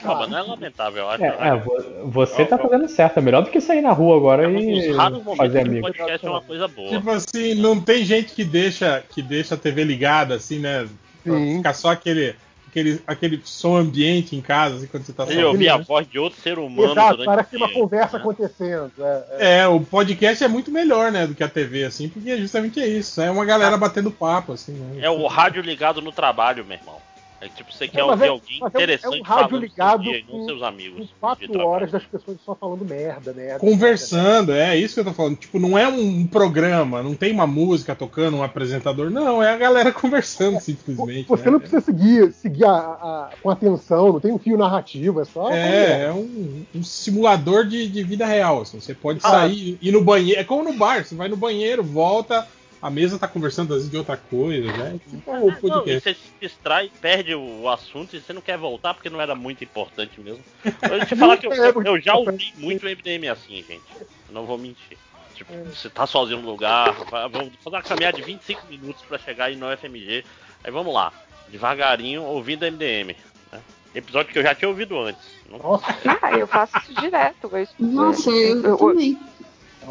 Não, 0.03 0.15
mas 0.17 0.29
não 0.29 0.37
é 0.37 0.41
lamentável, 0.41 1.03
eu 1.03 1.09
acho. 1.09 1.23
É, 1.23 1.47
é, 1.49 1.55
vo- 1.57 1.83
você 2.09 2.45
tá 2.45 2.57
fazendo 2.57 2.87
certo. 2.87 3.17
É 3.17 3.21
melhor 3.21 3.43
do 3.43 3.49
que 3.51 3.59
sair 3.61 3.81
na 3.81 3.91
rua 3.91 4.15
agora 4.17 4.47
Um 4.49 4.57
e 4.59 4.93
fazer 5.35 5.59
que 5.63 5.67
o 5.67 5.71
amigos. 5.71 5.91
podcast 5.91 6.25
é 6.25 6.29
uma 6.29 6.41
coisa 6.41 6.67
boa. 6.67 6.89
Tipo 6.89 7.09
assim, 7.11 7.53
não 7.55 7.79
tem 7.79 8.03
gente 8.05 8.33
que 8.33 8.43
deixa, 8.45 9.03
que 9.09 9.21
deixa 9.21 9.55
a 9.55 9.57
TV 9.57 9.83
ligada, 9.83 10.35
assim, 10.35 10.59
né? 10.59 10.87
Pra 11.23 11.33
Sim. 11.35 11.57
ficar 11.57 11.73
só 11.73 11.91
aquele, 11.91 12.33
aquele, 12.73 13.01
aquele 13.05 13.41
som 13.45 13.77
ambiente 13.77 14.35
em 14.35 14.41
casa, 14.41 14.77
assim, 14.77 14.87
quando 14.87 15.03
você 15.05 15.13
tá 15.13 15.25
Eu 15.25 15.49
ouvi 15.49 15.69
a 15.69 15.73
sozinho. 15.73 15.87
voz 15.87 16.07
de 16.09 16.17
outro 16.19 16.41
ser 16.41 16.57
humano 16.57 16.91
Exato, 16.91 17.23
parece 17.23 17.55
uma 17.55 17.67
dia, 17.67 17.75
conversa 17.75 18.17
né? 18.17 18.23
acontecendo. 18.23 18.91
é, 18.99 19.23
é. 19.37 19.57
É, 19.59 19.67
o 19.67 19.79
podcast 19.79 20.43
é 20.43 20.47
muito 20.47 20.71
melhor, 20.71 21.11
né, 21.11 21.27
do 21.27 21.35
que 21.35 21.43
a 21.43 21.47
TV, 21.47 21.83
assim, 21.85 22.09
porque 22.09 22.35
justamente 22.37 22.79
é 22.81 22.87
isso. 22.87 23.21
É 23.21 23.29
uma 23.29 23.45
galera 23.45 23.77
batendo 23.77 24.09
papo, 24.11 24.53
assim, 24.53 24.73
né? 24.73 25.05
É 25.05 25.09
o 25.09 25.27
rádio 25.27 25.61
ligado 25.61 26.01
no 26.01 26.11
trabalho, 26.11 26.65
meu 26.65 26.77
irmão. 26.77 26.97
É 27.43 27.49
tipo, 27.49 27.71
você 27.73 27.87
quer 27.87 28.01
mas 28.03 28.11
ouvir 28.11 28.25
é- 28.25 28.27
alguém 28.29 28.59
mas 28.61 28.73
é 28.73 28.77
um- 28.77 28.79
é 28.79 28.83
um 28.83 28.83
interessante 28.83 29.21
rádio 29.27 29.57
ligado 29.57 30.03
dia, 30.03 30.23
com- 30.23 30.45
seus 30.45 30.61
amigos. 30.63 31.09
Com 31.09 31.15
quatro 31.19 31.59
horas 31.59 31.91
das 31.91 32.03
pessoas 32.03 32.37
só 32.45 32.55
falando 32.55 32.85
merda, 32.85 33.33
merda. 33.33 33.59
Conversando, 33.59 34.53
é 34.53 34.77
isso 34.77 34.93
que 34.93 34.99
eu 35.01 35.05
tô 35.05 35.13
falando. 35.13 35.35
Tipo, 35.35 35.59
não 35.59 35.77
é 35.77 35.87
um 35.87 36.25
programa, 36.25 37.03
não 37.03 37.13
tem 37.15 37.31
uma 37.33 37.45
música 37.45 37.93
tocando, 37.95 38.37
um 38.37 38.43
apresentador, 38.43 39.09
não, 39.09 39.41
é 39.43 39.51
a 39.53 39.57
galera 39.57 39.91
conversando 39.93 40.59
simplesmente. 40.61 41.27
Você 41.27 41.45
né? 41.45 41.51
não 41.51 41.59
precisa 41.59 41.81
seguir, 41.81 42.31
seguir 42.33 42.65
a- 42.65 42.69
a- 42.71 43.29
com 43.41 43.49
atenção, 43.49 44.13
não 44.13 44.19
tem 44.19 44.31
um 44.31 44.39
fio 44.39 44.57
narrativo, 44.57 45.19
é 45.21 45.25
só. 45.25 45.51
É, 45.51 46.05
é 46.05 46.11
um, 46.11 46.65
um 46.73 46.83
simulador 46.83 47.65
de, 47.65 47.87
de 47.87 48.03
vida 48.03 48.25
real. 48.25 48.61
assim. 48.61 48.79
Você 48.79 48.93
pode 48.93 49.19
Ah. 49.23 49.29
sair, 49.29 49.77
ir 49.81 49.91
no 49.91 50.01
banheiro. 50.03 50.39
É 50.39 50.43
como 50.43 50.63
no 50.63 50.73
bar, 50.73 51.03
você 51.05 51.15
vai 51.15 51.27
no 51.27 51.35
banheiro, 51.35 51.83
volta, 51.83 52.47
a 52.83 52.89
mesa 52.89 53.17
tá 53.17 53.27
conversando 53.27 53.71
às 53.73 53.77
vezes 53.79 53.89
de 53.91 53.97
outra 53.97 54.17
coisa, 54.17 54.67
né? 54.77 54.99
Tipo 55.09 55.31
o 55.31 55.33
Não, 55.39 55.49
e 55.49 55.55
podcast. 55.55 55.99
você 56.01 56.13
se 56.13 56.33
distrai, 56.41 56.91
perde 57.01 57.33
o 57.33 57.69
assunto 57.69 58.15
e 58.15 58.19
você 58.19 58.33
não 58.33 58.41
quer 58.41 58.57
voltar 58.57 58.93
porque 58.93 59.09
não 59.09 59.21
era 59.21 59.33
muito 59.33 59.63
importante 59.63 60.19
mesmo. 60.19 60.43
Eu 60.63 61.05
te 61.05 61.15
falar 61.15 61.37
que 61.37 61.47
eu, 61.47 61.53
eu- 61.53 61.83
eu 61.83 61.99
já 62.01 62.15
ouvi 62.15 62.53
muito 62.57 62.85
MDM 62.85 63.27
assim, 63.29 63.63
gente. 63.67 63.81
Eu 63.99 64.33
não 64.33 64.45
vou 64.45 64.57
mentir. 64.57 64.97
Tipo, 65.33 65.51
você 65.65 65.89
tá 65.89 66.05
sozinho 66.05 66.41
no 66.41 66.49
lugar, 66.49 66.91
vamos 67.31 67.53
fazer 67.63 67.75
uma 67.77 67.81
caminhada 67.81 68.17
de 68.17 68.23
25 68.23 68.67
minutos 68.69 69.01
pra 69.07 69.17
chegar 69.17 69.45
aí 69.45 69.55
no 69.55 69.65
FMG. 69.77 70.23
Aí 70.63 70.71
vamos 70.71 70.93
lá, 70.93 71.11
devagarinho, 71.49 72.21
ouvindo 72.23 72.65
MDM. 72.65 73.15
né? 73.51 73.59
Episódio 73.95 74.31
que 74.31 74.39
eu 74.39 74.43
já 74.43 74.53
tinha 74.53 74.69
ouvido 74.69 74.99
antes. 74.99 75.23
Não- 75.49 75.57
Nossa, 75.59 75.85
Ah, 76.21 76.31
eu 76.33 76.47
faço 76.47 76.77
isso 76.79 76.93
direto. 77.01 77.49
Eu, 77.51 77.67
Nossa, 77.79 78.29
eu, 78.29 78.61
eu 78.63 78.77
também. 78.77 79.17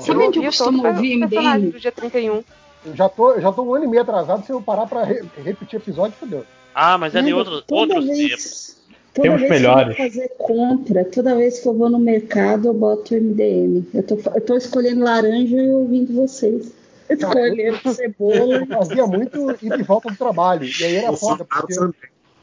Sabe 0.00 0.24
onde 0.24 0.38
eu 0.38 0.44
costumo 0.44 0.86
ouvir 0.86 1.16
MDM? 1.18 1.70
do 1.70 1.78
dia 1.80 1.92
31. 1.92 2.42
Eu 2.84 2.94
já 2.96 3.08
tô, 3.08 3.40
já 3.40 3.52
tô 3.52 3.62
um 3.62 3.74
ano 3.74 3.84
e 3.84 3.88
meio 3.88 4.02
atrasado, 4.02 4.44
se 4.44 4.52
eu 4.52 4.60
parar 4.62 4.86
pra 4.86 5.04
re- 5.04 5.22
repetir 5.42 5.78
episódio, 5.80 6.16
fodeu. 6.18 6.44
Ah, 6.74 6.96
mas 6.98 7.14
é 7.14 7.20
de 7.22 7.32
Lembra, 7.32 7.52
outros, 7.70 8.04
vez, 8.06 8.18
tempos. 8.30 8.76
Toda 9.14 9.28
Temos 9.28 9.40
vez 9.40 9.50
melhores. 9.52 9.94
que 9.96 10.02
eu 10.02 10.06
vou 10.10 10.10
fazer 10.10 10.28
compra, 10.38 11.04
toda 11.04 11.34
vez 11.36 11.58
que 11.60 11.68
eu 11.68 11.74
vou 11.74 11.90
no 11.90 11.98
mercado, 11.98 12.68
eu 12.68 12.74
boto 12.74 13.14
MDM. 13.14 13.86
Eu 13.92 14.02
tô, 14.02 14.18
eu 14.34 14.40
tô 14.40 14.56
escolhendo 14.56 15.04
laranja 15.04 15.56
e 15.56 15.70
ouvindo 15.70 16.14
vocês. 16.14 16.72
Escolhendo 17.10 17.78
cebola. 17.94 18.54
Eu 18.54 18.66
fazia 18.78 19.06
muito 19.06 19.58
ida 19.60 19.76
e 19.76 19.82
volta 19.82 20.08
do 20.10 20.16
trabalho. 20.16 20.64
E 20.80 20.84
aí 20.84 20.96
era 20.96 21.12
foda, 21.14 21.44
porque 21.44 21.74
eu, 21.74 21.94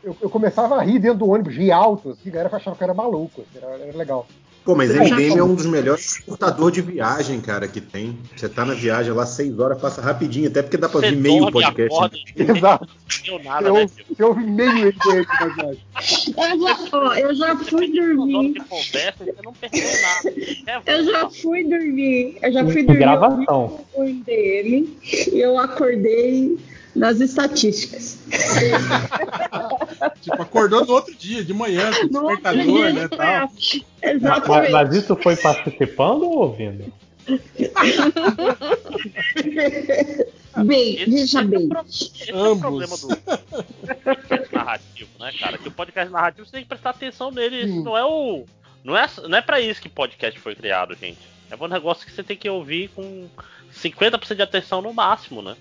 eu- 0.03 0.17
eu 0.21 0.29
começava 0.29 0.75
a 0.75 0.83
rir 0.83 0.99
dentro 0.99 1.17
do 1.19 1.29
ônibus, 1.29 1.55
rir 1.55 1.71
alto, 1.71 2.11
assim, 2.11 2.29
a 2.29 2.33
galera 2.33 2.55
achava 2.55 2.75
que 2.75 2.83
eu 2.83 2.85
era 2.85 2.93
maluco. 2.93 3.41
assim, 3.41 3.57
Era, 3.65 3.75
era 3.83 3.97
legal. 3.97 4.27
Pô, 4.63 4.75
mas 4.75 4.91
MDM 4.93 5.37
é 5.37 5.43
um 5.43 5.55
dos 5.55 5.65
melhores 5.65 6.21
portador 6.25 6.69
de 6.71 6.81
viagem, 6.81 7.39
cara, 7.41 7.67
que 7.67 7.81
tem. 7.81 8.17
Você 8.35 8.47
tá 8.47 8.63
na 8.65 8.73
viagem 8.73 9.11
lá, 9.13 9.25
seis 9.25 9.57
horas, 9.57 9.79
passa 9.81 10.01
rapidinho, 10.01 10.47
até 10.47 10.61
porque 10.61 10.77
dá 10.77 10.87
pra 10.87 10.99
Você 10.99 11.11
ver 11.11 11.15
meio 11.17 11.51
podcast. 11.51 11.81
acorda, 11.95 12.17
Exato. 12.35 12.87
não 13.27 13.43
nada, 13.43 13.61
né? 13.71 13.79
ouve, 13.81 13.93
você 14.07 14.23
ouve 14.23 14.43
meio 14.43 14.71
MDM 14.71 15.25
na 15.39 15.47
viagem. 15.47 15.81
Eu 16.37 16.61
já, 16.61 16.77
ó, 16.97 17.13
eu 17.15 17.35
já 17.35 17.55
fui 17.57 17.87
dormir. 17.91 18.53
conversa 18.69 19.25
você 19.25 19.35
não 19.43 19.53
perdeu 19.53 19.81
nada. 20.01 20.35
É, 20.85 20.95
Eu 20.95 21.05
já 21.05 21.29
fui 21.29 21.63
dormir. 21.63 22.37
Eu 22.41 22.53
já 22.53 22.63
fui 22.65 22.83
dormir 22.83 22.99
gravação. 22.99 23.85
o 23.93 24.03
MDM 24.03 24.87
e 25.03 25.39
eu 25.39 25.57
acordei 25.57 26.57
nas 26.95 27.19
estatísticas. 27.19 28.19
Tipo, 30.21 30.41
acordou 30.41 30.85
no 30.85 30.93
outro 30.93 31.13
dia, 31.15 31.43
de 31.43 31.53
manhã, 31.53 31.91
com 31.91 32.07
despertador, 32.07 32.63
dia, 32.63 32.93
né, 32.93 33.07
tal. 33.07 33.49
Mas, 33.51 33.81
Exatamente. 34.01 34.71
mas 34.71 34.95
isso 34.95 35.15
foi 35.15 35.35
participando 35.35 36.23
ou 36.23 36.39
ouvindo? 36.39 36.91
Bem, 40.65 41.05
veja 41.05 41.41
é 41.41 41.43
bem. 41.43 41.69
Esse 41.87 42.31
é 42.31 42.35
o 42.35 42.39
Ambos. 42.39 42.59
problema 42.59 42.97
do 42.97 43.07
podcast 44.03 44.55
narrativo, 44.55 45.09
né, 45.19 45.31
cara? 45.39 45.57
Que 45.57 45.67
o 45.67 45.71
podcast 45.71 46.11
narrativo 46.11 46.45
você 46.45 46.51
tem 46.51 46.63
que 46.63 46.69
prestar 46.69 46.89
atenção 46.89 47.31
nele. 47.31 47.61
Isso 47.61 47.73
Sim. 47.73 47.83
não 47.83 47.97
é 47.97 48.03
o. 48.03 48.45
Não 48.83 48.97
é, 48.97 49.07
não 49.27 49.37
é 49.37 49.41
pra 49.41 49.61
isso 49.61 49.81
que 49.81 49.89
podcast 49.89 50.39
foi 50.39 50.55
criado, 50.55 50.95
gente. 50.95 51.19
É 51.51 51.55
um 51.55 51.67
negócio 51.67 52.05
que 52.05 52.11
você 52.11 52.23
tem 52.23 52.37
que 52.37 52.49
ouvir 52.49 52.89
com 52.89 53.27
50% 53.73 54.35
de 54.35 54.41
atenção 54.41 54.81
no 54.81 54.93
máximo, 54.93 55.41
né? 55.41 55.55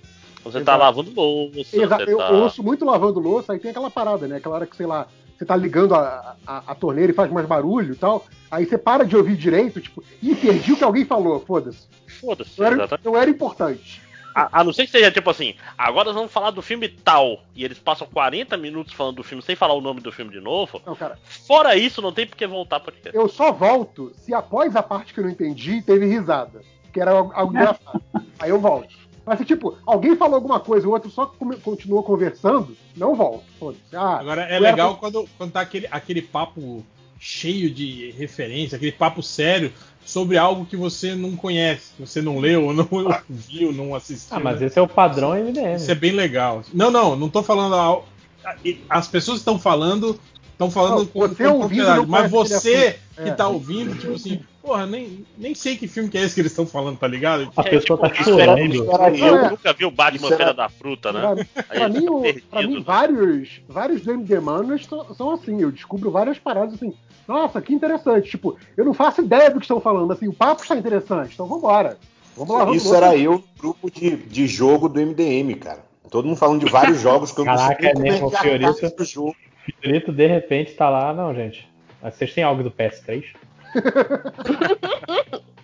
Você 0.45 0.61
tá 0.61 0.73
Exato. 0.73 0.79
lavando 0.79 1.13
louça, 1.15 1.77
Exato, 1.77 2.05
você 2.05 2.13
eu, 2.13 2.19
tá. 2.19 2.31
eu 2.31 2.37
ouço 2.37 2.63
muito 2.63 2.85
lavando 2.85 3.21
louça, 3.21 3.53
aí 3.53 3.59
tem 3.59 3.71
aquela 3.71 3.91
parada, 3.91 4.27
né? 4.27 4.37
Aquela 4.37 4.55
hora 4.57 4.67
que, 4.67 4.77
sei 4.77 4.87
lá, 4.87 5.07
você 5.37 5.45
tá 5.45 5.55
ligando 5.55 5.95
a, 5.95 6.37
a, 6.47 6.63
a 6.67 6.75
torneira 6.75 7.13
e 7.13 7.15
faz 7.15 7.31
mais 7.31 7.47
barulho 7.47 7.93
e 7.93 7.97
tal. 7.97 8.27
Aí 8.51 8.65
você 8.67 8.77
para 8.77 9.05
de 9.05 9.17
ouvir 9.17 9.37
direito, 9.37 9.81
tipo, 9.81 10.03
ih, 10.23 10.35
perdi 10.35 10.73
o 10.73 10.77
que 10.77 10.85
alguém 10.85 11.05
falou, 11.05 11.39
foda-se. 11.41 11.87
Foda-se, 12.21 12.59
Não 12.59 12.67
era, 12.67 13.01
não 13.05 13.17
era 13.17 13.31
importante. 13.31 14.03
A, 14.35 14.61
a 14.61 14.65
não 14.65 14.73
ser 14.73 14.85
que 14.87 14.93
seja 14.93 15.11
tipo 15.11 15.31
assim, 15.31 15.55
agora 15.77 16.07
nós 16.07 16.15
vamos 16.15 16.33
falar 16.33 16.51
do 16.51 16.63
filme 16.63 16.89
tal, 16.89 17.43
e 17.55 17.65
eles 17.65 17.79
passam 17.79 18.07
40 18.07 18.57
minutos 18.57 18.93
falando 18.93 19.17
do 19.17 19.25
filme 19.25 19.43
sem 19.43 19.57
falar 19.57 19.75
o 19.75 19.81
nome 19.81 20.01
do 20.01 20.13
filme 20.13 20.31
de 20.31 20.41
novo. 20.41 20.81
Não, 20.87 20.95
cara, 20.95 21.19
Fora 21.25 21.77
isso, 21.77 22.03
não 22.03 22.13
tem 22.13 22.27
por 22.27 22.37
que 22.37 22.47
voltar 22.47 22.81
pra 22.81 22.93
eu 23.13 23.29
só 23.29 23.53
volto 23.53 24.13
se 24.17 24.35
após 24.35 24.77
a 24.77 24.83
parte 24.83 25.13
que 25.13 25.21
eu 25.21 25.25
não 25.25 25.31
entendi 25.31 25.83
teve 25.83 26.07
risada. 26.07 26.63
Que 26.93 27.01
era 27.01 27.13
algo 27.13 27.53
engraçado. 27.53 28.03
Aí 28.39 28.51
eu 28.51 28.61
volto. 28.61 29.08
Mas 29.29 29.39
se, 29.39 29.45
tipo, 29.45 29.77
alguém 29.87 30.17
falou 30.17 30.37
alguma 30.37 30.59
coisa, 30.59 30.89
o 30.89 30.91
outro 30.93 31.11
só 31.11 31.27
continuou 31.63 32.03
conversando, 32.03 32.77
não. 32.97 33.41
Foda-se. 33.59 33.81
Ah, 33.95 34.19
Agora 34.19 34.43
é 34.43 34.59
legal 34.59 34.97
quando, 34.97 35.29
quando 35.37 35.53
tá 35.53 35.61
aquele, 35.61 35.87
aquele 35.91 36.23
papo 36.23 36.85
cheio 37.21 37.71
de 37.71 38.11
referência, 38.13 38.77
aquele 38.77 38.93
papo 38.93 39.23
sério 39.23 39.73
sobre 40.05 40.39
algo 40.39 40.65
que 40.65 40.77
você 40.77 41.15
não 41.15 41.37
conhece, 41.37 41.93
que 41.97 42.07
você 42.07 42.23
não 42.23 42.39
leu, 42.39 42.73
não 42.73 42.89
viu, 43.29 43.73
não 43.73 43.95
assistiu. 43.95 44.37
Ah, 44.37 44.41
mas 44.41 44.61
né? 44.61 44.67
esse 44.67 44.79
é 44.79 44.83
o 44.83 44.89
padrão 44.89 45.31
MDM. 45.35 45.75
Isso 45.77 45.91
é 45.91 45.95
bem 45.95 46.13
legal. 46.13 46.63
Não, 46.73 46.91
não, 46.91 47.15
não 47.17 47.29
tô 47.29 47.43
falando. 47.43 47.75
al- 47.75 48.07
As 48.89 49.07
pessoas 49.09 49.39
estão 49.39 49.59
falando. 49.59 50.19
Estão 50.53 50.71
falando 50.73 50.99
Não, 50.99 51.07
com, 51.07 51.21
você 51.21 51.45
com 51.49 51.59
propriedade, 51.61 52.07
mas 52.09 52.29
você 52.31 52.99
que 53.15 53.29
É. 53.29 53.33
tá 53.33 53.47
ouvindo, 53.47 53.95
tipo 53.97 54.15
assim, 54.15 54.41
porra, 54.69 54.87
nem, 54.87 55.25
nem 55.39 55.55
sei 55.55 55.77
que 55.79 55.89
filme 55.89 56.11
que 56.11 56.19
é 56.19 56.23
esse 56.23 56.35
que 56.35 56.43
eles 56.43 56.53
estão 56.53 56.67
falando, 56.67 56.99
tá 56.99 57.09
ligado? 57.09 57.51
A 57.57 57.63
pessoa 57.65 57.99
tá 57.99 58.09
Isso 58.21 58.39
era- 58.39 58.55
chorando. 58.57 58.93
era 58.93 59.17
eu 59.17 59.37
É. 59.47 59.51
nunca 59.51 59.73
vi 59.73 59.85
o 59.87 59.91
Batman 59.91 60.29
Feira 60.29 60.53
da 60.53 60.69
Fruta, 60.69 61.11
né? 61.11 61.21
Pra, 61.55 61.65
Aí 61.71 61.79
pra 61.79 61.89
mim, 61.89 62.01
fica 62.01 62.13
o- 62.13 62.21
perdido, 62.23 62.47
pra 62.51 62.63
mim 62.63 62.75
né? 62.77 62.83
vários, 62.87 63.61
vários 63.67 64.03
do 64.03 64.13
MD 64.13 64.41
Manas 64.41 64.87
são, 65.17 65.31
assim. 65.33 65.63
Eu 65.63 65.73
descubro 65.73 66.11
várias 66.11 66.39
paradas 66.39 66.75
assim. 66.75 66.93
Nossa, 67.27 67.63
que 67.63 67.73
interessante. 67.73 68.29
Tipo, 68.31 68.57
eu 68.77 68.85
não 68.85 68.93
faço 68.93 69.23
ideia 69.23 69.51
do 69.51 69.59
que 69.59 69.65
estão 69.65 69.81
falando. 69.81 70.13
Assim, 70.13 70.29
o 70.29 70.33
papo 70.35 70.63
está 70.63 70.77
interessante. 70.77 71.33
Então 71.33 71.47
vambora. 71.47 71.97
Vamos 72.37 72.55
lá, 72.55 72.65
vamos 72.67 72.83
Isso 72.85 72.95
era 72.95 73.17
eu 73.17 73.33
no 73.33 73.45
grupo 73.59 73.91
de, 73.91 74.17
de 74.17 74.47
jogo 74.47 74.89
do 74.89 75.01
MDM, 75.01 75.55
cara. 75.55 75.81
Todo 76.11 76.27
mundo 76.27 76.37
falando 76.37 76.65
de 76.65 76.71
vários 76.71 77.01
jogos 77.01 77.33
que 77.33 77.41
eu 77.41 77.45
não 77.47 77.57
Caraca, 77.57 77.81
sei 77.83 77.91
é 77.91 77.99
mesmo, 77.99 78.31
como 78.31 78.37
é 78.37 78.41
Fiorito. 78.41 79.03
o 79.03 79.05
jogo. 79.05 79.37
Fiorito 79.81 80.13
de 80.13 80.27
repente 80.27 80.73
tá 80.75 80.89
lá, 80.91 81.13
não, 81.15 81.35
gente. 81.35 81.67
Vocês 82.03 82.33
têm 82.33 82.45
algo 82.45 82.63
do 82.63 82.71
PS3? 82.71 83.25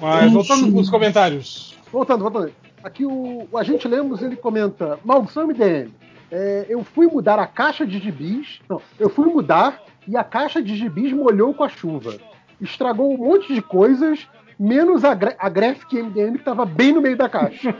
Mas 0.00 0.32
voltando 0.32 0.72
pros 0.72 0.90
comentários. 0.90 1.76
Voltando, 1.92 2.22
voltando. 2.22 2.52
Aqui 2.82 3.04
o, 3.04 3.46
o 3.50 3.58
agente 3.58 3.86
Lemos 3.86 4.22
ele 4.22 4.36
comenta: 4.36 4.98
Maldição 5.04 5.46
MDM. 5.46 5.90
É, 6.32 6.66
eu 6.68 6.84
fui 6.84 7.06
mudar 7.06 7.38
a 7.38 7.46
caixa 7.46 7.86
de 7.86 7.98
gibis. 7.98 8.60
Não, 8.68 8.80
eu 8.98 9.10
fui 9.10 9.26
mudar 9.26 9.82
e 10.06 10.16
a 10.16 10.24
caixa 10.24 10.62
de 10.62 10.76
gibis 10.76 11.12
molhou 11.12 11.52
com 11.52 11.64
a 11.64 11.68
chuva. 11.68 12.14
Estragou 12.60 13.12
um 13.12 13.16
monte 13.18 13.52
de 13.52 13.60
coisas, 13.60 14.28
menos 14.58 15.04
a, 15.04 15.14
gra- 15.14 15.34
a 15.38 15.48
Graphic 15.48 16.00
MDM 16.00 16.38
que 16.38 16.44
tava 16.44 16.64
bem 16.64 16.92
no 16.92 17.00
meio 17.00 17.16
da 17.16 17.28
caixa. 17.28 17.74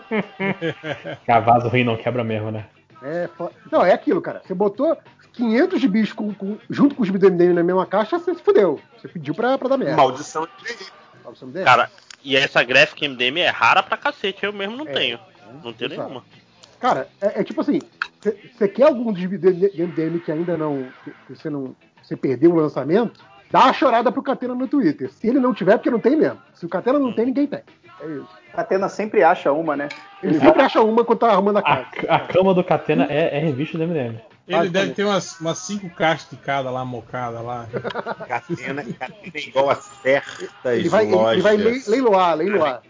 Cavaso 1.27 1.69
ruim 1.69 1.85
não 1.85 1.97
quebra 1.97 2.25
mesmo, 2.25 2.51
né? 2.51 2.67
É, 3.03 3.29
não, 3.71 3.85
é 3.85 3.93
aquilo, 3.93 4.21
cara. 4.21 4.43
Você 4.45 4.53
botou 4.55 4.97
500 5.41 5.81
gibis 5.81 6.13
com, 6.13 6.33
com- 6.35 6.59
junto 6.69 6.95
com 6.95 7.03
os 7.03 7.09
gibis 7.09 7.21
do 7.21 7.31
MDM 7.31 7.55
na 7.55 7.63
mesma 7.63 7.87
caixa, 7.87 8.19
você 8.19 8.35
se 8.35 8.43
fudeu. 8.43 8.79
Você 8.99 9.09
pediu 9.09 9.35
pra, 9.35 9.57
pra 9.59 9.69
dar 9.69 9.77
merda. 9.77 9.97
Maldição 9.97 10.47
Maldição 11.25 11.49
MDM. 11.49 11.65
Cara, 11.65 11.91
e 12.23 12.37
essa 12.37 12.63
Graphic 12.63 13.09
MDM 13.09 13.41
é 13.41 13.49
rara 13.49 13.83
pra 13.83 13.97
cacete, 13.97 14.45
eu 14.45 14.53
mesmo 14.53 14.77
não 14.77 14.87
tenho. 14.87 15.19
Não 15.65 15.73
tenho 15.73 15.93
exato. 15.93 16.09
nenhuma. 16.09 16.25
Cara, 16.79 17.09
é, 17.21 17.41
é 17.41 17.45
tipo 17.45 17.61
assim, 17.61 17.81
você 18.57 18.69
quer 18.69 18.85
algum 18.85 19.13
de 19.13 19.27
de 19.27 19.83
MDM 19.83 20.21
que 20.21 20.31
ainda 20.33 20.57
não. 20.57 20.87
que 21.27 21.35
você 21.35 21.51
não. 21.51 21.75
Você 22.03 22.17
perdeu 22.17 22.53
o 22.53 22.57
lançamento? 22.57 23.21
Dá 23.51 23.65
uma 23.65 23.73
chorada 23.73 24.13
pro 24.13 24.23
Catena 24.23 24.55
no 24.55 24.69
Twitter. 24.69 25.11
Se 25.11 25.27
ele 25.27 25.41
não 25.41 25.53
tiver, 25.53 25.77
porque 25.77 25.91
não 25.91 25.99
tem 25.99 26.17
mesmo. 26.17 26.39
Se 26.55 26.65
o 26.65 26.69
Catena 26.69 26.99
não 26.99 27.13
tem, 27.13 27.27
ninguém 27.27 27.47
tem. 27.47 27.61
É 28.01 28.07
isso. 28.07 28.29
Catena 28.55 28.89
sempre 28.89 29.23
acha 29.23 29.53
uma, 29.53 29.77
né? 29.77 29.89
Ele 30.23 30.39
sempre 30.39 30.63
acha 30.63 30.81
uma 30.81 31.05
quando 31.05 31.19
tá 31.19 31.33
arrumando 31.33 31.59
a 31.59 31.63
casa. 31.63 31.87
A 32.09 32.21
cama 32.21 32.55
do 32.55 32.63
Catena 32.63 33.07
é, 33.11 33.37
é 33.37 33.41
revista 33.41 33.77
do 33.77 33.87
MDM. 33.87 34.21
Ele 34.53 34.69
deve 34.69 34.93
ter 34.95 35.05
umas, 35.05 35.39
umas 35.41 35.59
cinco 35.59 35.89
caixas 35.91 36.29
de 36.31 36.37
cada 36.37 36.71
lá, 36.71 36.85
mocada 36.85 37.41
lá. 37.41 37.67
Catena, 38.27 38.83
Catena 38.99 39.33
é 39.35 39.39
igual 39.41 39.71
a 39.71 39.75
certas 39.77 40.79
Ele 40.79 40.89
vai, 40.89 41.07
lojas. 41.07 41.33
ele 41.35 41.43
vai 41.43 41.57
lei- 41.57 41.83
leiloar, 41.87 42.35
leiloar. 42.37 42.83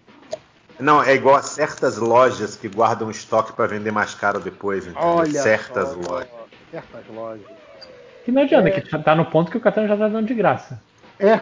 Não, 0.78 1.02
é 1.02 1.14
igual 1.14 1.36
a 1.36 1.42
certas 1.42 1.98
lojas 1.98 2.56
que 2.56 2.68
guardam 2.68 3.10
estoque 3.10 3.52
pra 3.52 3.66
vender 3.66 3.90
mais 3.90 4.14
caro 4.14 4.40
depois. 4.40 4.86
entendeu? 4.86 5.02
Olha. 5.08 5.42
certas 5.42 5.90
só, 5.90 5.97
lojas. 5.97 6.28
Certas 6.70 7.02
lojas. 7.14 7.47
Que 8.24 8.32
não 8.32 8.42
adianta, 8.42 8.70
que 8.70 8.98
tá 9.02 9.14
no 9.14 9.26
ponto 9.26 9.50
que 9.50 9.56
o 9.56 9.60
Catena 9.60 9.89
já 9.89 9.97
tá 9.97 10.08
dando 10.08 10.26
de 10.26 10.34
graça. 10.34 10.80
É. 11.18 11.40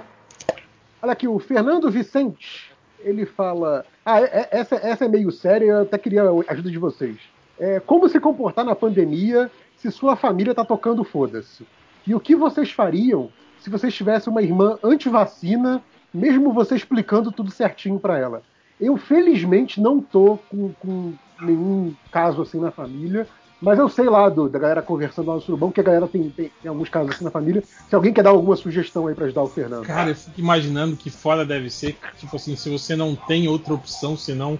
Olha 1.01 1.13
aqui, 1.13 1.29
o 1.29 1.39
Fernando 1.39 1.89
Vicente, 1.91 2.73
ele 3.01 3.25
fala. 3.25 3.85
Ah, 4.05 4.21
é- 4.21 4.25
é- 4.25 4.49
essa, 4.51 4.75
essa 4.77 5.05
é 5.05 5.09
meio 5.09 5.31
séria, 5.31 5.67
eu 5.67 5.83
até 5.83 5.97
queria 5.99 6.23
a 6.25 6.53
ajuda 6.53 6.71
de 6.71 6.79
vocês. 6.79 7.17
É, 7.61 7.79
como 7.81 8.09
se 8.09 8.19
comportar 8.19 8.65
na 8.65 8.75
pandemia 8.75 9.51
se 9.79 9.91
sua 9.91 10.17
família 10.17 10.55
tá 10.55 10.65
tocando 10.65 11.05
foda-se? 11.05 11.65
E 12.07 12.15
o 12.15 12.21
que 12.21 12.35
vocês 12.35 12.71
fariam 12.71 13.31
se 13.61 13.71
vocês 13.71 13.95
tivessem 13.95 14.31
uma 14.31 14.43
irmã 14.43 14.79
anti-vacina, 14.85 15.83
mesmo 16.15 16.53
você 16.53 16.75
explicando 16.77 17.33
tudo 17.33 17.51
certinho 17.51 17.99
pra 17.99 18.19
ela? 18.19 18.43
Eu, 18.81 18.97
felizmente, 18.97 19.81
não 19.81 20.01
tô 20.01 20.39
com, 20.49 20.73
com 20.75 21.15
nenhum 21.43 21.95
caso 22.13 22.43
assim 22.43 22.61
na 22.61 22.71
família, 22.71 23.27
mas 23.61 23.79
eu 23.79 23.89
sei 23.89 24.09
lá 24.09 24.29
do- 24.29 24.49
da 24.49 24.59
galera 24.59 24.81
conversando 24.83 25.29
lá 25.29 25.35
no 25.35 25.41
Surubão, 25.41 25.73
que 25.73 25.81
a 25.81 25.85
galera 25.85 26.07
tem, 26.07 26.31
tem, 26.31 26.51
tem 26.63 26.69
alguns 26.69 26.89
casos 26.89 27.13
assim 27.13 27.25
na 27.25 27.31
família. 27.31 27.63
Se 27.89 27.95
alguém 27.97 28.13
quer 28.13 28.23
dar 28.23 28.31
alguma 28.31 28.55
sugestão 28.55 29.09
aí 29.09 29.15
pra 29.17 29.25
ajudar 29.25 29.43
o 29.43 29.49
Fernando. 29.49 29.85
Cara, 29.85 30.11
eu 30.11 30.15
fico 30.15 30.39
imaginando 30.39 30.97
que 30.97 31.11
fora 31.11 31.45
deve 31.45 31.69
ser, 31.69 31.99
tipo 32.17 32.37
assim, 32.37 32.55
se 32.55 32.71
você 32.71 32.95
não 32.95 33.17
tem 33.17 33.49
outra 33.49 33.75
opção 33.75 34.17
senão 34.17 34.57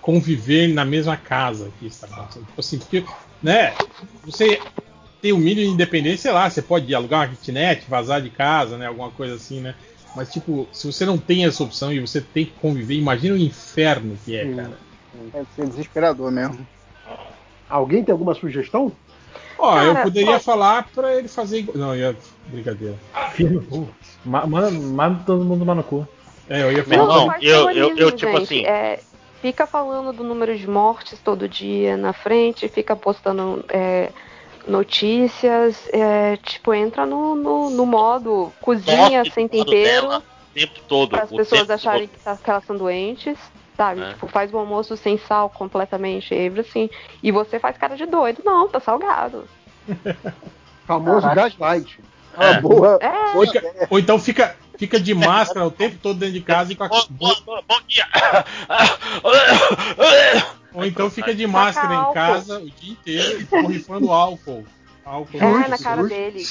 conviver 0.00 0.66
na 0.74 0.84
mesma 0.84 1.16
casa 1.16 1.70
que 1.78 1.86
está 1.86 2.06
acontecendo. 2.08 2.46
Tipo 2.46 2.60
assim, 2.60 2.78
porque, 2.78 3.04
né, 3.42 3.74
você 4.24 4.60
tem 5.20 5.32
o 5.32 5.38
mínimo 5.38 5.66
de 5.68 5.72
independência, 5.74 6.18
sei 6.22 6.32
lá, 6.32 6.48
você 6.50 6.60
pode 6.62 6.92
alugar 6.94 7.20
uma 7.28 7.28
kitnet, 7.34 7.84
vazar 7.88 8.20
de 8.20 8.30
casa, 8.30 8.76
né, 8.76 8.86
alguma 8.86 9.10
coisa 9.10 9.34
assim, 9.34 9.60
né? 9.60 9.74
Mas, 10.14 10.30
tipo, 10.32 10.68
se 10.72 10.86
você 10.86 11.06
não 11.06 11.16
tem 11.16 11.44
essa 11.46 11.62
opção 11.62 11.92
e 11.92 11.98
você 12.00 12.20
tem 12.20 12.44
que 12.44 12.52
conviver, 12.60 12.94
imagina 12.94 13.34
o 13.34 13.38
inferno 13.38 14.16
que 14.24 14.36
é, 14.36 14.54
cara. 14.54 14.78
Deve 15.32 15.46
ser 15.56 15.66
desesperador 15.68 16.30
mesmo. 16.30 16.66
Alguém 17.68 18.04
tem 18.04 18.12
alguma 18.12 18.34
sugestão? 18.34 18.92
Ó, 19.58 19.80
eu 19.80 19.92
Cara, 19.94 20.04
poderia 20.04 20.32
pode- 20.32 20.44
falar 20.44 20.88
pra 20.94 21.14
ele 21.16 21.28
fazer 21.28 21.60
igual. 21.60 21.76
Não, 21.78 21.94
eu 21.94 22.10
ia. 22.10 22.16
Brincadeira. 22.48 22.96
Filho, 23.32 23.66
manda, 24.24 25.22
todo 25.24 25.44
mundo 25.44 25.64
lá 25.64 25.74
no 25.74 25.84
cu. 25.84 26.06
É, 26.48 26.62
eu 26.62 26.72
ia 26.72 26.84
falar. 26.84 27.02
irmão, 27.02 27.26
faz 27.28 27.42
eu- 27.44 27.70
eu- 27.70 27.96
eu, 27.96 28.10
tipo 28.12 28.32
gente. 28.32 28.42
assim- 28.42 28.66
É, 28.66 29.00
fica 29.42 29.66
falando 29.66 30.12
do 30.12 30.22
número 30.24 30.56
de 30.56 30.66
mortes 30.70 31.18
todo 31.20 31.46
dia 31.48 31.96
na 31.96 32.12
frente, 32.14 32.68
fica 32.68 32.96
postando 32.96 33.62
é, 33.68 34.10
notícias, 34.66 35.76
é, 35.92 36.36
tipo, 36.38 36.72
entra 36.72 37.04
no, 37.04 37.34
no, 37.34 37.68
no 37.70 37.84
modo 37.84 38.52
cozinha 38.60 39.18
Poste 39.24 39.34
sem 39.34 39.48
tempero, 39.48 39.82
dela 40.08 40.18
O 40.50 40.54
tempo 40.54 40.80
todo. 40.88 41.10
para 41.10 41.24
as 41.24 41.30
pessoas 41.30 41.68
acharem 41.68 42.06
que, 42.08 42.18
tá- 42.20 42.38
que 42.42 42.48
elas 42.48 42.64
são 42.64 42.76
doentes. 42.76 43.36
Sabe? 43.76 44.02
É. 44.02 44.10
Tipo, 44.12 44.26
faz 44.28 44.52
o 44.52 44.58
almoço 44.58 44.96
sem 44.98 45.16
sal 45.16 45.48
completamente, 45.48 46.34
assim. 46.60 46.90
E 47.22 47.32
você 47.32 47.58
faz 47.58 47.76
cara 47.78 47.96
de 47.96 48.04
doido. 48.04 48.42
Não, 48.44 48.68
tá 48.68 48.78
salgado. 48.78 49.48
Famoso 50.86 51.26
gaslight. 51.34 51.98
É. 52.38 52.60
boa. 52.60 52.98
É, 53.00 53.34
Ou, 53.36 53.46
fica- 53.46 53.86
ou 53.90 53.98
então 53.98 54.18
fica, 54.18 54.56
fica 54.82 54.98
de 54.98 55.14
máscara 55.14 55.64
o 55.64 55.70
tempo 55.70 55.96
todo 56.02 56.18
dentro 56.18 56.34
de 56.34 56.40
casa 56.40 56.72
e 56.72 56.74
com 56.74 56.82
a. 56.82 56.88
Bom, 56.88 57.06
bom, 57.46 57.62
bom, 57.68 57.80
dia. 57.86 58.04
Ou 60.74 60.84
então 60.84 61.08
fica 61.08 61.32
de 61.32 61.46
máscara 61.46 62.10
em 62.10 62.14
casa 62.14 62.58
o 62.58 62.68
dia 62.68 62.92
inteiro 62.92 63.40
e 63.42 63.44
borrifando 63.44 64.10
álcool. 64.10 64.64
álcool 65.04 65.38
é 65.38 65.68
na 65.68 65.78
cara 65.78 66.02
justo. 66.02 66.14
dele. 66.14 66.44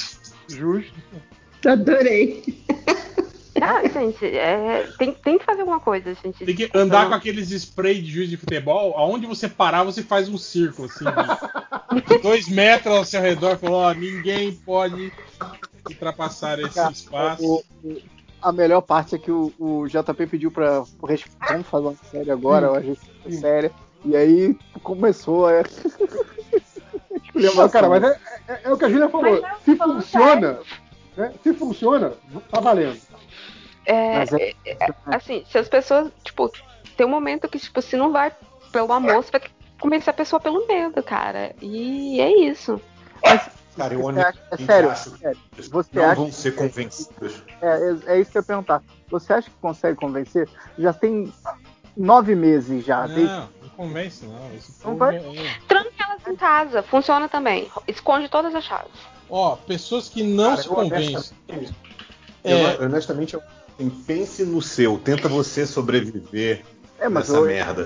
Justo. 0.47 0.93
Adorei. 1.67 2.63
Ah, 3.61 3.85
gente, 3.87 4.25
é, 4.25 4.87
tem, 4.97 5.13
tem 5.13 5.37
que 5.37 5.43
fazer 5.43 5.59
alguma 5.59 5.81
coisa, 5.81 6.15
gente. 6.23 6.45
Tem 6.45 6.55
que 6.55 6.71
andar 6.73 7.09
com 7.09 7.13
aqueles 7.13 7.51
spray 7.51 8.01
de 8.01 8.09
juiz 8.09 8.29
de 8.29 8.37
futebol, 8.37 8.97
aonde 8.97 9.27
você 9.27 9.49
parar, 9.49 9.83
você 9.83 10.01
faz 10.01 10.29
um 10.29 10.37
círculo, 10.37 10.87
assim, 10.87 11.03
de, 11.03 12.17
dois 12.23 12.47
metros 12.47 12.95
ao 12.95 13.05
seu 13.05 13.21
redor, 13.21 13.57
falou, 13.57 13.81
ó, 13.81 13.93
ninguém 13.93 14.53
pode 14.53 15.11
ultrapassar 15.87 16.59
esse 16.59 16.79
espaço. 16.91 17.63
A 18.41 18.51
melhor 18.51 18.81
parte 18.81 19.15
é 19.15 19.17
que 19.17 19.31
o, 19.31 19.51
o 19.59 19.87
JP 19.87 20.27
pediu 20.27 20.51
pra. 20.51 20.83
Vamos 21.47 21.67
fazer 21.67 21.85
uma 21.87 21.95
série 21.95 22.31
agora, 22.31 22.71
a 22.71 22.81
gente 22.81 22.99
séria. 23.39 23.71
E 24.03 24.15
aí 24.15 24.57
começou 24.83 25.47
a. 25.49 25.63
Não, 27.33 27.69
cara, 27.69 27.87
mas 27.89 28.03
é, 28.03 28.19
é- 28.47 28.59
é 28.63 28.71
o 28.73 28.77
que 28.77 28.85
a 28.85 28.89
Julia 28.89 29.09
falou. 29.09 29.41
Mas 29.41 29.41
não, 29.41 29.59
Se 29.63 29.75
funciona, 29.75 30.59
né? 31.15 31.33
Se 31.43 31.53
funciona, 31.53 32.13
tá 32.49 32.59
valendo. 32.59 32.99
É, 33.85 34.17
Mas 34.19 34.33
é- 34.33 34.53
é- 34.65 34.77
é- 34.83 34.93
assim, 35.05 35.43
se 35.49 35.57
as 35.57 35.67
pessoas, 35.69 36.11
tipo, 36.23 36.51
tem 36.97 37.05
um 37.05 37.09
momento 37.09 37.47
que, 37.47 37.57
tipo, 37.59 37.81
se 37.81 37.95
não 37.95 38.11
vai 38.11 38.31
pelo 38.71 38.91
amor, 38.93 39.23
você 39.23 39.31
vai 39.31 39.41
começar 39.79 40.11
a 40.11 40.13
pessoa 40.15 40.39
pelo 40.39 40.67
medo, 40.67 41.01
cara. 41.03 41.55
E 41.61 42.19
é 42.21 42.37
isso. 42.47 42.79
Cara, 43.75 43.93
eu 43.93 44.03
honestamente 44.03 44.41
é 44.51 44.57
sério, 44.57 44.89
acho 44.91 45.11
que 45.11 45.17
sério. 45.19 45.39
Você 45.71 45.89
não 45.93 46.03
acha 46.05 46.15
vão 46.15 46.25
que- 46.25 46.35
ser 46.35 46.55
convencidas. 46.55 47.43
É, 47.61 47.67
é, 47.67 48.15
é 48.15 48.19
isso 48.19 48.31
que 48.31 48.37
eu 48.37 48.41
ia 48.41 48.45
perguntar. 48.45 48.83
Você 49.09 49.33
acha 49.33 49.49
que 49.49 49.55
consegue 49.61 49.95
convencer? 49.97 50.49
Já 50.77 50.91
tem 50.93 51.33
nove 51.95 52.35
meses 52.35 52.85
já. 52.85 53.07
desde- 53.07 53.23
Não, 53.25 53.49
não 53.61 53.69
convence 53.75 54.25
não. 54.25 54.53
Esse 54.55 54.73
Não 54.85 54.95
vai- 54.97 55.15
é- 55.17 55.55
Tranque 55.67 55.91
elas 55.99 56.27
em 56.27 56.35
casa, 56.35 56.83
funciona 56.83 57.27
também. 57.29 57.69
Esconde 57.87 58.27
todas 58.29 58.53
as 58.53 58.63
chaves. 58.63 58.91
Ó, 59.29 59.55
pessoas 59.55 60.09
que 60.09 60.23
não 60.23 60.49
Cara, 60.51 60.61
se 60.61 60.67
eu 60.67 60.73
convencem. 60.75 61.37
Eu, 62.43 62.57
É, 62.57 62.77
honestamente, 62.83 63.35
eu, 63.35 63.41
assim, 63.79 63.89
pense 63.89 64.43
no 64.43 64.61
seu. 64.61 64.97
Tenta 64.97 65.29
você 65.29 65.65
sobreviver 65.65 66.65
É, 67.01 67.09
mas 67.09 67.27
nessa 67.27 67.39
eu- 67.41 67.45
merda. 67.47 67.85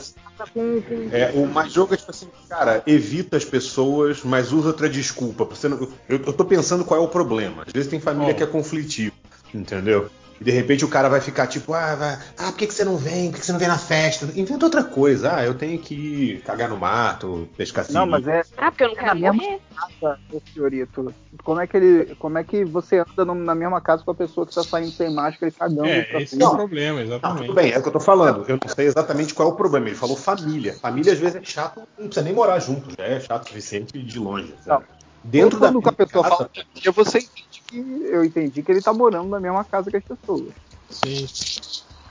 É, 1.11 1.31
o 1.33 1.47
mais 1.47 1.71
jogo 1.71 1.93
é 1.93 1.97
tipo 1.97 2.11
assim, 2.11 2.27
cara, 2.49 2.83
evita 2.85 3.37
as 3.37 3.45
pessoas, 3.45 4.21
mas 4.23 4.51
usa 4.51 4.67
outra 4.67 4.89
desculpa. 4.89 5.45
Você 5.45 5.69
não- 5.69 5.79
eu, 6.09 6.19
eu 6.19 6.33
tô 6.33 6.43
pensando 6.43 6.83
qual 6.83 6.99
é 6.99 7.03
o 7.03 7.07
problema. 7.07 7.63
Às 7.65 7.71
vezes 7.71 7.89
tem 7.89 7.99
família 8.01 8.33
Qual? 8.33 8.37
que 8.37 8.43
é 8.43 8.47
conflitivo, 8.47 9.15
entendeu? 9.53 10.09
E 10.39 10.43
de 10.43 10.51
repente 10.51 10.83
o 10.83 10.89
cara 10.89 11.07
vai 11.07 11.21
ficar 11.21 11.47
tipo, 11.47 11.73
ah, 11.73 11.95
vai, 11.95 12.19
ah 12.37 12.51
por 12.51 12.57
que, 12.57 12.67
que 12.67 12.73
você 12.73 12.83
não 12.83 12.97
vem? 12.97 13.27
Por 13.29 13.35
que, 13.35 13.39
que 13.39 13.45
você 13.45 13.51
não 13.53 13.59
vem 13.59 13.67
na 13.69 13.77
festa? 13.77 14.25
Inventa 14.35 14.65
outra 14.65 14.83
coisa. 14.83 15.35
Ah, 15.37 15.45
eu 15.45 15.53
tenho 15.53 15.79
que 15.79 15.95
ir 15.95 16.41
cagar 16.41 16.69
no 16.69 16.77
mato, 16.77 17.47
pescar 17.55 17.85
Não, 17.89 18.05
mas 18.05 18.27
é. 18.27 18.43
Ah, 18.57 18.69
porque 18.69 18.83
eu 18.83 18.89
não 18.89 18.95
na 18.95 19.01
quero 19.03 19.19
mesma 19.19 19.33
morrer. 19.33 19.59
casa, 20.01 20.19
senhorito. 20.53 21.13
Como 21.43 21.61
é 21.61 21.67
que 21.67 21.77
ele. 21.77 22.15
Como 22.15 22.37
é 22.37 22.43
que 22.43 22.65
você 22.65 22.97
anda 22.99 23.25
no- 23.25 23.35
na 23.35 23.55
mesma 23.55 23.79
casa 23.79 24.03
com 24.03 24.11
a 24.11 24.15
pessoa 24.15 24.45
que 24.45 24.53
tá 24.53 24.63
saindo 24.63 24.91
sem 24.91 25.09
máscara 25.13 25.49
e 25.49 25.51
cagando 25.53 25.87
é, 25.87 26.23
esse 26.23 26.41
é 26.41 26.45
o 26.47 26.51
problema, 26.55 26.97
Não, 26.99 27.05
exatamente. 27.05 27.41
tudo 27.41 27.53
bem, 27.55 27.71
é 27.71 27.77
o 27.77 27.81
que 27.81 27.87
eu 27.87 27.93
tô 27.93 27.99
falando. 27.99 28.45
Eu 28.47 28.59
não 28.61 28.73
sei 28.73 28.87
exatamente 28.87 29.33
qual 29.33 29.49
é 29.49 29.51
o 29.53 29.55
problema. 29.55 29.87
Ele 29.87 29.95
falou 29.95 30.17
família. 30.17 30.73
Família 30.73 31.13
às 31.13 31.19
vezes 31.19 31.35
é 31.37 31.43
chato, 31.43 31.81
não 31.97 32.07
precisa 32.07 32.23
nem 32.25 32.33
morar 32.33 32.59
junto, 32.59 32.89
já 32.97 33.05
é 33.05 33.19
chato 33.19 33.45
o 33.45 33.47
suficiente 33.47 33.97
de 33.97 34.19
longe. 34.19 34.53
sabe? 34.63 34.85
Dentro 35.23 35.59
da 35.59 35.71
Quando 35.71 35.87
a 35.89 35.91
pessoa 35.91 36.23
casa, 36.23 36.35
fala 36.35 36.49
família, 36.53 36.91
você 36.91 37.17
entende 37.19 37.54
que. 37.83 38.05
Eu 38.05 38.23
entendi 38.23 38.61
que 38.61 38.71
ele 38.71 38.81
tá 38.81 38.93
morando 38.93 39.29
na 39.29 39.39
mesma 39.39 39.63
casa 39.63 39.89
que 39.91 39.97
as 39.97 40.03
pessoas. 40.03 40.53
Sim. 40.89 41.27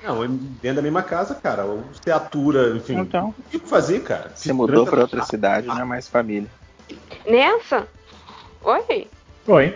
Não, 0.02 0.26
dentro 0.26 0.76
da 0.76 0.82
mesma 0.82 1.02
casa, 1.02 1.34
cara. 1.34 1.64
Ou 1.64 1.82
você 1.92 2.10
atura, 2.10 2.76
enfim. 2.76 2.98
Então. 2.98 3.34
O 3.38 3.42
que 3.50 3.58
fazer, 3.58 4.02
cara? 4.02 4.32
Você 4.34 4.52
mudou 4.52 4.84
pra 4.84 5.02
outra 5.02 5.24
cidade, 5.24 5.66
não 5.66 5.80
é 5.80 5.84
mais 5.84 6.08
família. 6.08 6.48
Nessa? 7.26 7.88
Oi? 8.62 9.08
Oi. 9.46 9.74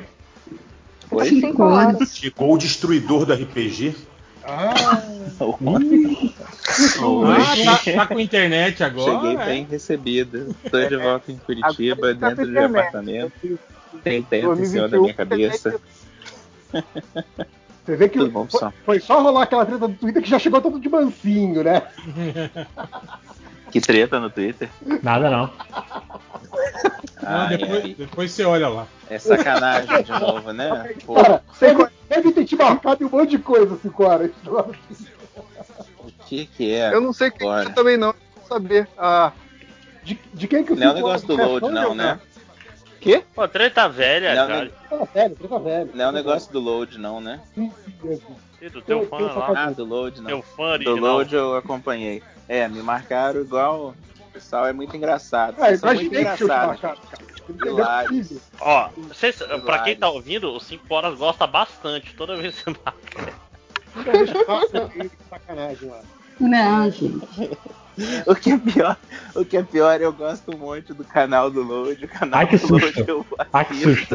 Oi? 1.10 1.28
Cinco 1.28 1.62
horas. 1.62 2.15
Chegou 2.15 2.55
o 2.55 2.58
destruidor 2.58 3.25
do 3.25 3.33
RPG. 3.33 3.94
Ah, 4.44 5.02
Oi. 5.41 7.36
ah, 7.36 7.78
tá, 7.84 7.92
tá 7.92 8.07
com 8.07 8.18
internet 8.18 8.83
agora? 8.83 9.12
Cheguei 9.12 9.36
é? 9.36 9.44
bem 9.44 9.65
recebido. 9.65 10.55
Estou 10.65 10.89
de 10.89 10.97
volta 10.97 11.33
em 11.33 11.36
Curitiba, 11.36 12.15
tá 12.15 12.28
dentro 12.31 12.44
de 12.47 12.50
um 12.50 12.65
internet. 12.65 12.78
apartamento. 12.78 13.58
Tem 14.02 14.23
tempo 14.23 14.55
em 14.55 14.65
cima 14.65 14.89
da 14.89 14.99
minha 14.99 15.15
cabeça. 15.15 15.81
Você 17.84 17.97
vê 17.97 18.08
que 18.08 18.18
Tudo 18.18 18.31
bom, 18.31 18.47
foi, 18.47 18.70
foi 18.84 19.00
só 19.00 19.23
rolar 19.23 19.44
aquela 19.44 19.65
treta 19.65 19.89
do 19.89 19.94
Twitter 19.94 20.23
que 20.23 20.28
já 20.28 20.39
chegou 20.39 20.60
todo 20.60 20.78
de 20.78 20.89
mansinho, 20.89 21.62
né? 21.65 21.83
Que 23.70 23.83
treta 23.83 24.18
no 24.18 24.31
Twitter. 24.31 24.68
Nada 25.02 25.28
não. 25.28 25.41
Não, 25.42 25.52
Ai, 27.23 27.57
depois, 27.58 27.84
ai. 27.84 27.94
depois 27.99 28.33
você 28.33 28.44
olha 28.44 28.68
lá. 28.68 28.86
É 29.10 29.18
sacanagem 29.18 30.02
de 30.05 30.10
novo, 30.12 30.52
né? 30.52 30.94
Pô, 31.05 31.15
Cara, 31.15 31.42
deve, 31.60 31.86
deve 32.08 32.33
ter 32.33 32.44
te 32.47 32.57
marcado 32.57 33.02
em 33.02 33.07
um 33.07 33.10
monte 33.10 33.31
de 33.31 33.39
coisa, 33.39 33.76
cinco 33.76 34.05
horas. 34.05 34.31
o 34.47 34.73
que 36.26 36.47
que 36.47 36.73
é? 36.73 36.94
Eu 36.94 37.00
não 37.02 37.12
sei 37.12 37.28
o 37.28 37.33
que 37.33 37.47
é 37.47 37.65
também 37.70 37.99
não. 37.99 38.15
Saber. 38.49 38.89
Ah, 38.97 39.33
De, 40.02 40.18
de 40.33 40.49
quem 40.49 40.65
que 40.65 40.73
o 40.73 40.76
Não 40.76 40.86
é 40.86 40.91
o 40.91 40.94
negócio 40.94 41.26
do 41.26 41.39
é 41.39 41.44
load, 41.44 41.70
não, 41.70 41.94
né? 41.94 42.18
Quê? 43.01 43.23
Pô, 43.35 43.47
treta 43.49 43.89
velha, 43.89 44.35
Não, 44.35 44.49
já. 44.49 44.65
não. 44.65 44.68
Treta 44.68 45.05
velho, 45.15 45.36
treta 45.36 45.59
velho. 45.59 45.91
Não 45.94 46.05
é 46.05 46.09
o 46.09 46.12
negócio 46.12 46.52
do 46.52 46.60
load, 46.60 46.99
não, 46.99 47.20
né? 47.20 47.41
Sim, 47.55 47.73
sim, 48.02 48.17
sim. 48.17 48.36
E 48.60 48.68
do 48.68 48.83
teu 48.83 49.01
Eu- 49.02 49.09
fã 49.09 49.18
eu 49.18 49.27
lá. 49.39 49.52
Ah, 49.67 49.70
do 49.70 49.85
load, 49.85 50.20
não. 50.20 50.27
Teu 50.28 50.43
fã 50.43 50.78
Do 50.78 50.91
original. 50.91 50.99
load 51.15 51.35
eu 51.35 51.57
acompanhei. 51.57 52.23
É, 52.49 52.67
me 52.68 52.83
marcaram 52.83 53.41
igual. 53.41 53.94
O 54.20 54.31
pessoal 54.33 54.67
é 54.67 54.73
muito 54.73 54.97
engraçado. 54.97 55.55
Ah, 55.59 55.67
Vocês 55.67 55.81
são 55.81 55.94
muito 55.94 56.10
que 56.10 56.36
te 56.36 56.47
cara. 56.47 56.78
É 57.65 57.67
Hilários. 57.67 58.18
possível. 58.28 58.43
Ó, 58.60 58.89
vocês, 59.09 59.36
pra 59.65 59.78
quem 59.81 59.97
tá 59.97 60.09
ouvindo, 60.10 60.52
o 60.52 60.60
5 60.60 60.93
horas 60.94 61.17
gosta 61.18 61.47
bastante. 61.47 62.15
Toda 62.15 62.36
vez 62.36 62.57
que 62.57 62.65
você 62.70 62.78
marca. 62.85 63.33
Toda 63.94 64.12
vez 64.12 64.31
que 64.33 64.44
passa, 64.44 64.91
ele- 64.94 65.10
sacanagem 65.31 65.89
lá. 65.89 66.01
Não, 66.41 66.91
gente. 66.91 67.51
O 68.27 68.35
que 68.35 68.51
é 68.52 68.57
pior, 68.59 68.97
o 69.35 69.44
que 69.44 69.57
é 69.57 69.62
pior, 69.62 70.01
eu 70.01 70.12
gosto 70.12 70.57
muito 70.57 70.94
do 70.94 71.02
canal 71.05 71.51
do 71.51 71.62
Load, 71.62 72.05
o 72.05 72.09
canal 72.09 72.41
Ai, 72.41 72.47
que 72.47 72.57
do 72.59 72.68
Load 72.73 72.86
susto. 72.94 73.05
eu 73.09 73.27
Ah, 73.52 73.65
que 73.65 73.75
susto. 73.75 74.15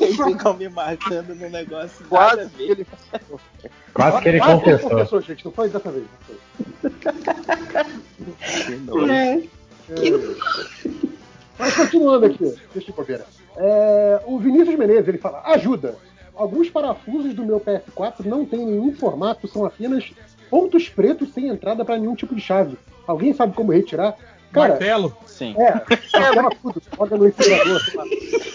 Eles 0.00 0.16
ficam 0.16 0.54
me 0.54 0.68
marcando 0.68 1.34
no 1.34 1.48
negócio 1.50 2.06
nada 2.10 2.24
a 2.26 2.36
Quase 2.36 2.50
ver. 2.56 2.70
ele. 2.70 2.86
Quase 3.92 4.22
que 4.22 4.28
ele 4.28 4.38
Quase 4.38 4.62
que 4.62 4.68
ele 4.70 4.78
confessou. 4.78 4.90
confessou, 4.90 5.20
gente. 5.20 5.44
Não 5.44 5.52
foi 5.52 5.68
dessa 5.68 5.90
vez. 5.90 6.04
Não 6.82 6.90
foi. 6.92 7.96
Que 8.66 8.76
nojo. 8.76 9.12
É. 9.12 9.42
Mas 11.58 11.74
continuando 11.74 12.26
aqui, 12.26 12.54
deixa 12.74 12.90
eu 12.90 12.94
bobeira. 12.94 13.24
É, 13.56 14.20
o 14.26 14.38
Vinícius 14.38 14.76
Menezes 14.78 15.08
ele 15.08 15.18
fala: 15.18 15.42
ajuda. 15.46 15.96
Alguns 16.34 16.68
parafusos 16.68 17.32
do 17.32 17.46
meu 17.46 17.58
PS4 17.58 18.26
não 18.26 18.44
tem 18.44 18.58
nenhum 18.66 18.94
formato, 18.94 19.48
são 19.48 19.64
apenas 19.64 20.12
pontos 20.50 20.88
pretos 20.88 21.32
sem 21.32 21.48
entrada 21.48 21.84
para 21.84 21.98
nenhum 21.98 22.14
tipo 22.14 22.34
de 22.34 22.40
chave. 22.40 22.78
Alguém 23.06 23.34
sabe 23.34 23.54
como 23.54 23.72
retirar? 23.72 24.16
Cara, 24.52 24.70
Martelo. 24.70 25.16
Sim. 25.26 25.54
é, 25.58 25.72
martela 26.14 26.50
tudo, 26.62 26.82
joga 26.96 27.16
no 27.16 27.24
lá. 27.24 28.04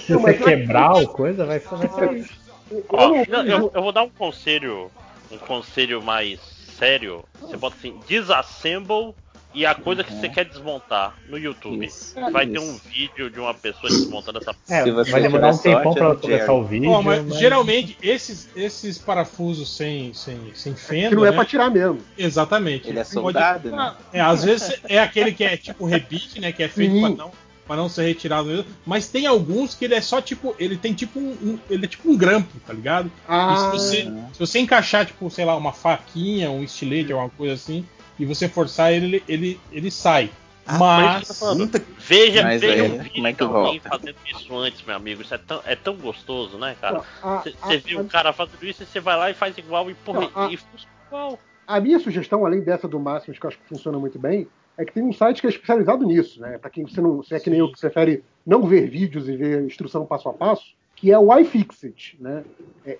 Se 0.05 0.13
você 0.13 0.33
quebrar 0.33 0.93
o 0.95 1.07
coisa, 1.07 1.45
vai 1.45 1.59
ser, 1.59 1.75
vai 1.75 1.87
ser. 1.89 2.29
Eu 2.71 3.45
eu, 3.45 3.71
eu 3.73 3.81
vou 3.81 3.91
dar 3.91 4.03
um 4.03 4.09
conselho, 4.09 4.89
um 5.31 5.37
conselho 5.37 6.01
mais 6.01 6.39
sério. 6.77 7.23
Você 7.39 7.57
bota 7.57 7.75
assim, 7.77 7.99
disassemble 8.07 9.13
e 9.53 9.65
a 9.65 9.75
coisa 9.75 10.03
que 10.03 10.13
você 10.13 10.29
quer 10.29 10.45
desmontar 10.45 11.15
no 11.27 11.37
YouTube. 11.37 11.85
Isso, 11.85 12.13
Vai 12.31 12.45
ter 12.47 12.59
um 12.59 12.77
vídeo 12.77 13.29
de 13.29 13.39
uma 13.39 13.53
pessoa 13.53 13.89
desmontando 13.91 14.37
essa 14.39 14.55
É, 14.69 14.89
vai 14.91 15.21
demorar 15.21 15.49
um 15.53 15.57
tempão 15.57 15.93
sorte, 15.93 15.97
pra 15.99 16.11
é 16.11 16.15
começar 16.37 16.53
o 16.53 16.63
vídeo. 16.63 17.01
Mas, 17.03 17.23
mas- 17.25 17.37
geralmente 17.39 17.97
esses, 18.01 18.49
esses 18.55 18.97
parafusos 18.97 19.75
sem, 19.75 20.13
sem, 20.13 20.39
sem 20.53 20.75
fenda. 20.75 21.09
que 21.09 21.15
não 21.15 21.25
é 21.25 21.31
né? 21.31 21.35
pra 21.35 21.45
tirar 21.45 21.69
mesmo. 21.69 21.99
Exatamente. 22.17 22.87
Ele 22.89 22.99
é 22.99 23.03
Você 23.03 23.15
pode- 23.15 23.33
soldado, 23.33 23.71
né? 23.71 23.93
É, 24.13 24.21
às 24.21 24.43
vezes 24.43 24.79
é 24.87 24.99
aquele 24.99 25.31
que 25.33 25.43
é 25.43 25.57
tipo 25.57 25.85
rebite, 25.85 26.39
né? 26.39 26.51
Que 26.51 26.63
é 26.63 26.67
feito 26.67 26.93
Sim. 26.93 27.01
pra 27.01 27.09
não, 27.09 27.31
pra 27.67 27.75
não 27.75 27.89
ser 27.89 28.03
retirado 28.03 28.47
mesmo. 28.47 28.65
Mas 28.85 29.07
tem 29.09 29.25
alguns 29.27 29.75
que 29.75 29.85
ele 29.85 29.95
é 29.95 30.01
só 30.01 30.21
tipo. 30.21 30.55
Ele 30.59 30.77
tem 30.77 30.93
tipo 30.93 31.19
um. 31.19 31.31
um- 31.41 31.59
ele 31.69 31.85
é 31.85 31.87
tipo 31.87 32.09
um 32.09 32.15
grampo, 32.17 32.59
tá 32.65 32.73
ligado? 32.73 33.11
Ah, 33.27 33.55
se 33.57 33.71
você, 33.77 34.01
se 34.33 34.39
você 34.39 34.59
encaixar, 34.59 35.05
tipo, 35.05 35.29
sei 35.29 35.43
lá, 35.45 35.55
uma 35.57 35.73
faquinha, 35.73 36.49
um 36.51 36.63
estilete, 36.63 37.11
alguma 37.11 37.29
coisa 37.29 37.53
assim, 37.53 37.85
e 38.21 38.25
você 38.25 38.47
forçar 38.47 38.93
ele, 38.93 39.23
ele, 39.27 39.59
ele 39.71 39.89
sai. 39.89 40.29
mas 40.67 40.79
Mas. 40.79 41.39
tá 41.39 41.81
Veja, 41.97 42.43
Mas 42.43 42.61
veja 42.61 42.83
aí, 42.83 42.91
um 42.91 42.97
vídeo 42.99 43.11
como 43.15 43.27
é 43.27 43.33
que 43.33 43.43
alguém 43.43 43.79
volta? 43.79 43.89
fazendo 43.89 44.15
isso 44.31 44.55
antes, 44.55 44.83
meu 44.83 44.95
amigo. 44.95 45.23
Isso 45.23 45.33
é 45.33 45.37
tão, 45.39 45.59
é 45.65 45.75
tão 45.75 45.95
gostoso, 45.97 46.59
né, 46.59 46.75
cara? 46.79 47.01
Você 47.43 47.55
a- 47.97 48.01
o 48.01 48.05
cara 48.07 48.31
fazendo 48.31 48.63
isso 48.63 48.83
e 48.83 48.85
você 48.85 48.99
vai 48.99 49.17
lá 49.17 49.31
e 49.31 49.33
faz 49.33 49.57
igual 49.57 49.89
e 49.89 49.95
porra, 49.95 50.21
Não, 50.21 50.31
a- 50.35 50.51
e 50.51 50.57
funciona 50.57 50.93
igual. 51.07 51.39
A 51.65 51.79
minha 51.79 51.99
sugestão, 51.99 52.45
além 52.45 52.61
dessa 52.61 52.87
do 52.87 52.99
Máximos, 52.99 53.39
que 53.39 53.45
eu 53.45 53.47
acho 53.47 53.57
que 53.57 53.67
funciona 53.67 53.97
muito 53.97 54.19
bem, 54.19 54.47
é 54.77 54.85
que 54.85 54.93
tem 54.93 55.01
um 55.03 55.11
site 55.13 55.41
que 55.41 55.47
é 55.47 55.49
especializado 55.49 56.05
nisso, 56.05 56.39
né? 56.39 56.59
Para 56.59 56.69
quem 56.69 56.83
você 56.85 57.01
não, 57.01 57.17
você 57.17 57.35
é 57.35 57.39
que 57.39 57.49
nem 57.49 57.57
eu 57.59 57.71
que 57.71 57.79
prefere 57.79 58.23
não 58.45 58.61
ver 58.67 58.87
vídeos 58.87 59.27
e 59.27 59.35
ver 59.35 59.63
instrução 59.63 60.05
passo 60.05 60.29
a 60.29 60.33
passo, 60.33 60.65
que 60.95 61.11
é 61.11 61.17
o 61.17 61.35
iFixit, 61.39 62.17
né? 62.21 62.43
É 62.85 62.99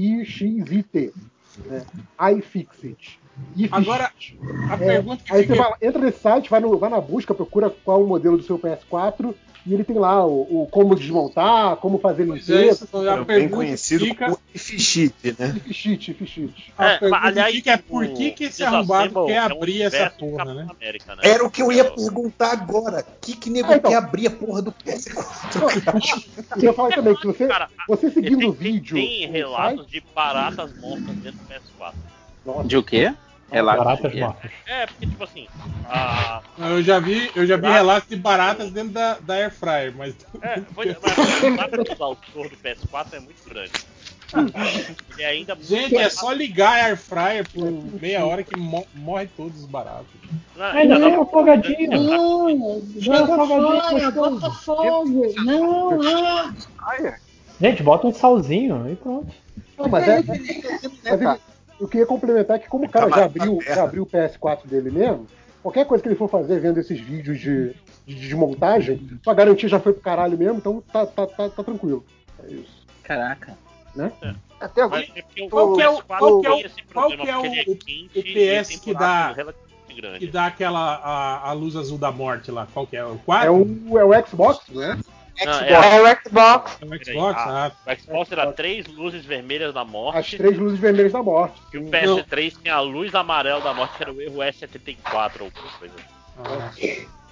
I-F-I-X-I-T, 0.00 1.12
né? 1.58 1.84
iFixit. 2.32 3.18
Agora, 3.72 4.10
a 4.68 4.74
É, 4.74 4.76
pergunta 4.76 5.22
que 5.24 5.32
aí 5.32 5.40
você 5.42 5.54
fica. 5.54 5.62
vai, 5.68 5.72
entra 5.82 6.00
nesse 6.02 6.20
site, 6.20 6.50
vai, 6.50 6.60
no- 6.60 6.78
vai 6.78 6.90
na 6.90 7.00
busca, 7.00 7.34
procura 7.34 7.70
qual 7.70 8.02
o 8.02 8.06
modelo 8.06 8.36
do 8.36 8.42
seu 8.42 8.58
PS4 8.58 9.34
e 9.66 9.74
ele 9.74 9.84
tem 9.84 9.96
lá 9.98 10.24
o, 10.26 10.62
o 10.62 10.66
como 10.70 10.94
desmontar, 10.94 11.76
como 11.76 11.98
fazer 11.98 12.24
Pois 12.26 12.48
é, 12.48 12.52
limpeza. 12.54 12.72
isso 12.84 12.86
foi 12.86 13.08
a 13.08 13.12
Também 13.12 13.26
pergunta 13.26 13.56
conhecido 13.56 14.04
fica, 14.06 14.24
como 14.26 14.38
Ifishit, 14.54 15.36
né? 15.38 15.54
Ifixit, 15.56 16.10
Ifixit. 16.12 16.72
a 16.78 16.92
É, 16.92 16.98
aliás, 17.12 17.50
que 17.50 17.56
fica 17.58 17.70
é 17.72 17.76
por 17.76 18.08
que, 18.08 18.30
que 18.32 18.44
esse 18.44 18.62
arrombado 18.64 19.26
quer 19.26 19.32
é 19.50 19.54
um 19.54 19.56
abrir 19.58 19.82
essa 19.82 20.10
porra, 20.10 20.44
né? 20.54 20.66
América, 20.70 21.14
né? 21.16 21.22
Era 21.24 21.44
o 21.44 21.50
que 21.50 21.62
eu 21.62 21.70
ia 21.70 21.84
perguntar 21.84 22.52
agora. 22.52 23.00
O 23.00 23.20
que, 23.20 23.36
que 23.36 23.50
nego 23.50 23.70
Ah, 23.72 23.76
então. 23.76 23.90
quer 23.90 23.96
abrir 23.98 24.26
a 24.28 24.30
porra 24.30 24.62
do 24.62 24.72
PS4? 24.72 26.60
E 26.60 26.64
eu 26.64 26.72
falei 26.74 26.94
também 26.96 27.14
que 27.16 27.26
você, 27.26 27.46
Cara, 27.46 27.68
você 27.86 28.10
seguindo 28.10 28.38
tem, 28.38 28.48
o 28.48 28.52
vídeo. 28.52 28.96
tem 28.96 29.30
relatos 29.30 29.86
de 29.86 30.02
baratas 30.14 30.72
mortas 30.80 31.14
dentro 31.16 31.38
do 31.38 31.44
PS4. 31.46 31.92
Nossa, 32.44 32.68
De 32.68 32.76
o 32.76 32.82
quê? 32.82 33.14
Relato 33.50 33.78
Baratas 33.84 34.10
de 34.10 34.16
quê? 34.18 34.24
mortas. 34.24 34.50
É, 34.66 34.86
porque 34.86 35.06
tipo 35.06 35.24
assim, 35.24 35.46
a, 35.88 36.40
Eu 36.58 36.82
já 36.82 36.98
vi, 37.00 37.30
eu 37.34 37.46
já 37.46 37.56
vi 37.56 37.66
relatos 37.68 38.08
de 38.08 38.16
baratas 38.16 38.70
dentro 38.70 38.90
da, 38.92 39.14
da 39.20 39.34
Air 39.34 39.52
Fryer, 39.52 39.94
mas. 39.96 40.14
é, 40.42 40.60
foi, 40.74 40.86
mas 41.56 41.70
do 41.98 42.04
autor 42.04 42.48
do 42.48 42.56
PS4 42.56 43.06
é 43.14 43.20
muito 43.20 43.48
grande. 43.48 43.72
Ele 45.16 45.24
ainda 45.24 45.56
Gente, 45.60 45.96
é 45.96 46.08
só 46.08 46.30
ligar 46.32 46.70
a 46.78 46.84
air 46.86 46.96
fryer 46.96 47.48
por 47.50 47.68
meia 48.00 48.24
hora 48.24 48.44
que 48.44 48.56
mo- 48.56 48.86
morre 48.94 49.26
todos 49.36 49.58
os 49.60 49.66
baratos. 49.66 50.06
Não, 50.54 50.72
tem 50.72 50.88
dá 50.88 50.96
um 51.20 51.26
folgadinho. 51.26 51.90
Não, 51.90 52.82
joga 52.96 53.36
gostoso. 53.36 54.12
bota 54.12 54.50
fogo. 54.52 55.34
Não, 55.44 56.00
ah. 56.00 57.14
Gente, 57.60 57.82
bota 57.82 58.06
um 58.06 58.14
salzinho 58.14 58.88
e 58.90 58.94
pronto. 58.94 59.34
Não, 59.76 59.88
mas 59.88 60.06
é. 60.06 60.22
mas 60.22 60.38
ele- 61.20 61.40
eu 61.80 61.88
queria 61.88 62.06
complementar 62.06 62.58
que 62.58 62.68
como 62.68 62.84
o 62.86 62.88
cara 62.88 63.08
já 63.10 63.24
abriu, 63.24 63.58
já 63.62 63.82
abriu 63.84 64.02
o 64.02 64.06
PS4 64.06 64.66
dele 64.66 64.90
mesmo, 64.90 65.26
qualquer 65.62 65.86
coisa 65.86 66.02
que 66.02 66.08
ele 66.08 66.16
for 66.16 66.28
fazer 66.28 66.60
vendo 66.60 66.78
esses 66.78 67.00
vídeos 67.00 67.40
de, 67.40 67.74
de 68.06 68.14
desmontagem, 68.14 69.08
a 69.26 69.34
garantia 69.34 69.68
já 69.68 69.80
foi 69.80 69.92
pro 69.92 70.02
caralho 70.02 70.36
mesmo, 70.36 70.58
então 70.58 70.82
tá, 70.92 71.06
tá, 71.06 71.26
tá, 71.26 71.48
tá 71.48 71.64
tranquilo. 71.64 72.04
É 72.46 72.52
isso. 72.52 72.86
Caraca. 73.02 73.56
Né? 73.94 74.12
Até 74.60 74.82
é 74.82 74.88
porque 74.88 75.48
Qual 75.48 75.74
que 75.74 75.82
é 75.82 75.88
o- 75.90 75.96
PS4 75.98 76.04
qual 76.06 76.40
que 76.40 76.46
é 76.46 76.50
o- 76.50 76.62
qual 76.92 77.08
que 77.08 77.28
é 77.30 77.36
o- 77.38 77.44
ele 77.44 77.60
é 77.60 77.64
o- 77.66 77.78
e 78.14 78.22
PS 78.22 78.78
que 78.80 78.94
dá-. 78.94 79.34
Que 80.18 80.26
dá 80.28 80.46
aquela 80.46 80.94
a, 80.96 81.48
a 81.50 81.52
luz 81.52 81.74
azul 81.74 81.98
da 81.98 82.12
morte 82.12 82.50
lá. 82.52 82.66
Qual 82.72 82.86
que 82.86 82.96
é? 82.96 83.04
O 83.04 83.18
4? 83.18 83.46
É 83.46 83.50
o, 83.50 83.98
é 83.98 84.04
o 84.04 84.26
Xbox, 84.26 84.68
né? 84.68 84.96
Não, 85.46 85.60
É 85.60 86.00
o 86.02 86.20
Xbox. 86.28 86.78
É 86.80 86.84
o 86.84 87.04
Xbox? 87.04 87.36
a- 87.38 87.72
Ah, 87.86 87.92
O 87.92 87.96
Xbox 88.00 88.30
dá 88.30 88.52
três 88.52 88.86
luzes 88.86 89.24
vermelhas 89.24 89.72
da 89.74 89.84
morte. 89.84 90.18
As 90.18 90.30
três 90.30 90.58
luzes 90.58 90.78
vermelhas 90.78 91.12
da 91.12 91.22
morte. 91.22 91.60
E 91.72 91.78
o 91.78 91.84
PS3 91.84 92.56
tem 92.62 92.72
a 92.72 92.80
luz 92.80 93.14
amarela 93.14 93.60
da 93.60 93.72
morte, 93.74 93.96
que 93.96 94.02
era 94.02 94.12
o 94.12 94.20
erro 94.20 94.38
S74 94.42 95.40
ou 95.40 95.46
alguma 95.46 95.72
coisa. 95.78 95.94
ah. 96.38 96.70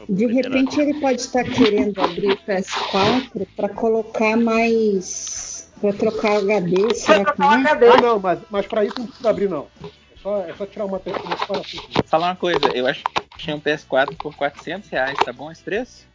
De 0.08 0.26
repente 0.26 0.80
ele 0.80 0.94
pode 1.00 1.20
estar 1.20 1.42
querendo 1.44 2.00
abrir 2.00 2.30
o 2.32 2.36
PS4 2.38 3.46
para 3.56 3.68
colocar 3.68 4.36
mais. 4.36 5.68
para 5.80 5.92
trocar 5.92 6.36
HD, 6.38 6.94
será 6.94 7.24
que 7.32 7.40
não? 7.40 7.52
é? 7.52 7.90
Ah, 7.90 8.00
não, 8.00 8.18
mas, 8.20 8.38
mas 8.50 8.66
pra 8.66 8.84
isso 8.84 8.94
não 8.98 9.06
precisa 9.06 9.30
abrir, 9.30 9.48
não. 9.48 9.66
É 9.84 9.88
só, 10.22 10.40
é 10.48 10.54
só 10.54 10.66
tirar 10.66 10.84
uma. 10.86 10.98
Vou 10.98 11.62
falar 12.06 12.28
uma 12.28 12.36
coisa, 12.36 12.66
eu 12.74 12.86
acho 12.86 13.02
que 13.04 13.38
tinha 13.38 13.54
um 13.56 13.60
PS4 13.60 14.16
por 14.16 14.34
400 14.34 14.88
reais, 14.88 15.16
tá 15.24 15.32
bom 15.32 15.50
esse 15.50 15.62
preço? 15.62 16.06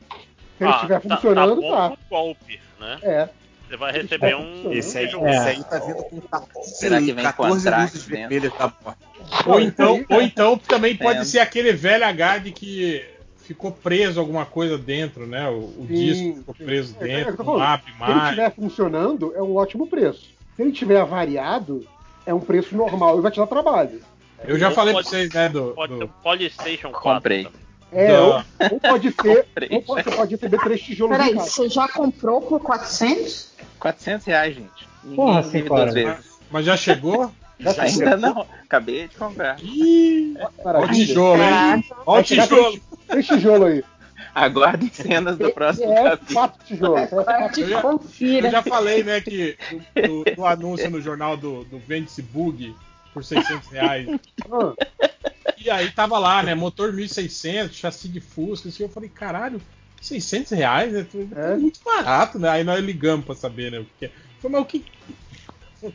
Se 0.63 0.67
ele 0.69 0.75
estiver 0.75 1.01
funcionando, 1.01 1.61
tá. 1.61 1.67
tá. 1.69 1.89
bom 1.89 1.95
pro 1.95 2.05
golpe, 2.09 2.59
né? 2.79 2.99
É. 3.03 3.29
Você 3.67 3.77
vai 3.77 3.91
receber 3.91 4.35
um. 4.35 4.71
Esse 4.71 4.97
aí, 4.99 5.15
um- 5.15 5.27
esse 5.27 5.47
aí 5.49 5.63
tá 5.63 5.79
vindo 5.79 6.03
com 6.03 6.21
14, 6.21 6.75
Será 6.75 6.99
que 6.99 7.05
vem 7.13 7.15
com 7.15 7.21
14 7.23 7.67
Anthrax 7.67 7.93
luzes 7.93 8.07
dentro? 8.07 8.29
vermelhas 8.29 8.53
da 8.59 8.73
morte. 8.83 8.99
Ou 9.47 9.59
então, 9.59 10.05
ou 10.09 10.21
então 10.21 10.57
também 10.57 10.95
pode 10.95 11.19
É. 11.19 11.23
ser 11.23 11.39
aquele 11.39 11.71
velho 11.73 12.05
HUD 12.05 12.51
que 12.51 13.03
ficou 13.37 13.71
preso 13.71 14.19
alguma 14.19 14.45
coisa 14.45 14.77
dentro, 14.77 15.25
né? 15.25 15.49
O, 15.49 15.55
o 15.55 15.85
Sim, 15.87 15.93
disco 15.95 16.37
ficou 16.39 16.55
sim. 16.55 16.65
preso 16.65 16.95
É, 16.99 17.03
é, 17.03 17.07
dentro, 17.07 17.37
tô 17.37 17.43
não 17.43 17.53
falando. 17.53 17.63
abre 17.67 17.85
Se 17.85 17.91
ele 17.91 17.99
mais. 18.13 18.23
estiver 18.25 18.51
funcionando, 18.55 19.33
é 19.35 19.41
um 19.41 19.55
ótimo 19.55 19.87
preço. 19.87 20.29
Se 20.55 20.61
ele 20.61 20.71
estiver 20.71 21.01
avariado, 21.01 21.83
é 22.27 22.33
um 22.33 22.39
preço 22.39 22.75
normal 22.75 23.17
e 23.17 23.21
vai 23.21 23.31
te 23.31 23.39
dar 23.39 23.47
trabalho. 23.47 24.01
Eu 24.45 24.59
já 24.59 24.69
Ou 24.69 24.75
falei 24.75 24.93
pra 24.93 25.01
pode- 25.03 25.09
vocês, 25.15 25.33
né, 25.33 25.49
do, 25.49 25.71
Pode 25.73 25.93
do- 25.97 26.05
um 26.05 26.07
Polystation 26.07 26.91
4. 26.91 27.01
Comprei. 27.15 27.43
também. 27.45 27.59
É, 27.93 28.07
Da- 28.07 28.21
ou, 28.21 28.43
ou 28.71 28.79
pode 28.79 29.11
ser. 29.11 29.45
Ou 29.71 29.81
pode, 29.81 30.03
você 30.03 30.11
pode 30.15 30.31
receber 30.35 30.57
três 30.59 30.81
tijolos 30.81 31.17
Peraí, 31.17 31.33
você 31.33 31.69
já 31.69 31.87
comprou 31.87 32.41
por 32.41 32.59
400? 32.59 33.51
400 33.79 34.25
reais, 34.27 34.55
gente. 34.55 34.87
Ninguém 35.03 35.15
Porra, 35.17 35.41
vive 35.41 35.51
senhora. 35.63 35.83
duas 35.83 35.93
vezes. 35.93 36.25
Mas 36.51 36.65
já 36.65 36.77
chegou? 36.77 37.31
Ainda 37.79 38.17
não. 38.17 38.45
Acabei 38.63 39.07
de 39.07 39.15
comprar. 39.15 39.57
Ih, 39.61 40.35
olha 40.65 40.79
o 40.79 40.87
tijolo, 40.91 41.41
hein? 41.41 41.83
Olha 42.05 42.21
o 42.21 42.23
tijolo. 42.23 42.47
Três, 42.71 42.81
três 43.07 43.27
tijolos 43.27 43.67
aí. 43.69 43.83
Aguardem 44.35 44.89
cenas 44.91 45.37
do 45.37 45.51
próximo 45.51 45.91
É, 45.93 46.03
capítulo. 46.09 46.33
quatro 46.33 46.65
tijolos. 46.65 46.99
É, 46.99 47.61
Eu 47.61 47.67
já- 47.69 47.81
Confira. 47.81 48.47
Eu 48.47 48.51
já 48.51 48.63
falei, 48.63 49.03
né, 49.03 49.21
que 49.21 49.55
do, 49.95 50.23
do- 50.23 50.35
do 50.35 50.45
anúncio 50.45 50.89
no 50.89 50.99
jornal 50.99 51.37
do, 51.37 51.63
do 51.65 51.77
Vende-se 51.79 52.21
Bug 52.23 52.75
por 53.13 53.23
600 53.23 53.67
reais. 53.69 54.07
E 55.57 55.69
aí 55.69 55.91
tava 55.91 56.17
lá, 56.19 56.43
né, 56.43 56.55
motor 56.55 56.91
1600, 56.93 57.75
chassi 57.75 58.07
de 58.07 58.19
Fusca, 58.19 58.69
assim, 58.69 58.83
eu 58.83 58.89
falei, 58.89 59.09
caralho, 59.09 59.61
600 60.01 60.51
reais, 60.51 60.91
né? 60.91 61.07
É 61.35 61.55
muito 61.55 61.79
barato, 61.83 62.37
né? 62.37 62.49
Aí 62.49 62.63
nós 62.63 62.83
ligamos 62.83 63.25
pra 63.25 63.35
saber, 63.35 63.71
né, 63.71 63.79
o 63.79 63.85
que 63.85 63.91
que 63.99 64.05
é. 64.05 64.11
Falei, 64.41 64.57
mas 64.57 64.61
o 64.61 64.65
que... 64.65 64.85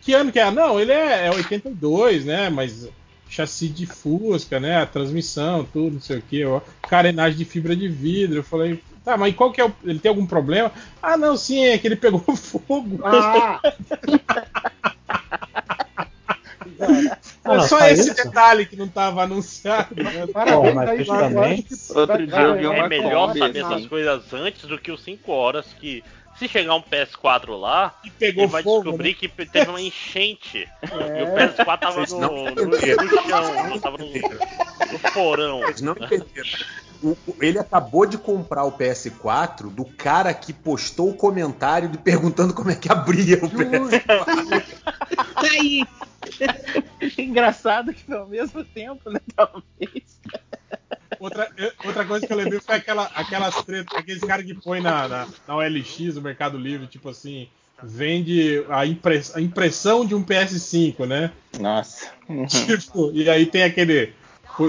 Que 0.02 0.12
ano 0.12 0.30
que 0.30 0.38
é? 0.38 0.50
Não, 0.50 0.78
ele 0.78 0.92
é, 0.92 1.26
é 1.26 1.30
82, 1.30 2.24
né, 2.24 2.50
mas 2.50 2.88
chassi 3.28 3.68
de 3.68 3.86
Fusca, 3.86 4.58
né, 4.58 4.82
a 4.82 4.86
transmissão, 4.86 5.64
tudo, 5.64 5.94
não 5.94 6.00
sei 6.00 6.18
o 6.18 6.22
que, 6.22 6.42
carenagem 6.82 7.38
de 7.38 7.44
fibra 7.44 7.76
de 7.76 7.88
vidro. 7.88 8.38
Eu 8.38 8.44
falei, 8.44 8.82
tá, 9.04 9.16
mas 9.16 9.34
qual 9.34 9.52
que 9.52 9.60
é 9.60 9.64
o... 9.64 9.72
Ele 9.84 9.98
tem 9.98 10.08
algum 10.08 10.26
problema? 10.26 10.72
Ah, 11.02 11.16
não, 11.16 11.36
sim, 11.36 11.64
é 11.64 11.78
que 11.78 11.86
ele 11.86 11.96
pegou 11.96 12.20
fogo. 12.36 13.00
ah, 13.04 13.60
Ah, 17.44 17.54
não, 17.54 17.60
Só 17.62 17.78
só 17.78 17.86
esse 17.88 18.10
isso? 18.10 18.14
detalhe 18.14 18.66
que 18.66 18.76
não 18.76 18.88
tava 18.88 19.22
anunciado. 19.22 19.94
Né? 19.94 20.26
parabéns 20.32 20.74
mas 20.74 21.36
aí, 21.36 21.62
que 21.62 21.74
Outro 21.94 22.26
dia 22.26 22.40
eu 22.40 22.56
vi 22.56 22.66
uma 22.66 22.86
É 22.86 22.88
melhor 22.88 23.28
Kombi, 23.28 23.38
saber 23.38 23.64
assim. 23.64 23.74
essas 23.74 23.86
coisas 23.86 24.32
antes 24.32 24.62
do 24.68 24.78
que 24.78 24.92
os 24.92 25.02
5 25.02 25.32
horas 25.32 25.66
que. 25.74 26.04
Se 26.38 26.46
chegar 26.48 26.74
um 26.76 26.82
PS4 26.82 27.58
lá, 27.58 27.98
E 28.04 28.10
pegou 28.10 28.44
ele 28.44 28.52
vai 28.52 28.62
fogo. 28.62 28.82
descobrir 28.84 29.08
né? 29.10 29.14
que 29.18 29.46
teve 29.46 29.68
uma 29.70 29.80
enchente. 29.80 30.68
É. 30.82 31.20
E 31.20 31.22
o 31.24 31.26
PS4 31.34 31.78
tava 31.80 32.06
no, 32.06 32.20
não 32.20 32.44
no, 32.54 32.66
no 32.66 32.78
chão, 32.80 33.68
não 33.68 33.78
tava 33.80 33.98
no, 33.98 34.06
no 34.06 34.98
porão. 35.12 35.60
Vocês 35.60 35.80
não 35.80 35.92
entenderam. 35.94 36.48
O- 37.02 37.16
o- 37.26 37.36
ele 37.40 37.58
acabou 37.58 38.06
de 38.06 38.18
comprar 38.18 38.64
o 38.64 38.72
PS4 38.72 39.68
do 39.70 39.84
cara 39.84 40.32
que 40.34 40.52
postou 40.52 41.10
o 41.10 41.14
comentário 41.16 41.88
de- 41.88 41.98
perguntando 41.98 42.52
como 42.54 42.70
é 42.70 42.74
que 42.76 42.90
abria 42.90 43.36
o 43.44 43.48
PS4. 43.50 44.64
Tá 45.34 45.42
aí. 45.42 45.84
Engraçado 47.18 47.92
que 47.94 48.12
ao 48.12 48.26
mesmo 48.26 48.64
tempo, 48.64 49.10
né? 49.10 49.20
Talvez. 49.34 50.18
Outra, 51.18 51.48
outra 51.84 52.04
coisa 52.04 52.26
que 52.26 52.32
eu 52.32 52.36
lembrei 52.36 52.60
foi 52.60 52.74
aquela, 52.76 53.04
aquelas 53.14 53.62
tretas, 53.64 53.98
aqueles 53.98 54.22
caras 54.22 54.44
que 54.44 54.54
põem 54.54 54.80
na, 54.80 55.08
na, 55.08 55.28
na 55.46 55.56
OLX, 55.56 56.14
no 56.16 56.22
Mercado 56.22 56.58
Livre, 56.58 56.86
tipo 56.86 57.08
assim, 57.08 57.48
vende 57.82 58.64
a, 58.68 58.84
impress, 58.86 59.34
a 59.36 59.40
impressão 59.40 60.04
de 60.04 60.14
um 60.14 60.22
PS5, 60.22 61.06
né? 61.06 61.32
Nossa. 61.58 62.12
Tipo, 62.46 63.10
e 63.12 63.28
aí 63.28 63.46
tem 63.46 63.62
aquele. 63.62 64.12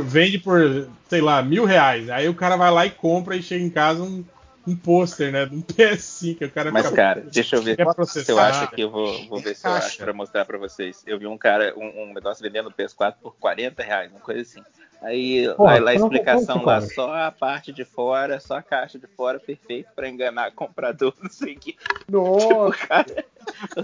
vende 0.05 0.37
por, 0.39 0.89
sei 1.09 1.21
lá, 1.21 1.41
mil 1.41 1.65
reais. 1.65 2.09
Aí 2.09 2.29
o 2.29 2.33
cara 2.33 2.55
vai 2.55 2.71
lá 2.71 2.85
e 2.85 2.91
compra 2.91 3.35
e 3.35 3.43
chega 3.43 3.63
em 3.63 3.69
casa 3.69 4.01
um, 4.01 4.23
um 4.65 4.75
pôster, 4.75 5.31
né? 5.31 5.45
De 5.45 5.55
um 5.55 5.61
PS5. 5.61 6.45
O 6.47 6.51
cara 6.51 6.71
Mas, 6.71 6.85
fica- 6.85 6.95
cara, 6.95 7.21
deixa 7.21 7.55
eu 7.57 7.61
ver 7.61 7.75
se 8.05 8.31
eu 8.31 8.39
acho 8.39 8.67
que 8.69 8.81
eu 8.81 8.89
vou, 8.89 9.27
vou 9.27 9.39
ver 9.41 9.55
se 9.55 9.67
eu 9.67 9.73
acho 9.73 9.97
pra 9.97 10.13
mostrar 10.13 10.45
pra 10.45 10.57
vocês. 10.57 11.03
Eu 11.05 11.19
vi 11.19 11.27
um 11.27 11.37
cara, 11.37 11.73
um, 11.75 12.03
um 12.03 12.13
negócio 12.13 12.41
vendendo 12.41 12.71
PS4 12.71 13.15
por 13.21 13.35
40 13.37 13.83
reais, 13.83 14.11
uma 14.11 14.21
coisa 14.21 14.41
assim. 14.41 14.61
Aí 15.01 15.47
Porra, 15.55 15.73
aí 15.75 15.79
lá 15.79 15.91
a 15.91 15.95
não 15.95 16.01
explicação 16.07 16.63
lá, 16.65 16.81
só 16.81 17.13
a 17.15 17.31
parte 17.31 17.71
de 17.71 17.85
fora, 17.85 18.37
só 18.39 18.57
a 18.57 18.61
caixa 18.61 18.99
de 18.99 19.07
fora, 19.07 19.39
perfeito 19.39 19.87
pra 19.95 20.09
enganar 20.09 20.51
comprador, 20.55 21.13
não 21.21 21.29
sei 21.29 21.53
o 21.53 21.59
que. 21.59 21.77
Nossa, 22.09 22.77
Cara, 22.87 23.05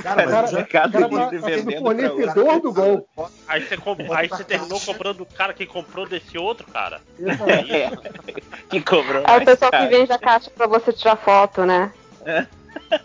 Cara, 0.04 0.26
mas 0.28 0.46
do 0.46 0.52
já- 0.52 0.58
Mercado 0.58 0.92
cara 0.92 1.08
Livre 1.08 1.18
tá- 1.18 1.26
tá 1.26 1.30
sendo 1.32 1.46
vendendo 1.46 1.82
fornecedor 1.84 2.60
do 2.60 2.74
gol. 2.74 3.08
Aí 3.48 3.62
você, 3.66 3.78
comp- 3.78 4.12
aí 4.12 4.28
você 4.28 4.44
terminou 4.44 4.80
comprando 4.82 5.22
o 5.22 5.26
cara 5.26 5.54
que 5.54 5.66
comprou 5.66 6.06
desse 6.06 6.38
outro, 6.38 6.68
cara. 6.68 7.00
É, 7.70 7.90
que 8.70 8.82
cobrou 8.82 9.24
É 9.26 9.38
o 9.38 9.46
pessoal 9.46 9.72
que 9.72 9.88
vende 9.88 10.12
a 10.12 10.20
caixa 10.20 10.52
pra 10.52 10.68
você 10.68 10.92
tirar 10.92 11.16
foto, 11.16 11.66
né? 11.66 11.94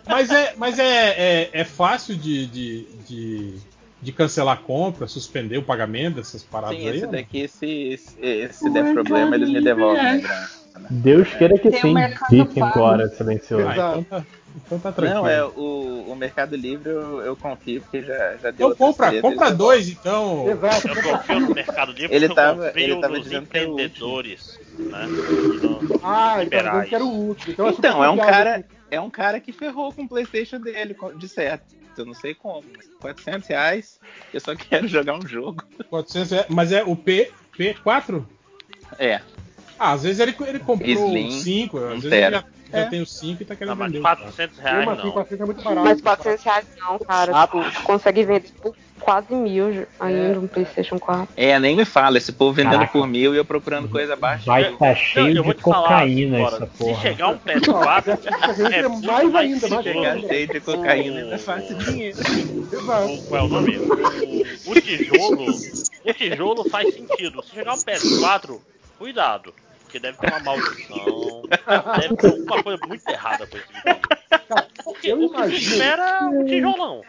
Mas 0.05 0.29
é, 0.31 0.53
mas 0.57 0.77
é, 0.79 1.43
é, 1.43 1.49
é 1.53 1.63
fácil 1.63 2.15
de, 2.17 2.45
de, 2.47 2.83
de, 3.07 3.59
de 4.01 4.11
cancelar 4.11 4.57
a 4.57 4.61
compra, 4.61 5.07
suspender 5.07 5.57
o 5.57 5.63
pagamento 5.63 6.15
dessas 6.15 6.43
paradas 6.43 6.77
Sim, 6.77 6.89
aí? 6.89 6.95
esse 6.97 7.05
não? 7.05 7.11
daqui, 7.11 7.47
se, 7.47 7.97
se, 7.97 8.49
se 8.51 8.69
der 8.71 8.93
problema, 8.93 9.35
eles 9.35 9.49
me 9.49 9.61
devolvem 9.61 10.05
a 10.05 10.17
grana. 10.17 10.49
Deus 10.89 11.29
queira 11.35 11.57
que 11.57 11.69
Tem 11.69 11.79
o 11.79 11.81
sim. 11.83 11.93
Mercado 11.93 12.29
Fique 12.29 12.61
agora, 12.61 13.07
silencioso. 13.09 13.67
Ah, 13.67 13.73
então 13.75 14.03
tá, 14.03 14.25
então 14.65 14.79
tá 14.79 14.91
tranquilo. 14.91 15.21
Não, 15.21 15.27
é 15.29 15.43
o, 15.45 16.05
o 16.09 16.15
Mercado 16.15 16.55
Livre 16.55 16.89
eu, 16.89 17.21
eu 17.21 17.35
confio, 17.35 17.81
porque 17.81 18.01
já, 18.01 18.35
já 18.37 18.51
deu 18.51 18.71
Então 18.71 18.75
compra, 18.75 19.09
tretas, 19.09 19.29
compra 19.29 19.51
dois, 19.51 19.87
então. 19.89 20.49
Exato. 20.49 20.87
Eu 20.89 21.03
confio 21.03 21.39
no 21.39 21.53
Mercado 21.53 21.91
Livre 21.91 22.15
Ele 22.15 22.27
porque 22.27 22.39
eu 22.39 22.43
tava- 22.43 22.65
confio 22.67 22.83
ele 22.83 22.99
tava 22.99 23.13
nos 23.13 23.23
dizendo 23.23 23.43
empreendedores, 23.43 24.59
né? 24.79 25.07
Ah, 26.03 26.41
ele 26.41 26.49
dizendo 26.49 26.63
liberais. 26.63 26.89
que 26.89 26.95
era 26.95 27.03
o 27.05 27.07
último. 27.09 27.53
Então, 27.53 27.67
é 27.67 27.73
super 27.73 27.87
Então, 27.89 28.03
é 28.03 28.09
um 28.09 28.17
confiável. 28.17 28.33
cara, 28.33 28.65
é 28.89 29.01
um 29.01 29.09
cara 29.09 29.39
que 29.39 29.51
ferrou 29.53 29.93
com 29.93 30.03
o 30.03 30.09
Playstation 30.09 30.59
dele, 30.59 30.95
de 31.15 31.29
certo. 31.29 31.80
Eu 31.97 32.05
não 32.05 32.13
sei 32.13 32.33
como, 32.33 32.63
mas 32.75 32.87
400 32.99 33.47
reais, 33.47 33.99
eu 34.33 34.39
só 34.39 34.55
quero 34.55 34.87
jogar 34.87 35.17
um 35.17 35.27
jogo. 35.27 35.63
400 35.89 36.31
reais, 36.31 36.47
mas 36.49 36.71
é 36.71 36.83
o 36.83 36.95
P, 36.95 37.31
P4? 37.57 38.25
É, 38.97 39.21
Ah, 39.77 39.91
às 39.93 40.03
vezes 40.03 40.19
ele, 40.19 40.35
ele 40.47 40.59
comprou 40.59 41.09
Slim, 41.09 41.27
o 41.27 41.31
5, 41.31 41.77
às 41.77 41.83
um 41.83 41.87
vezes 41.99 42.11
ele 42.11 42.21
já, 42.31 42.43
já 42.71 42.79
É. 42.79 42.83
tem 42.85 43.01
o 43.01 43.05
5 43.05 43.41
e 43.41 43.45
tá 43.45 43.53
Não, 43.53 43.57
querendo 43.59 43.77
mas 43.77 43.87
vender. 43.87 43.99
o 43.99 44.01
400 44.03 44.57
reais 44.59 44.85
não. 44.85 45.11
400 45.11 45.41
é 45.41 45.45
muito 45.45 45.63
barato. 45.63 45.85
Mas 45.87 46.01
400 46.01 46.43
reais 46.43 46.67
não, 46.79 46.99
cara. 46.99 47.45
Tipo, 47.45 47.71
tu 47.71 47.83
consegue 47.83 48.23
vender 48.23 48.51
por 48.61 48.75
quase 49.01 49.33
mil 49.33 49.85
ainda 49.99 50.39
um 50.39 50.47
PlayStation 50.47 50.97
4. 50.99 51.27
É, 51.35 51.59
nem 51.59 51.75
me 51.75 51.83
fala, 51.83 52.17
esse 52.17 52.31
povo 52.31 52.53
vendendo 52.53 52.73
Caraca. 52.73 52.91
por 52.93 53.07
mil 53.07 53.33
e 53.33 53.37
eu 53.37 53.43
procurando 53.45 53.89
coisa 53.89 54.13
abaixo. 54.13 54.45
Vai 54.45 54.71
estar 54.71 54.95
cheio 54.95 55.35
eu 55.37 55.43
vou 55.43 55.53
de 55.53 55.59
te 55.59 55.63
falar 55.63 55.81
cocaína 55.81 56.37
agora, 56.37 56.55
essa 56.55 56.65
Se 56.67 56.77
porra. 56.77 57.01
chegar 57.01 57.27
um 57.29 57.37
PS4, 57.39 58.19
é 58.71 58.79
é 58.79 58.87
mais 58.87 59.35
ainda, 59.35 59.35
mais 59.35 59.59
seguro. 59.59 59.83
Chegar 59.83 60.19
cheio 60.19 60.47
de 60.47 60.59
cocaína 60.59 61.25
não 61.25 61.33
é 61.33 61.37
fácil 61.37 61.77
dinheiro. 61.77 62.17
Qual 63.27 63.41
é 63.41 63.43
o 63.43 63.47
nome? 63.47 63.77
O, 63.77 64.71
o 64.71 64.81
tijolo. 64.81 65.45
O 66.05 66.13
tijolo 66.13 66.69
faz 66.69 66.93
sentido. 66.93 67.43
Se 67.43 67.55
chegar 67.55 67.73
um 67.73 67.77
PS4, 67.77 68.59
cuidado. 68.97 69.53
Porque 69.91 69.99
deve 69.99 70.17
ter 70.19 70.29
uma 70.29 70.39
maldição. 70.39 71.41
Deve 71.99 72.15
ter 72.15 72.27
alguma 72.27 72.63
coisa 72.63 72.87
muito 72.87 73.07
errada 73.09 73.45
com 73.45 73.57
esse 73.57 73.67
videogame. 73.67 74.01
Porque 74.85 75.07
eu 75.07 75.21
o 75.21 75.33
que 75.33 75.47
se 75.49 75.55
espera 75.55 76.09
é 76.09 76.23
um 76.23 76.45
tijolão. 76.45 77.03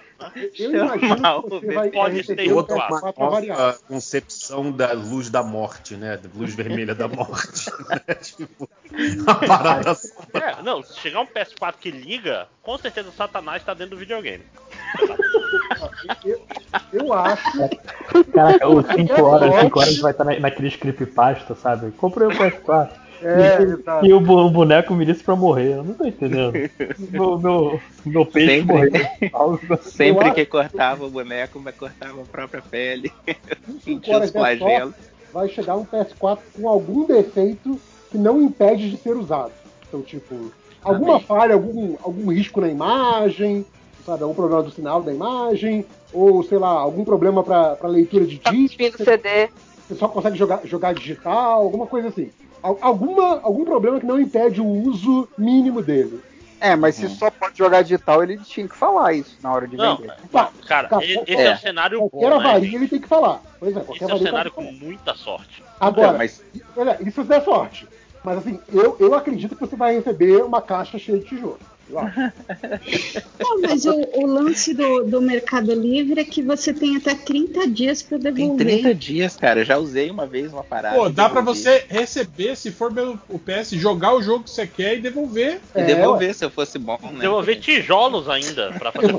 Eu 0.59 0.71
imagino 0.73 1.43
que 1.43 1.49
você 1.49 1.75
vai 1.75 1.91
Pode 1.91 2.51
um 2.51 2.55
outra 2.55 2.77
PS4 2.77 3.13
pra 3.13 3.29
variar. 3.29 3.59
nova 3.59 3.79
concepção 3.87 4.73
da 4.73 4.93
luz 4.93 5.31
da 5.31 5.43
morte, 5.43 5.95
né? 5.97 6.17
Da 6.17 6.29
luz 6.35 6.55
vermelha 6.55 6.95
da 6.95 7.07
morte. 7.07 7.71
né? 7.89 8.15
Tipo, 8.17 8.69
parada 9.47 9.97
É, 10.35 10.63
não, 10.63 10.83
se 10.83 10.99
chegar 10.99 11.21
um 11.21 11.27
PS4 11.27 11.75
que 11.81 11.91
liga, 11.91 12.49
com 12.63 12.77
certeza 12.79 13.09
o 13.09 13.13
Satanás 13.13 13.63
tá 13.65 13.75
dentro 13.75 13.97
do 13.97 13.99
videogame. 13.99 14.45
Eu 16.93 17.13
acho. 17.13 17.59
Caraca, 18.33 18.69
os 18.69 18.87
5 18.87 19.23
horas, 19.23 19.61
5 19.61 19.79
horas 19.81 19.99
vai 19.99 20.13
estar 20.13 20.25
na, 20.25 20.39
naqueles 20.41 20.77
creepypasta, 20.77 21.55
sabe? 21.55 21.91
Comprei 21.93 22.29
o 22.29 22.31
PS4. 22.31 22.91
É, 23.25 23.59
e, 24.05 24.09
e 24.09 24.13
o, 24.13 24.21
bo- 24.21 24.45
o 24.47 24.51
boneco 24.51 24.93
me 24.95 25.07
disse 25.07 25.23
pra 25.23 25.37
morrer. 25.37 25.77
Eu 25.77 25.85
não 25.85 25.95
tô 25.95 26.05
entendendo. 26.05 26.53
Meu, 27.11 27.39
meu, 27.39 27.81
meu 28.05 28.27
peixe 28.27 28.61
Sempre. 28.61 28.91
morreu. 29.31 29.61
Sempre 29.83 30.29
Eu 30.29 30.35
que 30.35 30.41
acho- 30.41 30.51
cortava 30.51 31.05
o 31.07 31.11
boneco, 31.11 31.61
vai 31.61 31.73
cortava 31.73 32.21
a 32.21 32.25
própria 32.25 32.61
pele. 32.63 33.13
Sentia 33.85 34.19
os 34.19 34.31
flagelos. 34.31 34.95
vai 35.33 35.49
chegar 35.49 35.77
um 35.77 35.85
PS4 35.85 36.39
com 36.61 36.69
algum 36.69 37.07
defeito 37.07 37.79
que 38.11 38.19
não 38.19 38.43
impede 38.43 38.91
de 38.91 38.97
ser 38.97 39.15
usado. 39.17 39.53
Então, 39.89 40.03
tipo, 40.03 40.51
alguma 40.83 41.15
Amém. 41.17 41.25
falha, 41.27 41.55
algum, 41.55 41.97
algum 42.03 42.33
risco 42.33 42.61
na 42.61 42.69
imagem, 42.69 43.65
sabe? 44.05 44.23
Algum 44.23 44.35
problema 44.35 44.63
do 44.63 44.71
sinal 44.71 45.03
da 45.03 45.13
imagem, 45.13 45.85
ou 46.13 46.43
sei 46.43 46.59
lá, 46.59 46.69
algum 46.69 47.05
problema 47.05 47.43
para 47.43 47.77
leitura 47.89 48.25
de 48.27 48.39
disco. 48.39 48.51
Cuspindo 48.55 48.99
CD. 49.05 49.49
Você 49.89 49.95
só 49.95 50.09
consegue 50.09 50.37
jogar, 50.39 50.61
jogar 50.65 50.95
digital, 50.95 51.61
alguma 51.63 51.87
coisa 51.87 52.09
assim. 52.09 52.31
Al- 52.63 52.79
Alguma, 52.81 53.41
algum 53.43 53.65
problema 53.65 53.99
que 53.99 54.07
não 54.07 54.21
impede 54.21 54.61
o 54.61 54.67
uso 54.67 55.29
mínimo 55.37 55.83
dele. 55.83 56.21
É, 56.61 56.77
mas 56.77 56.95
se 56.95 57.09
só 57.09 57.29
pode 57.29 57.59
jogar 57.59 57.83
digital, 57.83 58.23
ele 58.23 58.39
tinha 58.39 58.69
que 58.69 58.77
falar 58.77 59.13
isso 59.15 59.37
na 59.43 59.53
hora 59.53 59.67
de 59.67 59.77
Não, 59.77 59.97
vender. 59.97 60.13
cara, 60.33 60.89
Cara, 60.89 61.05
e- 61.05 61.19
esse 61.27 61.33
é. 61.37 61.47
é, 61.47 61.55
um 61.55 61.57
cenário 61.57 61.99
bom, 62.01 62.09
Qualquer 62.11 62.31
né? 62.31 62.37
avaria 62.37 62.77
ele 62.77 62.87
tem 62.89 63.01
que 63.01 63.09
falar. 63.09 63.43
Pois 63.59 63.75
é, 63.75 63.79
Esse 63.81 63.87
qualquer 63.87 64.11
é 64.11 64.15
um 64.15 64.19
cenário 64.19 64.51
com 64.53 64.63
muita 64.63 65.13
sorte. 65.17 65.61
Agora, 65.81 66.07
Então, 66.09 66.19
mas- 66.19 66.41
olha, 66.77 66.97
isso 67.01 67.25
der 67.25 67.43
sorte. 67.43 67.89
Mas 68.25 68.39
assim, 68.39 68.61
eu, 68.73 68.97
eu 69.01 69.13
acredito 69.17 69.57
que 69.57 69.61
você 69.61 69.75
vai 69.75 69.97
receber 69.97 70.45
uma 70.45 70.63
caixa 70.63 70.97
cheia 71.01 71.19
de 71.19 71.25
tijolo. 71.25 71.59
Eu 71.93 71.99
acho. 71.99 72.19
Não, 73.39 73.61
mas 73.61 73.85
o, 73.85 73.93
o 74.15 74.27
lance 74.27 74.73
do, 74.73 75.05
do 75.05 75.21
Mercado 75.21 75.75
Livre 75.75 76.21
é 76.21 76.25
que 76.25 76.43
você 76.43 76.73
tem 76.73 76.97
até 76.97 77.15
30 77.15 77.69
dias 77.69 78.03
para 78.03 78.19
Tem 78.19 78.33
devolver. 78.33 78.67
30 78.67 78.95
dias, 78.95 79.37
cara. 79.37 79.61
Eu 79.61 79.65
já 79.65 79.77
usei 79.77 80.11
uma 80.11 80.27
vez 80.27 80.51
uma 80.53 80.65
parada. 80.65 80.97
Pô, 80.97 81.09
dá 81.11 81.29
pra 81.29 81.41
devolvi. 81.41 81.61
você 81.61 81.85
receber, 81.89 82.57
se 82.57 82.71
for 82.71 82.93
pelo 82.93 83.19
PS, 83.19 83.71
jogar 83.73 84.15
o 84.15 84.23
jogo 84.23 84.45
que 84.45 84.51
você 84.51 84.67
quer 84.67 84.97
e 84.97 85.01
devolver. 85.03 85.61
E 85.75 85.81
É, 85.81 85.85
devolver 85.85 86.35
se 86.35 86.45
eu 86.45 86.51
fosse 86.51 86.79
bom, 86.79 86.99
né? 87.03 87.21
Devolver 87.21 87.61
tijolos 87.61 88.29
ainda 88.29 88.73
pra 88.73 88.91
fazer 88.91 89.13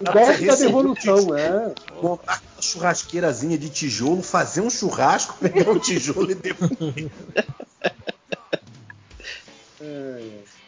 O 0.00 0.04
golpe 0.12 0.46
da 0.46 0.54
devolução, 0.54 1.26
né? 1.26 1.72
Montar 2.00 2.40
uma 2.54 2.62
churrasqueirazinha 2.62 3.58
de 3.58 3.68
tijolo, 3.70 4.22
fazer 4.22 4.60
um 4.60 4.70
churrasco, 4.70 5.36
pegar 5.42 5.70
o 5.70 5.80
tijolo 5.80 6.30
e 6.30 6.34
devolver. 6.34 7.10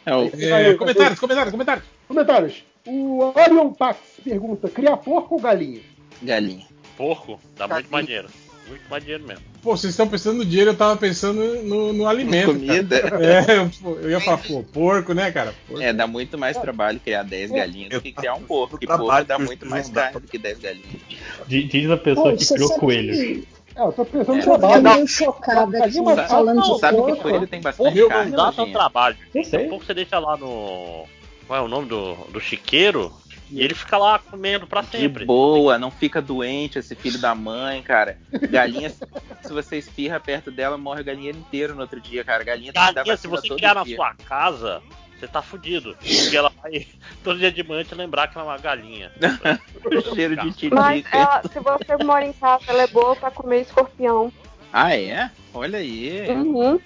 É, 0.05 0.15
o- 0.15 0.31
É, 0.39 0.73
comentários, 0.75 1.19
comentários, 1.19 1.51
comentários. 1.51 1.85
Comentários. 2.07 2.63
O 2.85 3.19
Orion 3.35 3.73
Pax 3.73 3.97
pergunta: 4.23 4.69
criar 4.69 4.97
porco 4.97 5.35
ou 5.35 5.41
galinha? 5.41 5.81
Galinha. 6.21 6.65
Porco, 6.95 7.39
dá 7.57 7.67
muito 7.67 7.91
mais 7.91 8.05
dinheiro. 8.05 8.27
Muito 8.67 8.89
mais 8.89 9.03
dinheiro 9.03 9.25
mesmo. 9.25 9.43
Pô, 9.61 9.75
vocês 9.77 9.91
estão 9.93 10.07
pensando 10.07 10.37
no 10.37 10.45
dinheiro, 10.45 10.71
eu 10.71 10.75
tava 10.77 10.97
pensando 10.97 11.41
no, 11.63 11.93
no 11.93 12.07
alimento. 12.07 12.47
Comida. 12.53 13.01
cara. 13.01 13.25
É, 13.25 13.57
eu, 13.59 13.99
eu 14.01 14.09
ia 14.09 14.19
falar, 14.19 14.37
pô, 14.39 14.61
porco, 14.63 15.13
né, 15.13 15.31
cara? 15.31 15.53
Porco. 15.67 15.81
É, 15.81 15.93
dá 15.93 16.05
muito 16.07 16.37
mais 16.37 16.57
trabalho 16.57 16.99
criar 16.99 17.23
10 17.23 17.51
galinhas 17.51 17.89
do 17.91 18.01
que 18.01 18.11
criar 18.11 18.33
um 18.35 18.41
porco. 18.43 18.77
Que 18.77 18.85
trabalho 18.85 19.07
porco 19.09 19.25
dá 19.25 19.39
muito 19.39 19.65
mais 19.65 19.89
carne 19.89 20.19
do 20.19 20.27
que 20.27 20.37
10 20.37 20.59
galinhas. 20.59 21.01
Diz 21.47 21.89
a 21.89 21.97
pessoa 21.97 22.31
Pô, 22.31 22.37
que 22.37 22.45
criou 22.45 22.67
sabe 22.67 22.79
coelhos. 22.79 23.17
que 23.17 23.47
É, 23.77 23.81
eu 23.83 23.91
tô 23.91 24.03
pensando 24.05 24.33
no 24.35 24.35
É. 24.35 24.39
eu 24.39 24.43
trabalho. 24.43 24.77
fiquei 24.77 24.93
meio 24.95 25.07
chocada 25.07 25.85
aqui, 25.85 26.01
mais 26.01 26.27
falando 26.31 26.61
de 26.63 26.79
Sabe 26.79 26.97
que 27.03 27.15
coelho 27.17 27.47
tem 27.47 27.61
bastante 27.61 27.93
Porco 27.93 28.09
carne, 28.09 28.31
não 28.31 28.51
dá 28.51 28.65
trabalho. 28.65 29.17
Eu 29.35 29.43
sei. 29.43 29.65
Um 29.65 29.69
pouco 29.69 29.85
você 29.85 29.93
deixa 29.93 30.17
lá 30.19 30.35
no. 30.35 31.05
Qual 31.45 31.59
é 31.59 31.61
o 31.61 31.67
nome 31.67 31.87
do, 31.87 32.15
do 32.31 32.39
chiqueiro? 32.39 33.13
E 33.49 33.61
ele 33.63 33.73
fica 33.73 33.97
lá 33.97 34.19
comendo 34.19 34.67
pra 34.67 34.81
De 34.81 34.87
sempre. 34.89 35.23
boa, 35.23 35.77
não 35.77 35.89
fica 35.89 36.21
doente 36.21 36.79
esse 36.79 36.95
filho 36.95 37.17
da 37.19 37.33
mãe, 37.33 37.81
cara. 37.81 38.17
Galinha, 38.49 38.89
se 39.41 39.53
você 39.53 39.77
espirra 39.77 40.19
perto 40.19 40.51
dela, 40.51 40.77
morre 40.77 40.99
o 41.01 41.05
galinheiro 41.05 41.37
inteiro 41.37 41.73
no 41.73 41.81
outro 41.81 42.01
dia, 42.01 42.25
cara. 42.25 42.43
Galinha 42.43 42.73
Galinha, 42.73 43.15
se 43.15 43.27
você 43.27 43.47
criar 43.55 43.75
na 43.75 43.83
dia. 43.83 43.95
sua 43.95 44.13
casa, 44.25 44.81
você 45.19 45.27
tá 45.27 45.41
fudido. 45.41 45.95
Porque 45.95 46.35
ela 46.37 46.51
vai 46.61 46.85
todo 47.23 47.39
dia 47.39 47.51
de 47.51 47.63
manhã 47.63 47.83
te 47.83 47.95
lembrar 47.95 48.27
que 48.27 48.37
ela 48.37 48.47
é 48.47 48.49
uma 48.51 48.57
galinha. 48.57 49.11
Cheiro 50.13 50.35
de 50.35 50.51
tirica. 50.53 50.75
Mas 50.81 51.05
ela, 51.11 51.41
se 51.51 51.59
você 51.59 52.03
mora 52.03 52.25
em 52.25 52.33
casa, 52.33 52.63
ela 52.67 52.83
é 52.83 52.87
boa 52.87 53.15
pra 53.15 53.31
comer 53.31 53.61
escorpião. 53.61 54.31
Ah, 54.71 54.95
é? 54.95 55.31
Olha 55.53 55.79
aí. 55.79 56.29
Uhum. 56.29 56.79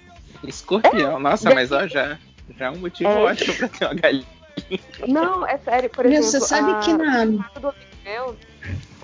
Escorpião. 0.44 1.18
Nossa, 1.20 1.52
mas 1.54 1.70
ó, 1.72 1.86
já, 1.86 2.18
já 2.58 2.66
é 2.66 2.70
um 2.70 2.78
motivo 2.78 3.10
É. 3.10 3.16
ótimo 3.18 3.54
pra 3.56 3.68
ter 3.68 3.84
uma 3.86 3.94
galinha. 3.94 4.26
Não, 5.06 5.46
é 5.46 5.58
sério, 5.58 5.88
por 5.90 6.04
Meu, 6.04 6.18
exemplo. 6.20 6.40
você 6.40 6.40
sabe 6.40 6.70
a- 6.72 6.78
que 6.80 6.92
na. 6.92 7.24
do 7.24 7.68
amigo 7.68 7.74
meu, 8.04 8.36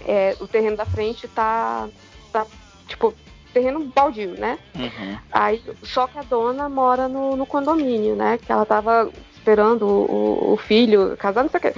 é, 0.06 0.36
o 0.40 0.46
terreno 0.46 0.76
da 0.76 0.84
frente 0.84 1.26
tá, 1.28 1.88
tá 2.32 2.46
tipo, 2.86 3.14
terreno 3.52 3.90
baldio, 3.94 4.30
né? 4.38 4.58
Uhum. 4.74 5.18
Aí, 5.32 5.62
só 5.82 6.06
que 6.06 6.18
a 6.18 6.22
dona 6.22 6.68
mora 6.68 7.08
no, 7.08 7.36
no 7.36 7.46
condomínio, 7.46 8.14
né? 8.16 8.38
Que 8.38 8.50
ela 8.52 8.64
tava 8.66 9.10
esperando 9.34 9.86
o, 9.86 10.52
o 10.52 10.56
filho 10.56 11.16
casar, 11.16 11.42
não 11.42 11.50
sei 11.50 11.58
o 11.58 11.60
quê. 11.60 11.74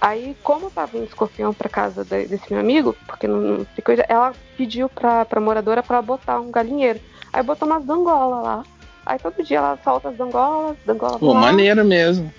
Aí, 0.00 0.36
como 0.42 0.70
tava 0.70 0.98
um 0.98 1.04
escorpião 1.04 1.54
pra 1.54 1.68
casa 1.68 2.04
de- 2.04 2.26
desse 2.26 2.50
meu 2.52 2.60
amigo, 2.60 2.94
porque 3.06 3.26
não, 3.26 3.40
não 3.40 3.64
tem 3.64 3.82
coisa, 3.84 4.04
ela 4.08 4.32
pediu 4.56 4.88
pra, 4.88 5.24
pra 5.24 5.40
moradora 5.40 5.82
pra 5.82 6.02
botar 6.02 6.40
um 6.40 6.50
galinheiro. 6.50 7.00
Aí 7.32 7.42
botou 7.42 7.66
umas 7.66 7.84
dangolas 7.84 8.42
lá. 8.44 8.64
Aí 9.06 9.18
todo 9.18 9.42
dia 9.42 9.58
ela 9.58 9.78
solta 9.82 10.08
as 10.10 10.16
dangolas, 10.16 10.76
dangolas 10.84 11.18
Pô, 11.18 11.32
lá. 11.32 11.40
maneiro 11.40 11.84
mesmo. 11.84 12.32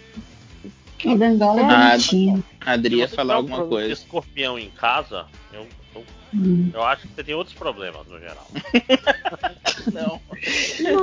A 1.05 1.13
Dangola 1.15 1.61
é 1.61 1.63
bonitinha. 1.91 2.43
A 2.65 2.71
Adri 2.71 2.95
ia 2.95 3.05
Se 3.07 3.11
você 3.11 3.15
falar 3.17 3.35
um 3.35 3.37
alguma 3.37 3.65
coisa. 3.67 3.93
escorpião 3.93 4.57
em 4.57 4.69
casa, 4.71 5.27
eu, 5.53 5.67
eu, 5.95 6.03
Hum. 6.37 6.69
eu 6.73 6.83
acho 6.83 7.03
que 7.03 7.15
você 7.15 7.23
tem 7.23 7.33
outros 7.33 7.55
problemas 7.55 8.01
no 8.07 8.19
geral. 8.19 8.45
Não. 9.93 10.19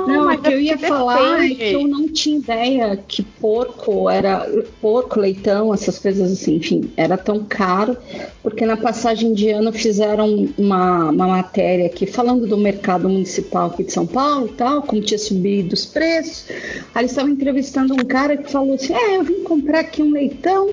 Não, 0.07 0.25
mas 0.25 0.39
o 0.39 0.43
que 0.43 0.47
eu 0.53 0.57
é 0.57 0.61
ia 0.61 0.77
falar 0.77 1.19
é 1.43 1.47
depende. 1.47 1.55
que 1.55 1.71
eu 1.73 1.87
não 1.87 2.07
tinha 2.07 2.37
ideia 2.37 2.95
que 2.97 3.23
porco 3.23 4.09
era 4.09 4.47
porco, 4.79 5.19
leitão, 5.19 5.73
essas 5.73 5.97
coisas 5.97 6.31
assim, 6.31 6.57
enfim, 6.57 6.91
era 6.95 7.17
tão 7.17 7.43
caro, 7.45 7.97
porque 8.43 8.65
na 8.65 8.77
passagem 8.77 9.33
de 9.33 9.49
ano 9.49 9.71
fizeram 9.73 10.49
uma, 10.57 11.09
uma 11.09 11.27
matéria 11.27 11.87
aqui 11.87 12.05
falando 12.05 12.45
do 12.45 12.57
mercado 12.57 13.09
municipal 13.09 13.67
aqui 13.67 13.83
de 13.85 13.91
São 13.93 14.05
Paulo 14.05 14.47
e 14.47 14.53
tal, 14.53 14.83
como 14.83 15.01
tinha 15.01 15.17
subido 15.17 15.73
os 15.73 15.85
preços. 15.85 16.45
Aí 16.93 17.01
eles 17.01 17.11
estavam 17.11 17.31
entrevistando 17.31 17.93
um 17.93 18.05
cara 18.05 18.37
que 18.37 18.51
falou 18.51 18.75
assim: 18.75 18.93
É, 18.93 19.17
eu 19.17 19.23
vim 19.23 19.43
comprar 19.43 19.79
aqui 19.79 20.03
um 20.03 20.11
leitão 20.11 20.69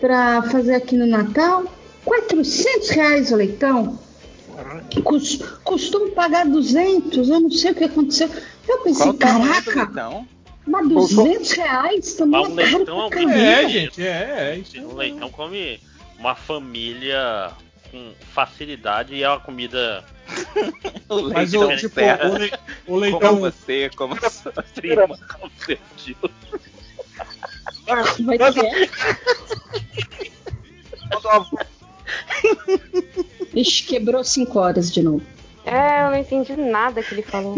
para 0.00 0.42
fazer 0.42 0.74
aqui 0.74 0.96
no 0.96 1.06
Natal, 1.06 1.64
400 2.12 2.88
reais 2.90 3.32
o 3.32 3.36
leitão. 3.36 3.98
Cus- 5.04 5.36
Costumo 5.62 6.10
pagar 6.12 6.46
200, 6.46 7.28
eu 7.28 7.40
não 7.40 7.50
sei 7.50 7.72
o 7.72 7.74
que 7.74 7.84
aconteceu. 7.84 8.30
Eu 8.66 8.78
pensei, 8.78 9.12
caraca, 9.14 9.84
leitão? 9.84 10.26
mas 10.66 10.88
200 10.88 11.50
reais 11.52 12.14
também 12.14 12.40
Mas 12.40 12.50
um 12.50 12.60
é 12.60 12.64
caro 12.64 12.76
leitão 12.78 13.06
é 13.06 13.10
pra 13.10 13.18
bicho. 13.18 13.28
caramba. 13.28 13.46
É, 13.46 13.68
gente, 13.68 14.02
é, 14.02 14.62
é. 14.76 14.80
Um 14.82 14.94
leitão 14.94 15.30
come 15.30 15.80
uma 16.18 16.34
família 16.34 17.52
com 17.90 18.12
facilidade 18.34 19.14
e 19.14 19.22
é 19.22 19.28
uma 19.28 19.40
comida. 19.40 20.04
O 21.10 21.30
Mas 21.30 21.52
leitão 21.52 21.72
o, 21.72 21.76
tipo, 21.78 21.98
o, 22.00 22.36
le- 22.36 22.52
o 22.52 22.86
Como 22.86 22.98
leitão. 22.98 23.36
você, 23.40 23.90
como 23.96 24.14
sua 24.30 24.52
prima, 24.74 25.06
como 25.08 25.50
seu 25.64 25.78
tio. 25.96 26.16
Vai 28.26 28.36
ter. 28.52 28.90
Ixi, 33.54 33.84
quebrou 33.84 34.22
5 34.24 34.58
horas 34.58 34.92
de 34.92 35.02
novo. 35.02 35.22
É, 35.64 36.04
eu 36.04 36.10
não 36.10 36.16
entendi 36.18 36.56
nada 36.56 37.02
que 37.02 37.14
ele 37.14 37.22
falou. 37.22 37.54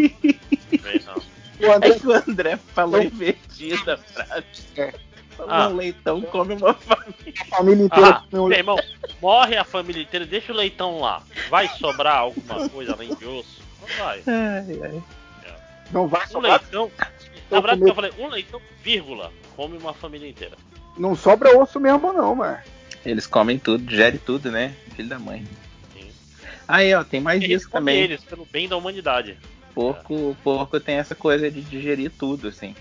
O 1.61 1.73
André, 1.73 1.91
é 1.91 1.99
que 1.99 2.07
o 2.07 2.13
André 2.13 2.57
falou 2.75 3.03
invertida 3.03 3.95
a 3.95 3.99
frase. 3.99 4.45
É. 4.77 4.95
Um 5.39 5.45
Ah. 5.49 5.69
leitão 5.69 6.21
come 6.23 6.55
uma 6.55 6.75
família. 6.75 7.35
A 7.41 7.57
família 7.57 7.85
inteira 7.85 8.23
Ah, 8.33 8.55
irmão, 8.57 8.77
morre 9.23 9.57
a 9.57 9.65
família 9.65 10.03
inteira, 10.03 10.27
deixa 10.27 10.53
o 10.53 10.57
leitão 10.57 11.01
lá. 11.01 11.23
Vai 11.49 11.69
sobrar 11.69 12.17
alguma 12.19 12.69
coisa 12.69 12.93
além 12.93 13.15
de 13.15 13.25
osso? 13.27 13.63
Não 13.81 14.05
vai. 14.05 14.23
Não 15.93 16.07
vai 16.09 16.25
Um 16.25 16.29
sobrar. 16.29 16.61
leitão. 16.61 16.91
Na 17.51 17.61
verdade, 17.61 17.89
eu 17.89 17.95
falei, 17.95 18.13
um 18.19 18.29
leitão, 18.29 18.61
vírgula, 18.83 19.33
come 19.57 19.77
uma 19.79 19.93
família 19.95 20.29
inteira. 20.29 20.57
Não 20.97 21.15
sobra 21.17 21.59
osso 21.59 21.81
mesmo, 21.81 22.13
não, 22.13 22.35
mano. 22.35 22.59
Eles 23.05 23.27
comem 23.27 23.59
tudo, 23.59 23.85
digerem 23.85 24.21
tudo, 24.25 24.51
né? 24.51 24.75
Filho 24.95 25.09
da 25.09 25.19
mãe. 25.19 25.47
Aí, 26.69 26.95
ó, 26.95 27.03
tem 27.03 27.21
mais 27.21 27.43
Eles 27.43 27.63
isso 27.63 27.71
também. 27.71 27.99
eles 28.01 28.23
pelo 28.23 28.47
bem 28.51 28.69
da 28.69 28.77
humanidade. 28.77 29.37
Porco, 29.75 30.37
porco 30.45 30.79
tem 30.79 30.97
essa 30.97 31.15
coisa 31.15 31.51
de 31.51 31.63
digerir 31.63 32.13
tudo, 32.17 32.49
assim. 32.49 32.75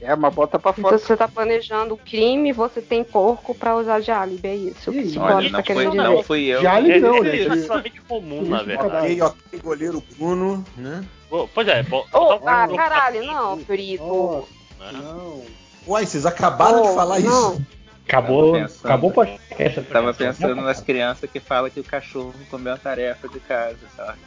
É, 0.00 0.14
mas 0.16 0.34
bota 0.34 0.58
pra 0.58 0.74
Então, 0.76 0.98
se 0.98 1.06
você 1.06 1.16
tá 1.16 1.28
planejando 1.28 1.94
o 1.94 1.96
crime, 1.96 2.52
você 2.52 2.82
tem 2.82 3.02
porco 3.04 3.54
pra 3.54 3.76
usar 3.76 4.00
de 4.00 4.10
álibi, 4.10 4.48
é 4.48 4.56
isso. 4.56 4.90
Olha, 5.18 5.48
tá 5.50 5.56
não 5.58 5.62
querendo 5.62 5.82
foi, 5.82 5.90
dizer. 5.92 6.02
não 6.02 6.22
fui 6.22 6.42
eu. 6.44 6.62
Já 6.62 6.74
ali 6.74 7.00
não, 7.00 7.22
né? 7.22 7.28
É 7.28 7.32
De- 7.36 7.42
relativamente 7.44 8.00
comum, 8.02 8.42
na 8.42 8.62
verdade. 8.62 8.96
Ok, 8.96 9.22
ok, 9.22 9.60
goleiro 9.60 10.02
Bruno, 10.18 10.64
né? 10.76 11.04
Pô, 11.30 11.48
Pois 11.54 11.68
é, 11.68 11.82
bo- 11.84 12.06
um 12.12 12.48
ah, 12.48 12.68
caralho, 12.76 13.24
não, 13.24 13.58
Perito. 13.58 14.04
Nossa, 14.04 14.92
né? 14.92 14.98
não. 15.00 15.42
Uai, 15.86 16.04
vocês 16.04 16.26
acabaram 16.26 16.82
de 16.82 16.88
Oh, 16.88 16.94
falar 16.94 17.20
não. 17.20 17.52
isso. 17.52 17.66
Acabou, 18.06 18.52
pensando. 18.52 18.84
acabou 18.84 19.10
o 19.10 19.12
podcast. 19.12 19.82
Tava 19.82 20.14
pensando 20.14 20.56
nas 20.56 20.80
crianças 20.80 21.30
que 21.30 21.40
falam 21.40 21.70
que 21.70 21.80
o 21.80 21.84
cachorro 21.84 22.34
comeu 22.50 22.74
a 22.74 22.76
tarefa 22.76 23.28
de 23.28 23.40
casa, 23.40 23.78
sabe? 23.96 24.18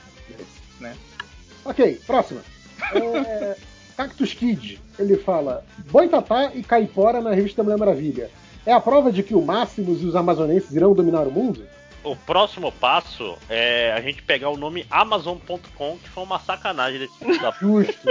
Né? 0.80 0.96
Ok, 1.64 2.02
próxima. 2.06 2.42
É, 2.94 3.56
Cactus 3.96 4.34
Kid, 4.34 4.82
ele 4.98 5.18
fala: 5.18 5.64
Boitatá 5.92 6.52
e 6.54 6.64
Caipora 6.64 7.22
na 7.22 7.32
revista 7.32 7.58
da 7.58 7.64
Mulher 7.64 7.78
Maravilha. 7.78 8.30
É 8.66 8.74
a 8.74 8.80
prova 8.80 9.12
de 9.12 9.24
que 9.24 9.34
o 9.34 9.42
Máximos 9.42 10.02
e 10.02 10.06
os 10.06 10.16
amazonenses 10.16 10.76
irão 10.76 10.94
dominar 10.94 11.28
o 11.28 11.32
mundo? 11.32 11.64
O 12.08 12.16
próximo 12.16 12.72
passo 12.72 13.38
é 13.50 13.92
a 13.92 14.00
gente 14.00 14.22
pegar 14.24 14.50
o 14.50 14.56
nome 14.56 14.88
Amazon.com, 14.90 15.98
que 15.98 16.10
foi 16.10 16.24
uma 16.24 16.40
sacanagem 16.40 17.00
desse 17.00 17.18
filho 17.18 17.42
da 17.42 17.52
Justo. 17.52 18.08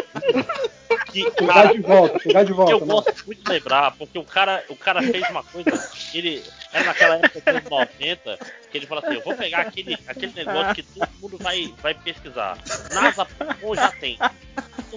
que, 1.11 1.31
cara, 1.31 1.73
de 1.73 1.81
volta, 1.81 2.19
pegar 2.19 2.43
de 2.43 2.53
volta. 2.53 2.73
eu 2.73 2.81
né? 2.81 2.87
gosto 2.87 3.27
muito 3.27 3.43
de 3.43 3.51
lembrar, 3.51 3.93
porque 3.93 4.19
o 4.19 4.25
cara, 4.25 4.63
o 4.69 4.77
cara 4.77 5.01
fez 5.01 5.27
uma 5.31 5.43
coisa, 5.43 5.91
ele 6.13 6.45
era 6.75 6.85
naquela 6.85 7.15
época 7.17 7.41
dos 7.41 7.47
anos 7.47 7.71
90, 7.71 8.39
que 8.71 8.77
ele 8.77 8.87
fala 8.87 9.01
assim, 9.01 9.15
eu 9.15 9.23
vou 9.23 9.35
pegar 9.35 9.61
aquele, 9.61 9.99
aquele 10.07 10.33
negócio 10.35 10.75
que 10.75 10.83
todo 10.83 11.09
mundo 11.19 11.39
vai, 11.39 11.75
vai 11.83 11.95
pesquisar. 11.95 12.59
NASA.com 12.93 13.75
já 13.75 13.91
tem. 13.93 14.19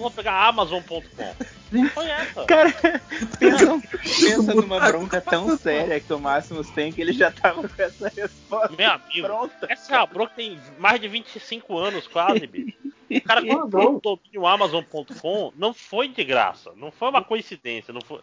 Então 0.00 0.06
eu 0.06 0.10
vou 0.10 0.10
pegar 0.10 0.48
Amazon.com. 0.48 1.00
Foi 1.94 2.08
essa. 2.08 2.44
Cara, 2.46 2.72
pensa, 3.38 3.80
pensa 4.00 4.54
numa 4.54 4.80
bronca 4.80 5.20
tão 5.20 5.56
séria 5.58 6.00
que 6.00 6.12
o 6.12 6.18
Máximos 6.18 6.68
tem 6.70 6.90
que 6.90 7.00
ele 7.00 7.12
já 7.12 7.30
tava 7.30 7.68
com 7.68 7.82
essa 7.82 8.08
resposta 8.08 8.74
Meu 8.76 8.90
amigo, 8.90 9.26
pronta. 9.26 9.66
essa 9.68 9.94
é 9.94 9.98
a 9.98 10.06
bronca 10.06 10.32
tem 10.34 10.58
mais 10.78 11.00
de 11.00 11.06
25 11.06 11.78
anos 11.78 12.08
quase, 12.08 12.46
bicho. 12.46 12.76
O 13.10 13.20
cara 13.20 13.40
Não, 13.42 13.60
comprou 13.60 13.96
o 13.96 14.00
domínio 14.00 14.46
Amazon.com, 14.46 15.52
não 15.56 15.74
foi 15.74 16.08
de 16.08 16.24
graça, 16.24 16.72
não 16.76 16.90
foi 16.90 17.08
uma 17.08 17.22
coincidência, 17.22 17.92
não 17.92 18.00
foi, 18.00 18.20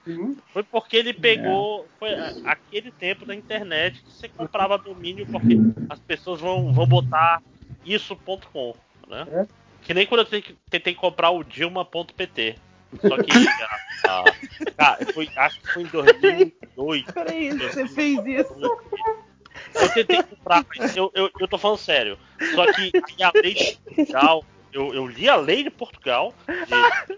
foi 0.52 0.64
porque 0.64 0.98
ele 0.98 1.14
pegou 1.14 1.88
foi 2.00 2.10
aquele 2.44 2.92
tempo 2.92 3.26
da 3.26 3.36
internet 3.36 4.02
que 4.04 4.12
você 4.12 4.28
comprava 4.28 4.78
domínio 4.78 5.26
porque 5.28 5.58
as 5.90 6.00
pessoas 6.00 6.42
vão, 6.42 6.74
vão 6.74 6.88
botar 6.88 7.42
isso.com, 7.86 8.76
né? 9.08 9.26
É. 9.32 9.67
Que 9.88 9.94
nem 9.94 10.06
quando 10.06 10.28
eu 10.32 10.44
tentei, 10.70 10.94
comprar 10.94 11.32
o 11.32 11.44
Dilma.pt. 11.44 12.56
Só 13.02 13.18
que 13.24 13.32
a, 14.06 14.20
a, 14.20 14.24
cara, 14.78 15.06
foi, 15.14 15.30
acho 15.36 15.60
que 15.62 15.74
foi 15.74 15.84
em 15.84 15.88
2008. 15.88 17.14
Peraí, 17.14 17.52
você 17.58 17.88
fez 17.88 18.20
isso. 18.26 18.54
Eu 19.76 19.94
tentei 19.94 20.22
comprar, 20.24 20.66
mas 20.78 20.96
eu, 20.96 21.12
eu, 21.16 21.30
eu 21.40 21.48
tô 21.48 21.58
falando 21.58 21.78
sério. 21.78 22.18
Só 22.54 22.72
que 22.74 22.92
a 23.24 23.32
lei 23.42 23.54
de 23.54 23.78
Portugal, 23.96 24.46
eu, 24.72 24.94
eu 24.94 25.08
li 25.08 25.28
a 25.28 25.36
lei 25.36 25.64
de 25.64 25.70
Portugal 25.70 26.34
de- 26.48 27.18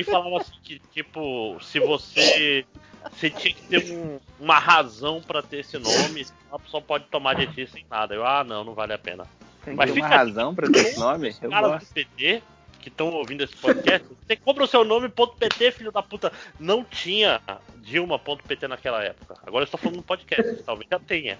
e 0.00 0.04
falava 0.04 0.38
assim 0.38 0.52
que, 0.62 0.78
tipo, 0.92 1.58
se 1.62 1.78
você. 1.80 2.64
Você 3.12 3.30
tinha 3.30 3.54
que 3.54 3.62
ter 3.62 3.92
um- 3.92 4.20
uma 4.38 4.58
razão 4.58 5.22
pra 5.22 5.42
ter 5.42 5.60
esse 5.60 5.78
nome, 5.78 6.24
senão 6.24 6.38
a 6.52 6.58
pessoa 6.58 6.82
pode 6.82 7.04
tomar 7.06 7.34
de 7.34 7.46
ti 7.48 7.66
sem 7.66 7.84
nada. 7.90 8.14
Eu, 8.14 8.24
ah, 8.26 8.44
não, 8.44 8.62
não 8.62 8.74
vale 8.74 8.92
a 8.92 8.98
pena. 8.98 9.24
Tem 9.64 9.74
Mas 9.74 9.90
uma 9.90 9.94
fica- 9.94 10.08
razão 10.08 10.54
pra 10.54 10.68
ter 10.70 10.78
esse 10.80 10.98
nome? 11.00 11.34
Eu 11.42 11.50
Caras 11.50 11.70
gosto. 11.72 11.86
do 11.88 11.94
PT 11.94 12.42
que 12.80 12.88
estão 12.88 13.08
ouvindo 13.12 13.44
esse 13.44 13.54
podcast, 13.56 14.08
você 14.26 14.36
compra 14.36 14.64
o 14.64 14.66
seu 14.66 14.82
nome.pt, 14.84 15.70
filho 15.72 15.92
da 15.92 16.02
puta. 16.02 16.32
Não 16.58 16.82
tinha 16.82 17.40
Dilma.pt 17.82 18.68
naquela 18.68 19.02
época. 19.04 19.34
Agora 19.46 19.62
eu 19.62 19.66
estou 19.66 19.78
falando 19.78 19.96
no 19.96 20.02
podcast, 20.02 20.62
talvez 20.64 20.88
já 20.90 20.98
tenha. 20.98 21.38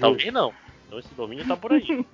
Talvez 0.00 0.32
não. 0.32 0.52
Então 0.86 0.98
esse 0.98 1.14
domínio 1.14 1.46
tá 1.46 1.56
por 1.56 1.72
aí. 1.72 2.04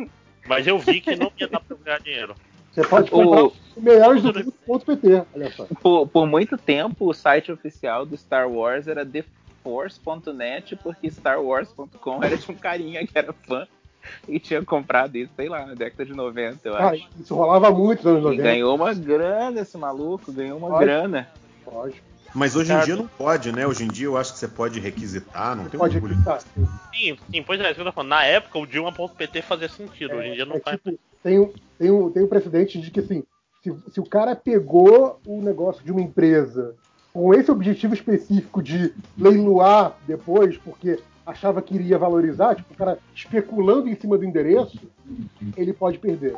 Mas 0.47 0.67
eu 0.67 0.79
vi 0.79 1.01
que 1.01 1.17
não 1.17 1.33
ia 1.39 1.49
dar 1.49 1.61
pra 1.61 1.77
ganhar 1.83 2.01
dinheiro. 2.01 2.35
Você 2.73 2.87
pode 2.87 3.11
comprar 3.11 3.45
O- 3.45 3.53
o 3.77 3.81
melhores 3.81 4.23
do 4.23 4.33
mundo.pt. 4.35 5.23
Olha 5.35 5.51
só. 5.53 5.65
Por, 5.81 6.07
por 6.07 6.27
muito 6.27 6.57
tempo, 6.59 7.09
o 7.09 7.15
site 7.15 7.51
oficial 7.51 8.05
do 8.05 8.17
Star 8.17 8.49
Wars 8.51 8.87
era 8.87 9.05
theforce.net, 9.05 10.77
porque 10.77 11.09
StarWars.com 11.09 12.23
era 12.25 12.37
de 12.37 12.51
um 12.51 12.55
carinha 12.55 13.07
que 13.07 13.17
era 13.19 13.33
fã 13.33 13.67
e 14.29 14.39
tinha 14.41 14.65
comprado 14.65 15.17
isso, 15.17 15.33
sei 15.37 15.49
lá, 15.49 15.67
na 15.67 15.75
década 15.75 16.05
de 16.05 16.15
90, 16.15 16.69
eu 16.69 16.73
Cara, 16.75 16.91
acho. 16.95 17.09
isso 17.21 17.35
rolava 17.35 17.71
muito 17.71 17.99
nos 17.99 18.07
anos 18.07 18.21
E 18.21 18.25
90. 18.37 18.43
ganhou 18.43 18.75
uma 18.75 18.95
grana 18.95 19.61
esse 19.61 19.77
maluco, 19.79 20.33
ganhou 20.33 20.59
uma 20.59 20.69
Pode. 20.69 20.85
grana. 20.85 21.29
Pode. 21.65 22.03
Mas 22.35 22.55
hoje 22.55 22.73
em 22.73 22.81
dia 22.81 22.95
não 22.95 23.07
pode, 23.07 23.51
né? 23.53 23.67
Hoje 23.67 23.85
em 23.85 23.89
dia 23.89 24.07
eu 24.07 24.17
acho 24.17 24.35
que 24.35 24.39
você 24.39 24.47
pode 24.49 24.79
requisitar, 24.79 25.57
não 25.57 25.65
tem 25.65 25.79
Pode 25.79 25.97
orgulho. 25.97 26.15
acreditar. 26.21 26.41
Sim, 26.95 27.17
sim, 27.31 27.43
pois 27.43 27.59
é, 27.61 27.65
isso 27.65 27.75
que 27.77 27.81
eu 27.81 27.85
tô 27.87 27.93
falando. 27.93 28.11
Na 28.11 28.25
época 28.25 28.59
o 28.59 28.67
Dilma.pt 28.67 29.43
fazia 29.43 29.69
sentido, 29.69 30.15
hoje 30.17 30.29
em 30.29 30.35
dia 30.35 30.45
não 30.45 30.57
É, 30.57 30.61
faz. 30.61 30.77
tipo, 30.77 30.99
tem, 31.23 31.39
um, 31.39 31.53
tem, 31.79 31.91
um, 31.91 32.11
tem 32.11 32.23
um 32.23 32.29
precedente 32.29 32.79
de 32.81 32.91
que, 32.91 33.01
assim, 33.01 33.25
se, 33.63 33.75
se 33.91 33.99
o 34.01 34.05
cara 34.05 34.37
pegou 34.37 35.19
o 35.27 35.41
negócio 35.43 35.83
de 35.83 35.91
uma 35.91 36.03
empresa 36.03 36.75
com 37.15 37.33
esse 37.35 37.51
objetivo 37.51 37.95
específico 37.95 38.63
de 38.63 38.93
leiloar 39.17 39.95
depois, 40.07 40.57
porque 40.59 40.99
achava 41.29 41.61
que 41.61 41.75
iria 41.75 41.99
valorizar, 41.99 42.57
tipo, 42.57 42.73
o 42.73 42.77
cara 42.77 42.99
especulando 43.15 43.89
em 43.89 43.95
cima 43.95 44.17
do 44.17 44.25
endereço, 44.25 44.79
ele 45.57 45.73
pode 45.73 45.99
perder. 45.99 46.35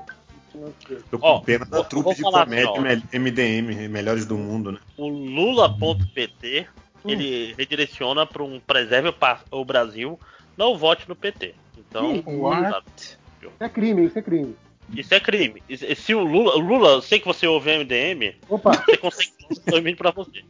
Tô 1.10 1.19
com 1.19 1.27
Ó, 1.27 1.41
pena 1.41 1.65
da 1.65 1.77
vou- 1.78 1.86
trupe 1.86 2.05
vou 2.05 2.15
de 2.15 2.23
comédia 2.23 2.93
assim, 2.93 3.19
MDM, 3.19 3.89
melhores 3.89 4.27
do 4.27 4.36
mundo, 4.36 4.73
né? 4.73 4.78
O 4.97 5.09
Lula.pt 5.09 6.67
ele 7.07 7.55
redireciona 7.57 8.27
para 8.27 8.43
um 8.43 8.60
preserve 8.60 9.15
o 9.51 9.65
Brasil, 9.65 10.19
não 10.57 10.77
vote 10.77 11.09
no 11.09 11.15
PT. 11.15 11.55
Então? 11.78 12.12
Isso 12.17 13.55
é 13.60 13.69
crime, 13.69 14.05
isso 14.07 14.19
é 14.19 14.23
crime. 14.23 14.57
Isso 14.93 15.15
é 15.15 15.20
crime. 15.20 15.62
E 15.69 15.94
Se 15.94 16.15
o 16.15 16.20
Lula, 16.20 16.57
o 16.57 16.60
Lula, 16.60 16.91
eu 16.91 17.01
sei 17.02 17.20
que 17.20 17.27
você 17.27 17.47
ouve 17.47 17.70
MDM, 17.70 18.35
Opa, 18.49 18.73
você 18.73 18.97
consegue 18.97 19.33
o 19.67 19.70
domínio 19.70 19.97
pra 19.97 20.10
você. 20.10 20.43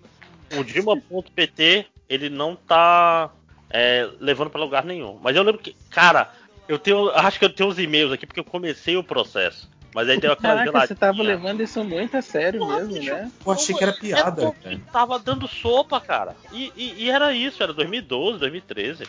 O 0.59 0.65
Dilma.pt, 0.65 1.86
ele 2.09 2.28
não 2.31 2.57
tá 2.57 3.31
é, 3.70 4.08
levando 4.20 4.50
pra 4.50 4.60
lugar 4.60 4.84
nenhum. 4.84 5.18
Mas 5.23 5.34
eu 5.36 5.42
lembro 5.42 5.60
que, 5.60 5.74
cara, 5.90 6.31
eu 6.68 6.78
tenho, 6.78 7.10
acho 7.10 7.39
que 7.39 7.44
eu 7.44 7.50
tenho 7.52 7.68
uns 7.68 7.78
e-mails 7.78 8.12
aqui 8.12 8.26
porque 8.26 8.40
eu 8.40 8.44
comecei 8.44 8.97
o 8.97 9.05
processo. 9.05 9.68
Mas 9.92 10.08
aí 10.08 10.20
deu 10.20 10.31
aquela 10.32 10.65
Caraca, 10.65 10.86
você 10.86 10.94
tava 10.94 11.20
levando 11.20 11.62
isso 11.62 11.82
muito 11.82 12.16
a 12.16 12.23
sério 12.23 12.65
mesmo, 12.65 13.02
né? 13.02 13.31
Eu 13.44 13.52
achei 13.52 13.74
que 13.74 13.82
era 13.82 13.92
piada, 13.92 14.52
cara. 14.62 14.81
tava 14.92 15.18
dando 15.18 15.49
sopa, 15.49 16.00
cara. 16.00 16.36
E, 16.52 16.73
e- 16.76 17.05
e 17.05 17.10
era 17.10 17.32
isso, 17.32 17.60
era 17.60 17.73
2012, 17.73 18.39
2013. 18.39 19.05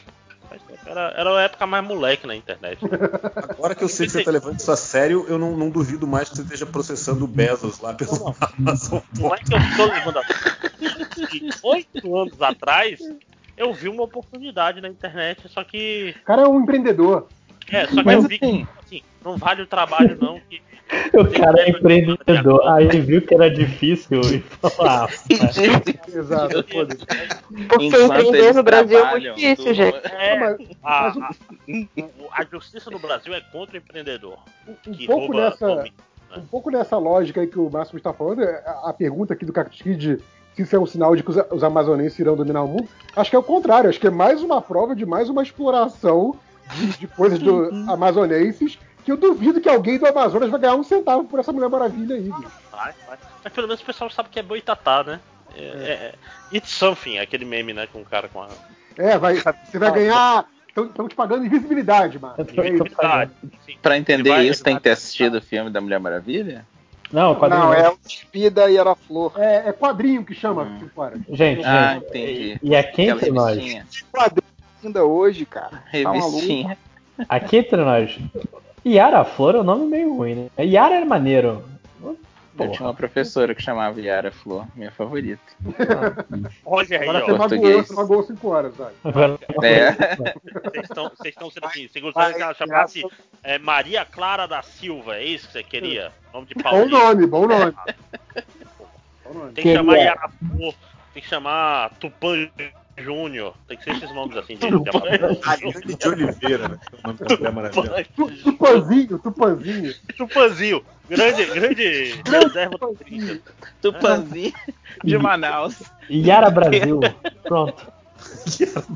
Faz 0.50 0.62
tempo, 0.64 0.80
Era, 0.86 1.14
era 1.16 1.38
a 1.38 1.42
época 1.44 1.66
mais 1.68 1.86
moleque 1.86 2.26
na 2.28 2.36
internet. 2.36 2.80
Agora 3.36 3.76
que 3.76 3.84
eu 3.84 3.88
sei 3.88 4.06
que 4.08 4.12
você 4.12 4.24
tá 4.24 4.32
levando 4.32 4.60
isso 4.60 4.72
a 4.72 4.76
sério, 4.76 5.26
eu 5.30 5.38
não, 5.38 5.56
não 5.56 5.70
duvido 5.70 6.08
mais 6.08 6.30
que 6.30 6.36
você 6.36 6.42
esteja 6.42 6.66
processando 6.66 7.24
o 7.24 7.28
Bezos 7.28 7.80
lá 7.80 7.94
pelo 7.94 8.36
Amazon. 8.58 9.00
Não 9.18 9.34
é 9.34 9.38
que 9.38 9.54
eu 9.54 9.60
tô 9.78 9.86
levando 9.86 10.18
a. 10.18 10.24
E 10.82 11.50
Oito 11.64 12.18
anos 12.18 12.42
atrás, 12.42 13.00
eu 13.62 13.74
vi 13.74 13.88
uma 13.90 14.04
oportunidade 14.04 14.82
na 14.82 14.88
internet, 14.90 15.48
só 15.50 15.64
que. 15.64 16.16
o 16.22 16.26
cara 16.26 16.44
é 16.44 16.48
um 16.48 16.62
empreendedor. 16.62 17.28
É, 17.72 17.86
só 17.88 17.96
que 17.98 18.04
Mas 18.04 18.16
eu 18.24 18.30
vi 18.30 18.36
assim- 18.42 18.66
que 18.66 18.80
assim, 18.86 19.02
não 19.24 19.38
vale 19.38 19.62
o 19.62 19.68
trabalho, 19.68 20.18
não. 20.20 20.40
Que, 20.50 20.62
O 21.14 21.26
cara 21.32 21.62
é 21.62 21.70
empreendedor. 21.70 22.68
Aí 22.68 22.86
ele 22.86 23.00
viu 23.00 23.22
que 23.22 23.34
era 23.34 23.50
difícil 23.50 24.20
e 24.22 24.40
falou: 24.42 24.90
ah, 24.92 25.08
Exato, 26.14 26.66
foda-se. 26.70 27.06
Porque 27.70 27.86
empreender 27.86 28.54
no 28.54 28.64
Brasil 28.64 29.00
é 29.00 29.12
muito 29.12 29.36
difícil, 29.36 29.74
gente. 29.74 30.02
é, 30.08 30.38
Mas- 30.40 30.58
a, 30.84 31.08
a- 31.08 31.32
a 32.34 32.46
justiça 32.52 32.90
no 32.92 33.00
Brasil 33.00 33.34
é 33.34 33.40
contra 33.40 33.76
o 33.76 33.78
empreendedor. 33.78 34.38
Um 34.68 34.92
Que 34.92 35.06
pouco 35.08 35.34
nessa, 35.34 35.76
né? 35.76 35.90
um 36.36 36.42
pouco 36.48 36.70
nessa 36.70 36.98
lógica 36.98 37.40
aí 37.40 37.48
que 37.48 37.60
o 37.60 37.70
Máximo 37.70 37.98
está 37.98 38.12
falando, 38.12 38.44
é 38.44 38.62
a, 38.66 38.90
a 38.90 38.94
pergunta 38.94 39.34
aqui 39.34 39.46
do 39.46 39.54
Cactus 39.54 39.82
Kid 39.82 40.18
se 40.56 40.62
isso 40.64 40.76
é 40.76 40.80
um 40.80 40.86
sinal 40.86 41.16
de 41.16 41.24
que 41.24 41.32
os, 41.32 41.38
os 41.52 41.64
amazonenses 41.64 42.18
irão 42.20 42.36
dominar 42.36 42.64
o 42.64 42.68
mundo, 42.68 42.88
acho 43.16 43.30
que 43.30 43.36
é 43.36 43.40
o 43.40 43.44
contrário, 43.44 43.90
acho 43.90 44.00
que 44.00 44.08
é 44.08 44.12
mais 44.12 44.42
uma 44.42 44.62
prova 44.62 44.96
de 44.96 45.06
mais 45.06 45.30
uma 45.30 45.44
exploração 45.44 46.36
de, 46.76 46.88
de 46.98 47.08
coisas 47.08 47.40
do 47.40 47.70
amazonenses 47.90 48.78
que 49.04 49.12
eu 49.12 49.18
duvido 49.18 49.60
que 49.60 49.70
alguém 49.70 49.98
do 49.98 50.06
Amazonas 50.06 50.50
vai 50.50 50.60
ganhar 50.60 50.76
um 50.76 50.84
centavo 50.84 51.24
por 51.24 51.40
essa 51.40 51.52
Mulher 51.52 51.70
Maravilha 51.70 52.16
aí. 52.16 52.30
Vai, 52.72 52.94
vai. 53.08 53.18
Mas 53.44 53.54
pelo 53.54 53.68
menos 53.68 53.82
o 53.82 53.86
pessoal 53.86 54.10
sabe 54.10 54.30
que 54.30 54.40
é 54.40 54.44
boitatá, 54.44 55.04
né? 55.04 55.20
É, 55.56 55.64
é- 55.64 55.92
é- 55.92 56.16
It's 56.56 56.70
something, 56.70 57.18
aquele 57.18 57.44
meme, 57.44 57.74
né? 57.74 57.88
Com 57.92 58.02
o 58.02 58.06
cara 58.06 58.30
com 58.30 58.42
a. 58.42 58.50
É, 58.98 59.18
vai, 59.18 59.36
você 59.36 59.80
vai 59.80 59.92
ganhar 59.92 60.46
Estão 60.76 61.08
te 61.08 61.16
pagando 61.16 61.46
invisibilidade. 61.46 62.20
É 62.58 62.70
isso. 62.70 63.78
Pra 63.82 63.98
entender 63.98 64.30
Vai- 64.30 64.48
isso, 64.48 64.64
tem 64.64 64.78
que 64.78 64.84
ter 64.84 64.92
assistido 64.92 65.36
o 65.36 65.42
filme 65.42 65.70
da 65.70 65.82
Mulher 65.82 66.00
Maravilha? 66.00 66.66
Não, 67.12 67.36
quadrinho. 67.36 67.62
Não, 67.64 67.68
não. 67.70 67.74
é 67.74 67.90
o 67.90 67.98
Despida 68.06 68.70
e 68.70 68.78
era 68.78 68.96
flor. 68.96 69.34
É, 69.38 69.70
é 69.70 69.72
quadrinho 69.74 70.24
que 70.24 70.34
chama, 70.34 70.68
Cinco 70.80 71.02
Horas. 71.02 71.20
Gente, 71.30 71.64
Ah, 71.66 71.94
gente. 71.96 72.06
entendi. 72.08 72.60
E 72.64 72.76
aqui 72.76 73.02
Aquela 73.04 73.18
entre 73.18 73.32
nós. 73.32 73.58
Quadrinho 74.12 74.44
ainda 74.84 75.06
hoje, 75.06 75.46
cara. 75.46 75.70
Tá 75.70 75.82
Revistinha. 75.92 76.78
Aqui 77.30 77.58
entre 77.58 77.78
nós. 77.84 78.18
Yara 78.86 79.24
Flor 79.24 79.56
é 79.56 79.60
um 79.60 79.64
nome 79.64 79.86
meio 79.86 80.16
ruim, 80.16 80.50
né? 80.58 80.66
Yara 80.66 80.96
é 80.96 81.06
maneiro. 81.06 81.64
Eu 82.66 82.72
tinha 82.72 82.88
uma 82.88 82.94
professora 82.94 83.54
que 83.56 83.62
chamava 83.62 84.00
Yara 84.02 84.32
Flor, 84.32 84.66
minha 84.76 84.92
favorita. 84.92 85.42
Olha 86.66 87.00
aí, 87.00 87.08
Agora 87.10 87.26
você 87.26 87.32
ó. 87.32 87.38
magoou, 87.38 87.50
português. 87.50 87.88
você 87.88 87.94
magoou 87.94 88.24
5 88.24 88.48
horas. 88.48 88.74
Agora, 89.04 89.40
É. 89.64 89.92
Vocês 89.92 91.34
estão 91.34 91.50
sendo 91.52 91.66
assim. 91.66 91.88
Você 91.88 92.00
gostaria 92.00 92.36
que 92.36 92.42
ela 92.42 92.54
chamasse 92.54 93.04
é, 93.44 93.58
Maria 93.60 94.06
Clara 94.06 94.48
da 94.48 94.62
Silva? 94.62 95.16
É 95.16 95.24
isso 95.26 95.48
que 95.48 95.54
você 95.54 95.64
queria? 95.64 96.12
Nome 96.34 96.48
de 96.48 96.56
nome, 96.90 97.28
bom 97.28 97.48
nome. 97.48 97.74
Bom 99.26 99.34
nome. 99.34 99.52
Tem 99.54 99.64
que 99.64 99.74
chamar. 99.76 99.98
Yara 99.98 100.30
Flor, 100.30 100.74
tem 101.14 101.22
que 101.24 101.28
chamar 101.30 101.92
Tupã 102.00 102.50
Júnior. 103.02 103.54
Tem 103.68 103.78
que 103.78 103.84
ser 103.84 103.92
esses 103.92 104.14
nomes 104.14 104.38
assim. 104.38 104.56
De, 104.56 104.70
de 104.70 104.90
Ariane 105.46 105.96
de 105.98 106.08
Oliveira, 106.08 106.68
né? 106.70 106.80
é 106.92 107.08
o 107.08 107.14
nome 107.14 107.44
da 107.44 107.52
Mulher 107.52 108.08
Tupanzinho, 108.44 109.20
Tupanzinho. 109.20 109.94
Tupanzinho. 110.18 110.86
Grande, 111.10 111.46
grande 111.46 112.22
reserva 112.26 112.78
Corinthians. 112.78 113.42
Tupanzinho 113.82 114.54
de 115.04 115.18
Manaus. 115.18 115.82
Yara 116.10 116.50
Brasil. 116.50 117.00
Pronto. 117.44 117.92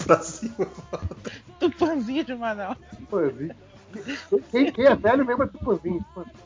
Brasil. 0.05 0.53
Tupanzinho 1.59 2.23
de 2.23 2.35
Manaus. 2.35 2.77
Tupanzinho. 2.95 3.55
Quem, 4.51 4.71
quem 4.71 4.85
é 4.85 4.95
velho 4.95 5.25
mesmo 5.25 5.43
é 5.43 5.47
Tupanzinho. 5.47 6.05
Tupanzinho. 6.13 6.45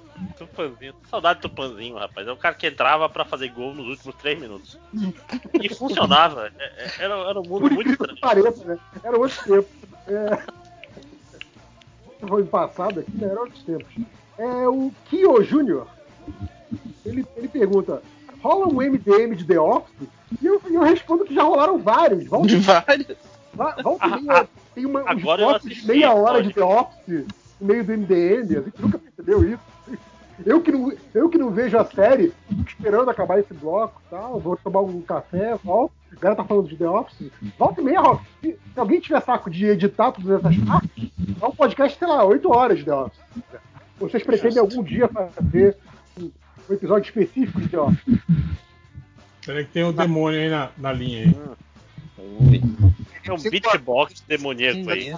Saudade 1.10 1.40
do 1.40 1.50
Tupanzinho, 1.50 1.98
rapaz. 1.98 2.28
É 2.28 2.32
o 2.32 2.38
cara 2.38 2.56
que 2.56 2.68
entrava 2.68 3.08
pra 3.10 3.26
fazer 3.26 3.50
gol 3.50 3.74
nos 3.74 3.88
últimos 3.88 4.16
três 4.16 4.40
minutos. 4.40 4.78
E 5.62 5.70
funcionava. 5.74 6.52
É- 6.60 6.64
é- 7.00 7.04
Era, 7.06 7.16
era 7.16 7.40
um 7.40 7.44
mundo 7.44 7.62
Por 7.62 7.72
muito 7.72 7.90
estranho. 7.92 8.20
pareça, 8.20 8.64
né? 8.66 8.78
Era 9.04 9.18
outro 9.18 9.44
tempo. 9.44 9.68
É... 10.08 10.44
Foi 12.28 12.44
passado 12.44 13.00
aqui, 13.00 13.12
né? 13.16 13.28
Era 13.30 13.40
outros 13.42 13.64
tempos. 13.64 13.88
É 14.38 14.68
o 14.68 14.92
Kyo 15.10 15.44
Júnior. 15.44 15.88
Ele, 17.06 17.26
ele 17.38 17.48
pergunta: 17.48 18.02
rola 18.42 18.68
um 18.68 18.82
MDM 18.82 19.36
de 19.36 19.46
The 19.46 19.60
Office? 19.60 20.08
E 20.42 20.46
eu, 20.46 20.62
eu 20.70 20.82
respondo 20.82 21.26
que 21.26 21.34
já 21.34 21.44
rolaram 21.44 21.78
vários. 21.80 22.26
Volta, 22.26 22.48
De 22.48 22.58
vários. 22.58 23.08
volta 23.54 24.06
Ah, 24.06 24.18
meia, 24.20 24.42
ah, 24.42 24.48
tem 24.76 24.86
uma, 24.86 25.02
uns 25.02 25.08
agora 25.08 25.42
eu 25.42 25.48
blocos 25.48 25.62
de 25.64 25.72
assisti, 25.74 25.88
meia 25.88 26.14
hora 26.14 26.44
de 26.44 26.54
pode. 26.54 26.56
The 26.56 26.64
Office 26.64 27.26
no 27.60 27.68
meio 27.68 27.84
do 27.84 27.94
MDM. 27.94 28.58
A 28.58 28.62
gente 28.62 28.82
nunca 28.82 29.00
percebeu 29.00 29.44
isso. 29.54 29.60
Eu 30.46 30.62
que, 30.62 30.72
não, 30.72 30.92
eu 31.14 31.30
que 31.30 31.38
não 31.38 31.52
vejo 31.52 31.78
a 31.78 31.86
série, 31.86 32.34
fico 32.48 32.70
esperando 32.70 33.10
acabar 33.10 33.40
esse 33.40 33.54
bloco 33.54 34.02
tal, 34.10 34.40
vou 34.40 34.56
tomar 34.58 34.82
um 34.82 35.02
café, 35.02 35.56
volto. 35.64 35.94
O 36.12 36.20
cara 36.20 36.36
tá 36.36 36.44
falando 36.44 36.68
de 36.68 36.76
The 36.76 36.90
Office. 36.90 37.32
Volta 37.58 37.82
e 37.82 37.84
meia, 37.84 38.02
ó, 38.02 38.20
se, 38.42 38.52
se 38.74 38.80
alguém 38.80 39.00
tiver 39.00 39.22
saco 39.22 39.50
de 39.50 39.66
editar 39.68 40.12
todas 40.12 40.40
essas 40.40 40.58
partes, 40.58 41.12
é 41.42 41.46
um 41.46 41.52
podcast, 41.52 41.98
sei 41.98 42.08
lá, 42.08 42.24
8 42.24 42.52
horas 42.52 42.80
de 42.80 42.86
The 42.86 42.94
Office. 42.94 43.20
Vocês 44.00 44.24
pretendem 44.24 44.60
algum 44.60 44.82
dia 44.82 45.08
fazer 45.08 45.78
um, 46.20 46.32
um 46.70 46.74
episódio 46.74 47.08
específico 47.08 47.62
de 47.62 47.70
The 47.70 47.80
Office? 47.80 48.20
Peraí 49.46 49.66
que 49.66 49.72
tem 49.72 49.84
um 49.84 49.94
demônio 49.94 50.40
aí 50.40 50.50
na, 50.50 50.70
na 50.78 50.92
linha 50.94 51.26
aí. 51.26 51.36
É 53.26 53.32
um 53.32 53.38
beatbox 53.38 54.24
demoníaco 54.28 54.90
aí. 54.90 55.14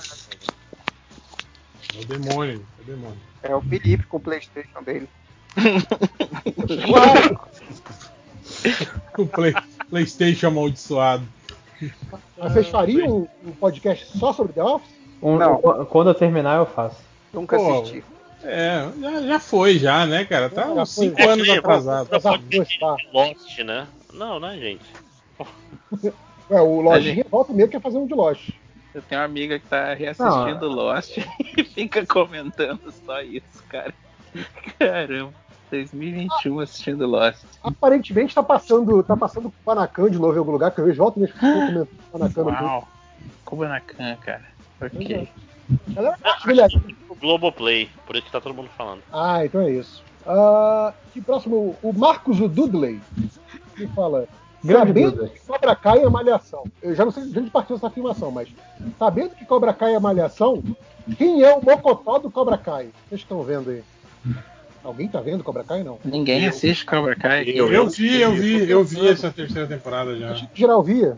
É 1.95 2.01
o 2.01 2.05
demônio, 2.05 2.65
é 2.79 2.81
o 2.81 2.85
demônio. 2.85 3.17
É 3.43 3.55
o 3.55 3.61
Felipe 3.61 4.03
com 4.05 4.17
o 4.17 4.19
Playstation 4.19 4.83
dele. 4.83 5.07
O 9.17 9.25
Play- 9.25 9.53
PlayStation 9.89 10.47
amaldiçoado. 10.47 11.23
Mas 12.37 12.53
vocês 12.53 12.67
fariam 12.67 13.27
um, 13.43 13.49
um 13.49 13.51
podcast 13.51 14.17
só 14.17 14.33
sobre 14.33 14.53
The 14.53 14.63
Office? 14.63 14.89
Um- 15.21 15.37
Não. 15.37 15.57
qu- 15.61 15.85
Quando 15.85 16.09
eu 16.09 16.13
terminar, 16.13 16.57
eu 16.57 16.65
faço. 16.65 16.97
Nunca 17.33 17.57
Pô, 17.57 17.81
assisti. 17.81 18.03
É, 18.43 18.87
já, 18.99 19.21
já 19.23 19.39
foi 19.39 19.77
já, 19.79 20.05
né, 20.05 20.25
cara? 20.25 20.49
Tá 20.49 20.63
Já 20.63 20.81
uns 20.81 20.95
foi. 20.95 21.09
5 21.09 21.29
anos 21.29 21.47
É, 21.47 21.57
atrasado. 21.57 22.09
Tá. 22.09 22.97
Lost, 23.13 23.59
né? 23.59 23.87
Não, 24.13 24.39
né, 24.39 24.57
gente? 24.57 24.85
É, 26.49 26.59
o 26.59 26.81
Lojinha 26.81 27.25
volta 27.31 27.53
meia 27.53 27.65
quer 27.69 27.79
fazer 27.79 27.97
um 27.97 28.05
de 28.05 28.13
Lost. 28.13 28.49
Eu 28.93 29.01
tenho 29.01 29.21
uma 29.21 29.25
amiga 29.25 29.57
que 29.57 29.67
tá 29.67 29.93
reassistindo 29.93 30.67
Lost 30.67 31.17
e 31.57 31.63
fica 31.63 32.05
comentando 32.05 32.91
só 33.05 33.21
isso, 33.21 33.63
cara. 33.69 33.93
Caramba, 34.77 35.33
2021 35.69 36.59
assistindo 36.59 37.07
Lost. 37.07 37.43
Aparentemente 37.63 38.35
tá 38.35 38.43
passando, 38.43 39.01
tá 39.03 39.15
passando 39.15 39.53
Panacan 39.63 40.09
de 40.09 40.19
novo 40.19 40.35
em 40.35 40.39
algum 40.39 40.51
lugar, 40.51 40.71
que 40.71 40.79
eu 40.79 40.85
vejo 40.85 40.97
volta 40.97 41.19
e 41.19 41.27
ficam 41.27 41.53
comentando 41.53 41.87
Panacan. 42.11 42.43
Uau, 42.43 42.87
Kubanacan, 43.45 44.15
cara. 44.17 44.45
Ok. 44.81 45.29
Galera, 45.89 46.17
aí. 46.45 46.97
O 47.07 47.15
Globoplay, 47.15 47.89
por 48.05 48.15
isso 48.15 48.25
que 48.25 48.31
tá 48.31 48.41
todo 48.41 48.53
mundo 48.53 48.69
falando. 48.77 49.01
Ah, 49.11 49.45
então 49.45 49.61
é 49.61 49.71
isso. 49.71 50.03
Ah, 50.25 50.93
que 51.13 51.21
próximo, 51.21 51.77
o 51.81 51.93
Marcos 51.93 52.39
o 52.39 52.47
Dudley, 52.47 52.99
que 53.75 53.87
fala. 53.87 54.27
Sabendo 54.65 55.27
que 55.27 55.39
Cobra 55.39 55.75
Kai 55.75 55.99
é 56.03 56.09
malhação. 56.09 56.63
Eu 56.81 56.93
já 56.95 57.03
não 57.03 57.11
sei 57.11 57.23
de 57.25 57.39
onde 57.39 57.49
partiu 57.49 57.75
essa 57.75 57.87
afirmação, 57.87 58.29
mas 58.31 58.47
sabendo 58.99 59.31
que 59.35 59.45
Cobra 59.45 59.73
Kai 59.73 59.95
é 59.95 59.99
malhação, 59.99 60.63
quem 61.17 61.43
é 61.43 61.53
o 61.55 61.63
mocotó 61.63 62.19
do 62.19 62.29
Cobra 62.29 62.57
Kai? 62.57 62.89
Vocês 63.09 63.21
estão 63.21 63.41
vendo 63.43 63.69
aí? 63.71 63.83
Alguém 64.83 65.07
tá 65.07 65.19
vendo 65.21 65.43
Cobra 65.43 65.63
Kai? 65.63 65.83
Não. 65.83 65.99
Ninguém 66.03 66.47
assiste 66.47 66.85
Cobra 66.85 67.15
Kai. 67.15 67.43
Eu- 67.47 67.71
Eu 67.71 67.87
vi, 67.89 68.19
eu 68.21 68.33
vi, 68.33 68.69
eu 68.69 68.83
vi 68.83 69.07
essa 69.07 69.31
terceira 69.31 69.67
temporada 69.67 70.15
já. 70.17 70.31
Acho 70.31 70.47
que 70.47 70.59
geral 70.59 70.81
via. 70.83 71.17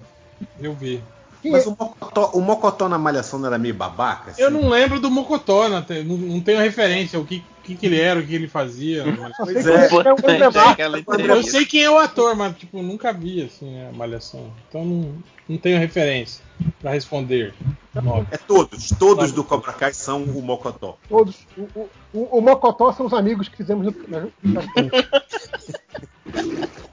Eu 0.59 0.73
vi. 0.73 1.01
Quem 1.41 1.51
Mas 1.51 1.65
é? 1.65 1.69
o 1.69 1.71
Mocotó, 1.77 2.31
o 2.33 2.41
Mocotó 2.41 2.87
na 2.87 2.97
Malhação 2.97 3.37
não 3.37 3.47
era 3.47 3.57
meio 3.57 3.73
babaca? 3.73 4.31
assim? 4.31 4.41
Eu 4.41 4.49
não 4.49 4.69
lembro 4.69 4.99
do 5.01 5.11
Mocotó, 5.11 5.67
não, 5.67 5.83
não 6.05 6.39
tenho 6.39 6.59
referência, 6.61 7.19
o 7.19 7.25
que, 7.25 7.43
que, 7.63 7.75
que 7.75 7.85
ele 7.85 7.99
era, 7.99 8.19
o 8.19 8.25
que 8.25 8.35
ele 8.35 8.47
fazia. 8.47 9.03
Pois 9.37 9.65
é. 9.65 9.87
é 9.87 9.89
o 9.93 11.31
é 11.33 11.37
Eu 11.37 11.43
sei 11.43 11.65
quem 11.65 11.83
é 11.83 11.89
o 11.89 11.97
ator, 11.97 12.35
mas 12.35 12.55
tipo, 12.57 12.81
nunca 12.81 13.11
vi 13.13 13.43
assim 13.43 13.81
a 13.81 13.91
malhação. 13.91 14.51
Então 14.69 14.85
não, 14.85 15.15
não 15.47 15.57
tenho 15.57 15.79
referência 15.79 16.43
pra 16.79 16.91
responder. 16.91 17.53
Nove. 17.95 18.27
É 18.31 18.37
todos, 18.37 18.89
todos 18.89 19.31
do 19.31 19.43
Cobra 19.43 19.71
Kai 19.73 19.93
são 19.93 20.23
o 20.23 20.41
Mocotó. 20.41 20.97
Todos. 21.07 21.45
O, 21.57 21.61
o, 21.79 21.89
o, 22.13 22.37
o 22.39 22.41
Mocotó 22.41 22.91
são 22.91 23.05
os 23.05 23.13
amigos 23.13 23.47
que 23.47 23.57
fizemos 23.57 23.85
no. 23.85 23.95
na- 24.07 24.27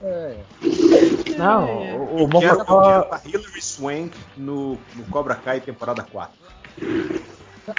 É. 0.03 0.37
Não, 1.37 1.99
o, 1.99 2.25
o 2.25 2.29
Mocotó. 2.29 3.21
Hilary 3.25 3.63
Swank 3.63 4.17
no, 4.37 4.79
no 4.95 5.05
Cobra 5.11 5.35
Kai 5.35 5.61
temporada 5.61 6.03
4. 6.03 6.35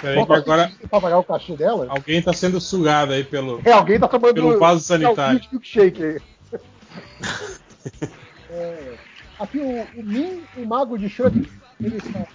Peraí 0.00 0.26
que 0.26 0.32
agora 0.32 0.72
Pra 0.90 1.00
pagar 1.00 1.18
o 1.18 1.24
cachê 1.24 1.56
dela? 1.56 1.86
alguém 1.88 2.20
tá 2.22 2.32
sendo 2.32 2.60
sugado 2.60 3.12
aí 3.12 3.24
pelo. 3.24 3.60
É, 3.64 3.72
alguém 3.72 3.98
tá 3.98 4.08
tomando. 4.08 4.34
Pelo 4.34 4.58
vaso 4.58 4.80
sanitário. 4.80 5.40
É, 5.40 5.46
o 5.46 5.48
milkshake 5.52 6.02
aí. 6.04 6.20
É, 8.50 8.94
aqui 9.38 9.58
o, 9.58 10.00
o 10.00 10.04
Min, 10.04 10.42
o 10.58 10.66
mago 10.66 10.98
de 10.98 11.08
Chuck, 11.08 11.48
ele 11.82 11.98
fala. 12.00 12.26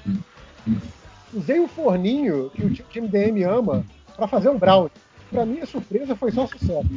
Usei 1.34 1.60
o 1.60 1.68
forninho 1.68 2.50
que 2.56 2.66
o 2.66 2.74
ti- 2.74 2.84
time 2.90 3.08
DM 3.08 3.44
ama 3.44 3.86
pra 4.16 4.28
fazer 4.28 4.50
um 4.50 4.58
brownie. 4.58 4.92
Pra 5.30 5.46
minha 5.46 5.66
surpresa 5.66 6.16
foi 6.16 6.32
só 6.32 6.48
sucesso. 6.48 6.88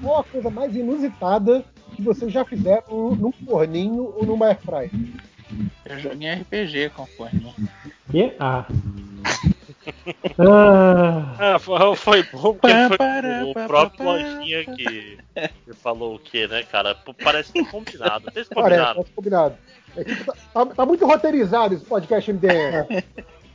Qual 0.00 0.20
a 0.20 0.24
coisa 0.24 0.48
mais 0.50 0.76
inusitada 0.76 1.64
que 1.96 2.02
vocês 2.02 2.32
já 2.32 2.44
fizeram 2.44 3.16
num 3.16 3.32
forninho 3.32 4.14
ou 4.16 4.24
numa 4.24 4.46
airfryer? 4.46 4.90
Eu 5.84 5.98
joguei 5.98 6.32
RPG 6.34 6.90
com 6.94 7.04
forninho. 7.06 7.52
E? 8.14 8.32
Ah. 8.38 8.66
Ah. 10.38 11.54
Ah, 11.54 11.58
foi, 11.96 12.22
bom 12.24 12.54
porque 12.54 12.96
foi 12.96 13.44
o 13.50 13.66
próprio. 13.66 14.04
Lojinha 14.04 14.64
que, 14.64 15.18
que 15.36 15.74
falou 15.82 16.14
o 16.14 16.18
que, 16.18 16.46
né, 16.46 16.62
cara? 16.62 16.96
Parece 17.22 17.52
que 17.52 17.64
combinado. 17.64 18.24
Parece, 18.32 18.50
combinaram. 18.50 18.94
parece 18.94 19.12
combinado. 19.12 19.54
Tá, 20.54 20.66
tá- 20.66 20.86
muito 20.86 21.06
roteirizado 21.06 21.74
esse 21.74 21.84
podcast 21.84 22.32
MDM. 22.32 23.02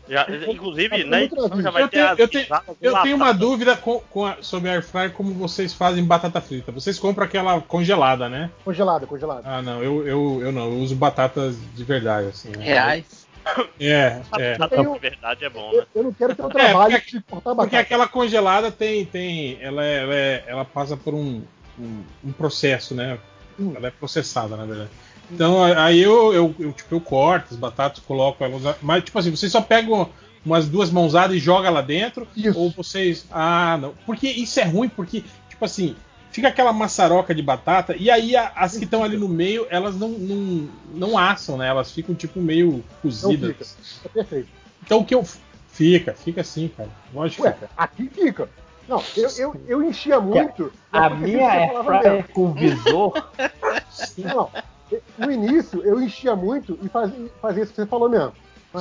Já, 0.09 0.25
inclusive, 0.47 1.03
Tá 1.03 1.21
edição 1.21 1.61
já 1.61 1.69
vai 1.69 1.83
Eu 1.83 1.87
ter 1.89 1.97
tenho, 1.97 2.07
as 2.13 2.19
eu 2.19 2.27
tenho, 2.29 2.47
eu 2.81 3.01
tenho 3.01 3.15
uma 3.17 3.33
dúvida 3.33 3.75
com, 3.75 3.99
com 4.09 4.25
a- 4.25 4.37
sobre 4.41 4.69
a 4.69 4.73
Airfryer 4.73 5.11
como 5.11 5.33
vocês 5.33 5.73
fazem 5.73 6.05
batata 6.05 6.39
frita. 6.39 6.71
Vocês 6.71 6.97
compram 6.97 7.25
aquela 7.25 7.59
congelada, 7.59 8.29
né? 8.29 8.49
Congelado, 8.63 9.05
congelado. 9.05 9.41
Ah, 9.45 9.61
não, 9.61 9.83
eu, 9.83 10.07
eu, 10.07 10.39
eu 10.43 10.51
não, 10.51 10.65
eu 10.71 10.77
uso 10.77 10.95
batatas 10.95 11.57
de 11.75 11.83
verdade, 11.83 12.27
assim. 12.29 12.49
né? 12.55 12.63
Reais. 12.63 13.26
É, 13.79 14.21
é. 14.37 14.57
Batata 14.57 14.81
Eu- 14.81 14.93
de 14.93 14.99
verdade 14.99 15.45
é 15.45 15.49
bom, 15.49 15.71
Eu, 15.71 15.79
né? 15.81 15.87
eu 15.95 16.03
não 16.03 16.13
quero 16.13 16.35
ter 16.35 16.43
o 16.43 16.47
É, 16.47 16.49
trabalho 16.49 16.91
porque- 16.99 17.11
de 17.11 17.23
cortar 17.23 17.55
Porque 17.55 17.65
batata. 17.71 17.79
aquela 17.79 18.07
congelada 18.07 18.71
tem. 18.71 19.05
tem 19.05 19.57
ela, 19.61 19.83
é, 19.85 20.01
ela, 20.03 20.13
é- 20.15 20.43
ela 20.47 20.65
passa 20.65 20.95
por 20.97 21.13
um, 21.13 21.41
um, 21.79 22.03
um 22.25 22.31
processo, 22.31 22.93
né? 22.95 23.17
Hum. 23.59 23.73
Ela 23.75 23.87
é 23.87 23.91
processada, 23.91 24.55
na 24.55 24.65
verdade. 24.65 24.89
Então 25.31 25.61
aí 25.63 26.01
eu, 26.01 26.33
eu, 26.33 26.55
eu, 26.57 26.71
tipo, 26.71 26.95
eu 26.95 27.01
corto 27.01 27.47
as 27.53 27.59
batatas, 27.59 28.01
coloco 28.03 28.43
elas. 28.43 28.61
Mas, 28.81 29.03
tipo 29.03 29.19
assim, 29.19 29.29
vocês 29.29 29.51
só 29.51 29.59
pegam 29.61 30.09
umas 30.45 30.69
duas 30.69 30.89
mãozadas 30.89 31.35
e 31.35 31.39
joga 31.39 31.69
lá 31.69 31.81
dentro. 31.81 32.25
Isso. 32.35 32.57
Ou 32.57 32.69
vocês. 32.71 33.25
Ah, 33.29 33.77
não. 33.81 33.93
Porque 34.05 34.27
isso 34.29 34.59
é 34.59 34.63
ruim, 34.63 34.87
porque, 34.87 35.23
tipo 35.49 35.65
assim, 35.65 35.95
fica 36.37 36.49
aquela 36.49 36.71
maçaroca 36.71 37.33
de 37.33 37.41
batata, 37.41 37.95
e 37.97 38.11
aí 38.11 38.35
a- 38.35 38.51
as 38.55 38.77
que 38.77 38.83
estão 38.83 39.03
ali 39.03 39.17
no 39.17 39.27
meio, 39.27 39.65
elas 39.71 39.95
não, 39.95 40.09
não, 40.09 40.69
não 40.93 41.17
assam, 41.17 41.57
né? 41.57 41.67
Elas 41.67 41.91
ficam 41.91 42.13
tipo 42.13 42.39
meio 42.39 42.73
Não 42.73 42.83
cozidas. 43.01 43.75
fica. 43.75 44.05
É 44.05 44.09
perfeito. 44.09 44.47
Então 44.83 44.99
o 44.99 45.05
que 45.05 45.15
eu. 45.15 45.25
Fica, 45.71 46.13
fica 46.13 46.41
assim, 46.41 46.67
cara. 46.75 46.89
Lógico 47.13 47.41
Ué, 47.43 47.53
fica. 47.53 47.69
aqui 47.75 48.07
fica. 48.09 48.47
Não, 48.87 49.03
eu, 49.15 49.29
eu, 49.37 49.55
eu 49.67 49.83
enchia 49.83 50.19
muito. 50.19 50.71
A 50.91 51.09
minha 51.09 51.51
é 52.03 52.23
com 52.31 52.53
visor. 52.53 53.13
Não, 54.19 54.35
não. 54.35 54.49
No 55.17 55.31
início 55.31 55.81
eu 55.83 55.99
enchia 56.01 56.35
muito 56.35 56.77
e 56.83 56.87
fazia, 56.87 57.29
fazia 57.41 57.63
isso 57.63 57.73
que 57.73 57.81
você 57.81 57.87
falou 57.87 58.07
mesmo. 58.09 58.31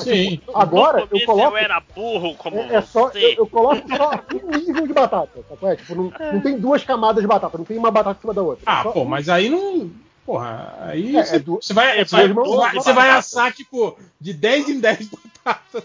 Sim. 0.04 0.30
tipo, 0.36 0.56
agora 0.56 1.06
eu 1.10 1.20
coloco. 1.26 1.42
eu 1.54 1.56
era 1.56 1.80
burro 1.94 2.34
como 2.36 2.56
É, 2.58 2.74
é 2.76 2.82
só, 2.82 3.08
você. 3.08 3.18
eu, 3.24 3.34
eu 3.38 3.46
coloco 3.46 3.82
só 3.96 4.10
um 4.32 4.58
nível 4.58 4.86
de 4.86 4.92
batata, 4.92 5.30
sacou? 5.48 5.68
É, 5.70 5.76
tipo, 5.76 5.94
não, 5.94 6.12
não 6.32 6.40
tem 6.40 6.58
duas 6.58 6.82
camadas 6.84 7.22
de 7.22 7.28
batata, 7.28 7.58
não 7.58 7.64
tem 7.64 7.76
uma 7.78 7.90
batata 7.90 8.18
em 8.18 8.20
cima 8.20 8.34
da 8.34 8.42
outra. 8.42 8.62
Ah, 8.66 8.82
Só 8.82 8.92
pô, 8.92 9.02
um- 9.02 9.04
mas 9.04 9.28
aí 9.28 9.48
não. 9.48 9.90
Porra, 10.24 10.74
aí 10.80 11.16
É, 11.16 11.24
você, 11.24 11.36
é 11.36 11.38
du- 11.38 11.56
você 11.62 11.72
vai, 11.72 12.00
é 12.00 12.04
vai- 12.04 12.26
vai- 12.32 12.34
vai 12.34 12.94
batata. 12.94 13.18
assar, 13.18 13.52
tipo, 13.52 13.96
de 14.20 14.32
10 14.34 14.68
em 14.68 14.80
10 14.80 15.08
batatas. 15.08 15.84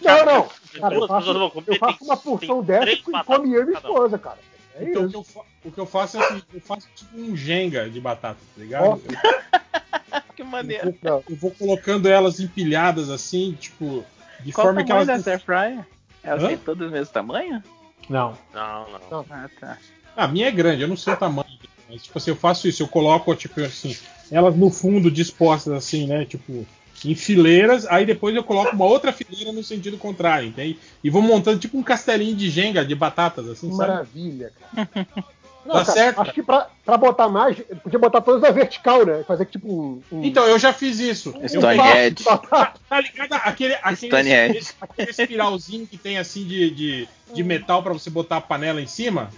Não, 0.00 0.24
não. 0.24 0.48
Cara, 0.80 0.94
eu 0.94 1.08
faço, 1.08 1.30
eu 1.66 1.76
faço 1.76 2.04
uma 2.04 2.16
porção 2.16 2.62
dessa 2.62 2.88
e 2.92 3.02
come 3.02 3.52
eu 3.52 3.62
e 3.62 3.66
minha 3.66 3.78
esposa, 3.78 4.16
cara. 4.16 4.38
É 4.74 4.84
Então 4.84 5.04
o 5.04 5.10
que, 5.10 5.16
eu, 5.16 5.24
fa- 5.24 5.44
o 5.64 5.70
que 5.72 5.78
eu 5.80 5.86
faço 5.86 6.16
é 6.18 6.20
assim, 6.24 6.42
eu 6.54 6.60
faço 6.60 6.88
tipo 6.94 7.18
um 7.20 7.36
jenga 7.36 7.88
de 7.90 8.00
batata, 8.00 8.38
tá 8.54 8.60
ligado? 8.62 8.84
Ó. 8.84 8.98
Que 10.34 10.42
Eu, 10.42 10.46
maneiro. 10.46 10.94
vou, 11.02 11.24
eu 11.28 11.36
vou 11.36 11.50
colocando 11.52 12.08
elas 12.08 12.40
empilhadas 12.40 13.10
assim, 13.10 13.52
tipo, 13.60 14.04
de 14.40 14.52
Qual 14.52 14.66
o 14.66 14.68
forma 14.68 14.84
que 14.84 14.90
elas. 14.90 15.06
dessa 15.06 15.30
air 15.30 15.40
fryer? 15.40 15.86
Elas 16.22 16.42
Hã? 16.44 16.48
têm 16.48 16.58
todas 16.58 16.88
do 16.88 16.92
mesmo 16.92 17.12
tamanho? 17.12 17.62
Não. 18.08 18.36
Não, 18.52 18.90
não. 18.90 19.26
Ah, 19.30 19.48
tá. 19.60 19.78
A 20.16 20.26
minha 20.26 20.48
é 20.48 20.50
grande, 20.50 20.82
eu 20.82 20.88
não 20.88 20.96
sei 20.96 21.12
o 21.12 21.16
tamanho. 21.16 21.46
Mas, 21.88 22.02
tipo 22.04 22.16
assim, 22.18 22.30
eu 22.30 22.36
faço 22.36 22.66
isso, 22.68 22.82
eu 22.82 22.88
coloco, 22.88 23.34
tipo 23.36 23.60
assim, 23.60 23.96
elas 24.30 24.56
no 24.56 24.70
fundo 24.70 25.10
dispostas 25.10 25.72
assim, 25.74 26.06
né? 26.06 26.24
Tipo, 26.24 26.66
em 27.04 27.14
fileiras, 27.14 27.86
aí 27.86 28.04
depois 28.04 28.34
eu 28.36 28.44
coloco 28.44 28.74
uma 28.74 28.84
outra 28.84 29.12
fileira 29.12 29.52
no 29.52 29.62
sentido 29.64 29.96
contrário, 29.96 30.48
entende? 30.48 30.78
E 31.02 31.08
vou 31.10 31.22
montando 31.22 31.58
tipo 31.58 31.78
um 31.78 31.82
castelinho 31.82 32.36
de 32.36 32.50
jenga 32.50 32.84
de 32.84 32.94
batatas, 32.94 33.48
assim, 33.48 33.70
Que 33.70 33.76
sabe? 33.76 33.88
maravilha, 33.90 34.52
cara. 34.74 34.88
Não, 35.62 35.74
Tá 35.74 35.84
cara, 35.84 35.92
certo, 35.92 36.20
Acho 36.22 36.32
que 36.32 36.42
pra, 36.42 36.68
pra 36.86 36.96
botar 36.96 37.28
mais, 37.28 37.54
podia 37.82 37.98
botar 37.98 38.22
todas 38.22 38.40
na 38.40 38.50
vertical, 38.50 39.04
né? 39.04 39.22
Fazer 39.28 39.44
tipo 39.44 39.70
um. 39.70 40.02
um- 40.10 40.24
Então, 40.24 40.46
eu 40.46 40.58
já 40.58 40.72
fiz 40.72 40.98
isso. 40.98 41.34
Eu 41.38 41.48
Stone 41.50 41.76
faço- 41.76 41.96
Edge. 41.98 42.24
Tá, 42.24 42.74
tá 42.88 43.00
ligado? 43.02 43.34
Aquele, 43.34 43.74
aquele, 43.82 44.56
esse- 44.58 44.74
aquele 44.80 45.10
espiralzinho 45.10 45.86
que 45.86 45.98
tem 45.98 46.16
assim 46.16 46.46
de, 46.46 46.70
de, 46.70 47.08
de 47.34 47.42
metal 47.44 47.82
pra 47.82 47.92
você 47.92 48.08
botar 48.08 48.38
a 48.38 48.40
panela 48.40 48.80
em 48.80 48.86
cima. 48.86 49.28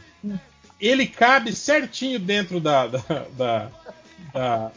Ele 0.80 1.08
cabe 1.08 1.52
certinho 1.52 2.20
dentro 2.20 2.60
da. 2.60 2.86
da, 2.86 2.98
da, 3.36 3.68
da 4.32 4.72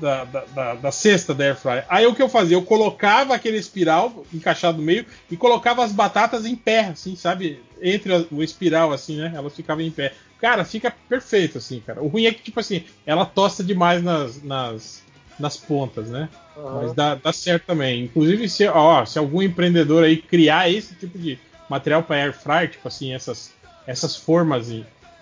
da, 0.00 0.24
da, 0.24 0.44
da- 0.44 0.74
da 0.74 0.90
cesta 0.92 1.34
da 1.34 1.44
Airfryer. 1.44 1.84
Aí 1.88 2.06
o 2.06 2.14
que 2.14 2.22
eu 2.22 2.28
fazia? 2.28 2.56
Eu 2.56 2.62
colocava 2.62 3.34
aquele 3.34 3.56
espiral 3.56 4.24
encaixado 4.32 4.78
no 4.78 4.84
meio 4.84 5.04
e 5.30 5.36
colocava 5.36 5.84
as 5.84 5.92
batatas 5.92 6.44
em 6.46 6.54
pé, 6.56 6.80
assim, 6.86 7.16
sabe? 7.16 7.62
Entre 7.80 8.14
a- 8.14 8.24
o 8.30 8.42
espiral, 8.42 8.92
assim, 8.92 9.16
né? 9.16 9.32
Elas 9.34 9.54
ficavam 9.54 9.82
em 9.84 9.90
pé. 9.90 10.12
Cara, 10.40 10.64
fica 10.64 10.94
perfeito, 11.08 11.58
assim, 11.58 11.80
cara. 11.80 12.02
O 12.02 12.08
ruim 12.08 12.26
é 12.26 12.32
que, 12.32 12.42
tipo 12.42 12.60
assim, 12.60 12.84
ela 13.06 13.24
tosta 13.24 13.64
demais 13.64 14.02
nas, 14.02 14.42
nas, 14.42 15.02
nas 15.38 15.56
pontas, 15.56 16.08
né? 16.08 16.28
Aham. 16.56 16.80
Mas 16.82 16.92
dá, 16.94 17.14
dá 17.14 17.32
certo 17.32 17.64
também. 17.66 18.04
Inclusive, 18.04 18.48
se, 18.48 18.66
ó, 18.68 19.04
se 19.06 19.18
algum 19.18 19.40
empreendedor 19.42 20.04
aí 20.04 20.16
criar 20.18 20.70
esse 20.70 20.94
tipo 20.94 21.18
de 21.18 21.38
material 21.70 22.02
para 22.02 22.16
air 22.16 22.32
fryer, 22.34 22.70
tipo 22.70 22.86
assim, 22.86 23.12
essas, 23.14 23.50
essas 23.86 24.14
formas 24.14 24.70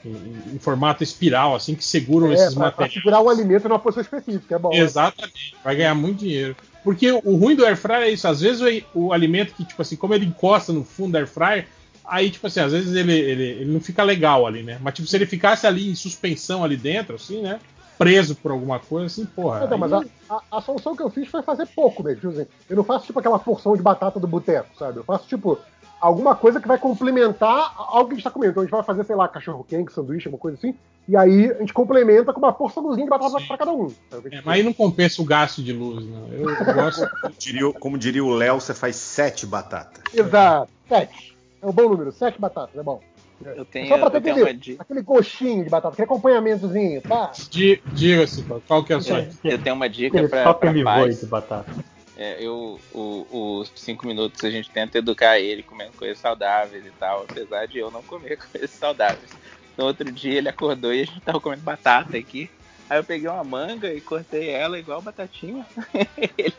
em, 0.04 0.54
em- 0.54 0.58
formato 0.58 1.02
espiral, 1.02 1.54
assim, 1.54 1.74
que 1.74 1.84
seguram 1.84 2.30
É, 2.30 2.34
esses 2.34 2.54
pra, 2.54 2.70
pra 2.70 2.70
materiais. 2.70 2.92
segurar 2.94 3.20
o 3.20 3.28
alimento 3.28 3.68
numa 3.68 3.78
posição 3.78 4.02
específica, 4.02 4.54
é 4.54 4.58
bom. 4.58 4.70
né? 4.70 4.78
Exatamente, 4.78 5.54
vai 5.62 5.76
ganhar 5.76 5.94
muito 5.94 6.18
dinheiro. 6.20 6.56
Porque 6.82 7.10
o 7.12 7.36
ruim 7.36 7.54
do 7.56 7.64
air 7.64 7.76
fryer 7.76 8.02
é 8.02 8.10
isso, 8.10 8.28
às 8.28 8.40
vezes 8.40 8.60
o, 8.94 9.06
o 9.06 9.12
alimento 9.12 9.54
que, 9.54 9.64
tipo 9.64 9.80
assim, 9.80 9.96
como 9.96 10.14
ele 10.14 10.26
encosta 10.26 10.72
no 10.72 10.84
fundo 10.84 11.12
do 11.12 11.16
air 11.18 11.26
fryer, 11.26 11.66
aí, 12.04 12.30
tipo 12.30 12.46
assim, 12.46 12.60
às 12.60 12.72
vezes 12.72 12.94
ele, 12.94 13.12
ele, 13.14 13.42
ele 13.42 13.72
não 13.72 13.80
fica 13.80 14.02
legal 14.02 14.46
ali, 14.46 14.62
né? 14.62 14.78
Mas, 14.82 14.94
tipo, 14.94 15.08
se 15.08 15.16
ele 15.16 15.24
ficasse 15.26 15.66
ali 15.66 15.90
em 15.90 15.94
suspensão 15.94 16.62
ali 16.62 16.76
dentro, 16.76 17.14
assim, 17.16 17.40
né? 17.40 17.58
Preso 17.96 18.34
por 18.34 18.50
alguma 18.50 18.80
coisa, 18.80 19.06
assim, 19.06 19.24
porra. 19.24 19.64
Então, 19.64 19.78
mas 19.78 19.92
aí- 19.92 20.04
a, 20.28 20.34
a, 20.34 20.58
a 20.58 20.60
solução 20.60 20.96
que 20.96 21.02
eu 21.02 21.08
fiz 21.08 21.28
foi 21.28 21.42
fazer 21.42 21.64
pouco 21.66 22.02
mesmo. 22.02 22.20
tipo 22.20 22.32
assim, 22.32 22.46
Eu 22.68 22.76
não 22.76 22.82
faço 22.84 23.06
tipo 23.06 23.20
aquela 23.20 23.38
porção 23.38 23.76
de 23.76 23.82
batata 23.82 24.18
do 24.18 24.26
boteco, 24.26 24.68
sabe? 24.76 24.98
Eu 24.98 25.04
faço 25.04 25.28
tipo 25.28 25.58
alguma 26.00 26.34
coisa 26.34 26.60
que 26.60 26.68
vai 26.68 26.78
complementar 26.78 27.74
algo 27.76 28.06
que 28.08 28.12
a 28.12 28.16
gente 28.16 28.24
tá 28.24 28.30
comendo. 28.30 28.50
Então 28.52 28.62
a 28.62 28.66
gente 28.66 28.72
vai 28.72 28.82
fazer, 28.82 29.04
sei 29.04 29.16
lá, 29.16 29.26
cachorro 29.28 29.64
quente, 29.68 29.92
sanduíche, 29.92 30.28
alguma 30.28 30.40
coisa 30.40 30.56
assim. 30.58 30.74
E 31.06 31.16
aí 31.16 31.50
a 31.50 31.58
gente 31.58 31.72
complementa 31.74 32.32
com 32.32 32.38
uma 32.38 32.52
porçãozinha 32.52 33.04
de 33.04 33.10
batata 33.10 33.36
pra 33.46 33.58
cada 33.58 33.72
um. 33.72 33.90
sabe? 34.10 34.34
É, 34.34 34.40
mas 34.44 34.54
aí 34.54 34.62
não 34.62 34.72
compensa 34.72 35.20
o 35.20 35.24
gasto 35.24 35.62
de 35.62 35.72
luz, 35.72 36.06
não. 36.06 36.28
Eu, 36.28 36.48
eu 36.50 36.74
gosto. 36.74 37.06
Como 37.20 37.34
diria, 37.38 37.68
o- 37.68 37.74
como 37.74 37.98
diria 37.98 38.24
o 38.24 38.30
Léo, 38.34 38.60
você 38.60 38.72
faz 38.72 38.96
sete 38.96 39.46
batatas. 39.46 40.02
Exato. 40.14 40.70
Sete. 40.88 41.36
É 41.62 41.66
um 41.66 41.72
bom 41.72 41.88
número. 41.90 42.10
Sete 42.12 42.40
batatas, 42.40 42.74
é 42.78 42.82
bom. 42.82 43.00
Eu 43.44 43.64
tenho, 43.66 43.88
Só 43.88 43.98
pra 43.98 44.10
ter 44.10 44.16
eu 44.18 44.20
tenho 44.22 44.34
aquele, 44.36 44.50
uma 44.50 44.54
dica. 44.58 44.82
aquele 44.82 45.02
gostinho 45.02 45.64
de 45.64 45.68
batata, 45.68 45.92
aquele 45.92 46.06
acompanhamentozinho, 46.06 47.02
tá? 47.02 47.32
Di- 47.50 47.82
Diga-se, 47.92 48.42
qual- 48.66 48.82
que 48.84 48.92
é 48.92 48.96
a 48.96 49.00
sua. 49.00 49.28
Eu 49.42 49.58
tenho 49.60 49.74
uma 49.76 49.88
dica 49.88 50.26
pra, 50.28 50.54
pra 50.54 50.72
me 50.72 50.82
paz. 50.84 51.20
de 51.20 51.26
batata. 51.26 51.70
É, 52.16 52.40
eu, 52.42 52.84
o- 52.90 53.60
os 53.60 53.72
cinco 53.76 54.06
minutos 54.06 54.42
a 54.44 54.50
gente 54.50 54.70
tenta 54.70 54.98
educar 54.98 55.38
ele 55.40 55.64
comendo 55.64 55.92
coisas 55.94 56.20
saudáveis 56.20 56.84
e 56.86 56.92
tal, 56.92 57.24
apesar 57.24 57.66
de 57.66 57.78
eu 57.78 57.90
não 57.90 58.04
comer 58.04 58.36
coisas 58.52 58.70
saudáveis. 58.72 59.36
No 59.76 59.84
outro 59.86 60.12
dia 60.12 60.38
ele 60.38 60.48
acordou 60.48 60.92
e 60.94 61.02
a 61.02 61.04
gente 61.04 61.20
tava 61.22 61.40
comendo 61.40 61.62
batata 61.64 62.16
aqui. 62.16 62.50
Aí 62.90 62.98
eu 62.98 63.04
peguei 63.04 63.28
uma 63.28 63.42
manga 63.42 63.92
e 63.92 64.00
cortei 64.00 64.50
ela 64.50 64.78
igual 64.78 65.00
batatinha. 65.00 65.64
ele, 66.38 66.54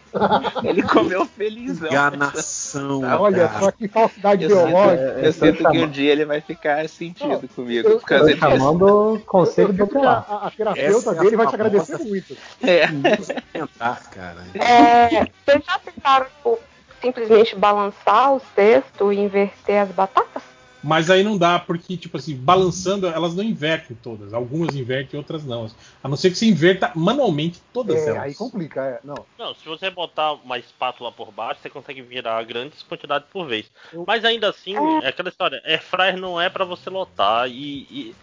ele 0.64 0.82
comeu 0.84 1.26
felizão. 1.26 1.88
Enganação. 1.88 3.02
Tá, 3.02 3.20
Olha 3.22 3.48
cara. 3.48 3.60
só 3.60 3.72
que 3.72 3.88
falsidade 3.88 4.44
Eu 4.44 4.50
sinto, 4.50 4.66
biológica. 4.68 5.04
eu 5.04 5.34
sinto 5.34 5.70
que 5.72 5.78
um 5.80 5.90
dia 5.90 6.12
ele 6.12 6.26
vai 6.26 6.42
ficar 6.42 6.90
sentido 6.90 7.48
comigo 7.56 7.88
eu- 7.88 8.00
por 8.00 8.08
causa 8.08 8.32
eu 8.32 8.38
chamando 8.38 9.14
o 9.14 9.20
conselho 9.22 9.70
Eu 9.70 9.74
do 9.74 9.88
que 9.88 9.98
a, 9.98 10.12
a- 10.18 10.52
terapeuta 10.56 10.98
Essa 10.98 11.10
é 11.16 11.18
a 11.20 11.22
dele 11.22 11.36
vai 11.38 11.48
te 11.48 11.56
agradecer 11.56 11.98
muito. 12.00 12.38
É. 12.64 12.88
Tentar, 13.54 14.02
cara. 14.10 14.44
É, 14.56 15.26
vocês 15.45 15.64
já 15.66 15.80
tentaram 15.80 16.26
tipo, 16.26 16.60
simplesmente 17.02 17.56
balançar 17.56 18.34
o 18.34 18.42
cesto 18.56 19.14
e 19.14 19.20
inverter 19.20 19.82
as 19.84 19.90
batatas? 19.90 20.42
Mas 20.88 21.10
aí 21.10 21.24
não 21.24 21.36
dá, 21.36 21.58
porque, 21.58 21.98
tipo 21.98 22.18
assim, 22.18 22.36
balançando, 22.36 23.08
elas 23.08 23.34
não 23.34 23.44
invertem 23.44 23.98
todas. 24.04 24.34
Algumas 24.36 24.76
invertem, 24.76 25.18
outras 25.18 25.44
não. 25.44 25.68
A 26.04 26.08
não 26.08 26.16
ser 26.16 26.30
que 26.30 26.38
você 26.38 26.46
inverta 26.46 26.92
manualmente 26.96 27.60
todas 27.74 27.96
É, 27.98 28.10
elas. 28.10 28.22
aí 28.22 28.36
complica, 28.36 28.82
é. 28.82 29.00
Não. 29.04 29.16
Não, 29.40 29.56
se 29.56 29.66
você 29.68 29.90
botar 29.90 30.34
uma 30.34 30.60
espátula 30.60 31.12
por 31.12 31.32
baixo, 31.32 31.60
você 31.62 31.70
consegue 31.72 32.04
virar 32.04 32.44
grandes 32.44 32.84
quantidades 32.84 33.28
por 33.34 33.48
vez. 33.48 33.66
Eu- 33.92 34.04
Mas 34.06 34.24
ainda 34.24 34.48
assim, 34.50 34.76
é 35.02 35.08
aquela 35.08 35.30
história, 35.30 35.60
air 35.66 35.82
fryer 35.82 36.18
não 36.18 36.40
é 36.40 36.50
pra 36.50 36.64
você 36.64 36.88
lotar 36.90 37.50
e, 37.50 37.54
e, 37.90 38.16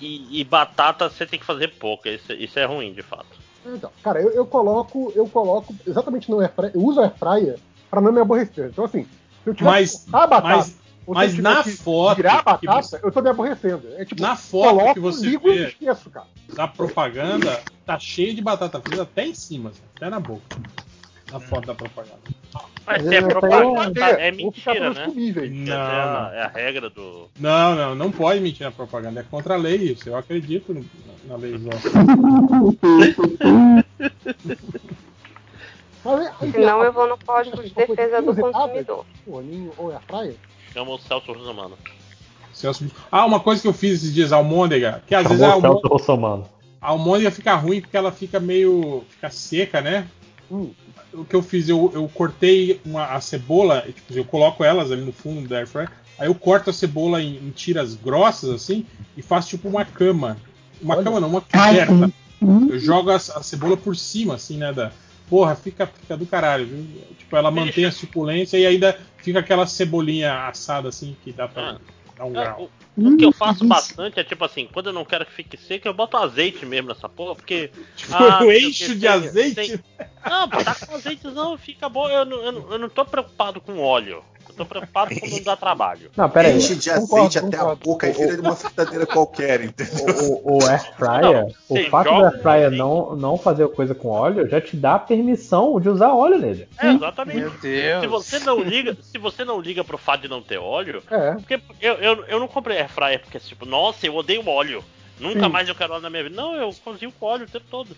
e- 0.00 0.40
e 0.40 0.44
batata 0.44 1.08
você 1.10 1.26
tem 1.26 1.40
que 1.40 1.44
fazer 1.46 1.68
pouca. 1.78 2.08
Isso, 2.08 2.32
isso 2.34 2.56
é 2.58 2.64
ruim, 2.66 2.92
de 2.92 3.02
fato. 3.02 3.26
Então, 3.66 3.90
cara, 4.02 4.22
eu, 4.22 4.30
eu 4.30 4.46
coloco, 4.46 5.12
eu 5.16 5.26
coloco 5.28 5.74
exatamente 5.86 6.30
no 6.30 6.40
airfryer, 6.40 6.72
eu 6.74 6.82
uso 6.82 7.00
airfryer 7.00 7.58
pra 7.90 8.00
não 8.00 8.12
me 8.12 8.20
aborrecer. 8.20 8.68
Então, 8.68 8.84
assim, 8.84 9.02
se 9.04 9.50
eu 9.50 9.54
tiver 9.54 9.68
Mas- 9.70 10.06
a 10.12 10.26
batata, 10.26 10.56
mas- 10.56 10.79
mas 11.06 11.36
na 11.38 11.62
que 11.62 11.70
foto 11.72 12.16
virar 12.16 12.34
a 12.44 12.56
que 12.58 12.66
batata, 12.66 12.82
você- 12.82 13.00
eu 13.02 13.10
tô 13.12 13.20
me 13.22 13.30
aborrecendo. 13.30 13.82
É 13.96 14.04
tipo, 14.04 14.20
Na 14.22 14.36
foto 14.36 14.68
coloco, 14.76 14.94
que 14.94 15.00
você 15.00 15.26
ligo 15.26 15.48
vê- 15.48 15.64
e 15.64 15.68
esqueço, 15.68 16.10
cara. 16.10 16.26
Da 16.54 16.68
propaganda, 16.68 17.60
tá 17.86 17.98
cheio 17.98 18.34
de 18.34 18.42
batata 18.42 18.80
frita 18.80 19.02
até 19.02 19.26
em 19.26 19.34
cima, 19.34 19.70
assim, 19.70 19.80
até 19.96 20.08
na 20.10 20.20
boca. 20.20 20.42
Na 21.32 21.38
foto 21.40 21.66
da 21.66 21.74
propaganda. 21.74 22.18
Mas 22.86 23.06
É, 23.06 23.08
se 23.08 23.14
é 23.14 23.22
propaganda, 23.22 24.04
é 24.04 24.32
ficar 24.32 24.72
mentira, 24.74 24.90
né? 24.90 25.04
comíveis. 25.06 25.52
Essa 25.62 25.72
é 25.72 25.76
a, 25.76 26.30
é 26.34 26.42
a 26.42 26.48
regra 26.48 26.90
do. 26.90 27.28
Não, 27.38 27.74
não, 27.76 27.94
não 27.94 28.10
pode 28.10 28.40
mentir 28.40 28.64
na 28.66 28.72
propaganda. 28.72 29.20
É 29.20 29.22
contra 29.22 29.54
a 29.54 29.56
lei 29.56 29.76
isso. 29.76 30.08
Eu 30.08 30.16
acredito 30.16 30.74
na 31.28 31.36
lei 31.36 31.54
é, 31.54 31.56
a- 36.08 36.84
eu 36.84 36.92
vou 36.92 37.06
no 37.08 37.18
Código 37.18 37.62
de 37.62 37.70
Defesa 37.74 38.22
do 38.22 38.34
Consumidor. 38.34 39.06
Forninho 39.24 39.72
ou 39.76 39.92
airfryer? 39.92 40.34
Chama 40.72 40.92
o 40.92 40.98
Celso 40.98 41.32
Russomano. 41.32 41.76
Celso- 42.52 42.90
Ah, 43.10 43.24
uma 43.26 43.40
coisa 43.40 43.62
que 43.62 43.68
eu 43.68 43.72
fiz 43.72 43.94
esses 43.98 44.14
dias, 44.14 44.32
almôndega, 44.32 45.02
que 45.06 45.14
às 45.14 45.26
vezes 45.26 45.42
a 45.42 45.50
Chamou 45.50 45.62
o 45.62 45.66
almôndega, 45.66 45.88
Celso 45.88 45.94
Russomano. 45.96 46.48
a 46.80 46.88
almôndega 46.88 47.30
fica 47.30 47.54
ruim 47.54 47.80
porque 47.80 47.96
ela 47.96 48.12
fica 48.12 48.38
meio. 48.40 49.04
fica 49.08 49.30
seca, 49.30 49.80
né? 49.80 50.06
Hum. 50.50 50.70
O 51.12 51.24
que 51.24 51.34
eu 51.34 51.42
fiz, 51.42 51.68
eu, 51.68 51.90
eu 51.92 52.08
cortei 52.14 52.80
uma, 52.84 53.04
a 53.06 53.20
cebola, 53.20 53.84
e, 53.88 53.92
tipo, 53.92 54.12
eu 54.14 54.24
coloco 54.24 54.62
elas 54.62 54.92
ali 54.92 55.02
no 55.02 55.12
fundo 55.12 55.48
da 55.48 55.58
airfryer, 55.58 55.90
aí 56.16 56.28
eu 56.28 56.34
corto 56.36 56.70
a 56.70 56.72
cebola 56.72 57.20
em, 57.20 57.34
em 57.36 57.50
tiras 57.50 57.94
grossas, 57.96 58.50
assim, 58.50 58.86
e 59.16 59.22
faço 59.22 59.48
tipo 59.48 59.68
uma 59.68 59.84
cama. 59.84 60.36
Uma 60.80 60.94
Olha. 60.94 61.04
cama 61.04 61.18
não, 61.20 61.28
uma 61.28 61.40
coberta. 61.40 62.12
Eu 62.40 62.78
jogo 62.78 63.10
a, 63.10 63.16
a 63.16 63.42
cebola 63.42 63.76
por 63.76 63.96
cima, 63.96 64.34
assim, 64.36 64.56
né, 64.56 64.72
da, 64.72 64.92
porra, 65.30 65.54
fica, 65.54 65.86
fica 65.86 66.16
do 66.16 66.26
caralho, 66.26 66.66
viu? 66.66 66.86
Tipo, 67.16 67.36
ela 67.36 67.50
mantém 67.50 67.84
a 67.86 67.92
suculência 67.92 68.58
e 68.58 68.66
ainda 68.66 68.98
fica 69.18 69.38
aquela 69.38 69.66
cebolinha 69.66 70.48
assada 70.48 70.88
assim 70.88 71.16
que 71.22 71.32
dá 71.32 71.46
pra 71.46 71.78
dar 72.16 72.24
um 72.24 72.30
É, 72.36 72.44
grau. 72.44 72.70
o, 72.96 73.08
o 73.08 73.16
que 73.16 73.24
eu 73.24 73.32
faço 73.32 73.64
bastante 73.64 74.18
é 74.18 74.24
tipo 74.24 74.44
assim, 74.44 74.68
quando 74.72 74.88
eu 74.88 74.92
não 74.92 75.04
quero 75.04 75.24
que 75.24 75.32
fique 75.32 75.56
seco, 75.56 75.86
eu 75.88 75.94
boto 75.94 76.16
azeite 76.16 76.66
mesmo 76.66 76.88
nessa 76.88 77.08
porra, 77.08 77.36
porque. 77.36 77.70
Tipo, 77.96 78.14
ah, 78.14 78.44
o 78.44 78.50
eixo 78.50 78.94
de 78.96 79.06
azeite? 79.06 79.54
tem- 79.54 79.80
Não, 80.28 80.48
tá 80.48 80.74
com 80.74 80.94
azeite 80.96 81.26
não, 81.28 81.56
fica 81.56 81.88
bom. 81.88 82.08
Eu 82.08 82.24
não, 82.24 82.42
eu, 82.42 82.52
não, 82.52 82.72
eu 82.72 82.78
não 82.78 82.88
tô 82.88 83.04
preocupado 83.04 83.60
com 83.60 83.78
óleo. 83.78 84.22
Eu 84.50 84.56
tô 84.56 84.66
preocupado 84.66 85.18
com 85.18 85.26
não 85.26 85.42
dar 85.42 85.56
trabalho. 85.56 86.10
Não, 86.16 86.28
pera 86.28 86.48
aí. 86.48 86.56
Enche 86.56 86.74
de 86.74 86.90
azeite 86.90 87.38
até 87.38 87.56
a 87.56 87.74
boca 87.74 88.08
e 88.08 88.12
vira 88.12 88.34
de 88.34 88.40
uma 88.40 88.56
fritadeira 88.56 89.06
qualquer, 89.06 89.62
entendeu? 89.62 90.40
O, 90.44 90.58
o 90.58 90.66
air 90.66 90.94
fryer, 90.96 91.46
o 91.68 91.74
você 91.74 91.84
fato 91.84 92.10
do 92.14 92.24
air 92.24 92.42
fryer 92.42 92.70
não, 92.70 93.16
não 93.16 93.38
fazer 93.38 93.68
coisa 93.68 93.94
com 93.94 94.08
óleo 94.08 94.48
já 94.48 94.60
te 94.60 94.76
dá 94.76 94.94
a 94.94 94.98
permissão 94.98 95.80
de 95.80 95.88
usar 95.88 96.12
óleo 96.12 96.38
nele. 96.38 96.68
É, 96.78 96.90
exatamente. 96.92 97.38
Meu 97.38 97.50
Deus. 97.50 98.00
Se 98.00 98.06
você 98.06 98.38
não 98.40 98.60
liga, 98.60 98.96
se 99.00 99.18
você 99.18 99.44
não 99.44 99.60
liga 99.60 99.84
pro 99.84 99.98
fato 99.98 100.22
de 100.22 100.28
não 100.28 100.42
ter 100.42 100.58
óleo, 100.58 101.02
É. 101.10 101.32
porque 101.34 101.60
eu, 101.80 101.94
eu, 101.94 102.24
eu 102.26 102.40
não 102.40 102.48
comprei 102.48 102.78
air 102.78 102.88
fryer 102.88 103.20
porque 103.20 103.38
tipo, 103.38 103.64
nossa, 103.64 104.06
eu 104.06 104.14
odeio 104.14 104.46
óleo. 104.48 104.84
Nunca 105.20 105.40
Sim. 105.44 105.48
mais 105.48 105.68
eu 105.68 105.74
quero 105.74 105.92
óleo 105.92 106.02
na 106.02 106.10
minha 106.10 106.22
vida. 106.24 106.34
Não, 106.36 106.54
eu 106.56 106.74
cozinho 106.82 107.12
com 107.12 107.26
óleo 107.26 107.44
o 107.44 107.48
tempo 107.48 107.66
todo. 107.70 107.96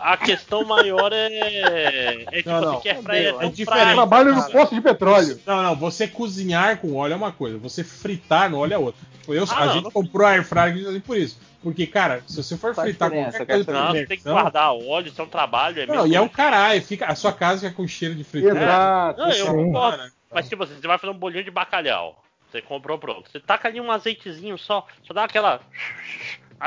A 0.00 0.16
questão 0.16 0.64
maior 0.64 1.12
é, 1.12 2.24
é 2.30 2.36
tipo 2.36 2.48
Não, 2.50 2.60
não. 2.60 2.72
assim, 2.74 2.80
que 2.82 2.88
air 2.88 3.02
fryer 3.02 3.34
é, 3.40 3.46
É 3.46 3.48
diferente. 3.48 3.94
Trabalho 3.94 4.34
no 4.34 4.50
posto 4.50 4.74
de 4.74 4.80
petróleo. 4.80 5.40
Não, 5.44 5.62
não, 5.62 5.76
você 5.76 6.06
cozinhar 6.06 6.78
com 6.78 6.94
óleo 6.94 7.14
é 7.14 7.16
uma 7.16 7.32
coisa, 7.32 7.58
você 7.58 7.82
fritar 7.82 8.48
no 8.48 8.58
óleo 8.58 8.74
é 8.74 8.78
outra. 8.78 9.00
Tipo, 9.20 9.34
eu- 9.34 9.44
Ah, 9.50 9.62
a 9.62 9.66
não, 9.66 9.72
gente 9.74 9.84
não- 9.84 9.90
comprou 9.90 10.26
a 10.26 10.30
air 10.30 10.44
fryer 10.44 10.74
justamente 10.76 11.02
por 11.02 11.16
isso. 11.16 11.38
Porque, 11.62 11.86
cara, 11.86 12.22
se 12.26 12.42
você 12.42 12.56
for 12.56 12.70
a 12.70 12.74
fritar 12.74 13.10
qualquer 13.10 13.46
coisa 13.46 13.72
Não, 13.72 13.90
você 13.92 14.06
tem 14.06 14.16
que 14.18 14.24
guardar 14.24 14.72
óleo, 14.72 15.08
isso 15.08 15.20
é 15.20 15.24
um 15.24 15.28
trabalho. 15.28 15.82
É 15.82 15.86
Não, 15.86 16.06
e 16.06 16.14
é 16.14 16.20
um 16.20 16.28
caralho, 16.28 16.80
fica, 16.82 17.06
a 17.06 17.14
sua 17.14 17.32
casa 17.32 17.60
fica 17.68 17.74
com 17.74 17.86
cheiro 17.86 18.14
de 18.14 18.24
fritura. 18.24 18.58
Exato. 18.62 19.20
Não, 19.20 19.30
eu 19.30 19.46
concordo. 19.46 20.04
Mas 20.32 20.48
tipo 20.48 20.62
assim, 20.62 20.74
você 20.80 20.86
vai 20.86 20.96
fazer 20.96 21.12
um 21.12 21.16
bolinho 21.18 21.44
de 21.44 21.50
bacalhau. 21.50 22.22
Você 22.50 22.62
comprou 22.62 22.98
pronto. 22.98 23.30
Você 23.30 23.38
taca 23.38 23.68
ali 23.68 23.80
um 23.80 23.92
azeitezinho 23.92 24.56
só, 24.58 24.86
só 25.06 25.12
dá 25.14 25.24
aquela. 25.24 25.60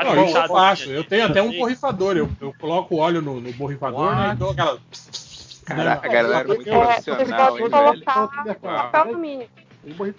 Não, 0.02 0.14
eu 0.14 0.22
ajeitada 0.22 0.48
faço. 0.48 0.90
Eu 0.90 1.04
tenho 1.04 1.26
até 1.26 1.42
um 1.42 1.52
borrifador. 1.52 2.16
Eu, 2.16 2.28
eu 2.40 2.54
coloco 2.58 2.96
óleo 2.96 3.22
no, 3.22 3.40
no 3.40 3.52
borrifador 3.52 4.14
né, 4.16 4.32
e 4.32 4.36
dou 4.36 4.50
aquela. 4.50 4.80
Caraca, 5.64 6.06
a 6.08 6.12
galera 6.12 6.40
é 6.40 6.44
muito 6.44 6.68
É, 6.68 6.72
profissional, 6.72 7.58
hein, 7.58 7.68
velho? 7.68 8.04
papel 8.60 9.00
alumínio. 9.02 9.48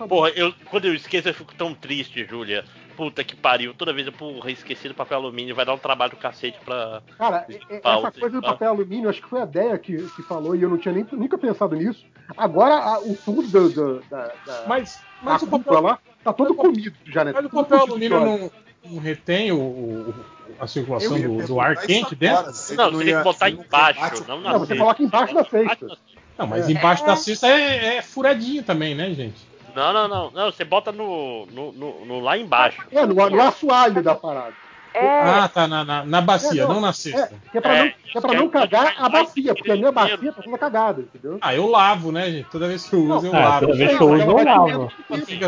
Porra, 0.07 0.29
eu, 0.29 0.53
quando 0.69 0.85
eu 0.85 0.93
esqueço, 0.93 1.27
eu 1.27 1.33
fico 1.33 1.53
tão 1.55 1.73
triste, 1.73 2.23
Júlia. 2.25 2.63
Puta 2.95 3.23
que 3.23 3.35
pariu. 3.35 3.73
Toda 3.73 3.91
vez 3.91 4.07
eu, 4.07 4.13
porra, 4.13 4.49
esqueci 4.49 4.87
do 4.87 4.93
papel 4.93 5.17
alumínio. 5.17 5.53
Vai 5.55 5.65
dar 5.65 5.73
um 5.73 5.77
trabalho 5.77 6.11
do 6.11 6.17
cacete 6.17 6.57
pra. 6.63 7.01
Cara, 7.17 7.45
essa 7.83 8.11
coisa 8.11 8.39
do 8.39 8.41
papel 8.41 8.69
alumínio, 8.69 9.09
acho 9.09 9.21
que 9.21 9.27
foi 9.27 9.41
a 9.41 9.45
Deia 9.45 9.77
que, 9.77 9.97
que 9.97 10.23
falou 10.23 10.55
e 10.55 10.61
eu 10.61 10.69
não 10.69 10.77
tinha 10.77 10.93
nem, 10.93 11.05
nunca 11.11 11.37
pensado 11.37 11.75
nisso. 11.75 12.05
Agora 12.37 12.75
a- 12.75 12.99
o 13.01 13.13
fundo 13.15 13.47
do, 13.47 13.69
do- 13.69 13.99
da, 14.09 14.31
da, 14.45 14.65
Mas, 14.67 15.01
mas 15.21 15.41
da 15.41 15.47
o 15.47 15.49
papel, 15.59 15.81
lá 15.81 15.99
tá 16.23 16.31
todo 16.31 16.55
comido 16.55 16.95
já, 17.05 17.25
né? 17.25 17.33
mas 17.33 17.45
o 17.45 17.49
papel 17.49 17.79
alumínio 17.79 18.19
não, 18.19 18.51
não 18.89 19.01
retém 19.01 19.51
o, 19.51 19.57
o- 19.59 20.13
a 20.59 20.67
circulação 20.67 21.19
do, 21.19 21.45
do 21.45 21.59
ar 21.59 21.75
quente 21.77 22.15
agora, 22.15 22.43
dentro? 22.43 22.53
se 22.53 22.75
Não, 22.75 22.91
não 22.91 22.99
você 22.99 23.05
tem 23.05 23.15
que 23.17 23.23
botar 23.23 23.49
embaixo, 23.49 24.25
não 24.27 24.41
na 24.41 24.51
Não, 24.53 24.59
você 24.59 24.67
cesta. 24.67 24.83
coloca 24.83 25.03
embaixo 25.03 25.33
da 25.33 25.43
cesta. 25.43 25.97
Não, 26.37 26.47
mas 26.47 26.67
É. 26.67 26.71
embaixo 26.71 27.05
da 27.05 27.15
cesta 27.15 27.47
é, 27.47 27.97
é 27.97 28.01
furadinho 28.01 28.63
também, 28.63 28.93
né, 28.95 29.13
gente? 29.13 29.55
Não, 29.75 29.91
não, 29.91 30.07
não. 30.07 30.31
Não, 30.31 30.51
você 30.51 30.63
bota 30.63 30.91
no, 30.91 31.45
no, 31.47 31.71
no- 31.73 32.05
no- 32.05 32.19
lá 32.21 32.37
embaixo. 32.37 32.81
É, 32.91 33.05
no, 33.05 33.13
no 33.29 33.41
assoalho 33.41 34.01
da 34.01 34.15
parada. 34.15 34.53
É, 34.95 35.19
Ah, 35.21 35.47
tá, 35.49 35.67
na, 35.67 35.83
na, 35.83 36.05
na 36.05 36.21
bacia, 36.21 36.63
É, 36.63 36.65
não, 36.65 36.75
não, 36.75 36.81
na 36.81 36.89
É, 36.89 36.93
cesta. 36.93 37.35
que 37.51 37.57
é 37.57 37.61
pra 37.61 37.75
É, 37.75 37.83
não, 37.83 37.91
que 37.91 38.17
é 38.17 38.21
pra 38.21 38.33
não 38.33 38.45
é 38.45 38.49
cagar 38.49 38.93
a 38.97 39.09
bacia, 39.09 39.53
porque 39.53 39.71
a 39.71 39.75
minha 39.75 39.91
bacia 39.91 40.31
tá 40.31 40.41
toda 40.41 40.57
cagada, 40.57 41.01
entendeu? 41.01 41.37
Ah, 41.41 41.53
eu 41.53 41.67
lavo, 41.67 42.11
né, 42.11 42.31
gente? 42.31 42.49
Toda 42.49 42.67
vez 42.67 42.87
que 42.87 42.95
eu 42.95 43.03
uso, 43.03 43.27
eu 43.27 43.35
Ah, 43.35 43.39
lavo. 43.39 43.67
toda 43.67 43.77
vez 43.77 43.97
que 43.97 44.03
eu 44.03 44.09
uso, 44.09 44.23
eu 44.23 44.43
lavo. 44.43 44.91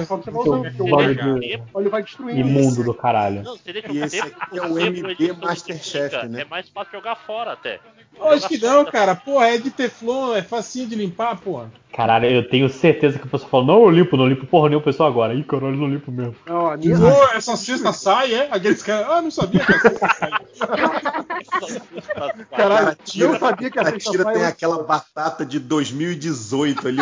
Só 0.07 0.17
você 1.73 1.89
vai 1.89 2.03
destruindo. 2.03 2.39
imundo 2.39 2.83
do 2.83 2.93
caralho. 2.93 3.43
Não, 3.43 3.55
você 3.57 3.73
deixa 3.73 3.91
E 3.91 4.01
o 4.01 4.05
esse 4.05 4.21
tempo 4.21 4.37
aqui 4.39 4.57
é 4.57 4.61
o 4.61 4.79
MB 4.79 5.33
Masterchef, 5.41 6.27
né? 6.27 6.41
É 6.41 6.45
mais 6.45 6.67
fácil 6.69 6.91
jogar 6.93 7.15
fora 7.15 7.53
até. 7.53 7.79
Acho 8.21 8.47
que 8.47 8.57
não, 8.57 8.85
cara. 8.85 9.15
Porra, 9.15 9.47
é 9.49 9.57
de 9.57 9.71
teflon, 9.71 10.35
é 10.35 10.41
facinho 10.41 10.87
de 10.87 10.95
limpar, 10.95 11.37
porra. 11.39 11.71
Caralho, 11.93 12.25
eu 12.27 12.47
tenho 12.47 12.69
certeza 12.69 13.17
que 13.17 13.27
a 13.27 13.29
pessoa 13.31 13.49
fala, 13.49 13.65
não, 13.65 13.81
eu 13.83 13.89
limpo, 13.89 14.17
não 14.17 14.27
limpo 14.27 14.45
porra 14.45 14.69
nenhuma 14.69 14.83
pessoa 14.83 15.09
agora. 15.09 15.33
Ih, 15.33 15.43
caralho, 15.43 15.73
eu 15.73 15.77
não 15.77 15.87
limpo 15.87 16.11
mesmo. 16.11 16.35
Não, 16.45 16.67
a 16.69 16.77
minha, 16.77 16.95
Pô, 16.97 17.23
essa 17.35 17.55
cesta 17.57 17.91
sai, 17.93 18.33
é? 18.35 18.47
Aqueles 18.51 18.83
caras, 18.83 19.07
ah, 19.09 19.21
não 19.21 19.31
sabia 19.31 19.65
que 19.65 19.71
a 19.71 19.79
cesta 19.79 20.07
sai. 20.19 20.31
Caralho, 22.55 22.97
tira, 23.03 23.27
eu 23.27 23.39
sabia 23.39 23.71
que 23.71 23.79
a 23.79 23.85
cesta 23.85 24.11
tira 24.11 24.23
sai, 24.23 24.33
tem 24.33 24.45
aquela 24.45 24.83
batata 24.83 25.45
de 25.45 25.59
2018 25.59 26.87
ali 26.87 26.99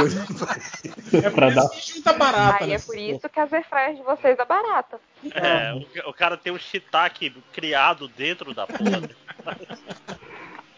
É 1.21 1.29
Pra 1.31 1.49
dar- 1.49 1.69
junta 1.73 2.13
barata, 2.13 2.63
aí 2.63 2.69
né? 2.69 2.75
é 2.75 2.79
por 2.79 2.97
isso 2.97 3.27
que 3.29 3.39
as 3.39 3.51
airfryers 3.51 3.97
de 3.97 4.03
vocês 4.03 4.37
é 4.39 4.45
barata. 4.45 4.99
É, 5.33 5.73
o, 6.05 6.09
o 6.09 6.13
cara 6.13 6.37
tem 6.37 6.53
um 6.53 6.59
shiitake 6.59 7.33
criado 7.51 8.07
dentro 8.07 8.53
da 8.53 8.67
porra. 8.67 9.01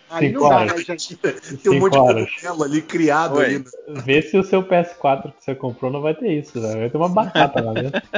Aí 0.09 0.27
Cinco 0.29 0.41
não 0.43 0.49
dá, 0.49 0.55
horas. 0.57 0.71
né, 0.73 0.77
gente? 0.83 1.15
Tem 1.17 1.31
um 1.31 1.33
monte 1.33 1.61
Cinco 1.61 1.89
de 1.89 1.97
horas. 1.97 2.29
cogumelo 2.35 2.63
ali 2.63 2.81
criado 2.81 3.35
Oi. 3.35 3.45
ali. 3.45 3.65
Vê 4.03 4.21
se 4.21 4.37
o 4.37 4.43
seu 4.43 4.63
PS4 4.63 5.33
que 5.33 5.43
você 5.43 5.53
comprou 5.55 5.91
não 5.91 6.01
vai 6.01 6.13
ter 6.15 6.31
isso, 6.31 6.61
velho. 6.61 6.79
Vai 6.79 6.89
ter 6.89 6.97
uma 6.97 7.09
batata 7.09 7.61
lá 7.61 7.73
dentro. 7.73 8.01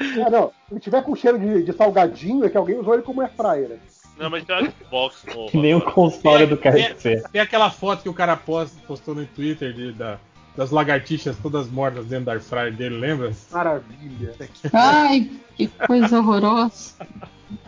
É, 0.00 0.28
não, 0.28 0.50
se 0.72 0.80
tiver 0.80 1.02
com 1.04 1.14
cheiro 1.14 1.38
de, 1.38 1.62
de 1.62 1.72
salgadinho, 1.72 2.44
é 2.44 2.50
que 2.50 2.56
alguém 2.56 2.76
usou 2.76 2.94
ele 2.94 3.04
como 3.04 3.20
air 3.20 3.30
fryer. 3.30 3.68
né? 3.68 3.76
Não, 4.18 4.28
mas 4.28 4.42
tem 4.44 4.56
um 4.56 4.70
Xbox 4.84 5.24
novo. 5.32 5.50
Que 5.52 5.56
nem 5.56 5.72
o 5.76 5.80
console 5.80 6.46
do 6.46 6.56
KFC. 6.56 7.22
Tem 7.30 7.40
aquela 7.40 7.70
foto 7.70 8.02
que 8.02 8.08
o 8.08 8.12
cara 8.14 8.36
posta, 8.36 8.76
postou 8.88 9.14
no 9.14 9.24
Twitter 9.24 9.72
de, 9.72 9.92
da- 9.92 10.18
das 10.56 10.72
lagartixas 10.72 11.36
todas 11.40 11.68
mortas 11.68 12.06
dentro 12.06 12.24
da 12.26 12.32
air 12.32 12.40
fryer 12.42 12.72
dele, 12.74 12.96
lembra? 12.98 13.32
Maravilha. 13.52 14.34
Ai, 14.72 15.30
que 15.56 15.68
coisa 15.68 16.18
horrorosa. 16.18 16.94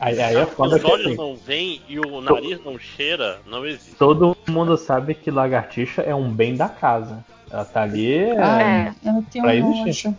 Aí, 0.00 0.20
aí 0.20 0.36
é 0.36 0.46
foda 0.46 0.76
Os 0.76 0.84
olhos 0.84 1.06
assim, 1.06 1.16
não 1.16 1.36
vêm 1.36 1.82
e 1.88 1.98
o 1.98 2.20
nariz 2.20 2.62
não 2.64 2.78
cheira, 2.78 3.38
não 3.46 3.64
existe. 3.66 3.94
todo 3.96 4.36
mundo 4.48 4.76
sabe 4.76 5.14
que 5.14 5.30
lagartixa 5.30 6.02
é 6.02 6.14
um 6.14 6.28
bem 6.30 6.56
da 6.56 6.68
casa. 6.68 7.24
Ela 7.50 7.64
tá 7.64 7.82
ali. 7.82 8.12
é, 8.14 8.40
Ai, 8.40 8.94
eu 9.04 9.24
tenho 9.30 9.44
pra 9.44 9.54
nojo. 9.54 10.16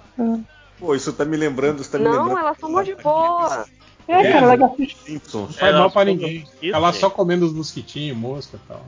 Pô, 0.79 0.95
isso 0.95 1.11
tá 1.13 1.25
me 1.25 1.35
lembrando, 1.35 1.81
isso 1.81 1.91
tá 1.91 1.97
me 1.97 2.03
Não, 2.05 2.11
lembrando. 2.23 2.39
elas 2.39 2.57
são 2.59 2.71
mó 2.71 2.81
de 2.81 2.95
boa. 2.95 3.65
É, 4.07 4.31
cara, 4.31 4.45
lagartixa. 4.47 4.95
Simpsons. 5.05 5.47
Não 5.49 5.53
faz 5.53 5.71
Ela 5.73 5.79
mal 5.79 5.91
pra 5.91 6.05
ninguém. 6.05 6.39
mosquito, 6.39 6.75
Ela 6.75 6.93
só 6.93 7.09
comendo 7.09 7.45
os 7.45 7.51
mosquitinhos, 7.53 8.17
mosca 8.17 8.57
e 8.57 8.67
tal. 8.67 8.85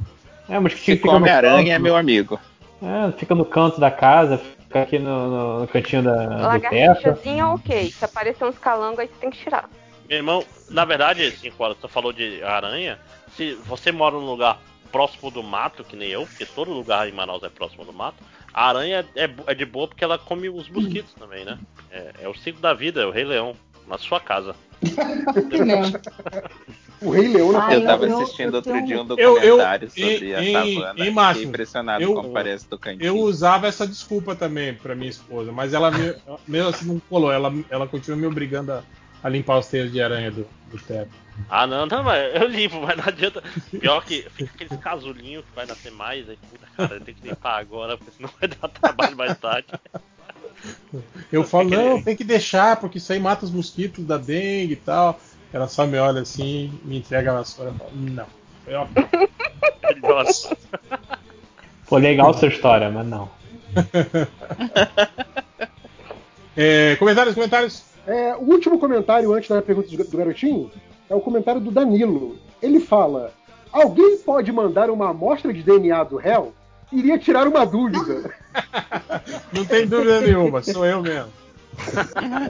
É, 0.48 0.58
mas 0.60 0.74
que 0.74 0.80
Se 0.94 0.98
come 0.98 1.30
aranha, 1.30 1.76
é 1.76 1.80
meu 1.80 1.96
amigo. 1.96 2.40
É, 2.82 3.12
fica 3.18 3.36
no 3.36 3.44
canto 3.44 3.80
da 3.80 3.92
casa, 3.92 4.38
fica 4.38 4.82
aqui 4.84 4.98
no, 4.98 5.30
no- 5.30 5.60
no 5.62 5.68
cantinho 5.68 6.02
da. 6.04 6.14
Lagartixazinha, 6.48 7.48
ok. 7.50 7.92
Se 7.92 8.06
aparecer 8.06 8.46
uns 8.46 8.58
calangos, 8.58 9.00
aí 9.00 9.08
você 9.08 9.14
tem 9.20 9.30
que 9.30 9.38
tirar. 9.44 9.70
Meu 10.10 10.18
irmão, 10.18 10.44
na 10.68 10.84
verdade, 10.86 11.32
5 11.38 11.64
horas, 11.64 11.78
você 11.80 11.88
falou 11.88 12.12
de 12.12 12.42
aranha. 12.44 12.98
Se 13.38 13.54
você 13.68 13.92
mora 13.92 14.16
num 14.16 14.26
lugar 14.26 14.60
próximo 14.92 15.30
do 15.30 15.44
mato, 15.44 15.84
que 15.84 15.96
nem 15.96 16.10
eu, 16.10 16.26
porque 16.26 16.48
todo 16.48 16.72
lugar 16.74 17.08
em 17.08 17.12
Manaus 17.12 17.44
é 17.44 17.50
próximo 17.50 17.86
do 17.86 17.94
mato, 17.94 18.18
a 18.52 18.68
aranha 18.70 19.06
é, 19.16 19.28
bo- 19.28 19.44
é 19.46 19.54
de 19.54 19.64
boa 19.66 19.88
porque 19.88 20.04
ela 20.04 20.18
come 20.18 20.50
os 20.50 20.68
mosquitos 20.68 21.14
também, 21.14 21.46
né? 21.46 21.60
É, 21.92 22.12
é 22.24 22.28
o 22.28 22.34
ciclo 22.34 22.60
da 22.60 22.74
vida, 22.74 23.02
é 23.02 23.06
o 23.06 23.12
Rei 23.12 23.24
Leão, 23.24 23.56
na 23.88 24.00
sua 24.00 24.20
casa. 24.20 24.56
O 27.02 27.12
Rei 27.12 27.30
Leão 27.30 27.54
na 27.54 27.66
Ai, 27.66 27.78
Eu 27.78 27.86
tava 27.86 28.06
eu- 28.06 28.20
assistindo 28.20 28.50
eu 28.50 28.56
outro 28.56 28.86
dia 28.86 29.02
um 29.02 29.08
Eu- 29.16 29.38
eu- 29.38 29.56
documentário 29.56 29.90
sobre 29.90 30.34
em- 30.34 30.56
a 30.56 30.60
savana. 30.76 31.12
Máximo, 31.12 31.34
Fiquei 31.34 31.44
impressionado 31.50 32.04
eu- 32.04 32.14
como 32.14 32.34
parece 32.34 32.70
do 32.70 32.78
cantinho. 32.78 33.06
Eu 33.06 33.18
usava 33.20 33.68
essa 33.68 33.88
desculpa 33.88 34.36
também 34.36 34.74
pra 34.74 34.94
minha 34.96 35.10
esposa, 35.10 35.50
mas 35.50 35.74
ela 35.74 35.90
me- 35.92 36.14
mesmo 36.46 36.68
assim 36.70 36.86
não 36.86 37.00
colou. 37.10 37.32
Ela, 37.32 37.54
ela 37.70 37.88
continua 37.88 38.18
me 38.18 38.28
obrigando 38.28 38.74
a, 38.74 38.84
a 39.24 39.30
limpar 39.30 39.60
os 39.60 39.68
teios 39.68 39.92
de 39.92 40.02
aranha 40.02 40.32
do, 40.32 40.48
do 40.72 40.78
teto. 40.78 41.12
Ah, 41.50 41.66
não, 41.66 41.86
não, 41.86 42.04
mas 42.04 42.36
eu 42.36 42.48
limpo, 42.48 42.82
mas 42.82 42.98
não 42.98 43.06
adianta. 43.06 43.42
Pior 43.80 44.04
que 44.04 44.26
fica 44.32 44.52
aqueles 44.54 44.78
casulinhos 44.80 45.46
que 45.46 45.56
vai 45.56 45.66
nascer 45.66 45.92
mais, 45.92 46.30
aí, 46.30 46.38
puta, 46.50 46.68
cara, 46.76 46.96
eu 46.96 47.02
tenho 47.02 47.18
que 47.18 47.28
limpar 47.28 47.60
agora, 47.60 47.98
porque 47.98 48.12
senão 48.12 48.30
vai 48.40 48.50
dar 48.50 48.68
trabalho 48.68 49.16
mais 49.16 49.38
tarde. 49.38 49.68
Eu 51.32 51.44
falo, 51.44 51.70
não, 51.70 52.02
tem 52.02 52.16
que 52.16 52.24
deixar, 52.24 52.78
porque 52.78 52.98
isso 52.98 53.14
aí 53.14 53.20
mata 53.20 53.46
os 53.46 53.52
mosquitos 53.52 54.06
da 54.06 54.18
dengue 54.18 54.74
e 54.74 54.76
tal. 54.76 55.20
Ela 55.54 55.68
só 55.68 55.86
me 55.86 55.98
olha 55.98 56.22
assim, 56.22 56.78
me 56.84 56.98
entrega 56.98 57.32
a 57.32 57.36
vassoura 57.36 57.72
e 57.72 57.78
fala, 57.78 57.92
não. 57.94 58.28
Eu, 58.68 58.88
Nossa. 60.02 60.56
Pô, 61.88 61.98
legal 61.98 62.34
sua 62.34 62.50
história, 62.50 62.90
mas 62.90 63.08
não. 63.08 63.30
É, 66.62 66.98
comentários, 66.98 67.36
comentários. 67.36 67.84
É, 68.10 68.36
o 68.36 68.42
último 68.42 68.80
comentário 68.80 69.32
antes 69.32 69.48
da 69.48 69.62
pergunta 69.62 69.96
do 69.96 70.18
garotinho 70.18 70.72
é 71.08 71.14
o 71.14 71.22
comentário 71.22 71.62
do 71.62 71.70
Danilo. 71.70 72.38
Ele 72.60 72.80
fala: 72.80 73.32
Alguém 73.72 74.18
pode 74.18 74.52
mandar 74.52 74.90
uma 74.90 75.12
amostra 75.12 75.54
de 75.54 75.62
DNA 75.62 76.04
do 76.06 76.18
réu? 76.18 76.52
Iria 76.92 77.20
tirar 77.20 77.48
uma 77.48 77.64
dúvida. 77.68 78.34
Não 79.54 79.64
tem 79.64 79.86
dúvida 79.86 80.22
nenhuma, 80.22 80.64
sou 80.64 80.84
eu 80.84 81.04
mesmo. 81.04 81.30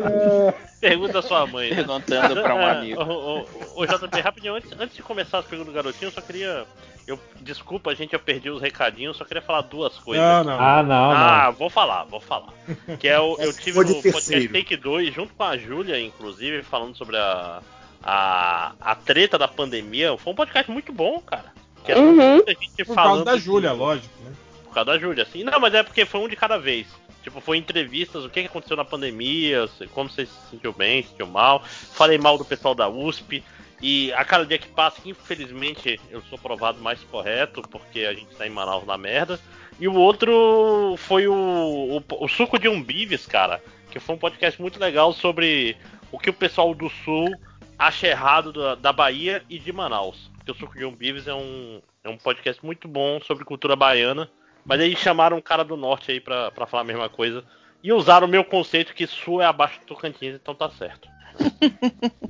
É, 0.05 0.53
Pergunta 0.79 1.19
a 1.19 1.21
sua 1.21 1.45
mãe. 1.45 1.69
Né? 1.69 1.75
Perguntando 1.77 2.41
pra 2.41 2.55
um 2.55 2.59
É, 2.61 2.71
amigo. 2.71 3.01
Ô, 3.03 3.39
ô, 3.39 3.81
ô, 3.81 3.85
JP, 3.85 4.21
rapidinho, 4.21 4.55
antes, 4.55 4.71
antes 4.79 4.95
de 4.95 5.03
começar 5.03 5.39
as 5.39 5.45
perguntas 5.45 5.73
do 5.73 5.75
garotinho, 5.75 6.07
eu 6.07 6.11
só 6.13 6.21
queria. 6.21 6.65
Eu, 7.07 7.19
desculpa, 7.41 7.95
gente, 7.95 8.13
eu 8.13 8.19
perdi 8.19 8.49
os 8.51 8.61
recadinhos, 8.61 9.17
só 9.17 9.25
queria 9.25 9.41
falar 9.41 9.61
duas 9.61 9.97
coisas. 9.97 10.23
Não, 10.23 10.43
não. 10.43 10.53
Ah, 10.61 10.83
não, 10.83 11.11
Ah, 11.11 11.43
não. 11.47 11.53
vou 11.53 11.69
falar, 11.69 12.03
vou 12.03 12.19
falar. 12.21 12.53
Que 12.99 13.07
é 13.07 13.19
o, 13.19 13.35
eu 13.39 13.51
tive 13.57 13.79
no 13.79 14.01
podcast. 14.01 14.47
Take 14.49 14.77
2, 14.77 15.13
junto 15.13 15.33
com 15.33 15.43
a 15.43 15.57
Júlia, 15.57 15.99
inclusive, 15.99 16.61
falando 16.61 16.95
sobre 16.95 17.17
a, 17.17 17.61
a, 18.03 18.73
a 18.79 18.95
treta 18.95 19.37
da 19.39 19.47
pandemia. 19.47 20.15
Foi 20.17 20.33
um 20.33 20.35
podcast 20.35 20.69
muito 20.69 20.93
bom, 20.93 21.19
cara. 21.21 21.51
Que 21.83 21.93
é 21.93 21.97
Uhum. 21.97 22.13
muita 22.35 22.51
gente 22.53 22.85
Por 22.85 22.93
falando 22.93 23.23
causa 23.23 23.25
da 23.25 23.37
Júlia, 23.37 23.71
lógico. 23.73 24.13
Né? 24.23 24.31
por 24.65 24.73
causa 24.75 24.91
da 24.91 24.99
Júlia, 24.99 25.23
assim. 25.23 25.43
Não, 25.43 25.59
mas 25.59 25.73
é 25.73 25.81
porque 25.81 26.05
foi 26.05 26.19
um 26.21 26.27
de 26.27 26.35
cada 26.35 26.59
vez. 26.59 26.85
Tipo, 27.23 27.41
foi 27.41 27.57
entrevistas, 27.57 28.23
o 28.23 28.29
que 28.29 28.39
aconteceu 28.41 28.77
na 28.77 28.85
pandemia, 28.85 29.69
como 29.93 30.09
você 30.09 30.25
se 30.25 30.49
sentiu 30.49 30.71
bem, 30.71 31.03
se 31.03 31.09
sentiu 31.09 31.27
mal. 31.27 31.61
Falei 31.63 32.17
mal 32.17 32.37
do 32.37 32.45
pessoal 32.45 32.73
da 32.73 32.87
USP. 32.87 33.43
E 33.81 34.11
a 34.13 34.25
cada 34.25 34.45
dia 34.45 34.57
que 34.57 34.67
passa, 34.67 35.01
infelizmente, 35.05 35.99
eu 36.09 36.21
sou 36.23 36.37
provado 36.37 36.79
mais 36.81 37.01
correto, 37.03 37.61
porque 37.69 38.01
a 38.01 38.13
gente 38.13 38.35
tá 38.35 38.45
em 38.45 38.49
Manaus 38.49 38.85
na 38.85 38.97
merda. 38.97 39.39
E 39.79 39.87
o 39.87 39.93
outro 39.93 40.95
foi 40.97 41.27
o, 41.27 41.33
o, 41.33 42.25
o 42.25 42.27
Suco 42.27 42.59
de 42.59 42.67
Umbives, 42.67 43.25
cara. 43.25 43.61
Que 43.89 43.99
foi 43.99 44.15
um 44.15 44.19
podcast 44.19 44.61
muito 44.61 44.79
legal 44.79 45.13
sobre 45.13 45.77
o 46.11 46.19
que 46.19 46.29
o 46.29 46.33
pessoal 46.33 46.73
do 46.73 46.89
Sul 46.89 47.29
acha 47.77 48.07
errado 48.07 48.51
da, 48.51 48.75
da 48.75 48.93
Bahia 48.93 49.41
e 49.49 49.57
de 49.57 49.71
Manaus. 49.71 50.29
Porque 50.35 50.51
o 50.51 50.55
Suco 50.55 50.77
de 50.77 50.85
Umbives 50.85 51.27
é 51.27 51.33
um, 51.33 51.81
é 52.03 52.09
um 52.09 52.17
podcast 52.17 52.63
muito 52.65 52.87
bom 52.87 53.21
sobre 53.21 53.45
cultura 53.45 53.75
baiana. 53.75 54.29
Mas 54.65 54.79
aí 54.81 54.95
chamaram 54.95 55.37
um 55.37 55.41
cara 55.41 55.63
do 55.63 55.75
norte 55.77 56.11
aí 56.11 56.19
pra, 56.19 56.51
pra 56.51 56.65
falar 56.65 56.81
a 56.81 56.85
mesma 56.85 57.09
coisa. 57.09 57.43
E 57.83 57.91
usaram 57.93 58.27
o 58.27 58.29
meu 58.29 58.43
conceito 58.43 58.93
que 58.93 59.07
sul 59.07 59.41
é 59.41 59.45
abaixo 59.45 59.79
do 59.79 59.85
Tocantins, 59.85 60.35
então 60.35 60.53
tá 60.53 60.69
certo. 60.69 61.07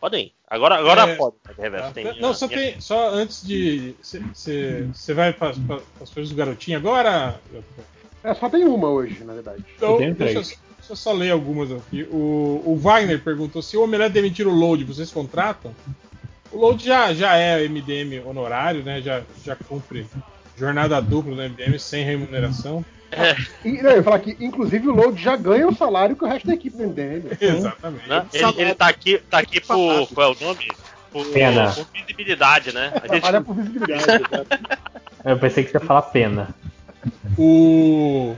Podem. 0.00 0.32
Agora, 0.46 0.76
agora 0.76 1.10
É, 1.10 1.16
pode, 1.16 1.36
Reverso. 1.58 1.92
Tem, 1.92 2.20
Não, 2.20 2.32
só 2.32 2.46
minha- 2.46 2.58
tem. 2.58 2.80
Só 2.80 3.10
antes 3.10 3.44
de. 3.46 3.94
Você 4.02 5.12
vai 5.12 5.32
para 5.32 5.50
as 6.00 6.10
coisas 6.10 6.30
do 6.30 6.36
garotinho 6.36 6.78
agora? 6.78 7.40
É, 8.22 8.32
só 8.34 8.48
tem 8.48 8.64
uma 8.64 8.88
hoje, 8.88 9.22
na 9.24 9.34
verdade. 9.34 9.64
Então, 9.76 9.98
deixa, 9.98 10.40
deixa 10.40 10.56
eu 10.90 10.96
só 10.96 11.12
ler 11.12 11.30
algumas 11.32 11.70
aqui. 11.72 12.04
O, 12.10 12.62
o 12.64 12.76
Wagner 12.76 13.22
perguntou 13.22 13.60
se 13.60 13.76
o 13.76 13.82
Omelete 13.82 14.14
demitir 14.14 14.46
o 14.46 14.50
Load, 14.54 14.84
vocês 14.84 15.10
contratam? 15.10 15.74
O 16.52 16.58
Load 16.58 16.84
já, 16.84 17.12
já 17.12 17.36
é 17.36 17.68
MDM 17.68 18.26
honorário, 18.26 18.82
né? 18.82 19.00
Já, 19.00 19.22
já 19.44 19.56
cumpre 19.56 20.06
jornada 20.56 21.00
dupla 21.00 21.34
no 21.34 21.42
MDM 21.42 21.78
sem 21.78 22.04
remuneração. 22.04 22.84
E, 23.64 23.82
não, 23.82 23.90
eu 23.90 23.96
ia 23.96 24.02
falar 24.02 24.18
que, 24.18 24.36
inclusive, 24.40 24.88
o 24.88 24.94
Load 24.94 25.22
já 25.22 25.36
ganha 25.36 25.66
o 25.66 25.74
salário 25.74 26.16
que 26.16 26.24
o 26.24 26.28
resto 26.28 26.46
da 26.46 26.54
equipe 26.54 26.76
do 26.76 26.82
MDM. 26.84 27.24
Exatamente. 27.40 28.08
né? 28.08 28.26
Ele, 28.32 28.54
ele 28.58 28.74
tá 28.74 28.88
aqui, 28.88 29.18
tá 29.30 29.38
aqui 29.38 29.60
por. 29.60 30.06
Qual 30.08 30.32
é 30.32 30.36
o 30.36 30.44
nome? 30.44 30.68
Por, 31.10 31.26
Pena. 31.32 31.72
por 31.72 31.86
visibilidade, 31.92 32.72
né? 32.74 32.92
A 32.94 32.98
gente, 33.00 33.08
Trabalha 33.08 33.40
por 33.40 33.54
visibilidade. 33.54 34.04
Eu 35.24 35.38
pensei 35.38 35.64
que 35.64 35.70
você 35.70 35.78
ia 35.78 35.84
falar 35.84 36.02
pena. 36.02 36.54
O. 37.36 38.36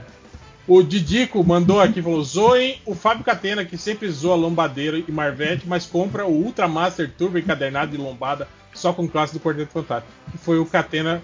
O 0.67 0.83
Didico 0.83 1.43
mandou 1.43 1.81
aqui, 1.81 2.01
falou: 2.01 2.23
zoem 2.23 2.79
o 2.85 2.93
Fábio 2.93 3.23
Catena, 3.23 3.65
que 3.65 3.77
sempre 3.77 4.09
zoa 4.09 4.35
Lombadeiro 4.35 5.03
e 5.07 5.11
Marvete, 5.11 5.67
mas 5.67 5.85
compra 5.85 6.25
o 6.25 6.31
Ultra 6.31 6.67
Master 6.67 7.11
Turbo 7.17 7.37
encadernado 7.37 7.91
de 7.91 7.97
lombada 7.97 8.47
só 8.73 8.93
com 8.93 9.07
classe 9.07 9.33
do 9.33 9.39
Quarteto 9.39 9.71
Fantástico. 9.71 10.13
Que 10.31 10.37
foi 10.37 10.59
o 10.59 10.65
Catena 10.65 11.21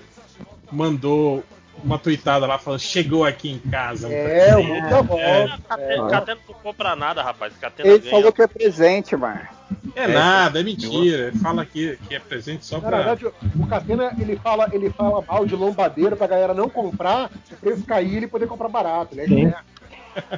mandou 0.72 1.44
uma 1.84 1.98
tweetada 2.00 2.46
lá 2.46 2.58
falando: 2.58 2.80
chegou 2.80 3.26
aqui 3.26 3.52
em 3.52 3.60
casa. 3.70 4.08
É, 4.12 4.52
o 4.52 4.56
presente." 4.56 4.68
mundo 4.74 4.90
da 4.90 5.02
volta. 5.02 5.60
Catena, 5.68 6.08
Catena 6.10 6.40
não 6.48 6.56
compra 6.56 6.96
nada, 6.96 7.24
rapaz. 7.24 7.54
Catena 7.60 7.90
Ele 7.90 8.00
ganha. 8.00 8.12
falou 8.12 8.32
que 8.32 8.42
é 8.42 8.48
presente, 8.48 9.16
Mar. 9.16 9.54
É, 9.96 10.08
nada, 10.08 10.60
é 10.60 10.64
mentira. 10.64 11.28
Ele 11.28 11.40
fala 11.40 11.66
que, 11.66 11.98
que 12.08 12.16
é 12.16 12.20
presente 12.20 12.66
só 12.66 12.78
Na 12.80 12.88
pra. 12.88 12.98
verdade, 12.98 13.26
o 13.26 13.68
Catena 13.68 14.14
ele 14.20 14.36
fala, 14.38 14.68
ele 14.72 14.90
fala 14.92 15.22
mal 15.28 15.46
de 15.46 15.56
lombadeiro 15.56 16.16
pra 16.16 16.28
galera 16.28 16.54
não 16.54 16.70
comprar, 16.70 17.30
o 17.52 17.56
preço 17.56 17.84
cair 17.84 18.14
e 18.14 18.18
ele 18.18 18.28
poder 18.28 18.48
comprar 18.48 18.70
barato. 18.70 19.16
Né? 19.16 19.26
Sim. 19.26 19.54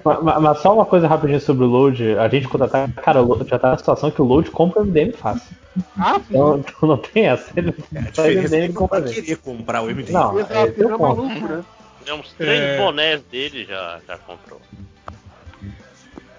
Mas, 0.03 0.42
mas- 0.42 0.59
só 0.59 0.74
uma 0.74 0.85
coisa 0.85 1.08
rapidinho 1.08 1.40
sobre 1.40 1.64
o 1.64 1.68
Load. 1.68 2.18
A 2.18 2.27
gente 2.27 2.48
quando 2.48 2.68
tá. 2.69 2.88
Cara, 3.01 3.24
o 3.24 3.45
já 3.48 3.58
tá 3.58 3.72
na 3.72 3.77
situação 3.77 4.11
que 4.11 4.22
o 4.22 4.26
Load 4.26 4.50
compra 4.51 4.82
o 4.82 4.85
MDM 4.85 5.14
fácil. 5.14 5.56
Ah, 5.98 6.16
sim. 6.19 6.24
Então, 6.30 6.58
então 6.59 6.90
não 6.90 6.98
tem 6.98 7.27
essa. 7.27 7.51
Ele 7.56 7.74
É, 7.93 7.99
a 7.99 8.01
diferença 8.01 8.56
é 8.56 8.59
MDM 8.59 8.61
que 8.61 8.67
não 8.67 8.74
compra 8.82 8.99
vai 9.01 9.09
dele. 9.09 9.22
querer 9.25 9.38
comprar 9.38 9.82
o 9.82 9.85
MDM. 9.90 10.11
Não, 10.14 10.40
Exato, 10.40 10.53
é, 10.53 10.83
é 10.83 10.98
maluco, 10.98 11.48
né? 11.48 11.64
Tem 12.06 12.14
uns 12.14 12.32
três 12.33 12.59
É. 12.61 12.77
bonés 12.77 13.22
dele 13.32 13.66
já, 13.66 13.99
já 14.08 14.17
comprou. 14.17 14.61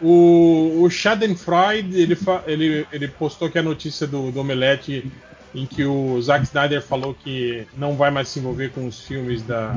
O, 0.01 0.83
o 0.83 0.89
Schadenfreude, 0.91 2.01
ele, 2.01 2.17
fa- 2.17 2.43
ele, 2.47 2.87
ele 2.91 3.07
postou 3.09 3.51
que 3.51 3.59
a 3.59 3.63
notícia 3.63 4.07
do, 4.07 4.31
do 4.33 4.41
Omelete 4.41 5.11
em 5.55 5.67
que 5.67 5.85
o 5.85 6.21
Zack 6.23 6.45
Snyder 6.45 6.81
falou 6.81 7.13
que 7.13 7.67
não 7.77 7.95
vai 7.97 8.11
mais 8.11 8.29
se 8.29 8.39
envolver 8.39 8.71
com 8.71 8.87
os 8.87 9.01
filmes 9.05 9.43
da, 9.43 9.77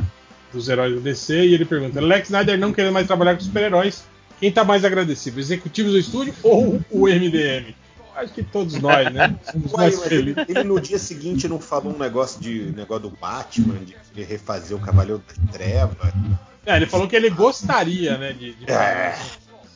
dos 0.53 0.69
heróis 0.69 0.93
do 0.93 1.01
DC, 1.01 1.45
e 1.47 1.53
ele 1.53 1.65
pergunta, 1.65 1.99
Zack 1.99 2.25
Snyder 2.25 2.57
não 2.57 2.71
querendo 2.71 2.93
mais 2.93 3.07
trabalhar 3.07 3.33
com 3.35 3.41
super-heróis, 3.41 4.05
quem 4.39 4.51
tá 4.51 4.63
mais 4.63 4.85
agradecido, 4.85 5.39
executivos 5.39 5.91
do 5.91 5.97
estúdio 5.99 6.33
ou 6.41 6.79
o 6.91 7.07
MDM? 7.09 7.75
Acho 8.15 8.33
que 8.33 8.43
todos 8.43 8.79
nós, 8.79 9.11
né? 9.11 9.35
Ele, 10.09 10.35
ele 10.47 10.63
no 10.63 10.79
dia 10.79 10.99
seguinte 10.99 11.47
não 11.47 11.59
falou 11.59 11.93
um 11.93 11.97
negócio 11.97 12.39
de 12.39 12.71
negócio 12.71 13.09
do 13.09 13.17
Batman, 13.17 13.79
de 13.83 13.95
querer 14.13 14.27
refazer 14.27 14.77
o 14.77 14.79
Cavaleiro 14.79 15.23
da 15.27 15.51
Treva. 15.51 16.13
É, 16.65 16.77
ele 16.77 16.85
falou 16.85 17.07
que 17.07 17.15
ele 17.15 17.29
gostaria, 17.29 18.17
né, 18.17 18.31
de, 18.33 18.53
de 18.53 18.71
É. 18.71 19.17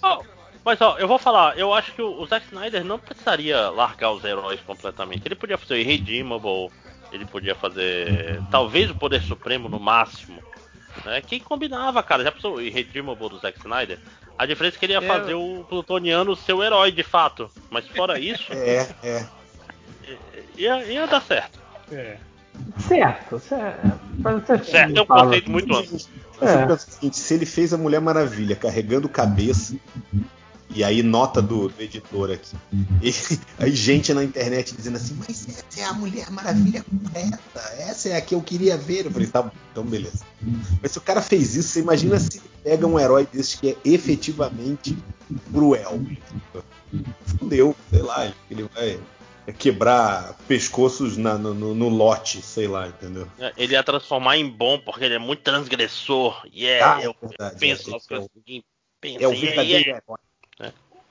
Ó, 0.01 0.21
mas 0.63 0.79
ó, 0.81 0.97
eu 0.97 1.07
vou 1.07 1.17
falar, 1.17 1.57
eu 1.57 1.73
acho 1.73 1.93
que 1.93 2.01
o, 2.01 2.21
o 2.21 2.25
Zack 2.25 2.45
Snyder 2.47 2.83
não 2.83 2.99
precisaria 2.99 3.69
largar 3.69 4.11
os 4.11 4.23
heróis 4.23 4.59
completamente. 4.61 5.25
Ele 5.25 5.35
podia 5.35 5.57
fazer 5.57 5.73
o 5.73 5.77
Irredeemable, 5.77 6.69
ele 7.11 7.25
podia 7.25 7.55
fazer 7.55 8.41
talvez 8.51 8.89
o 8.89 8.95
Poder 8.95 9.21
Supremo 9.21 9.69
no 9.69 9.79
máximo. 9.79 10.41
Né? 11.05 11.21
Quem 11.21 11.39
combinava, 11.39 12.01
cara? 12.03 12.23
Já 12.23 12.31
pensou 12.31 12.55
o 12.55 12.61
Irredeemable 12.61 13.29
do 13.29 13.39
Zack 13.39 13.57
Snyder? 13.59 13.99
A 14.37 14.45
diferença 14.45 14.77
é 14.77 14.79
que 14.79 14.85
ele 14.85 14.93
ia 14.93 14.99
Eu- 14.99 15.07
fazer 15.07 15.33
o 15.33 15.65
Plutoniano 15.67 16.35
seu 16.35 16.61
herói 16.63 16.91
de 16.91 17.03
fato. 17.03 17.49
Mas 17.69 17.87
fora 17.87 18.19
isso, 18.19 18.51
É, 18.53 18.87
é. 19.03 19.25
ia, 20.57 20.83
ia 20.85 21.07
dar 21.07 21.21
certo. 21.21 21.59
É. 21.91 22.17
Certo, 22.79 23.39
certo. 23.39 23.99
Certo, 24.65 24.97
é 24.97 25.01
um 25.01 25.05
conceito 25.05 25.51
muito 25.51 25.75
amplo. 25.75 25.97
Seguinte, 26.79 27.17
se 27.17 27.33
ele 27.33 27.45
fez 27.45 27.73
a 27.73 27.77
Mulher 27.77 27.99
Maravilha 28.01 28.55
carregando 28.55 29.07
cabeça, 29.09 29.75
e 30.69 30.83
aí 30.83 31.01
nota 31.01 31.41
do, 31.41 31.69
do 31.69 31.81
editor 31.81 32.31
aqui, 32.31 32.55
e 33.01 33.11
aí 33.57 33.71
gente 33.71 34.13
na 34.13 34.23
internet 34.23 34.75
dizendo 34.75 34.97
assim, 34.97 35.15
mas 35.27 35.47
essa 35.47 35.79
é 35.81 35.83
a 35.85 35.93
Mulher 35.93 36.29
Maravilha 36.31 36.83
correta, 36.83 37.39
essa 37.79 38.09
é 38.09 38.15
a 38.17 38.21
que 38.21 38.35
eu 38.35 38.41
queria 38.41 38.77
ver. 38.77 39.05
Eu 39.05 39.11
falei, 39.11 39.27
tá 39.27 39.41
bom, 39.41 39.51
então 39.71 39.83
beleza. 39.85 40.25
Mas 40.81 40.91
se 40.91 40.97
o 40.97 41.01
cara 41.01 41.21
fez 41.21 41.55
isso, 41.55 41.69
você 41.69 41.79
imagina 41.79 42.19
se 42.19 42.41
pega 42.63 42.85
um 42.85 42.99
herói 42.99 43.25
desse 43.31 43.57
que 43.57 43.69
é 43.69 43.77
efetivamente 43.85 44.97
cruel. 45.51 45.99
Fudeu, 47.39 47.75
sei 47.89 48.01
lá, 48.01 48.33
ele 48.49 48.63
vai 48.73 48.99
quebrar 49.57 50.33
pescoços 50.47 51.15
na- 51.17 51.37
no, 51.37 51.53
no- 51.53 51.89
lote, 51.89 52.41
sei 52.41 52.67
lá, 52.67 52.87
entendeu? 52.87 53.27
Ele 53.55 53.73
ia 53.73 53.83
transformar 53.83 54.37
em 54.37 54.47
bom 54.49 54.79
porque 54.79 55.05
ele 55.05 55.15
é 55.15 55.19
muito 55.19 55.41
transgressor. 55.41 56.45
E 56.51 56.65
é, 56.65 56.81
Ah, 56.83 56.99
eu 57.01 57.15
verdade, 57.21 57.57
penso 57.59 57.89
é, 57.89 57.93
nas 57.93 58.03
é 58.03 58.07
coisas 58.07 58.25
o- 58.25 58.29
que 58.29 58.37
ninguém 58.39 58.63
pensa. 58.99 59.23
É 59.23 59.27
o 59.27 59.31
verdadeiro 59.35 59.89
é- 59.89 59.93
herói. 59.93 60.17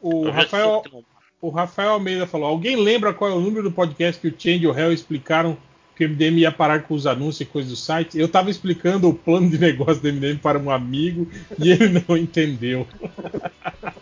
O 0.08 0.30
Rafael, 0.30 0.82
que- 0.82 1.04
O 1.40 1.48
Rafael 1.50 1.90
Almeida 1.92 2.26
falou: 2.26 2.46
Alguém 2.48 2.76
lembra 2.76 3.12
qual 3.12 3.30
é 3.30 3.34
o 3.34 3.40
número 3.40 3.62
do 3.64 3.72
podcast 3.72 4.20
que 4.20 4.28
o 4.28 4.34
Change 4.36 4.64
e 4.64 4.66
o 4.68 4.76
Hell 4.78 4.92
explicaram 4.92 5.56
que 5.96 6.04
o 6.04 6.08
MDM 6.08 6.38
ia 6.40 6.52
parar 6.52 6.82
com 6.82 6.94
os 6.94 7.06
anúncios 7.06 7.40
e 7.40 7.44
coisas 7.46 7.70
do 7.70 7.76
site? 7.76 8.18
Eu 8.18 8.28
tava 8.28 8.50
explicando 8.50 9.08
o 9.08 9.14
plano 9.14 9.48
de 9.50 9.58
negócio 9.58 10.02
do 10.02 10.08
MDM 10.12 10.38
para 10.38 10.58
um 10.58 10.70
amigo 10.70 11.28
e 11.58 11.70
ele 11.70 12.02
não 12.06 12.16
entendeu. 12.16 12.86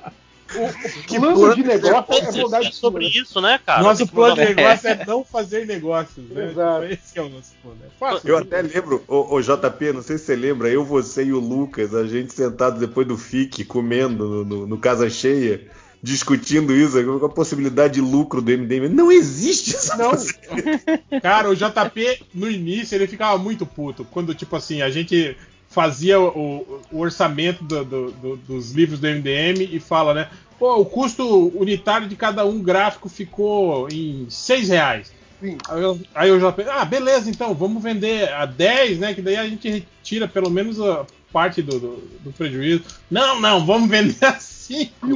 O 0.57 1.19
plano 1.35 1.57
de 1.57 1.65
negócio 1.65 2.15
é 2.15 2.33
bondade 2.43 2.69
É 2.69 2.71
sobre 2.71 3.07
isso, 3.09 3.41
né, 3.41 3.59
cara? 3.67 3.83
Nosso 3.83 4.07
que 4.07 4.13
plano 4.13 4.35
de 4.37 4.41
mudar- 4.43 4.55
negócio 4.55 4.87
é 4.89 5.05
não 5.05 5.25
fazer 5.25 5.67
negócios, 5.67 6.29
né? 6.29 6.49
Exato. 6.51 6.85
Esse 6.85 7.19
é 7.19 7.23
o 7.23 7.29
nosso 7.29 7.53
plano. 7.61 7.79
É 7.85 7.89
fácil. 7.99 8.29
Eu 8.29 8.39
até 8.39 8.63
lembro, 8.63 9.03
o, 9.09 9.41
JP, 9.41 9.93
não 9.93 10.03
sei 10.03 10.17
se 10.17 10.27
você 10.27 10.37
lembra, 10.37 10.69
eu, 10.69 10.85
você 10.85 11.25
e 11.25 11.33
o 11.33 11.41
Lucas, 11.41 11.93
a 11.93 12.07
gente 12.07 12.33
sentado 12.33 12.79
depois 12.79 13.05
do 13.05 13.19
FIC, 13.19 13.65
comendo 13.65 14.29
no, 14.29 14.45
no- 14.45 14.67
no 14.69 14.79
Casa 14.79 15.11
Cheia, 15.11 15.63
discutindo 16.05 16.75
isso, 16.75 17.03
com 17.03 17.25
a 17.25 17.29
possibilidade 17.31 17.95
de 17.95 18.01
lucro 18.03 18.43
do 18.43 18.51
MDM. 18.53 18.89
Não 18.91 19.11
existe 19.11 19.75
essa 19.75 19.97
Não. 19.97 20.13
Cara, 21.23 21.49
o 21.49 21.57
JP, 21.57 22.21
no 22.35 22.51
início, 22.51 22.95
ele 22.95 23.07
ficava 23.07 23.39
muito 23.39 23.65
puto. 23.65 24.05
Quando, 24.05 24.35
tipo 24.35 24.55
assim, 24.55 24.83
a 24.83 24.91
gente 24.91 25.35
fazia 25.69 26.21
o, 26.21 26.81
o 26.93 26.99
orçamento 27.01 27.65
do- 27.65 27.85
do- 27.85 28.11
do- 28.13 28.37
dos 28.37 28.73
livros 28.73 29.01
do 29.01 29.07
MDM 29.09 29.63
e 29.73 29.81
fala, 29.81 30.13
né? 30.13 30.29
Pô, 30.59 30.77
o 30.77 30.85
custo 30.85 31.49
unitário 31.59 32.07
de 32.07 32.15
cada 32.17 32.45
um 32.45 32.63
gráfico 32.63 33.09
ficou 33.09 33.89
em 33.91 34.27
6 34.29 34.69
reais. 34.69 35.13
Sim. 35.41 35.57
Aí 35.69 35.83
eu, 35.83 36.01
aí 36.15 36.29
eu 36.29 36.39
já 36.39 36.53
pensei, 36.53 36.71
ah, 36.73 36.85
beleza, 36.85 37.29
então, 37.31 37.55
vamos 37.55 37.83
vender 37.83 38.31
a 38.33 38.45
10, 38.47 38.99
né? 38.99 39.15
Que 39.15 39.23
daí 39.23 39.37
a 39.37 39.49
gente 39.49 39.69
retira 39.69 40.29
pelo 40.29 40.51
menos 40.51 40.79
a 40.81 41.05
parte 41.33 41.61
do, 41.63 41.81
do, 41.81 42.09
do 42.21 42.31
prejuízo. 42.33 42.83
Não, 43.11 43.41
não, 43.41 43.65
vamos 43.67 43.89
vender 43.91 44.25
a 44.25 44.39
5. 44.65 45.07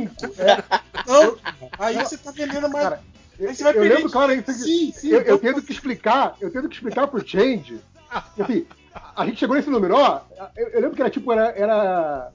Não, 1.06 1.36
aí 1.78 1.96
você 1.96 2.16
tá 2.18 2.30
vendendo 2.30 2.68
mais. 2.68 2.84
Cara, 2.84 3.00
aí 3.40 3.54
você 3.54 3.64
vai 3.64 3.76
eu 3.76 3.82
lembro, 3.82 4.10
claro, 4.10 4.32
isso 4.32 4.50
aqui. 4.50 4.60
Sim, 4.60 4.92
sim. 4.92 5.08
eu, 5.08 5.14
eu 5.16 5.22
então- 5.22 5.38
tendo 5.38 5.62
que 5.62 5.72
explicar, 5.72 6.36
eu 6.40 6.50
tendo 6.50 6.68
que 6.68 6.74
explicar 6.74 7.06
pro 7.06 7.26
Change. 7.26 7.80
Assim, 8.38 8.66
a 9.16 9.26
gente 9.26 9.38
chegou 9.38 9.56
nesse 9.56 9.70
número, 9.70 9.94
ó. 9.96 10.22
Eu, 10.56 10.68
eu 10.68 10.80
lembro 10.80 10.96
que 10.96 11.02
era 11.02 11.10
tipo, 11.10 11.32
era. 11.32 11.50
Era, 11.56 12.32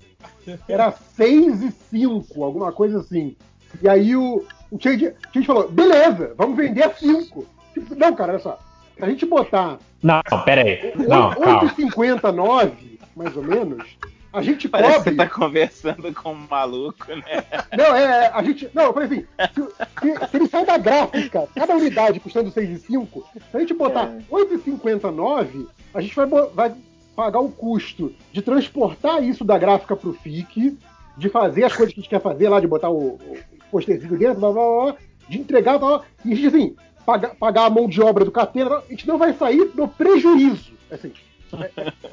era 0.68 0.92
6 1.16 1.62
e 1.64 1.72
5, 1.90 2.44
alguma 2.44 2.72
coisa 2.72 3.00
assim. 3.00 3.36
E 3.82 3.90
aí 3.90 4.16
o, 4.16 4.46
o 4.72 4.80
Change, 4.80 5.14
Change 5.34 5.48
falou, 5.48 5.70
beleza, 5.70 6.34
vamos 6.38 6.56
vender 6.56 6.84
a 6.84 6.94
5. 6.94 7.46
Tipo, 7.74 7.96
não, 7.96 8.16
cara, 8.16 8.34
olha 8.34 8.42
só. 8.42 8.60
Se 8.96 9.04
a 9.04 9.10
gente 9.10 9.26
botar 9.26 9.80
Não, 10.02 10.22
pera 10.46 10.62
aí. 10.62 10.94
Não, 10.96 11.34
calma. 11.34 11.74
8,59, 11.74 13.00
mais 13.16 13.36
ou 13.36 13.44
menos, 13.44 13.98
a 14.34 14.42
gente 14.42 14.68
Parece 14.68 14.96
cobre. 14.98 15.12
você 15.12 15.16
tá 15.16 15.30
conversando 15.30 16.14
com 16.14 16.32
um 16.34 16.48
maluco, 16.50 17.06
né? 17.16 17.44
Não, 17.78 17.96
é, 17.96 18.28
a 18.34 18.44
gente. 18.44 18.70
Não, 18.74 18.84
eu 18.86 18.94
falei 18.94 19.08
assim, 19.08 19.26
se, 19.54 20.28
se- 20.30 20.38
ele 20.38 20.48
sai 20.48 20.66
da 20.66 20.78
gráfica, 20.78 21.48
cada 21.56 21.76
unidade 21.76 22.20
custando 22.20 22.52
6,5, 22.52 23.24
se 23.52 23.56
a 23.58 23.60
gente 23.60 23.74
botar 23.74 24.12
8,59, 24.30 25.68
a 25.94 26.02
gente 26.02 26.16
vai, 26.16 26.26
vai 26.28 26.74
pagar 27.16 27.40
o 27.40 27.50
custo 27.50 28.14
de 28.32 28.42
transportar 28.42 29.24
isso 29.24 29.44
da 29.44 29.58
gráfica 29.58 29.96
pro 29.96 30.14
FIC, 30.14 30.78
de 31.18 31.30
fazer 31.30 31.64
as 31.64 31.74
coisas 31.76 31.94
que 31.94 32.00
a 32.00 32.04
gente 32.04 32.10
quer 32.10 32.22
fazer 32.22 32.50
lá, 32.50 32.60
de 32.60 32.68
botar 32.68 32.90
o, 32.90 33.14
o 33.16 33.38
posterzinho 33.72 34.18
dentro, 34.18 34.40
blá, 34.40 34.52
blá, 34.52 34.62
blá, 34.64 34.84
blá, 34.86 34.96
de 35.30 35.40
entregar, 35.40 35.78
blá, 35.78 35.98
blá, 36.00 36.06
e 36.26 36.34
a 36.34 36.36
gente, 36.36 36.48
assim, 36.48 36.76
pagar, 37.06 37.36
pagar 37.36 37.66
a 37.66 37.70
mão 37.70 37.88
de 37.88 38.02
obra 38.02 38.26
do 38.26 38.32
catena, 38.32 38.78
a 38.78 38.84
gente 38.90 39.08
não 39.08 39.18
vai 39.18 39.34
sair 39.34 39.72
no 39.76 39.88
prejuízo. 39.88 40.74
Assim, 40.92 41.10
é- 41.10 41.12
é- 41.12 41.33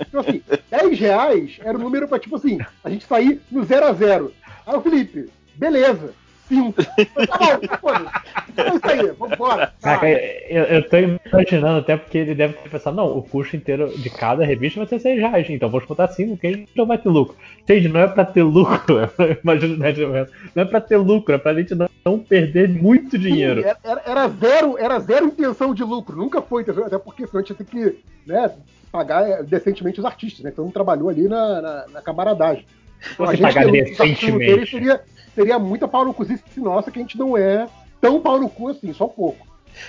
então, 0.07 0.21
assim, 0.21 0.43
10 0.71 0.99
reais 0.99 1.59
era 1.63 1.77
o 1.77 1.81
número 1.81 2.07
pra, 2.09 2.19
tipo 2.19 2.37
assim, 2.37 2.59
a 2.85 2.91
gente 2.91 3.05
sair 3.07 3.41
no 3.51 3.65
0 3.65 3.87
a 3.87 3.93
0 3.93 4.33
Aí 4.67 4.75
o 4.77 4.81
Felipe, 4.81 5.29
beleza, 5.55 6.13
5. 6.49 6.83
Tá 6.85 7.39
bom, 7.39 7.77
foda-se. 7.81 8.11
É 8.57 8.69
isso 8.75 8.81
aí, 8.89 9.11
vambora. 9.13 9.73
Caraca, 9.81 10.09
eu, 10.09 10.65
eu 10.65 10.89
tô 10.89 10.97
imaginando 10.99 11.79
até 11.79 11.97
porque 11.97 12.19
ele 12.19 12.35
deve 12.35 12.55
ter 12.55 12.69
pensado, 12.69 12.97
não, 12.97 13.17
o 13.17 13.23
custo 13.23 13.57
inteiro 13.57 13.89
de 13.97 14.11
cada 14.11 14.45
revista 14.45 14.81
vai 14.81 14.89
ser 14.89 14.99
6 14.99 15.21
reais, 15.21 15.47
então 15.49 15.71
vamos 15.71 15.87
botar 15.87 16.09
5, 16.09 16.37
que 16.37 16.47
a 16.47 16.53
gente 16.53 16.71
não 16.77 16.87
vai 16.87 16.99
ter 16.99 17.09
lucro. 17.09 17.37
Gente, 17.69 17.89
não 17.89 18.01
é 18.01 18.09
pra 18.09 18.25
ter 18.25 18.43
lucro, 18.43 18.97
imagina 19.43 19.77
nesse 19.77 20.05
momento. 20.05 20.33
Não 20.55 20.63
é 20.65 20.67
pra 20.67 20.81
ter 20.81 20.97
lucro, 20.97 21.35
é 21.35 21.39
pra 21.39 21.55
gente 21.55 21.75
não, 21.75 21.89
não 22.05 22.19
perder 22.19 22.69
muito 22.69 23.17
dinheiro. 23.17 23.63
Sim, 23.63 23.69
era, 23.85 24.03
era- 24.05 24.29
zero, 24.29 24.77
era 24.77 24.99
zero 24.99 25.27
intenção 25.27 25.73
de 25.73 25.85
lucro, 25.85 26.17
nunca 26.17 26.43
foi, 26.43 26.63
até 26.63 26.99
porque 26.99 27.27
senão 27.27 27.39
a 27.41 27.43
gente 27.43 27.51
ia 27.51 27.57
ter 27.57 27.65
que 27.65 27.99
né, 28.27 28.51
pagar 28.91 29.29
é, 29.29 29.43
decentemente 29.43 29.99
os 30.01 30.05
artistas, 30.07 30.43
né? 30.45 30.51
Então 30.53 30.65
não 30.65 30.73
trabalhou 30.73 31.09
ali 31.09 31.29
na, 31.29 31.61
na, 31.63 31.87
na 31.89 32.03
camaradagem. 32.03 32.67
Então, 33.15 33.27
Você 33.27 33.33
a 33.33 33.37
gente 33.37 33.55
pagar 33.55 33.71
decentemente. 33.71 34.71
seria, 34.71 35.01
seria 35.35 35.59
muita 35.59 35.89
pau 35.89 36.05
no 36.05 36.13
cuzice 36.15 36.43
nossa, 36.61 36.91
que 36.91 36.99
a 36.99 37.03
gente 37.03 37.19
não 37.19 37.37
é 37.37 37.67
tão 38.01 38.21
pau 38.21 38.39
no 38.39 38.49
cu 38.49 38.69
assim, 38.69 38.93
só 38.93 39.07
um 39.07 39.11
pouco. 39.11 39.47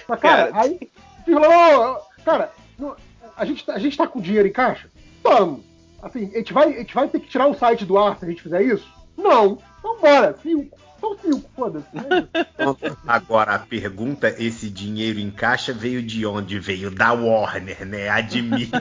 Mas, 0.07 0.19
cara, 0.19 0.51
Cara, 0.51 0.61
aí 0.63 0.80
falou, 1.25 1.95
"Ô, 1.95 2.23
cara, 2.23 2.51
não- 2.77 2.95
a, 3.35 3.45
gente, 3.45 3.65
tá- 3.65 3.73
a 3.73 3.80
gente 3.80 3.97
tá 3.97 4.07
com 4.07 4.21
dinheiro 4.21 4.47
em 4.47 4.51
caixa? 4.51 4.89
Vamos. 5.23 5.61
Assim, 6.01 6.31
a 6.33 6.38
gente, 6.38 6.53
vai, 6.53 6.73
a 6.73 6.77
gente 6.80 6.93
vai 6.95 7.07
ter 7.07 7.19
que 7.19 7.27
tirar 7.30 7.47
o 7.47 7.53
site 7.53 7.85
do 7.85 7.97
ar 7.97 8.17
se 8.17 8.25
a 8.25 8.27
gente 8.30 8.41
fizer 8.41 8.61
isso? 8.63 8.88
Não. 9.17 9.57
Então 9.80 9.99
bora, 9.99 10.35
cinco. 10.41 10.77
São 11.01 11.17
cinco, 11.17 11.49
foda-se. 11.55 11.85
É 11.97 12.19
isso. 12.19 12.97
Agora 13.07 13.55
a 13.55 13.59
pergunta: 13.59 14.33
esse 14.38 14.69
dinheiro 14.69 15.19
em 15.19 15.30
caixa 15.31 15.73
veio 15.73 16.01
de 16.01 16.25
onde? 16.25 16.59
Veio 16.59 16.89
da 16.91 17.11
Warner, 17.11 17.85
né? 17.85 18.07
Admite. 18.07 18.71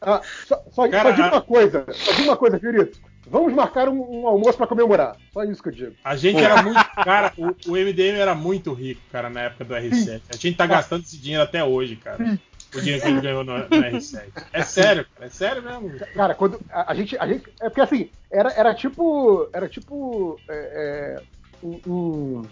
Ah, 0.00 0.20
só, 0.46 0.62
só, 0.70 0.88
Cara, 0.88 1.10
só 1.10 1.14
digo 1.16 1.28
a- 1.28 1.32
uma 1.32 1.40
coisa, 1.42 1.86
só 1.92 2.12
digo 2.12 2.24
uma 2.28 2.36
coisa, 2.36 2.58
Fiorito. 2.58 2.98
Vamos 3.28 3.52
marcar 3.54 3.88
um, 3.88 4.22
um 4.22 4.28
almoço 4.28 4.56
pra 4.56 4.68
comemorar. 4.68 5.16
Só 5.32 5.42
isso 5.42 5.60
que 5.60 5.70
eu 5.70 5.72
digo. 5.72 5.92
A 6.04 6.14
gente 6.14 6.40
era 6.40 6.62
muito. 6.62 6.78
Cara, 7.02 7.32
o, 7.36 7.46
o 7.72 7.76
MDM 7.76 8.16
era 8.18 8.34
muito 8.36 8.72
rico, 8.72 9.00
cara, 9.10 9.28
na 9.28 9.40
época 9.42 9.64
do 9.64 9.74
R7. 9.74 10.20
A 10.30 10.36
gente 10.36 10.56
tá 10.56 10.64
gastando 10.66 11.02
esse 11.02 11.18
dinheiro 11.18 11.42
até 11.42 11.64
hoje, 11.64 11.96
cara. 11.96 12.38
O 12.76 12.80
dinheiro 12.82 13.02
que 13.02 13.08
gente 13.08 13.22
ganhou 13.22 13.44
no, 13.44 13.58
no 13.58 13.64
R7. 13.66 14.22
É 14.52 14.62
sério, 14.62 15.06
cara. 15.14 15.26
É 15.26 15.30
sério 15.30 15.62
mesmo. 15.62 15.92
Cara, 16.14 16.34
quando 16.34 16.60
a, 16.70 16.92
a 16.92 16.94
gente, 16.94 17.16
a 17.18 17.26
gente. 17.26 17.44
É 17.60 17.68
porque 17.68 17.80
assim, 17.80 18.10
era, 18.30 18.52
era 18.52 18.74
tipo. 18.74 19.48
Era 19.52 19.68
tipo. 19.68 20.38
é, 20.48 21.18
é, 21.18 21.22
um, 21.66 21.80
um- 21.86 22.42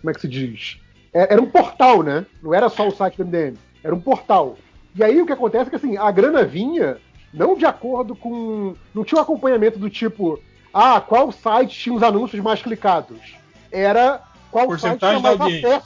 Como 0.00 0.10
é 0.10 0.14
que 0.14 0.20
se 0.20 0.28
diz? 0.28 0.78
É- 1.12 1.32
Era 1.32 1.42
um 1.42 1.50
portal, 1.50 2.02
né? 2.02 2.26
Não 2.42 2.52
era 2.54 2.68
só 2.68 2.86
o 2.86 2.90
site 2.90 3.16
do 3.16 3.24
MDM. 3.24 3.56
Era 3.82 3.94
um 3.94 4.00
portal. 4.00 4.56
E 4.94 5.02
aí 5.04 5.20
o 5.22 5.26
que 5.26 5.32
acontece 5.32 5.66
é 5.66 5.70
que 5.70 5.76
assim, 5.76 5.96
a 5.96 6.10
grana 6.10 6.44
vinha 6.44 6.98
não 7.32 7.56
de 7.56 7.66
acordo 7.66 8.16
com. 8.16 8.74
Não 8.94 9.04
tinha 9.04 9.18
um 9.18 9.22
acompanhamento 9.22 9.78
do 9.78 9.88
tipo. 9.90 10.40
Ah, 10.72 11.00
qual 11.00 11.30
site 11.32 11.78
tinha 11.78 11.94
os 11.94 12.02
anúncios 12.02 12.42
mais 12.42 12.60
clicados? 12.62 13.36
Era 13.70 14.22
qual 14.50 14.66
site 14.78 14.98
Porcentagem 15.00 15.20
tinha 15.20 15.36
mais 15.36 15.62
da 15.62 15.82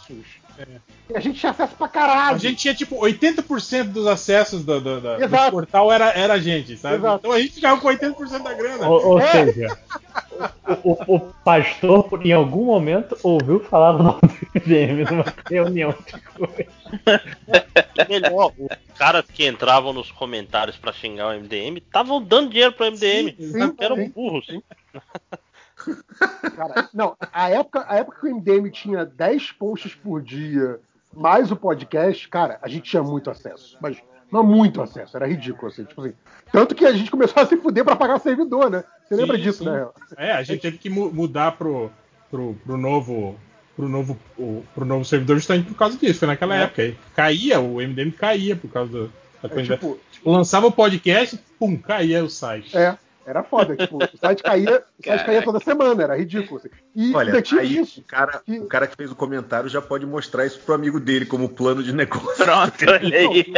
acessos. 0.52 0.82
E 1.10 1.16
a 1.16 1.20
gente 1.20 1.38
tinha 1.40 1.50
acesso 1.50 1.74
pra 1.76 1.88
caralho. 1.88 2.36
A 2.36 2.38
gente 2.38 2.56
tinha 2.56 2.74
tipo 2.74 2.96
80% 2.96 3.84
dos 3.84 4.06
acessos 4.06 4.64
do, 4.64 4.80
do, 4.80 5.00
do- 5.00 5.16
do 5.28 5.50
portal 5.50 5.92
era, 5.92 6.10
era 6.10 6.34
a 6.34 6.38
gente, 6.38 6.76
sabe? 6.76 6.96
Exato. 6.96 7.18
Então 7.18 7.32
a 7.32 7.40
gente 7.40 7.52
ficava 7.54 7.80
com 7.80 7.88
80% 7.88 8.42
da 8.42 8.54
grana. 8.54 8.88
Ou, 8.88 9.06
ou 9.06 9.20
É. 9.20 9.30
seja, 9.32 9.78
o, 10.84 10.92
o- 10.92 11.16
o 11.16 11.20
pastor, 11.44 12.08
em 12.24 12.32
algum 12.32 12.64
momento, 12.64 13.16
ouviu 13.22 13.60
falar 13.60 13.92
do 13.92 14.02
nome 14.04 14.20
do 14.22 14.60
MDM 14.60 15.04
numa 15.10 15.24
reunião 15.50 15.90
de 16.06 16.20
coisa. 16.20 16.70
Melhor, 18.08 18.52
os 18.58 18.98
caras 18.98 19.24
que 19.26 19.46
entravam 19.46 19.92
nos 19.92 20.10
comentários 20.10 20.76
pra 20.76 20.92
xingar 20.92 21.28
o 21.28 21.40
MDM 21.40 21.78
estavam 21.78 22.22
dando 22.22 22.50
dinheiro 22.50 22.72
pro 22.72 22.86
MDM. 22.86 23.34
sim, 23.38 23.74
eram 23.78 23.96
sim. 24.46 24.62
Cara, 26.56 26.88
não, 26.92 27.16
a 27.32 27.50
época, 27.50 27.84
a 27.88 27.96
época 27.96 28.18
que 28.20 28.26
o 28.26 28.34
MDM 28.36 28.70
tinha 28.70 29.04
10 29.04 29.52
posts 29.52 29.94
por 29.94 30.22
dia, 30.22 30.78
mais 31.14 31.50
o 31.50 31.56
podcast, 31.56 32.28
cara, 32.28 32.58
a 32.62 32.68
gente 32.68 32.90
tinha 32.90 33.02
muito 33.02 33.30
acesso. 33.30 33.76
Mas, 33.80 33.96
mas 34.30 34.44
muito 34.44 34.80
acesso, 34.82 35.16
era 35.16 35.26
ridículo, 35.26 35.68
assim, 35.70 35.84
tipo 35.84 36.00
assim. 36.00 36.14
Tanto 36.52 36.74
que 36.74 36.84
a 36.84 36.92
gente 36.92 37.10
começou 37.10 37.42
a 37.42 37.46
se 37.46 37.56
fuder 37.56 37.84
pra 37.84 37.96
pagar 37.96 38.18
servidor, 38.18 38.70
né? 38.70 38.84
Você 39.06 39.14
lembra 39.16 39.36
Sim, 39.36 39.42
disso, 39.42 39.58
sim. 39.64 39.70
né? 39.70 39.86
É, 40.16 40.32
a 40.32 40.42
gente 40.42 40.60
teve 40.60 40.78
que 40.78 40.88
mu- 40.90 41.12
mudar 41.12 41.52
pro, 41.52 41.90
pro, 42.30 42.54
pro 42.64 42.76
novo. 42.76 43.36
Pro 43.74 43.88
novo, 43.88 44.18
o- 44.38 44.62
pro 44.74 44.84
novo 44.84 45.02
servidor 45.02 45.36
justamente 45.36 45.66
por 45.68 45.74
causa 45.76 45.96
disso, 45.96 46.18
foi 46.18 46.28
naquela 46.28 46.54
É. 46.54 46.64
época 46.64 46.82
aí. 46.82 46.98
Caía, 47.16 47.58
o 47.58 47.80
MDM 47.80 48.12
caía 48.12 48.54
por 48.54 48.70
causa 48.70 48.92
do, 48.92 49.06
da 49.42 49.48
É, 49.48 49.48
quantidade. 49.48 49.80
tipo, 49.80 49.98
Tipo, 50.12 50.30
lançava 50.30 50.66
o 50.66 50.72
podcast, 50.72 51.38
pum, 51.58 51.78
caía 51.78 52.22
o 52.22 52.28
site. 52.28 52.76
é, 52.76 52.98
era 53.26 53.42
foda. 53.42 53.76
Tipo, 53.76 53.98
o 53.98 54.18
site 54.18 54.42
caía, 54.42 54.82
o 54.98 55.02
site 55.02 55.24
caía 55.24 55.42
toda 55.42 55.60
semana, 55.60 56.02
era 56.02 56.16
ridículo. 56.16 56.60
Assim. 56.60 56.68
E 56.94 57.14
Olha, 57.14 57.32
aí 57.58 57.78
isso. 57.78 58.00
o 58.00 58.04
cara, 58.04 58.42
o 58.48 58.66
cara 58.66 58.86
que 58.86 58.96
fez 58.96 59.10
o 59.10 59.16
comentário 59.16 59.68
já 59.68 59.80
pode 59.80 60.04
mostrar 60.06 60.46
isso 60.46 60.58
pro 60.60 60.74
amigo 60.74 60.98
dele 60.98 61.26
como 61.26 61.48
plano 61.48 61.82
de 61.82 61.92
negócio. 61.92 62.44
Pronto, 62.44 62.74
olha 62.90 63.18
aí. 63.18 63.52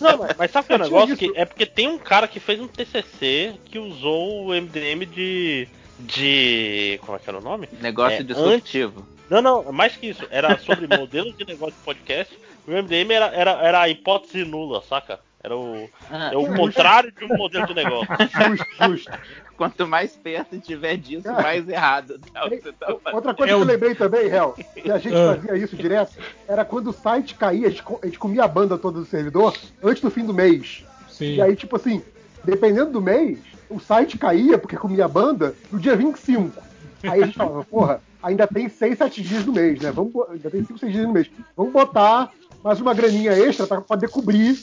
Não, 0.00 0.18
mas, 0.18 0.36
mas 0.36 0.50
sabe 0.50 0.66
que 0.66 0.72
é 0.72 0.76
o 0.76 0.78
negócio? 0.78 1.16
Que 1.16 1.32
é 1.34 1.44
porque 1.44 1.66
tem 1.66 1.88
um 1.88 1.98
cara 1.98 2.26
que 2.26 2.40
fez 2.40 2.60
um 2.60 2.68
TCC 2.68 3.54
que 3.64 3.78
usou 3.78 4.46
o 4.46 4.54
MDM 4.54 5.06
de. 5.06 5.68
de. 5.98 6.98
como 7.04 7.16
é 7.16 7.20
que 7.20 7.28
era 7.28 7.38
o 7.38 7.42
nome? 7.42 7.68
Negócio 7.80 8.20
É, 8.20 8.22
disruptivo. 8.22 9.06
Não, 9.28 9.40
não, 9.40 9.72
mais 9.72 9.96
que 9.96 10.08
isso. 10.08 10.26
Era 10.30 10.58
sobre 10.58 10.86
modelos 10.96 11.36
de 11.36 11.46
negócio 11.46 11.74
de 11.74 11.84
podcast. 11.84 12.38
O 12.66 12.70
MDM 12.70 13.10
era, 13.12 13.26
era, 13.26 13.50
era 13.52 13.80
a 13.80 13.88
hipótese 13.88 14.44
nula, 14.44 14.82
saca? 14.88 15.18
Era 15.44 15.56
o, 15.56 15.88
Ah, 16.10 16.30
é 16.32 16.36
o 16.36 16.46
contrário 16.54 17.10
de 17.10 17.24
um 17.24 17.36
modelo 17.36 17.66
de 17.66 17.74
negócio. 17.74 18.06
Justo, 18.48 18.66
justo. 18.86 19.10
Quanto 19.56 19.86
mais 19.86 20.16
perto 20.16 20.58
tiver 20.60 20.96
disso, 20.96 21.30
mais 21.32 21.68
errado. 21.68 22.18
tá 22.32 22.48
tá. 22.78 22.94
Outra 23.12 23.34
coisa 23.34 23.52
É 23.52 23.56
que 23.56 23.60
eu 23.62 23.64
lembrei 23.66 23.94
também, 23.94 24.26
Hel, 24.28 24.52
que 24.74 24.90
a 24.90 24.98
gente 24.98 25.14
Ah. 25.16 25.36
fazia 25.36 25.56
isso 25.56 25.76
direto, 25.76 26.12
era 26.48 26.64
quando 26.64 26.88
o 26.90 26.92
site 26.92 27.34
caía, 27.34 27.66
a 27.68 27.70
gente, 27.70 28.18
comia 28.18 28.44
a 28.44 28.48
banda 28.48 28.78
toda 28.78 29.00
do 29.00 29.06
servidor 29.06 29.56
antes 29.82 30.00
do 30.02 30.10
fim 30.10 30.24
do 30.24 30.32
mês. 30.34 30.84
Sim. 31.08 31.34
E 31.34 31.42
aí, 31.42 31.54
tipo 31.56 31.76
assim, 31.76 32.02
dependendo 32.44 32.92
do 32.92 33.00
mês, 33.00 33.38
o 33.68 33.78
site 33.80 34.18
caía, 34.18 34.58
porque 34.58 34.76
comia 34.76 35.04
a 35.04 35.08
banda, 35.08 35.54
no 35.70 35.78
dia 35.78 35.96
25. 35.96 36.60
Aí 37.04 37.22
a 37.22 37.26
gente 37.26 37.36
falava, 37.36 37.64
porra, 37.70 38.00
ainda 38.22 38.46
tem 38.46 38.68
6, 38.68 38.96
7 38.98 39.22
dias 39.22 39.44
no 39.44 39.52
mês, 39.52 39.80
né? 39.80 39.90
Vamos, 39.92 40.12
ainda 40.30 40.50
tem 40.50 40.64
5, 40.64 40.78
6 40.78 40.92
dias 40.92 41.06
no 41.06 41.12
mês. 41.12 41.28
Vamos 41.56 41.72
botar 41.72 42.30
mais 42.64 42.80
uma 42.80 42.94
graninha 42.94 43.32
extra 43.32 43.66
pra 43.66 43.80
poder 43.80 44.08
cobrir 44.08 44.56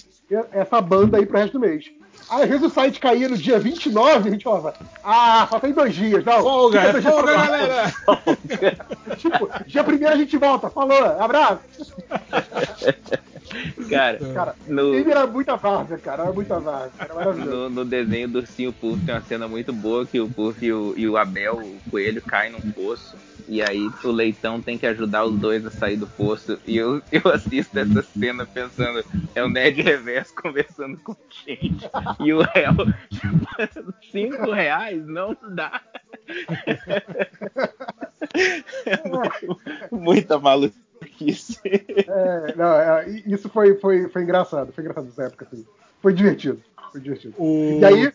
essa 0.52 0.82
banda 0.82 1.18
aí 1.18 1.26
pro 1.26 1.38
resto 1.38 1.54
do 1.54 1.60
mês. 1.60 1.86
Aí, 2.30 2.44
às 2.44 2.50
vezes 2.50 2.66
o 2.66 2.70
site 2.70 3.00
caía 3.00 3.28
no 3.28 3.38
dia 3.38 3.58
29 3.58 4.26
e 4.26 4.28
a 4.28 4.32
gente 4.32 4.44
falava, 4.44 4.76
ah, 5.04 5.48
só 5.50 5.60
tem 5.60 5.74
dois 5.74 5.96
dias, 5.96 6.24
não. 6.24 6.42
Folga, 6.42 6.80
é 6.80 7.02
folga, 7.02 7.24
pra 7.24 7.36
lá." 7.36 7.46
galera! 7.46 7.94
tipo, 9.18 9.50
dia 9.66 9.84
primeiro 9.84 10.14
a 10.14 10.18
gente 10.18 10.38
volta, 10.38 10.70
falou, 10.70 11.04
abraço. 11.20 11.62
Cara, 13.90 14.20
Cara, 14.34 14.56
no, 14.68 14.94
ele 14.94 15.10
era 15.12 15.26
muita 15.26 15.56
várzea, 15.56 15.98
cara, 15.98 16.24
era 16.24 16.32
muita 16.32 16.60
várzea, 16.60 16.92
era 17.00 17.14
maravilhoso. 17.16 17.58
no, 17.58 17.70
no 17.70 17.86
desenho 17.86 18.28
do 18.28 18.40
Ursinho 18.40 18.72
Puff 18.74 19.04
tem 19.06 19.16
uma 19.16 19.22
cena 19.22 19.48
muito 19.48 19.74
boa 19.74 20.06
que 20.06 20.20
o 20.20 20.30
Puff 20.30 20.64
e 20.66 20.72
o, 20.72 20.94
e 20.96 21.08
o 21.08 21.18
Abel, 21.18 21.56
o 21.58 21.80
coelho, 21.90 22.22
caem 22.22 22.52
num 22.52 22.72
poço. 22.72 23.16
e 23.48 23.62
aí 23.62 23.90
o 24.04 24.12
leitão 24.12 24.62
tem 24.62 24.78
que 24.78 24.86
ajudar 24.86 25.26
os 25.26 25.36
dois 25.40 25.66
a 25.66 25.72
sair 25.72 25.96
do 25.98 26.06
poço. 26.06 26.60
E 26.68 26.78
eu, 26.78 27.02
eu 27.12 27.22
assisto 27.34 27.80
essa 27.80 28.04
cena 28.04 28.46
pensando, 28.46 29.04
é 29.34 29.44
o 29.44 29.50
Ned 29.50 29.82
Reverso 29.82 30.36
conversando 30.36 30.98
com 30.98 31.16
gente. 31.46 31.90
E 32.20 32.34
o 32.34 32.42
réu, 32.42 32.76
tipo, 33.10 33.94
cinco 34.12 34.52
reais 34.52 35.04
não 35.08 35.36
dá. 35.56 35.82
Muita 39.92 40.38
maluquice. 40.38 40.89
É, 41.66 42.54
não, 42.56 42.74
é, 42.80 43.10
isso 43.26 43.50
foi, 43.50 43.76
foi, 43.76 44.08
foi 44.10 44.24
engraçado, 44.24 44.72
foi 44.72 44.84
engraçado 44.84 45.06
nessa 45.06 45.24
época, 45.24 45.48
assim. 45.52 45.66
Foi 46.02 46.14
divertido. 46.14 46.62
Foi 46.92 47.02
divertido. 47.02 47.34
O- 47.38 47.80
E 47.82 47.86
aí, 47.86 48.12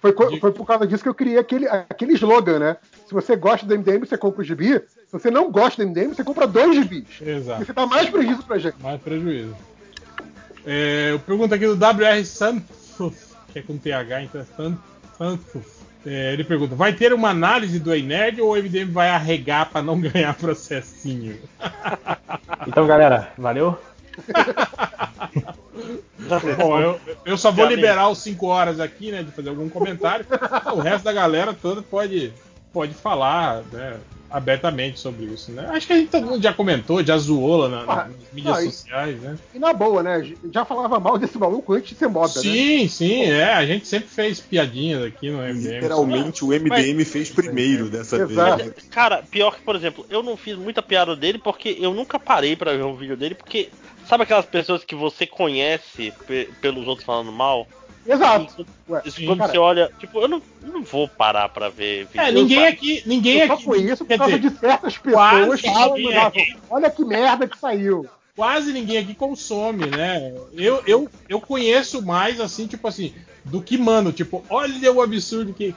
foi, 0.00 0.12
foi 0.40 0.52
por 0.52 0.66
causa 0.66 0.86
disso 0.86 1.02
que 1.02 1.08
eu 1.08 1.14
criei 1.14 1.38
aquele, 1.38 1.66
aquele 1.68 2.12
slogan, 2.14 2.58
né? 2.58 2.76
Se 3.06 3.14
você 3.14 3.36
gosta 3.36 3.64
do 3.66 3.74
MDM, 3.74 4.00
você 4.06 4.18
compra 4.18 4.40
o 4.42 4.44
gibi. 4.44 4.80
Se 5.06 5.12
você 5.12 5.30
não 5.30 5.50
gosta 5.50 5.82
do 5.82 5.88
MDM, 5.88 6.14
você 6.14 6.24
compra 6.24 6.46
dois 6.46 6.74
gibis. 6.74 7.20
Exato. 7.20 7.62
E 7.62 7.66
você 7.66 7.72
dá 7.72 7.86
mais 7.86 8.08
prejuízo 8.10 8.42
pra 8.44 8.58
gente. 8.58 8.80
Mais 8.82 9.00
prejuízo. 9.00 9.54
É, 10.66 11.10
eu 11.12 11.18
pergunto 11.18 11.54
aqui 11.54 11.66
do 11.66 11.74
WR 11.74 12.24
Santos, 12.24 12.66
que 13.52 13.58
é 13.58 13.62
com 13.62 13.76
TH, 13.76 14.22
então 14.22 14.40
é 14.40 14.44
San- 14.44 14.78
Santos. 15.18 15.81
É, 16.04 16.32
ele 16.32 16.44
pergunta: 16.44 16.74
vai 16.74 16.92
ter 16.92 17.12
uma 17.12 17.30
análise 17.30 17.78
do 17.78 17.94
Nerd 17.94 18.40
ou 18.40 18.52
o 18.52 18.56
MDM 18.56 18.90
vai 18.90 19.10
arregar 19.10 19.70
pra 19.70 19.82
não 19.82 19.98
ganhar 20.00 20.34
processinho? 20.34 21.38
Então, 22.64 22.86
galera, 22.86 23.32
valeu. 23.36 23.76
Bom, 26.58 26.80
eu, 26.80 27.00
eu 27.24 27.36
só 27.36 27.50
vou 27.50 27.66
liberar 27.66 28.08
os 28.08 28.18
5 28.18 28.46
horas 28.46 28.78
aqui, 28.78 29.10
né, 29.10 29.22
de 29.24 29.32
fazer 29.32 29.48
algum 29.48 29.68
comentário. 29.68 30.24
o 30.74 30.78
resto 30.78 31.04
da 31.04 31.12
galera 31.12 31.52
toda 31.52 31.82
pode, 31.82 32.32
pode 32.72 32.94
falar 32.94 33.62
né, 33.72 33.96
abertamente 34.32 34.98
sobre 34.98 35.26
isso, 35.26 35.52
né? 35.52 35.66
Acho 35.70 35.86
que 35.86 35.92
a 35.92 35.96
gente 35.96 36.10
todo 36.10 36.26
mundo 36.26 36.42
já 36.42 36.52
comentou, 36.52 37.04
já 37.04 37.16
zoou 37.18 37.56
lá 37.56 37.68
na- 37.68 37.82
Ah, 37.82 38.08
nas 38.08 38.30
mídias 38.32 38.58
e- 38.60 38.70
sociais, 38.72 39.20
né? 39.20 39.38
E 39.54 39.58
na 39.58 39.72
boa, 39.72 40.02
né? 40.02 40.34
Já 40.52 40.64
falava 40.64 40.98
mal 40.98 41.18
desse 41.18 41.38
maluco 41.38 41.72
antes 41.74 41.90
de 41.90 41.96
ser 41.96 42.08
moda, 42.08 42.34
né? 42.34 42.40
Sim, 42.42 42.88
sim, 42.88 43.22
é. 43.24 43.52
A 43.52 43.66
gente 43.66 43.86
sempre 43.86 44.08
fez 44.08 44.40
piadinhas 44.40 45.02
aqui 45.04 45.30
no 45.30 45.42
MDM. 45.42 45.74
Literalmente 45.74 46.44
o 46.44 46.52
MDM 46.52 47.04
fez 47.04 47.30
primeiro 47.30 47.90
dessa 47.90 48.16
vez. 48.26 48.38
né? 48.38 48.72
Cara, 48.90 49.22
pior 49.22 49.54
que, 49.56 49.62
por 49.62 49.76
exemplo, 49.76 50.06
eu 50.08 50.22
não 50.22 50.36
fiz 50.36 50.56
muita 50.56 50.82
piada 50.82 51.14
dele 51.14 51.38
porque 51.38 51.76
eu 51.78 51.92
nunca 51.92 52.18
parei 52.18 52.56
pra 52.56 52.72
ver 52.76 52.84
um 52.84 52.96
vídeo 52.96 53.16
dele, 53.16 53.34
porque 53.34 53.68
sabe 54.06 54.22
aquelas 54.24 54.46
pessoas 54.46 54.84
que 54.84 54.94
você 54.94 55.26
conhece 55.26 56.12
pe- 56.26 56.48
pelos 56.60 56.86
outros 56.88 57.04
falando 57.04 57.32
mal? 57.32 57.66
Exato. 58.06 58.66
Ué, 58.88 59.02
Isso 59.04 59.24
quando 59.24 59.38
você 59.46 59.58
olha, 59.58 59.90
tipo, 59.98 60.20
eu 60.20 60.28
não, 60.28 60.42
eu 60.62 60.72
não 60.72 60.82
vou 60.82 61.06
parar 61.08 61.48
pra 61.48 61.68
ver 61.68 62.06
vídeo. 62.06 62.20
É, 62.20 62.32
ninguém 62.32 62.66
aqui, 62.66 63.02
ninguém 63.06 63.38
eu 63.40 63.46
só 63.46 63.52
aqui. 63.54 63.64
conheço 63.64 64.04
quer 64.04 64.14
por 64.18 64.18
causa 64.24 64.38
dizer, 64.38 64.50
de 64.50 64.58
certas 64.58 64.98
quase 64.98 65.40
pessoas 65.40 65.60
que 65.60 65.68
falam, 65.70 65.96
ninguém 65.96 66.14
"Nossa, 66.14 66.26
aqui- 66.28 66.56
olha 66.68 66.90
que 66.90 67.04
merda 67.04 67.48
que 67.48 67.58
saiu. 67.58 68.06
quase 68.34 68.72
ninguém 68.72 68.98
aqui 68.98 69.14
consome, 69.14 69.86
né? 69.86 70.34
Eu, 70.52 70.82
eu, 70.86 71.08
eu 71.28 71.40
conheço 71.40 72.02
mais, 72.04 72.40
assim, 72.40 72.66
tipo 72.66 72.88
assim, 72.88 73.14
do 73.44 73.60
que, 73.62 73.78
mano, 73.78 74.12
tipo, 74.12 74.44
olha 74.50 74.92
o 74.92 75.00
absurdo 75.00 75.52
que, 75.52 75.74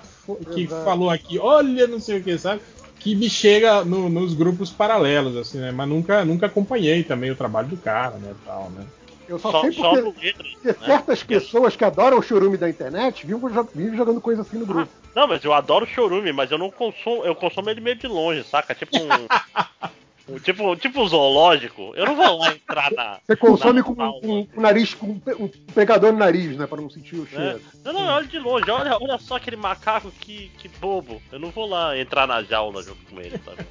que 0.54 0.62
Exato. 0.64 0.84
falou 0.84 1.10
aqui, 1.10 1.38
olha 1.38 1.86
não 1.88 2.00
sei 2.00 2.20
o 2.20 2.24
que, 2.24 2.38
sabe? 2.38 2.62
Que 3.00 3.14
me 3.14 3.30
chega 3.30 3.84
no- 3.86 4.10
nos 4.10 4.34
grupos 4.34 4.72
paralelos, 4.72 5.36
assim, 5.38 5.60
né? 5.60 5.72
Mas 5.72 5.88
nunca, 5.88 6.26
nunca 6.26 6.48
acompanhei 6.48 7.04
também 7.04 7.30
o 7.30 7.36
trabalho 7.36 7.68
do 7.68 7.78
cara, 7.78 8.18
né? 8.18 8.34
Tal, 8.44 8.72
né? 8.72 8.84
Eu 9.28 9.40
só, 9.40 9.52
Só- 9.52 9.62
sei 9.62 9.72
só 9.74 9.90
porque 10.02 10.26
letras, 10.26 10.52
porque 10.54 10.68
né? 10.68 10.86
certas 10.86 11.24
pessoas 11.24 11.76
que 11.76 11.84
adoram 11.84 12.20
o 12.20 12.22
churume 12.22 12.58
da 12.58 12.70
internet 12.70 13.26
vivem, 13.26 13.42
vivem 13.74 13.98
jogando 13.98 14.22
coisa 14.22 14.42
assim 14.42 14.58
no 14.58 14.66
grupo. 14.66 14.92
Não, 15.16 15.28
mas 15.28 15.44
eu 15.44 15.54
adoro 15.54 15.86
chorume, 15.88 16.32
mas 16.32 16.52
eu 16.52 16.58
não 16.58 16.70
consumo, 16.70 17.24
eu 17.26 17.36
consumo 17.36 17.70
ele 17.70 17.82
meio 17.82 17.96
de 17.96 18.08
longe, 18.08 18.44
saca? 18.44 18.76
Tipo 18.76 18.98
um. 18.98 20.38
tipo, 20.40 20.76
tipo 20.76 21.02
um 21.02 21.08
zoológico. 21.08 21.94
Eu 21.96 22.06
não 22.06 22.16
vou 22.16 22.38
lá 22.38 22.52
entrar 22.54 22.92
na. 22.92 23.20
Você 23.26 23.36
consome 23.36 23.80
na 23.80 23.84
com, 23.84 24.48
o 24.56 24.62
nariz, 24.62 24.94
com 24.94 25.08
um 25.08 25.20
pe- 25.20 25.36
um 25.36 25.48
pegador 25.74 26.12
no 26.12 26.20
nariz, 26.20 26.56
né? 26.56 26.68
Pra 26.68 26.80
não 26.82 26.90
sentir 26.90 27.16
o 27.16 27.22
né? 27.24 27.28
cheiro. 27.30 27.62
Não, 27.84 27.94
não, 27.94 28.06
olha 28.08 28.28
de 28.28 28.38
longe, 28.38 28.70
olha, 28.70 28.98
olha 29.02 29.18
só 29.18 29.38
aquele 29.38 29.56
macaco 29.56 30.12
que, 30.20 30.52
que 30.58 30.68
bobo. 30.68 31.22
Eu 31.32 31.40
não 31.40 31.50
vou 31.50 31.68
lá 31.68 31.98
entrar 31.98 32.28
na 32.28 32.44
jaula 32.44 32.84
junto 32.84 33.04
com 33.10 33.20
ele, 33.20 33.40
sabe? 33.44 33.66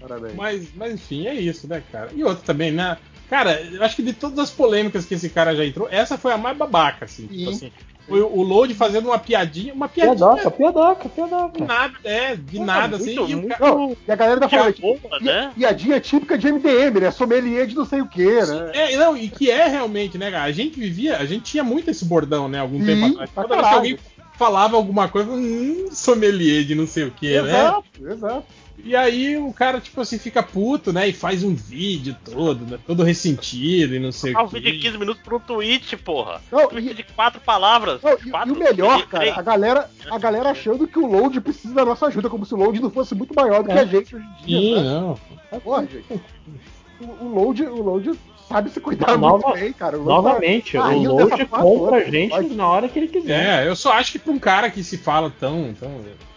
Parabéns. 0.00 0.34
Mas, 0.34 0.74
mas 0.74 0.94
enfim, 0.94 1.26
é 1.26 1.34
isso, 1.34 1.68
né, 1.68 1.82
cara? 1.92 2.10
E 2.14 2.22
outro 2.24 2.44
também, 2.44 2.70
né? 2.70 2.96
Cara, 3.28 3.60
eu 3.62 3.82
acho 3.82 3.96
que 3.96 4.02
de 4.02 4.12
todas 4.12 4.38
as 4.38 4.50
polêmicas 4.50 5.04
que 5.04 5.14
esse 5.14 5.28
cara 5.28 5.54
já 5.54 5.64
entrou, 5.64 5.88
essa 5.90 6.16
foi 6.16 6.32
a 6.32 6.38
mais 6.38 6.56
babaca, 6.56 7.04
assim. 7.04 7.26
Tipo 7.26 7.50
assim, 7.50 7.72
foi 8.08 8.22
o 8.22 8.40
Load 8.40 8.72
fazendo 8.74 9.06
uma 9.08 9.18
piadinha, 9.18 9.74
uma 9.74 9.86
piadinha. 9.86 10.16
Piadoca, 10.16 10.50
piadoca, 10.50 11.08
piadoca. 11.10 11.58
De 11.60 11.66
nada, 11.66 11.94
é, 12.04 12.34
de 12.36 12.58
nada, 12.58 12.96
assim. 12.96 13.14
muito, 13.16 13.30
e 13.30 13.34
o 13.34 13.38
muito- 13.38 13.58
cara- 13.58 13.70
Não, 13.70 13.96
e 14.08 14.12
a 14.12 14.16
galera 14.16 14.40
tá 14.40 14.48
falando, 14.48 14.72
tipo, 14.72 14.98
boa, 15.00 15.20
né? 15.20 15.52
piadinha 15.54 16.00
típica 16.00 16.38
de 16.38 16.48
MDM, 16.48 17.00
né? 17.00 17.10
Sommelier 17.10 17.66
de 17.66 17.74
não 17.74 17.84
sei 17.84 18.00
o 18.00 18.06
que, 18.08 18.24
né? 18.24 18.70
É, 18.72 18.96
não, 18.96 19.14
e 19.14 19.28
que 19.28 19.50
é 19.50 19.66
realmente, 19.68 20.16
né, 20.16 20.30
cara? 20.30 20.44
A 20.44 20.52
gente 20.52 20.80
vivia, 20.80 21.18
a 21.18 21.26
gente 21.26 21.42
tinha 21.42 21.62
muito 21.62 21.90
esse 21.90 22.06
bordão, 22.06 22.48
né, 22.48 22.58
algum 22.60 22.82
tempo 22.82 23.06
atrás. 23.12 23.30
Toda 23.34 23.48
vez 23.56 23.68
que 23.68 23.74
alguém 23.74 23.98
falava 24.38 24.76
alguma 24.76 25.06
coisa, 25.08 25.30
hum, 25.30 25.88
sommelier 25.92 26.64
de 26.64 26.74
não 26.74 26.86
sei 26.86 27.04
o 27.04 27.10
que, 27.10 27.28
né? 27.42 27.50
Exato, 27.58 27.84
exato. 28.08 28.44
E 28.84 28.94
aí 28.94 29.36
o 29.36 29.52
cara, 29.52 29.80
tipo 29.80 30.00
assim, 30.00 30.18
fica 30.18 30.42
puto, 30.42 30.92
né? 30.92 31.08
E 31.08 31.12
faz 31.12 31.42
um 31.42 31.54
vídeo 31.54 32.16
todo, 32.24 32.64
né? 32.64 32.78
Todo 32.86 33.02
ressentido 33.02 33.94
e 33.94 33.98
não 33.98 34.12
sei 34.12 34.32
Ah, 34.34 34.42
o 34.42 34.46
um 34.46 34.48
que. 34.48 34.54
vídeo 34.54 34.72
de 34.72 34.78
15 34.78 34.98
minutos 34.98 35.22
pro 35.22 35.40
tweet, 35.40 35.96
porra. 35.96 36.40
Não, 36.50 36.68
tweet 36.68 36.90
e- 36.90 36.94
de 36.94 37.02
quatro 37.02 37.40
palavras. 37.40 38.00
Não, 38.02 38.12
e, 38.12 38.30
quatro, 38.30 38.54
e 38.54 38.56
o 38.56 38.58
melhor, 38.58 39.06
três. 39.08 39.30
cara, 39.34 39.40
a 39.40 39.42
galera, 39.42 39.90
a 40.10 40.18
galera 40.18 40.50
achando 40.50 40.86
que 40.86 40.98
o 40.98 41.06
load 41.06 41.40
precisa 41.40 41.74
da 41.74 41.84
nossa 41.84 42.06
ajuda, 42.06 42.30
como 42.30 42.46
se 42.46 42.54
o 42.54 42.56
load 42.56 42.80
não 42.80 42.90
fosse 42.90 43.14
muito 43.14 43.34
maior 43.34 43.62
do 43.62 43.68
que 43.68 43.72
É. 43.76 43.80
a 43.80 43.84
gente 43.84 44.14
hoje 44.16 44.24
em 44.24 44.46
dia. 44.46 44.60
Sim, 44.60 44.74
né? 44.76 44.82
não. 44.82 45.18
Porra, 45.60 45.82
gente. 45.86 46.22
O, 47.00 47.24
o 47.24 47.28
load, 47.34 47.62
o 47.64 47.82
load 47.82 48.12
sabe 48.48 48.70
se 48.70 48.80
cuidar 48.80 49.18
Nova- 49.18 49.46
muito 49.48 49.60
bem, 49.60 49.72
cara. 49.72 49.98
O 49.98 50.04
Novamente, 50.04 50.72
tá- 50.72 50.82
tá 50.88 50.88
o 50.96 51.02
Load 51.02 51.46
compra 51.46 51.96
a 51.96 52.04
gente 52.10 52.30
pode. 52.30 52.54
na 52.54 52.66
hora 52.66 52.88
que 52.88 52.98
ele 52.98 53.08
quiser. 53.08 53.64
É, 53.64 53.68
eu 53.68 53.76
só 53.76 53.92
acho 53.92 54.12
que 54.12 54.18
pra 54.18 54.32
um 54.32 54.38
cara 54.38 54.70
que 54.70 54.82
se 54.82 54.96
fala 54.96 55.30
tão, 55.38 55.74
tão 55.78 55.90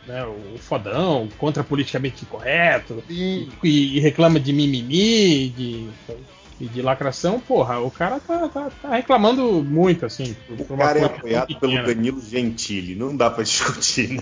né, 0.08 0.24
o 0.26 0.58
fodão, 0.58 1.30
contra 1.38 1.64
politicamente 1.64 2.24
incorreto, 2.24 3.04
Sim. 3.08 3.50
e, 3.64 3.98
e 3.98 4.00
reclama 4.00 4.40
de 4.40 4.52
mimimi, 4.52 5.50
de, 5.50 5.90
e 6.62 6.68
de 6.68 6.82
lacração, 6.82 7.40
porra, 7.40 7.80
o 7.80 7.90
cara 7.90 8.20
tá, 8.20 8.48
tá, 8.48 8.72
tá 8.82 8.96
reclamando 8.96 9.64
muito, 9.64 10.06
assim. 10.06 10.36
O 10.48 10.74
uma 10.74 10.86
cara 10.86 11.00
é 11.00 11.06
apoiado 11.06 11.60
pelo. 11.60 11.84
Danilo 11.84 12.22
Gentili, 12.22 12.96
não 12.96 13.18
dá 13.18 13.32
pra 13.32 13.42
discutir, 13.44 14.10
né? 14.10 14.22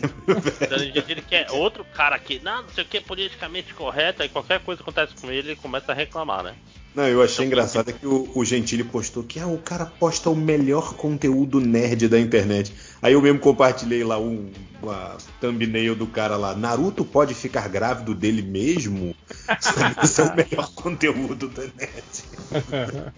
Ele 1.07 1.21
quer 1.21 1.51
outro 1.51 1.83
cara 1.93 2.17
que, 2.17 2.39
não, 2.39 2.63
não 2.63 2.69
sei 2.69 2.85
o 2.85 2.87
que, 2.87 3.01
politicamente 3.01 3.73
correto, 3.73 4.23
aí 4.23 4.29
qualquer 4.29 4.61
coisa 4.61 4.81
que 4.81 4.89
acontece 4.89 5.13
com 5.19 5.29
ele, 5.29 5.49
ele 5.49 5.55
começa 5.57 5.91
a 5.91 5.95
reclamar, 5.95 6.43
né? 6.43 6.55
Não, 6.95 7.07
eu 7.07 7.21
achei 7.21 7.45
engraçado 7.45 7.89
é 7.89 7.93
que 7.93 8.07
o, 8.07 8.29
o 8.33 8.43
Gentili 8.43 8.83
postou 8.83 9.23
que 9.23 9.39
ah, 9.39 9.47
o 9.47 9.57
cara 9.57 9.85
posta 9.85 10.29
o 10.29 10.35
melhor 10.35 10.95
conteúdo 10.95 11.59
nerd 11.59 12.07
da 12.07 12.19
internet. 12.19 12.73
Aí 13.01 13.13
eu 13.13 13.21
mesmo 13.21 13.39
compartilhei 13.39 14.03
lá 14.03 14.19
um, 14.19 14.51
uma 14.81 15.15
thumbnail 15.39 15.95
do 15.95 16.05
cara 16.07 16.35
lá. 16.35 16.53
Naruto 16.55 17.05
pode 17.05 17.33
ficar 17.33 17.67
grávido 17.69 18.13
dele 18.13 18.41
mesmo? 18.41 19.15
Esse 20.03 20.21
é 20.21 20.25
o 20.25 20.35
melhor 20.35 20.69
conteúdo 20.75 21.47
da 21.47 21.63
net. 21.63 22.23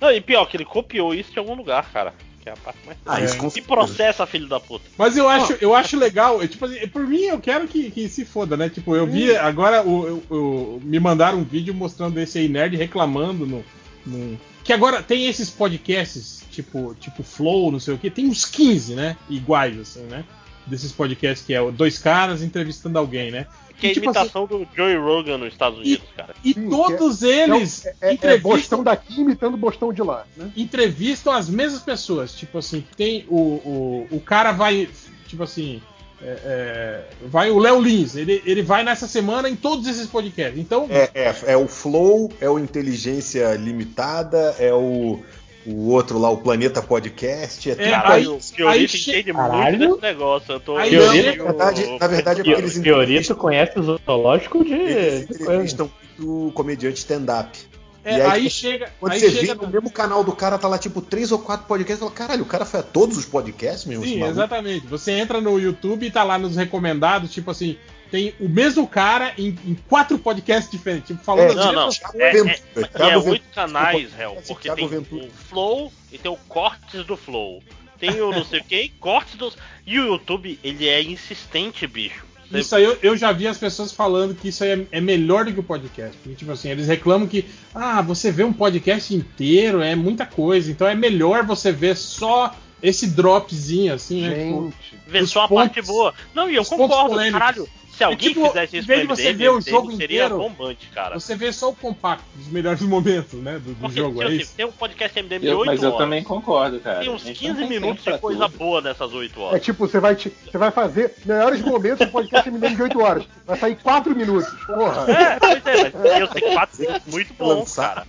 Não, 0.00 0.12
e 0.12 0.20
pior, 0.20 0.46
que 0.46 0.56
ele 0.56 0.64
copiou 0.64 1.14
isso 1.14 1.32
de 1.32 1.38
algum 1.38 1.54
lugar, 1.54 1.90
cara. 1.92 2.14
Que 2.40 2.48
é 2.48 2.52
a 2.52 2.56
parte 2.56 2.78
mais. 2.86 2.98
Ah, 3.04 3.20
isso 3.20 3.50
que 3.50 3.60
processa, 3.62 4.24
filho 4.26 4.48
da 4.48 4.60
puta. 4.60 4.84
Mas 4.96 5.16
eu 5.16 5.28
acho, 5.28 5.52
eu 5.60 5.74
acho 5.74 5.96
legal, 5.96 6.40
eu, 6.40 6.46
tipo 6.48 6.64
assim, 6.66 6.86
por 6.88 7.04
mim 7.06 7.22
eu 7.22 7.40
quero 7.40 7.66
que, 7.66 7.90
que 7.90 8.08
se 8.08 8.24
foda, 8.24 8.56
né? 8.56 8.68
Tipo, 8.68 8.94
eu 8.94 9.06
vi 9.06 9.36
agora 9.36 9.82
o, 9.82 10.22
o- 10.30 10.34
o- 10.76 10.80
me 10.84 11.00
mandaram 11.00 11.38
um 11.38 11.44
vídeo 11.44 11.74
mostrando 11.74 12.18
esse 12.20 12.38
aí 12.38 12.48
nerd 12.48 12.76
reclamando 12.76 13.44
no, 13.44 13.64
no- 14.06 14.38
que 14.68 14.72
agora 14.74 15.02
tem 15.02 15.26
esses 15.26 15.48
podcasts 15.48 16.44
tipo 16.50 16.94
tipo 17.00 17.22
Flow, 17.22 17.72
não 17.72 17.80
sei 17.80 17.94
o 17.94 17.98
que, 17.98 18.10
tem 18.10 18.26
uns 18.26 18.44
15, 18.44 18.94
né? 18.94 19.16
Iguais 19.26 19.80
assim, 19.80 20.02
né? 20.02 20.26
Desses 20.66 20.92
podcasts 20.92 21.46
que 21.46 21.54
é 21.54 21.70
dois 21.70 21.98
caras 21.98 22.42
entrevistando 22.42 22.98
alguém, 22.98 23.30
né? 23.30 23.46
Que 23.78 23.86
é 23.86 23.88
a 23.88 23.92
E, 23.92 23.94
tipo 23.94 24.04
imitação 24.04 24.44
do 24.46 24.68
Joey 24.76 24.98
Rogan 24.98 25.38
nos 25.38 25.54
Estados 25.54 25.78
Unidos, 25.78 26.06
cara. 26.14 26.34
E 26.44 26.52
Sim, 26.52 26.68
todos 26.68 27.20
que 27.20 27.24
é- 27.24 27.44
eles 27.44 27.86
É, 27.86 27.94
é, 28.02 28.18
é 28.20 28.38
Bostão 28.38 28.84
daqui 28.84 29.18
imitando 29.18 29.56
Bostão 29.56 29.90
de 29.90 30.02
lá, 30.02 30.26
né? 30.36 30.52
entrevistam 30.54 31.32
as 31.32 31.48
mesmas 31.48 31.80
pessoas. 31.80 32.34
Tipo 32.34 32.58
assim, 32.58 32.84
tem 32.94 33.24
o, 33.26 33.38
o, 33.38 34.08
o 34.10 34.20
cara 34.20 34.52
vai. 34.52 34.86
Tipo 35.26 35.44
assim. 35.44 35.80
É, 36.22 36.26
é, 36.44 37.00
vai 37.26 37.50
o 37.50 37.58
Léo 37.58 37.80
Lins, 37.80 38.16
ele, 38.16 38.42
ele 38.44 38.62
vai 38.62 38.82
nessa 38.82 39.06
semana 39.06 39.48
em 39.48 39.54
todos 39.56 39.86
esses 39.86 40.06
podcasts. 40.06 40.58
Então, 40.58 40.86
É, 40.90 41.10
é, 41.14 41.34
é 41.52 41.56
o 41.56 41.68
Flow, 41.68 42.30
é 42.40 42.48
o 42.50 42.58
Inteligência 42.58 43.54
Limitada, 43.54 44.54
é 44.58 44.72
o, 44.72 45.20
o 45.66 45.88
outro 45.90 46.18
lá, 46.18 46.28
o 46.30 46.38
Planeta 46.38 46.82
Podcast. 46.82 47.70
É 47.70 47.74
tudo 47.74 47.88
Caralho, 47.90 48.32
o 48.32 48.34
aí 48.34 48.40
Fiorito 48.42 48.96
che- 48.96 49.10
entende 49.12 49.32
Caralho. 49.32 49.78
muito 49.78 49.90
desse 50.00 50.02
negócio. 50.02 50.52
Eu 50.54 50.60
tô. 50.60 50.76
Aí 50.76 50.96
na 50.96 51.12
verdade, 51.44 51.98
na 52.00 52.06
verdade 52.06 52.40
é 52.40 52.44
porque 52.44 52.60
eles 52.60 52.76
Fiorito 52.78 53.34
conhece 53.36 53.78
o 53.78 53.82
zoológico 53.82 54.64
de, 54.64 54.72
eles 54.72 55.40
entrevistam 55.40 55.90
muito 56.18 56.52
comediante 56.52 56.98
stand-up. 56.98 57.67
É, 58.08 58.18
E 58.18 58.20
aí, 58.22 58.42
tipo, 58.44 58.54
chega. 58.54 58.92
Quando 58.98 59.12
aí 59.12 59.20
você 59.20 59.30
chega 59.30 59.54
vê 59.54 59.66
no 59.66 59.72
mesmo 59.72 59.90
canal 59.90 60.24
do 60.24 60.32
cara, 60.32 60.58
tá 60.58 60.66
lá 60.68 60.78
tipo 60.78 61.00
três 61.00 61.30
ou 61.32 61.38
quatro 61.38 61.66
podcasts, 61.66 61.98
fala, 62.00 62.10
caralho, 62.10 62.42
o 62.42 62.46
cara 62.46 62.64
foi 62.64 62.80
a 62.80 62.82
todos 62.82 63.16
os 63.18 63.24
podcasts 63.24 63.84
mesmo? 63.84 64.04
Sim, 64.04 64.18
maluco?" 64.18 64.38
exatamente. 64.38 64.86
Você 64.86 65.12
entra 65.12 65.40
no 65.40 65.58
YouTube 65.58 66.06
e 66.06 66.10
tá 66.10 66.22
lá 66.24 66.38
nos 66.38 66.56
recomendados, 66.56 67.32
tipo 67.32 67.50
assim, 67.50 67.76
tem 68.10 68.34
o 68.40 68.48
mesmo 68.48 68.86
cara 68.88 69.34
em, 69.36 69.48
em 69.66 69.74
quatro 69.88 70.18
podcasts 70.18 70.70
diferentes, 70.70 71.08
tipo, 71.08 71.22
falando 71.22 71.52
É, 71.52 71.54
Não, 71.54 71.72
não. 71.72 71.88
É, 71.88 71.90
coisas. 71.90 72.14
é, 72.14 72.32
Ventura, 72.32 72.62
e 72.76 72.80
é 72.80 72.86
Thiago 72.86 73.30
oito 73.30 73.42
Ventura. 73.44 73.54
canais, 73.54 74.12
réu. 74.14 74.38
Porque 74.46 74.62
Thiago 74.62 74.78
tem 74.80 74.88
Ventura. 74.88 75.24
o 75.26 75.30
Flow 75.30 75.92
e 76.10 76.18
tem 76.18 76.30
o 76.30 76.36
Cortes 76.48 77.04
do 77.04 77.16
Flow. 77.16 77.62
Tem 77.98 78.20
o 78.20 78.30
não 78.30 78.44
sei 78.44 78.60
o 78.60 78.64
que, 78.64 78.88
Cortes 79.00 79.34
do. 79.34 79.52
E 79.84 79.98
o 79.98 80.06
YouTube, 80.06 80.58
ele 80.62 80.88
é 80.88 81.02
insistente, 81.02 81.86
bicho. 81.86 82.24
Isso 82.52 82.74
aí 82.74 82.84
eu, 82.84 82.98
eu 83.02 83.16
já 83.16 83.30
vi 83.30 83.46
as 83.46 83.58
pessoas 83.58 83.92
falando 83.92 84.34
que 84.34 84.48
isso 84.48 84.64
aí 84.64 84.70
é, 84.70 84.86
é 84.92 85.00
melhor 85.00 85.44
do 85.44 85.52
que 85.52 85.60
o 85.60 85.62
podcast. 85.62 86.16
Porque, 86.18 86.34
tipo 86.36 86.50
assim, 86.50 86.70
eles 86.70 86.86
reclamam 86.86 87.28
que, 87.28 87.44
ah, 87.74 88.00
você 88.00 88.30
vê 88.32 88.42
um 88.44 88.52
podcast 88.52 89.14
inteiro, 89.14 89.82
é 89.82 89.94
muita 89.94 90.24
coisa, 90.24 90.70
então 90.70 90.86
é 90.86 90.94
melhor 90.94 91.44
você 91.44 91.70
ver 91.70 91.96
só 91.96 92.54
esse 92.82 93.08
dropzinho, 93.08 93.92
assim, 93.92 94.22
né? 94.22 94.44
Tipo, 94.46 94.62
Gente. 94.64 95.02
Vê 95.06 95.26
só 95.26 95.42
a 95.42 95.48
pontos- 95.48 95.74
parte 95.74 95.82
boa. 95.86 96.14
Não, 96.34 96.48
e 96.50 96.54
eu 96.54 96.64
concordo, 96.64 97.16
caralho. 97.32 97.68
Se 97.98 98.04
alguém 98.04 98.28
tipo, 98.28 98.46
fizesse 98.46 98.76
em 98.76 98.78
isso 98.78 98.88
vez 98.88 99.00
com 99.06 99.14
de 99.14 99.22
você 99.22 99.28
MDM, 99.32 99.38
ver 99.38 99.48
o 99.50 99.60
jogo 99.60 99.90
seria 99.96 100.24
inteiro, 100.24 100.38
bombante, 100.38 100.86
cara. 100.94 101.18
Você 101.18 101.34
vê 101.34 101.52
só 101.52 101.68
o 101.70 101.74
compacto 101.74 102.24
dos 102.36 102.46
melhores 102.48 102.80
momentos, 102.82 103.40
né? 103.40 103.54
Do, 103.54 103.72
do 103.72 103.74
Porque, 103.80 103.96
jogo, 104.00 104.22
é 104.22 104.30
isso? 104.32 104.52
tem 104.56 104.64
um 104.66 104.72
podcast 104.72 105.18
MDM 105.22 105.40
de 105.40 105.46
Eu- 105.48 105.58
8 105.58 105.66
mas 105.66 105.82
eu 105.82 105.88
horas. 105.88 105.98
também 105.98 106.22
concordo, 106.22 106.78
cara. 106.80 107.00
Tem 107.00 107.10
uns 107.10 107.22
gente 107.22 107.38
15 107.40 107.52
não 107.60 107.68
tem 107.68 107.80
minutos 107.80 108.04
pra 108.04 108.12
de 108.14 108.18
coisa 108.20 108.46
tudo. 108.48 108.58
boa 108.58 108.80
nessas 108.80 109.12
8 109.12 109.38
É 109.38 109.42
horas. 109.42 109.62
tipo, 109.62 109.86
você 109.86 109.98
vai, 110.00 110.14
te- 110.14 110.32
você 110.50 110.56
vai 110.56 110.70
fazer 110.70 111.14
melhores 111.26 111.60
momentos 111.60 112.06
do 112.06 112.12
podcast 112.12 112.48
MDM 112.50 112.76
de 112.76 112.82
8 112.82 113.00
horas. 113.00 113.24
Vai 113.44 113.58
sair 113.58 113.76
4 113.76 114.14
minutos. 114.14 114.48
Porra. 114.64 115.10
É, 115.10 115.38
pois 115.40 115.66
é, 115.66 115.92
mas 115.92 116.20
eu 116.20 116.28
sei 116.32 116.40
4 116.54 116.80
minutos 116.80 117.02
muito 117.12 117.34
bons, 117.34 117.48
Lançar. 117.58 117.94
cara. 117.94 118.06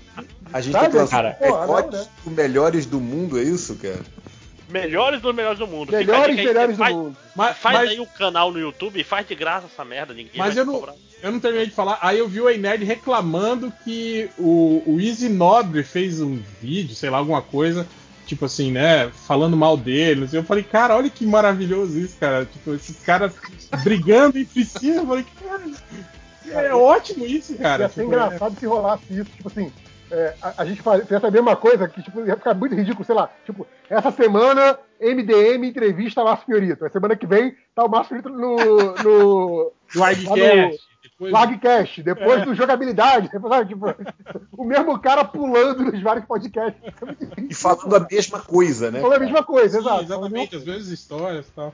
A 0.54 0.62
gente 0.62 0.72
Sabe, 0.74 0.84
tem 0.86 0.92
que 0.92 0.98
lançar 0.98 1.24
cara? 1.24 1.38
Recordes 1.40 1.92
não, 1.92 2.00
né? 2.06 2.08
dos 2.26 2.34
melhores 2.34 2.86
do 2.86 3.00
mundo, 3.00 3.40
é 3.40 3.44
isso, 3.44 3.76
cara? 3.76 4.00
Melhores 4.70 5.22
dos 5.22 5.34
melhores 5.36 5.58
do 5.60 5.68
mundo. 5.68 5.92
Melhores, 5.92 6.38
aí, 6.38 6.46
melhores 6.46 6.78
do 6.78 6.84
faz, 6.84 6.96
mundo. 6.96 7.18
Mas, 7.36 7.58
Faz 7.58 7.78
mas- 7.80 7.90
aí 7.90 8.00
o 8.00 8.06
canal 8.06 8.52
no 8.52 8.60
YouTube 8.60 9.00
e 9.00 9.04
faz 9.04 9.28
de 9.28 9.34
graça 9.36 9.66
essa 9.66 9.84
merda, 9.84 10.14
ninguém 10.14 10.32
Mas 10.36 10.54
vai 10.56 10.64
eu 10.64 10.66
te 10.66 10.72
não, 10.88 10.96
eu 11.24 11.32
não 11.32 11.40
terminei 11.40 11.66
de 11.68 11.74
falar. 11.74 11.98
Aí 12.02 12.20
eu 12.20 12.28
vi 12.28 12.40
o 12.42 12.50
Ei 12.50 12.58
Nerd 12.58 12.84
reclamando 12.86 13.74
que 13.84 14.30
o, 14.38 14.84
o 14.86 15.00
Easy 15.00 15.28
Nobre 15.30 15.84
fez 15.84 16.22
um 16.22 16.40
vídeo, 16.62 16.96
sei 16.96 17.10
lá, 17.10 17.18
alguma 17.18 17.42
coisa, 17.42 17.88
tipo 18.28 18.46
assim, 18.46 18.72
né? 18.72 19.10
Falando 19.28 19.58
mal 19.58 19.76
dele. 19.76 20.22
não 20.22 20.28
sei. 20.28 20.40
Eu 20.40 20.44
falei, 20.44 20.64
cara, 20.64 20.96
olha 20.96 21.10
que 21.10 21.26
maravilhoso 21.26 21.98
isso, 22.00 22.16
cara. 22.20 22.46
Tipo, 22.46 22.74
esses 22.76 23.00
caras 23.04 23.34
brigando 23.84 24.38
entre 24.38 24.64
si. 24.64 24.90
Eu 24.90 25.06
falei, 25.08 25.26
cara, 25.44 26.68
é 26.68 26.74
ótimo 26.74 27.26
isso, 27.26 27.56
cara. 27.56 27.84
Ia 27.84 27.90
ser 27.90 28.02
Tipo, 28.02 28.08
engraçado 28.08 28.60
se 28.60 28.66
rolasse 28.66 29.04
isso, 29.10 29.26
tipo 29.36 29.48
assim. 29.48 29.72
É, 30.12 30.36
a, 30.42 30.54
a 30.62 30.66
gente 30.66 30.82
faz, 30.82 31.08
fez 31.08 31.24
a 31.24 31.32
mesma 31.32 31.56
coisa 31.56 31.88
que 31.88 32.02
tipo, 32.02 32.26
ia 32.26 32.36
ficar 32.36 32.54
muito 32.54 32.76
ridículo, 32.76 33.06
sei 33.06 33.16
lá. 33.16 33.30
Tipo, 33.46 33.66
essa 33.90 34.12
semana, 34.12 34.78
MDM 35.00 35.66
entrevista 35.66 36.24
Márcio 36.24 36.46
Fiorito. 36.46 36.86
A 36.86 36.90
semana 36.90 37.16
que 37.16 37.28
vem 37.28 37.56
tá 37.76 37.84
o 37.84 37.90
Márcio 37.90 38.10
Fiorito 38.10 38.30
no. 38.30 38.56
no 39.04 39.72
Do 39.94 40.00
lá 40.00 40.08
Argcast. 40.08 40.90
no 41.20 41.30
Lagcast, 41.30 42.02
depois 42.02 42.44
do 42.46 42.56
jogabilidade, 42.56 43.30
depois, 43.32 43.52
sabe, 43.54 43.70
tipo, 43.70 43.86
o 44.54 44.64
mesmo 44.64 44.98
cara 45.00 45.26
pulando 45.26 45.84
nos 45.84 46.02
vários 46.02 46.26
podcasts. 46.26 46.82
E 47.50 47.54
falando 47.54 47.96
a 47.96 48.08
mesma 48.10 48.40
coisa, 48.40 48.90
né? 48.90 49.02
Falando 49.02 49.18
a 49.18 49.26
mesma 49.26 49.44
coisa, 49.44 49.80
Sim, 49.80 49.86
exato. 49.86 50.04
exatamente, 50.04 50.56
as 50.56 50.64
mesmas 50.64 50.88
histórias 50.88 51.48
e 51.48 51.52
tal. 51.52 51.74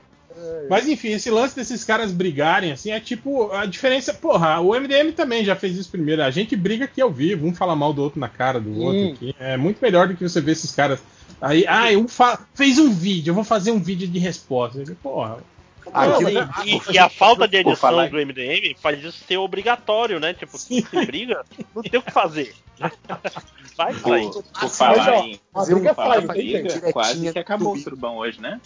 Mas 0.68 0.86
enfim, 0.88 1.08
esse 1.12 1.30
lance 1.30 1.54
desses 1.56 1.84
caras 1.84 2.12
brigarem, 2.12 2.72
assim, 2.72 2.90
é 2.90 3.00
tipo, 3.00 3.50
a 3.52 3.64
diferença, 3.66 4.12
porra, 4.12 4.60
o 4.60 4.74
MDM 4.74 5.12
também 5.12 5.44
já 5.44 5.56
fez 5.56 5.76
isso 5.76 5.90
primeiro. 5.90 6.22
A 6.22 6.30
gente 6.30 6.54
briga 6.56 6.84
aqui 6.84 7.00
ao 7.00 7.10
vivo, 7.10 7.46
um 7.46 7.54
fala 7.54 7.74
mal 7.76 7.92
do 7.92 8.02
outro 8.02 8.20
na 8.20 8.28
cara 8.28 8.60
do 8.60 8.78
outro 8.80 9.12
aqui. 9.12 9.34
É 9.38 9.56
muito 9.56 9.78
melhor 9.80 10.08
do 10.08 10.14
que 10.16 10.28
você 10.28 10.40
ver 10.40 10.52
esses 10.52 10.72
caras. 10.72 11.00
Aí, 11.40 11.66
ah, 11.66 11.86
um 11.98 12.08
fa- 12.08 12.40
fez 12.54 12.78
um 12.78 12.90
vídeo, 12.92 13.30
eu 13.30 13.34
vou 13.34 13.44
fazer 13.44 13.70
um 13.70 13.78
vídeo 13.80 14.08
de 14.08 14.18
resposta. 14.18 14.82
Porra. 15.02 15.38
Não, 15.92 16.20
Não, 16.20 16.28
e, 16.28 16.34
mas- 16.34 16.66
e- 16.66 16.92
e 16.94 16.98
a 16.98 17.08
falta 17.08 17.46
de 17.46 17.58
edição 17.58 17.76
falar- 17.76 18.10
do 18.10 18.18
MDM 18.18 18.74
faz 18.80 18.98
isso 19.02 19.24
ser 19.26 19.36
obrigatório, 19.36 20.18
né? 20.18 20.34
Tipo, 20.34 20.58
se 20.58 20.84
briga, 21.06 21.44
não 21.74 21.82
tem 21.82 22.00
o 22.00 22.02
que 22.02 22.10
fazer. 22.10 22.52
Vai 23.76 23.94
sair. 23.94 24.30
Por, 24.30 24.42
por 24.42 24.68
falar 24.68 24.96
Mas, 24.96 25.08
ó, 25.08 25.22
em. 25.22 25.40
briga 25.74 25.94
Por 25.94 26.02
falar 26.02 26.20
briga, 26.22 26.68
jeito. 26.70 26.92
quase 26.92 27.32
que 27.32 27.38
acabou 27.38 27.74
o 27.74 27.78
surubão 27.78 28.16
hoje, 28.16 28.40
né? 28.40 28.60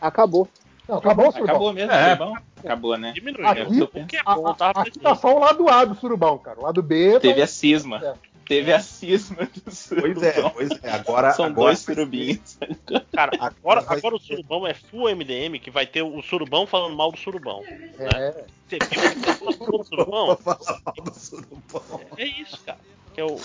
Acabou. 0.00 0.48
Não, 0.90 0.98
acabou 0.98 1.28
o 1.28 1.32
surubão. 1.32 1.50
Acabou 1.50 1.72
mesmo 1.72 1.90
o 1.90 1.94
É. 1.94 2.04
surubão? 2.16 2.36
Acabou, 2.64 2.96
né? 2.98 3.12
Diminuiu. 3.12 3.46
Aqui- 3.48 3.82
o 3.82 4.06
que 4.06 4.16
é 4.16 4.22
bom, 4.22 4.54
tava 4.54 4.80
aqui 4.82 4.98
tá 4.98 5.14
só 5.14 5.34
o 5.34 5.38
lado 5.38 5.68
A 5.68 5.84
do 5.84 5.94
surubão, 5.94 6.36
cara. 6.38 6.58
O 6.60 6.64
lado 6.64 6.82
B. 6.82 7.14
tá- 7.14 7.20
Teve 7.20 7.42
a 7.42 7.46
cisma. 7.46 8.00
É. 8.04 8.14
Teve 8.46 8.72
a 8.72 8.80
cisma 8.80 9.48
do 9.64 9.70
surubão. 9.72 10.12
Pois 10.12 10.22
é, 10.26 10.50
pois 10.50 10.70
é. 10.82 10.90
Agora, 10.90 11.32
São 11.32 11.44
agora 11.44 11.66
dois 11.68 11.78
surubinhos. 11.78 12.58
Cara, 13.12 13.30
agora, 13.38 13.84
agora 13.86 14.16
o 14.16 14.18
surubão 14.18 14.66
é 14.66 14.74
full 14.74 15.08
MDM, 15.08 15.58
que 15.60 15.70
vai 15.70 15.86
ter 15.86 16.02
o 16.02 16.20
surubão 16.20 16.66
falando 16.66 16.96
mal 16.96 17.12
do 17.12 17.18
surubão. 17.18 17.62
É. 17.64 18.44
Você 18.68 18.78
viu 18.78 18.88
que 18.88 18.98
você 18.98 19.32
falou 19.34 19.54
do 19.78 19.84
surubão? 19.84 20.36
Falar 20.36 20.82
mal 20.84 20.94
do 21.04 21.14
surubão. 21.14 22.00
É 22.16 22.24
isso, 22.24 22.58
cara. 22.66 22.78
Que 23.14 23.20
é 23.20 23.24
o 23.24 23.34
o 23.36 23.38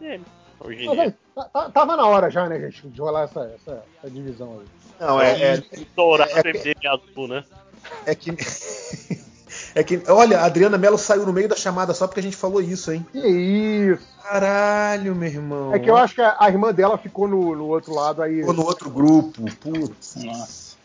MDM. 0.00 0.24
Hoje 0.60 0.82
em 0.82 0.86
Mas 0.86 0.94
dia. 0.94 1.02
aí, 1.04 1.14
tá- 1.34 1.44
tá- 1.44 1.70
tava 1.70 1.96
na 1.96 2.06
hora 2.06 2.30
já, 2.30 2.48
né, 2.48 2.58
gente, 2.60 2.88
de 2.88 3.00
rolar 3.00 3.22
essa, 3.24 3.40
essa, 3.54 3.82
essa 3.98 4.10
divisão 4.10 4.60
aí. 4.60 4.66
Não, 5.00 5.20
é, 5.20 5.54
é, 5.56 5.62
Dourado 5.96 6.30
é- 6.34 6.42
MDM 6.52 6.86
azul, 6.88 7.28
né? 7.28 7.44
é 8.06 8.14
que. 8.14 8.30
É 9.76 9.82
que. 9.84 10.00
Olha, 10.08 10.40
a 10.40 10.46
Adriana 10.46 10.76
Mello 10.78 10.96
saiu 10.98 11.24
no 11.26 11.32
meio 11.32 11.48
da 11.48 11.54
chamada 11.56 11.92
só 11.94 12.06
porque 12.06 12.18
a 12.20 12.22
gente 12.22 12.36
falou 12.36 12.60
isso, 12.60 12.92
hein? 12.92 13.04
Que 13.12 13.18
isso! 13.18 14.02
Caralho, 14.22 15.14
meu 15.14 15.28
irmão. 15.28 15.74
É 15.74 15.78
que 15.78 15.88
eu 15.90 15.96
acho 15.96 16.14
que 16.16 16.20
a, 16.22 16.48
irmã 16.48 16.72
dela 16.72 16.96
ficou 16.98 17.26
no, 17.28 17.54
no 17.56 17.66
outro 17.66 17.92
lado 17.94 18.20
aí. 18.22 18.38
Ficou 18.40 18.54
no 18.54 18.64
outro 18.64 18.90
grupo. 18.90 19.42
Putz. 19.60 20.16
Nossa. 20.24 20.76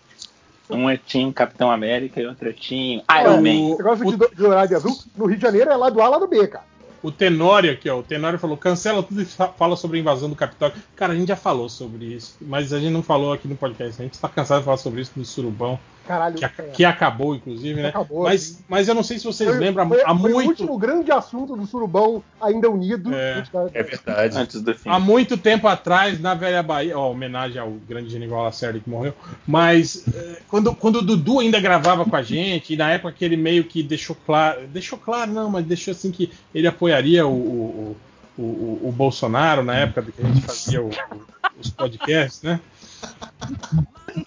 Um 0.69 0.87
é 0.89 0.97
Team 0.97 1.31
Capitão 1.31 1.71
América 1.71 2.19
e 2.21 2.27
outro 2.27 2.47
é 2.49 2.53
Team 2.53 3.03
É, 3.11 3.21
Iron 3.21 3.35
o 3.35 3.37
Man. 3.37 3.75
negócio 3.77 4.05
de, 4.05 4.15
do- 4.17 4.29
de 4.29 4.35
dourado 4.35 4.71
e 4.71 4.75
azul, 4.75 4.95
no 5.15 5.25
Rio 5.25 5.37
de 5.37 5.41
Janeiro 5.41 5.71
é 5.71 5.75
lado 5.75 5.99
A, 6.01 6.07
lado 6.09 6.27
B, 6.27 6.47
cara. 6.47 6.65
O 7.01 7.11
Tenório 7.11 7.71
aqui, 7.71 7.89
ó. 7.89 7.99
O 7.99 8.03
Tenório 8.03 8.37
falou: 8.39 8.57
cancela 8.57 9.01
tudo 9.01 9.21
e 9.21 9.25
fa- 9.25 9.47
fala 9.49 9.75
sobre 9.75 9.97
a 9.97 10.01
invasão 10.01 10.29
do 10.29 10.35
Capitólio. 10.35 10.75
Cara, 10.95 11.13
a 11.13 11.15
gente 11.15 11.27
já 11.29 11.35
falou 11.35 11.69
sobre 11.69 12.05
isso, 12.05 12.35
mas 12.41 12.73
a 12.73 12.79
gente 12.79 12.91
não 12.91 13.01
falou 13.03 13.31
aqui 13.33 13.47
no 13.47 13.55
podcast. 13.55 14.01
A 14.01 14.05
gente 14.05 14.19
tá 14.19 14.27
cansado 14.27 14.59
de 14.59 14.65
falar 14.65 14.77
sobre 14.77 15.01
isso 15.01 15.13
no 15.15 15.23
Surubão, 15.23 15.79
Caralho. 16.09 16.35
que, 16.35 16.43
a- 16.45 16.51
é. 16.57 16.63
que 16.63 16.83
acabou, 16.85 17.35
inclusive, 17.35 17.79
né? 17.83 17.89
Acabou, 17.89 18.23
mas, 18.23 18.63
mas 18.67 18.87
eu 18.87 18.95
não 18.95 19.03
sei 19.03 19.19
se 19.19 19.25
vocês 19.25 19.47
Foi- 19.47 19.59
lembram, 19.59 19.87
foi, 19.87 20.01
há 20.01 20.15
foi 20.17 20.31
o 20.31 20.33
muito. 20.33 20.49
último 20.49 20.75
grande 20.79 21.11
assunto 21.11 21.55
do 21.55 21.67
Surubão 21.67 22.23
ainda 22.41 22.67
unido. 22.67 23.13
É. 23.13 23.43
É 23.75 23.83
verdade. 23.83 24.35
Antes 24.39 24.59
do 24.59 24.73
fim. 24.73 24.89
Há 24.89 24.99
muito 24.99 25.37
tempo 25.37 25.67
atrás, 25.67 26.19
na 26.19 26.33
Velha 26.33 26.63
Bahia, 26.63 26.97
ó, 26.97 27.11
homenagem 27.11 27.61
ao 27.61 27.69
grande 27.69 28.09
Genival 28.09 28.41
Lacerda 28.43 28.79
que 28.79 28.89
morreu, 28.89 29.13
mas 29.47 30.03
eh, 30.11 30.39
quando, 30.49 30.73
quando 30.73 30.95
o 30.95 31.01
Dudu 31.03 31.41
ainda 31.41 31.59
gravava 31.59 32.03
com 32.03 32.15
a 32.15 32.23
gente, 32.23 32.73
e 32.73 32.75
na 32.75 32.89
época 32.91 33.13
que 33.15 33.23
ele 33.23 33.37
meio 33.37 33.63
que 33.65 33.83
deixou 33.83 34.17
claro, 34.25 34.61
deixou 34.67 34.97
claro 34.97 35.31
não, 35.31 35.51
mas 35.51 35.63
deixou 35.63 35.91
assim 35.91 36.09
que 36.09 36.31
ele 36.55 36.65
apoiaria 36.67 37.27
o, 37.27 37.31
o, 37.31 37.97
o, 38.37 38.41
o- 38.41 38.79
o 38.89 38.91
Bolsonaro 38.91 39.61
na 39.63 39.75
época 39.75 40.01
que 40.11 40.21
a 40.23 40.25
gente 40.25 40.41
fazia 40.41 40.81
o- 40.81 40.87
o- 40.89 41.38
os 41.59 41.69
podcasts, 41.69 42.41
né? 42.41 42.59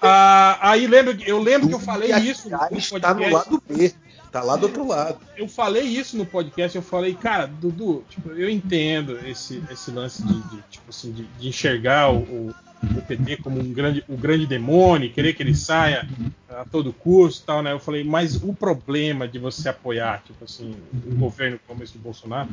Ah, 0.00 0.58
aí 0.60 0.86
lembro, 0.86 1.16
eu 1.26 1.38
lembro 1.38 1.68
que 1.68 1.74
eu 1.74 1.80
falei 1.80 2.10
isso 2.12 2.48
no 2.48 2.56
Aliás, 2.56 2.90
tá 2.90 3.14
no 3.14 3.28
lado 3.28 3.62
B. 3.68 3.92
Tá 4.32 4.42
lá 4.42 4.56
do 4.56 4.62
outro 4.62 4.88
lado. 4.88 5.18
Eu 5.36 5.46
falei 5.46 5.82
isso 5.82 6.16
no 6.16 6.24
podcast, 6.24 6.74
eu 6.74 6.82
falei, 6.82 7.12
cara, 7.12 7.44
Dudu, 7.46 8.02
tipo, 8.08 8.30
eu 8.30 8.48
entendo 8.48 9.18
esse, 9.26 9.62
esse 9.70 9.90
lance 9.90 10.22
de, 10.22 10.32
de, 10.32 10.62
tipo 10.70 10.88
assim, 10.88 11.12
de, 11.12 11.24
de 11.38 11.48
enxergar 11.48 12.10
o, 12.10 12.20
o, 12.20 12.54
o 12.96 13.02
PT 13.02 13.36
como 13.42 13.60
um 13.60 13.72
grande, 13.74 14.02
o 14.08 14.16
grande 14.16 14.46
demônio, 14.46 15.12
querer 15.12 15.34
que 15.34 15.42
ele 15.42 15.54
saia 15.54 16.08
a 16.48 16.64
todo 16.64 16.94
custo 16.94 17.42
e 17.42 17.46
tal, 17.46 17.62
né? 17.62 17.72
Eu 17.72 17.78
falei, 17.78 18.04
mas 18.04 18.36
o 18.36 18.54
problema 18.54 19.28
de 19.28 19.38
você 19.38 19.68
apoiar, 19.68 20.22
tipo 20.24 20.42
assim, 20.46 20.74
o 21.06 21.14
governo 21.14 21.60
como 21.66 21.82
esse 21.82 21.92
do 21.92 21.98
Bolsonaro, 21.98 22.48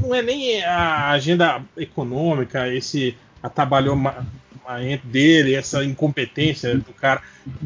não 0.00 0.12
é 0.12 0.22
nem 0.22 0.64
a 0.64 1.10
agenda 1.10 1.62
econômica, 1.76 2.66
esse 2.74 3.16
atabalhoma 3.42 4.26
dele, 5.04 5.54
essa 5.54 5.84
incompetência 5.84 6.76
do 6.76 6.92
cara, 6.92 7.20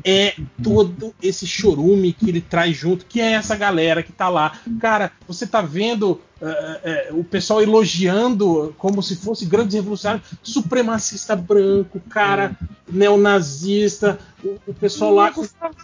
é 0.05 0.35
todo 0.63 1.15
esse 1.23 1.47
chorume 1.47 2.13
que 2.13 2.29
ele 2.29 2.41
traz 2.41 2.77
junto, 2.77 3.05
que 3.07 3.21
é 3.21 3.33
essa 3.33 3.55
galera 3.55 4.03
que 4.03 4.13
tá 4.13 4.29
lá. 4.29 4.59
Cara, 4.81 5.13
você 5.29 5.47
tá 5.47 5.61
vendo 5.61 6.21
eh, 6.41 6.81
eh, 6.83 7.09
o 7.13 7.23
pessoal 7.23 7.63
elogiando 7.63 8.75
como 8.79 9.03
se 9.03 9.17
fosse 9.17 9.45
grandes 9.45 9.75
revolucionários, 9.75 10.27
supremacista 10.43 11.37
branco, 11.37 12.01
cara, 12.09 12.57
neonazista, 12.89 14.19
o, 14.43 14.57
o 14.67 14.75
pessoal 14.75 15.15
lá. 15.15 15.33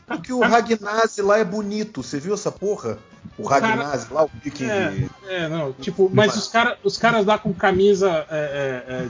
Porque 0.07 0.33
o 0.33 0.41
Ragnazi 0.41 1.23
lá 1.23 1.39
é 1.39 1.45
bonito. 1.45 2.03
Você 2.03 2.19
viu 2.19 2.35
essa 2.35 2.51
porra? 2.51 2.99
O 3.39 3.49
cara- 3.49 3.67
Ragnazi 3.67 4.12
lá, 4.12 4.25
o 4.25 4.31
viking. 4.43 4.65
É, 4.65 5.09
é, 5.29 5.49
não, 5.49 5.73
tipo, 5.75 6.11
mas 6.12 6.37
os, 6.37 6.49
cara, 6.49 6.79
os 6.83 6.97
caras 6.97 7.25
lá 7.27 7.39
com 7.39 7.53
camisa 7.53 8.27
é, 8.31 8.83
é, 8.89 9.09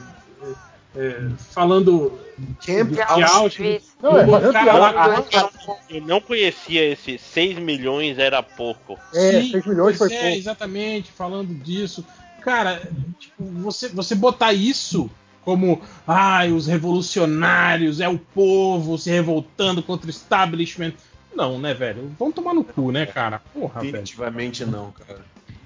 é, 0.97 1.29
falando 1.51 2.19
Camp 2.65 2.91
do 2.91 3.01
Auschwitz. 3.03 3.93
Não, 4.03 4.19
é, 4.19 4.25
o 4.25 4.53
cara 4.53 4.73
lá 4.75 5.23
com- 5.23 5.79
Eu 5.89 6.01
não 6.03 6.21
conhecia 6.21 6.85
esse 6.93 7.19
6 7.19 7.59
milhões 7.59 8.19
era 8.19 8.43
pouco. 8.43 8.99
É, 9.15 9.41
Sim, 9.43 9.51
6 9.53 9.67
milhões 9.67 9.97
foi 9.99 10.13
é, 10.13 10.21
pouco. 10.21 10.37
exatamente, 10.37 11.11
falando 11.13 11.55
disso. 11.55 12.05
cara, 12.43 12.83
tipo, 13.19 13.45
você, 13.45 13.89
você 13.89 14.15
botar 14.15 14.53
isso 14.53 15.09
como 15.45 15.81
ai, 16.07 16.53
os 16.53 16.67
revolucionários, 16.67 18.01
é 18.01 18.09
o 18.09 18.19
povo 18.19 18.97
se 18.99 19.11
revoltando 19.11 19.83
contra 19.83 20.07
o 20.07 20.11
establishment. 20.11 20.93
Não, 21.35 21.59
né, 21.59 21.73
velho? 21.73 22.13
Vamos 22.19 22.35
tomar 22.35 22.53
no 22.55 22.63
cu, 22.63 22.93
né, 22.93 23.07
cara? 23.07 23.41
Porra, 23.55 23.81
velho. 23.81 23.93
Definitivamente 23.93 24.65
não, 24.65 24.93
cara. 24.93 25.21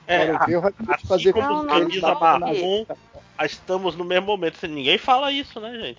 É, 0.07 0.47
ver 0.47 0.57
o 0.57 0.61
Raditz 0.61 0.89
assim 0.89 1.07
fazer 1.09 1.33
como 1.33 1.65
camisa 1.67 2.15
marrom, 2.15 2.87
estamos 3.45 3.95
no 3.97 4.05
mesmo 4.05 4.27
momento. 4.27 4.67
Ninguém 4.67 4.97
fala 4.97 5.31
isso, 5.31 5.61
né, 5.61 5.79
gente? 5.79 5.99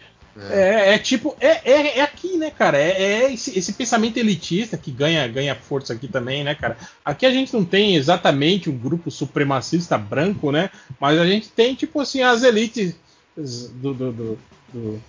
É, 0.51 0.93
é 0.93 0.99
tipo, 0.99 1.35
é, 1.39 1.71
é, 1.71 1.97
é 1.97 2.01
aqui, 2.01 2.37
né, 2.37 2.51
cara? 2.51 2.77
É, 2.77 2.91
é 3.23 3.33
esse, 3.33 3.57
esse 3.57 3.73
pensamento 3.73 4.17
elitista 4.17 4.77
que 4.77 4.91
ganha, 4.91 5.27
ganha 5.27 5.55
força 5.55 5.93
aqui 5.93 6.07
também, 6.07 6.43
né, 6.43 6.53
cara? 6.53 6.77
Aqui 7.03 7.25
a 7.25 7.31
gente 7.31 7.51
não 7.53 7.65
tem 7.65 7.95
exatamente 7.95 8.69
um 8.69 8.77
grupo 8.77 9.09
supremacista 9.09 9.97
branco, 9.97 10.51
né? 10.51 10.69
Mas 10.99 11.19
a 11.19 11.25
gente 11.25 11.49
tem, 11.49 11.73
tipo 11.73 11.99
assim, 11.99 12.21
as 12.21 12.43
elites 12.43 12.95
do, 13.35 13.93
do, 13.93 14.11
do, 14.11 14.39
do- 14.73 15.03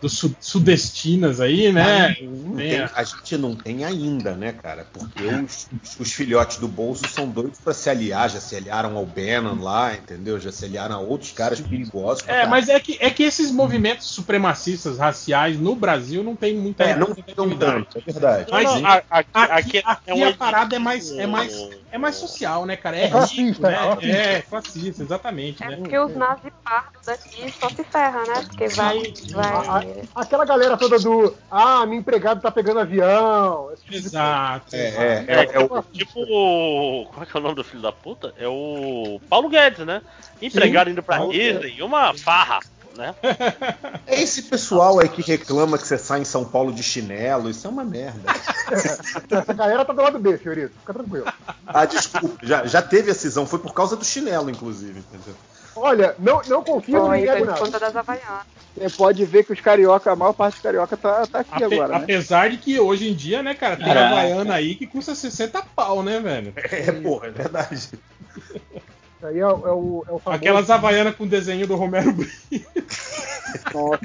do 0.00 0.08
su- 0.08 0.34
sudestinas 0.40 1.40
aí, 1.40 1.72
né? 1.72 2.16
Não 2.22 2.56
Tem 2.56 2.80
a- 2.80 2.90
a 2.94 3.04
gente 3.04 3.36
não 3.36 3.54
tem 3.54 3.84
ainda, 3.84 4.34
né, 4.34 4.52
cara? 4.52 4.86
Porque 4.92 5.24
os, 5.24 5.68
os- 5.98 6.12
filhotes 6.12 6.56
do 6.58 6.66
bolso 6.68 7.06
são 7.08 7.28
doidos 7.28 7.58
pra 7.60 7.72
se 7.72 7.88
aliar, 7.88 8.28
já 8.30 8.40
se 8.40 8.56
aliaram 8.56 8.96
ao 8.96 9.06
Bannon 9.06 9.60
lá, 9.62 9.94
entendeu? 9.94 10.38
Já 10.40 10.50
se 10.50 10.64
aliaram 10.64 10.96
a 10.96 10.98
outros 10.98 11.32
caras 11.32 11.60
perigosos. 11.60 12.24
É, 12.26 12.46
mas 12.46 12.68
é 12.68 12.78
que, 12.80 12.96
é 13.00 13.10
que 13.10 13.22
esses 13.22 13.50
movimentos 13.50 14.06
supremacistas 14.08 14.98
raciais 14.98 15.58
no 15.58 15.74
Brasil 15.76 16.22
não 16.24 16.34
tem 16.36 16.56
muita 16.56 16.84
É, 16.84 16.96
não 16.96 17.06
representatividade. 17.08 17.58
tão 17.58 17.58
tanto, 17.84 17.98
é 17.98 18.12
verdade. 18.12 18.46
Mas 18.50 18.64
Não, 18.64 18.80
não, 18.80 18.88
a- 18.90 19.02
aqui, 19.10 19.28
aqui, 19.34 19.78
aqui 19.78 19.82
aqui 19.84 20.22
é 20.22 20.28
a 20.28 20.32
parada 20.36 20.76
é 20.76 20.78
mais, 20.78 21.10
é, 21.12 21.26
mais, 21.26 21.68
é 21.92 21.98
mais 21.98 22.16
social, 22.16 22.66
né, 22.66 22.76
cara? 22.76 22.96
É, 22.96 23.02
É 23.02 23.04
rico, 23.06 23.12
classista, 23.18 23.68
né? 23.70 23.76
é. 24.02 24.36
É, 24.36 24.42
classista, 24.42 25.02
exatamente, 25.02 25.62
É 25.62 25.68
né? 25.68 25.76
porque 25.76 25.98
os 25.98 26.14
nazi 26.14 26.50
pardos 26.64 27.00
daqui 27.06 27.52
só 27.60 27.68
se 27.70 27.84
ferram, 27.84 28.26
né? 28.26 28.42
Porque 28.48 28.68
vai. 28.68 28.98
A- 28.98 29.36
vai... 29.36 29.57
a- 29.60 30.20
aquela 30.22 30.44
galera 30.44 30.76
toda 30.76 30.98
do 30.98 31.34
ah, 31.50 31.84
minha 31.86 31.98
empregada 32.00 32.40
tá 32.40 32.50
pegando 32.50 32.80
avião. 32.80 33.70
tipo 33.78 33.90
de 33.92 33.96
Exato. 33.98 34.74
É, 34.74 34.78
é, 34.78 35.24
é, 35.28 35.48
é 35.52 35.58
o, 35.60 35.82
Tipo, 35.92 37.06
como 37.10 37.22
é 37.22 37.26
que 37.26 37.36
é 37.36 37.40
o 37.40 37.42
nome 37.42 37.54
do 37.54 37.64
filho 37.64 37.82
da 37.82 37.92
puta? 37.92 38.32
É 38.38 38.46
o 38.48 39.20
Paulo 39.28 39.48
Guedes, 39.48 39.84
né? 39.86 40.02
Empregado 40.40 40.90
indo 40.90 41.02
pra 41.02 41.18
Paulo 41.18 41.32
Disney, 41.32 41.80
uma 41.82 42.14
farra, 42.14 42.60
né? 42.96 43.14
é 44.06 44.20
esse 44.22 44.42
pessoal 44.42 44.98
aí 45.00 45.08
que 45.08 45.22
reclama 45.22 45.78
que 45.78 45.86
você 45.86 45.98
sai 45.98 46.20
em 46.20 46.24
São 46.24 46.44
Paulo 46.44 46.72
de 46.72 46.82
chinelo, 46.82 47.48
isso 47.50 47.66
é 47.66 47.70
uma 47.70 47.84
merda. 47.84 48.20
Essa 49.30 49.52
galera 49.54 49.84
tá 49.84 49.92
do 49.92 50.02
lado 50.02 50.18
B, 50.18 50.36
Fiorito. 50.36 50.74
Fica 50.80 50.92
tranquilo. 50.94 51.26
Ah, 51.66 51.84
desculpa, 51.84 52.36
já, 52.42 52.66
já 52.66 52.82
teve 52.82 53.10
a 53.10 53.14
cisão, 53.14 53.46
foi 53.46 53.58
por 53.58 53.72
causa 53.72 53.96
do 53.96 54.04
chinelo, 54.04 54.50
inclusive, 54.50 54.98
entendeu? 55.00 55.34
Olha, 55.76 56.14
não, 56.18 56.40
não 56.48 56.62
confio 56.62 57.06
foi 57.06 57.20
nego 57.20 57.36
por 57.38 57.46
nada. 57.46 57.58
conta 57.60 57.78
das 57.78 57.94
Havaianas. 57.96 58.46
Você 58.76 58.90
pode 58.96 59.24
ver 59.24 59.44
que 59.44 59.52
os 59.52 59.60
carioca, 59.60 60.10
a 60.12 60.16
maior 60.16 60.32
parte 60.32 60.54
dos 60.54 60.62
carioca 60.62 60.96
tá, 60.96 61.26
tá 61.26 61.40
aqui 61.40 61.64
Ape- 61.64 61.74
agora, 61.74 61.98
né? 61.98 62.04
Apesar 62.04 62.50
de 62.50 62.56
que 62.58 62.78
hoje 62.80 63.08
em 63.10 63.14
dia, 63.14 63.42
né, 63.42 63.54
cara, 63.54 63.76
tem 63.76 63.86
Caraca. 63.86 64.06
Havaiana 64.06 64.54
aí 64.54 64.74
que 64.74 64.86
custa 64.86 65.14
60 65.14 65.62
pau, 65.74 66.02
né, 66.02 66.20
velho? 66.20 66.52
É, 66.56 66.92
porra, 66.92 67.28
é 67.28 67.30
verdade. 67.30 67.88
Aí 69.22 69.38
é, 69.38 69.46
o- 69.46 69.66
é 69.66 69.72
o, 69.72 70.04
é 70.08 70.12
o 70.12 70.18
famoso. 70.18 70.30
Aquelas 70.30 70.70
Havaianas 70.70 71.14
com 71.16 71.26
desenho 71.26 71.66
do 71.66 71.76
Romero 71.76 72.12
Brito. 72.12 72.70
Nossa. 73.74 74.00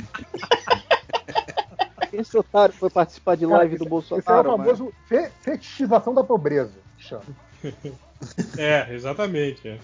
Quem 2.10 2.20
esse 2.20 2.38
otário 2.38 2.74
foi 2.76 2.90
participar 2.90 3.36
de 3.36 3.46
Cara, 3.46 3.58
live 3.58 3.78
do 3.78 3.84
Esse 3.84 3.84
é 3.84 3.88
o 3.88 3.90
Bolsonaro? 3.90 4.44
famoso 4.58 4.94
fe- 5.08 5.32
fetichização 5.42 6.14
da 6.14 6.24
pobreza. 6.24 6.74
chama. 6.98 7.24
É, 8.58 8.88
exatamente. 8.94 9.68
é. 9.68 9.78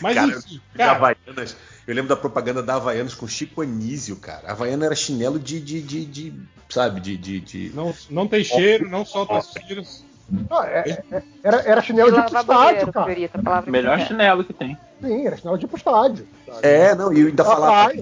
Mas 0.00 0.14
Cara, 0.14 0.28
enfim, 0.28 0.60
cara, 0.74 0.92
Havaianas, 0.92 1.56
eu 1.86 1.94
lembro 1.94 2.08
da 2.08 2.16
propaganda 2.16 2.62
da 2.62 2.74
Havaianas 2.76 3.14
com 3.14 3.26
Chico 3.26 3.62
Anísio, 3.62 4.16
cara. 4.16 4.48
A 4.48 4.52
Havaiana 4.52 4.86
era 4.86 4.94
chinelo 4.94 5.38
de, 5.38 5.60
de, 5.60 5.80
de, 5.82 6.04
de- 6.04 6.42
sabe, 6.68 7.00
de, 7.00 7.16
de, 7.16 7.40
de- 7.40 7.70
não, 7.74 7.94
não 8.08 8.26
tem 8.28 8.44
cheiro, 8.44 8.88
não 8.88 9.04
solta 9.04 9.38
os 9.38 9.46
tiros. 9.52 10.04
Ah, 10.50 10.64
é- 10.66 11.02
é- 11.10 11.22
era, 11.42 11.56
era 11.62 11.82
chinelo 11.82 12.12
de 12.12 12.18
estádio, 12.20 12.46
banheiro, 12.46 12.92
cara. 12.92 13.62
Melhor 13.66 13.98
que 13.98 14.06
chinelo 14.06 14.44
que 14.44 14.52
tem. 14.52 14.78
Sim, 15.00 15.26
era 15.26 15.36
chinelo 15.36 15.58
de 15.58 15.64
ir 15.64 15.68
pro 15.68 15.76
estádio. 15.78 16.28
sabe? 16.46 16.66
É, 16.66 16.94
não, 16.94 17.12
e 17.12 17.26
ainda 17.26 17.42
A 17.42 17.46
falava, 17.46 17.92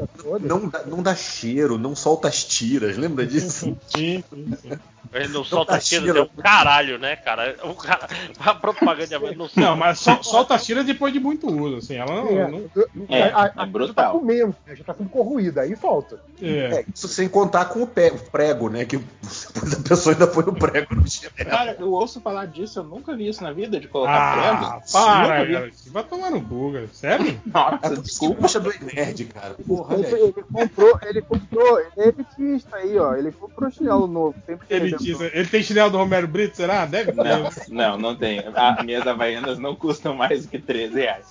não, 0.40 0.68
dá- 0.68 0.82
não 0.86 1.02
dá 1.02 1.14
cheiro, 1.14 1.78
não 1.78 1.94
solta 1.94 2.28
as 2.28 2.44
tiras, 2.44 2.96
lembra 2.96 3.26
disso? 3.26 3.50
Sim, 3.50 3.76
sim, 3.88 4.24
sim. 4.60 4.70
Ele 5.10 5.28
não 5.28 5.42
solta 5.42 5.72
tá 5.72 5.78
tiro, 5.78 6.04
cheiro. 6.04 6.18
é 6.18 6.22
um 6.22 6.42
caralho, 6.42 6.98
né, 6.98 7.16
cara? 7.16 7.56
O 7.64 7.74
cara 7.74 8.06
a 8.38 8.54
propaganda 8.54 9.18
não 9.18 9.48
solta. 9.48 9.60
Não, 9.60 9.74
mas 9.76 9.98
sol- 10.00 10.22
solta 10.22 10.54
as 10.54 10.66
tiras 10.66 10.84
depois 10.84 11.12
de 11.14 11.18
muito 11.18 11.46
uso, 11.50 11.76
assim. 11.76 11.94
Ela 11.94 12.14
não. 12.14 12.28
É, 12.28 12.46
não- 12.50 12.70
É, 13.08 13.22
a, 13.22 13.24
a, 13.24 13.28
é 13.28 13.32
a, 13.32 13.42
já 13.46 13.48
tá 13.54 13.64
brutal. 13.66 14.12
comendo, 14.12 14.54
né? 14.66 14.76
já 14.76 14.84
tá 14.84 14.92
sendo 14.92 15.08
corroída, 15.08 15.62
aí 15.62 15.74
solta. 15.76 16.20
é. 16.42 16.80
É, 16.80 16.84
isso 16.94 17.08
sem 17.08 17.26
contar 17.26 17.66
com 17.66 17.82
o, 17.84 17.86
prego, 17.86 18.68
né? 18.68 18.84
Que 18.84 18.98
depois 19.54 19.72
a 19.72 19.82
pessoa 19.88 20.14
ainda 20.14 20.26
põe 20.26 20.44
o 20.44 20.52
prego 20.52 20.94
no 20.94 21.08
chinelo. 21.08 21.34
Cara, 21.38 21.76
eu 21.80 21.90
ouço 21.90 22.20
falar 22.20 22.44
disso, 22.46 22.80
eu 22.80 22.84
nunca 22.84 23.16
vi 23.16 23.28
isso 23.28 23.42
na 23.42 23.50
vida, 23.52 23.80
de 23.80 23.88
colocar 23.88 24.12
Ah, 24.12 24.32
prego. 24.78 24.82
para, 24.92 25.22
Nunca 25.22 25.44
vi. 25.46 25.52
cara. 25.54 25.70
Vai 25.86 26.04
tomar 26.04 26.30
no 26.30 26.42
cu, 26.42 26.72
cara. 26.88 27.18
Sério? 27.18 27.40
Nossa, 27.46 27.78
É 27.82 27.96
desculpa. 27.96 28.40
puxa 28.42 28.60
do 28.60 28.70
nerd, 28.84 29.24
cara. 29.26 29.54
Porra, 29.66 29.94
Ele, 29.96 30.06
ele 30.14 30.32
comprou, 30.52 30.98
ele 31.02 31.22
comprou, 31.22 31.80
ele 31.80 31.90
é 31.98 32.08
elitista 32.08 32.76
aí, 32.76 32.98
ó. 32.98 33.14
Ele 33.14 33.32
comprou 33.32 33.70
chinelo 33.70 34.06
novo. 34.06 34.34
Sempre 34.46 34.66
que 34.66 34.74
Ele, 34.74 34.96
ele 35.32 35.48
tem 35.48 35.62
chinelo 35.62 35.90
do 35.90 35.98
Romero 35.98 36.26
Brito, 36.28 36.56
será? 36.56 36.84
Deve 36.86 37.12
ter. 37.12 37.22
Não, 37.24 37.50
não, 37.68 37.98
não 37.98 38.16
tem. 38.16 38.42
As 38.54 38.84
minhas 38.84 39.06
havaianas 39.06 39.58
não 39.58 39.74
custam 39.76 40.14
mais 40.14 40.44
do 40.44 40.48
que 40.50 40.58
13 40.58 40.94
reais. 40.94 41.26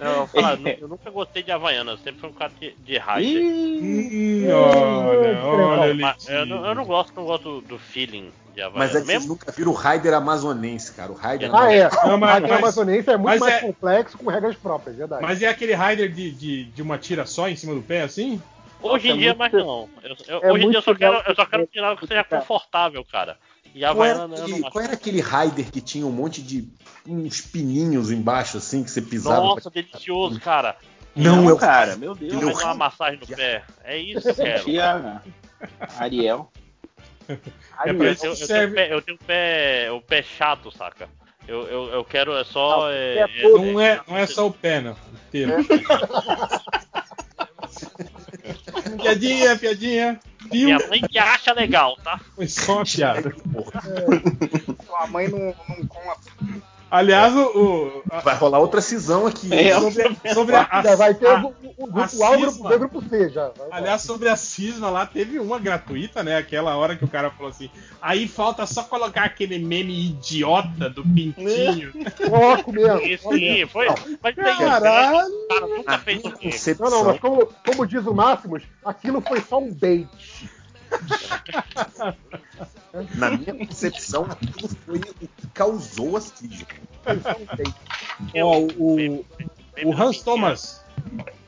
Não, 0.00 0.20
eu, 0.20 0.26
falar, 0.28 0.52
eu 0.52 0.58
nu- 0.62 0.68
eu 0.80 0.88
nunca 0.88 1.10
gostei 1.10 1.42
de 1.42 1.50
Havaianas, 1.50 2.00
sempre 2.00 2.20
fui 2.20 2.28
um 2.30 2.32
cara 2.32 2.52
de, 2.60 2.72
de. 2.84 2.98
Hum, 2.98 4.46
olha, 4.48 5.44
olha, 5.44 6.16
eu, 6.28 6.46
não, 6.46 6.64
eu 6.66 6.74
não 6.74 6.84
gosto, 6.84 7.12
não 7.16 7.24
gosto 7.24 7.60
do 7.62 7.78
feeling 7.78 8.30
Mas 8.74 8.90
é 8.94 9.00
que 9.00 9.06
vocês 9.06 9.06
Mesmo 9.06 9.28
nunca 9.28 9.52
viram 9.52 9.70
o 9.72 9.74
Raider 9.74 10.14
amazonense, 10.14 10.92
cara. 10.92 11.12
O 11.12 11.14
Raider 11.14 11.50
Ah, 11.54 11.72
é. 11.72 11.88
Não, 12.06 12.18
mas- 12.18 12.36
a 12.36 12.40
mas- 12.40 12.50
amazonense 12.52 13.10
é 13.10 13.16
muito 13.16 13.40
mais 13.40 13.54
é- 13.54 13.60
complexo, 13.60 14.18
com 14.18 14.30
regras 14.30 14.56
próprias, 14.56 14.96
verdade. 14.96 15.22
Mas 15.22 15.42
é 15.42 15.46
aquele 15.48 15.74
rider 15.74 16.12
de, 16.12 16.30
de, 16.30 16.64
de 16.64 16.82
uma 16.82 16.98
tira 16.98 17.24
só 17.26 17.48
em 17.48 17.56
cima 17.56 17.74
do 17.74 17.82
pé, 17.82 18.02
assim? 18.02 18.40
hoje 18.80 19.08
em 19.08 19.18
dia, 19.18 19.30
é 19.30 19.34
mais 19.34 19.52
muito- 19.52 19.66
não. 19.66 19.88
Eu- 20.02 20.16
eu- 20.28 20.40
é 20.42 20.52
hoje 20.52 20.64
em 20.64 20.70
dia 20.70 20.78
eu 20.78 20.82
só 20.82 20.94
quero, 20.94 21.22
eu 21.26 21.34
só 21.34 21.44
quero 21.46 21.66
que- 21.66 21.72
tirar 21.72 21.96
que 21.96 22.06
seja 22.06 22.22
cara. 22.24 22.40
confortável, 22.42 23.04
cara. 23.04 23.36
E 23.74 23.80
Qual 23.80 24.04
era, 24.04 24.24
aquele, 24.24 24.60
qual 24.70 24.84
era 24.84 24.92
aquele 24.94 25.20
Raider 25.20 25.70
que 25.70 25.80
tinha 25.80 26.06
um 26.06 26.10
monte 26.10 26.40
de 26.42 26.68
uns 27.06 27.40
pininhos 27.40 28.10
embaixo, 28.10 28.56
assim, 28.56 28.82
que 28.82 28.90
você 28.90 29.02
pisava? 29.02 29.40
Nossa, 29.42 29.70
delicioso, 29.70 30.40
cara. 30.40 30.74
Não, 31.14 31.36
Não, 31.42 31.48
eu- 31.50 31.56
cara, 31.56 31.96
meu 31.96 32.14
Deus. 32.14 32.32
Ele 32.32 32.50
é 32.50 32.54
uma 32.54 32.74
massagem 32.74 33.18
no 33.20 33.26
pé. 33.36 33.62
É 33.84 33.98
isso 33.98 34.22
que 34.22 34.28
eu 34.28 34.34
quero. 34.34 34.64
Tia 34.64 35.22
Ariel. 35.98 36.50
É 37.28 37.36
pra 37.92 37.92
Eu, 37.92 37.94
eu, 37.96 38.04
eu 38.04 38.16
tenho, 38.16 38.36
serve. 38.36 38.74
pé, 38.74 38.92
eu 38.92 39.02
tenho 39.02 39.18
pé, 39.18 39.90
o 39.92 40.00
pé 40.00 40.22
chato, 40.22 40.70
saca? 40.70 41.08
Eu, 41.46 41.66
eu, 41.66 41.88
eu 41.88 42.04
quero 42.04 42.36
é 42.36 42.44
só. 42.44 42.80
Não, 42.80 42.88
é, 42.88 43.16
é 43.16 43.20
é-. 43.20 43.48
Não 43.48 43.80
é, 43.80 44.00
não 44.06 44.16
é 44.16 44.26
só 44.26 44.46
o 44.46 44.52
pé, 44.52 44.80
não. 44.80 44.96
Inteiro. 45.28 45.54
piadinha, 49.00 49.56
piadinha. 49.56 50.20
Viu? 50.50 50.64
Minha 50.66 50.88
mãe 50.88 51.00
que 51.00 51.18
acha 51.18 51.52
legal, 51.52 51.96
tá? 52.02 52.20
Foi 52.34 52.46
só 52.48 52.76
uma 52.76 52.84
piada. 52.84 53.34
Sua 54.86 55.06
mãe 55.08 55.28
não, 55.28 55.38
não 55.38 55.86
come 55.86 56.10
Aliás, 56.90 57.34
o, 57.34 57.40
o- 57.42 58.02
a- 58.10 58.20
Vai 58.20 58.34
rolar 58.36 58.60
outra 58.60 58.80
cisão 58.80 59.26
aqui. 59.26 59.52
É. 59.52 59.78
sobre, 59.78 60.16
sobre 60.32 60.56
a, 60.56 60.82
Já 60.82 60.96
vai 60.96 61.12
ter 61.14 61.26
a- 61.28 61.42
o, 61.44 61.48
a 61.48 61.90
grupo 61.90 62.22
A, 62.24 62.30
o 62.30 62.40
grupo. 62.40 62.68
B, 62.68 62.74
o 62.74 62.78
grupo 62.78 63.02
C 63.08 63.28
já. 63.28 63.48
Vai, 63.48 63.68
vai. 63.68 63.78
Aliás, 63.78 64.02
sobre 64.02 64.28
a 64.28 64.36
cisma 64.36 64.88
lá, 64.88 65.04
teve 65.04 65.38
uma 65.38 65.58
gratuita, 65.58 66.22
né? 66.22 66.36
Aquela 66.38 66.76
hora 66.76 66.96
que 66.96 67.04
o 67.04 67.08
cara 67.08 67.30
falou 67.30 67.50
assim. 67.50 67.68
Aí 68.00 68.26
falta 68.26 68.64
só 68.66 68.82
colocar 68.82 69.24
aquele 69.24 69.58
meme 69.58 70.06
idiota 70.08 70.88
do 70.88 71.02
pintinho. 71.04 71.92
Foco 72.28 72.72
mesmo. 72.72 72.98
Sim, 73.00 73.16
foco 73.18 73.32
mesmo. 73.32 73.32
sim, 73.38 73.66
foi. 73.66 73.86
Mas 74.22 74.34
tem 74.34 74.44
Caralho! 74.44 75.28
O 75.28 75.48
cara 75.48 75.66
nunca 75.66 75.98
fez 75.98 76.24
o 76.24 76.32
quê? 76.32 76.50
Não, 76.80 76.90
não, 76.90 77.04
mas 77.04 77.20
como, 77.20 77.46
como 77.66 77.86
diz 77.86 78.06
o 78.06 78.14
Máximos, 78.14 78.62
aquilo 78.84 79.20
foi 79.20 79.40
só 79.42 79.58
um 79.58 79.70
bait. 79.72 80.08
Na 83.14 83.30
minha 83.30 83.54
concepção, 83.54 84.24
aquilo 84.24 84.68
foi 84.84 84.98
o 84.98 85.00
que 85.28 85.46
causou 85.54 86.16
a 86.16 86.20
cisma. 86.20 86.66
Foi 87.02 87.20
só 87.20 87.34
bait. 87.56 87.74
Ó, 88.42 88.58
o, 88.78 89.24
o 89.84 89.92
Hans. 89.94 90.22
Thomas. 90.22 90.84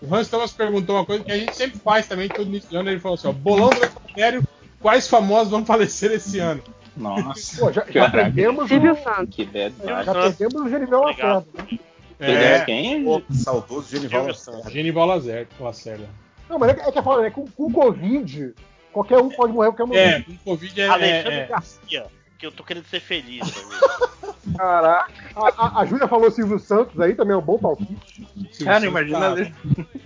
O 0.01 0.15
Hans 0.15 0.28
Thomas 0.28 0.52
perguntou 0.52 0.97
uma 0.97 1.05
coisa 1.07 1.25
que 1.25 1.33
a 1.33 1.39
gente 1.39 1.55
sempre 1.57 1.78
faz 1.81 2.07
também, 2.07 2.28
todo 2.28 2.47
início 2.49 2.69
de 2.70 2.77
ano. 2.77 2.91
Ele 2.91 3.01
falou 3.01 3.15
assim: 3.17 3.28
ó, 3.28 3.33
bolão 3.33 3.70
do 3.70 3.85
Império, 4.10 4.43
quais 4.81 5.09
famosos 5.09 5.51
vão 5.51 5.65
falecer 5.65 6.10
esse 6.12 6.39
ano? 6.39 6.62
Nossa. 6.97 7.59
Pô, 7.60 7.73
já, 7.73 7.85
já 7.89 8.10
perdemos 8.10 8.69
Silvio 8.69 8.93
o, 8.93 9.02
Santos. 9.02 9.35
Que 9.35 9.44
bad 9.44 9.75
já 9.86 10.12
perdemos 10.12 10.55
o 10.62 10.67
Obrigado. 10.67 11.01
Lacerda. 11.02 11.47
né? 11.70 11.78
Perdeu 12.19 12.43
É, 12.49 12.65
quem? 12.67 13.05
Pô, 13.05 13.23
saudoso 13.33 13.89
Genival 13.91 14.27
Lacerda. 14.27 14.70
Genival 14.70 15.07
Lacerda. 15.07 16.09
Não, 16.49 16.59
mas 16.59 16.70
é, 16.70 16.75
que- 16.75 16.81
é 16.83 16.99
é 16.99 17.02
foda, 17.02 17.23
né? 17.23 17.31
Com, 17.31 17.47
com 17.47 17.67
o 17.67 17.73
Covid, 17.73 18.52
qualquer 18.93 19.19
um 19.19 19.28
pode 19.28 19.52
morrer 19.52 19.69
qualquer 19.69 19.86
momento. 19.86 20.31
É, 20.31 20.35
com 20.35 20.36
Covid 20.39 20.81
é. 20.81 20.86
Alexandre 20.89 21.35
é- 21.39 21.43
é- 21.43 21.47
Garcia, 21.47 22.07
que 22.39 22.47
eu 22.47 22.52
tô 22.52 22.62
querendo 22.65 22.85
ser 22.85 23.01
feliz. 23.01 23.41
Caraca. 24.57 25.12
A, 25.36 25.49
a, 25.49 25.81
a 25.81 25.85
Júlia 25.86 26.09
falou 26.09 26.31
Silvio 26.31 26.59
Santos 26.59 26.99
aí, 27.01 27.15
também 27.15 27.35
é 27.35 27.36
um 27.36 27.43
bom 27.43 27.59
palpite. 27.59 28.27
Silvio 28.52 28.81
Santos 28.81 29.10
Tá... 29.10 29.52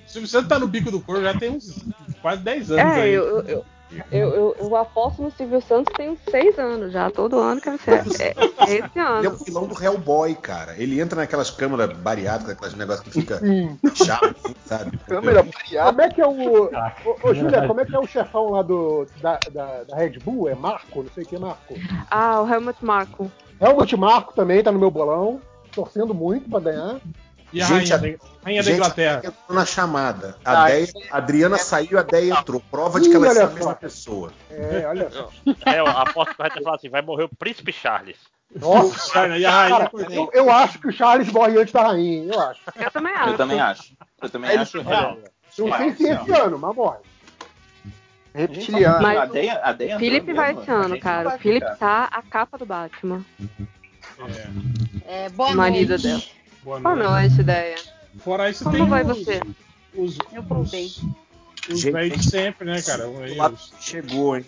Silvio 0.07 0.29
Santos 0.29 0.49
tá 0.49 0.59
no 0.59 0.67
bico 0.69 0.91
do 0.91 1.01
corpo 1.01 1.23
já 1.23 1.35
tem 1.35 1.51
uns 1.51 1.85
quase 2.21 2.43
10 2.43 2.71
anos 2.73 2.97
É, 2.97 3.03
aí. 3.03 3.13
eu, 3.13 3.25
eu, 3.25 3.41
eu, 3.47 3.65
eu, 4.11 4.29
eu- 4.35 4.57
eu 4.59 4.77
aposto 4.77 5.23
no 5.23 5.31
Silvio 5.31 5.61
Santos 5.61 5.93
tem 5.97 6.11
uns 6.11 6.19
seis 6.31 6.59
anos 6.59 6.93
já. 6.93 7.11
Todo 7.11 7.39
ano 7.39 7.61
que 7.61 7.77
ser. 7.79 7.93
É, 8.21 8.29
é 8.29 8.33
esse 8.65 8.75
Ele 8.75 8.91
é 8.97 9.01
ano. 9.01 9.31
o 9.31 9.45
vilão 9.45 9.67
do 9.67 9.83
Hellboy, 9.83 10.35
cara. 10.35 10.75
Ele 10.77 11.01
entra 11.01 11.21
naquelas 11.21 11.51
câmeras 11.51 11.93
bariátricas, 11.99 12.57
aqueles 12.57 12.75
negócios 12.75 13.05
que 13.05 13.11
fica 13.13 13.39
Sim. 13.39 13.79
chato, 13.95 14.55
sabe? 14.67 14.97
Câmera 15.07 15.45
Como 15.45 16.01
é 16.03 16.09
que 16.11 16.21
é 16.21 16.27
o. 16.27 16.65
Ô, 16.65 16.71
ô 17.23 17.35
Júlia, 17.35 17.67
como 17.67 17.81
é 17.81 17.85
que 17.85 17.95
é 17.95 17.99
o 17.99 18.07
chefão 18.07 18.51
lá 18.51 18.63
do, 18.63 19.07
da, 19.21 19.39
da, 19.53 19.85
da 19.85 19.97
Red 19.97 20.19
Bull? 20.25 20.49
É 20.49 20.55
Marco? 20.55 21.03
Não 21.03 21.11
sei 21.15 21.25
o 21.25 21.27
que 21.27 21.37
é 21.37 21.39
Marco. 21.39 21.75
Ah, 22.11 22.41
o 22.43 22.49
Helmut 22.53 22.85
Marko. 22.85 23.31
Helmut 23.61 23.97
Marco 23.97 24.35
também 24.35 24.63
tá 24.63 24.73
no 24.73 24.79
meu 24.79 24.91
bolão, 24.91 25.41
torcendo 25.75 26.13
muito 26.15 26.49
pra 26.51 26.61
ganhar. 26.61 26.97
E 27.55 27.63
a 27.63 27.67
Gente, 27.67 27.93
rainha, 27.93 28.19
da- 28.19 28.25
rainha 28.45 28.63
da 28.63 28.69
gente, 28.69 28.77
Inglaterra? 28.77 29.23
entrou 29.25 29.57
na 29.57 29.65
chamada. 29.65 30.37
A, 30.45 30.65
Ah, 30.65 30.67
Deia- 30.67 30.89
a 31.11 31.17
Adriana 31.19 31.57
saiu, 31.57 31.99
a 31.99 32.03
Deia 32.03 32.35
entrou. 32.35 32.61
Prova 32.71 32.99
de 33.01 33.09
que 33.09 33.15
Ih, 33.15 33.17
ela 33.17 33.27
é 33.27 33.31
olha 33.31 33.45
a 33.45 33.47
mesma 33.49 33.63
só. 33.71 33.75
pessoa. 33.75 34.33
É, 34.51 34.85
olha 34.89 35.09
só. 35.11 35.31
É, 35.65 35.79
eu 35.79 35.87
aposto 35.87 36.33
que 36.33 36.39
vai 36.39 36.51
falado 36.51 36.75
assim: 36.75 36.89
vai 36.89 37.01
morrer 37.01 37.25
o 37.25 37.29
Príncipe 37.29 37.73
Charles. 37.73 38.17
Nossa, 38.57 39.27
E 39.39 39.45
a 39.47 39.51
rainha 39.51 39.79
cara, 39.79 39.91
eu, 40.11 40.31
eu 40.33 40.51
acho 40.51 40.79
que 40.81 40.89
o 40.89 40.93
Charles 40.93 41.29
morre 41.33 41.59
antes 41.59 41.73
da 41.73 41.83
rainha, 41.83 42.23
hein, 42.25 42.31
eu 42.33 42.41
acho. 42.41 42.61
Eu 42.77 42.91
também 42.91 43.13
acho. 43.15 43.31
Eu 43.31 43.37
também 43.37 43.61
acho. 43.61 43.93
Eu 44.23 44.29
também 44.31 44.51
ele- 44.51 44.63
acho 44.63 44.81
real. 44.83 45.19
Não 45.57 45.77
sei 45.79 45.93
se 45.95 46.09
esse 46.09 46.33
ano, 46.33 46.59
mas 46.59 46.75
morre. 46.77 46.99
Reptiliano. 48.35 49.01
Mas 49.03 49.19
a 49.19 49.25
Deia, 49.27 49.61
a 49.63 49.73
Deia 49.73 49.99
Felipe 49.99 50.33
vai 50.33 50.49
mesmo, 50.49 50.63
esse 50.63 50.71
a 50.71 50.75
ano, 50.75 50.99
cara. 51.01 51.29
O 51.29 51.39
Felipe 51.39 51.77
tá 51.79 52.09
a 52.11 52.21
capa 52.21 52.59
do 52.59 52.67
Batman. 52.67 53.25
É, 55.07 55.29
boa 55.31 55.51
o 55.51 55.57
marido 55.57 55.91
noite. 55.91 56.03
dela. 56.03 56.23
Boa 56.65 56.81
Boa 56.81 56.95
noite. 56.97 57.11
noite, 57.11 57.41
ideia. 57.41 57.77
Fora 58.19 58.49
isso, 58.51 58.65
Como 58.65 58.77
tem 58.77 58.87
vai 58.89 59.03
os, 59.03 59.09
você? 59.09 59.41
Os, 59.95 60.19
Eu 60.33 60.43
voltei. 60.43 60.87
os 61.69 61.81
Gente, 61.81 61.93
velhos 61.93 62.19
de 62.21 62.31
sempre, 62.31 62.67
né, 62.67 62.81
cara? 62.83 63.09
Os- 63.09 63.73
Chegou, 63.81 64.37
hein? 64.37 64.45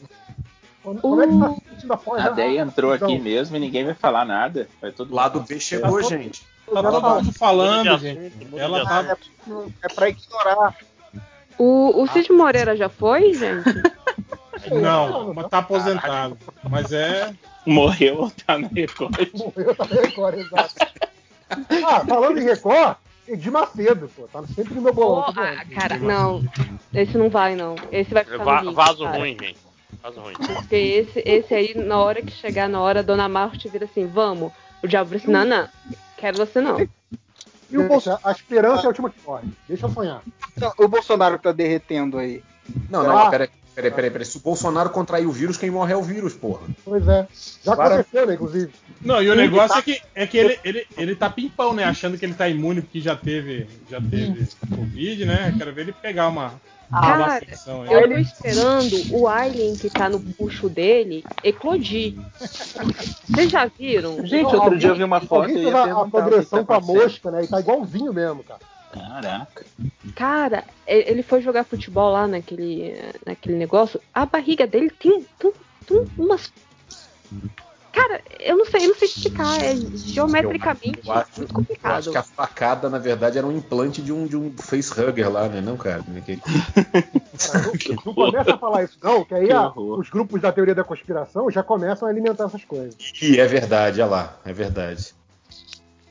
Como, 0.83 1.21
é 1.21 1.27
que 1.27 1.39
tá 1.39 1.51
se 1.53 1.61
sentindo 1.75 1.93
após 1.93 2.25
A 2.25 2.31
Deia 2.31 2.61
entrou 2.61 2.93
aqui 2.93 3.05
Então, 3.13 3.19
mesmo 3.25 3.57
e 3.57 3.61
ninguém 3.61 3.85
vai 3.85 3.95
falar 3.95 4.25
nada. 4.25 4.69
Vai 4.81 4.93
todo 4.93 5.13
Lado 5.15 5.41
B 5.41 5.59
chegou, 5.59 6.01
gente. 6.03 6.43
Tá 6.73 6.83
todo 6.83 7.03
mundo 7.03 7.33
falando, 7.33 7.99
gente. 7.99 8.33
Ela 8.57 8.85
tá. 8.85 9.01
assunto. 9.01 9.73
É 9.83 9.89
pra 9.89 10.09
ignorar. 10.09 10.77
O, 11.59 12.03
o 12.03 12.07
Cid 12.09 12.31
Moreira 12.33 12.77
já 12.77 12.89
foi, 12.89 13.35
gente? 13.35 13.67
Não, 14.81 15.35
mas 15.35 15.49
tá 15.49 15.59
aposentado. 15.59 16.39
Mas 16.69 16.93
é. 16.93 17.35
Morreu 17.67 18.19
ou 18.23 18.31
tá 18.31 18.57
na 18.59 18.69
Record? 18.69 19.17
Morreu 19.35 19.75
também 19.75 20.01
Record, 20.01 20.39
exato. 20.39 20.75
Ah, 21.51 22.01
falando 22.07 22.39
em 22.39 22.45
Record, 22.45 22.97
Edir 23.29 23.53
Macedo, 23.53 24.09
pô, 24.15 24.29
tá 24.33 24.43
sempre 24.55 24.75
no 24.75 24.83
meu 24.83 24.93
bolão. 24.93 25.33
Tá 25.33 25.43
ah, 25.61 25.65
cara, 25.75 25.99
não. 25.99 26.45
Esse 26.93 27.17
não 27.17 27.29
vai, 27.29 27.55
não. 27.57 27.75
Esse 27.91 28.13
vai 28.13 28.25
ficar 28.25 28.45
Va- 28.45 28.63
no 28.63 28.71
20, 28.71 28.75
vaso 28.77 29.05
cara. 29.05 29.19
ruim, 29.19 29.37
gente. 29.41 29.59
Vaso 30.03 30.21
ruim. 30.21 30.35
Porque 30.35 30.77
esse, 30.77 31.23
esse 31.25 31.55
aí, 31.55 31.75
na 31.75 31.99
hora 31.99 32.23
que 32.23 32.31
chegar 32.33 32.69
na 32.69 32.81
hora, 32.81 33.01
a 33.01 33.03
Dona 33.03 33.29
Marte 33.29 33.69
vira 33.69 33.85
assim, 33.85 34.07
vamos. 34.07 34.53
O 34.83 34.89
diabo 34.89 35.11
vira 35.11 35.23
assim, 35.23 35.33
não, 35.33 35.45
não, 35.45 35.69
quero 36.17 36.37
você 36.37 36.61
não. 36.61 36.79
E 37.69 37.77
o 37.79 37.89
Bolsonaro, 37.89 38.21
a 38.25 38.31
esperança 38.31 38.83
é 38.83 38.85
a 38.85 38.89
última 38.89 39.11
que 39.11 39.21
morre. 39.27 39.49
Deixa 39.69 39.87
eu 39.87 39.91
sonhar. 39.91 40.23
Então, 40.57 40.73
o 40.79 40.87
Bolsonaro 40.87 41.39
tá 41.39 41.51
derretendo 41.51 42.19
aí. 42.19 42.43
Não, 42.89 43.03
não, 43.03 43.19
Ah. 43.19 43.31
peraí, 43.31 43.49
peraí, 43.77 43.91
peraí, 43.93 44.11
peraí. 44.11 44.27
Se 44.27 44.39
o 44.39 44.41
Bolsonaro 44.41 44.91
contrair 44.91 45.27
o 45.27 45.31
vírus, 45.31 45.57
quem 45.57 45.71
morre 45.71 45.93
é 45.93 45.97
o 45.97 46.03
vírus, 46.03 46.35
porra. 46.35 46.67
Pois 46.85 47.07
é. 47.07 47.29
Já 47.63 47.75
Claro. 47.77 47.95
aconteceu, 47.95 48.27
né, 48.27 48.35
inclusive. 48.35 48.73
Não, 49.03 49.23
e 49.23 49.31
o 49.31 49.35
negócio 49.37 49.69
tá- 49.69 49.79
é 49.79 49.83
que, 49.83 50.01
é 50.15 50.27
que 50.27 50.39
ele, 50.39 50.59
ele, 50.65 50.87
ele 50.97 51.15
tá 51.15 51.29
pimpão, 51.31 51.75
né? 51.75 51.85
Achando 51.85 52.19
que 52.19 52.25
ele 52.25 52.35
tá 52.35 52.49
imune 52.49 52.81
porque 52.81 53.01
já 53.01 53.15
teve, 53.15 53.69
já 53.89 54.01
teve 54.01 54.49
Covid, 54.75 55.25
né? 55.27 55.55
Quero 55.57 55.73
ver 55.73 55.83
ele 55.83 55.93
pegar 55.93 56.29
uma, 56.29 56.55
uma 56.91 57.01
Cara, 57.01 57.41
eu 57.91 58.09
tô 58.09 58.19
esperando 58.19 58.97
o 59.13 59.29
alien 59.29 59.77
que 59.77 59.91
tá 59.91 60.09
no 60.09 60.19
bucho 60.19 60.69
dele 60.69 61.25
eclodir. 61.45 62.15
Vocês 63.29 63.51
já 63.51 63.67
viram? 63.67 64.25
Gente, 64.25 64.55
outro 64.55 64.79
dia 64.79 64.91
eu 64.91 64.97
vi 64.97 65.05
uma 65.05 65.21
foto 65.21 65.51
a, 65.77 66.09
progressão 66.09 66.65
tá 66.65 66.65
com 66.65 66.75
a 66.75 66.81
mosca, 66.81 67.31
né? 67.31 67.45
E 67.45 67.47
tá 67.49 67.61
igualzinho 67.61 68.13
mesmo, 68.13 68.43
cara. 68.43 68.61
Caraca. 68.93 69.65
Cara, 70.15 70.65
e- 70.87 71.11
ele 71.11 71.23
foi 71.23 71.43
jogar 71.43 71.65
futebol 71.65 72.13
lá 72.13 72.27
naquele, 72.27 72.95
naquele 73.27 73.57
negócio. 73.57 74.01
A 74.15 74.25
barriga 74.27 74.67
dele 74.67 74.91
tem, 74.91 75.25
tem, 75.39 75.53
tem 75.87 76.05
umas. 76.19 76.53
Cara, 77.93 78.21
eu 78.41 78.57
não 78.59 78.67
sei, 78.67 78.85
eu 78.85 78.89
não 78.89 78.95
sei 78.97 79.09
explicar. 79.09 79.59
É 79.65 79.75
geometricamente 79.95 81.01
Eu 81.05 81.13
acho- 81.13 81.31
muito 81.39 81.51
Eu 81.51 81.57
complicado. 81.57 81.99
acho 81.99 82.11
que 82.11 82.19
a 82.19 82.23
facada, 82.23 82.91
na 82.91 82.99
verdade, 82.99 83.39
era 83.39 83.47
um 83.47 83.57
implante 83.57 84.03
de 84.03 84.13
um, 84.13 84.27
de 84.27 84.37
um 84.37 84.53
facehugger 84.53 85.31
lá, 85.31 85.49
né? 85.49 85.63
Não, 85.63 85.79
cara. 85.79 86.05
Cara, 86.05 86.05
não, 87.89 87.97
não 88.05 88.15
começa 88.15 88.55
a 88.55 88.59
falar 88.59 88.85
isso, 88.85 88.99
não, 89.03 89.25
que 89.25 89.35
aí 89.35 89.47
Que 89.47 89.53
a- 89.53 89.71
os 89.75 90.11
grupos 90.11 90.43
da 90.43 90.53
teoria 90.53 90.75
da 90.75 90.85
conspiração 90.85 91.51
já 91.51 91.63
começam 91.63 92.07
a 92.07 92.11
alimentar 92.11 92.45
essas 92.45 92.65
coisas. 92.65 92.95
Ih, 93.23 93.41
é 93.41 93.47
verdade, 93.47 94.01
olha 94.03 94.11
lá, 94.11 94.37
é 94.45 94.53
verdade. 94.53 95.15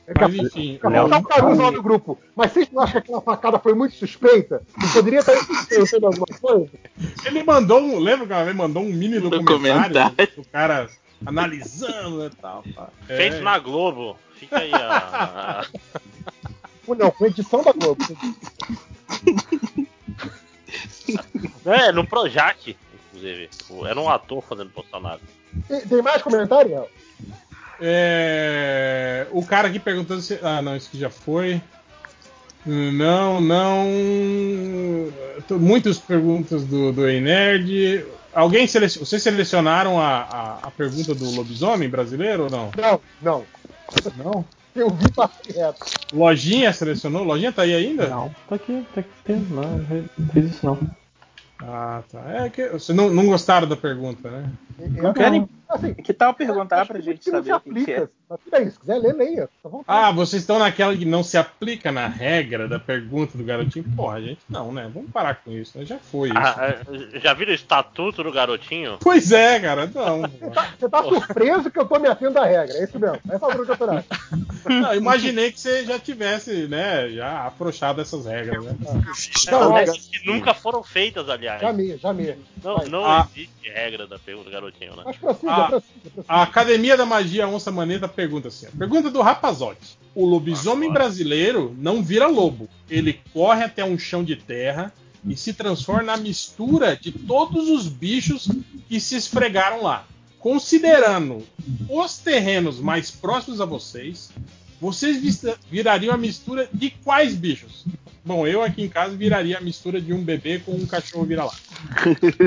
A 0.08 0.28
Mas 0.28 0.34
enfim, 0.36 0.78
daqui 0.80 0.96
a 0.96 1.00
pouco 1.00 1.10
tá 1.10 1.18
o 1.18 1.24
Caruso 1.24 1.62
lá 1.62 1.70
do 1.70 1.82
grupo. 1.82 2.18
Mas 2.36 2.52
vocês 2.52 2.70
não 2.70 2.82
acham 2.82 2.92
que 2.92 2.98
aquela 3.08 3.20
facada 3.20 3.58
foi 3.58 3.74
muito 3.74 3.96
suspeita? 3.96 4.62
E 4.82 4.86
poderia 4.92 5.18
estar 5.18 5.34
pensando 5.68 6.06
alguma 6.06 6.26
coisa? 6.40 6.70
ele 7.24 7.42
mandou 7.42 7.80
um. 7.80 7.98
Lembra 7.98 8.26
que 8.26 8.32
uma 8.32 8.44
vez 8.44 8.56
mandou 8.56 8.82
um 8.84 8.92
mini 8.92 9.18
documentário, 9.18 9.94
Documentário. 9.94 10.32
do 10.36 10.44
cara 10.44 10.88
analisando 11.24 12.26
e 12.26 12.30
tal. 12.30 12.62
pá. 12.74 12.88
É, 13.08 13.16
Feito 13.16 13.40
na 13.42 13.58
Globo. 13.58 14.16
Fica 14.34 14.58
aí 14.58 14.70
a. 14.72 15.66
Não, 16.86 17.10
foi 17.10 17.28
edição 17.28 17.64
da 17.64 17.72
Globo. 17.72 18.04
É, 21.64 21.92
no 21.92 22.06
Projac, 22.06 22.76
inclusive. 23.06 23.48
Era 23.88 24.00
um 24.00 24.08
ator 24.08 24.42
fazendo 24.42 24.70
Bolsonaro. 24.70 25.20
Tem, 25.68 25.80
tem 25.80 26.02
mais 26.02 26.22
comentário, 26.22 26.70
Léo? 26.70 26.88
É, 27.80 29.26
o 29.30 29.44
cara 29.44 29.68
aqui 29.68 29.78
perguntando 29.78 30.20
se. 30.20 30.38
Ah, 30.42 30.62
não, 30.62 30.76
isso 30.76 30.90
que 30.90 30.98
já 30.98 31.10
foi. 31.10 31.60
Não, 32.64 33.40
não. 33.40 33.86
Muitas 35.50 35.98
perguntas 35.98 36.64
do, 36.64 36.92
do 36.92 37.08
Ei 37.08 37.20
Nerd. 37.20 38.04
Alguém 38.34 38.66
selecion... 38.66 39.04
Vocês 39.04 39.22
selecionaram 39.22 40.00
a, 40.00 40.18
a, 40.22 40.58
a 40.64 40.70
pergunta 40.70 41.14
do 41.14 41.30
lobisomem 41.30 41.88
brasileiro 41.88 42.44
ou 42.44 42.50
não? 42.50 42.70
Não, 42.76 43.00
não. 43.22 43.44
Não? 44.16 44.44
Eu 44.74 44.90
vi 44.90 45.06
reto. 45.54 45.86
Lojinha 46.12 46.70
selecionou? 46.72 47.24
Lojinha 47.24 47.52
tá 47.52 47.62
aí 47.62 47.74
ainda? 47.74 48.08
Não, 48.08 48.34
tá 48.48 48.56
aqui, 48.56 48.84
tá 48.94 49.00
aqui. 49.00 49.32
Não, 49.32 49.78
não 50.18 50.28
fiz 50.34 50.50
isso 50.50 50.66
não. 50.66 50.78
Ah, 51.62 52.02
tá. 52.12 52.20
É 52.44 52.50
que 52.50 52.68
vocês 52.68 52.94
não, 52.94 53.08
não 53.08 53.24
gostaram 53.26 53.66
da 53.66 53.76
pergunta, 53.76 54.30
né? 54.30 54.50
Eu, 54.96 55.14
querem- 55.14 55.48
assim, 55.68 55.94
Que 55.94 56.12
tal 56.12 56.34
perguntar 56.34 56.86
pra 56.86 56.96
acho 56.98 57.04
gente 57.04 57.20
que 57.20 57.30
não 57.30 57.42
saber 57.42 57.50
se 57.50 57.56
o 57.56 57.74
que, 57.74 57.84
que 57.84 57.92
é? 57.92 57.96
aplica. 57.96 58.10
Mas 58.50 58.72
se 58.74 58.80
quiser 58.80 58.98
ler, 58.98 59.12
leia. 59.14 59.48
Tá? 59.62 59.68
Ah, 59.86 60.10
vocês 60.10 60.42
estão 60.42 60.58
naquela 60.58 60.96
que 60.96 61.04
não 61.04 61.22
se 61.22 61.38
aplica 61.38 61.92
na 61.92 62.08
regra 62.08 62.66
da 62.66 62.78
pergunta 62.78 63.38
do 63.38 63.44
garotinho? 63.44 63.84
Porra, 63.94 64.20
gente, 64.20 64.40
não, 64.48 64.72
né? 64.72 64.90
Vamos 64.92 65.10
parar 65.12 65.36
com 65.36 65.52
isso, 65.52 65.78
né? 65.78 65.84
Já 65.84 65.98
foi 65.98 66.30
isso. 66.30 66.38
Ah, 66.38 66.56
ah, 66.82 67.18
já 67.20 67.32
viram 67.34 67.52
o 67.52 67.54
estatuto 67.54 68.24
do 68.24 68.32
garotinho? 68.32 68.98
Pois 69.00 69.30
é, 69.30 69.60
cara, 69.60 69.88
não. 69.94 70.22
Você 70.78 70.88
tá 70.88 71.02
surpreso 71.04 71.70
que 71.70 71.78
eu 71.78 71.86
tô 71.86 71.98
me 72.00 72.08
atendo 72.08 72.38
à 72.38 72.44
regra, 72.46 72.76
é 72.76 72.84
isso 72.84 72.98
mesmo. 72.98 73.20
Essa 73.30 73.44
altura 73.46 73.64
do 73.64 73.66
campeonato. 73.68 74.06
Não, 74.68 74.94
imaginei 74.94 75.52
que 75.52 75.60
você 75.60 75.84
já 75.84 75.98
tivesse, 75.98 76.66
né, 76.66 77.08
já 77.10 77.42
afrouxado 77.46 78.00
essas 78.00 78.26
regras, 78.26 78.64
né? 78.64 78.74
Não, 79.50 79.72
Regras 79.72 79.96
mas- 79.96 80.06
que 80.08 80.26
nunca 80.26 80.52
foram 80.52 80.82
feitas, 80.82 81.28
aliás. 81.28 81.60
Já 81.60 81.72
me, 81.72 81.96
já 81.96 82.12
me. 82.12 82.34
Não, 82.64 82.78
não 82.88 83.04
Ah. 83.06 83.28
existe 83.34 83.68
regra 83.70 84.06
da 84.06 84.18
pergunta 84.18 84.48
do 84.48 84.52
garotinho, 84.52 84.96
né? 84.96 85.02
Mas 85.06 85.16
prossiga, 85.16 85.55
Prossiga, 85.56 86.10
prossiga. 86.12 86.24
A 86.28 86.42
Academia 86.42 86.96
da 86.96 87.06
Magia 87.06 87.48
Onça 87.48 87.70
Maneta 87.70 88.06
pergunta 88.06 88.48
assim: 88.48 88.66
pergunta 88.78 89.10
do 89.10 89.22
Rapazote. 89.22 89.98
O 90.14 90.24
lobisomem 90.24 90.92
brasileiro 90.92 91.74
não 91.78 92.02
vira 92.02 92.26
lobo. 92.26 92.68
Ele 92.88 93.20
corre 93.32 93.64
até 93.64 93.84
um 93.84 93.98
chão 93.98 94.24
de 94.24 94.36
terra 94.36 94.92
e 95.26 95.36
se 95.36 95.52
transforma 95.52 96.02
na 96.02 96.16
mistura 96.16 96.96
de 96.96 97.12
todos 97.12 97.68
os 97.68 97.86
bichos 97.88 98.48
que 98.88 99.00
se 99.00 99.16
esfregaram 99.16 99.82
lá. 99.82 100.06
Considerando 100.38 101.44
os 101.88 102.18
terrenos 102.18 102.78
mais 102.78 103.10
próximos 103.10 103.60
a 103.60 103.64
vocês, 103.64 104.30
vocês 104.80 105.42
virariam 105.70 106.14
a 106.14 106.16
mistura 106.18 106.68
de 106.72 106.90
quais 106.90 107.34
bichos? 107.34 107.84
Bom, 108.24 108.44
eu 108.46 108.60
aqui 108.60 108.82
em 108.82 108.88
casa 108.88 109.16
viraria 109.16 109.56
a 109.56 109.60
mistura 109.60 110.00
de 110.00 110.12
um 110.12 110.20
bebê 110.22 110.58
com 110.58 110.72
um 110.72 110.84
cachorro 110.84 111.24
vira-lata. 111.24 111.56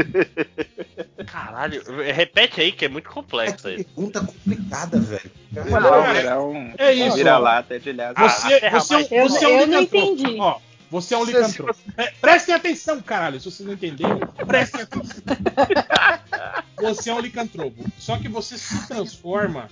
Caralho, 1.25 1.82
repete 2.14 2.59
aí 2.59 2.72
que 2.72 2.85
é 2.85 2.90
muito 2.90 3.09
complexo 3.09 3.67
aí. 3.67 3.83
Pergunta 3.83 4.19
complicada, 4.19 4.99
velho. 4.99 5.32
Não, 5.51 6.06
era 6.06 6.41
um 6.41 6.74
É 6.77 6.93
isso, 6.93 7.16
vira-lata 7.16 7.80
de 7.80 7.90
aliás. 7.91 8.14
Você, 8.17 8.69
você, 8.69 8.93
é 8.95 8.98
um- 8.98 9.08
Eu- 9.11 9.30
você 9.30 9.45
é 9.45 9.48
um 9.48 9.59
eu 9.61 9.67
não 9.67 9.82
entendi. 9.82 10.38
Ó, 10.40 10.59
você 10.91 11.14
é 11.14 11.17
um 11.17 11.24
licantropo. 11.24 11.80
É, 11.98 12.11
prestem 12.19 12.56
atenção, 12.56 13.01
caralho. 13.01 13.40
Se 13.40 13.49
vocês 13.49 13.66
não 13.66 13.74
entenderem, 13.74 14.19
prestem 14.48 14.82
atenção. 14.82 15.24
Você 16.82 17.09
é 17.09 17.14
um 17.14 17.19
licantropo. 17.19 17.83
Só 17.98 18.17
que 18.17 18.30
você 18.30 18.58
se 18.58 18.88
transforma 18.88 19.69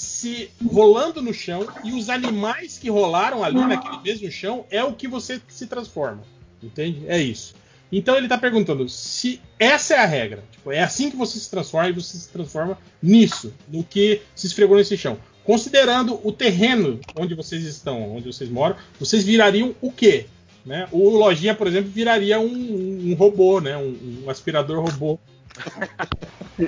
se 0.00 0.50
rolando 0.66 1.20
no 1.20 1.34
chão 1.34 1.68
e 1.84 1.92
os 1.92 2.08
animais 2.08 2.78
que 2.78 2.88
rolaram 2.88 3.44
ali 3.44 3.60
naquele 3.60 4.00
mesmo 4.02 4.30
chão 4.30 4.64
é 4.70 4.82
o 4.82 4.94
que 4.94 5.06
você 5.06 5.40
se 5.46 5.66
transforma. 5.66 6.22
Entende? 6.62 7.04
É 7.06 7.18
isso. 7.18 7.54
Então 7.92 8.16
ele 8.16 8.26
tá 8.26 8.38
perguntando 8.38 8.88
se 8.88 9.42
essa 9.58 9.94
é 9.94 9.98
a 9.98 10.06
regra. 10.06 10.42
Tipo, 10.50 10.72
é 10.72 10.82
assim 10.82 11.10
que 11.10 11.16
você 11.16 11.38
se 11.38 11.50
transforma 11.50 11.90
e 11.90 11.92
você 11.92 12.16
se 12.16 12.28
transforma 12.30 12.78
nisso, 13.02 13.52
no 13.68 13.84
que 13.84 14.22
se 14.34 14.46
esfregou 14.46 14.78
nesse 14.78 14.96
chão. 14.96 15.18
Considerando 15.44 16.18
o 16.26 16.32
terreno 16.32 16.98
onde 17.18 17.34
vocês 17.34 17.64
estão, 17.64 18.16
onde 18.16 18.32
vocês 18.32 18.48
moram, 18.48 18.76
vocês 18.98 19.22
virariam 19.22 19.74
o 19.82 19.92
quê? 19.92 20.26
Né? 20.64 20.88
O 20.92 21.10
Lojinha, 21.10 21.54
por 21.54 21.66
exemplo, 21.66 21.90
viraria 21.90 22.40
um, 22.40 23.10
um 23.10 23.14
robô, 23.14 23.60
né? 23.60 23.76
Um, 23.76 24.22
um 24.24 24.30
aspirador 24.30 24.82
robô. 24.82 25.18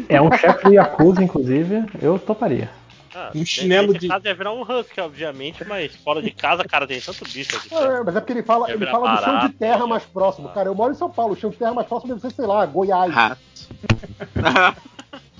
É 0.08 0.20
um 0.20 0.30
chefe 0.32 0.64
do 0.64 0.74
Yakuza, 0.74 1.22
inclusive, 1.22 1.84
eu 2.00 2.18
toparia. 2.18 2.81
Ah, 3.14 3.30
Um 3.34 3.44
chinelo 3.44 3.92
de- 3.98 4.08
casa 4.08 4.28
ia 4.28 4.34
virar 4.34 4.52
um 4.52 4.62
husky, 4.62 5.00
obviamente, 5.00 5.62
mas 5.66 5.94
fora 5.96 6.22
de 6.22 6.30
casa, 6.30 6.64
cara, 6.64 6.86
tem 6.86 7.00
tanto 7.00 7.24
bicho 7.26 7.54
aqui. 7.56 7.68
É, 7.74 8.02
mas 8.02 8.16
é 8.16 8.20
porque 8.20 8.32
ele 8.32 8.42
fala, 8.42 8.70
ele 8.70 8.86
fala 8.86 9.08
do 9.10 9.16
chão 9.16 9.24
de 9.26 9.34
barato, 9.34 9.54
terra 9.58 9.86
mais 9.86 10.04
próximo. 10.04 10.48
Cara, 10.48 10.68
eu 10.68 10.74
moro 10.74 10.92
em 10.92 10.96
São 10.96 11.10
Paulo, 11.10 11.34
o 11.34 11.36
chão 11.36 11.50
de 11.50 11.56
terra 11.56 11.74
mais 11.74 11.86
próximo 11.86 12.14
deve 12.14 12.20
ser, 12.26 12.34
sei 12.34 12.46
lá, 12.46 12.64
Goiás. 12.64 13.12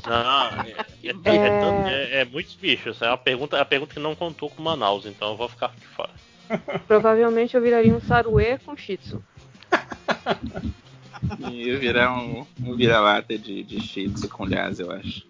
Não, 0.04 0.64
é, 0.64 0.70
é, 1.04 1.34
é 1.36 1.60
tanto- 1.60 1.88
é- 1.88 2.20
é 2.20 2.24
muitos 2.24 2.54
bichos. 2.54 3.00
É 3.00 3.08
uma 3.08 3.16
pergunta, 3.16 3.56
é 3.56 3.60
a 3.60 3.64
pergunta 3.64 3.94
que 3.94 4.00
não 4.00 4.14
contou 4.16 4.50
com 4.50 4.60
Manaus, 4.62 5.06
então 5.06 5.30
eu 5.30 5.36
vou 5.36 5.48
ficar 5.48 5.68
de 5.78 5.86
fora. 5.86 6.10
Provavelmente 6.88 7.56
eu 7.56 7.62
viraria 7.62 7.94
um 7.94 8.00
saruê 8.00 8.58
com 8.58 8.76
shih 8.76 8.96
tzu. 8.98 9.22
E 11.38 11.68
eu 11.68 11.78
virar 11.78 12.12
um, 12.12 12.44
um 12.64 12.74
vira-lata 12.74 13.38
de, 13.38 13.62
de 13.62 13.80
shih 13.80 14.08
tzu 14.08 14.28
com 14.28 14.44
lhasa, 14.44 14.82
eu 14.82 14.90
acho. 14.90 15.22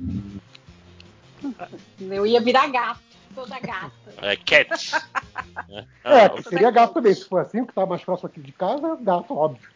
Eu 2.01 2.27
ia 2.27 2.41
virar 2.41 2.67
gato, 2.69 3.01
toda 3.35 3.59
gata. 3.61 3.93
É 4.21 4.37
cats. 4.37 4.93
né? 5.69 5.87
É, 6.05 6.25
Ah, 6.25 6.31
que 6.31 6.43
seria 6.43 6.71
gato 6.71 6.95
também. 6.95 7.15
Se 7.15 7.25
for 7.25 7.41
assim, 7.41 7.65
que 7.65 7.73
tá 7.73 7.85
mais 7.87 8.03
próximo 8.05 8.29
aqui 8.29 8.41
de 8.41 8.53
casa, 8.53 8.97
gato, 9.01 9.37
óbvio. 9.37 9.69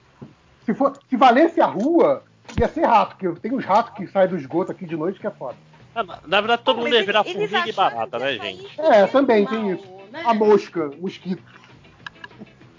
Se, 0.64 0.74
for, 0.74 0.98
se 1.08 1.16
valesse 1.16 1.60
a 1.60 1.66
rua, 1.66 2.24
ia 2.58 2.68
ser 2.68 2.84
rato, 2.84 3.16
porque 3.16 3.40
tem 3.40 3.52
uns 3.52 3.64
ratos 3.64 3.94
que 3.94 4.06
saem 4.08 4.28
do 4.28 4.36
esgoto 4.36 4.72
aqui 4.72 4.84
de 4.86 4.96
noite 4.96 5.18
que 5.20 5.26
é 5.26 5.30
foda. 5.30 5.56
Ah, 5.94 6.02
na- 6.02 6.18
Na 6.26 6.40
verdade, 6.40 6.62
todo 6.64 6.78
mundo 6.78 6.92
ia 6.94 7.04
virar 7.04 7.24
formiga 7.24 7.68
e 7.68 7.72
barata, 7.72 8.18
né, 8.18 8.34
gente? 8.34 8.80
É, 8.80 9.06
também 9.06 9.46
tem 9.46 9.72
isso. 9.72 9.84
A 10.24 10.34
mosca, 10.34 10.88
o 10.88 11.02
mosquito. 11.02 11.42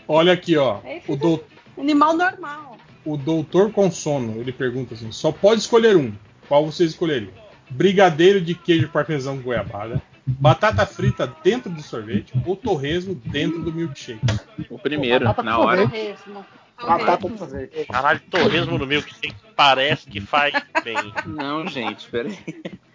Olha 0.07 0.33
aqui, 0.33 0.55
ó. 0.57 0.79
É 0.83 1.01
O, 1.07 1.15
dou- 1.15 1.43
Animal 1.77 2.15
normal. 2.15 2.77
o 3.05 3.15
doutor 3.17 3.71
com 3.71 3.89
sono, 3.91 4.39
ele 4.39 4.51
pergunta 4.51 4.93
assim: 4.95 5.11
só 5.11 5.31
pode 5.31 5.61
escolher 5.61 5.95
um. 5.95 6.13
Qual 6.47 6.65
você 6.65 6.85
escolheria? 6.85 7.33
Brigadeiro 7.69 8.39
de 8.41 8.55
queijo 8.55 8.89
parmesão 8.89 9.37
com 9.37 9.43
goiabada, 9.43 10.01
batata 10.25 10.85
frita 10.85 11.31
dentro 11.43 11.69
do 11.69 11.81
sorvete 11.81 12.33
ou 12.45 12.55
torresmo 12.55 13.15
dentro 13.15 13.61
do 13.61 13.71
milkshake? 13.71 14.19
O 14.69 14.79
primeiro, 14.79 15.25
Batata 15.25 15.43
na 15.43 15.57
hora. 15.59 15.81
Torresmo. 15.83 16.45
Batata 16.79 17.17
com 17.17 17.37
sorvete. 17.37 17.85
Caralho, 17.85 18.19
torresmo 18.29 18.77
no 18.77 18.85
milkshake 18.85 19.35
parece 19.55 20.07
que 20.07 20.21
faz 20.21 20.53
bem. 20.83 21.13
Não, 21.25 21.67
gente, 21.67 22.09
peraí. 22.09 22.37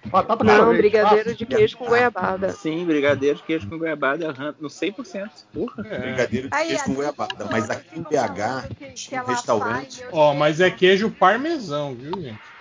Batata 0.04 0.44
Não, 0.44 0.56
sorvete. 0.56 0.78
brigadeiro 0.78 1.34
de 1.34 1.46
queijo 1.46 1.76
com 1.76 1.86
goiabada. 1.86 2.52
Sim, 2.52 2.84
brigadeiro 2.84 3.36
de 3.36 3.42
queijo 3.42 3.68
com 3.68 3.78
goiabada 3.78 4.54
no 4.60 4.68
100%. 4.68 5.30
Porra. 5.52 5.86
É. 5.88 5.98
Brigadeiro 5.98 6.48
de 6.48 6.56
Aí, 6.56 6.68
queijo 6.68 6.84
com 6.84 6.92
a 6.92 6.94
goiabada. 6.94 7.48
Mas 7.50 7.70
aqui 7.70 7.98
em 7.98 8.02
BH, 8.02 9.20
um 9.20 9.26
restaurante. 9.26 10.04
Ó, 10.12 10.34
mas 10.34 10.60
é 10.60 10.70
queijo 10.70 11.10
parmesão, 11.10 11.94
viu, 11.94 12.12
gente? 12.20 12.51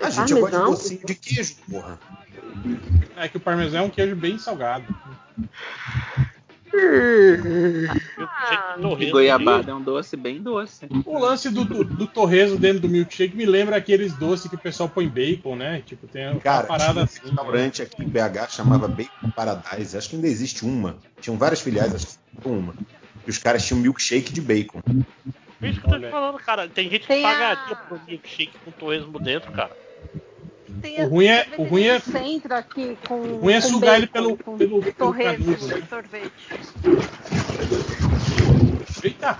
A 0.00 0.10
gente 0.10 0.32
eu 0.32 0.40
gosto 0.40 0.52
de 0.52 0.56
Parmesão? 0.58 0.70
docinho 0.70 1.00
de 1.06 1.14
queijo, 1.14 1.56
porra. 1.70 1.98
É 3.16 3.28
que 3.28 3.36
o 3.36 3.40
parmesão 3.40 3.80
é 3.80 3.82
um 3.84 3.90
queijo 3.90 4.16
bem 4.16 4.38
salgado. 4.38 4.84
Milkshake 8.18 8.78
E 8.78 8.82
torresmo. 8.82 9.12
goiabada 9.12 9.70
é 9.70 9.74
um 9.74 9.80
doce 9.82 10.16
bem 10.16 10.42
doce. 10.42 10.86
O 11.04 11.18
lance 11.18 11.50
do, 11.50 11.64
do, 11.64 11.84
do 11.84 12.06
torresmo 12.06 12.58
dentro 12.58 12.80
do 12.80 12.88
milkshake 12.88 13.36
me 13.36 13.46
lembra 13.46 13.76
aqueles 13.76 14.14
doces 14.14 14.48
que 14.48 14.56
o 14.56 14.58
pessoal 14.58 14.88
põe 14.88 15.08
bacon, 15.08 15.56
né? 15.56 15.82
Tipo, 15.86 16.06
tem 16.06 16.30
uma 16.30 16.40
Cara, 16.40 16.66
parada 16.66 16.92
tinha 16.92 17.02
um 17.02 17.04
assim. 17.04 17.20
restaurante 17.26 17.82
aqui 17.82 18.02
em 18.02 18.08
BH 18.08 18.48
chamava 18.50 18.88
Bacon 18.88 19.30
Paradise. 19.34 19.96
Acho 19.96 20.10
que 20.10 20.16
ainda 20.16 20.26
existe 20.28 20.64
uma. 20.64 20.96
Tinham 21.20 21.36
várias 21.38 21.60
filiais, 21.60 21.94
acho 21.94 22.06
que 22.06 22.48
uma. 22.48 22.74
E 23.26 23.30
os 23.30 23.38
caras 23.38 23.64
tinham 23.64 23.80
milkshake 23.80 24.32
de 24.32 24.40
bacon. 24.40 24.80
Por 24.82 25.68
isso 25.68 25.80
que 25.80 25.86
eu 25.86 25.90
tô 25.90 25.98
te 26.00 26.10
falando, 26.10 26.38
cara. 26.38 26.68
Tem 26.68 26.90
gente 26.90 27.02
que 27.02 27.06
Tem 27.08 27.24
a- 27.24 27.28
pagaria 27.28 27.76
por 27.76 27.98
um 27.98 28.00
milkshake 28.06 28.52
com 28.64 28.70
torresmo 28.72 29.18
dentro, 29.18 29.50
cara. 29.52 29.70
Tem 30.80 31.02
O 31.04 31.08
ruim 31.08 31.26
é- 31.26 31.46
o 31.56 31.62
ruim 31.64 31.84
é- 31.84 32.00
Centro 32.00 32.54
aqui 32.54 32.96
com. 33.08 33.20
O 33.20 33.36
ruim 33.40 33.52
é 33.54 33.60
com 33.60 33.68
sugar 33.68 33.96
ele 33.96 34.06
bacon, 34.06 34.12
pelo, 34.12 34.36
com 34.38 34.58
pelo, 34.58 34.80
pelo 34.80 34.92
torresmo 34.94 35.56
canudo, 35.56 35.80
de 35.82 35.88
sorvete. 35.88 36.32
Eita! 39.02 39.38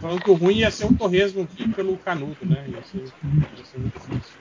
Falando 0.00 0.22
que 0.22 0.30
o 0.30 0.34
ruim 0.34 0.56
ia 0.56 0.70
ser 0.70 0.84
um 0.86 0.94
torresmo 0.94 1.42
aqui 1.42 1.68
pelo 1.72 1.96
canudo, 1.98 2.36
né? 2.42 2.64
Ia 2.68 2.82
ser, 2.82 2.98
ia 2.98 3.64
ser 3.64 3.78
muito 3.78 3.98
difícil. 3.98 4.38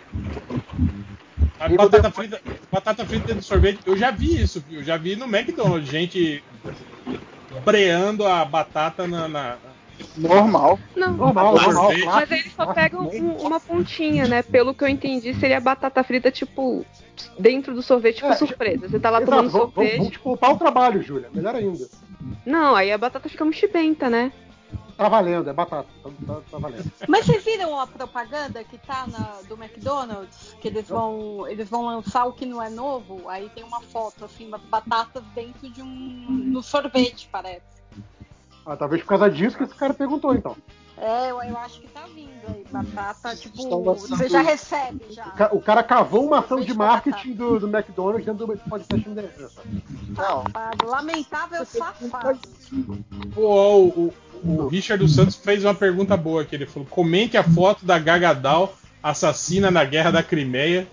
Batata 1.76 2.12
frita, 2.12 2.42
batata 2.72 3.06
frita 3.06 3.26
dentro 3.26 3.42
do 3.42 3.46
sorvete, 3.46 3.80
eu 3.86 3.98
já 3.98 4.12
vi 4.12 4.42
isso? 4.42 4.64
Eu 4.70 4.84
já 4.84 4.96
vi 4.98 5.16
no 5.16 5.26
McDonald's, 5.26 5.90
gente 5.90 6.44
breando 7.66 8.26
a 8.26 8.46
batata 8.46 9.08
na. 9.08 9.28
na- 9.28 9.58
Normal. 10.16 10.80
Não. 10.96 11.12
Normal, 11.14 11.54
Mas- 11.56 11.64
normal. 11.66 11.92
mas 12.06 12.32
eles 12.32 12.54
só 12.54 12.74
pegam 12.74 13.08
um- 13.08 13.38
uma 13.48 13.60
pontinha, 13.60 14.28
né? 14.28 14.42
Pelo 14.42 14.74
que 14.74 14.84
eu 14.84 14.88
entendi, 14.88 15.34
seria 15.36 15.60
batata 15.60 16.04
frita, 16.04 16.32
tipo, 16.32 16.86
dentro 17.40 17.74
do 17.74 17.82
sorvete, 17.82 18.18
tipo, 18.18 18.28
É, 18.28 18.36
surpresa. 18.36 18.88
Você 18.90 19.00
tá 19.00 19.10
lá 19.10 19.18
Exato, 19.22 19.32
tomando 19.32 19.50
vamos, 19.52 19.74
vamos, 19.74 19.74
sorvete. 19.76 19.98
vamos 19.98 20.12
te 20.14 20.20
poupar 20.20 20.54
o 20.54 20.58
trabalho, 20.58 21.02
Júlia. 21.02 21.30
Melhor 21.34 21.56
ainda. 21.56 21.88
Não, 22.46 22.76
aí 22.76 22.92
a 22.92 22.98
batata 22.98 23.30
fica 23.30 23.46
mochibenta, 23.46 24.10
né? 24.10 24.32
Tá 24.98 25.08
valendo, 25.08 25.48
é 25.48 25.54
batata. 25.54 25.88
Tá, 26.04 26.10
tá- 26.26 26.42
tá 26.50 26.58
valendo. 26.58 26.92
Mas 27.08 27.26
vocês 27.26 27.44
viram 27.46 27.80
a 27.80 27.86
propaganda 27.86 28.64
que 28.64 28.80
tá 28.80 29.06
na, 29.08 29.42
do 29.48 29.54
McDonald's? 29.54 30.56
Que 30.60 30.68
eles 30.70 30.90
vão, 30.90 31.48
eles 31.48 31.70
vão 31.70 31.86
lançar 31.86 32.26
o 32.26 32.34
que 32.34 32.48
não 32.48 32.62
é 32.62 32.68
novo? 32.70 33.30
Aí 33.30 33.48
tem 33.54 33.64
uma 33.64 33.80
foto, 33.80 34.26
assim, 34.26 34.50
batatas 34.70 35.24
dentro 35.36 35.70
de 35.70 35.84
um. 35.84 35.88
no 36.28 36.64
sorvete, 36.64 37.30
parece. 37.32 37.77
Ah, 38.70 38.76
talvez 38.76 39.02
por 39.02 39.08
causa 39.10 39.30
disso 39.30 39.58
que 39.58 39.64
esse 39.64 39.74
cara 39.74 39.94
perguntou, 39.94 40.36
então. 40.36 40.56
É, 40.98 41.32
eu, 41.32 41.42
eu 41.44 41.58
acho 41.60 41.80
que 41.80 41.88
tá 41.88 42.02
vindo 42.14 42.30
aí. 42.48 42.66
Batata, 42.70 43.36
tipo, 43.36 43.58
Estão 43.60 43.82
lançando- 43.84 44.18
você 44.18 44.28
já 44.28 44.42
recebe 44.42 45.06
já. 45.12 45.26
O 45.28 45.32
ca- 45.32 45.50
O 45.54 45.62
cara 45.62 45.84
cavou 45.84 46.26
uma 46.26 46.40
ação 46.40 46.60
de 46.60 46.74
marketing 46.74 47.34
do, 47.34 47.60
do 47.60 47.68
McDonald's 47.68 48.26
dentro 48.26 48.46
do 48.48 48.58
podcast 48.70 49.08
MDM. 49.10 49.30
Safado, 50.16 50.88
lamentável 50.88 51.66
safado. 51.66 52.40
Pô, 53.34 53.76
o, 53.78 54.14
o, 54.44 54.64
o 54.64 54.68
Richard 54.68 55.02
dos 55.04 55.16
Santos 55.16 55.36
fez 55.36 55.64
uma 55.64 55.76
pergunta 55.76 56.18
boa 56.18 56.42
aqui. 56.42 56.56
Ele 56.56 56.66
falou: 56.66 56.88
comente 56.90 57.38
a 57.38 57.44
foto 57.44 57.86
da 57.86 57.98
Gagadal 58.00 58.76
assassina 59.02 59.70
na 59.72 59.86
guerra 59.86 60.12
da 60.12 60.24
Crimeia. 60.24 60.88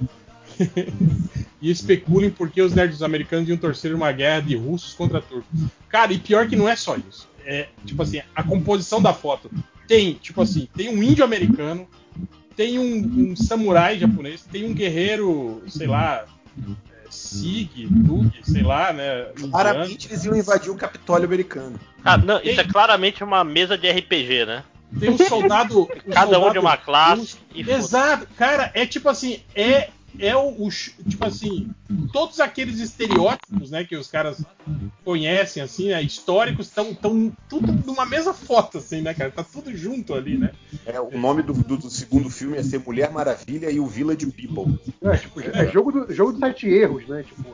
e 1.61 1.71
especulem 1.71 2.31
por 2.31 2.51
que 2.51 2.61
os 2.63 2.75
nerds 2.75 3.03
americanos 3.03 3.49
iam 3.49 3.57
torcer 3.57 3.95
uma 3.95 4.13
guerra 4.13 4.41
de 4.41 4.55
russos 4.57 4.93
contra 4.95 5.21
turcos. 5.21 5.61
Cara, 5.89 6.13
e 6.13 6.19
pior 6.19 6.47
que 6.47 6.55
não 6.57 6.69
é 6.69 6.77
só 6.77 6.95
isso. 6.97 7.27
É, 7.45 7.69
tipo 7.85 8.03
assim, 8.03 8.21
a 8.35 8.43
composição 8.43 9.01
da 9.01 9.13
foto 9.13 9.51
tem, 9.87 10.15
tipo 10.15 10.41
assim, 10.43 10.69
tem 10.75 10.89
um 10.89 11.03
índio 11.03 11.25
americano, 11.25 11.87
tem 12.57 12.79
um, 12.79 13.31
um 13.33 13.37
samurai 13.37 13.99
japonês, 13.99 14.43
tem 14.51 14.65
um 14.65 14.75
guerreiro, 14.75 15.63
sei 15.69 15.87
lá, 15.87 16.25
é, 16.59 17.11
Sig, 17.11 17.87
Dug, 17.91 18.31
sei 18.43 18.63
lá, 18.63 18.93
né? 18.93 19.27
Claramente 19.51 20.09
eles 20.09 20.25
iam 20.25 20.37
invadir 20.37 20.71
o 20.71 20.77
Capitólio 20.77 21.27
americano. 21.27 21.79
Ah, 22.05 22.17
não, 22.17 22.41
isso 22.43 22.61
é 22.61 22.65
claramente 22.65 23.23
uma 23.23 23.45
mesa 23.45 23.77
de 23.77 23.91
RPG, 23.91 24.47
né? 24.47 24.65
Tem 24.99 25.11
um 25.11 25.19
soldado. 25.19 25.83
um 25.83 25.87
Cada 26.13 26.31
um 26.31 26.33
soldado 26.35 26.53
de 26.53 26.59
uma 26.59 26.77
classe 26.77 27.37
e 27.55 27.69
Exato, 27.69 28.27
cara, 28.37 28.71
é 28.75 28.87
tipo 28.87 29.09
assim, 29.09 29.41
é 29.55 29.91
é 30.19 30.37
o, 30.37 30.49
o 30.67 30.69
tipo 30.71 31.25
assim, 31.25 31.71
todos 32.13 32.41
aqueles 32.41 32.79
estereótipos, 32.79 33.71
né, 33.71 33.85
que 33.85 33.97
os 33.97 34.09
caras 34.09 34.43
conhecem 35.05 35.63
assim, 35.63 35.89
né, 35.89 36.03
históricos 36.03 36.67
estão 36.69 36.95
tão 36.95 37.33
tudo 37.49 37.73
numa 37.85 38.07
mesma 38.07 38.33
foto 38.33 38.79
assim, 38.79 39.01
né, 39.03 39.13
cara? 39.15 39.31
Tá 39.31 39.45
tudo 39.45 39.75
junto 39.77 40.15
ali, 40.15 40.37
né? 40.39 40.53
É, 40.87 41.01
o 41.01 41.19
nome 41.19 41.43
do, 41.43 41.53
do- 41.53 41.77
do 41.77 41.91
segundo 41.91 42.31
filme 42.31 42.57
ia 42.57 42.63
ser 42.65 42.79
Mulher 42.81 43.11
Maravilha 43.11 43.71
e 43.71 43.79
o 43.81 43.87
Village 43.87 44.27
People. 44.31 44.79
É, 45.03 45.17
tipo, 45.17 45.41
é 45.41 45.67
jogo, 45.71 45.93
do, 45.93 46.13
jogo 46.13 46.33
dos 46.33 46.41
sete 46.41 46.69
erros, 46.69 47.07
né? 47.09 47.23
Tipo, 47.23 47.45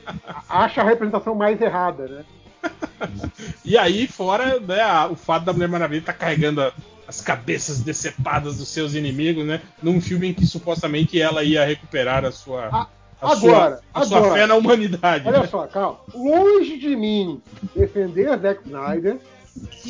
acha 0.48 0.80
a 0.80 0.84
representação 0.84 1.34
mais 1.34 1.60
errada, 1.60 2.06
né? 2.06 2.24
E 3.64 3.78
aí, 3.78 4.06
fora 4.06 4.58
né, 4.60 4.80
a- 4.82 5.06
o 5.08 5.16
fato 5.16 5.44
da 5.44 5.52
Mulher 5.52 5.68
Maravilha 5.68 6.00
estar 6.00 6.12
carregando 6.12 6.60
a- 6.60 6.72
as 7.08 7.20
cabeças 7.20 7.80
decepadas 7.80 8.58
dos 8.58 8.68
seus 8.68 8.94
inimigos, 8.94 9.44
né? 9.46 9.60
Num 9.82 10.00
filme 10.00 10.28
em 10.28 10.34
que 10.34 10.46
supostamente 10.46 11.20
ela 11.20 11.42
ia 11.42 11.64
recuperar 11.64 12.24
a 12.24 12.30
sua, 12.30 12.66
a 12.68 12.86
Agora, 13.20 13.36
sua, 13.36 13.80
a 13.94 14.04
sua 14.04 14.18
agora. 14.18 14.34
fé 14.34 14.46
na 14.46 14.54
humanidade. 14.54 15.26
Olha 15.26 15.40
né? 15.40 15.46
só, 15.46 15.66
calma. 15.66 15.98
Longe 16.14 16.78
de 16.78 16.94
mim 16.94 17.40
defender 17.74 18.38
Zack 18.38 18.62
Snyder, 18.66 19.18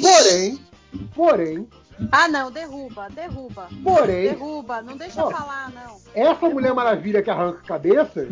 porém, 0.02 0.58
porém, 1.14 1.68
Ah, 2.10 2.26
não, 2.28 2.50
derruba, 2.50 3.08
derruba. 3.10 3.68
Porém- 3.84 4.22
Derruba, 4.30 4.80
não 4.80 4.96
deixa 4.96 5.20
eu 5.20 5.30
falar, 5.30 5.70
não. 5.70 5.98
Essa 6.14 6.48
Mulher 6.48 6.72
Maravilha 6.72 7.22
que 7.22 7.28
arranca 7.28 7.60
cabeças 7.66 8.28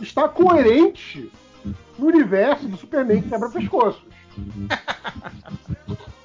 está 0.00 0.28
coerente 0.28 1.30
no 1.98 2.06
universo 2.06 2.66
do 2.68 2.76
Superman 2.76 3.22
que 3.22 3.28
quebra 3.28 3.48
pescoços. 3.48 4.02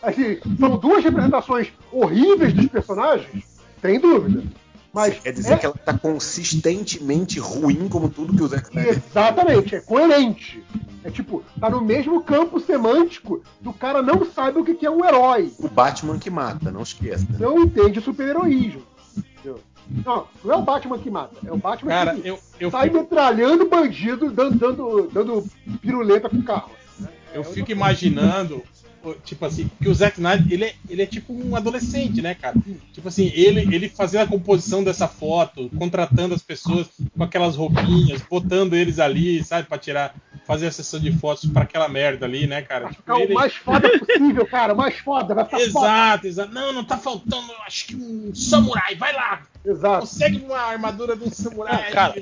Assim, 0.01 0.40
são 0.59 0.77
duas 0.77 1.03
representações 1.03 1.72
horríveis 1.92 2.53
dos 2.53 2.68
personagens, 2.68 3.43
sem 3.82 4.00
dúvida. 4.00 4.43
Mas 4.92 5.19
Quer 5.19 5.34
dizer 5.34 5.53
é- 5.53 5.58
que 5.58 5.66
ela 5.68 5.76
tá 5.76 5.95
consistentemente 5.98 7.40
ruim 7.40 7.88
como 7.88 8.09
tudo 8.09 8.35
que 8.35 8.42
o 8.42 8.48
Zack 8.48 8.69
Snyder 8.69 8.98
Exatamente, 8.98 9.76
é 9.76 9.82
coerente. 9.82 10.64
É 11.03 11.11
tipo, 11.11 11.43
tá 11.59 11.69
no 11.69 11.82
mesmo 11.82 12.24
campo 12.24 12.59
semântico 12.59 13.43
do 13.61 13.72
cara 13.72 14.01
não 14.01 14.26
sabe 14.26 14.59
o 14.59 14.66
que 14.66 14.85
é 14.85 14.90
um 14.90 15.06
herói. 15.06 15.53
O 15.59 15.68
Batman 15.68 16.18
que 16.18 16.30
mata, 16.30 16.72
não 16.72 16.82
esqueça. 16.82 17.27
Não 17.38 17.59
entende 17.59 18.01
super-heroísmo. 18.01 18.82
entendeu? 19.16 19.59
Não, 20.06 20.27
não 20.43 20.53
é 20.53 20.58
o 20.58 20.61
Batman 20.61 20.99
que 20.99 21.09
mata, 21.09 21.35
é 21.45 21.51
o 21.51 21.58
Batman 21.58 21.90
Cara, 21.90 22.16
que 22.16 22.27
eu, 22.27 22.40
eu 22.59 22.72
sai 22.72 22.90
fico, 22.90 23.01
metralhando 23.01 23.67
bandido, 23.67 24.32
dando, 24.32 24.58
dando, 24.58 25.09
dando 25.11 25.45
piruleta 25.82 26.30
com 26.30 26.41
carro. 26.41 26.72
eu 27.33 27.43
fico 27.43 27.72
imaginando, 27.72 28.64
tipo 29.23 29.45
assim, 29.45 29.69
que 29.81 29.87
o 29.89 29.93
Zack 29.93 30.17
Snyder, 30.17 30.45
ele 30.51 30.65
é, 30.65 30.75
ele 30.89 31.01
é 31.01 31.05
tipo 31.05 31.33
um 31.33 31.55
adolescente, 31.55 32.21
né, 32.21 32.35
cara? 32.35 32.55
Tipo 32.93 33.07
assim, 33.07 33.31
ele, 33.33 33.61
ele 33.73 33.89
fazendo 33.89 34.23
a 34.23 34.27
composição 34.27 34.83
dessa 34.83 35.07
foto, 35.07 35.69
contratando 35.77 36.33
as 36.35 36.41
pessoas 36.41 36.87
com 37.15 37.23
aquelas 37.23 37.55
roupinhas, 37.55 38.21
botando 38.21 38.73
eles 38.75 38.99
ali, 38.99 39.43
sabe, 39.43 39.67
pra 39.67 39.77
tirar, 39.77 40.13
fazer 40.45 40.67
a 40.67 40.71
sessão 40.71 40.99
de 40.99 41.11
fotos 41.11 41.49
pra 41.49 41.63
aquela 41.63 41.87
merda 41.87 42.25
ali, 42.25 42.47
né, 42.47 42.61
cara? 42.61 42.87
Tipo, 42.89 43.01
Ficar 43.01 43.15
o 43.15 43.19
ele- 43.21 43.33
mais 43.33 43.53
foda 43.53 43.89
possível, 43.99 44.45
cara, 44.45 44.73
o 44.73 44.77
mais 44.77 44.97
foda, 44.97 45.33
vai 45.35 45.45
ficar 45.45 45.59
foda. 45.59 45.67
Exato, 45.87 46.27
exato. 46.27 46.53
Não, 46.53 46.73
não 46.73 46.83
tá 46.83 46.97
faltando, 46.97 47.51
acho 47.65 47.87
que 47.87 47.95
um 47.95 48.33
samurai, 48.33 48.95
vai 48.95 49.13
lá! 49.13 49.41
Exato. 49.65 50.01
Consegue 50.01 50.37
uma 50.45 50.57
armadura 50.57 51.15
de 51.15 51.23
um 51.23 51.31
samurai. 51.31 51.91
Cara, 51.91 52.15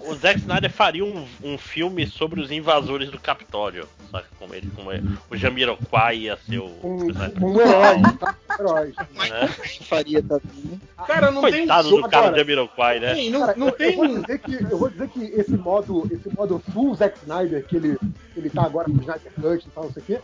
o 0.00 0.14
Zack 0.14 0.40
Snyder 0.40 0.70
faria 0.70 1.04
um, 1.04 1.26
um 1.42 1.56
filme 1.58 2.06
sobre 2.06 2.40
os 2.40 2.50
invasores 2.50 3.10
do 3.10 3.18
Capitólio. 3.18 3.88
Sabe? 4.10 4.24
Como 4.38 4.54
ele, 4.54 4.70
como 4.74 4.92
ele, 4.92 5.04
o 5.30 5.36
Jamiroquai 5.36 6.16
ia 6.16 6.36
ser 6.36 6.58
o. 6.58 6.66
Um, 6.82 7.06
um 7.42 7.60
herói, 7.60 8.02
tá? 8.20 8.34
Herói. 8.58 8.94
né? 9.28 9.48
Faria 9.88 10.22
também. 10.22 10.80
Cara, 11.06 11.30
não 11.30 11.42
tem 11.42 11.52
Coitado 11.66 11.90
do 11.90 12.08
cara 12.08 12.30
do 12.30 12.38
Jamiroquai, 12.38 13.00
né? 13.00 13.14
Tem, 13.14 13.30
não, 13.30 13.40
Cara, 13.40 13.54
não 13.56 13.66
eu, 13.68 13.72
tem 13.72 13.90
eu 13.90 13.96
vou 13.96 14.04
um. 14.06 14.20
dizer 14.20 14.38
que 14.38 14.54
eu 14.54 14.78
vou 14.78 14.88
dizer 14.90 15.08
que 15.08 15.24
esse 15.24 15.56
modo, 15.56 16.08
esse 16.10 16.34
modo 16.36 16.62
full 16.72 16.94
Zack 16.94 17.18
Snyder 17.18 17.64
que 17.66 17.76
ele, 17.76 17.98
que 18.32 18.38
ele 18.40 18.50
tá 18.50 18.62
agora 18.62 18.86
com 18.88 18.92
o 18.96 19.00
Snyder 19.00 19.32
Cut 19.40 19.66
e 19.66 19.70
tal, 19.70 19.84
não 19.84 19.92
sei 19.92 20.02
o 20.02 20.06
quê. 20.06 20.18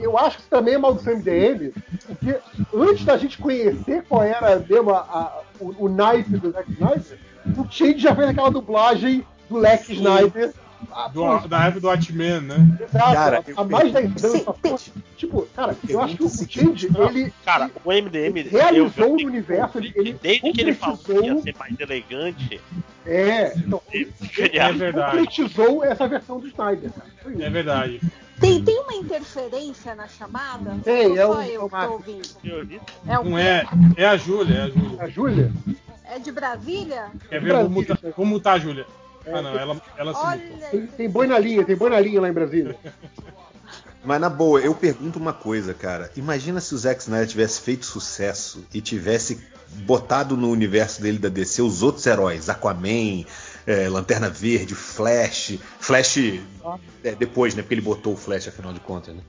Eu 0.00 0.18
acho 0.18 0.36
que 0.36 0.42
isso 0.42 0.50
também 0.50 0.74
é 0.74 0.78
mal 0.78 0.94
do 0.94 1.02
MDM, 1.02 1.72
porque 2.06 2.38
antes 2.74 3.04
da 3.04 3.16
gente 3.18 3.38
conhecer 3.38 4.02
qual 4.08 4.22
era 4.22 4.58
mesmo 4.58 4.90
a, 4.90 4.98
a- 5.00 5.42
o, 5.60 5.84
o 5.86 5.88
naipe 5.88 6.36
do 6.38 6.50
Zack 6.50 6.70
Snyder, 6.72 7.18
o 7.60 7.66
Change 7.70 7.98
já 7.98 8.14
fez 8.14 8.28
aquela 8.28 8.50
dublagem 8.50 9.24
do 9.48 9.56
Lex 9.58 9.88
Snyder. 9.88 10.52
Ah, 10.90 11.08
pô, 11.08 11.38
Do, 11.38 11.46
da 11.48 11.64
época 11.66 11.80
do 11.80 11.86
Watchmen, 11.86 12.40
né? 12.40 12.56
Exato, 12.80 13.14
Cara, 13.14 13.44
há 13.56 13.64
mais 13.64 13.86
de 13.86 13.92
10 13.92 14.06
anos 14.06 14.24
essa 14.24 14.52
porra. 14.52 14.78
Tipo, 15.16 15.42
cara, 15.54 15.76
eu 15.88 16.00
acho 16.00 16.16
que 16.16 16.24
o 16.24 16.28
Change, 16.28 16.88
ele 17.08 17.32
Cara, 17.44 17.70
o 17.84 17.92
MDM. 17.92 18.40
eu- 18.40 18.50
realizou 18.50 19.04
eu- 19.06 19.16
no 19.16 19.26
universo, 19.28 19.78
ele, 19.78 19.92
ele 19.94 20.18
Desde 20.20 20.50
que 20.52 20.60
ele 20.60 20.74
falou 20.74 20.98
que 20.98 21.12
ia 21.12 21.40
ser 21.40 21.54
mais 21.56 21.78
elegante, 21.78 22.60
É, 23.06 23.52
então, 23.58 23.80
ele 23.92 24.12
É 24.36 24.72
verdade. 24.72 25.16
concretizou 25.18 25.84
essa 25.84 26.06
versão 26.08 26.40
do 26.40 26.48
Snyder. 26.48 26.90
cara. 26.90 27.08
É 27.44 27.50
verdade. 27.50 28.00
Tem, 28.40 28.60
tem 28.64 28.80
uma 28.80 28.94
interferência 28.94 29.94
na 29.94 30.08
chamada? 30.08 30.76
Tem, 30.82 31.16
é 31.16 31.22
só 31.26 31.32
o- 31.38 31.42
eu 31.42 31.60
é 31.62 31.64
o 31.64 31.68
que 31.70 31.76
tô 31.86 31.92
ouvindo? 31.92 32.28
É 33.06 33.18
o 33.20 33.24
Não 33.24 33.38
é. 33.38 33.64
É 33.96 34.04
a 34.06 34.16
Júlia, 34.16 34.54
é 34.56 34.62
a 34.62 34.68
Júlia. 34.68 35.02
A 35.02 35.08
Júlia? 35.08 35.52
É 36.12 36.18
de 36.18 36.30
Brasília? 36.30 37.10
Quer 37.30 37.40
ver? 37.40 37.54
Vou 37.54 37.70
mutar, 37.70 37.98
vou 38.14 38.26
mutar 38.26 38.54
a 38.56 38.58
Júlia. 38.58 38.86
Ah, 39.26 39.40
não, 39.40 39.58
ela, 39.58 39.82
ela 39.96 40.14
se 40.14 40.38
mutou. 40.42 40.68
Tem, 40.70 40.86
tem 40.86 41.08
boi 41.08 41.26
na 41.26 41.38
linha, 41.38 41.64
tem 41.64 41.74
boi 41.74 41.88
na 41.88 41.98
linha 41.98 42.20
lá 42.20 42.28
em 42.28 42.32
Brasília. 42.34 42.76
Mas 44.04 44.20
na 44.20 44.28
boa, 44.28 44.60
eu 44.60 44.74
pergunto 44.74 45.18
uma 45.18 45.32
coisa, 45.32 45.72
cara. 45.72 46.10
Imagina 46.14 46.60
se 46.60 46.74
o 46.74 46.78
Zack 46.78 47.00
Snyder 47.00 47.26
tivesse 47.26 47.62
feito 47.62 47.86
sucesso 47.86 48.62
e 48.74 48.82
tivesse 48.82 49.40
botado 49.86 50.36
no 50.36 50.50
universo 50.50 51.00
dele 51.00 51.18
da 51.18 51.30
DC 51.30 51.62
os 51.62 51.82
outros 51.82 52.04
heróis, 52.04 52.50
Aquaman, 52.50 53.24
é, 53.66 53.88
Lanterna 53.88 54.28
Verde, 54.28 54.74
Flash, 54.74 55.58
Flash 55.80 56.18
é, 57.04 57.14
depois, 57.14 57.54
né? 57.54 57.62
Porque 57.62 57.74
ele 57.74 57.80
botou 57.80 58.14
o 58.14 58.16
Flash 58.16 58.48
afinal 58.48 58.72
de 58.72 58.80
contas, 58.80 59.14
né? 59.14 59.22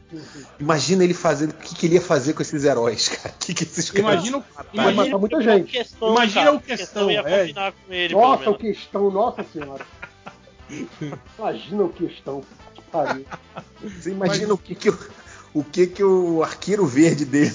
Imagina 0.60 1.04
ele 1.04 1.14
fazendo, 1.14 1.52
o 1.52 1.56
que, 1.56 1.76
que 1.76 1.86
ele 1.86 1.96
ia 1.96 2.02
fazer 2.02 2.34
com 2.34 2.42
esses 2.42 2.64
heróis, 2.64 3.10
cara? 3.16 3.34
O 3.36 3.38
que, 3.40 3.54
que 3.54 3.64
esses 3.64 3.90
caras 3.92 4.14
Imagina, 4.14 4.38
o- 4.38 4.44
Vai 4.56 4.66
imagina, 4.74 5.04
matar 5.06 5.18
muita 5.18 5.42
gente. 5.42 5.72
questão, 5.72 6.12
Imagina 6.12 6.46
cara, 6.46 6.56
o 6.56 6.60
questão, 6.62 7.12
ia 7.12 7.24
é. 7.26 7.54
ele, 7.90 8.14
Nossa, 8.14 8.50
o 8.50 8.58
questão, 8.58 9.12
nossa 9.12 9.44
senhora. 9.52 9.86
Imagina 11.40 11.84
o 11.84 11.90
questão. 11.90 12.44
Que 12.74 12.82
pariu. 12.84 13.26
Você 13.84 14.10
imagina 14.12 14.54
o 14.54 14.58
que 14.58 14.74
que 14.74 14.92
o 15.54 15.64
que 15.64 15.86
que 15.88 16.04
o 16.04 16.42
arqueiro 16.44 16.86
verde 16.86 17.26
dele 17.26 17.54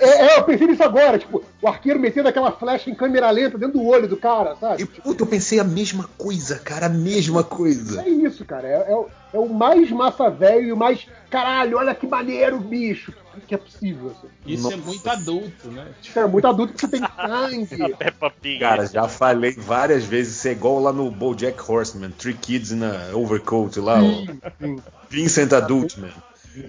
É, 0.00 0.34
é, 0.34 0.38
eu 0.38 0.44
pensei 0.44 0.66
nisso 0.66 0.82
agora, 0.82 1.18
tipo, 1.18 1.44
o 1.60 1.68
arqueiro 1.68 2.00
metendo 2.00 2.28
aquela 2.28 2.50
flecha 2.52 2.88
em 2.90 2.94
câmera 2.94 3.30
lenta 3.30 3.58
dentro 3.58 3.78
do 3.78 3.86
olho 3.86 4.08
do 4.08 4.16
cara, 4.16 4.56
sabe? 4.56 4.82
E, 4.82 4.86
puta, 4.86 5.22
eu 5.22 5.26
pensei 5.26 5.58
a 5.60 5.64
mesma 5.64 6.08
coisa, 6.16 6.58
cara, 6.58 6.86
a 6.86 6.90
mesma 6.90 7.44
coisa. 7.44 8.02
É 8.02 8.08
isso, 8.08 8.44
cara. 8.44 8.66
É, 8.66 8.90
é 8.90 8.94
o- 8.94 9.08
é 9.34 9.38
o 9.38 9.48
mais 9.48 9.90
massa 9.90 10.30
velho 10.30 10.68
e 10.68 10.72
o 10.72 10.76
mais. 10.76 11.06
Caralho, 11.30 11.76
olha 11.76 11.94
que 11.94 12.06
maneiro, 12.06 12.58
bicho. 12.58 13.12
Que 13.46 13.54
é 13.54 13.58
possível. 13.58 14.12
Assim. 14.12 14.28
Isso 14.46 14.66
é 14.72 14.76
Nossa. 14.76 14.88
muito 14.88 15.10
adulto, 15.10 15.68
né? 15.70 15.88
Isso 16.02 16.18
é 16.18 16.26
muito 16.26 16.46
adulto 16.46 16.72
porque 16.72 16.88
tem 16.88 17.00
sangue. 17.00 17.92
Peppa 17.98 18.30
Pig. 18.30 18.58
Cara, 18.60 18.86
já 18.86 19.06
falei 19.08 19.52
várias 19.52 20.04
vezes, 20.04 20.36
isso 20.36 20.48
é 20.48 20.52
igual 20.52 20.80
lá 20.80 20.90
no 20.90 21.10
BoJack 21.10 21.60
Horseman, 21.70 22.12
Three 22.12 22.32
Kids 22.32 22.72
in 22.72 22.80
a 22.82 23.14
Overcoat 23.14 23.78
lá, 23.78 24.00
Sim, 24.00 24.40
o 24.62 24.64
sim. 24.64 24.76
Vincent 25.10 25.52
Adultman. 25.52 26.08
Isso 26.08 26.16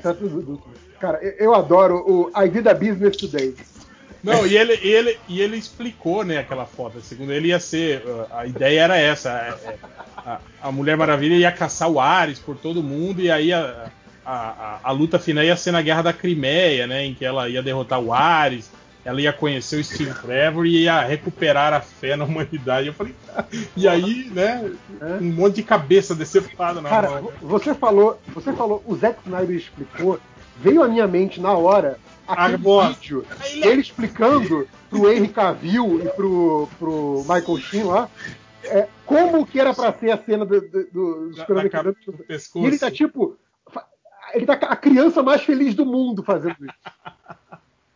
adulto. 0.04 0.62
Cara, 1.00 1.20
eu, 1.38 1.54
adoro 1.54 2.04
o 2.08 2.32
I 2.44 2.50
Did 2.50 2.68
a 2.68 2.74
Business 2.74 3.18
Today. 3.18 3.56
Não, 4.24 4.46
e 4.48 4.58
ele, 4.58 4.74
ele, 4.82 5.18
e 5.28 5.42
ele 5.42 5.58
explicou, 5.58 6.24
né, 6.24 6.40
aquela 6.40 6.66
foto. 6.66 7.00
Segundo 7.02 7.32
ele 7.32 7.50
ia 7.50 7.60
ser. 7.60 8.04
uh, 8.06 8.26
A 8.32 8.46
ideia 8.46 8.82
era 8.82 8.98
essa. 8.98 9.30
é, 9.30 9.70
é, 9.70 9.78
A, 10.18 10.40
a 10.64 10.72
Mulher 10.72 10.98
Maravilha 10.98 11.36
ia 11.36 11.52
caçar 11.52 11.90
o 11.90 12.00
Ares 12.00 12.40
por 12.40 12.58
todo 12.58 12.84
mundo, 12.84 13.22
e 13.22 13.30
aí 13.30 13.54
a, 13.54 13.92
a, 14.26 14.36
a, 14.36 14.80
a 14.84 14.92
luta 14.92 15.20
final 15.20 15.44
ia 15.44 15.56
ser 15.56 15.72
na 15.72 15.82
Guerra 15.82 16.02
da 16.02 16.14
Crimeia, 16.14 16.88
né? 16.88 17.06
Em 17.06 17.14
que 17.14 17.24
ela 17.24 17.48
ia 17.48 17.62
derrotar 17.62 18.00
o 18.00 18.12
Ares, 18.12 18.70
ela 19.08 19.22
ia 19.22 19.32
conhecer 19.32 19.80
o 19.80 19.84
Steve 19.84 20.14
Trevor 20.16 20.66
e 20.66 20.84
ia 20.84 21.02
recuperar 21.02 21.72
a 21.74 21.80
fé 21.80 22.18
na 22.18 22.26
humanidade. 22.26 22.88
Eu 22.88 22.94
falei, 22.94 23.16
cara, 23.26 23.48
e 23.76 23.88
aí, 23.88 24.30
né? 24.34 24.70
Um 25.22 25.32
monte 25.32 25.56
de 25.56 25.64
cabeça 25.64 26.14
decepada 26.14 26.82
na 26.82 26.90
Cara, 26.90 27.10
mão. 27.22 27.32
você 27.42 27.74
falou, 27.74 28.20
você 28.28 28.52
falou, 28.52 28.84
o 28.86 28.96
Zack 28.98 29.20
Snyder 29.26 29.56
explicou, 29.56 30.20
veio 30.58 30.84
à 30.84 30.88
minha 30.90 31.08
mente 31.08 31.40
na 31.40 31.54
hora 31.54 31.98
aquele 32.28 32.56
Agora. 32.56 32.90
vídeo 32.90 33.26
ele 33.64 33.80
explicando 33.80 34.68
pro 34.90 35.10
Henry 35.10 35.30
Cavill 35.30 36.02
e 36.04 36.10
pro, 36.10 36.68
pro 36.78 37.22
Michael 37.22 37.58
Sheen 37.60 37.84
lá 37.86 38.10
é, 38.66 38.88
como 39.06 39.46
que 39.48 39.58
era 39.58 39.74
pra 39.74 39.94
ser 39.94 40.12
a 40.12 40.18
cena 40.18 40.46
do, 40.46 40.60
do, 40.60 40.84
do 40.92 41.32
Da- 41.38 41.82
da 41.84 41.92
do 41.92 41.96
pescoço. 42.28 42.66
E 42.66 42.68
ele 42.68 42.78
tá 42.78 42.92
tipo. 42.92 43.38
Ele 44.34 44.46
tá 44.46 44.54
a 44.56 44.76
criança 44.76 45.24
mais 45.24 45.42
feliz 45.44 45.74
do 45.74 45.86
mundo 45.86 46.22
fazendo 46.22 46.58
isso. 46.66 46.74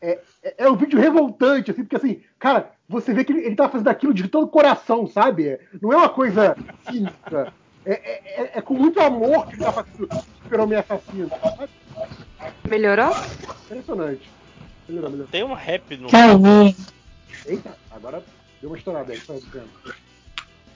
É, 0.02 0.20
é, 0.44 0.56
é 0.66 0.70
um 0.70 0.76
vídeo 0.76 1.00
revoltante, 1.00 1.70
assim, 1.70 1.84
porque 1.84 1.96
assim, 1.96 2.24
cara, 2.40 2.72
você 2.90 3.14
vê 3.14 3.24
que 3.24 3.32
ele, 3.32 3.46
ele 3.46 3.56
tá 3.56 3.70
fazendo 3.70 3.88
aquilo 3.90 4.14
de 4.14 4.28
todo 4.28 4.46
o 4.46 4.50
coração, 4.50 5.06
sabe? 5.06 5.60
Não 5.82 5.94
é 5.94 5.98
uma 5.98 6.10
coisa 6.10 6.56
cínica. 6.90 7.54
É, 7.86 7.94
é- 7.94 8.42
é- 8.44 8.52
é 8.56 8.62
com 8.62 8.74
muito 8.74 9.00
amor 9.00 9.48
que 9.48 9.56
ele 9.56 9.64
tá 9.64 9.72
fazendo 9.72 10.10
Super-Homem 10.44 10.78
assassino. 10.80 11.30
sabe? 11.30 11.70
Melhorou? 12.68 13.12
Impressionante. 13.66 14.30
Melhorou, 14.90 15.10
melhorou. 15.12 15.32
Tem 15.32 15.44
um 15.44 15.54
rap 15.54 15.98
no. 15.98 16.10
Eita, 17.46 17.78
agora 17.92 18.24
deu 18.60 18.70
uma 18.70 18.78
estourada 18.78 19.14
aí. 19.14 19.20
tá. 19.20 19.34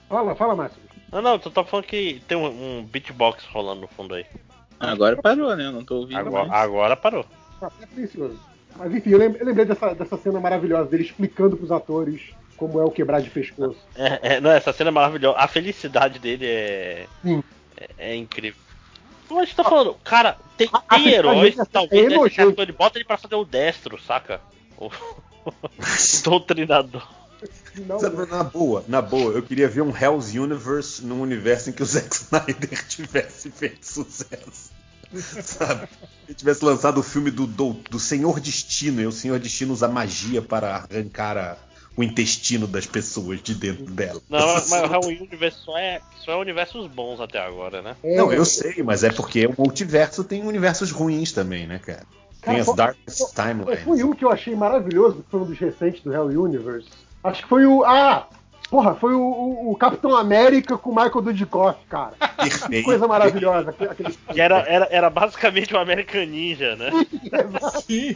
Fala, 0.07 0.35
fala, 0.35 0.55
Márcio. 0.55 0.81
Não, 1.11 1.21
não, 1.21 1.39
tu 1.39 1.49
tá 1.49 1.63
falando 1.63 1.85
que 1.85 2.21
tem 2.27 2.37
um, 2.37 2.79
um 2.79 2.83
beatbox 2.85 3.45
rolando 3.45 3.81
no 3.81 3.87
fundo 3.87 4.13
aí. 4.13 4.25
Agora 4.79 5.19
parou, 5.19 5.55
né? 5.55 5.65
Eu 5.65 5.71
não 5.71 5.83
tô 5.83 5.97
ouvindo. 5.97 6.17
Agora, 6.17 6.47
mais. 6.47 6.61
agora 6.63 6.95
parou. 6.95 7.25
Tá, 7.59 7.71
é 7.81 7.85
silencioso. 7.87 8.39
Mas 8.77 8.93
enfim, 8.93 9.11
eu 9.11 9.17
lem- 9.17 9.35
eu 9.39 9.45
lembrei 9.45 9.65
dessa, 9.65 9.93
dessa 9.93 10.17
cena 10.17 10.39
maravilhosa 10.39 10.89
dele 10.89 11.03
explicando 11.03 11.55
pros 11.57 11.71
atores 11.71 12.21
como 12.57 12.79
é 12.79 12.83
o 12.83 12.91
quebrar 12.91 13.21
de 13.21 13.29
pescoço. 13.29 13.77
É, 13.95 14.35
é, 14.35 14.41
não, 14.41 14.49
essa 14.51 14.71
cena 14.73 14.89
é 14.89 14.91
maravilhosa. 14.91 15.37
A 15.37 15.47
felicidade 15.47 16.19
dele 16.19 16.45
é. 16.45 17.07
Sim. 17.21 17.43
É, 17.77 17.89
é 18.11 18.15
incrível. 18.15 18.59
Como 19.27 19.39
a 19.39 19.43
gente 19.45 19.55
tá 19.55 19.63
falando, 19.63 19.95
cara, 20.03 20.37
tem, 20.55 20.69
a 20.71 20.95
tem 20.95 21.07
heróis 21.09 21.57
é 21.57 21.65
que 21.65 21.71
talvez 21.71 22.03
nesse 22.03 22.15
nojento. 22.15 22.49
caso 22.55 22.61
ele 22.61 22.71
bota 22.71 22.97
ele 22.97 23.05
pra 23.05 23.17
fazer 23.17 23.35
o 23.35 23.45
destro, 23.45 23.99
saca? 24.01 24.39
O, 24.77 24.91
doutrinador. 26.23 27.07
Não, 27.87 27.99
Sabe, 27.99 28.25
na 28.25 28.43
boa, 28.43 28.83
na 28.87 29.01
boa, 29.01 29.33
eu 29.33 29.43
queria 29.43 29.67
ver 29.67 29.81
um 29.81 29.95
Hell's 29.95 30.33
Universe 30.33 31.05
num 31.05 31.21
universo 31.21 31.69
em 31.69 31.73
que 31.73 31.83
o 31.83 31.85
Zack 31.85 32.15
Snyder 32.15 32.87
tivesse 32.87 33.51
feito 33.51 33.85
sucesso. 33.85 34.71
Sabe? 35.43 35.87
Se 36.27 36.33
tivesse 36.33 36.63
lançado 36.65 36.99
o 36.99 37.03
filme 37.03 37.31
do, 37.31 37.45
do, 37.47 37.73
do 37.89 37.99
Senhor 37.99 38.39
Destino, 38.39 39.01
e 39.01 39.05
o 39.05 39.11
Senhor 39.11 39.39
Destino 39.39 39.73
usa 39.73 39.87
magia 39.87 40.41
para 40.41 40.75
arrancar 40.75 41.37
a- 41.37 41.57
o 41.97 42.03
intestino 42.03 42.67
das 42.67 42.85
pessoas 42.85 43.41
de 43.41 43.55
dentro 43.55 43.85
dela. 43.85 44.21
Não, 44.29 44.53
mas, 44.53 44.69
mas 44.69 44.83
o 44.83 44.87
Real 44.87 45.05
Universe 45.05 45.57
só 45.63 45.77
é, 45.77 46.01
só 46.23 46.31
é 46.33 46.35
universos 46.35 46.87
bons 46.87 47.21
até 47.21 47.39
agora, 47.39 47.81
né? 47.81 47.95
Não, 48.03 48.33
eu 48.33 48.43
sei, 48.43 48.83
mas 48.83 49.03
é 49.03 49.09
porque 49.09 49.45
o 49.47 49.55
multiverso 49.57 50.23
tem 50.23 50.43
universos 50.45 50.91
ruins 50.91 51.31
também, 51.31 51.65
né, 51.65 51.79
cara? 51.79 52.03
Tem 52.41 52.59
as 52.59 52.75
Darkest 52.75 53.33
Timelines. 53.33 53.83
Foi 53.83 54.03
um 54.03 54.13
que 54.13 54.25
eu 54.25 54.29
achei 54.29 54.53
maravilhoso, 54.55 55.23
que 55.23 55.31
foi 55.31 55.39
um 55.39 55.45
dos 55.45 55.57
recentes 55.57 56.03
do 56.03 56.13
Hell 56.13 56.25
Universe. 56.41 56.89
Acho 57.23 57.41
que 57.43 57.49
foi 57.49 57.65
o. 57.65 57.83
Ah! 57.85 58.27
Porra, 58.69 58.95
foi 58.95 59.13
o, 59.13 59.19
o- 59.21 59.71
o 59.71 59.75
Capitão 59.77 60.15
América 60.15 60.77
com 60.77 60.89
o 60.89 60.95
Michael 60.95 61.21
Dudikoff, 61.21 61.77
cara. 61.87 62.13
Que 62.19 62.49
Perfeito. 62.49 62.85
coisa 62.85 63.07
maravilhosa. 63.07 63.69
aquele- 63.69 63.89
aquele- 63.91 64.13
Que 64.33 64.41
era, 64.41 64.57
era, 64.67 64.87
era 64.91 65.09
basicamente 65.09 65.73
o 65.73 65.77
American 65.77 66.25
Ninja, 66.25 66.75
né? 66.75 66.89
Sim. 67.85 68.15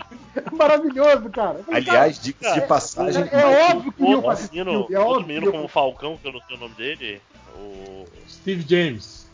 Maravilhoso, 0.51 1.29
cara. 1.29 1.59
Aliás, 1.71 2.19
diga-se 2.19 2.53
de 2.59 2.61
passagem. 2.67 3.23
É, 3.31 3.41
é 3.41 3.71
óbvio 3.71 3.91
que 3.91 4.03
iam 4.03 4.23
Outro 4.23 4.43
menino, 4.51 4.71
filme, 4.71 4.95
é 4.95 4.99
outro 4.99 5.13
óbvio 5.19 5.27
menino 5.27 5.51
como 5.51 5.67
Falcão, 5.67 6.17
que 6.17 6.27
eu 6.27 6.33
não 6.33 6.41
sei 6.47 6.55
o 6.55 6.59
nome 6.59 6.75
dele. 6.75 7.21
O... 7.55 8.05
Steve 8.27 8.65
James. 8.67 9.27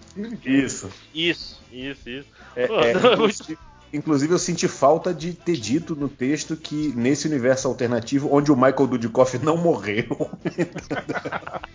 Isso. 0.45 0.89
Isso, 1.13 1.61
isso, 1.71 2.09
isso. 2.09 2.27
É, 2.55 2.67
Pô, 2.67 2.79
é, 2.79 2.93
não, 2.93 3.13
inclusive, 3.13 3.57
inclusive, 3.95 4.33
eu 4.33 4.39
senti 4.39 4.67
falta 4.67 5.13
de 5.13 5.33
ter 5.33 5.55
dito 5.57 5.95
no 5.95 6.07
texto 6.09 6.55
que 6.55 6.93
nesse 6.95 7.27
universo 7.27 7.67
alternativo, 7.67 8.29
onde 8.31 8.51
o 8.51 8.55
Michael 8.55 8.87
Dudikoff 8.87 9.37
não 9.39 9.57
morreu. 9.57 10.29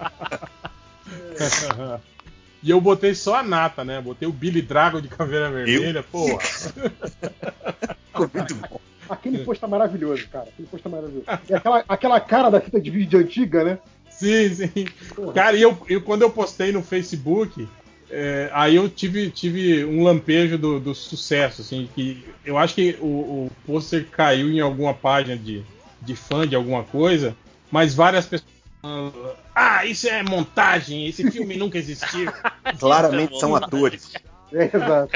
e 2.62 2.70
eu 2.70 2.81
botei 2.81 3.15
só 3.15 3.36
a 3.36 3.42
nata, 3.42 3.84
né? 3.84 4.00
Botei 4.00 4.28
o 4.28 4.32
Billy 4.32 4.62
Dragon 4.62 5.00
de 5.00 5.08
caveira 5.08 5.50
vermelha, 5.50 6.02
porra. 6.02 6.39
Ficou 8.07 8.31
muito 8.34 8.55
bom. 8.57 8.81
Aquele 9.08 9.44
post 9.44 9.60
tá 9.60 9.66
maravilhoso, 9.66 10.28
cara. 10.28 10.49
Aquele 10.49 10.68
post 10.68 10.84
tá 10.84 10.89
maravilhoso. 10.89 11.24
E 11.49 11.55
aquela, 11.55 11.84
aquela 11.89 12.20
cara 12.20 12.50
da 12.50 12.60
fita 12.60 12.81
de 12.81 12.90
vídeo 12.90 13.18
antiga, 13.18 13.65
né? 13.65 13.78
Sim, 14.10 14.55
sim. 14.55 14.86
Cara, 15.34 15.57
e 15.57 15.62
eu, 15.62 15.76
eu- 15.89 16.02
quando 16.02 16.23
eu 16.23 16.31
postei 16.31 16.70
no 16.70 16.82
Facebook, 16.82 17.68
é, 18.11 18.51
aí 18.53 18.77
eu 18.77 18.89
tive, 18.89 19.31
tive 19.31 19.85
um 19.85 20.03
lampejo 20.03 20.59
do, 20.59 20.81
do 20.81 20.95
sucesso, 20.95 21.63
assim, 21.63 21.89
que 21.95 22.25
eu 22.45 22.59
acho 22.59 22.75
que 22.75 22.97
o, 23.01 23.07
o 23.07 23.53
pôster 23.65 24.07
caiu 24.11 24.51
em 24.51 24.61
alguma 24.61 24.93
página 24.93 25.37
de, 25.37 25.63
de 26.03 26.17
fã 26.17 26.47
de 26.47 26.57
alguma 26.57 26.83
coisa, 26.83 27.37
mas 27.71 27.95
várias 27.95 28.27
pessoas 28.27 28.51
falando, 28.83 29.37
ah, 29.55 29.85
isso 29.87 30.09
é 30.09 30.23
montagem, 30.23 31.07
esse 31.07 31.31
filme 31.31 31.57
nunca 31.57 31.79
existiu. 31.79 32.33
Claramente 32.79 33.39
são 33.39 33.55
atores. 33.55 34.13
É, 34.53 34.65
exato. 34.65 35.13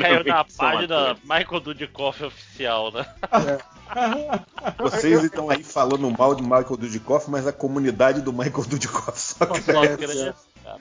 Caiu 0.00 0.24
na 0.24 0.44
página 0.44 1.14
Michael 1.24 1.60
Dudikoff 1.60 2.24
oficial, 2.24 2.90
né? 2.90 3.06
Vocês 4.78 5.24
estão 5.24 5.50
aí 5.50 5.62
falando 5.62 6.10
mal 6.10 6.34
de 6.34 6.42
Michael 6.42 6.78
Dudikoff, 6.78 7.30
mas 7.30 7.46
a 7.46 7.52
comunidade 7.52 8.22
do 8.22 8.32
Michael 8.32 8.64
Dudikoff 8.64 9.20
só 9.20 9.44
cresce. 9.44 10.32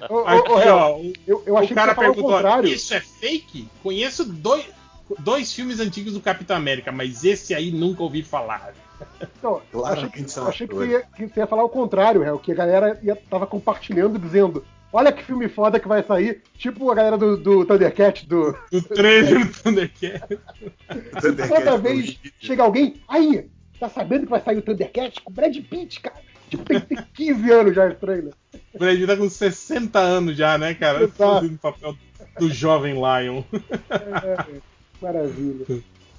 Ô, 0.10 0.16
ô, 0.16 0.28
Aqui, 0.28 0.50
ô, 0.52 0.54
ó, 0.54 0.58
Real, 0.58 1.00
o- 1.02 1.14
eu, 1.28 1.44
eu 1.46 1.58
achei 1.58 1.72
o 1.72 1.76
cara 1.76 1.94
que 1.96 2.00
perguntou: 2.02 2.24
contrário. 2.32 2.70
Isso 2.70 2.94
é 2.94 3.00
fake? 3.00 3.68
Conheço 3.82 4.26
dois, 4.26 4.66
dois 5.20 5.52
filmes 5.54 5.80
antigos 5.80 6.14
do 6.14 6.22
Capitão 6.22 6.56
América, 6.58 6.92
mas 6.92 7.24
esse 7.24 7.54
aí 7.54 7.72
nunca 7.72 8.04
ouvi 8.04 8.22
falar. 8.24 8.74
Eu 9.42 9.86
achei 9.86 10.10
que, 10.10 10.20
eu 10.38 10.48
achei 10.48 10.68
que 10.68 10.76
ia, 10.86 11.02
que 11.16 11.28
você 11.28 11.40
ia 11.40 11.48
falar 11.48 11.64
o 11.64 11.70
contrário, 11.70 12.22
Real, 12.22 12.38
que 12.38 12.52
a 12.52 12.56
galera 12.56 13.00
ia, 13.02 13.16
tava 13.16 13.48
compartilhando, 13.48 14.20
dizendo: 14.20 14.66
Olha 14.92 15.12
que 15.12 15.24
filme 15.24 15.48
foda 15.48 15.80
que 15.80 15.88
vai 15.88 16.04
sair. 16.04 16.42
Tipo 16.58 16.92
a 16.92 16.96
galera 16.96 17.18
do, 17.18 17.38
do 17.38 17.66
Thundercat, 17.66 18.28
do. 18.28 18.58
Do 18.72 18.82
trailer 18.82 19.46
do 19.48 19.54
Thundercat. 19.64 20.38
Toda 21.48 21.78
vez 21.78 22.20
chega 22.40 22.64
alguém, 22.64 23.02
aí, 23.08 23.50
tá 23.80 23.88
sabendo 23.90 24.24
que 24.26 24.32
vai 24.32 24.42
sair 24.42 24.58
o 24.58 24.62
Thundercat 24.62 25.22
com 25.22 25.32
o 25.32 25.34
Brad 25.34 25.56
Pitt, 25.58 26.02
cara? 26.02 26.18
Tipo, 26.50 26.64
tem, 26.64 26.80
tem 26.80 26.98
15 27.14 27.52
anos 27.52 27.76
já 27.76 27.88
esse 27.88 27.98
trailer. 27.98 28.34
O 28.74 28.80
Brad 28.80 28.96
Pitt 28.96 29.08
tá 29.08 29.18
com 29.18 29.30
60 29.30 30.00
anos 30.00 30.36
já, 30.36 30.58
né, 30.58 30.74
cara? 30.74 31.04
Exato. 31.04 31.16
Fazendo 31.16 31.56
o 31.56 31.60
papel 31.60 31.96
do 32.40 32.52
jovem 32.52 32.96
Lion. 32.96 33.44
É, 33.92 34.62
maravilha. 35.02 35.66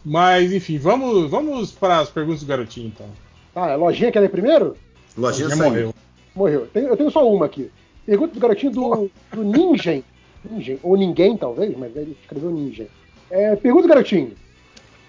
Mas, 0.05 0.53
enfim, 0.53 0.79
vamos, 0.79 1.31
vamos 1.31 1.73
para 1.73 1.99
as 1.99 2.09
perguntas 2.09 2.41
do 2.41 2.47
garotinho, 2.47 2.89
então. 2.89 3.07
Tá, 3.53 3.73
a 3.73 3.77
lojinha 3.77 4.11
quer 4.11 4.21
ler 4.21 4.31
primeiro? 4.31 4.77
Lojinha 5.17 5.49
Já 5.51 5.57
saiu. 5.57 5.71
morreu. 5.71 5.95
Morreu. 6.35 6.69
Eu 6.75 6.97
tenho 6.97 7.11
só 7.11 7.29
uma 7.29 7.47
aqui. 7.47 7.71
Pergunta 8.07 8.35
do 8.35 8.41
garotinho 8.41 8.73
do, 8.73 9.11
do 9.33 9.45
Ninja. 9.45 10.03
Ninja. 10.49 10.79
Ou 10.83 10.97
ninguém, 10.97 11.37
talvez, 11.37 11.77
mas 11.77 11.95
ele 11.95 12.17
escreveu 12.23 12.51
Ninja. 12.51 12.87
É, 13.31 13.55
pergunta 13.57 13.83
do 13.83 13.89
garotinho. 13.89 14.33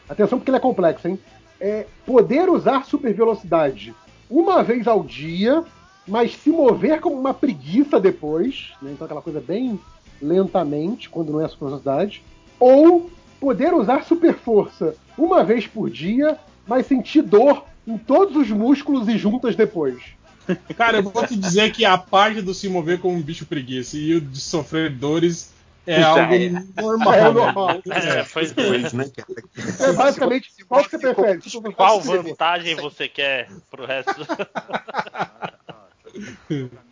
Atenção 0.10 0.38
porque 0.38 0.52
ele 0.52 0.58
é 0.58 0.62
complexo, 0.62 1.08
hein? 1.08 1.18
É, 1.60 1.86
poder 2.06 2.50
usar 2.50 2.86
super 2.86 3.14
velocidade 3.14 3.94
uma 4.32 4.64
vez 4.64 4.88
ao 4.88 5.04
dia, 5.04 5.64
mas 6.08 6.36
se 6.36 6.50
mover 6.50 7.02
como 7.02 7.20
uma 7.20 7.34
preguiça 7.34 8.00
depois, 8.00 8.72
né? 8.82 8.92
então 8.94 9.06
aquela 9.06 9.22
coisa 9.22 9.42
bem 9.42 9.80
lentamente, 10.22 11.10
quando 11.10 11.34
não 11.34 11.42
é 11.42 11.48
super 11.48 11.66
velocidade. 11.66 12.24
Ou 12.60 13.10
poder 13.40 13.74
usar 13.74 14.04
super 14.06 14.34
força 14.36 14.96
uma 15.18 15.44
vez 15.44 15.68
por 15.68 15.90
dia, 15.90 16.38
mas 16.66 16.86
sentir 16.86 17.24
dor 17.24 17.66
em 17.86 17.98
todos 17.98 18.36
os 18.38 18.50
músculos 18.50 19.08
e 19.08 19.18
juntas 19.18 19.56
depois. 19.56 19.98
Cara, 20.78 20.98
eu 20.98 21.28
te 21.28 21.36
dizer 21.36 21.72
que 21.72 21.86
a 21.86 21.98
parte 21.98 22.42
do 22.42 22.54
se 22.54 22.70
mover 22.70 23.00
como 23.00 23.16
um 23.16 23.22
bicho 23.22 23.46
preguiça 23.46 23.98
e 23.98 24.16
o 24.16 24.22
de 24.22 24.40
sofrer 24.40 24.90
dores 24.92 25.51
é 25.86 26.02
algo 26.02 26.34
é. 26.34 26.50
normal. 26.82 27.14
É 27.14 27.22
né? 27.22 27.32
normal. 27.32 27.70
É, 27.72 28.24
pois 28.32 28.52
é. 28.52 28.54
Dois, 28.54 28.94
né, 28.94 29.12
cara? 29.16 29.44
É 29.80 29.94
basicamente, 29.94 30.50
qual 30.68 30.84
que 30.84 30.92
você 30.92 31.00
prefere? 31.00 31.50
Super 31.50 31.74
Qual 31.74 32.02
vantagem 32.02 32.76
você 32.76 33.08
quer 33.08 33.50
pro 33.70 33.86
resto? 33.86 34.14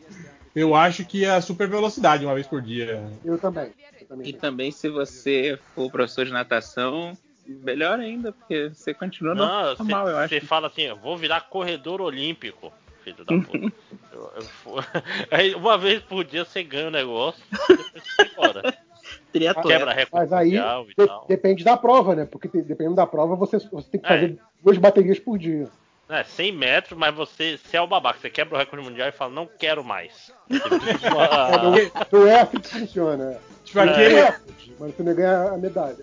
Eu 0.56 0.76
acho 0.76 1.06
que 1.06 1.24
é 1.24 1.30
a 1.30 1.42
super 1.42 1.68
velocidade 1.68 2.26
uma 2.26 2.34
vez 2.34 2.48
por 2.48 2.62
dia. 2.62 3.04
Eu 3.24 3.38
também. 3.38 3.72
Eu 4.02 4.08
também. 4.08 4.28
E 4.28 4.34
também, 4.34 4.72
se 4.72 4.90
você 4.90 5.60
for 5.76 5.92
professor 5.92 6.26
de 6.26 6.32
natação, 6.32 7.16
melhor 7.46 8.00
ainda, 8.00 8.32
porque 8.32 8.70
você 8.70 8.94
continua 8.94 9.36
Não, 9.36 9.76
normal, 9.76 10.10
eu 10.10 10.18
acho. 10.18 10.34
você 10.34 10.42
fala 10.42 10.68
assim, 10.68 10.84
eu 10.84 10.98
vou 10.98 11.18
virar 11.18 11.42
corredor 11.42 12.02
olímpico, 12.02 12.74
filho 13.14 13.26
da 13.26 13.48
puta. 13.48 13.74
Eu- 14.12 14.32
eu 14.36 14.84
Aí, 15.32 15.56
uma 15.56 15.78
vez 15.78 16.02
por 16.02 16.24
dia 16.24 16.44
você 16.46 16.64
ganha 16.64 16.88
o 16.88 16.92
negócio, 16.92 17.42
depois 17.68 18.04
você 18.04 18.16
vai 18.18 18.28
embora. 18.32 18.78
Quebra 19.32 19.92
recorde 19.94 20.10
Mas 20.12 20.34
aí 20.34 20.48
mundial 20.50 20.86
e 20.90 20.94
de- 20.96 21.28
depende 21.28 21.64
da 21.64 21.78
prova, 21.78 22.16
né? 22.16 22.26
Porque 22.26 22.48
dependendo 22.48 22.96
da 22.96 23.06
prova, 23.08 23.36
você, 23.36 23.58
você 23.58 23.90
tem 23.90 24.00
que 24.00 24.06
É. 24.06 24.10
fazer 24.10 24.38
duas 24.64 24.78
baterias 24.78 25.20
por 25.20 25.38
dia. 25.38 25.68
É, 26.08 26.24
100 26.24 26.52
metros, 26.52 26.98
mas 26.98 27.14
você, 27.14 27.58
você 27.58 27.78
é 27.78 27.82
o 27.82 27.86
babaca, 27.88 28.20
você 28.20 28.30
quebra 28.30 28.56
o 28.56 28.58
recorde 28.58 28.84
mundial 28.84 29.08
e 29.08 29.12
fala, 29.12 29.32
não 29.32 29.46
quero 29.48 29.84
mais. 29.84 30.32
É, 30.50 30.54
não, 32.12 32.26
é, 32.28 32.30
é 32.32 32.42
assim 32.42 32.60
que 32.60 32.68
funciona. 32.70 33.38
Tipo 33.64 33.80
É. 33.80 33.84
aquele- 33.90 34.16
É, 34.20 34.40
mas 34.80 34.96
você 34.96 35.04
não 35.04 35.14
ganha 35.16 35.52
a 35.52 35.58
medalha. 35.58 35.98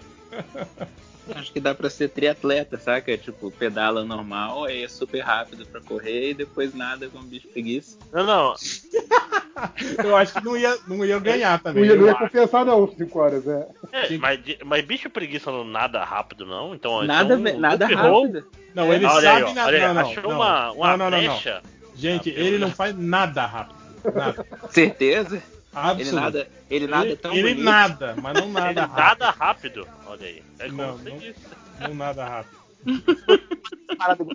Acho 1.35 1.53
que 1.53 1.59
dá 1.61 1.75
pra 1.75 1.91
ser 1.91 2.09
triatleta, 2.11 2.79
saca? 2.79 3.17
Tipo, 3.19 3.51
pedala 3.51 4.05
normal, 4.05 4.65
aí 4.65 4.85
é 4.85 4.89
super 4.89 5.21
rápido 5.21 5.67
pra 5.67 5.81
correr 5.81 6.31
e 6.31 6.35
depois 6.35 6.73
nada 6.75 7.09
com 7.09 7.21
bicho 7.23 7.49
preguiça. 7.49 7.99
Não, 8.13 8.25
não. 8.25 8.55
Eu 10.05 10.15
acho 10.17 10.35
que 10.35 10.45
não 10.45 10.57
ia, 10.57 10.77
não 10.87 11.05
ia 11.05 11.19
ganhar 11.19 11.53
Não 11.53 11.59
também. 11.59 11.85
ia, 11.87 11.97
não 11.97 12.07
ia 12.07 12.15
compensar, 12.15 12.65
não, 12.65 12.87
5 12.95 13.19
horas. 13.19 13.47
É. 13.49 13.67
É, 13.93 14.19
mas, 14.19 14.41
mas 14.65 14.85
bicho 14.85 15.09
preguiça 15.09 15.51
não 15.51 15.65
nada 15.65 16.05
rápido, 16.05 16.45
não? 16.45 16.75
Então, 16.75 17.03
Nada, 17.03 17.35
então, 17.35 17.59
nada 17.61 17.87
loop 17.87 17.95
roll- 17.97 18.23
rápido. 18.27 18.47
Não, 18.75 18.93
ele 18.93 19.07
Olha 19.07 19.21
sabe 19.23 19.45
aí, 19.47 19.55
nadar. 19.55 19.67
olha 19.69 19.89
não, 19.89 19.95
não, 19.95 20.11
achou 20.11 20.23
não. 20.25 20.31
uma, 20.33 20.71
uma 20.73 20.97
não, 20.99 21.11
não, 21.11 21.23
não, 21.23 21.29
não. 21.29 21.61
Gente, 21.95 22.31
Ah, 22.31 22.39
ele 22.39 22.59
não 22.59 22.71
faz 22.71 22.95
nada 22.97 23.47
rápido. 23.47 23.77
Nada. 24.15 24.47
Certeza? 24.71 25.43
Absoluto. 25.77 26.01
Ele 26.01 26.11
nada, 26.21 26.49
ele 26.71 26.87
nada 26.87 27.07
Ele- 27.07 27.17
tão 27.17 27.33
ele 27.33 27.43
bonito. 27.51 27.65
nada, 27.65 28.15
mas 28.21 28.35
não 28.41 28.49
nada 28.53 28.71
Ele 28.71 28.81
rápido. 28.81 28.97
nada 28.99 29.31
rápido. 29.31 29.89
Olha 30.07 30.27
aí. 30.27 30.43
É 30.59 30.67
como 30.69 30.83
Não, 30.83 30.97
você 30.97 31.09
não- 31.11 31.19
disse. 31.19 31.41
Não 31.81 31.95
nada 31.95 32.25
rápido. 32.25 32.57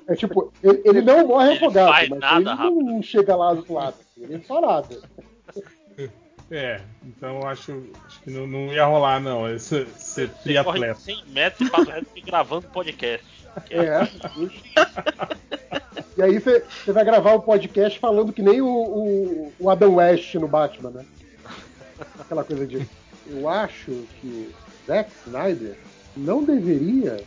É 0.08 0.16
tipo, 0.16 0.54
ele, 0.64 0.82
ele 0.86 1.02
não 1.02 1.26
morre 1.28 1.48
Ele 1.52 1.58
afogado, 1.58 2.10
mas 2.10 2.20
nada 2.20 2.66
ele 2.68 2.84
não 2.84 3.02
chega 3.02 3.36
lá 3.36 3.54
do 3.54 3.74
lado. 3.74 3.96
Ele 4.18 4.44
só 4.46 4.62
nada. 4.62 4.88
É, 6.54 6.82
então 7.06 7.38
eu 7.40 7.48
acho, 7.48 7.82
acho 8.06 8.20
que 8.24 8.30
não, 8.30 8.46
não 8.46 8.74
ia 8.74 8.84
rolar, 8.84 9.22
não. 9.22 9.50
Esse, 9.50 9.86
ser 9.96 10.28
triatleta. 10.44 10.96
100 11.00 11.24
metros 11.28 11.66
e 11.66 11.72
passa 11.72 11.90
o 11.90 11.94
resto 11.94 12.26
gravando 12.26 12.68
podcast. 12.68 13.26
É. 13.70 14.06
E 16.18 16.22
aí 16.22 16.38
você 16.40 16.62
vai 16.88 17.06
gravar 17.06 17.36
o 17.36 17.42
podcast 17.42 17.98
falando 17.98 18.34
que 18.34 18.42
nem 18.42 18.60
o, 18.62 18.68
o, 18.68 19.54
o 19.60 19.70
Adam 19.70 19.96
West 19.96 20.36
no 20.36 20.48
Batman, 20.50 20.90
né? 20.92 21.06
Aquela 22.20 22.44
coisa 22.44 22.66
de. 22.66 22.88
Eu 23.28 23.48
acho 23.48 23.92
que 24.20 24.52
Zack 24.88 25.12
Snyder 25.26 25.78
não 26.16 26.44
deveria 26.44 27.24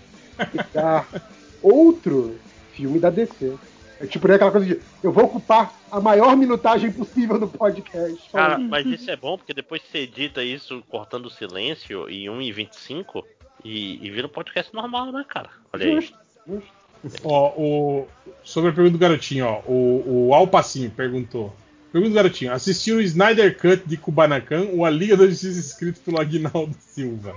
criar 0.50 1.06
outro 1.62 2.38
filme 2.72 2.98
da 2.98 3.10
DC. 3.10 3.54
É 4.00 4.06
tipo 4.06 4.26
né, 4.26 4.34
aquela 4.34 4.50
coisa 4.50 4.66
de 4.66 4.80
eu 5.02 5.12
vou 5.12 5.24
ocupar 5.24 5.72
a 5.90 6.00
maior 6.00 6.36
minutagem 6.36 6.90
possível 6.90 7.38
do 7.38 7.46
podcast. 7.46 8.30
Cara, 8.30 8.58
mas 8.58 8.86
isso 8.86 9.10
é 9.10 9.16
bom 9.16 9.38
porque 9.38 9.54
depois 9.54 9.80
você 9.82 9.98
edita 9.98 10.42
isso 10.42 10.82
cortando 10.88 11.26
o 11.26 11.30
silêncio 11.30 12.08
em 12.08 12.26
1,25 12.26 13.24
e, 13.64 14.04
e 14.04 14.10
vira 14.10 14.26
um 14.26 14.30
podcast 14.30 14.74
normal, 14.74 15.12
né, 15.12 15.24
cara? 15.28 15.48
Olha 15.72 15.86
aí. 15.86 15.94
Justo, 15.94 16.18
justo. 16.46 16.84
Ó, 17.22 17.52
o, 17.56 18.08
sobre 18.42 18.70
a 18.70 18.72
pergunta 18.72 18.96
do 18.96 19.00
garotinho, 19.00 19.46
ó, 19.46 19.60
o, 19.66 20.28
o 20.28 20.34
Alpacinho 20.34 20.90
perguntou. 20.90 21.54
Pergunta 21.94 22.10
do 22.10 22.16
garotinho: 22.16 22.52
assistiu 22.52 22.96
o 22.96 23.00
Snyder 23.00 23.56
Cut 23.56 23.84
de 23.86 23.96
Kubanacan 23.96 24.66
ou 24.72 24.84
a 24.84 24.90
Liga 24.90 25.16
da 25.16 25.28
Justiça 25.28 25.60
escrito 25.60 26.00
pelo 26.00 26.20
Aguinaldo 26.20 26.74
Silva? 26.80 27.32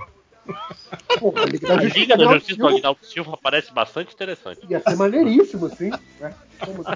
Pô, 1.20 1.32
a 1.36 1.44
Liga 1.44 1.68
da 1.68 1.80
Justiça 2.34 2.56
do 2.56 2.66
Aguinaldo 2.66 2.98
Silva 3.06 3.38
parece 3.40 3.72
bastante 3.72 4.12
interessante. 4.12 4.58
Ia 4.68 4.80
ser 4.80 4.96
maneiríssimo, 4.96 5.68
sim. 5.76 5.90
Né? 6.18 6.34
Como- 6.58 6.82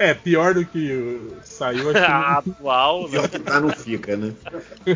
É, 0.00 0.14
pior 0.14 0.54
do 0.54 0.64
que 0.64 1.20
saiu 1.42 1.92
que 1.92 1.98
não- 2.00 2.06
Atual, 2.06 3.02
né? 3.02 3.08
Pior 3.10 3.28
que 3.28 3.38
tá, 3.40 3.60
não 3.60 3.70
fica, 3.70 4.16
né? 4.16 4.32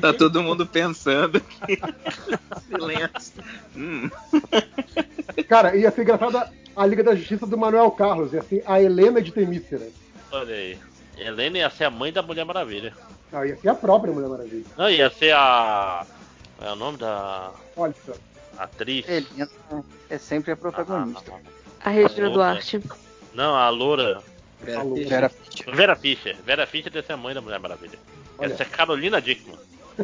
Tá 0.01 0.13
todo 0.15 0.43
mundo 0.43 0.65
pensando 0.65 1.37
aqui. 1.39 1.79
Silêncio. 2.71 3.43
Hum. 3.77 4.09
Cara, 5.49 5.77
ia 5.77 5.91
ser 5.91 6.03
engraçado 6.03 6.37
a- 6.77 6.87
Liga 6.87 7.03
da 7.03 7.15
Justiça 7.17 7.47
do 7.47 7.59
Manuel 7.59 7.91
Carlos, 7.91 8.33
ia 8.33 8.43
ser 8.45 8.63
a 8.65 8.81
Helena 8.81 9.21
de 9.21 9.33
Temícera. 9.33 9.89
Olha 10.33 10.55
aí. 10.55 10.79
Helena 11.17 11.59
ia 11.59 11.71
ser 11.71 11.85
a 11.85 11.91
mãe 11.91 12.13
da 12.13 12.23
Mulher 12.23 12.45
Maravilha. 12.45 12.93
Não, 13.31 13.45
ia 13.45 13.57
ser 13.57 13.69
a 13.69 13.75
própria 13.75 14.13
Mulher 14.13 14.29
Maravilha. 14.29 14.65
Não, 14.77 14.91
ia 14.91 15.11
ser 15.11 15.35
a. 15.35 16.07
Qual 16.57 16.71
é 16.71 16.73
o 16.73 16.77
nome 16.77 16.99
da 16.99 17.51
Olha 17.77 17.95
só. 18.05 18.13
atriz? 18.57 19.07
Helena 19.09 19.49
é 20.09 20.19
sempre 20.19 20.53
a 20.53 20.57
protagonista. 20.57 21.33
A 21.85 21.91
Regina 21.91 22.29
Outra. 22.29 22.31
Duarte. 22.31 22.81
Não, 23.35 23.55
a 23.55 23.69
loura. 23.69 24.23
Vera. 24.63 24.85
Vera 24.85 25.29
Fischer. 25.29 25.75
Vera 25.75 25.97
Fischer. 25.97 26.37
Vera 26.45 26.67
Fischer 26.67 26.93
deve 26.93 27.07
ser 27.07 27.13
a 27.13 27.17
mãe 27.17 27.35
da 27.35 27.41
Mulher 27.41 27.59
Maravilha. 27.59 27.99
Olha. 28.39 28.53
Essa 28.53 28.63
é 28.63 28.67
Carolina 28.67 29.21
Dickman. 29.21 29.59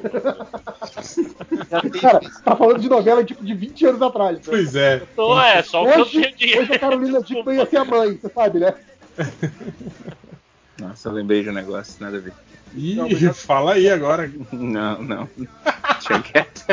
Cara, 2.01 2.21
tá 2.45 2.55
falando 2.55 2.79
de 2.79 2.91
novela 2.91 3.25
tipo 3.25 3.43
de 3.43 3.55
20 3.55 3.87
anos 3.87 4.03
atrás. 4.03 4.37
Né? 4.37 4.43
Pois 4.45 4.77
é. 4.77 5.03
Então 5.11 5.41
é, 5.41 5.63
só 5.63 5.83
o 5.83 6.05
que 6.07 6.19
eu 6.19 6.31
de. 6.33 6.59
hoje 6.59 6.75
a 6.75 6.79
Carolina 6.79 7.23
Dickman 7.23 7.57
ia 7.57 7.65
ser 7.67 7.79
a 7.79 7.85
mãe, 7.87 8.17
você 8.17 8.29
sabe, 8.29 8.59
né? 8.59 8.75
Nossa, 10.81 11.09
eu 11.09 11.13
lembrei 11.13 11.43
de 11.43 11.51
um 11.51 11.53
negócio, 11.53 11.97
nada 12.01 12.19
a 12.19 12.21
ver. 12.21 12.33
Ih, 12.75 13.33
fala 13.33 13.75
aí 13.75 13.89
agora. 13.89 14.31
Não, 14.53 15.03
não. 15.03 15.29
Deixa 15.37 16.23
quieto. 16.23 16.65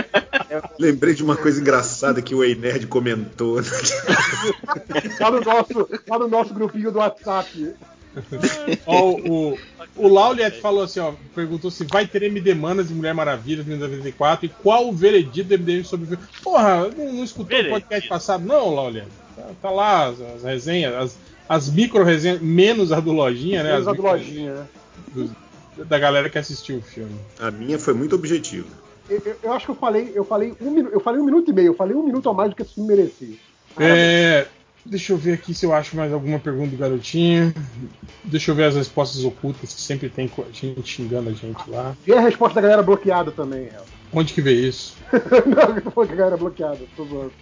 Lembrei 0.79 1.13
de 1.13 1.23
uma 1.23 1.35
coisa 1.35 1.59
engraçada 1.59 2.21
que 2.21 2.35
o 2.35 2.43
Ei 2.43 2.55
Nerd 2.55 2.87
comentou. 2.87 3.57
Lá 5.19 5.31
no 5.31 5.41
nosso, 5.41 5.89
lá 6.07 6.19
no 6.19 6.27
nosso 6.27 6.53
grupinho 6.53 6.91
do 6.91 6.99
WhatsApp. 6.99 7.73
Ó, 8.85 9.11
o, 9.11 9.57
o 9.95 10.07
Lauliet 10.07 10.61
falou 10.61 10.83
assim, 10.83 10.99
ó, 10.99 11.13
perguntou 11.33 11.69
se 11.69 11.83
vai 11.85 12.07
ter 12.07 12.23
MD 12.23 12.53
Manas 12.53 12.87
de 12.87 12.93
Mulher 12.93 13.13
Maravilha 13.13 13.63
de 13.63 13.69
1994 13.69 14.45
e 14.45 14.49
qual 14.49 14.87
o 14.87 14.93
veredito 14.93 15.49
do 15.49 15.59
MDM 15.59 15.83
sobre 15.83 16.05
o 16.05 16.09
filme. 16.09 16.23
Porra, 16.41 16.87
não, 16.89 17.13
não 17.13 17.23
escutou 17.23 17.45
o 17.45 17.49
Veredito. 17.49 17.73
podcast 17.73 18.09
passado, 18.09 18.45
não, 18.45 18.73
Lauliet? 18.73 19.07
Tá, 19.35 19.43
tá 19.61 19.69
lá 19.69 20.07
as, 20.07 20.21
as 20.21 20.43
resenhas, 20.43 20.93
as, 20.95 21.17
as 21.47 21.69
micro 21.69 22.03
resenhas, 22.03 22.41
menos 22.41 22.91
a 22.91 22.99
do 22.99 23.11
Lojinha, 23.11 23.63
né? 23.63 23.71
Menos 23.73 23.87
As 23.87 23.93
a 23.93 23.95
do 23.95 24.01
Lojinha, 24.01 24.53
né? 24.53 25.29
da 25.77 25.99
galera 25.99 26.29
que 26.29 26.37
assistiu 26.37 26.77
o 26.77 26.81
filme. 26.81 27.15
A 27.39 27.51
minha 27.51 27.77
foi 27.77 27.93
muito 27.93 28.15
objetiva. 28.15 28.67
Eu, 29.09 29.21
eu- 29.25 29.35
eu 29.43 29.53
acho 29.53 29.65
que 29.65 29.71
eu 29.71 29.75
falei, 29.75 30.11
eu 30.15 30.23
falei 30.23 30.53
um 30.61 30.71
minuto, 30.71 30.93
eu 30.93 30.99
falei 30.99 31.21
um 31.21 31.25
minuto 31.25 31.51
e 31.51 31.53
meio, 31.53 31.67
eu 31.67 31.73
falei 31.75 31.95
um 31.95 32.03
minuto 32.03 32.29
a 32.29 32.33
mais 32.33 32.49
do 32.49 32.55
que 32.55 32.61
esse 32.61 32.73
filme 32.73 32.95
merecia. 32.95 33.35
É, 33.77 34.47
deixa 34.85 35.11
eu 35.13 35.17
ver 35.17 35.33
aqui 35.33 35.53
se 35.53 35.65
eu 35.65 35.73
acho 35.73 35.95
mais 35.97 36.11
alguma 36.13 36.39
pergunta 36.39 36.71
do 36.71 36.77
garotinho. 36.77 37.53
Deixa 38.23 38.49
eu 38.51 38.55
ver 38.55 38.63
as 38.63 38.75
respostas 38.75 39.23
ocultas 39.25 39.73
que 39.73 39.81
sempre 39.81 40.09
tem 40.09 40.31
gente 40.53 40.89
xingando 40.89 41.29
a 41.29 41.33
gente 41.33 41.69
lá. 41.69 41.95
E 42.07 42.13
a 42.13 42.21
resposta 42.21 42.55
da 42.55 42.61
galera 42.61 42.81
bloqueada 42.81 43.31
também. 43.31 43.69
Onde 44.13 44.33
que 44.33 44.41
vê 44.41 44.53
isso? 44.53 44.95
não, 45.45 45.75
eu 45.77 46.07
que 46.07 46.13
a 46.13 46.15
galera 46.15 46.37
bloqueada, 46.37 46.79
tô 46.95 47.03
zoando. 47.05 47.33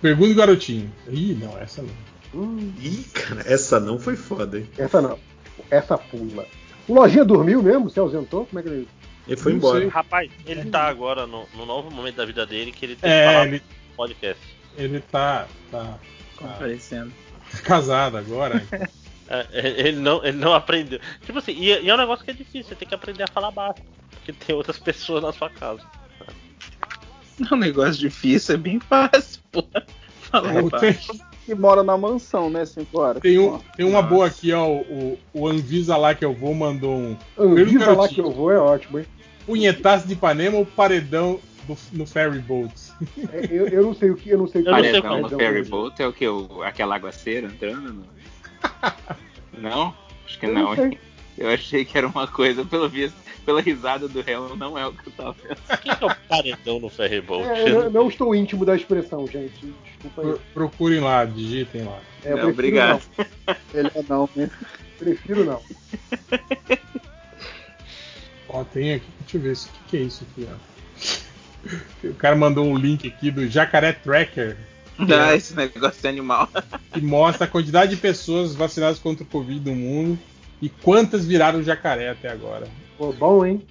Pergunta 0.00 0.28
do 0.30 0.34
garotinho. 0.34 0.90
Ih, 1.10 1.34
não, 1.40 1.58
essa 1.58 1.82
não. 1.82 1.90
Hum, 2.34 2.72
Ih, 2.80 3.04
cara, 3.14 3.42
essa 3.46 3.80
não 3.80 3.98
foi 3.98 4.16
foda, 4.16 4.58
hein? 4.58 4.68
essa 4.76 5.00
não. 5.00 5.18
Essa 5.70 5.96
pula. 5.98 6.46
O 6.86 6.94
Lojinha 6.94 7.24
dormiu 7.24 7.62
mesmo? 7.62 7.88
Se 7.90 7.98
ausentou? 7.98 8.46
Como 8.46 8.58
é 8.58 8.62
que 8.62 8.68
ele. 8.68 8.88
Ele 9.26 9.36
foi 9.36 9.52
Não 9.52 9.58
embora. 9.58 9.78
sei. 9.80 9.88
Rapaz, 9.88 10.30
ele 10.46 10.64
tá 10.70 10.84
agora 10.88 11.26
no, 11.26 11.46
no 11.54 11.66
novo 11.66 11.90
momento 11.90 12.16
da 12.16 12.24
vida 12.24 12.46
dele 12.46 12.72
que 12.72 12.84
ele 12.86 12.96
tem 12.96 13.10
É, 13.10 13.26
que 13.26 13.32
falar 13.32 13.46
ele- 13.46 13.56
no 13.90 13.96
podcast. 13.96 14.42
Ele 14.76 15.00
tá, 15.00 15.46
tá, 15.70 15.82
tá 15.84 15.98
Comparecendo. 16.36 17.12
casado 17.64 18.16
agora. 18.16 18.62
É, 19.30 19.46
ele, 19.88 19.98
não, 19.98 20.24
ele 20.24 20.38
não 20.38 20.54
aprendeu. 20.54 20.98
Tipo 21.26 21.38
assim, 21.38 21.52
e, 21.52 21.66
e 21.82 21.90
é 21.90 21.94
um 21.94 21.98
negócio 21.98 22.24
que 22.24 22.30
é 22.30 22.32
difícil, 22.34 22.64
você 22.64 22.74
tem 22.74 22.88
que 22.88 22.94
aprender 22.94 23.24
a 23.24 23.26
falar 23.26 23.50
baixo. 23.50 23.82
Porque 24.10 24.32
tem 24.32 24.56
outras 24.56 24.78
pessoas 24.80 25.22
na 25.22 25.34
sua 25.34 25.50
casa. 25.50 25.82
É 27.38 27.54
um 27.54 27.58
negócio 27.58 28.00
difícil, 28.00 28.54
é 28.54 28.58
bem 28.58 28.80
fácil, 28.80 29.42
pô. 29.52 29.62
Fala 30.22 30.62
Ou 30.62 30.70
baixo. 30.70 31.12
Que 31.48 31.54
mora 31.54 31.82
na 31.82 31.96
mansão, 31.96 32.50
né, 32.50 32.66
5 32.66 33.00
horas. 33.00 33.22
tem, 33.22 33.38
um, 33.38 33.58
tem 33.74 33.86
uma 33.86 34.02
boa 34.02 34.26
aqui, 34.26 34.52
ó. 34.52 34.66
O, 34.68 35.18
o 35.32 35.48
Anvisa 35.48 35.96
lá 35.96 36.14
que 36.14 36.22
eu 36.22 36.34
vou 36.34 36.52
mandou 36.54 36.94
um 36.94 37.16
Anvisa 37.38 37.94
lá 37.94 38.06
que 38.06 38.20
eu 38.20 38.30
vou 38.30 38.52
é 38.52 38.58
ótimo, 38.58 38.98
hein? 38.98 39.06
punhetaço 39.46 40.06
de 40.06 40.12
Ipanema 40.12 40.58
ou 40.58 40.66
paredão 40.66 41.40
do- 41.66 41.78
no 41.94 42.04
ferry 42.06 42.38
boat. 42.40 42.74
É, 43.32 43.46
Eu, 43.50 43.66
eu 43.68 43.82
não 43.82 43.94
sei 43.94 44.10
o 44.10 44.14
que, 44.14 44.28
eu 44.28 44.36
não 44.36 44.46
sei 44.46 44.60
o 44.60 44.64
que 44.64 44.68
é 44.68 44.72
Paredão 44.74 45.00
paredão 45.02 45.30
no 45.30 45.38
ferry 45.38 45.60
hoje. 45.62 45.70
boat 45.70 46.02
é 46.02 46.06
o 46.06 46.12
que? 46.12 46.28
O, 46.28 46.62
aquela 46.62 46.96
aguaceira 46.96 47.46
entrando? 47.46 47.94
No... 47.94 48.04
Não? 49.58 49.94
Acho 50.26 50.38
que 50.38 50.44
Eu 50.46 50.52
não, 50.54 50.74
não? 50.76 50.90
Eu 51.38 51.48
achei 51.50 51.84
que 51.84 51.96
era 51.96 52.06
uma 52.06 52.26
coisa, 52.26 52.62
pelo 52.64 52.88
visto, 52.90 53.16
pela 53.48 53.62
risada 53.62 54.06
do 54.06 54.20
réu, 54.20 54.54
não 54.58 54.76
é 54.78 54.86
o 54.86 54.92
que 54.92 55.08
eu 55.08 55.12
tava 55.14 55.32
pensando. 55.32 55.78
Quem 55.80 55.96
que 55.96 56.04
é 56.04 56.06
o 56.06 56.14
paredão 56.28 56.78
no 56.80 56.90
ferryboat? 56.90 57.48
É, 57.48 57.70
eu 57.70 57.90
não 57.90 58.06
estou 58.06 58.34
íntimo 58.34 58.62
da 58.62 58.76
expressão, 58.76 59.26
gente. 59.26 59.72
Desculpa 59.86 60.20
aí. 60.20 60.26
Pro- 60.28 60.40
procurem 60.52 61.00
lá, 61.00 61.24
digitem 61.24 61.84
lá. 61.84 61.98
É, 62.22 62.34
não, 62.34 62.50
obrigado. 62.50 63.00
Ele 63.72 63.88
é 63.94 64.02
não, 64.06 64.28
né? 64.36 64.50
não. 64.50 64.68
Prefiro 64.98 65.46
não. 65.46 65.62
Ó, 68.50 68.64
tem 68.64 68.92
aqui, 68.92 69.06
deixa 69.20 69.38
eu 69.38 69.40
ver 69.40 69.52
isso. 69.52 69.68
O 69.68 69.72
que, 69.72 69.78
que 69.88 69.96
é 69.96 70.00
isso 70.00 70.26
aqui, 70.30 70.46
ó? 70.52 72.06
O 72.06 72.14
cara 72.14 72.36
mandou 72.36 72.66
um 72.66 72.76
link 72.76 73.08
aqui 73.08 73.30
do 73.30 73.48
Jacaré 73.48 73.92
Tracker, 73.92 74.58
Ah, 74.98 75.34
esse 75.34 75.54
negócio 75.56 76.02
de 76.02 76.06
animal. 76.06 76.50
que 76.92 77.00
mostra 77.00 77.46
a 77.46 77.48
quantidade 77.48 77.94
de 77.94 77.96
pessoas 78.00 78.54
vacinadas 78.54 78.98
contra 78.98 79.24
o 79.24 79.26
Covid 79.26 79.70
no 79.70 79.74
mundo 79.74 80.18
e 80.60 80.68
quantas 80.68 81.24
viraram 81.24 81.62
jacaré 81.62 82.10
até 82.10 82.28
agora. 82.28 82.68
Pô, 82.98 83.12
bom, 83.12 83.46
hein? 83.46 83.64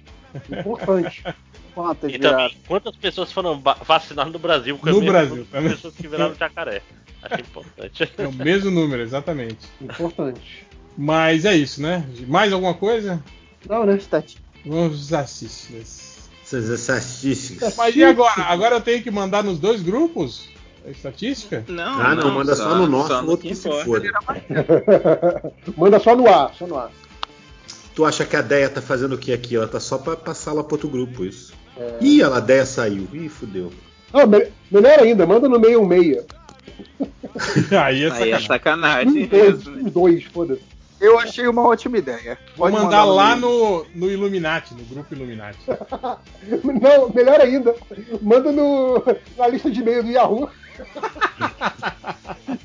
Importante. 0.50 1.22
Quantas 1.74 2.12
E 2.12 2.18
também, 2.18 2.56
quantas 2.66 2.96
pessoas 2.96 3.30
foram 3.30 3.62
vacinadas 3.86 4.32
no 4.32 4.38
Brasil? 4.40 4.80
No 4.82 5.00
Brasil, 5.00 5.44
de 5.44 5.68
pessoas 5.68 5.94
que 5.94 6.08
viraram 6.08 6.34
jacaré. 6.34 6.82
Achei 7.22 7.38
importante. 7.40 8.12
É 8.18 8.26
o 8.26 8.32
mesmo 8.32 8.68
número, 8.68 9.00
exatamente. 9.00 9.68
Importante. 9.80 10.66
Mas 10.96 11.44
é 11.44 11.54
isso, 11.54 11.80
né? 11.80 12.04
Mais 12.26 12.52
alguma 12.52 12.74
coisa? 12.74 13.22
Não, 13.68 13.86
né? 13.86 13.94
Estatística. 13.96 14.42
Vamos 14.66 15.12
assistir. 15.12 15.84
Essas 16.42 16.68
estatísticas. 16.68 17.76
Mas 17.76 17.94
e 17.94 18.02
agora? 18.02 18.42
Agora 18.42 18.74
eu 18.74 18.80
tenho 18.80 19.00
que 19.00 19.10
mandar 19.10 19.44
nos 19.44 19.60
dois 19.60 19.80
grupos? 19.80 20.48
A 20.84 20.90
estatística? 20.90 21.64
Não, 21.68 22.00
Ah, 22.00 22.14
não, 22.16 22.32
manda 22.32 22.56
só 22.56 22.74
no 22.74 22.88
nosso, 22.88 23.08
só 23.08 23.22
no 23.22 23.30
outro 23.30 23.42
que 23.42 23.50
que 23.50 23.54
se 23.54 23.70
foda. 23.84 24.10
Manda 25.76 26.00
só 26.00 26.16
no 26.16 26.28
ar, 26.28 26.52
só 26.54 26.66
no 26.66 26.76
ar. 26.76 26.90
Tu 27.98 28.04
acha 28.04 28.24
que 28.24 28.36
a 28.36 28.40
Deia 28.40 28.68
tá 28.70 28.80
fazendo 28.80 29.16
o 29.16 29.18
que 29.18 29.32
aqui? 29.32 29.56
Ela 29.56 29.66
tá 29.66 29.80
só 29.80 29.98
pra 29.98 30.14
passar 30.14 30.52
lá 30.52 30.62
pro 30.62 30.74
outro 30.76 30.88
grupo, 30.88 31.24
isso. 31.24 31.52
Ih, 32.00 32.22
ela, 32.22 32.36
a 32.36 32.40
Deia 32.40 32.64
saiu. 32.64 33.08
Ih, 33.12 33.28
fudeu. 33.28 33.72
Ah, 34.12 34.24
me- 34.24 34.46
melhor 34.70 35.00
ainda, 35.00 35.26
manda 35.26 35.48
no 35.48 35.58
meio 35.58 35.82
um 35.82 35.84
meia. 35.84 36.24
Aí 37.84 38.04
é 38.04 38.12
Aí 38.12 38.30
é 38.30 38.38
sacanagem. 38.38 38.46
sacanagem 38.46 39.24
Um 39.24 39.26
dois, 39.26 39.64
né? 39.66 39.72
um 39.82 39.90
dois, 39.90 40.22
foda-se. 40.26 40.62
Eu 41.00 41.18
achei 41.18 41.48
uma 41.48 41.62
ótima 41.66 41.98
ideia. 41.98 42.38
Vou 42.56 42.70
Pode 42.70 42.84
mandar 42.84 43.02
lá 43.02 43.34
meio. 43.34 43.48
no, 43.48 43.86
no 43.96 44.08
Illuminati, 44.12 44.74
no 44.74 44.84
grupo 44.84 45.12
Illuminati. 45.12 45.58
Não, 46.80 47.08
melhor 47.12 47.40
ainda, 47.40 47.74
manda 48.22 48.52
no, 48.52 49.02
na 49.36 49.48
lista 49.48 49.68
de 49.72 49.80
e-mail 49.80 50.04
do 50.04 50.10
Yahoo. 50.10 50.48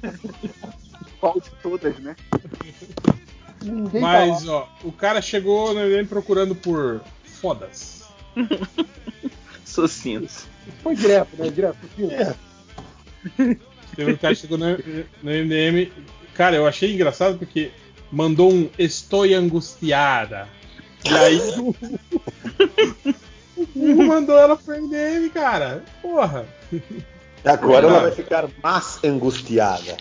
Mas, 4.02 4.48
ó, 4.48 4.68
o 4.84 4.92
cara 4.92 5.22
chegou 5.22 5.74
no 5.74 5.80
MDM 5.80 6.08
procurando 6.08 6.56
por 6.56 7.02
fodas. 7.24 8.04
Sucinto. 9.66 10.48
Foi 10.82 10.96
direto, 10.96 11.30
né? 11.38 11.50
Direto. 11.50 11.78
Sim. 11.96 12.10
Teve 13.96 14.14
um 14.14 14.18
cara 14.18 14.34
que 14.36 14.42
chegou 14.42 14.58
no, 14.58 14.66
no 15.22 15.32
MDM. 15.32 15.92
Cara, 16.34 16.56
eu 16.56 16.66
achei 16.66 16.94
engraçado 16.94 17.38
porque 17.38 17.72
mandou 18.12 18.52
um 18.52 18.70
Estou 18.78 19.24
angustiada. 19.24 20.48
E 21.06 21.10
aí. 21.10 21.40
o 23.76 24.04
mandou 24.04 24.38
ela 24.38 24.56
pro 24.56 24.82
MDM, 24.82 25.30
cara. 25.34 25.84
Porra. 26.02 26.46
Agora 27.44 27.88
ela 27.88 28.00
vai 28.00 28.10
vai 28.10 28.12
ficar 28.12 28.48
mais 28.62 29.04
angustiada. 29.04 29.98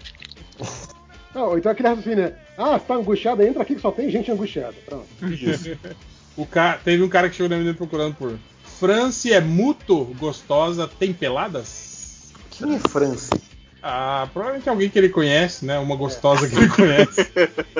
Não, 1.34 1.58
então 1.58 1.72
aquele 1.72 1.88
raciocínio, 1.88 2.24
né? 2.24 2.34
Ah, 2.56 2.78
você 2.78 2.84
tá 2.86 2.94
angustiado, 2.94 3.42
entra 3.42 3.62
aqui 3.62 3.74
que 3.74 3.80
só 3.80 3.90
tem 3.90 4.10
gente 4.10 4.30
angustiada. 4.30 4.74
Pronto. 4.86 5.06
Isso. 5.30 5.76
O 6.34 6.46
ca... 6.46 6.78
Teve 6.82 7.02
um 7.02 7.10
cara 7.10 7.28
que 7.28 7.36
chegou 7.36 7.50
na 7.50 7.56
menina 7.58 7.74
procurando 7.76 8.14
por 8.14 8.38
Franci 8.64 9.34
é 9.34 9.40
muito 9.42 10.02
gostosa, 10.18 10.88
tem 10.88 11.12
peladas? 11.12 12.32
Quem 12.50 12.74
é 12.74 12.78
Franci? 12.78 13.28
Ah, 13.82 14.26
provavelmente 14.32 14.66
alguém 14.66 14.88
que 14.88 14.98
ele 14.98 15.10
conhece, 15.10 15.66
né? 15.66 15.78
Uma 15.78 15.94
gostosa 15.94 16.48
que 16.48 16.56
ele 16.56 16.68
conhece. 16.70 17.30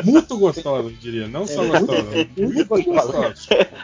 Muito 0.05 0.36
gostosa, 0.36 0.89
eu 0.89 0.92
diria. 0.92 1.26
Não 1.28 1.47
só 1.47 1.62
É, 1.65 1.67
gostosa. 1.68 2.02
muito- 2.02 2.42
Muito 2.42 2.67
gostosa. 2.67 3.34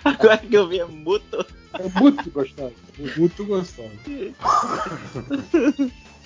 Agora 0.04 0.36
que 0.36 0.54
eu 0.54 0.68
vi 0.68 0.80
é 0.80 0.84
muito. 0.84 1.46
É 1.78 2.00
muito 2.00 2.30
gostoso. 2.30 2.74
Muito 3.16 3.44
gostosa. 3.46 3.90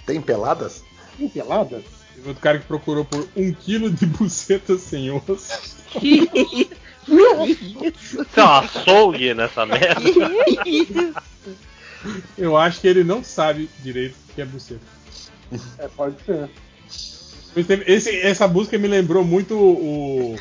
Tem 0.05 0.21
peladas? 0.21 0.83
Tem 1.17 1.29
peladas? 1.29 1.85
Teve 2.15 2.29
outro 2.29 2.43
cara 2.43 2.59
que 2.59 2.67
procurou 2.67 3.05
por 3.05 3.27
um 3.37 3.53
quilo 3.53 3.91
de 3.91 4.07
buceta 4.07 4.77
sem 4.79 5.11
osso. 5.11 5.83
Tem 8.35 8.45
um 8.45 8.49
açougue 8.49 9.35
nessa 9.35 9.67
merda. 9.67 10.01
Eu 12.37 12.57
acho 12.57 12.81
que 12.81 12.89
ele 12.89 13.05
não 13.05 13.23
sabe 13.23 13.69
direito 13.83 14.15
o 14.31 14.35
que 14.35 14.43
é 14.43 14.45
buceta. 14.45 14.81
É, 15.79 15.89
pode 15.89 16.17
ser. 16.25 16.49
Esse- 17.87 18.17
essa 18.21 18.49
busca 18.49 18.79
me 18.79 18.89
lembrou 18.89 19.23
muito 19.25 19.55
o. 19.59 20.37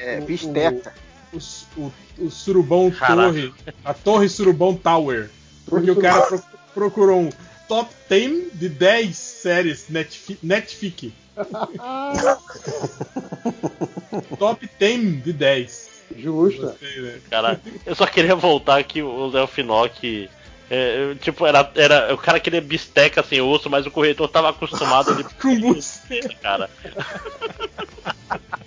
É, 0.00 0.18
o- 0.20 0.24
bisteca. 0.24 0.94
O, 1.32 1.38
o, 1.76 1.92
o 2.18 2.30
Surubão 2.30 2.90
Caraca. 2.90 3.28
Torre. 3.32 3.52
A 3.84 3.92
Torre 3.92 4.28
Surubão 4.28 4.74
Tower. 4.74 5.28
Porque 5.66 5.90
o 5.90 5.96
cara 6.00 6.22
pro- 6.26 6.42
procurou 6.72 7.20
um 7.22 7.30
top 7.68 7.90
10 8.08 8.52
de 8.54 8.68
10 8.68 9.16
séries 9.16 9.86
Netfi- 9.88 10.38
Netfic. 10.42 11.12
top 14.38 14.68
10 14.78 15.24
de 15.24 15.32
10. 15.32 15.90
Justa. 16.16 16.66
Gostei, 16.66 17.00
né? 17.00 17.18
Cara, 17.30 17.60
eu 17.84 17.94
só 17.94 18.06
queria 18.06 18.36
voltar 18.36 18.82
que 18.84 19.02
o 19.02 19.26
Léo 19.28 19.46
Finock. 19.46 20.28
é, 20.70 21.04
eu, 21.10 21.16
tipo, 21.16 21.46
era, 21.46 21.70
era. 21.74 22.14
O 22.14 22.18
cara 22.18 22.38
queria 22.38 22.60
bisteca 22.60 23.22
sem 23.22 23.40
osso, 23.40 23.68
mas 23.70 23.86
o 23.86 23.90
corretor 23.90 24.28
tava 24.28 24.50
acostumado 24.50 25.10
ele 25.12 25.24
com 25.40 25.58
buceta, 25.60 26.34
cara. 26.40 26.70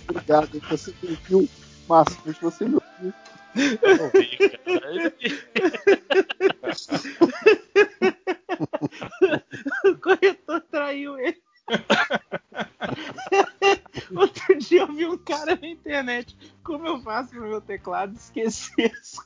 Obrigado, 0.09 0.61
você 0.69 0.93
me 1.03 1.17
viu. 1.30 1.48
Márcio, 1.88 2.17
você 2.42 2.66
me 2.66 2.76
ouviu. 2.76 3.14
O 9.86 9.95
corretor 9.98 10.61
traiu 10.72 11.18
ele. 11.18 11.42
Outro 14.16 14.58
dia 14.58 14.82
eu 14.82 14.94
vi 14.94 15.06
um 15.06 15.18
cara 15.18 15.58
na 15.61 15.68
internet. 15.68 16.36
Como 16.64 16.88
eu 16.88 17.02
faço 17.02 17.36
no 17.36 17.42
meu 17.42 17.61
teclado 17.61 18.16
esquecer 18.16 18.92
as 18.94 19.18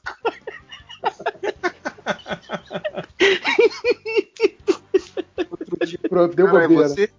Outro 5.49 5.85
dia, 5.85 5.99
pronto, 6.09 6.35
deu 6.35 6.47
Cara, 6.47 6.63
é 6.63 6.67
bobeira. 6.67 6.89
você? 6.89 7.09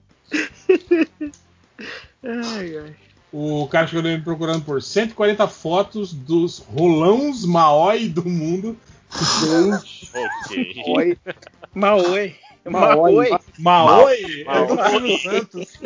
Ai, 2.22 2.78
ai. 2.78 2.96
O 3.32 3.66
cara 3.66 3.86
chegou 3.86 4.02
me 4.02 4.20
procurando 4.20 4.64
por 4.64 4.82
140 4.82 5.48
fotos 5.48 6.12
dos 6.12 6.58
rolãos 6.58 7.46
Maoi 7.46 8.08
do 8.08 8.28
mundo. 8.28 8.76
Gente. 9.20 10.10
Ok. 10.14 10.82
Oi. 10.88 11.18
Maoi. 11.74 12.36
Maoi. 12.64 13.28
Maoi? 13.58 14.44
É 14.46 14.66
do 14.66 14.74
Maoi. 14.74 14.90
Silvio 14.90 15.18
Santos. 15.18 15.78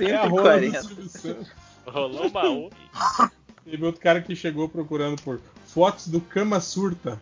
É 0.00 0.14
a 0.14 0.26
rola 0.26 0.60
do 0.60 0.72
140. 0.72 0.82
Silvio 0.82 1.08
Santos. 1.08 1.52
Rolou 1.86 2.30
baú. 2.30 2.70
Teve 3.64 3.84
outro 3.84 4.00
cara 4.00 4.22
que 4.22 4.34
chegou 4.34 4.68
procurando 4.68 5.20
por 5.22 5.40
fotos 5.66 6.08
do 6.08 6.20
Kama 6.20 6.60
Surta. 6.60 7.20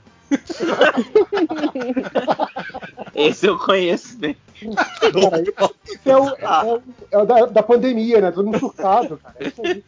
Esse 3.15 3.47
eu 3.47 3.59
conheço 3.59 4.17
bem. 4.19 4.37
Cara, 5.01 5.43
esse 5.43 6.11
é 6.11 6.17
o, 6.17 6.29
é 6.29 6.65
o, 6.65 6.83
é 7.11 7.19
o 7.19 7.27
da, 7.27 7.47
da 7.47 7.63
pandemia, 7.63 8.21
né? 8.21 8.31
Todo 8.31 8.47
mundo 8.47 8.59
surtado, 8.59 9.19
cara. 9.19 9.37
É 9.41 9.49
isso 9.49 9.63
aí. 9.63 9.85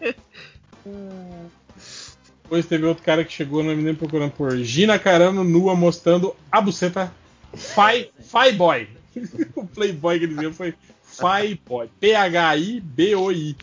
Depois 2.44 2.66
teve 2.66 2.86
outro 2.86 3.02
cara 3.02 3.24
que 3.24 3.32
chegou 3.32 3.62
na 3.62 3.74
menina 3.74 3.94
procurando 3.94 4.32
por 4.32 4.56
Gina 4.58 4.98
Carano 4.98 5.42
nua 5.42 5.74
mostrando 5.74 6.36
a 6.52 6.60
buceta 6.60 7.12
Fi, 7.52 8.10
Fi 8.20 8.52
Boy. 8.52 8.88
o 9.54 9.66
playboy 9.66 10.18
que 10.18 10.24
ele 10.24 10.34
deu 10.34 10.52
foi 10.52 10.74
Fi 11.02 11.60
Boy. 11.66 11.88
P-H-I-B-O-I. 12.00 13.56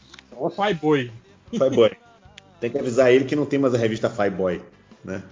Fi 0.56 0.74
Boy. 0.74 1.12
Fireboy. 1.52 1.92
Tem 2.60 2.70
que 2.70 2.78
avisar 2.78 3.12
ele 3.12 3.26
que 3.26 3.36
não 3.36 3.46
tem 3.46 3.60
mais 3.60 3.74
a 3.74 3.78
revista 3.78 4.10
Fireboy, 4.10 4.62
né? 5.04 5.24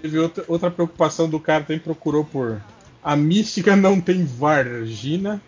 Teve 0.00 0.18
outra, 0.18 0.44
outra 0.48 0.70
preocupação 0.70 1.28
do 1.28 1.40
cara 1.40 1.64
também 1.64 1.80
procurou 1.80 2.24
por 2.24 2.62
a 3.02 3.16
mística 3.16 3.76
não 3.76 4.00
tem 4.00 4.24
vagina. 4.24 5.42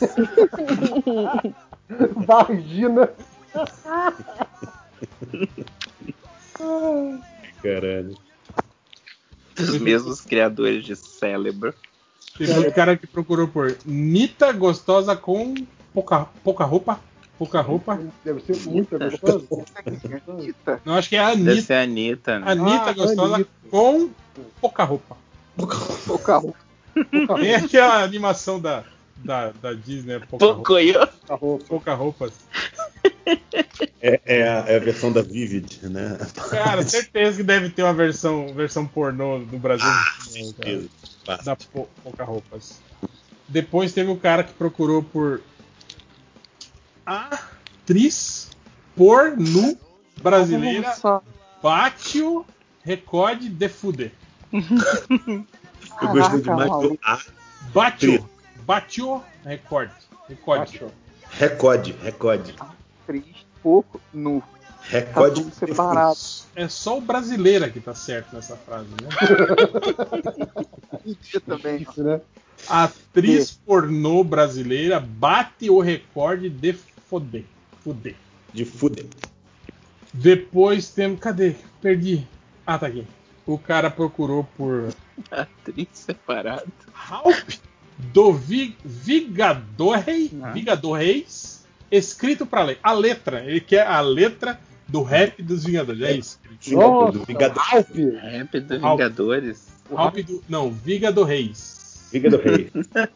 Vagina. 2.14 3.10
Caralho. 7.62 8.16
Os 9.58 9.78
mesmos 9.78 10.20
criadores 10.20 10.84
de 10.84 10.96
cérebro. 10.96 11.74
Teve 12.38 12.52
outro 12.52 12.72
cara 12.72 12.96
que 12.96 13.06
procurou 13.06 13.46
por 13.48 13.76
Nita 13.84 14.52
gostosa 14.52 15.14
com 15.16 15.54
pouca, 15.92 16.26
pouca 16.42 16.64
roupa. 16.64 17.00
Pouca 17.38 17.60
roupa. 17.60 17.98
Deve 18.24 18.40
ser 18.40 18.68
muito 18.70 18.98
gostoso. 18.98 19.48
Anitta. 19.86 20.80
Não, 20.84 20.94
acho 20.94 21.08
que 21.08 21.16
é 21.16 21.20
a 21.20 21.34
Deve 21.34 21.50
Anitta. 21.50 21.62
ser 21.66 21.72
a 21.74 21.82
Anitta, 21.82 22.38
né? 22.38 22.52
Anitta 22.52 22.90
Ah, 22.90 22.92
gostosa 22.92 23.34
Anitta. 23.36 23.50
com 23.70 24.10
pouca 24.60 24.84
roupa. 24.84 25.16
Pouca 26.06 26.36
roupa. 26.36 26.58
Tem 27.40 27.54
aquela 27.54 28.02
animação 28.02 28.60
da, 28.60 28.84
da, 29.16 29.52
da 29.52 29.72
Disney, 29.72 30.18
né? 30.18 30.26
pouca 30.28 30.46
roupa. 31.34 31.58
Pouca 31.66 31.94
roupa. 31.94 32.30
É, 34.02 34.20
é 34.24 34.48
a, 34.48 34.64
é 34.66 34.76
a 34.76 34.78
versão 34.78 35.12
da 35.12 35.22
Vivid, 35.22 35.78
né? 35.88 36.18
Cara, 36.50 36.82
certeza 36.82 37.36
que 37.38 37.42
deve 37.42 37.70
ter 37.70 37.82
uma 37.82 37.92
versão, 37.92 38.52
versão 38.54 38.86
pornô 38.86 39.40
do 39.40 39.58
Brasil. 39.58 39.86
Ah, 39.86 40.04
né, 40.32 40.44
certeza. 40.44 40.88
Da 41.44 41.54
po, 41.54 41.88
pouca 42.02 42.24
roupas. 42.24 42.80
Depois 43.46 43.92
teve 43.92 44.10
o 44.10 44.16
cara 44.16 44.42
que 44.42 44.52
procurou 44.52 45.02
por 45.02 45.42
atriz 47.04 48.50
pornô 48.96 49.76
brasileira 50.22 50.88
Nossa. 50.88 51.22
bate 51.62 52.22
o 52.22 52.44
recorde 52.82 53.48
de 53.48 53.68
fuder. 53.68 54.12
Eu 54.52 56.08
gostei 56.08 56.40
demais 56.40 56.70
do. 56.70 56.98
A. 57.02 57.20
Bate 57.74 58.08
o, 58.08 58.28
bate 58.64 59.02
o 59.02 59.22
recorde. 59.44 59.92
Recorde. 60.28 60.80
Recorde, 61.30 61.92
recorde. 62.02 62.54
Atriz 63.18 63.46
pouco 63.62 64.00
nu. 64.12 64.40
Tá 64.40 64.46
Recorde. 64.98 65.42
tudo 65.42 65.54
separado. 65.54 66.16
É 66.56 66.68
só 66.68 66.96
o 66.98 67.00
brasileira 67.00 67.68
que 67.68 67.80
tá 67.80 67.94
certo 67.94 68.34
nessa 68.34 68.56
frase, 68.56 68.88
né? 68.90 69.08
Anitta 71.04 71.40
também. 71.40 71.82
Isso, 71.82 72.02
né? 72.02 72.20
Atriz 72.68 73.52
pornô 73.52 74.22
brasileira 74.24 74.98
bate 75.00 75.68
o 75.70 75.80
recorde 75.80 76.48
de 76.48 76.72
foder. 76.72 77.44
Fuder. 77.82 78.14
De 78.52 78.64
fuder. 78.64 79.06
Depois 80.12 80.88
temos. 80.90 81.20
Cadê? 81.20 81.54
Perdi. 81.80 82.26
Ah, 82.66 82.78
tá 82.78 82.86
aqui. 82.86 83.06
O 83.46 83.58
cara 83.58 83.90
procurou 83.90 84.44
por 84.56 84.92
Atriz 85.30 85.88
separada. 85.92 86.66
Halp 86.94 87.50
do 87.98 88.32
Vi- 88.32 88.76
Vigador-Rei- 88.84 90.30
Ah. 90.42 90.50
Vigador-Reis, 90.52 91.59
escrito 91.90 92.44
pra 92.46 92.62
ler. 92.64 92.78
A 92.82 92.92
letra. 92.92 93.44
Ele 93.44 93.60
quer 93.60 93.86
a 93.86 94.00
letra 94.00 94.58
do 94.88 95.02
rap 95.02 95.42
dos 95.42 95.64
Vingadores. 95.64 96.02
É 96.02 96.12
isso. 96.12 96.38
Vingador, 96.60 97.12
do 97.12 97.24
Vingador. 97.24 97.62
Alp. 97.74 97.88
Rap 98.22 98.60
do 98.60 98.74
Alp. 98.86 98.98
Vingadores. 98.98 99.66
Halp 99.94 100.16
do. 100.18 100.44
Não, 100.48 100.70
Vigador-Reis. 100.70 102.08
Vingador 102.12 102.40
Rei. 102.40 102.70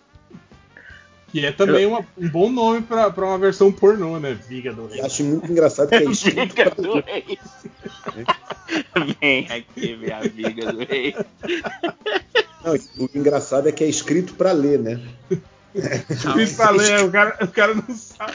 Que 1.35 1.45
é 1.45 1.51
também 1.51 1.85
uma- 1.85 2.07
um 2.17 2.29
bom 2.29 2.49
nome 2.49 2.81
pra, 2.81 3.11
pra 3.11 3.25
uma 3.27 3.37
versão 3.37 3.73
pornô, 3.73 4.21
né? 4.21 4.35
Vigador-Reis. 4.49 5.05
Acho 5.05 5.25
muito 5.25 5.51
engraçado 5.51 5.89
que 5.89 5.97
é 5.97 6.05
escrito 6.05 6.55
pra 6.55 6.71
Vingadores. 6.79 7.39
Vem 9.21 9.49
aqui, 9.51 9.97
minha 9.97 10.19
amiga 10.19 10.73
do 10.73 10.85
rei. 10.85 11.13
Não, 12.65 12.75
o 13.05 13.11
engraçado 13.19 13.69
é 13.69 13.73
que 13.73 13.83
é 13.83 13.89
escrito 13.89 14.35
pra 14.35 14.53
ler, 14.53 14.79
né? 14.79 15.01
Escrito 15.75 16.57
pra 16.57 16.71
ler, 16.71 17.05
o 17.05 17.11
cara, 17.11 17.37
o 17.43 17.49
cara 17.49 17.75
não 17.75 17.95
sabe. 17.95 18.33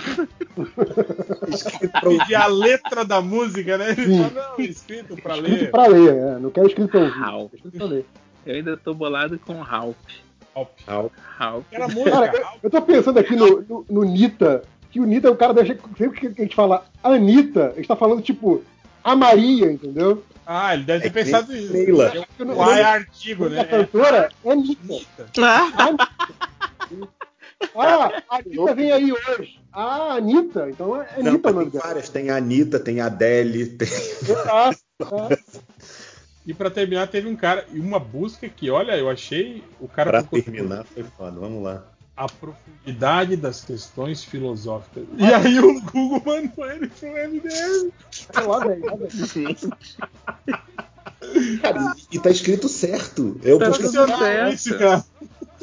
Escrito 1.48 2.02
Pedir 2.02 2.36
a 2.36 2.48
letra 2.48 3.06
da 3.06 3.22
música, 3.22 3.78
né? 3.78 3.92
Ele 3.92 4.06
Sim. 4.06 4.30
fala, 4.30 4.50
não, 4.58 4.66
escrito 4.66 5.16
pra 5.18 5.36
Escrito 5.38 5.62
ler. 5.62 5.72
pra 5.72 5.88
ler, 5.88 6.14
é. 6.16 6.40
Não 6.40 6.50
quero 6.50 6.68
escrito 6.68 6.90
pra 6.90 7.00
ouvir. 7.02 7.24
Alp. 7.24 7.54
é 7.54 7.56
Escrito 7.56 7.78
pra 7.78 7.86
ler. 7.88 8.06
Eu 8.46 8.56
ainda 8.56 8.78
tô 8.78 8.94
bolado 8.94 9.40
com 9.40 9.64
Halp. 9.64 9.96
Halp. 10.56 10.70
Halp. 10.88 11.14
Halp. 11.40 11.66
Era 11.72 11.88
música. 11.88 12.12
Cara, 12.12 12.32
eu, 12.36 12.46
eu 12.64 12.70
tô 12.70 12.82
pensando 12.82 13.20
aqui 13.20 13.36
no, 13.36 13.62
no, 13.62 13.86
no 13.90 14.04
Nita 14.04 14.64
que 14.92 15.00
o 15.00 15.06
Nita 15.06 15.28
é 15.28 15.32
o 15.32 15.36
cara 15.36 15.54
da 15.54 15.64
gente. 15.64 15.82
Sempre 15.98 16.20
que 16.20 16.42
a 16.42 16.44
gente 16.46 16.56
fala 16.56 16.86
Anitta, 17.04 17.72
a 17.72 17.76
gente 17.76 17.88
tá 17.88 17.96
falando 17.96 18.22
tipo 18.22 18.64
a 19.04 19.16
Maria, 19.16 19.72
entendeu? 19.72 20.24
Ah, 20.46 20.74
ele 20.74 20.84
deve 20.84 21.10
ter 21.10 21.20
É 21.20 21.24
pensado 21.24 21.56
isso. 21.56 21.72
Leila. 21.72 22.12
É 22.40 22.44
um 22.44 22.56
pai 22.56 22.82
artigo, 22.82 23.48
né? 23.50 23.62
A 23.62 23.66
cantora 23.66 24.30
é 24.44 24.52
Anitta. 24.52 25.28
Ah, 25.38 25.70
a 27.76 28.36
Anitta 28.38 28.76
vem 28.76 28.92
aí 28.92 29.12
hoje. 29.12 29.60
Ah, 29.72 30.14
Anitta. 30.16 30.70
Então 30.70 30.96
é 31.02 31.08
Não, 31.22 31.32
Anitta 31.32 31.50
o 31.50 31.54
tem 31.54 31.66
nome 31.66 31.78
várias. 31.78 32.10
Tem 32.10 32.30
a 32.30 32.38
Anitta, 32.38 32.80
tem 32.80 33.02
a 33.02 33.06
Adele, 33.08 33.66
tem. 33.68 33.88
Ah, 34.52 34.72
E 36.46 36.54
pra 36.54 36.70
terminar, 36.72 37.08
teve 37.08 37.28
um 37.28 37.36
cara 37.36 37.66
e 37.72 37.80
uma 37.80 38.00
busca 38.00 38.50
que, 38.50 38.70
olha, 38.72 38.98
eu 38.98 39.10
achei 39.10 39.64
o 39.80 39.88
cara 39.88 40.10
Pra 40.10 40.22
procurou 40.24 40.44
terminar 40.44 40.84
foi 40.86 41.04
foda. 41.04 41.40
Vamos 41.40 41.62
lá. 41.64 41.84
a 42.18 42.28
profundidade 42.28 43.36
das 43.38 43.64
questões 43.64 44.24
filosóficas. 44.24 45.06
E 45.18 45.26
aí 45.34 45.60
o 45.60 45.80
Google 45.82 46.22
mandou 46.26 46.70
ele 46.72 46.88
pro 46.88 47.08
MDM. 47.10 47.92
Sei 48.12 48.44
lá, 48.46 48.60
velho. 48.60 48.84
Cara, 51.62 51.96
e 52.12 52.20
tá 52.20 52.30
escrito 52.30 52.68
certo. 52.68 53.40
Eu 53.44 53.58
Tá 53.60 53.72
tudo 53.72 53.90
certo. 53.90 55.06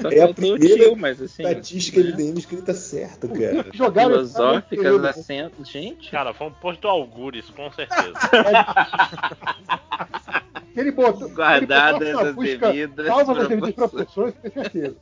Só 0.01 0.11
É 0.11 0.23
a 0.23 0.33
primeira 0.35 0.85
tio, 0.85 0.97
mas 0.97 1.21
assim. 1.23 1.43
estatística 1.43 2.01
MDM 2.01 2.39
escrita 2.39 2.75
certo, 2.75 3.29
cara. 3.29 3.67
Jogaram 3.73 4.11
Filosóficas, 4.11 5.05
acento. 5.05 5.65
Gente. 5.65 6.11
Cara, 6.11 6.35
foi 6.35 6.49
um 6.49 6.53
post 6.53 6.83
do 6.83 6.89
Algures, 6.89 7.47
com 7.51 7.71
certeza. 7.73 8.13
Ele 10.77 10.91
botou. 10.93 11.29
Guardadas 11.31 12.03
ele 12.03 12.13
botou 12.13 12.25
na 12.25 12.29
as 12.31 12.35
busca, 12.37 12.73
devidas 12.73 13.07
Salva 13.07 13.41
as 13.41 13.49
devidas 13.49 13.75
proporções. 13.75 14.35
tenho 14.43 14.55
certeza. 14.55 14.97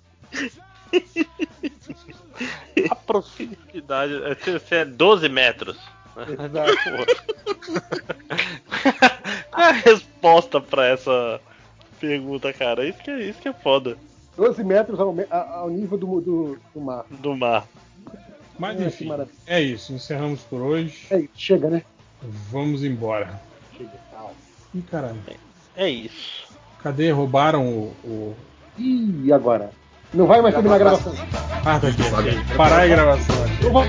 A 2.89 2.95
profundidade. 2.95 4.13
Você 4.53 4.75
é 4.77 4.85
12 4.85 5.29
metros. 5.29 5.77
Qual 9.51 9.67
é 9.67 9.71
a 9.71 9.73
resposta 9.73 10.61
pra 10.61 10.87
essa 10.87 11.41
pergunta, 12.01 12.53
cara? 12.53 12.87
Isso 12.87 12.99
que 13.03 13.11
é, 13.11 13.21
isso 13.21 13.41
que 13.41 13.49
é 13.49 13.53
foda. 13.53 13.97
12 14.37 14.63
metros 14.65 15.01
ao, 15.01 15.15
ao 15.31 15.71
nível 15.71 15.97
do, 15.97 16.21
do, 16.21 16.59
do 16.75 16.81
mar. 16.81 17.05
Do 17.11 17.37
mar. 17.37 17.67
Mas 18.59 18.81
É, 18.81 18.87
enfim, 18.87 19.11
é 19.47 19.61
isso. 19.61 19.93
Encerramos 19.93 20.41
por 20.43 20.61
hoje. 20.61 21.07
É 21.11 21.19
isso, 21.19 21.31
chega, 21.35 21.69
né? 21.69 21.83
Vamos 22.51 22.85
embora. 22.85 23.41
Chega. 23.77 23.91
Ih, 24.75 24.83
caralho. 24.83 25.17
É 25.77 25.89
isso. 25.89 26.45
Cadê? 26.83 27.11
Roubaram 27.11 27.67
o. 27.67 27.95
o... 28.05 28.37
Ih, 28.77 29.27
e 29.27 29.33
agora? 29.33 29.71
Não 30.13 30.27
vai 30.27 30.43
mais 30.43 30.55
terminar 30.55 30.77
a 30.77 30.79
gravação. 30.79 31.15
Ah, 31.65 31.81
tá 31.81 31.89
aqui. 31.89 32.57
Parar 32.57 32.83
a 32.83 32.87
gravação. 32.87 33.37
vai. 33.73 33.89